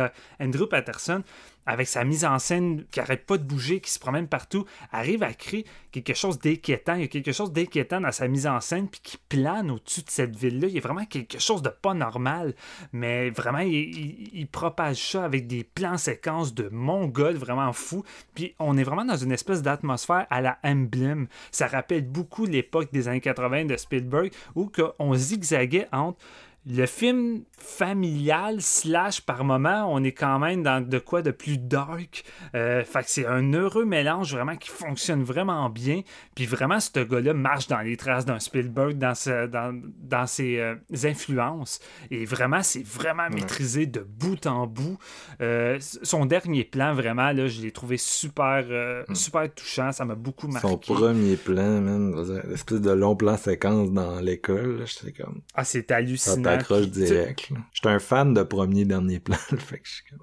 Andrew 0.41 0.67
Patterson, 0.67 1.23
avec 1.67 1.89
sa 1.89 2.05
mise 2.05 2.25
en 2.25 2.39
scène 2.39 2.85
qui 2.91 3.01
arrête 3.01 3.27
pas 3.27 3.39
de 3.39 3.43
bouger, 3.43 3.81
qui 3.81 3.91
se 3.91 3.99
promène 3.99 4.29
partout, 4.29 4.65
arrive 4.93 5.25
à 5.25 5.35
créer 5.35 5.67
quelque 5.91 6.15
chose 6.15 6.39
d'inquiétant. 6.39 6.95
Il 6.95 7.03
y 7.03 7.05
a 7.05 7.09
quelque 7.09 7.33
chose 7.33 7.53
d'inquiétant 7.53 8.01
dans 8.01 8.13
sa 8.13 8.29
mise 8.29 8.47
en 8.47 8.61
scène, 8.61 8.89
puis 8.89 9.01
qui 9.03 9.19
plane 9.29 9.71
au-dessus 9.71 10.03
de 10.03 10.11
cette 10.11 10.37
ville-là. 10.37 10.69
Il 10.69 10.75
y 10.75 10.79
a 10.79 10.81
vraiment 10.81 11.05
quelque 11.05 11.41
chose 11.41 11.63
de 11.63 11.69
pas 11.69 11.93
normal, 11.93 12.55
mais 12.93 13.31
vraiment, 13.31 13.59
il, 13.59 14.47
propage 14.53 15.11
ça 15.11 15.25
avec 15.25 15.49
des 15.49 15.65
plans 15.65 15.99
séquences 15.99 16.55
de 16.55 16.69
mongol 16.69 17.35
vraiment 17.35 17.73
fou. 17.73 18.05
Puis 18.35 18.55
on 18.61 18.79
est 18.79 18.85
vraiment 18.85 19.05
dans 19.05 19.17
une 19.17 19.33
espèce 19.33 19.61
d'atmosphère 19.61 20.27
à 20.31 20.41
la 20.41 20.59
Emblem. 20.63 21.27
Ça 21.51 21.67
rappelle 21.67 22.07
beaucoup 22.07 22.47
l'époque 22.47 22.93
des 22.93 23.09
années 23.09 23.21
80 23.21 23.65
de 23.65 23.77
Spielberg, 23.77 24.31
où 24.55 24.71
on 25.01 25.15
zigzaguait 25.15 25.89
entre 25.93 26.19
le 26.69 26.87
film 26.87 27.45
familial 27.59 28.61
slash 28.61 29.21
par 29.21 29.45
moment, 29.45 29.87
on 29.89 30.03
est 30.03 30.13
quand 30.13 30.41
même 30.41 30.65
dans 30.65 30.87
de 30.87 30.99
quoi 30.99 31.23
de 31.23 31.31
plus 31.31 31.59
dark. 31.59 32.25
Euh, 32.55 32.83
fait 32.83 33.05
que 33.05 33.11
c'est 33.11 33.27
un 33.27 33.53
heureux 33.53 33.85
mélange 33.85 34.35
vraiment 34.35 34.57
qui 34.57 34.71
fonctionne 34.71 35.23
vraiment 35.23 35.71
bien. 35.71 36.03
Puis 36.35 36.45
vraiment, 36.45 36.81
ce 36.81 36.99
gars-là 36.99 37.35
marche 37.35 37.69
dans 37.69 37.81
les 37.81 37.97
traces 37.97 38.25
d'un 38.25 38.41
Spielberg, 38.41 38.99
dans, 38.99 39.13
dans, 39.49 39.81
dans 40.03 40.27
ses 40.27 40.59
euh, 40.59 40.75
influences. 41.05 41.79
Et 42.11 42.25
vraiment, 42.25 42.63
c'est 42.63 42.85
vraiment 42.85 43.31
maîtrisé 43.31 43.87
de 43.87 44.01
bout 44.01 44.45
en 44.47 44.67
bout. 44.67 44.99
Euh, 45.41 45.79
son 45.81 46.27
dernier 46.27 46.65
plan, 46.65 46.95
vraiment, 46.95 47.31
là, 47.31 47.47
je 47.47 47.63
l'ai 47.63 47.71
trouvé 47.71 47.97
super, 47.97 48.65
hmm. 49.09 49.15
super 49.15 49.55
touchant. 49.55 49.93
Ça 49.93 50.05
m'a 50.05 50.17
beaucoup 50.17 50.49
marqué. 50.49 50.67
Son 50.67 50.79
premier 50.79 51.37
plan, 51.37 51.81
même, 51.81 52.17
l'espèce 52.49 52.81
de 52.81 52.91
long 52.91 53.15
plan 53.15 53.37
séquence 53.37 53.93
dans 53.93 54.19
l'école, 54.21 54.85
j'étais 54.85 55.23
comme... 55.23 55.43
Ah, 55.55 55.65
c'est 55.65 55.93
hallucinant 55.93 56.56
t'accroches 56.59 56.89
direct. 56.89 57.53
J'étais 57.73 57.89
un 57.89 57.99
fan 57.99 58.35
de 58.35 58.43
premier 58.43 58.85
dernier 58.85 59.21
plan, 59.21 59.37
fait 59.59 59.79
que 59.79 60.17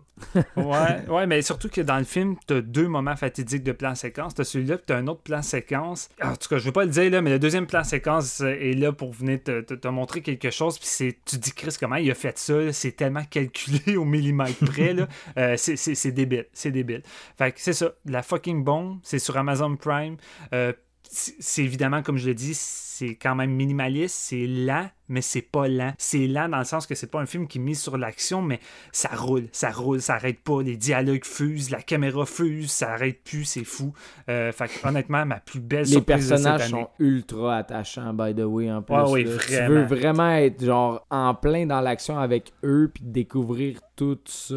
ouais, 0.56 1.10
ouais, 1.10 1.28
mais 1.28 1.42
surtout 1.42 1.70
que 1.70 1.82
dans 1.82 1.98
le 1.98 2.04
film, 2.04 2.36
t'as 2.46 2.62
deux 2.62 2.88
moments 2.88 3.16
fatidiques 3.16 3.64
de 3.64 3.72
plan 3.72 3.96
séquence. 3.96 4.36
T'as 4.36 4.44
celui-là, 4.44 4.78
puis 4.78 4.86
t'as 4.88 4.98
un 4.98 5.08
autre 5.08 5.22
plan 5.22 5.42
séquence. 5.42 6.10
En 6.22 6.36
tout 6.36 6.50
cas, 6.50 6.58
je 6.58 6.66
vais 6.66 6.72
pas 6.72 6.86
le 6.86 6.92
dire 6.92 7.10
là, 7.10 7.22
mais 7.22 7.32
le 7.32 7.40
deuxième 7.40 7.68
plan 7.68 7.84
séquence 7.84 8.42
est 8.42 8.78
là 8.78 8.92
pour 8.92 9.14
venir 9.14 9.42
te, 9.44 9.62
te, 9.62 9.88
montrer 9.88 10.22
quelque 10.22 10.50
chose. 10.50 10.78
Puis 10.78 10.88
c'est, 10.88 11.18
tu 11.26 11.38
dis 11.38 11.52
Chris, 11.52 11.76
comment 11.80 11.96
il 11.96 12.10
a 12.10 12.16
fait 12.16 12.38
ça 12.38 12.72
C'est 12.72 12.94
tellement 12.94 13.24
calculé 13.24 13.98
au 13.98 14.06
millimètre 14.06 14.66
près 14.66 14.94
là. 14.94 15.08
Euh, 15.38 15.56
c'est, 15.58 16.12
débile, 16.12 16.46
c'est 16.54 16.72
débile. 16.72 17.04
Fait 17.38 17.52
que 17.52 17.60
c'est 17.60 17.74
ça, 17.74 17.94
la 18.06 18.24
fucking 18.24 18.64
bombe, 18.64 19.00
c'est 19.04 19.20
sur 19.20 19.38
Amazon 19.38 19.76
Prime. 19.76 20.18
Euh, 20.54 20.74
c'est 21.10 21.64
évidemment, 21.64 22.02
comme 22.02 22.18
je 22.18 22.28
l'ai 22.28 22.34
dit, 22.34 22.54
c'est 22.94 23.16
quand 23.16 23.34
même 23.34 23.52
minimaliste, 23.52 24.16
c'est 24.16 24.46
lent, 24.46 24.88
mais 25.08 25.22
c'est 25.22 25.42
pas 25.42 25.68
lent. 25.68 25.94
C'est 25.98 26.28
lent 26.28 26.48
dans 26.48 26.60
le 26.60 26.64
sens 26.64 26.86
que 26.86 26.94
c'est 26.94 27.10
pas 27.10 27.20
un 27.20 27.26
film 27.26 27.48
qui 27.48 27.60
mise 27.60 27.82
sur 27.82 27.98
l'action, 27.98 28.42
mais 28.42 28.60
ça 28.92 29.10
roule, 29.14 29.48
ça 29.52 29.72
roule, 29.72 30.00
ça 30.00 30.16
arrête 30.16 30.40
pas. 30.40 30.62
Les 30.62 30.78
dialogues 30.78 31.26
fusent, 31.26 31.72
la 31.72 31.82
caméra 31.82 32.26
fuse, 32.26 32.72
ça 32.72 32.92
arrête 32.92 33.24
plus, 33.24 33.46
c'est 33.46 33.64
fou. 33.64 33.94
Euh, 34.30 34.52
fait 34.52 34.70
honnêtement, 34.84 35.26
ma 35.26 35.40
plus 35.40 35.60
belle 35.60 35.86
Les 35.86 36.02
personnages 36.02 36.70
sont 36.70 36.90
ultra 37.00 37.58
attachants, 37.58 38.14
by 38.14 38.36
the 38.36 38.46
way, 38.46 38.72
en 38.72 38.84
plus. 38.84 38.96
oui, 39.10 39.26
Tu 39.48 39.56
veux 39.56 39.84
vraiment 39.84 40.32
être 40.32 40.64
genre 40.64 41.06
en 41.10 41.34
plein 41.34 41.66
dans 41.66 41.82
l'action 41.82 42.20
avec 42.20 42.54
eux, 42.64 42.92
puis 42.94 43.04
découvrir 43.04 43.80
tout 43.96 44.20
ça. 44.26 44.56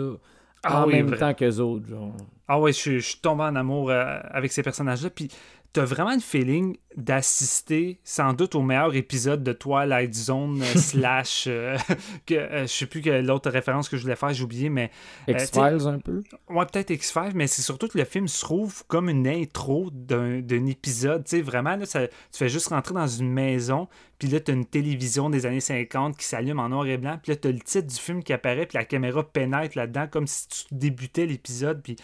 Ah 0.62 0.82
en 0.84 0.86
même 0.88 1.14
temps 1.16 1.32
que 1.32 1.60
autres, 1.60 1.88
genre. 1.88 2.12
Ah 2.48 2.60
oui, 2.60 2.72
je, 2.72 2.98
je 2.98 3.06
suis 3.06 3.18
tombé 3.18 3.42
en 3.42 3.56
amour 3.56 3.90
euh, 3.90 4.18
avec 4.30 4.52
ces 4.52 4.62
personnages-là. 4.62 5.10
Puis 5.10 5.28
t'as 5.76 5.84
vraiment 5.84 6.14
le 6.14 6.20
feeling 6.20 6.78
d'assister 6.96 8.00
sans 8.02 8.32
doute 8.32 8.54
au 8.54 8.62
meilleur 8.62 8.94
épisode 8.94 9.42
de 9.42 9.52
Twilight 9.52 10.14
Zone 10.14 10.62
euh, 10.62 10.64
slash 10.78 11.44
euh, 11.46 11.76
que 12.26 12.34
euh, 12.34 12.62
je 12.62 12.72
sais 12.72 12.86
plus 12.86 13.02
que 13.02 13.10
l'autre 13.10 13.50
référence 13.50 13.90
que 13.90 13.98
je 13.98 14.02
voulais 14.02 14.16
faire 14.16 14.32
j'ai 14.32 14.42
oublié 14.42 14.70
mais 14.70 14.90
X-Files 15.28 15.86
un 15.86 15.98
peu. 15.98 16.22
Ouais 16.48 16.64
peut-être 16.64 16.88
X-Files 16.88 17.32
mais 17.34 17.46
c'est 17.46 17.60
surtout 17.60 17.88
que 17.88 17.98
le 17.98 18.06
film 18.06 18.26
se 18.26 18.40
trouve 18.40 18.86
comme 18.86 19.10
une 19.10 19.28
intro 19.28 19.90
d'un 19.92 20.66
épisode 20.66 21.24
tu 21.24 21.36
sais 21.36 21.42
vraiment 21.42 21.76
là, 21.76 21.84
ça, 21.84 22.06
tu 22.06 22.14
fais 22.32 22.48
juste 22.48 22.68
rentrer 22.68 22.94
dans 22.94 23.06
une 23.06 23.30
maison 23.30 23.86
puis 24.18 24.28
là 24.28 24.40
t'as 24.40 24.54
une 24.54 24.64
télévision 24.64 25.28
des 25.28 25.44
années 25.44 25.60
50 25.60 26.16
qui 26.16 26.24
s'allume 26.24 26.58
en 26.58 26.70
noir 26.70 26.86
et 26.86 26.96
blanc 26.96 27.18
puis 27.22 27.32
là 27.32 27.36
t'as 27.36 27.52
le 27.52 27.60
titre 27.60 27.88
du 27.88 27.96
film 27.96 28.22
qui 28.22 28.32
apparaît 28.32 28.64
puis 28.64 28.78
la 28.78 28.86
caméra 28.86 29.22
pénètre 29.22 29.76
là-dedans 29.76 30.06
comme 30.10 30.26
si 30.26 30.48
tu 30.48 30.64
débutais 30.70 31.26
l'épisode 31.26 31.82
puis 31.82 31.96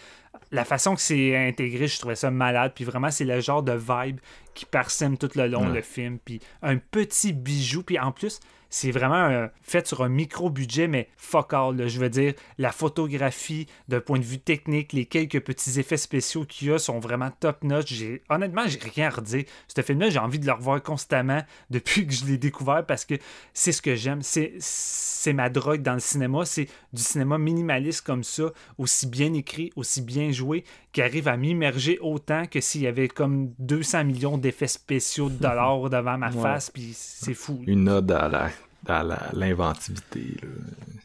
la 0.53 0.63
façon 0.63 0.93
que 0.93 1.01
c'est 1.01 1.35
intégré, 1.35 1.87
je 1.87 1.99
trouvais 1.99 2.15
ça 2.15 2.29
malade. 2.31 2.73
Puis 2.75 2.85
vraiment, 2.85 3.09
c'est 3.09 3.25
le 3.25 3.41
genre 3.41 3.63
de 3.63 3.73
vibe 3.73 4.19
qui 4.53 4.65
parsème 4.65 5.17
tout 5.17 5.29
le 5.35 5.47
long 5.47 5.67
le 5.67 5.81
film. 5.81 6.19
Puis 6.23 6.39
un 6.61 6.77
petit 6.77 7.33
bijou. 7.33 7.81
Puis 7.81 7.99
en 7.99 8.11
plus, 8.11 8.39
c'est 8.73 8.89
vraiment 8.89 9.49
fait 9.61 9.85
sur 9.85 10.01
un 10.01 10.09
micro-budget, 10.09 10.87
mais 10.87 11.07
fuck 11.15 11.53
all. 11.53 11.87
Je 11.87 11.99
veux 11.99 12.09
dire, 12.09 12.33
la 12.57 12.71
photographie, 12.71 13.67
d'un 13.87 14.01
point 14.01 14.17
de 14.17 14.23
vue 14.23 14.39
technique, 14.39 14.93
les 14.93 15.05
quelques 15.05 15.41
petits 15.41 15.79
effets 15.79 15.95
spéciaux 15.95 16.43
qu'il 16.43 16.69
y 16.69 16.71
a 16.71 16.79
sont 16.79 16.99
vraiment 16.99 17.29
top-notch. 17.39 17.93
Honnêtement, 18.29 18.65
j'ai 18.65 18.79
rien 18.79 19.09
à 19.09 19.11
redire. 19.11 19.43
Ce 19.67 19.79
film-là, 19.79 20.09
j'ai 20.09 20.17
envie 20.17 20.39
de 20.39 20.47
le 20.47 20.53
revoir 20.53 20.81
constamment 20.81 21.43
depuis 21.69 22.07
que 22.07 22.13
je 22.13 22.25
l'ai 22.25 22.39
découvert 22.39 22.83
parce 22.83 23.05
que 23.05 23.13
c'est 23.53 23.71
ce 23.71 23.81
que 23.83 23.93
j'aime. 23.93 24.21
C'est 24.23 25.33
ma 25.33 25.51
drogue 25.51 25.83
dans 25.83 25.93
le 25.93 25.99
cinéma. 25.99 26.43
C'est 26.43 26.67
du 26.93 27.03
cinéma 27.03 27.37
minimaliste 27.37 28.01
comme 28.01 28.23
ça, 28.23 28.45
aussi 28.79 29.05
bien 29.05 29.35
écrit, 29.35 29.71
aussi 29.75 30.01
bien 30.01 30.31
joué, 30.31 30.63
qui 30.93 31.03
arrive 31.03 31.27
à 31.27 31.37
m'immerger 31.37 31.99
autant 32.01 32.47
que 32.47 32.59
s'il 32.59 32.81
y 32.81 32.87
avait 32.87 33.07
comme 33.07 33.53
200 33.59 34.05
millions 34.05 34.39
d'effets 34.39 34.65
spéciaux 34.65 35.29
de 35.29 35.35
dollars 35.35 35.89
devant 35.91 36.17
ma 36.17 36.31
face, 36.31 36.71
puis 36.71 36.89
c'est 36.95 37.35
fou. 37.35 37.61
Une 37.67 37.87
ode 37.87 38.11
à 38.11 38.27
la 38.27 38.49
à 38.87 39.03
l'inventivité. 39.33 40.37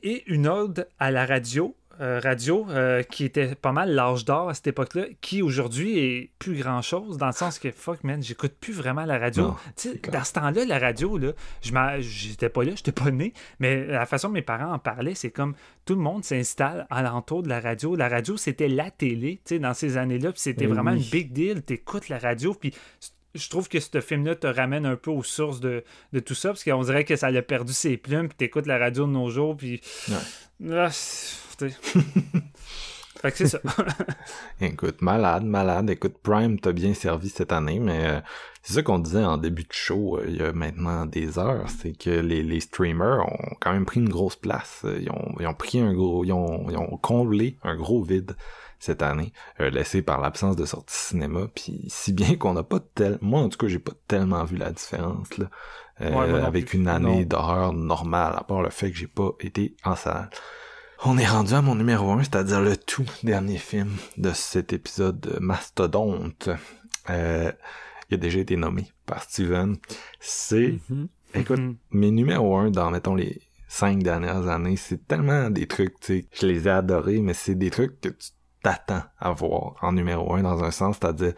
Et 0.02 0.24
une 0.26 0.46
ode 0.46 0.88
à 0.98 1.10
la 1.10 1.26
radio. 1.26 1.74
Euh, 2.00 2.20
radio 2.22 2.64
euh, 2.70 3.02
qui 3.02 3.24
était 3.24 3.56
pas 3.56 3.72
mal 3.72 3.92
l'âge 3.92 4.24
d'or 4.24 4.48
à 4.48 4.55
cette 4.55 4.68
époque-là, 4.68 5.06
qui 5.20 5.42
aujourd'hui 5.42 5.98
est 5.98 6.30
plus 6.38 6.55
grand 6.55 6.80
chose 6.80 7.18
dans 7.18 7.26
le 7.26 7.32
sens 7.32 7.59
que 7.59 7.72
fuck 7.72 8.05
man, 8.05 8.22
j'écoute 8.22 8.52
plus 8.60 8.72
vraiment 8.72 9.05
la 9.05 9.18
radio. 9.18 9.56
dans 10.12 10.22
ce 10.22 10.32
temps-là, 10.32 10.64
la 10.64 10.78
radio, 10.78 11.18
là, 11.18 11.32
j'étais 11.98 12.50
pas 12.50 12.62
là, 12.62 12.70
j'étais 12.76 12.92
pas 12.92 13.10
né, 13.10 13.32
mais 13.59 13.84
la 13.84 14.06
façon 14.06 14.28
dont 14.28 14.34
mes 14.34 14.42
parents 14.42 14.72
en 14.74 14.78
parlaient, 14.78 15.16
c'est 15.16 15.32
comme 15.32 15.56
tout 15.86 15.96
le 15.96 16.00
monde 16.00 16.22
s'installe 16.22 16.86
alentour 16.88 17.42
de 17.42 17.48
la 17.48 17.59
radio. 17.59 17.96
La 17.96 18.09
radio, 18.09 18.36
c'était 18.36 18.68
la 18.68 18.92
télé, 18.92 19.40
dans 19.60 19.74
ces 19.74 19.96
années-là, 19.96 20.30
puis 20.30 20.40
c'était 20.40 20.66
eh 20.66 20.68
vraiment 20.68 20.92
une 20.92 21.02
big 21.02 21.32
deal. 21.32 21.62
T'écoutes 21.62 22.09
la 22.09 22.20
radio, 22.20 22.55
puis 22.55 22.72
je 23.39 23.48
trouve 23.48 23.69
que 23.69 23.81
ce 23.81 24.01
film-là 24.01 24.35
te 24.35 24.47
ramène 24.47 24.86
un 24.86 24.97
peu 24.97 25.10
aux 25.10 25.23
sources 25.23 25.60
de, 25.60 25.85
tout 26.24 26.35
ça, 26.35 26.51
parce 26.51 26.65
qu'on 26.65 26.82
dirait 26.82 27.05
que 27.05 27.16
ça 27.16 27.28
a 27.28 27.43
perdu 27.43 27.73
ses 27.73 27.97
plumes, 27.97 28.28
puis 28.28 28.36
t'écoutes 28.36 28.66
la 28.66 28.78
radio 28.78 29.06
de 29.06 29.12
nos 29.12 29.31
jours, 29.31 29.56
puis... 29.56 29.81
Ah, 30.70 30.90
fait 33.20 33.32
que 33.32 33.36
c'est 33.36 33.48
ça. 33.48 33.60
Écoute, 34.60 35.02
malade, 35.02 35.44
malade. 35.44 35.90
Écoute, 35.90 36.19
Prime 36.23 36.59
t'a 36.60 36.73
bien 36.73 36.94
servi 36.94 37.28
cette 37.28 37.52
année, 37.52 37.81
mais 37.81 38.06
euh, 38.06 38.20
c'est 38.62 38.74
ça 38.74 38.82
qu'on 38.82 38.98
disait 38.98 39.24
en 39.24 39.39
début 39.39 39.65
de 39.65 39.73
show 39.73 40.19
euh, 40.19 40.24
il 40.28 40.36
y 40.36 40.43
a 40.43 40.52
maintenant 40.52 41.06
des 41.06 41.39
heures, 41.39 41.69
c'est 41.69 41.97
que 41.97 42.10
les, 42.10 42.60
streamers 42.60 43.24
ont 43.27 43.56
quand 43.60 43.73
même 43.73 43.86
pris 43.86 44.01
une 44.01 44.09
grosse 44.09 44.36
place. 44.36 44.85
Ils 45.01 45.10
ont, 45.10 45.35
ils 45.40 45.47
ont 45.47 45.55
pris 45.55 45.81
un 45.81 45.93
gros... 45.94 46.24
Ils 46.24 46.32
ont, 46.32 46.69
ils 46.70 46.77
ont 46.77 46.97
comblé 46.98 47.56
un 47.62 47.77
gros 47.77 48.02
vide 48.02 48.36
cette 48.78 49.02
année, 49.02 49.32
euh, 49.60 49.70
laissé 49.70 50.02
par 50.02 50.20
l'absence 50.20 50.56
de 50.56 50.64
sortie 50.64 50.96
cinéma. 50.96 51.48
Puis 51.55 51.84
si 51.88 52.12
bien 52.12 52.36
qu'on 52.36 52.55
n'a 52.55 52.62
pas 52.62 52.80
tel, 52.94 53.18
moi 53.20 53.40
en 53.40 53.48
tout 53.48 53.59
cas 53.59 53.68
j'ai 53.68 53.78
pas 53.78 53.92
tellement 54.06 54.44
vu 54.44 54.56
la 54.56 54.70
différence 54.70 55.36
là, 55.38 55.46
euh, 56.00 56.44
avec 56.44 56.74
une 56.74 56.88
année 56.88 57.24
d'horreur 57.24 57.72
normale, 57.72 58.34
à 58.36 58.44
part 58.44 58.62
le 58.62 58.70
fait 58.70 58.90
que 58.90 58.96
j'ai 58.96 59.09
pas 59.09 59.30
été 59.40 59.76
en 59.84 59.96
salle. 59.96 60.30
On 61.05 61.16
est 61.16 61.26
rendu 61.26 61.55
à 61.55 61.62
mon 61.62 61.76
numéro 61.76 62.10
1, 62.10 62.24
c'est-à-dire 62.24 62.60
le 62.60 62.76
tout 62.76 63.06
dernier 63.22 63.59
film 63.59 63.90
de 64.16 64.32
cet 64.32 64.72
épisode 64.72 65.20
de 65.20 65.38
Mastodonte. 65.38 66.50
Euh, 67.09 67.52
il 68.10 68.14
a 68.14 68.16
déjà 68.16 68.40
été 68.40 68.56
nommé 68.56 68.90
par 69.06 69.22
Steven. 69.22 69.76
C'est, 70.18 70.78
mm-hmm. 70.90 71.06
écoute, 71.34 71.60
mm-hmm. 71.60 71.76
mes 71.92 72.10
numéros 72.10 72.56
1 72.59 72.70
dans, 72.70 72.90
mettons, 72.90 73.14
les 73.14 73.40
cinq 73.68 74.02
dernières 74.02 74.48
années, 74.48 74.76
c'est 74.76 75.06
tellement 75.06 75.50
des 75.50 75.68
trucs, 75.68 76.00
tu 76.00 76.06
sais, 76.06 76.26
je 76.32 76.46
les 76.46 76.66
ai 76.66 76.70
adorés, 76.70 77.20
mais 77.20 77.34
c'est 77.34 77.55
des 77.55 77.70
trucs 77.70 78.00
que 78.00 78.09
tu 78.09 78.16
t'attends 78.68 79.02
à 79.18 79.30
voir 79.32 79.76
en 79.80 79.92
numéro 79.92 80.34
un 80.34 80.42
dans 80.42 80.62
un 80.62 80.70
sens, 80.70 80.98
c'est-à-dire 81.00 81.32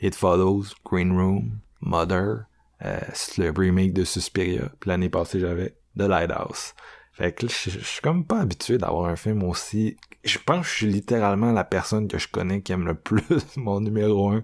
It 0.00 0.14
Follows, 0.14 0.64
Green 0.84 1.12
Room, 1.12 1.58
Mother, 1.80 2.44
euh, 2.84 3.00
le 3.36 3.50
remake 3.50 3.92
de 3.92 4.04
Suspiria. 4.04 4.70
Puis 4.80 4.88
l'année 4.88 5.10
passée, 5.10 5.40
j'avais 5.40 5.74
The 5.98 6.02
Lighthouse. 6.02 6.74
Fait 7.12 7.32
que 7.32 7.46
je, 7.48 7.70
suis 7.70 8.00
comme 8.00 8.24
pas 8.24 8.40
habitué 8.40 8.78
d'avoir 8.78 9.10
un 9.10 9.16
film 9.16 9.42
aussi... 9.42 9.98
Je 10.24 10.38
pense 10.38 10.66
que 10.66 10.72
je 10.72 10.76
suis 10.76 10.86
littéralement 10.86 11.52
la 11.52 11.64
personne 11.64 12.08
que 12.08 12.18
je 12.18 12.28
connais 12.28 12.62
qui 12.62 12.72
aime 12.72 12.86
le 12.86 12.94
plus 12.98 13.22
mon 13.56 13.80
numéro 13.80 14.30
un. 14.30 14.42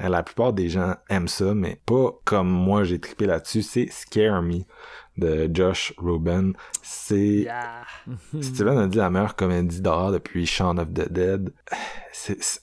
Euh, 0.00 0.08
la 0.08 0.22
plupart 0.22 0.52
des 0.52 0.68
gens 0.68 0.94
aiment 1.08 1.28
ça, 1.28 1.54
mais 1.54 1.80
pas 1.86 2.12
comme 2.24 2.50
moi 2.50 2.84
j'ai 2.84 2.98
trippé 2.98 3.26
là-dessus. 3.26 3.62
C'est 3.62 3.90
Scare 3.90 4.42
Me 4.42 4.60
de 5.18 5.50
Josh 5.52 5.92
Ruben. 5.98 6.54
C'est... 6.82 7.46
Steven 8.40 8.78
a 8.78 8.86
dit 8.86 8.98
la 8.98 9.10
meilleure 9.10 9.36
comédie 9.36 9.80
d'horreur 9.80 10.12
depuis 10.12 10.46
Shaun 10.46 10.78
of 10.78 10.92
the 10.92 11.10
Dead. 11.10 11.52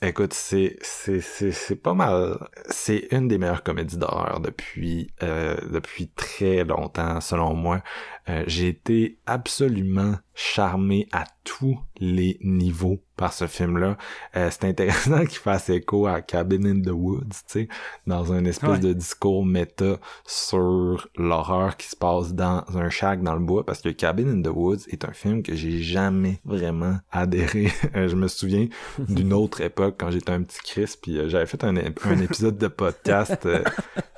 Écoute, 0.01 0.33
c'est, 0.33 0.77
c'est, 0.81 1.21
c'est, 1.21 1.75
pas 1.75 1.93
mal. 1.93 2.37
C'est 2.69 3.07
une 3.11 3.27
des 3.27 3.37
meilleures 3.37 3.63
comédies 3.63 3.97
d'horreur 3.97 4.39
depuis, 4.39 5.11
euh, 5.23 5.55
depuis 5.71 6.09
très 6.09 6.63
longtemps, 6.63 7.21
selon 7.21 7.53
moi. 7.53 7.81
Euh, 8.27 8.43
j'ai 8.47 8.69
été 8.69 9.19
absolument 9.27 10.15
charmé 10.33 11.07
à 11.11 11.25
tous 11.43 11.77
les 11.99 12.37
niveaux 12.41 12.99
par 13.15 13.31
ce 13.31 13.45
film-là. 13.45 13.97
Euh, 14.35 14.49
c'est 14.51 14.65
intéressant 14.65 15.19
qu'il 15.25 15.39
fasse 15.39 15.69
écho 15.69 16.07
à 16.07 16.21
Cabin 16.21 16.65
in 16.65 16.81
the 16.81 16.91
Woods, 16.91 17.43
tu 17.47 17.59
sais, 17.59 17.67
dans 18.07 18.33
un 18.33 18.43
espèce 18.45 18.79
de 18.79 18.93
discours 18.93 19.45
méta 19.45 19.97
sur 20.25 21.07
l'horreur 21.15 21.77
qui 21.77 21.87
se 21.87 21.95
passe 21.95 22.33
dans 22.33 22.63
un 22.73 22.89
shack 22.89 23.21
dans 23.21 23.35
le 23.35 23.45
bois, 23.45 23.65
parce 23.65 23.81
que 23.81 23.89
Cabin 23.89 24.27
in 24.27 24.41
the 24.41 24.53
Woods 24.53 24.87
est 24.89 25.05
un 25.05 25.13
film 25.13 25.43
que 25.43 25.55
j'ai 25.55 25.79
jamais 25.81 26.41
vraiment 26.43 26.97
adhéré. 27.11 27.71
Je 27.93 28.15
me 28.15 28.27
souviens 28.27 28.67
d'une 28.97 29.33
autre 29.33 29.44
époque 29.61 29.95
quand 29.97 30.11
j'étais 30.11 30.31
un 30.31 30.43
petit 30.43 30.59
Chris, 30.63 30.93
puis 31.01 31.17
euh, 31.17 31.29
j'avais 31.29 31.45
fait 31.45 31.63
un, 31.63 31.75
un, 31.75 32.19
épisode 32.21 32.57
de 32.57 32.67
podcast 32.67 33.47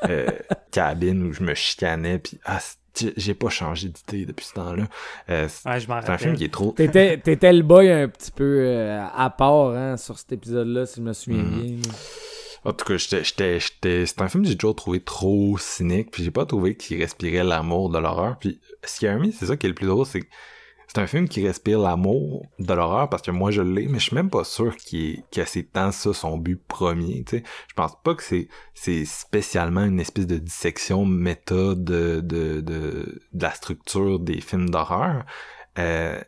Cabin 0.72 1.22
où 1.22 1.34
je 1.34 1.44
me 1.44 1.54
chicanais, 1.54 2.20
puis 2.20 2.40
ah, 2.46 2.60
j'ai 3.16 3.34
pas 3.34 3.50
changé 3.50 3.90
d'idée 3.90 4.26
depuis 4.26 4.46
ce 4.46 4.54
temps-là. 4.54 4.88
Euh, 5.30 5.48
ouais, 5.66 5.80
c'est 5.80 6.10
un 6.10 6.18
film 6.18 6.36
qui 6.36 6.46
est 6.46 6.54
trop. 6.54 6.72
T'étais, 6.72 7.18
t'étais 7.24 7.54
le 7.54 7.64
boy 7.64 7.90
un 7.92 8.08
petit 8.08 8.32
peu 8.32 8.62
euh, 8.62 9.06
à 9.16 9.30
part 9.30 9.70
hein, 9.72 9.98
sur 9.98 10.18
cet 10.18 10.32
épisode-là, 10.32 10.86
si 10.86 10.98
je 10.98 11.02
me 11.02 11.14
souviens 11.14 11.44
Mhm. 11.44 11.62
bien. 11.62 11.90
En 12.66 12.74
tout 12.74 12.86
cas, 12.86 12.98
j'étais, 12.98 13.24
j'étais, 13.24 13.60
j'étais, 13.60 14.06
c'est 14.06 14.22
un 14.22 14.28
film 14.28 14.44
que 14.44 14.50
j'ai 14.50 14.58
toujours 14.58 14.76
trouvé 14.76 15.00
trop 15.00 15.58
cynique, 15.58 16.12
puis 16.12 16.24
j'ai 16.24 16.32
pas 16.32 16.46
trouvé 16.46 16.76
qu'il 16.76 17.00
respirait 17.00 17.44
l'amour 17.44 17.90
de 17.90 17.98
l'horreur. 18.00 18.38
Puis 18.40 18.60
Scare 18.84 19.20
Me, 19.20 19.32
c'est 19.32 19.46
ça 19.46 19.56
qui 19.58 19.68
est 19.68 19.70
le 19.70 19.76
plus 19.76 19.88
drôle, 19.88 20.06
c'est 20.06 20.22
que 20.22 20.28
c'est 20.88 21.00
un 21.00 21.08
film 21.08 21.28
qui 21.28 21.46
respire 21.46 21.80
l'amour 21.80 22.46
de 22.60 22.74
l'horreur 22.74 23.10
parce 23.10 23.22
que 23.22 23.32
moi 23.32 23.52
je 23.52 23.62
l'ai, 23.62 23.88
mais 23.88 24.00
je 24.00 24.06
suis 24.06 24.16
même 24.16 24.30
pas 24.30 24.46
sûr 24.46 24.76
qu'il 24.78 25.24
que 25.32 25.44
c'est 25.46 25.64
tant 25.64 25.92
ça 25.92 26.14
son 26.14 26.38
but 26.38 26.62
premier. 26.68 27.26
Sais, 27.30 27.44
je 27.68 27.74
pense 27.74 27.94
pas 28.04 28.16
que 28.16 28.24
c'est 28.24 28.48
c'est 28.74 29.04
spécialement 29.06 29.84
une 29.84 30.00
espèce 30.00 30.28
de 30.28 30.38
dissection 30.38 31.06
méta 31.06 31.76
de 31.76 32.22
de 32.22 32.62
de, 32.62 32.62
de 32.62 33.44
la 33.44 33.52
structure 33.52 34.20
des 34.20 34.40
films 34.40 34.70
d'horreur. 34.70 35.26
Euh, 35.78 36.20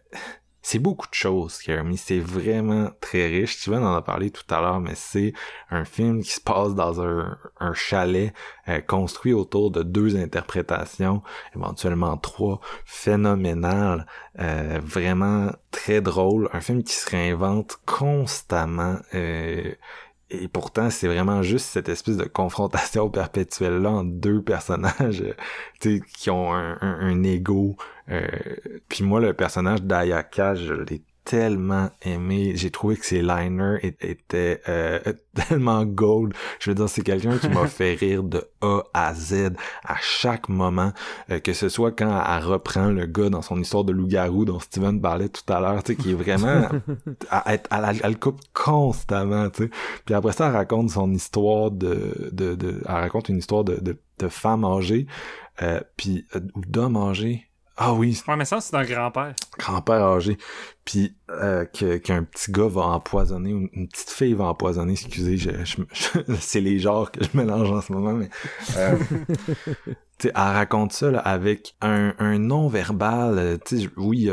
c'est 0.61 0.79
beaucoup 0.79 1.07
de 1.07 1.13
choses, 1.13 1.59
Me. 1.67 1.95
C'est 1.95 2.19
vraiment 2.19 2.89
très 2.99 3.27
riche. 3.27 3.57
Steven 3.57 3.83
en 3.83 3.95
a 3.95 4.01
parlé 4.01 4.29
tout 4.29 4.43
à 4.53 4.61
l'heure, 4.61 4.79
mais 4.79 4.95
c'est 4.95 5.33
un 5.69 5.85
film 5.85 6.21
qui 6.21 6.31
se 6.31 6.41
passe 6.41 6.75
dans 6.75 7.01
un, 7.01 7.37
chalet 7.73 8.33
euh, 8.67 8.81
construit 8.81 9.33
autour 9.33 9.71
de 9.71 9.83
deux 9.83 10.17
interprétations, 10.17 11.21
éventuellement 11.55 12.17
trois, 12.17 12.59
phénoménales, 12.85 14.05
euh, 14.39 14.79
vraiment 14.83 15.51
très 15.71 16.01
drôle. 16.01 16.49
Un 16.53 16.61
film 16.61 16.83
qui 16.83 16.93
se 16.93 17.09
réinvente 17.09 17.79
constamment. 17.85 18.97
euh, 19.13 19.73
et 20.31 20.47
pourtant, 20.47 20.89
c'est 20.89 21.07
vraiment 21.07 21.41
juste 21.41 21.65
cette 21.65 21.89
espèce 21.89 22.17
de 22.17 22.25
confrontation 22.25 23.09
perpétuelle-là 23.11 23.89
entre 23.89 24.11
deux 24.11 24.41
personnages 24.41 25.23
euh, 25.83 25.99
qui 26.13 26.29
ont 26.29 26.53
un, 26.53 26.77
un, 26.81 26.99
un 26.99 27.23
ego. 27.23 27.75
Euh, 28.09 28.27
puis 28.89 29.03
moi, 29.03 29.19
le 29.19 29.33
personnage 29.33 29.81
d'Ayaka, 29.81 30.55
je 30.55 30.73
l'ai 30.73 31.01
tellement 31.29 31.91
aimé. 32.01 32.53
J'ai 32.55 32.71
trouvé 32.71 32.97
que 32.97 33.05
ses 33.05 33.21
liners 33.21 33.77
étaient 34.01 34.61
euh, 34.67 34.99
tellement 35.35 35.85
gold. 35.85 36.33
Je 36.59 36.71
veux 36.71 36.75
dire, 36.75 36.89
c'est 36.89 37.03
quelqu'un 37.03 37.37
qui 37.37 37.49
m'a 37.49 37.67
fait 37.67 37.93
rire 37.93 38.23
de 38.23 38.43
A 38.61 38.81
à 38.95 39.13
Z 39.13 39.51
à 39.85 39.95
chaque 40.01 40.49
moment. 40.49 40.91
Euh, 41.29 41.39
que 41.39 41.53
ce 41.53 41.69
soit 41.69 41.91
quand 41.91 42.19
elle 42.27 42.43
reprend 42.43 42.87
le 42.87 43.05
gars 43.05 43.29
dans 43.29 43.43
son 43.43 43.61
histoire 43.61 43.83
de 43.83 43.91
loup-garou 43.93 44.43
dont 44.45 44.59
Steven 44.59 44.99
parlait 44.99 45.29
tout 45.29 45.43
à 45.53 45.59
l'heure, 45.59 45.83
tu 45.83 45.93
sais, 45.93 46.01
qui 46.01 46.11
est 46.11 46.15
vraiment... 46.15 46.67
elle, 47.45 47.45
elle- 47.45 47.61
elle- 47.69 48.01
elle 48.03 48.11
le 48.13 48.17
coupe 48.17 48.41
constamment, 48.53 49.51
tu 49.51 49.65
sais. 49.65 49.69
Puis 50.05 50.15
après 50.15 50.31
ça, 50.31 50.47
elle 50.47 50.55
raconte 50.55 50.89
son 50.89 51.11
histoire 51.13 51.69
de... 51.69 52.29
de, 52.31 52.55
de 52.55 52.81
elle 52.87 52.93
raconte 52.95 53.29
une 53.29 53.37
histoire 53.37 53.63
de, 53.63 53.75
de, 53.75 53.95
de 54.17 54.27
femme 54.29 54.65
âgée, 54.65 55.05
euh, 55.61 55.79
puis 55.95 56.25
euh, 56.35 56.39
ou 56.55 56.61
d'homme 56.65 56.97
âgé. 56.97 57.45
Ah 57.81 57.93
oui, 57.93 58.21
Ouais, 58.27 58.35
mais 58.35 58.43
ça, 58.43 58.59
c'est 58.59 58.75
un 58.75 58.83
grand-père. 58.83 59.33
grand-père 59.57 60.03
âgé, 60.03 60.37
puis 60.83 61.15
euh, 61.29 61.63
que- 61.65 61.95
qu'un 61.97 62.23
petit 62.25 62.51
gars 62.51 62.67
va 62.67 62.81
empoisonner, 62.87 63.53
ou 63.53 63.69
une 63.71 63.87
petite 63.87 64.09
fille 64.09 64.33
va 64.33 64.45
empoisonner, 64.45 64.91
excusez, 64.93 65.37
je, 65.37 65.51
je- 65.63 65.77
je- 65.93 66.33
c'est 66.41 66.59
les 66.59 66.77
genres 66.79 67.09
que 67.09 67.23
je 67.23 67.29
mélange 67.37 67.71
en 67.71 67.79
ce 67.81 67.93
moment, 67.93 68.11
mais... 68.13 68.29
euh, 68.75 68.97
elle 70.23 70.31
raconte 70.35 70.93
ça 70.93 71.11
là, 71.11 71.19
avec 71.19 71.75
un, 71.81 72.13
un 72.19 72.37
non-verbal, 72.39 73.37
euh, 73.37 73.57
oui, 73.97 74.29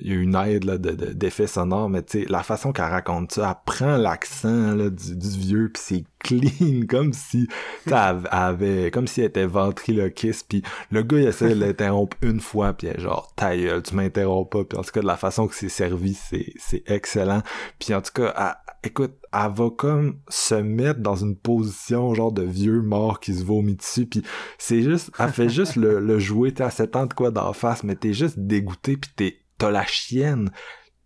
il 0.00 0.08
y 0.08 0.12
a 0.12 0.14
une 0.14 0.34
aide 0.34 0.64
là, 0.64 0.78
de, 0.78 0.90
de- 0.90 1.12
d'effets 1.12 1.46
sonores, 1.46 1.88
mais 1.88 2.02
la 2.28 2.42
façon 2.42 2.72
qu'elle 2.72 2.86
raconte 2.86 3.32
ça, 3.32 3.48
elle 3.50 3.72
prend 3.74 3.96
l'accent 3.96 4.74
là, 4.74 4.90
du, 4.90 5.16
du 5.16 5.38
vieux, 5.38 5.70
puis 5.72 5.82
c'est 5.84 6.04
clean, 6.24 6.86
comme 6.88 7.12
si, 7.12 7.46
elle, 7.86 8.20
avait, 8.30 8.90
comme 8.90 9.06
si 9.06 9.20
elle 9.20 9.26
était 9.26 9.44
ventriloquiste, 9.46 10.46
puis 10.48 10.62
le 10.90 11.02
gars, 11.02 11.18
il 11.18 11.26
essaie 11.26 11.50
de 11.54 11.60
l'interrompre 11.60 12.16
une 12.22 12.40
fois, 12.40 12.72
puis 12.72 12.88
genre, 12.96 13.30
ta 13.36 13.54
gueule, 13.56 13.82
tu 13.82 13.94
m'interromps 13.94 14.48
pas. 14.48 14.64
Puis 14.64 14.78
en 14.78 14.82
tout 14.82 14.90
cas, 14.90 15.00
de 15.02 15.06
la 15.06 15.18
façon 15.18 15.46
que 15.46 15.54
c'est 15.54 15.68
servi, 15.68 16.14
c'est, 16.14 16.52
c'est 16.56 16.82
excellent. 16.90 17.42
Puis 17.78 17.92
en 17.94 18.00
tout 18.00 18.12
cas, 18.14 18.56
écoute, 18.84 19.14
elle 19.32 19.52
va 19.52 19.70
comme 19.70 20.20
se 20.28 20.54
mettre 20.54 21.00
dans 21.00 21.16
une 21.16 21.36
position 21.36 22.14
genre 22.14 22.32
de 22.32 22.42
vieux 22.42 22.82
mort 22.82 23.20
qui 23.20 23.34
se 23.34 23.44
vomit 23.44 23.76
dessus. 23.76 24.06
Puis 24.06 24.22
c'est 24.58 24.82
juste, 24.82 25.10
elle 25.18 25.30
fait 25.30 25.48
juste 25.48 25.76
le, 25.76 26.00
le 26.00 26.18
jouer, 26.18 26.52
t'as 26.52 26.70
7 26.70 26.96
ans 26.96 27.06
de 27.06 27.14
quoi 27.14 27.30
d'en 27.30 27.52
face, 27.52 27.82
mais 27.82 27.96
t'es 27.96 28.12
juste 28.12 28.38
dégoûté, 28.38 28.96
puis 28.96 29.10
t'es, 29.16 29.38
t'as 29.58 29.70
la 29.70 29.86
chienne 29.86 30.50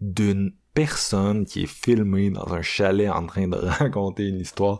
d'une 0.01 0.53
personne 0.75 1.45
qui 1.45 1.65
est 1.65 1.67
filmée 1.67 2.31
dans 2.31 2.55
un 2.55 2.63
chalet 2.63 3.11
en 3.11 3.27
train 3.27 3.49
de 3.49 3.57
raconter 3.57 4.29
une 4.29 4.41
histoire. 4.41 4.79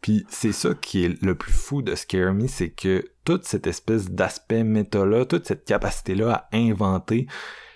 Puis 0.00 0.24
c'est 0.28 0.52
ça 0.52 0.74
qui 0.74 1.04
est 1.04 1.22
le 1.22 1.34
plus 1.34 1.52
fou 1.52 1.82
de 1.82 1.94
Scare 1.94 2.34
Me, 2.34 2.46
c'est 2.46 2.70
que 2.70 3.04
toute 3.24 3.44
cette 3.44 3.66
espèce 3.66 4.10
d'aspect 4.10 4.64
méta-là, 4.64 5.24
toute 5.24 5.46
cette 5.46 5.64
capacité-là 5.64 6.48
à 6.52 6.56
inventer, 6.56 7.26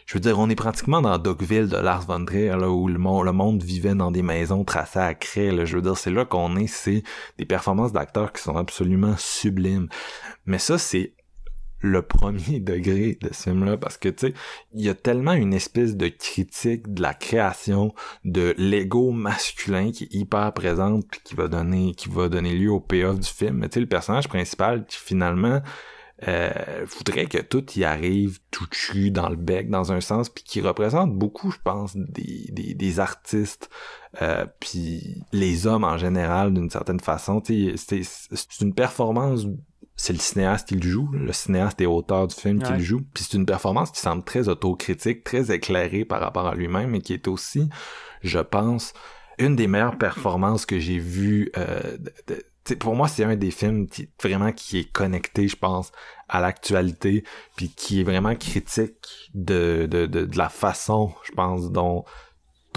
je 0.06 0.14
veux 0.14 0.20
dire, 0.20 0.38
on 0.38 0.50
est 0.50 0.54
pratiquement 0.54 1.00
dans 1.00 1.16
Dogville 1.18 1.68
de 1.68 1.76
Lars 1.76 2.02
von 2.02 2.24
Trier, 2.24 2.56
là, 2.56 2.68
où 2.68 2.88
le 2.88 2.98
monde, 2.98 3.24
le 3.24 3.32
monde 3.32 3.62
vivait 3.62 3.94
dans 3.94 4.10
des 4.10 4.22
maisons 4.22 4.64
tracées 4.64 4.98
à 4.98 5.14
craie, 5.14 5.50
là. 5.50 5.64
Je 5.64 5.76
veux 5.76 5.82
dire, 5.82 5.96
c'est 5.96 6.10
là 6.10 6.24
qu'on 6.24 6.56
est, 6.56 6.66
c'est 6.66 7.02
des 7.38 7.46
performances 7.46 7.92
d'acteurs 7.92 8.32
qui 8.32 8.42
sont 8.42 8.56
absolument 8.56 9.14
sublimes. 9.16 9.88
Mais 10.44 10.58
ça, 10.58 10.76
c'est 10.76 11.14
le 11.80 12.02
premier 12.02 12.60
degré 12.60 13.16
de 13.20 13.32
ce 13.32 13.44
film-là, 13.44 13.78
parce 13.78 13.96
que, 13.96 14.10
tu 14.10 14.28
sais, 14.28 14.34
il 14.72 14.82
y 14.82 14.90
a 14.90 14.94
tellement 14.94 15.32
une 15.32 15.54
espèce 15.54 15.96
de 15.96 16.08
critique 16.08 16.92
de 16.92 17.00
la 17.00 17.14
création, 17.14 17.94
de 18.24 18.54
l'ego 18.58 19.10
masculin 19.10 19.90
qui 19.90 20.04
est 20.04 20.14
hyper 20.14 20.52
présente, 20.52 21.06
qui 21.24 21.34
va 21.34 21.48
donner, 21.48 21.94
qui 21.94 22.10
va 22.10 22.28
donner 22.28 22.52
lieu 22.52 22.70
au 22.70 22.80
payoff 22.80 23.18
du 23.18 23.28
film. 23.28 23.58
Mais 23.58 23.68
tu 23.70 23.74
sais, 23.74 23.80
le 23.80 23.86
personnage 23.86 24.28
principal, 24.28 24.84
qui 24.86 24.98
finalement, 24.98 25.62
euh, 26.28 26.86
voudrait 26.86 27.26
que 27.26 27.38
tout 27.38 27.64
y 27.74 27.82
arrive 27.84 28.38
tout 28.52 28.66
cru 28.70 29.10
dans 29.10 29.28
le 29.28 29.36
bec 29.36 29.68
dans 29.68 29.90
un 29.92 30.00
sens 30.00 30.28
puis 30.28 30.44
qui 30.44 30.60
représente 30.60 31.12
beaucoup 31.12 31.50
je 31.50 31.58
pense 31.64 31.96
des, 31.96 32.46
des, 32.52 32.74
des 32.74 33.00
artistes 33.00 33.68
euh, 34.22 34.46
puis 34.60 35.22
les 35.32 35.66
hommes 35.66 35.82
en 35.84 35.98
général 35.98 36.54
d'une 36.54 36.70
certaine 36.70 37.00
façon. 37.00 37.42
C'est 37.44 37.74
c'est 37.76 38.60
une 38.64 38.74
performance 38.74 39.46
c'est 39.96 40.12
le 40.12 40.18
cinéaste 40.20 40.68
qui 40.68 40.76
le 40.76 40.88
joue 40.88 41.08
le 41.12 41.32
cinéaste 41.32 41.80
et 41.80 41.86
auteur 41.86 42.26
du 42.28 42.34
film 42.34 42.62
qui 42.62 42.72
le 42.78 42.78
joue 42.84 43.00
puis 43.12 43.24
c'est 43.24 43.36
une 43.36 43.46
performance 43.46 43.90
qui 43.90 44.00
semble 44.00 44.22
très 44.24 44.48
autocritique 44.48 45.24
très 45.24 45.52
éclairée 45.52 46.04
par 46.04 46.20
rapport 46.20 46.46
à 46.46 46.54
lui-même 46.54 46.94
et 46.94 47.00
qui 47.00 47.12
est 47.12 47.26
aussi 47.28 47.68
je 48.22 48.38
pense 48.38 48.92
une 49.38 49.56
des 49.56 49.66
meilleures 49.66 49.98
performances 49.98 50.64
que 50.64 50.78
j'ai 50.78 50.98
vues 50.98 51.50
euh, 51.56 51.96
de- 51.98 52.12
de- 52.28 52.42
T'sais, 52.64 52.76
pour 52.76 52.96
moi, 52.96 53.08
c'est 53.08 53.24
un 53.24 53.36
des 53.36 53.50
films 53.50 53.86
qui 53.86 54.08
vraiment 54.22 54.52
qui 54.52 54.78
est 54.78 54.90
connecté, 54.90 55.48
je 55.48 55.56
pense, 55.56 55.92
à 56.28 56.40
l'actualité, 56.40 57.24
puis 57.56 57.68
qui 57.68 58.00
est 58.00 58.04
vraiment 58.04 58.34
critique 58.34 59.30
de, 59.34 59.86
de, 59.90 60.06
de, 60.06 60.24
de 60.24 60.38
la 60.38 60.48
façon, 60.48 61.12
je 61.24 61.32
pense, 61.32 61.70
dont 61.70 62.04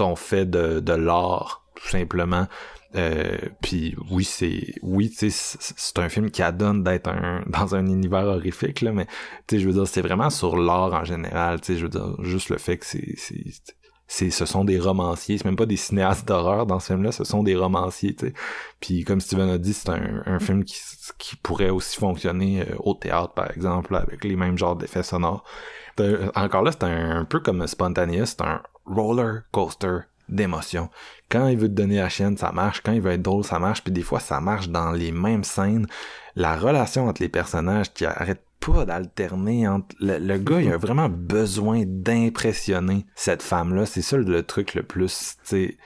on 0.00 0.16
fait 0.16 0.44
de, 0.46 0.80
de 0.80 0.92
l'art, 0.92 1.64
tout 1.74 1.88
simplement. 1.88 2.46
Euh, 2.94 3.36
puis 3.60 3.94
oui, 4.10 4.24
c'est 4.24 4.74
oui, 4.82 5.12
c'est 5.14 5.98
un 5.98 6.08
film 6.08 6.30
qui 6.30 6.42
adonne 6.42 6.82
d'être 6.82 7.08
un 7.08 7.42
dans 7.46 7.74
un 7.74 7.86
univers 7.86 8.24
horrifique 8.24 8.80
là, 8.80 8.92
mais 8.92 9.06
tu 9.46 9.60
je 9.60 9.66
veux 9.68 9.74
dire, 9.74 9.86
c'est 9.86 10.00
vraiment 10.00 10.30
sur 10.30 10.56
l'art 10.56 10.94
en 10.94 11.04
général. 11.04 11.60
Tu 11.60 11.76
je 11.76 11.82
veux 11.82 11.90
dire, 11.90 12.16
juste 12.22 12.48
le 12.48 12.56
fait 12.56 12.78
que 12.78 12.86
c'est 12.86 13.14
c'est 14.08 14.30
ce 14.30 14.46
sont 14.46 14.64
des 14.64 14.80
romanciers, 14.80 15.38
c'est 15.38 15.44
même 15.44 15.56
pas 15.56 15.66
des 15.66 15.76
cinéastes 15.76 16.26
d'horreur 16.26 16.66
dans 16.66 16.80
ce 16.80 16.88
film-là, 16.88 17.12
ce 17.12 17.24
sont 17.24 17.42
des 17.42 17.54
romanciers, 17.54 18.14
tu 18.14 18.28
sais. 18.28 18.34
Puis 18.80 19.04
comme 19.04 19.20
Steven 19.20 19.50
a 19.50 19.58
dit, 19.58 19.74
c'est 19.74 19.90
un, 19.90 20.22
un 20.24 20.38
film 20.38 20.64
qui, 20.64 20.80
qui 21.18 21.36
pourrait 21.36 21.68
aussi 21.68 21.98
fonctionner 21.98 22.62
euh, 22.62 22.74
au 22.78 22.94
théâtre, 22.94 23.34
par 23.34 23.50
exemple, 23.50 23.94
avec 23.94 24.24
les 24.24 24.34
mêmes 24.34 24.56
genres 24.58 24.76
d'effets 24.76 25.02
sonores. 25.02 25.44
Encore 26.34 26.62
là, 26.62 26.72
c'est 26.72 26.84
un, 26.84 27.18
un 27.18 27.24
peu 27.24 27.40
comme 27.40 27.66
Spontaneous, 27.66 28.26
c'est 28.26 28.40
un 28.40 28.62
roller 28.86 29.42
coaster 29.52 29.98
d'émotions. 30.28 30.90
Quand 31.30 31.48
il 31.48 31.58
veut 31.58 31.68
te 31.68 31.74
donner 31.74 31.96
la 31.96 32.08
chienne, 32.08 32.36
ça 32.36 32.52
marche. 32.52 32.82
Quand 32.82 32.92
il 32.92 33.00
veut 33.00 33.12
être 33.12 33.22
drôle, 33.22 33.44
ça 33.44 33.58
marche. 33.58 33.82
Puis 33.82 33.92
des 33.92 34.02
fois, 34.02 34.20
ça 34.20 34.40
marche 34.40 34.68
dans 34.68 34.92
les 34.92 35.12
mêmes 35.12 35.44
scènes. 35.44 35.86
La 36.36 36.56
relation 36.56 37.08
entre 37.08 37.22
les 37.22 37.28
personnages 37.28 37.92
qui 37.92 38.04
arrête 38.04 38.42
pas 38.60 38.84
d'alterner 38.84 39.68
entre 39.68 39.94
le, 40.00 40.18
le 40.18 40.38
gars 40.38 40.60
il 40.60 40.72
a 40.72 40.76
vraiment 40.76 41.08
besoin 41.08 41.82
d'impressionner 41.86 43.06
cette 43.14 43.42
femme 43.42 43.74
là 43.74 43.86
c'est 43.86 44.02
ça 44.02 44.16
le 44.16 44.42
truc 44.42 44.74
le 44.74 44.82
plus 44.82 45.36
tu 45.44 45.48
sais 45.48 45.76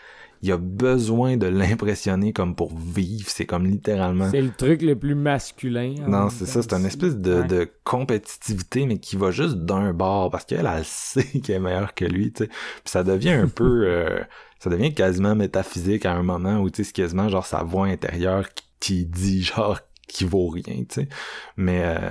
il 0.45 0.51
a 0.51 0.57
besoin 0.57 1.37
de 1.37 1.47
l'impressionner 1.47 2.33
comme 2.33 2.57
pour 2.57 2.77
vivre 2.77 3.29
c'est 3.29 3.47
comme 3.47 3.65
littéralement 3.67 4.29
C'est 4.31 4.41
le 4.43 4.51
truc 4.51 4.83
le 4.83 4.99
plus 4.99 5.15
masculin. 5.15 5.95
non, 6.09 6.31
c'est 6.31 6.47
ça, 6.47 6.63
c'est 6.63 6.73
une 6.73 6.85
espèce 6.85 7.17
de, 7.17 7.43
Ouais. 7.43 7.47
de 7.47 7.71
compétitivité, 7.85 8.87
mais 8.87 8.99
qui 8.99 9.15
va 9.17 9.31
juste 9.31 9.59
d'un 9.59 9.93
bord, 9.93 10.31
parce 10.31 10.45
qu'elle, 10.45 10.67
elle 10.67 10.85
sait 10.85 11.23
qu'elle 11.45 11.57
est 11.57 11.61
meilleure 11.61 11.95
que 11.95 12.05
lui, 12.07 12.33
tu 12.33 12.43
sais. 12.43 12.49
Puis 12.49 12.57
ça 12.87 13.05
devient 13.05 13.31
un 13.31 13.47
peu, 13.47 13.83
euh, 13.87 14.19
ça 14.59 14.69
devient 14.69 14.93
quasiment 14.93 15.37
métaphysique 15.37 16.07
à 16.07 16.13
un 16.15 16.25
moment 16.25 16.59
où, 16.59 16.71
tu 16.71 16.79
sais, 16.79 16.89
c'est 16.89 16.93
quasiment 16.93 17.29
genre 17.29 17.47
sa 17.47 17.63
voix 17.63 17.87
intérieure 17.87 18.49
qui, 18.53 18.65
qui 18.81 19.07
dit 19.07 19.43
genre 19.45 19.79
qui 20.09 20.25
vaut 20.25 20.49
rien, 20.49 20.83
tu 20.89 21.03
sais. 21.03 21.09
Mais 21.57 21.83
euh, 21.85 22.11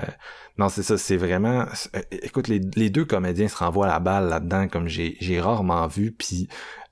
non, 0.62 0.70
c'est 0.70 0.84
ça, 0.84 0.98
c'est 0.98 1.18
vraiment... 1.18 1.66
euh, 1.96 2.02
Écoute, 2.12 2.48
les, 2.48 2.60
les 2.76 2.90
deux 2.92 3.04
comédiens 3.06 3.48
se 3.48 3.58
renvoient 3.58 3.88
la 3.88 4.00
balle 4.00 4.30
là-dedans, 4.30 4.68
comme 4.68 4.88
j'ai 4.88 5.18
j'ai 5.20 5.40
rarement 5.42 5.88
vu, 5.88 6.12
puis 6.12 6.48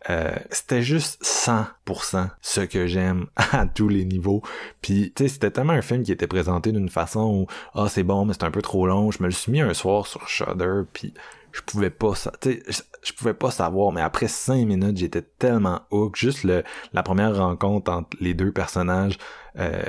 Euh, 0.10 0.34
c'était 0.50 0.82
juste 0.82 1.22
100% 1.24 2.30
ce 2.42 2.62
que 2.62 2.88
j'aime 2.88 3.28
à 3.36 3.66
tous 3.68 3.90
les 3.90 4.06
niveaux. 4.06 4.42
Puis, 4.82 5.12
tu 5.14 5.24
sais, 5.24 5.30
c'était 5.30 5.52
tellement 5.52 5.74
un 5.74 5.82
film 5.82 6.04
qui 6.04 6.12
était 6.14 6.26
présenté 6.28 6.72
d'une 6.72 6.88
façon 6.90 7.22
où, 7.22 7.48
ah, 7.76 7.88
c'est 7.90 8.04
bon, 8.04 8.24
mais 8.26 8.34
c'est 8.34 8.46
un 8.46 8.52
peu 8.52 8.62
trop 8.62 8.88
long. 8.88 9.12
Je 9.12 9.22
me 9.22 9.28
le 9.28 9.34
suis 9.34 9.52
mis 9.52 9.60
un 9.62 9.74
soir 9.74 10.08
sur 10.08 10.28
Shudder, 10.30 10.84
puis 10.94 11.14
je 11.52 11.62
pouvais 11.62 11.90
pas 11.90 12.14
ça 12.16 12.32
je, 12.44 13.14
pouvais 13.14 13.34
pas 13.34 13.50
savoir 13.52 13.92
mais 13.92 14.02
après 14.02 14.28
cinq 14.28 14.66
minutes 14.68 14.98
j'étais 14.98 15.24
tellement 15.24 15.82
hook 15.90 16.16
juste 16.16 16.44
le 16.44 16.64
la 16.94 17.02
première 17.02 17.36
rencontre 17.36 17.92
entre 17.92 18.16
les 18.20 18.36
deux 18.36 18.52
personnages 18.52 19.18
euh, 19.58 19.82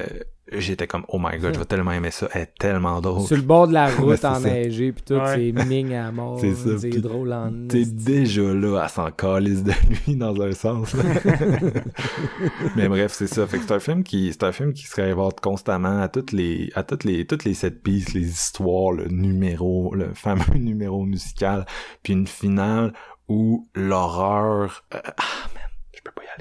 j'étais 0.53 0.87
comme 0.87 1.05
oh 1.09 1.19
my 1.19 1.39
god 1.39 1.55
je 1.55 1.59
vais 1.59 1.65
tellement 1.65 1.93
aimer 1.93 2.11
ça. 2.11 2.29
Elle 2.33 2.43
est 2.43 2.59
tellement 2.59 3.01
drôle. 3.01 3.27
Sur 3.27 3.37
le 3.37 3.43
bord 3.43 3.69
de 3.69 3.75
la 3.75 3.89
route 3.97 4.25
enneigé 4.25 4.93
puis 4.93 5.03
tout 5.03 5.21
c'est 5.27 5.53
ming 5.53 5.95
à 5.95 6.11
mort 6.11 6.41
c'est 6.41 7.01
drôle 7.01 7.33
en 7.33 7.53
t'es 7.69 7.85
déjà 7.85 8.43
là 8.43 8.83
à 8.83 8.89
s'en 8.89 9.11
calisse 9.11 9.63
de 9.63 9.73
lui 10.07 10.17
dans 10.17 10.41
un 10.41 10.53
sens. 10.53 10.95
Mais 12.77 12.89
bref 12.89 13.13
c'est 13.13 13.27
ça. 13.27 13.47
Fait 13.47 13.59
que 13.59 13.65
c'est 13.65 13.75
un 13.75 13.81
film 13.81 14.03
qui 14.03 14.33
c'est 14.33 14.45
un 14.45 14.53
film 14.53 14.73
qui 14.73 14.87
se 14.87 14.97
réinvente 14.97 15.41
constamment 15.41 16.01
à 16.01 16.09
toutes 16.09 16.33
les 16.33 16.71
à 16.75 16.83
toutes 16.83 17.05
les 17.05 17.27
toutes 17.27 17.45
les 17.45 17.55
sept 17.55 17.83
pistes 17.83 18.15
les 18.15 18.29
histoires 18.29 18.93
le 18.93 19.09
numéro 19.09 19.95
le 19.95 20.13
fameux 20.15 20.59
numéro 20.59 21.05
musical 21.05 21.67
puis 22.03 22.13
une 22.13 22.27
finale 22.27 22.93
où 23.29 23.69
l'horreur 23.75 24.85
euh, 24.95 24.99
ah 25.05 25.49
man 25.55 25.63
je 25.93 26.01
peux 26.03 26.11
pas 26.11 26.23
y 26.23 26.41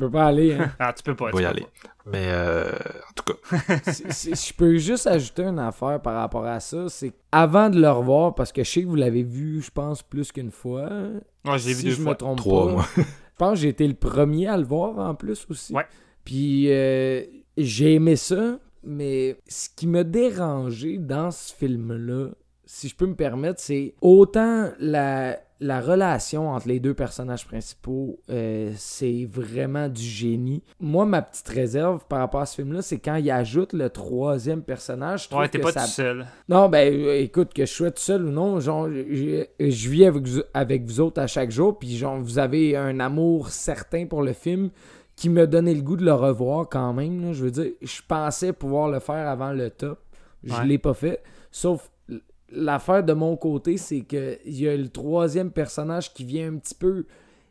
je 0.00 0.04
peux 0.04 0.10
pas 0.10 0.24
y 0.24 0.26
aller 0.26 0.52
tu 0.52 0.52
peux 0.52 0.54
pas 0.54 0.54
aller 0.54 0.54
hein 0.54 0.72
ah 0.78 0.92
tu 0.92 1.02
peux 1.02 1.14
pas 1.14 1.26
tu 1.26 1.36
peux 1.36 1.42
y 1.42 1.46
aller 1.46 1.66
mais 2.06 2.26
euh, 2.28 2.70
en 2.70 3.12
tout 3.14 3.32
cas. 3.32 3.38
je 3.86 4.52
peux 4.52 4.76
juste 4.76 5.06
ajouter 5.06 5.42
une 5.42 5.58
affaire 5.58 6.00
par 6.02 6.14
rapport 6.14 6.44
à 6.44 6.60
ça. 6.60 6.88
C'est 6.88 7.14
avant 7.32 7.70
de 7.70 7.80
le 7.80 7.90
revoir, 7.90 8.34
parce 8.34 8.52
que 8.52 8.62
je 8.62 8.70
sais 8.70 8.82
que 8.82 8.88
vous 8.88 8.94
l'avez 8.94 9.22
vu, 9.22 9.62
je 9.62 9.70
pense, 9.70 10.02
plus 10.02 10.30
qu'une 10.30 10.50
fois. 10.50 10.88
Je 11.44 11.68
l'ai 11.68 11.74
vu 11.74 11.84
deux 11.84 11.90
je 11.90 12.02
fois. 12.02 12.12
me 12.12 12.16
trompe 12.16 12.38
Trois, 12.38 12.66
pas. 12.66 12.72
moi. 12.72 12.86
je 12.96 13.02
pense 13.38 13.52
que 13.52 13.56
j'ai 13.60 13.68
été 13.68 13.88
le 13.88 13.94
premier 13.94 14.48
à 14.48 14.58
le 14.58 14.64
voir 14.64 14.98
en 14.98 15.14
plus 15.14 15.46
aussi. 15.48 15.72
Ouais. 15.72 15.86
Puis 16.24 16.70
euh, 16.70 17.22
j'ai 17.56 17.94
aimé 17.94 18.16
ça, 18.16 18.58
mais 18.82 19.40
ce 19.48 19.70
qui 19.74 19.86
m'a 19.86 20.04
dérangé 20.04 20.98
dans 20.98 21.30
ce 21.30 21.54
film-là, 21.54 22.28
si 22.66 22.88
je 22.88 22.96
peux 22.96 23.06
me 23.06 23.14
permettre, 23.14 23.60
c'est 23.60 23.94
autant 24.02 24.72
la, 24.78 25.38
la 25.60 25.80
relation 25.80 26.50
entre 26.50 26.68
les 26.68 26.80
deux 26.80 26.94
personnages 26.94 27.46
principaux, 27.46 28.18
euh, 28.30 28.72
c'est 28.76 29.26
vraiment 29.30 29.88
du 29.88 30.02
génie. 30.02 30.62
Moi, 30.80 31.06
ma 31.06 31.22
petite 31.22 31.48
réserve 31.48 32.04
par 32.08 32.18
rapport 32.18 32.40
à 32.40 32.46
ce 32.46 32.56
film-là, 32.56 32.82
c'est 32.82 32.98
quand 32.98 33.16
il 33.16 33.30
ajoute 33.30 33.72
le 33.72 33.88
troisième 33.88 34.62
personnage. 34.62 35.28
ouais, 35.32 35.48
t'es 35.48 35.58
pas 35.58 35.72
ça... 35.72 35.82
tout 35.82 35.90
seul. 35.90 36.26
Non, 36.48 36.68
ben 36.68 36.92
écoute, 37.18 37.54
que 37.54 37.64
je 37.64 37.72
sois 37.72 37.90
tout 37.90 38.02
seul 38.02 38.24
ou 38.24 38.30
non, 38.30 38.60
genre, 38.60 38.88
je, 38.88 39.46
je 39.60 39.88
vis 39.88 40.06
avec 40.06 40.26
vous, 40.26 40.42
avec 40.52 40.84
vous 40.84 41.00
autres 41.00 41.20
à 41.20 41.26
chaque 41.26 41.50
jour, 41.50 41.78
puis 41.78 41.96
genre, 41.96 42.18
vous 42.20 42.38
avez 42.38 42.76
un 42.76 42.98
amour 43.00 43.48
certain 43.50 44.06
pour 44.06 44.22
le 44.22 44.32
film 44.32 44.70
qui 45.16 45.28
me 45.28 45.46
donnait 45.46 45.74
le 45.74 45.82
goût 45.82 45.96
de 45.96 46.04
le 46.04 46.12
revoir 46.12 46.68
quand 46.68 46.92
même. 46.92 47.32
Je 47.32 47.44
veux 47.44 47.50
dire, 47.50 47.70
je 47.80 48.00
pensais 48.06 48.52
pouvoir 48.52 48.88
le 48.88 48.98
faire 48.98 49.28
avant 49.28 49.52
le 49.52 49.70
top. 49.70 50.00
Je 50.42 50.60
l'ai 50.62 50.78
pas 50.78 50.94
fait. 50.94 51.22
Sauf 51.50 51.90
l'affaire 52.54 53.02
de 53.02 53.12
mon 53.12 53.36
côté, 53.36 53.76
c'est 53.76 54.02
qu'il 54.02 54.38
y 54.44 54.68
a 54.68 54.76
le 54.76 54.88
troisième 54.88 55.50
personnage 55.50 56.12
qui 56.12 56.24
vient 56.24 56.52
un 56.52 56.58
petit 56.58 56.74
peu 56.74 57.04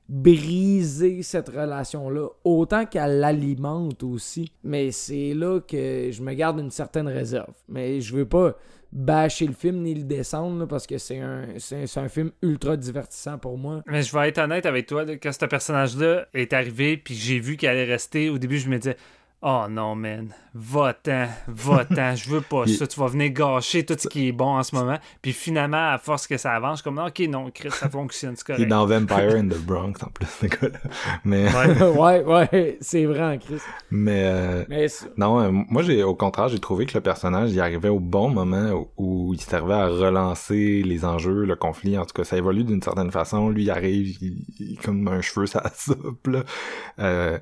briser 0.10 1.24
cette 1.24 1.50
relation-là, 1.50 2.28
autant 2.44 2.86
qu'elle 2.86 3.20
l'alimente 3.20 4.04
aussi. 4.04 4.52
Mais 4.64 4.92
c'est 4.92 5.34
là 5.34 5.60
que 5.62 6.10
je 6.12 6.22
me 6.22 6.34
garde 6.34 6.60
une 6.60 6.72
certaine 6.72 7.08
réserve. 7.08 7.54
Mais 7.70 8.02
je 8.02 8.16
veux 8.16 8.26
pas 8.26 8.56
bâcher 8.92 9.48
le 9.48 9.54
film 9.54 9.82
ni 9.82 9.96
le 9.96 10.04
descendre 10.04 10.68
parce 10.68 10.86
que 10.86 11.00
c'est 11.00 11.20
un, 11.20 11.48
c'est, 11.58 11.98
un 11.98 12.10
film 12.10 12.32
ultra 12.44 12.78
divertissant 12.78 13.40
pour 13.40 13.58
moi. 13.58 13.82
Mais 13.88 14.04
je 14.04 14.16
vais 14.16 14.30
être 14.30 14.38
honnête 14.38 14.66
avec 14.68 14.86
toi, 14.86 15.04
quand 15.18 15.32
ce 15.32 15.46
personnage-là 15.46 16.28
est 16.34 16.54
arrivé 16.54 16.98
puis 16.98 17.16
j'ai 17.16 17.40
vu 17.40 17.58
qu'elle 17.58 17.72
allait 17.72 17.92
rester, 17.92 18.30
au 18.30 18.38
début 18.38 18.60
je 18.60 18.70
me 18.70 18.78
disais 18.78 18.98
Oh 19.46 19.66
non, 19.70 19.94
man. 19.94 20.30
Va-t'en, 20.56 21.28
va-t'en. 21.48 22.16
Je 22.16 22.30
veux 22.30 22.40
pas 22.40 22.66
ça. 22.68 22.88
Tu 22.88 22.98
vas 22.98 23.08
venir 23.08 23.30
gâcher 23.32 23.86
tout 23.86 23.96
ce 24.00 24.08
qui 24.08 24.30
est 24.30 24.32
bon 24.32 24.58
en 24.58 24.64
ce 24.64 24.74
moment. 24.74 24.98
Puis 25.22 25.34
finalement, 25.34 25.92
à 25.92 25.98
force 25.98 26.28
que 26.28 26.38
ça 26.38 26.54
avance, 26.54 26.78
je 26.78 26.84
suis 26.84 26.84
comme, 26.84 27.06
OK, 27.06 27.20
non, 27.28 27.52
Chris, 27.54 27.72
ça 27.72 27.90
fonctionne. 27.90 28.38
C'est 28.38 28.48
correct. 28.48 28.62
Il 28.62 28.64
est 28.64 28.68
dans 28.68 28.86
Vampire 28.86 29.36
in 29.36 29.50
the 29.50 29.58
Bronx 29.66 29.96
en 30.02 30.08
plus, 30.12 30.48
gars-là. 30.48 30.80
Mais... 31.26 31.50
Ouais, 31.94 32.24
ouais, 32.24 32.78
c'est 32.80 33.04
vrai, 33.04 33.38
Chris. 33.44 33.60
Mais, 33.92 34.24
euh, 34.24 34.64
Mais 34.70 34.88
non, 35.18 35.42
euh, 35.42 35.50
moi, 35.52 35.82
j'ai 35.84 36.04
au 36.04 36.16
contraire, 36.16 36.48
j'ai 36.48 36.60
trouvé 36.60 36.86
que 36.86 36.94
le 36.94 37.02
personnage, 37.02 37.52
il 37.52 37.60
arrivait 37.60 37.90
au 37.90 38.00
bon 38.00 38.30
moment 38.30 38.88
où, 38.98 39.34
il 39.34 39.42
servait 39.42 39.74
à 39.74 39.88
relancer 39.88 40.84
les 40.84 41.04
enjeux, 41.04 41.44
le 41.44 41.56
conflit. 41.58 41.98
En 41.98 42.06
tout 42.06 42.14
cas, 42.14 42.24
ça 42.24 42.38
évolue 42.38 42.64
d'une 42.64 42.82
certaine 42.82 43.12
façon. 43.12 43.50
Lui, 43.50 43.64
il 43.64 43.72
arrive, 43.72 44.16
il, 44.22 44.80
comme 44.82 45.06
un 45.10 45.20
cheveu, 45.20 45.48
ça 45.48 45.64
soupe, 45.76 46.28
là. 46.28 47.40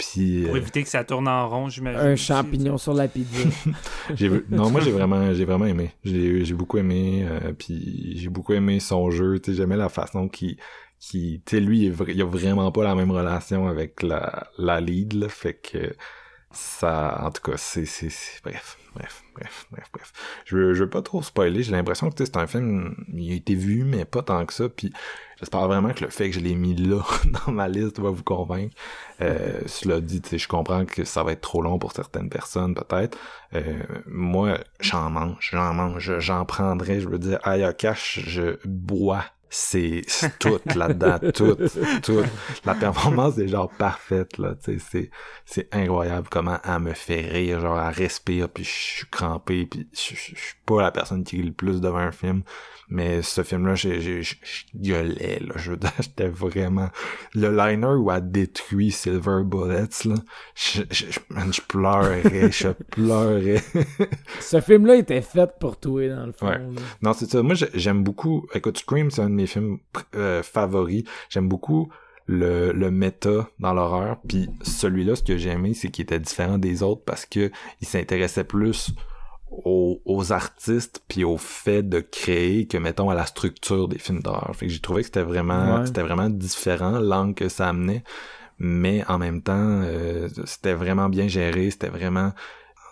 Euh, 0.00 0.46
pour 0.46 0.54
euh, 0.54 0.58
éviter 0.58 0.82
que 0.82 0.88
ça 0.88 1.04
tourne 1.04 1.28
en 1.28 1.48
rond, 1.48 1.68
j'imagine. 1.68 2.00
Un 2.00 2.16
champignon 2.16 2.78
sur 2.78 2.94
la 2.94 3.08
pizza. 3.08 3.48
non, 4.50 4.70
moi 4.70 4.80
j'ai 4.80 4.90
vraiment, 4.90 5.32
j'ai 5.32 5.44
vraiment 5.44 5.66
aimé. 5.66 5.92
J'ai, 6.04 6.54
beaucoup 6.54 6.78
aimé. 6.78 7.26
Euh, 7.28 7.52
puis 7.52 8.18
j'ai 8.18 8.28
beaucoup 8.28 8.52
aimé 8.52 8.80
son 8.80 9.10
jeu. 9.10 9.38
Tu 9.38 9.54
j'aimais 9.54 9.76
la 9.76 9.88
façon 9.88 10.28
qui, 10.28 10.58
qui, 10.98 11.42
tu 11.46 11.56
sais, 11.56 11.60
lui, 11.60 11.86
il, 11.86 12.22
a 12.22 12.24
vraiment 12.24 12.70
pas 12.72 12.84
la 12.84 12.94
même 12.94 13.10
relation 13.10 13.68
avec 13.68 14.02
la, 14.02 14.48
la 14.58 14.80
lead. 14.80 15.14
Là, 15.14 15.28
fait 15.28 15.54
que 15.54 15.94
ça, 16.50 17.20
en 17.22 17.30
tout 17.30 17.42
cas, 17.42 17.56
c'est, 17.56 17.86
c'est, 17.86 18.10
bref, 18.42 18.78
bref, 18.94 19.21
bref, 19.34 19.66
bref, 19.70 19.88
bref. 19.92 20.12
Je 20.44 20.56
veux, 20.56 20.74
je 20.74 20.84
veux 20.84 20.90
pas 20.90 21.02
trop 21.02 21.22
spoiler. 21.22 21.62
J'ai 21.62 21.72
l'impression 21.72 22.10
que 22.10 22.24
c'est 22.24 22.36
un 22.36 22.46
film, 22.46 22.94
il 23.12 23.32
a 23.32 23.34
été 23.36 23.54
vu, 23.54 23.84
mais 23.84 24.04
pas 24.04 24.22
tant 24.22 24.44
que 24.46 24.52
ça. 24.52 24.68
Puis 24.68 24.92
j'espère 25.38 25.66
vraiment 25.66 25.92
que 25.92 26.04
le 26.04 26.10
fait 26.10 26.30
que 26.30 26.34
je 26.34 26.40
l'ai 26.40 26.54
mis 26.54 26.74
là 26.74 27.02
dans 27.46 27.52
ma 27.52 27.68
liste 27.68 28.00
va 28.00 28.10
vous 28.10 28.22
convaincre. 28.22 28.74
Euh, 29.20 29.60
cela 29.66 30.00
dit, 30.00 30.22
je 30.30 30.48
comprends 30.48 30.84
que 30.84 31.04
ça 31.04 31.22
va 31.22 31.32
être 31.32 31.40
trop 31.40 31.62
long 31.62 31.78
pour 31.78 31.92
certaines 31.92 32.28
personnes, 32.28 32.74
peut-être. 32.74 33.18
Euh, 33.54 33.82
moi, 34.06 34.58
j'en 34.80 35.10
mange, 35.10 35.50
j'en 35.52 35.74
mange, 35.74 36.18
j'en 36.18 36.44
prendrai. 36.44 37.00
Je 37.00 37.08
veux 37.08 37.18
dire, 37.18 37.40
cash, 37.78 38.20
je 38.26 38.56
bois 38.64 39.24
c'est 39.54 40.02
tout 40.38 40.58
là-dedans, 40.74 41.18
tout, 41.34 41.56
tout. 42.02 42.22
La 42.64 42.74
performance 42.74 43.36
est 43.36 43.48
genre 43.48 43.68
parfaite, 43.68 44.38
là, 44.38 44.54
tu 44.54 44.78
sais, 44.78 44.84
c'est, 44.90 45.10
c'est 45.44 45.74
incroyable 45.74 46.26
comment 46.30 46.58
elle 46.64 46.78
me 46.78 46.94
fait 46.94 47.20
rire, 47.20 47.60
genre, 47.60 47.78
elle 47.78 47.92
respire, 47.92 48.48
puis 48.48 48.64
je 48.64 48.70
suis 48.70 49.06
crampé, 49.10 49.66
puis 49.66 49.86
je 49.92 50.14
suis 50.14 50.36
pas 50.64 50.80
la 50.80 50.90
personne 50.90 51.22
qui 51.22 51.36
rit 51.36 51.42
le 51.42 51.52
plus 51.52 51.82
devant 51.82 51.98
un 51.98 52.12
film, 52.12 52.42
mais 52.92 53.22
ce 53.22 53.42
film-là, 53.42 53.74
j'ai, 53.74 54.22
je 54.22 54.34
gueulais, 54.74 55.40
là. 55.40 55.54
Je 55.56 55.72
j'étais 56.00 56.28
vraiment... 56.28 56.90
Le 57.34 57.48
liner 57.48 57.94
où 57.98 58.10
elle 58.10 58.30
détruit 58.30 58.90
Silver 58.90 59.44
Bullets, 59.44 60.04
là, 60.04 60.16
je, 60.54 60.82
je, 60.90 61.06
je 61.06 61.60
pleurais, 61.66 62.52
je 62.52 62.68
pleurais. 62.90 63.62
ce 64.40 64.60
film-là 64.60 64.96
était 64.96 65.22
fait 65.22 65.50
pour 65.58 65.80
toi, 65.80 66.06
dans 66.06 66.26
le 66.26 66.32
fond. 66.32 66.52
Non, 67.00 67.14
c'est 67.14 67.30
ça. 67.30 67.42
Moi, 67.42 67.54
j'aime 67.72 68.04
beaucoup... 68.04 68.46
Écoute, 68.54 68.76
Scream, 68.76 69.10
c'est 69.10 69.22
un 69.22 69.30
de 69.30 69.34
mes 69.36 69.46
films 69.46 69.78
euh, 70.14 70.42
favoris. 70.42 71.04
J'aime 71.30 71.48
beaucoup 71.48 71.90
le, 72.26 72.72
le 72.72 72.90
méta 72.90 73.48
dans 73.58 73.72
l'horreur. 73.72 74.18
Puis 74.28 74.50
celui-là, 74.60 75.16
ce 75.16 75.22
que 75.22 75.38
j'ai 75.38 75.50
aimé, 75.50 75.72
c'est 75.72 75.88
qu'il 75.88 76.02
était 76.02 76.20
différent 76.20 76.58
des 76.58 76.82
autres 76.82 77.02
parce 77.06 77.24
que 77.24 77.50
il 77.80 77.88
s'intéressait 77.88 78.44
plus 78.44 78.92
aux, 79.64 80.32
artistes 80.32 81.02
puis 81.08 81.24
au 81.24 81.36
fait 81.36 81.82
de 81.82 82.00
créer 82.00 82.66
que 82.66 82.78
mettons 82.78 83.10
à 83.10 83.14
la 83.14 83.26
structure 83.26 83.88
des 83.88 83.98
films 83.98 84.20
d'horreur. 84.20 84.54
Fait 84.54 84.66
que 84.66 84.72
j'ai 84.72 84.80
trouvé 84.80 85.02
que 85.02 85.06
c'était 85.06 85.22
vraiment 85.22 85.84
c'était 85.84 86.02
vraiment 86.02 86.30
différent 86.30 86.98
l'angle 87.00 87.34
que 87.34 87.48
ça 87.48 87.68
amenait, 87.68 88.04
mais 88.58 89.04
en 89.08 89.18
même 89.18 89.42
temps 89.42 89.82
euh, 89.82 90.28
c'était 90.44 90.74
vraiment 90.74 91.08
bien 91.08 91.28
géré, 91.28 91.70
c'était 91.70 91.88
vraiment 91.88 92.32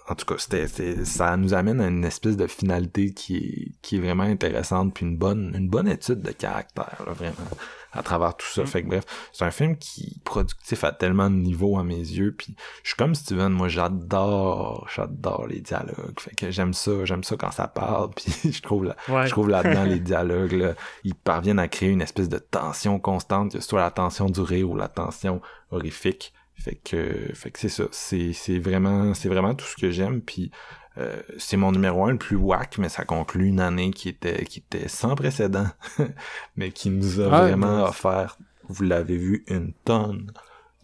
en 0.08 0.16
tout 0.16 0.26
cas, 0.26 0.34
c'était, 0.38 1.04
ça 1.04 1.36
nous 1.36 1.54
amène 1.54 1.80
à 1.80 1.86
une 1.86 2.04
espèce 2.04 2.36
de 2.36 2.48
finalité 2.48 3.14
qui 3.14 3.36
est, 3.36 3.72
qui 3.80 3.96
est 3.96 4.00
vraiment 4.00 4.24
intéressante, 4.24 4.92
puis 4.92 5.06
une 5.06 5.16
bonne, 5.16 5.54
une 5.56 5.68
bonne 5.68 5.86
étude 5.86 6.20
de 6.20 6.32
caractère, 6.32 7.04
vraiment 7.06 7.48
à 7.92 8.02
travers 8.02 8.36
tout 8.36 8.46
ça. 8.46 8.62
Mm. 8.62 8.66
Fait 8.66 8.82
que 8.82 8.88
bref, 8.88 9.04
c'est 9.32 9.44
un 9.44 9.50
film 9.50 9.76
qui 9.76 10.14
est 10.16 10.24
productif 10.24 10.84
à 10.84 10.92
tellement 10.92 11.30
de 11.30 11.36
niveaux 11.36 11.78
à 11.78 11.84
mes 11.84 11.96
yeux. 11.96 12.34
Puis 12.36 12.54
je 12.82 12.88
suis 12.88 12.96
comme 12.96 13.14
Steven, 13.14 13.52
moi 13.52 13.68
j'adore, 13.68 14.88
j'adore 14.94 15.46
les 15.46 15.60
dialogues. 15.60 16.18
Fait 16.18 16.34
que 16.34 16.50
j'aime 16.50 16.74
ça, 16.74 17.04
j'aime 17.04 17.24
ça 17.24 17.36
quand 17.36 17.50
ça 17.50 17.68
parle. 17.68 18.10
Puis 18.16 18.52
je 18.52 18.62
trouve 18.62 18.84
là, 18.84 18.96
je 19.08 19.30
trouve 19.30 19.48
là-dedans 19.48 19.84
les 19.84 20.00
dialogues, 20.00 20.52
là, 20.52 20.74
ils 21.04 21.14
parviennent 21.14 21.58
à 21.58 21.68
créer 21.68 21.90
une 21.90 22.02
espèce 22.02 22.28
de 22.28 22.38
tension 22.38 22.98
constante, 22.98 23.52
que 23.52 23.60
ce 23.60 23.68
soit 23.68 23.80
la 23.80 23.90
tension 23.90 24.26
du 24.26 24.40
rire 24.40 24.70
ou 24.70 24.76
la 24.76 24.88
tension 24.88 25.40
horrifique. 25.70 26.32
Fait 26.60 26.74
que, 26.74 27.32
fait 27.34 27.50
que 27.50 27.58
c'est 27.58 27.70
ça. 27.70 27.84
C'est, 27.90 28.34
c'est 28.34 28.58
vraiment, 28.58 29.14
c'est 29.14 29.30
vraiment 29.30 29.54
tout 29.54 29.64
ce 29.64 29.76
que 29.76 29.90
j'aime. 29.90 30.20
Puis 30.20 30.50
euh, 30.98 31.22
c'est 31.38 31.56
mon 31.56 31.72
numéro 31.72 32.04
un 32.04 32.12
le 32.12 32.18
plus 32.18 32.36
whack, 32.36 32.78
mais 32.78 32.88
ça 32.88 33.04
conclut 33.04 33.46
une 33.46 33.60
année 33.60 33.90
qui 33.90 34.08
était, 34.08 34.44
qui 34.44 34.58
était 34.60 34.88
sans 34.88 35.14
précédent, 35.14 35.68
mais 36.56 36.72
qui 36.72 36.90
nous 36.90 37.20
a 37.20 37.28
vraiment 37.28 37.84
offert, 37.84 38.38
vous 38.68 38.82
l'avez 38.82 39.16
vu, 39.16 39.44
une 39.46 39.72
tonne 39.84 40.32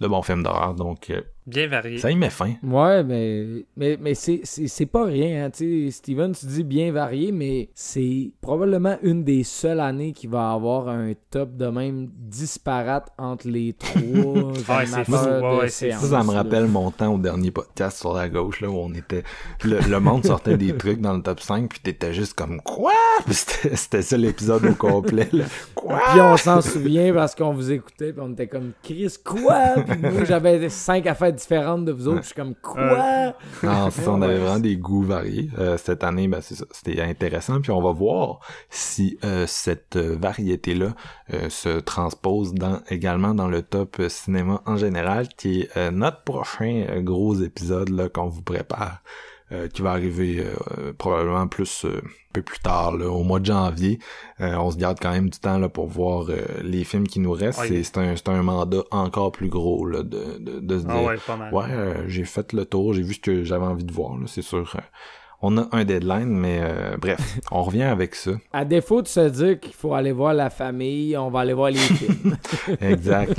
de 0.00 0.06
bons 0.06 0.22
films 0.22 0.42
d'horreur. 0.42 0.74
Donc, 0.74 1.10
euh, 1.10 1.22
Bien 1.46 1.68
varié. 1.68 1.98
Ça 1.98 2.10
y 2.10 2.16
met 2.16 2.30
fin. 2.30 2.54
Ouais, 2.62 3.04
mais, 3.04 3.46
mais, 3.76 3.96
mais 4.00 4.14
c'est, 4.14 4.40
c'est, 4.42 4.66
c'est 4.66 4.86
pas 4.86 5.04
rien. 5.04 5.44
Hein. 5.44 5.50
Tu 5.50 5.86
sais, 5.86 5.90
Steven, 5.98 6.32
tu 6.32 6.46
dis 6.46 6.64
bien 6.64 6.90
varié, 6.90 7.30
mais 7.30 7.68
c'est 7.74 8.32
probablement 8.40 8.96
une 9.02 9.22
des 9.22 9.44
seules 9.44 9.78
années 9.78 10.12
qui 10.12 10.26
va 10.26 10.50
avoir 10.50 10.88
un 10.88 11.12
top 11.30 11.56
de 11.56 11.66
même 11.68 12.08
disparate 12.16 13.08
entre 13.16 13.46
les 13.48 13.72
trois 13.78 14.00
Ouais, 14.02 14.86
c'est. 14.86 15.08
Ouais, 15.08 15.58
ouais, 15.58 15.68
Ça, 15.68 15.92
ça 15.98 16.22
me 16.24 16.32
là. 16.32 16.38
rappelle 16.42 16.66
mon 16.66 16.90
temps 16.90 17.14
au 17.14 17.18
dernier 17.18 17.50
podcast 17.52 17.98
sur 17.98 18.12
la 18.12 18.28
gauche, 18.28 18.60
là, 18.60 18.68
où 18.68 18.76
on 18.76 18.92
était... 18.94 19.22
Le, 19.64 19.78
le 19.88 20.00
monde 20.00 20.24
sortait 20.26 20.56
des 20.56 20.76
trucs 20.76 21.00
dans 21.00 21.14
le 21.14 21.22
top 21.22 21.40
5, 21.40 21.68
puis 21.68 21.78
t'étais 21.80 22.12
juste 22.12 22.34
comme 22.34 22.60
«Quoi?» 22.64 22.92
Puis 23.24 23.34
c'était 23.34 23.76
c'était 23.76 24.02
ça 24.02 24.16
l'épisode 24.16 24.64
au 24.66 24.74
complet, 24.74 25.28
là. 25.32 25.44
Quoi? 25.74 26.00
Puis 26.10 26.20
on 26.20 26.36
s'en 26.36 26.60
souvient 26.60 27.12
parce 27.14 27.34
qu'on 27.36 27.52
vous 27.52 27.70
écoutait, 27.70 28.12
puis 28.12 28.20
on 28.24 28.32
était 28.32 28.48
comme 28.48 28.72
Chris, 28.82 29.14
quoi? 29.24 29.74
Puis 29.86 29.98
moi, 30.00 30.24
j'avais 30.24 30.68
cinq 30.68 31.06
affaires 31.06 31.35
différentes 31.36 31.84
de 31.84 31.92
vous 31.92 32.08
autres, 32.08 32.22
je 32.22 32.26
suis 32.26 32.34
comme 32.34 32.54
quoi? 32.54 33.34
Non, 33.62 33.90
ça, 33.90 34.10
on 34.10 34.22
avait 34.22 34.38
vraiment 34.38 34.58
des 34.58 34.76
goûts 34.76 35.02
variés. 35.02 35.50
Euh, 35.58 35.76
cette 35.76 36.02
année, 36.04 36.28
ben, 36.28 36.40
c'est 36.40 36.54
ça, 36.54 36.64
c'était 36.70 37.00
intéressant. 37.00 37.60
Puis 37.60 37.70
on 37.70 37.82
va 37.82 37.92
voir 37.92 38.40
si 38.70 39.18
euh, 39.24 39.46
cette 39.46 39.96
euh, 39.96 40.16
variété-là 40.20 40.94
euh, 41.32 41.48
se 41.48 41.80
transpose 41.80 42.54
dans, 42.54 42.80
également 42.88 43.34
dans 43.34 43.48
le 43.48 43.62
top 43.62 44.02
cinéma 44.08 44.62
en 44.66 44.76
général, 44.76 45.28
qui 45.36 45.60
est 45.60 45.76
euh, 45.76 45.90
notre 45.90 46.22
prochain 46.22 46.86
euh, 46.88 47.00
gros 47.00 47.34
épisode 47.34 47.90
là, 47.90 48.08
qu'on 48.08 48.28
vous 48.28 48.42
prépare. 48.42 49.02
Euh, 49.52 49.68
qui 49.68 49.82
va 49.82 49.92
arriver 49.92 50.44
euh, 50.78 50.92
probablement 50.92 51.46
plus 51.46 51.84
euh, 51.84 51.98
un 52.04 52.32
peu 52.32 52.42
plus 52.42 52.58
tard, 52.58 52.96
là, 52.96 53.08
au 53.08 53.22
mois 53.22 53.40
de 53.40 53.46
janvier. 53.46 53.98
Euh, 54.40 54.54
on 54.56 54.70
se 54.70 54.76
garde 54.76 54.98
quand 55.00 55.12
même 55.12 55.30
du 55.30 55.38
temps 55.38 55.58
là, 55.58 55.68
pour 55.68 55.86
voir 55.86 56.26
euh, 56.28 56.36
les 56.62 56.84
films 56.84 57.06
qui 57.06 57.20
nous 57.20 57.32
restent. 57.32 57.60
Ouais. 57.60 57.68
C'est- 57.68 57.82
C'est 57.84 57.98
un, 57.98 58.16
c'est 58.16 58.28
un 58.28 58.42
mandat 58.42 58.82
encore 58.90 59.32
plus 59.32 59.48
gros 59.48 59.86
là, 59.86 60.02
de, 60.02 60.38
de, 60.38 60.60
de 60.60 60.78
se 60.78 60.84
dire 60.84 60.94
Ah 60.94 61.02
ouais, 61.04 61.16
pas 61.26 61.36
mal. 61.36 61.54
Ouais, 61.54 61.64
euh, 61.70 62.08
j'ai 62.08 62.24
fait 62.24 62.52
le 62.52 62.64
tour, 62.66 62.92
j'ai 62.92 63.02
vu 63.02 63.14
ce 63.14 63.20
que 63.20 63.44
j'avais 63.44 63.64
envie 63.66 63.84
de 63.84 63.92
voir, 63.92 64.16
c'est 64.26 64.42
sûr. 64.42 64.76
On 65.42 65.58
a 65.58 65.68
un 65.72 65.84
deadline, 65.84 66.28
mais 66.28 66.60
euh, 66.62 66.96
bref, 66.96 67.38
on 67.50 67.62
revient 67.62 67.82
avec 67.82 68.14
ça. 68.14 68.32
À 68.52 68.64
défaut 68.64 69.02
de 69.02 69.08
se 69.08 69.28
dire 69.28 69.60
qu'il 69.60 69.74
faut 69.74 69.94
aller 69.94 70.12
voir 70.12 70.34
la 70.34 70.50
famille, 70.50 71.16
on 71.16 71.30
va 71.30 71.40
aller 71.40 71.52
voir 71.52 71.70
les 71.70 71.76
films. 71.78 72.36
Exact, 72.80 73.34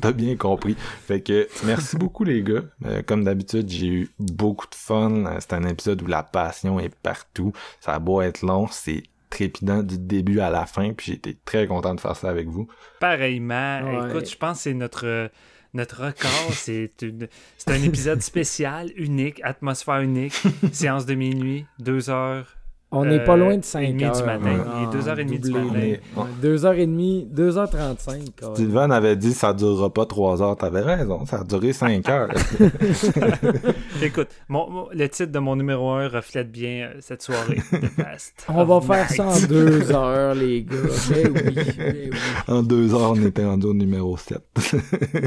t'as- 0.00 0.12
bien 0.12 0.36
compris. 0.36 0.74
Fait 0.78 1.20
que 1.20 1.48
merci 1.64 1.96
beaucoup 1.96 2.24
les 2.24 2.42
gars. 2.42 2.62
Euh, 2.86 3.02
comme 3.06 3.24
d'habitude, 3.24 3.68
j'ai 3.68 3.86
eu 3.86 4.10
beaucoup 4.18 4.66
de 4.68 4.74
fun. 4.74 5.24
Euh, 5.26 5.36
C'est 5.40 5.52
un 5.54 5.64
épisode 5.64 6.02
où 6.02 6.06
la 6.06 6.22
passion 6.22 6.78
est 6.80 6.94
partout. 6.94 7.52
Ça 7.80 7.94
a 7.94 7.98
beau 7.98 8.20
être 8.22 8.42
long, 8.42 8.66
c'est 8.70 9.02
trépidant 9.30 9.82
du 9.82 9.96
début 9.98 10.40
à 10.40 10.50
la 10.50 10.66
fin, 10.66 10.92
puis 10.92 11.06
j'ai 11.06 11.14
été 11.14 11.34
très 11.46 11.66
content 11.66 11.94
de 11.94 12.00
faire 12.00 12.14
ça 12.16 12.28
avec 12.28 12.48
vous. 12.48 12.68
Pareillement. 13.00 13.80
Ouais. 13.82 14.10
Écoute, 14.10 14.28
je 14.30 14.36
pense 14.36 14.58
que 14.58 14.62
c'est 14.64 14.74
notre, 14.74 15.06
euh, 15.06 15.28
notre 15.74 16.04
record. 16.06 16.52
c'est 16.52 16.92
une- 17.02 17.28
c'est 17.58 17.70
un 17.70 17.82
épisode 17.82 18.22
spécial, 18.22 18.90
unique, 18.96 19.40
atmosphère 19.44 20.00
unique, 20.00 20.34
séance 20.72 21.06
de 21.06 21.14
minuit, 21.14 21.66
deux 21.78 22.10
heures. 22.10 22.56
On 22.94 23.04
n'est 23.06 23.20
Euh, 23.20 23.24
pas 23.24 23.36
loin 23.36 23.54
de 23.54 23.60
et 23.60 23.62
5 23.62 23.88
demie 23.88 24.04
heures. 24.04 24.12
du 24.16 24.22
matin. 24.22 24.42
hein, 24.46 24.64
Il 24.80 24.88
est 24.88 24.92
deux 24.92 25.08
heures 25.08 25.18
et 25.18 25.24
demie 25.24 25.38
du 25.38 25.50
doublé. 25.50 25.64
matin. 25.64 25.74
On 25.74 25.80
est- 25.80 26.00
on- 26.16 26.20
Ouais, 26.22 26.26
Deux 26.42 26.66
heures 26.66 26.74
et 26.74 26.86
demie, 26.86 27.26
2h35. 27.32 28.22
quoi. 28.38 28.54
Sylvain 28.56 28.90
avait 28.90 29.16
dit 29.16 29.32
ça 29.32 29.52
durera 29.54 29.88
pas 29.90 30.04
trois 30.06 30.42
heures. 30.42 30.56
T'avais 30.56 30.80
raison, 30.82 31.24
ça 31.26 31.40
a 31.40 31.44
duré 31.44 31.72
cinq 31.72 32.08
heures. 32.08 32.28
Écoute, 34.02 34.28
mon- 34.48 34.68
mon- 34.70 34.88
le 34.92 35.08
titre 35.08 35.32
de 35.32 35.38
mon 35.38 35.56
numéro 35.56 35.90
1 35.90 36.08
reflète 36.08 36.50
bien 36.50 36.90
euh, 36.92 36.94
cette 37.00 37.22
soirée 37.22 37.56
de 37.72 37.86
Fast. 37.88 38.46
On 38.48 38.64
va 38.64 38.80
faire 38.80 39.08
ça 39.10 39.26
en 39.26 39.34
Night. 39.34 39.48
deux 39.48 39.92
heures, 39.92 40.34
les 40.34 40.62
gars. 40.62 40.76
Ben 41.12 41.32
oui, 41.34 41.54
ben 41.54 41.94
oui. 41.94 42.10
en 42.48 42.62
deux 42.62 42.94
heures, 42.94 43.10
on 43.12 43.22
était 43.26 43.44
rendu 43.44 43.66
au 43.66 43.74
numéro 43.74 44.16
7. 44.16 44.38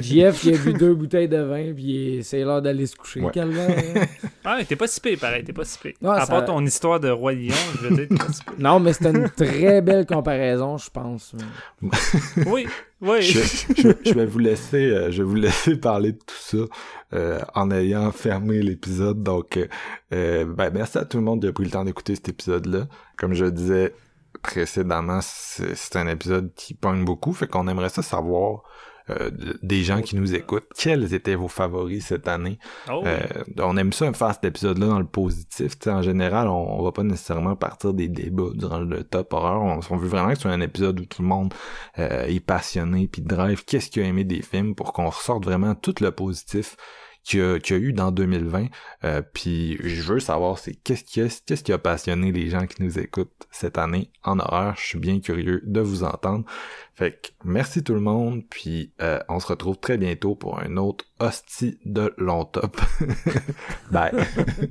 JF, 0.02 0.44
il 0.44 0.56
a 0.56 0.58
bu 0.58 0.74
deux 0.74 0.94
bouteilles 0.94 1.28
de 1.28 1.38
vin, 1.42 1.74
puis 1.76 2.20
c'est 2.24 2.44
l'heure 2.44 2.62
d'aller 2.62 2.86
se 2.86 2.96
coucher. 2.96 3.22
Ouais. 3.22 3.32
Calvaire, 3.32 3.70
hein? 3.96 4.02
Ah, 4.44 4.58
t'es 4.68 4.76
pas 4.76 4.88
si 4.88 5.00
pire, 5.02 5.18
pareil, 5.20 5.44
t'es 5.44 5.54
pas 5.54 5.66
si 5.66 5.78
pire. 5.80 5.94
Ouais, 6.02 6.10
à 6.10 6.22
ça- 6.26 6.28
part 6.34 6.46
ton 6.46 6.64
histoire 6.66 7.00
de 7.00 7.10
Roi 7.10 7.34
Lion, 7.34 7.54
je 7.82 7.88
veux 7.88 8.06
dire. 8.06 8.18
Non, 8.60 8.80
mais 8.80 8.94
c'était 8.94 9.12
une 9.12 9.30
très 9.30 9.82
belle 9.82 10.06
comparaison, 10.06 10.78
je 10.78 10.90
pense. 10.90 11.36
Oui, 12.48 12.68
oui. 13.02 13.22
je, 13.22 13.40
je, 13.76 13.90
je 14.06 14.14
vais 14.14 14.26
vous 14.26 14.40
laisser, 14.40 14.86
euh, 14.86 15.12
je 15.12 15.24
vais 15.24 15.30
vous 15.30 15.36
laisser 15.36 15.76
parler 15.78 16.14
de 16.14 16.18
tout 16.18 16.36
ça 16.40 16.58
euh, 17.14 17.40
en 17.54 17.72
ayant 17.72 18.12
fermé 18.12 18.62
l'épisode. 18.62 19.24
Donc, 19.24 19.60
euh, 20.14 20.46
ben, 20.46 20.72
merci 20.74 20.98
à 20.98 21.06
tout 21.06 21.18
le 21.18 21.24
monde 21.24 21.42
qui 21.42 21.48
a 21.48 21.54
pris 21.54 21.66
le 21.66 21.72
temps 21.72 21.86
d'écouter 21.86 22.16
cet 22.16 22.30
épisode-là. 22.30 22.88
Comme 23.18 23.34
je 23.34 23.46
disais 23.46 23.94
précédemment, 24.42 25.20
c'est 25.22 25.76
c'est 25.76 25.96
un 25.96 26.08
épisode 26.08 26.52
qui 26.56 26.74
pogne 26.74 27.06
beaucoup, 27.06 27.34
fait 27.34 27.48
qu'on 27.48 27.68
aimerait 27.68 27.90
ça 27.90 28.02
savoir 28.02 28.64
euh, 29.10 29.30
de- 29.30 29.60
des 29.62 29.84
gens 29.84 30.02
qui 30.02 30.16
nous 30.16 30.34
écoutent. 30.34 30.66
Quels 30.78 31.14
étaient 31.14 31.36
vos 31.36 31.48
favoris 31.48 32.06
cette 32.06 32.28
année? 32.28 32.58
Oh. 32.92 33.04
Euh, 33.06 33.20
on 33.60 33.78
aime 33.78 33.94
ça 33.94 34.12
faire 34.14 34.34
cet 34.34 34.46
épisode-là 34.46 34.88
dans 34.88 35.00
le 35.00 35.06
positif. 35.06 35.74
En 35.88 36.02
général, 36.02 36.48
on, 36.48 36.80
on 36.80 36.84
va 36.84 36.92
pas 36.92 37.04
nécessairement 37.04 37.56
partir 37.56 37.94
des 37.94 38.08
débats 38.08 38.50
durant 38.54 38.80
le 38.80 39.04
top 39.04 39.34
horreur. 39.34 39.62
On, 39.62 39.80
on 39.90 39.98
veut 39.98 40.08
vraiment 40.08 40.30
que 40.30 40.36
ce 40.36 40.42
soit 40.44 40.52
un 40.52 40.62
épisode 40.62 41.00
où 41.00 41.06
tout 41.06 41.22
le 41.22 41.28
monde 41.28 41.54
euh, 42.00 42.26
est 42.26 42.40
passionné 42.40 43.08
puis 43.08 43.22
drive 43.22 43.64
qu'est-ce 43.66 43.90
qu'il 43.90 44.04
a 44.04 44.06
aimé 44.06 44.24
des 44.24 44.42
films 44.42 44.76
pour 44.76 44.94
qu'on 44.94 45.10
ressorte 45.10 45.46
vraiment 45.46 45.76
tout 45.76 45.96
le 46.02 46.12
positif 46.12 46.76
qu'il 47.26 47.40
y 47.40 47.72
y 47.72 47.74
a 47.74 47.78
eu 47.78 47.92
dans 47.92 48.12
2020. 48.12 48.68
Euh, 49.04 49.22
puis 49.34 49.78
je 49.84 50.14
veux 50.14 50.20
savoir 50.20 50.60
c'est 50.60 50.76
qu'est-ce 50.76 51.04
qui 51.04 51.22
a, 51.22 51.28
qu'est-ce 51.46 51.64
qui 51.64 51.74
a 51.74 51.78
passionné 51.78 52.32
les 52.32 52.50
gens 52.50 52.68
qui 52.68 52.84
nous 52.84 53.00
écoutent 53.00 53.48
cette 53.52 53.78
année 53.78 54.12
en 54.24 54.40
horreur. 54.40 54.76
Je 54.78 54.86
suis 54.86 55.00
bien 55.00 55.20
curieux 55.20 55.62
de 55.66 55.82
vous 55.82 56.04
entendre. 56.04 56.46
Fait 56.94 57.12
que 57.12 57.30
merci 57.44 57.84
tout 57.84 57.96
le 57.96 58.00
monde, 58.00 58.44
puis 58.50 58.94
euh, 59.02 59.20
on 59.28 59.40
se 59.40 59.48
retrouve 59.48 59.78
très 59.78 59.98
bientôt 59.98 60.36
pour 60.36 60.60
un 60.60 60.78
autre 60.78 61.06
hostie 61.20 61.80
de 61.84 62.14
long 62.18 62.46
top. 62.46 62.80
Bye. 63.92 64.14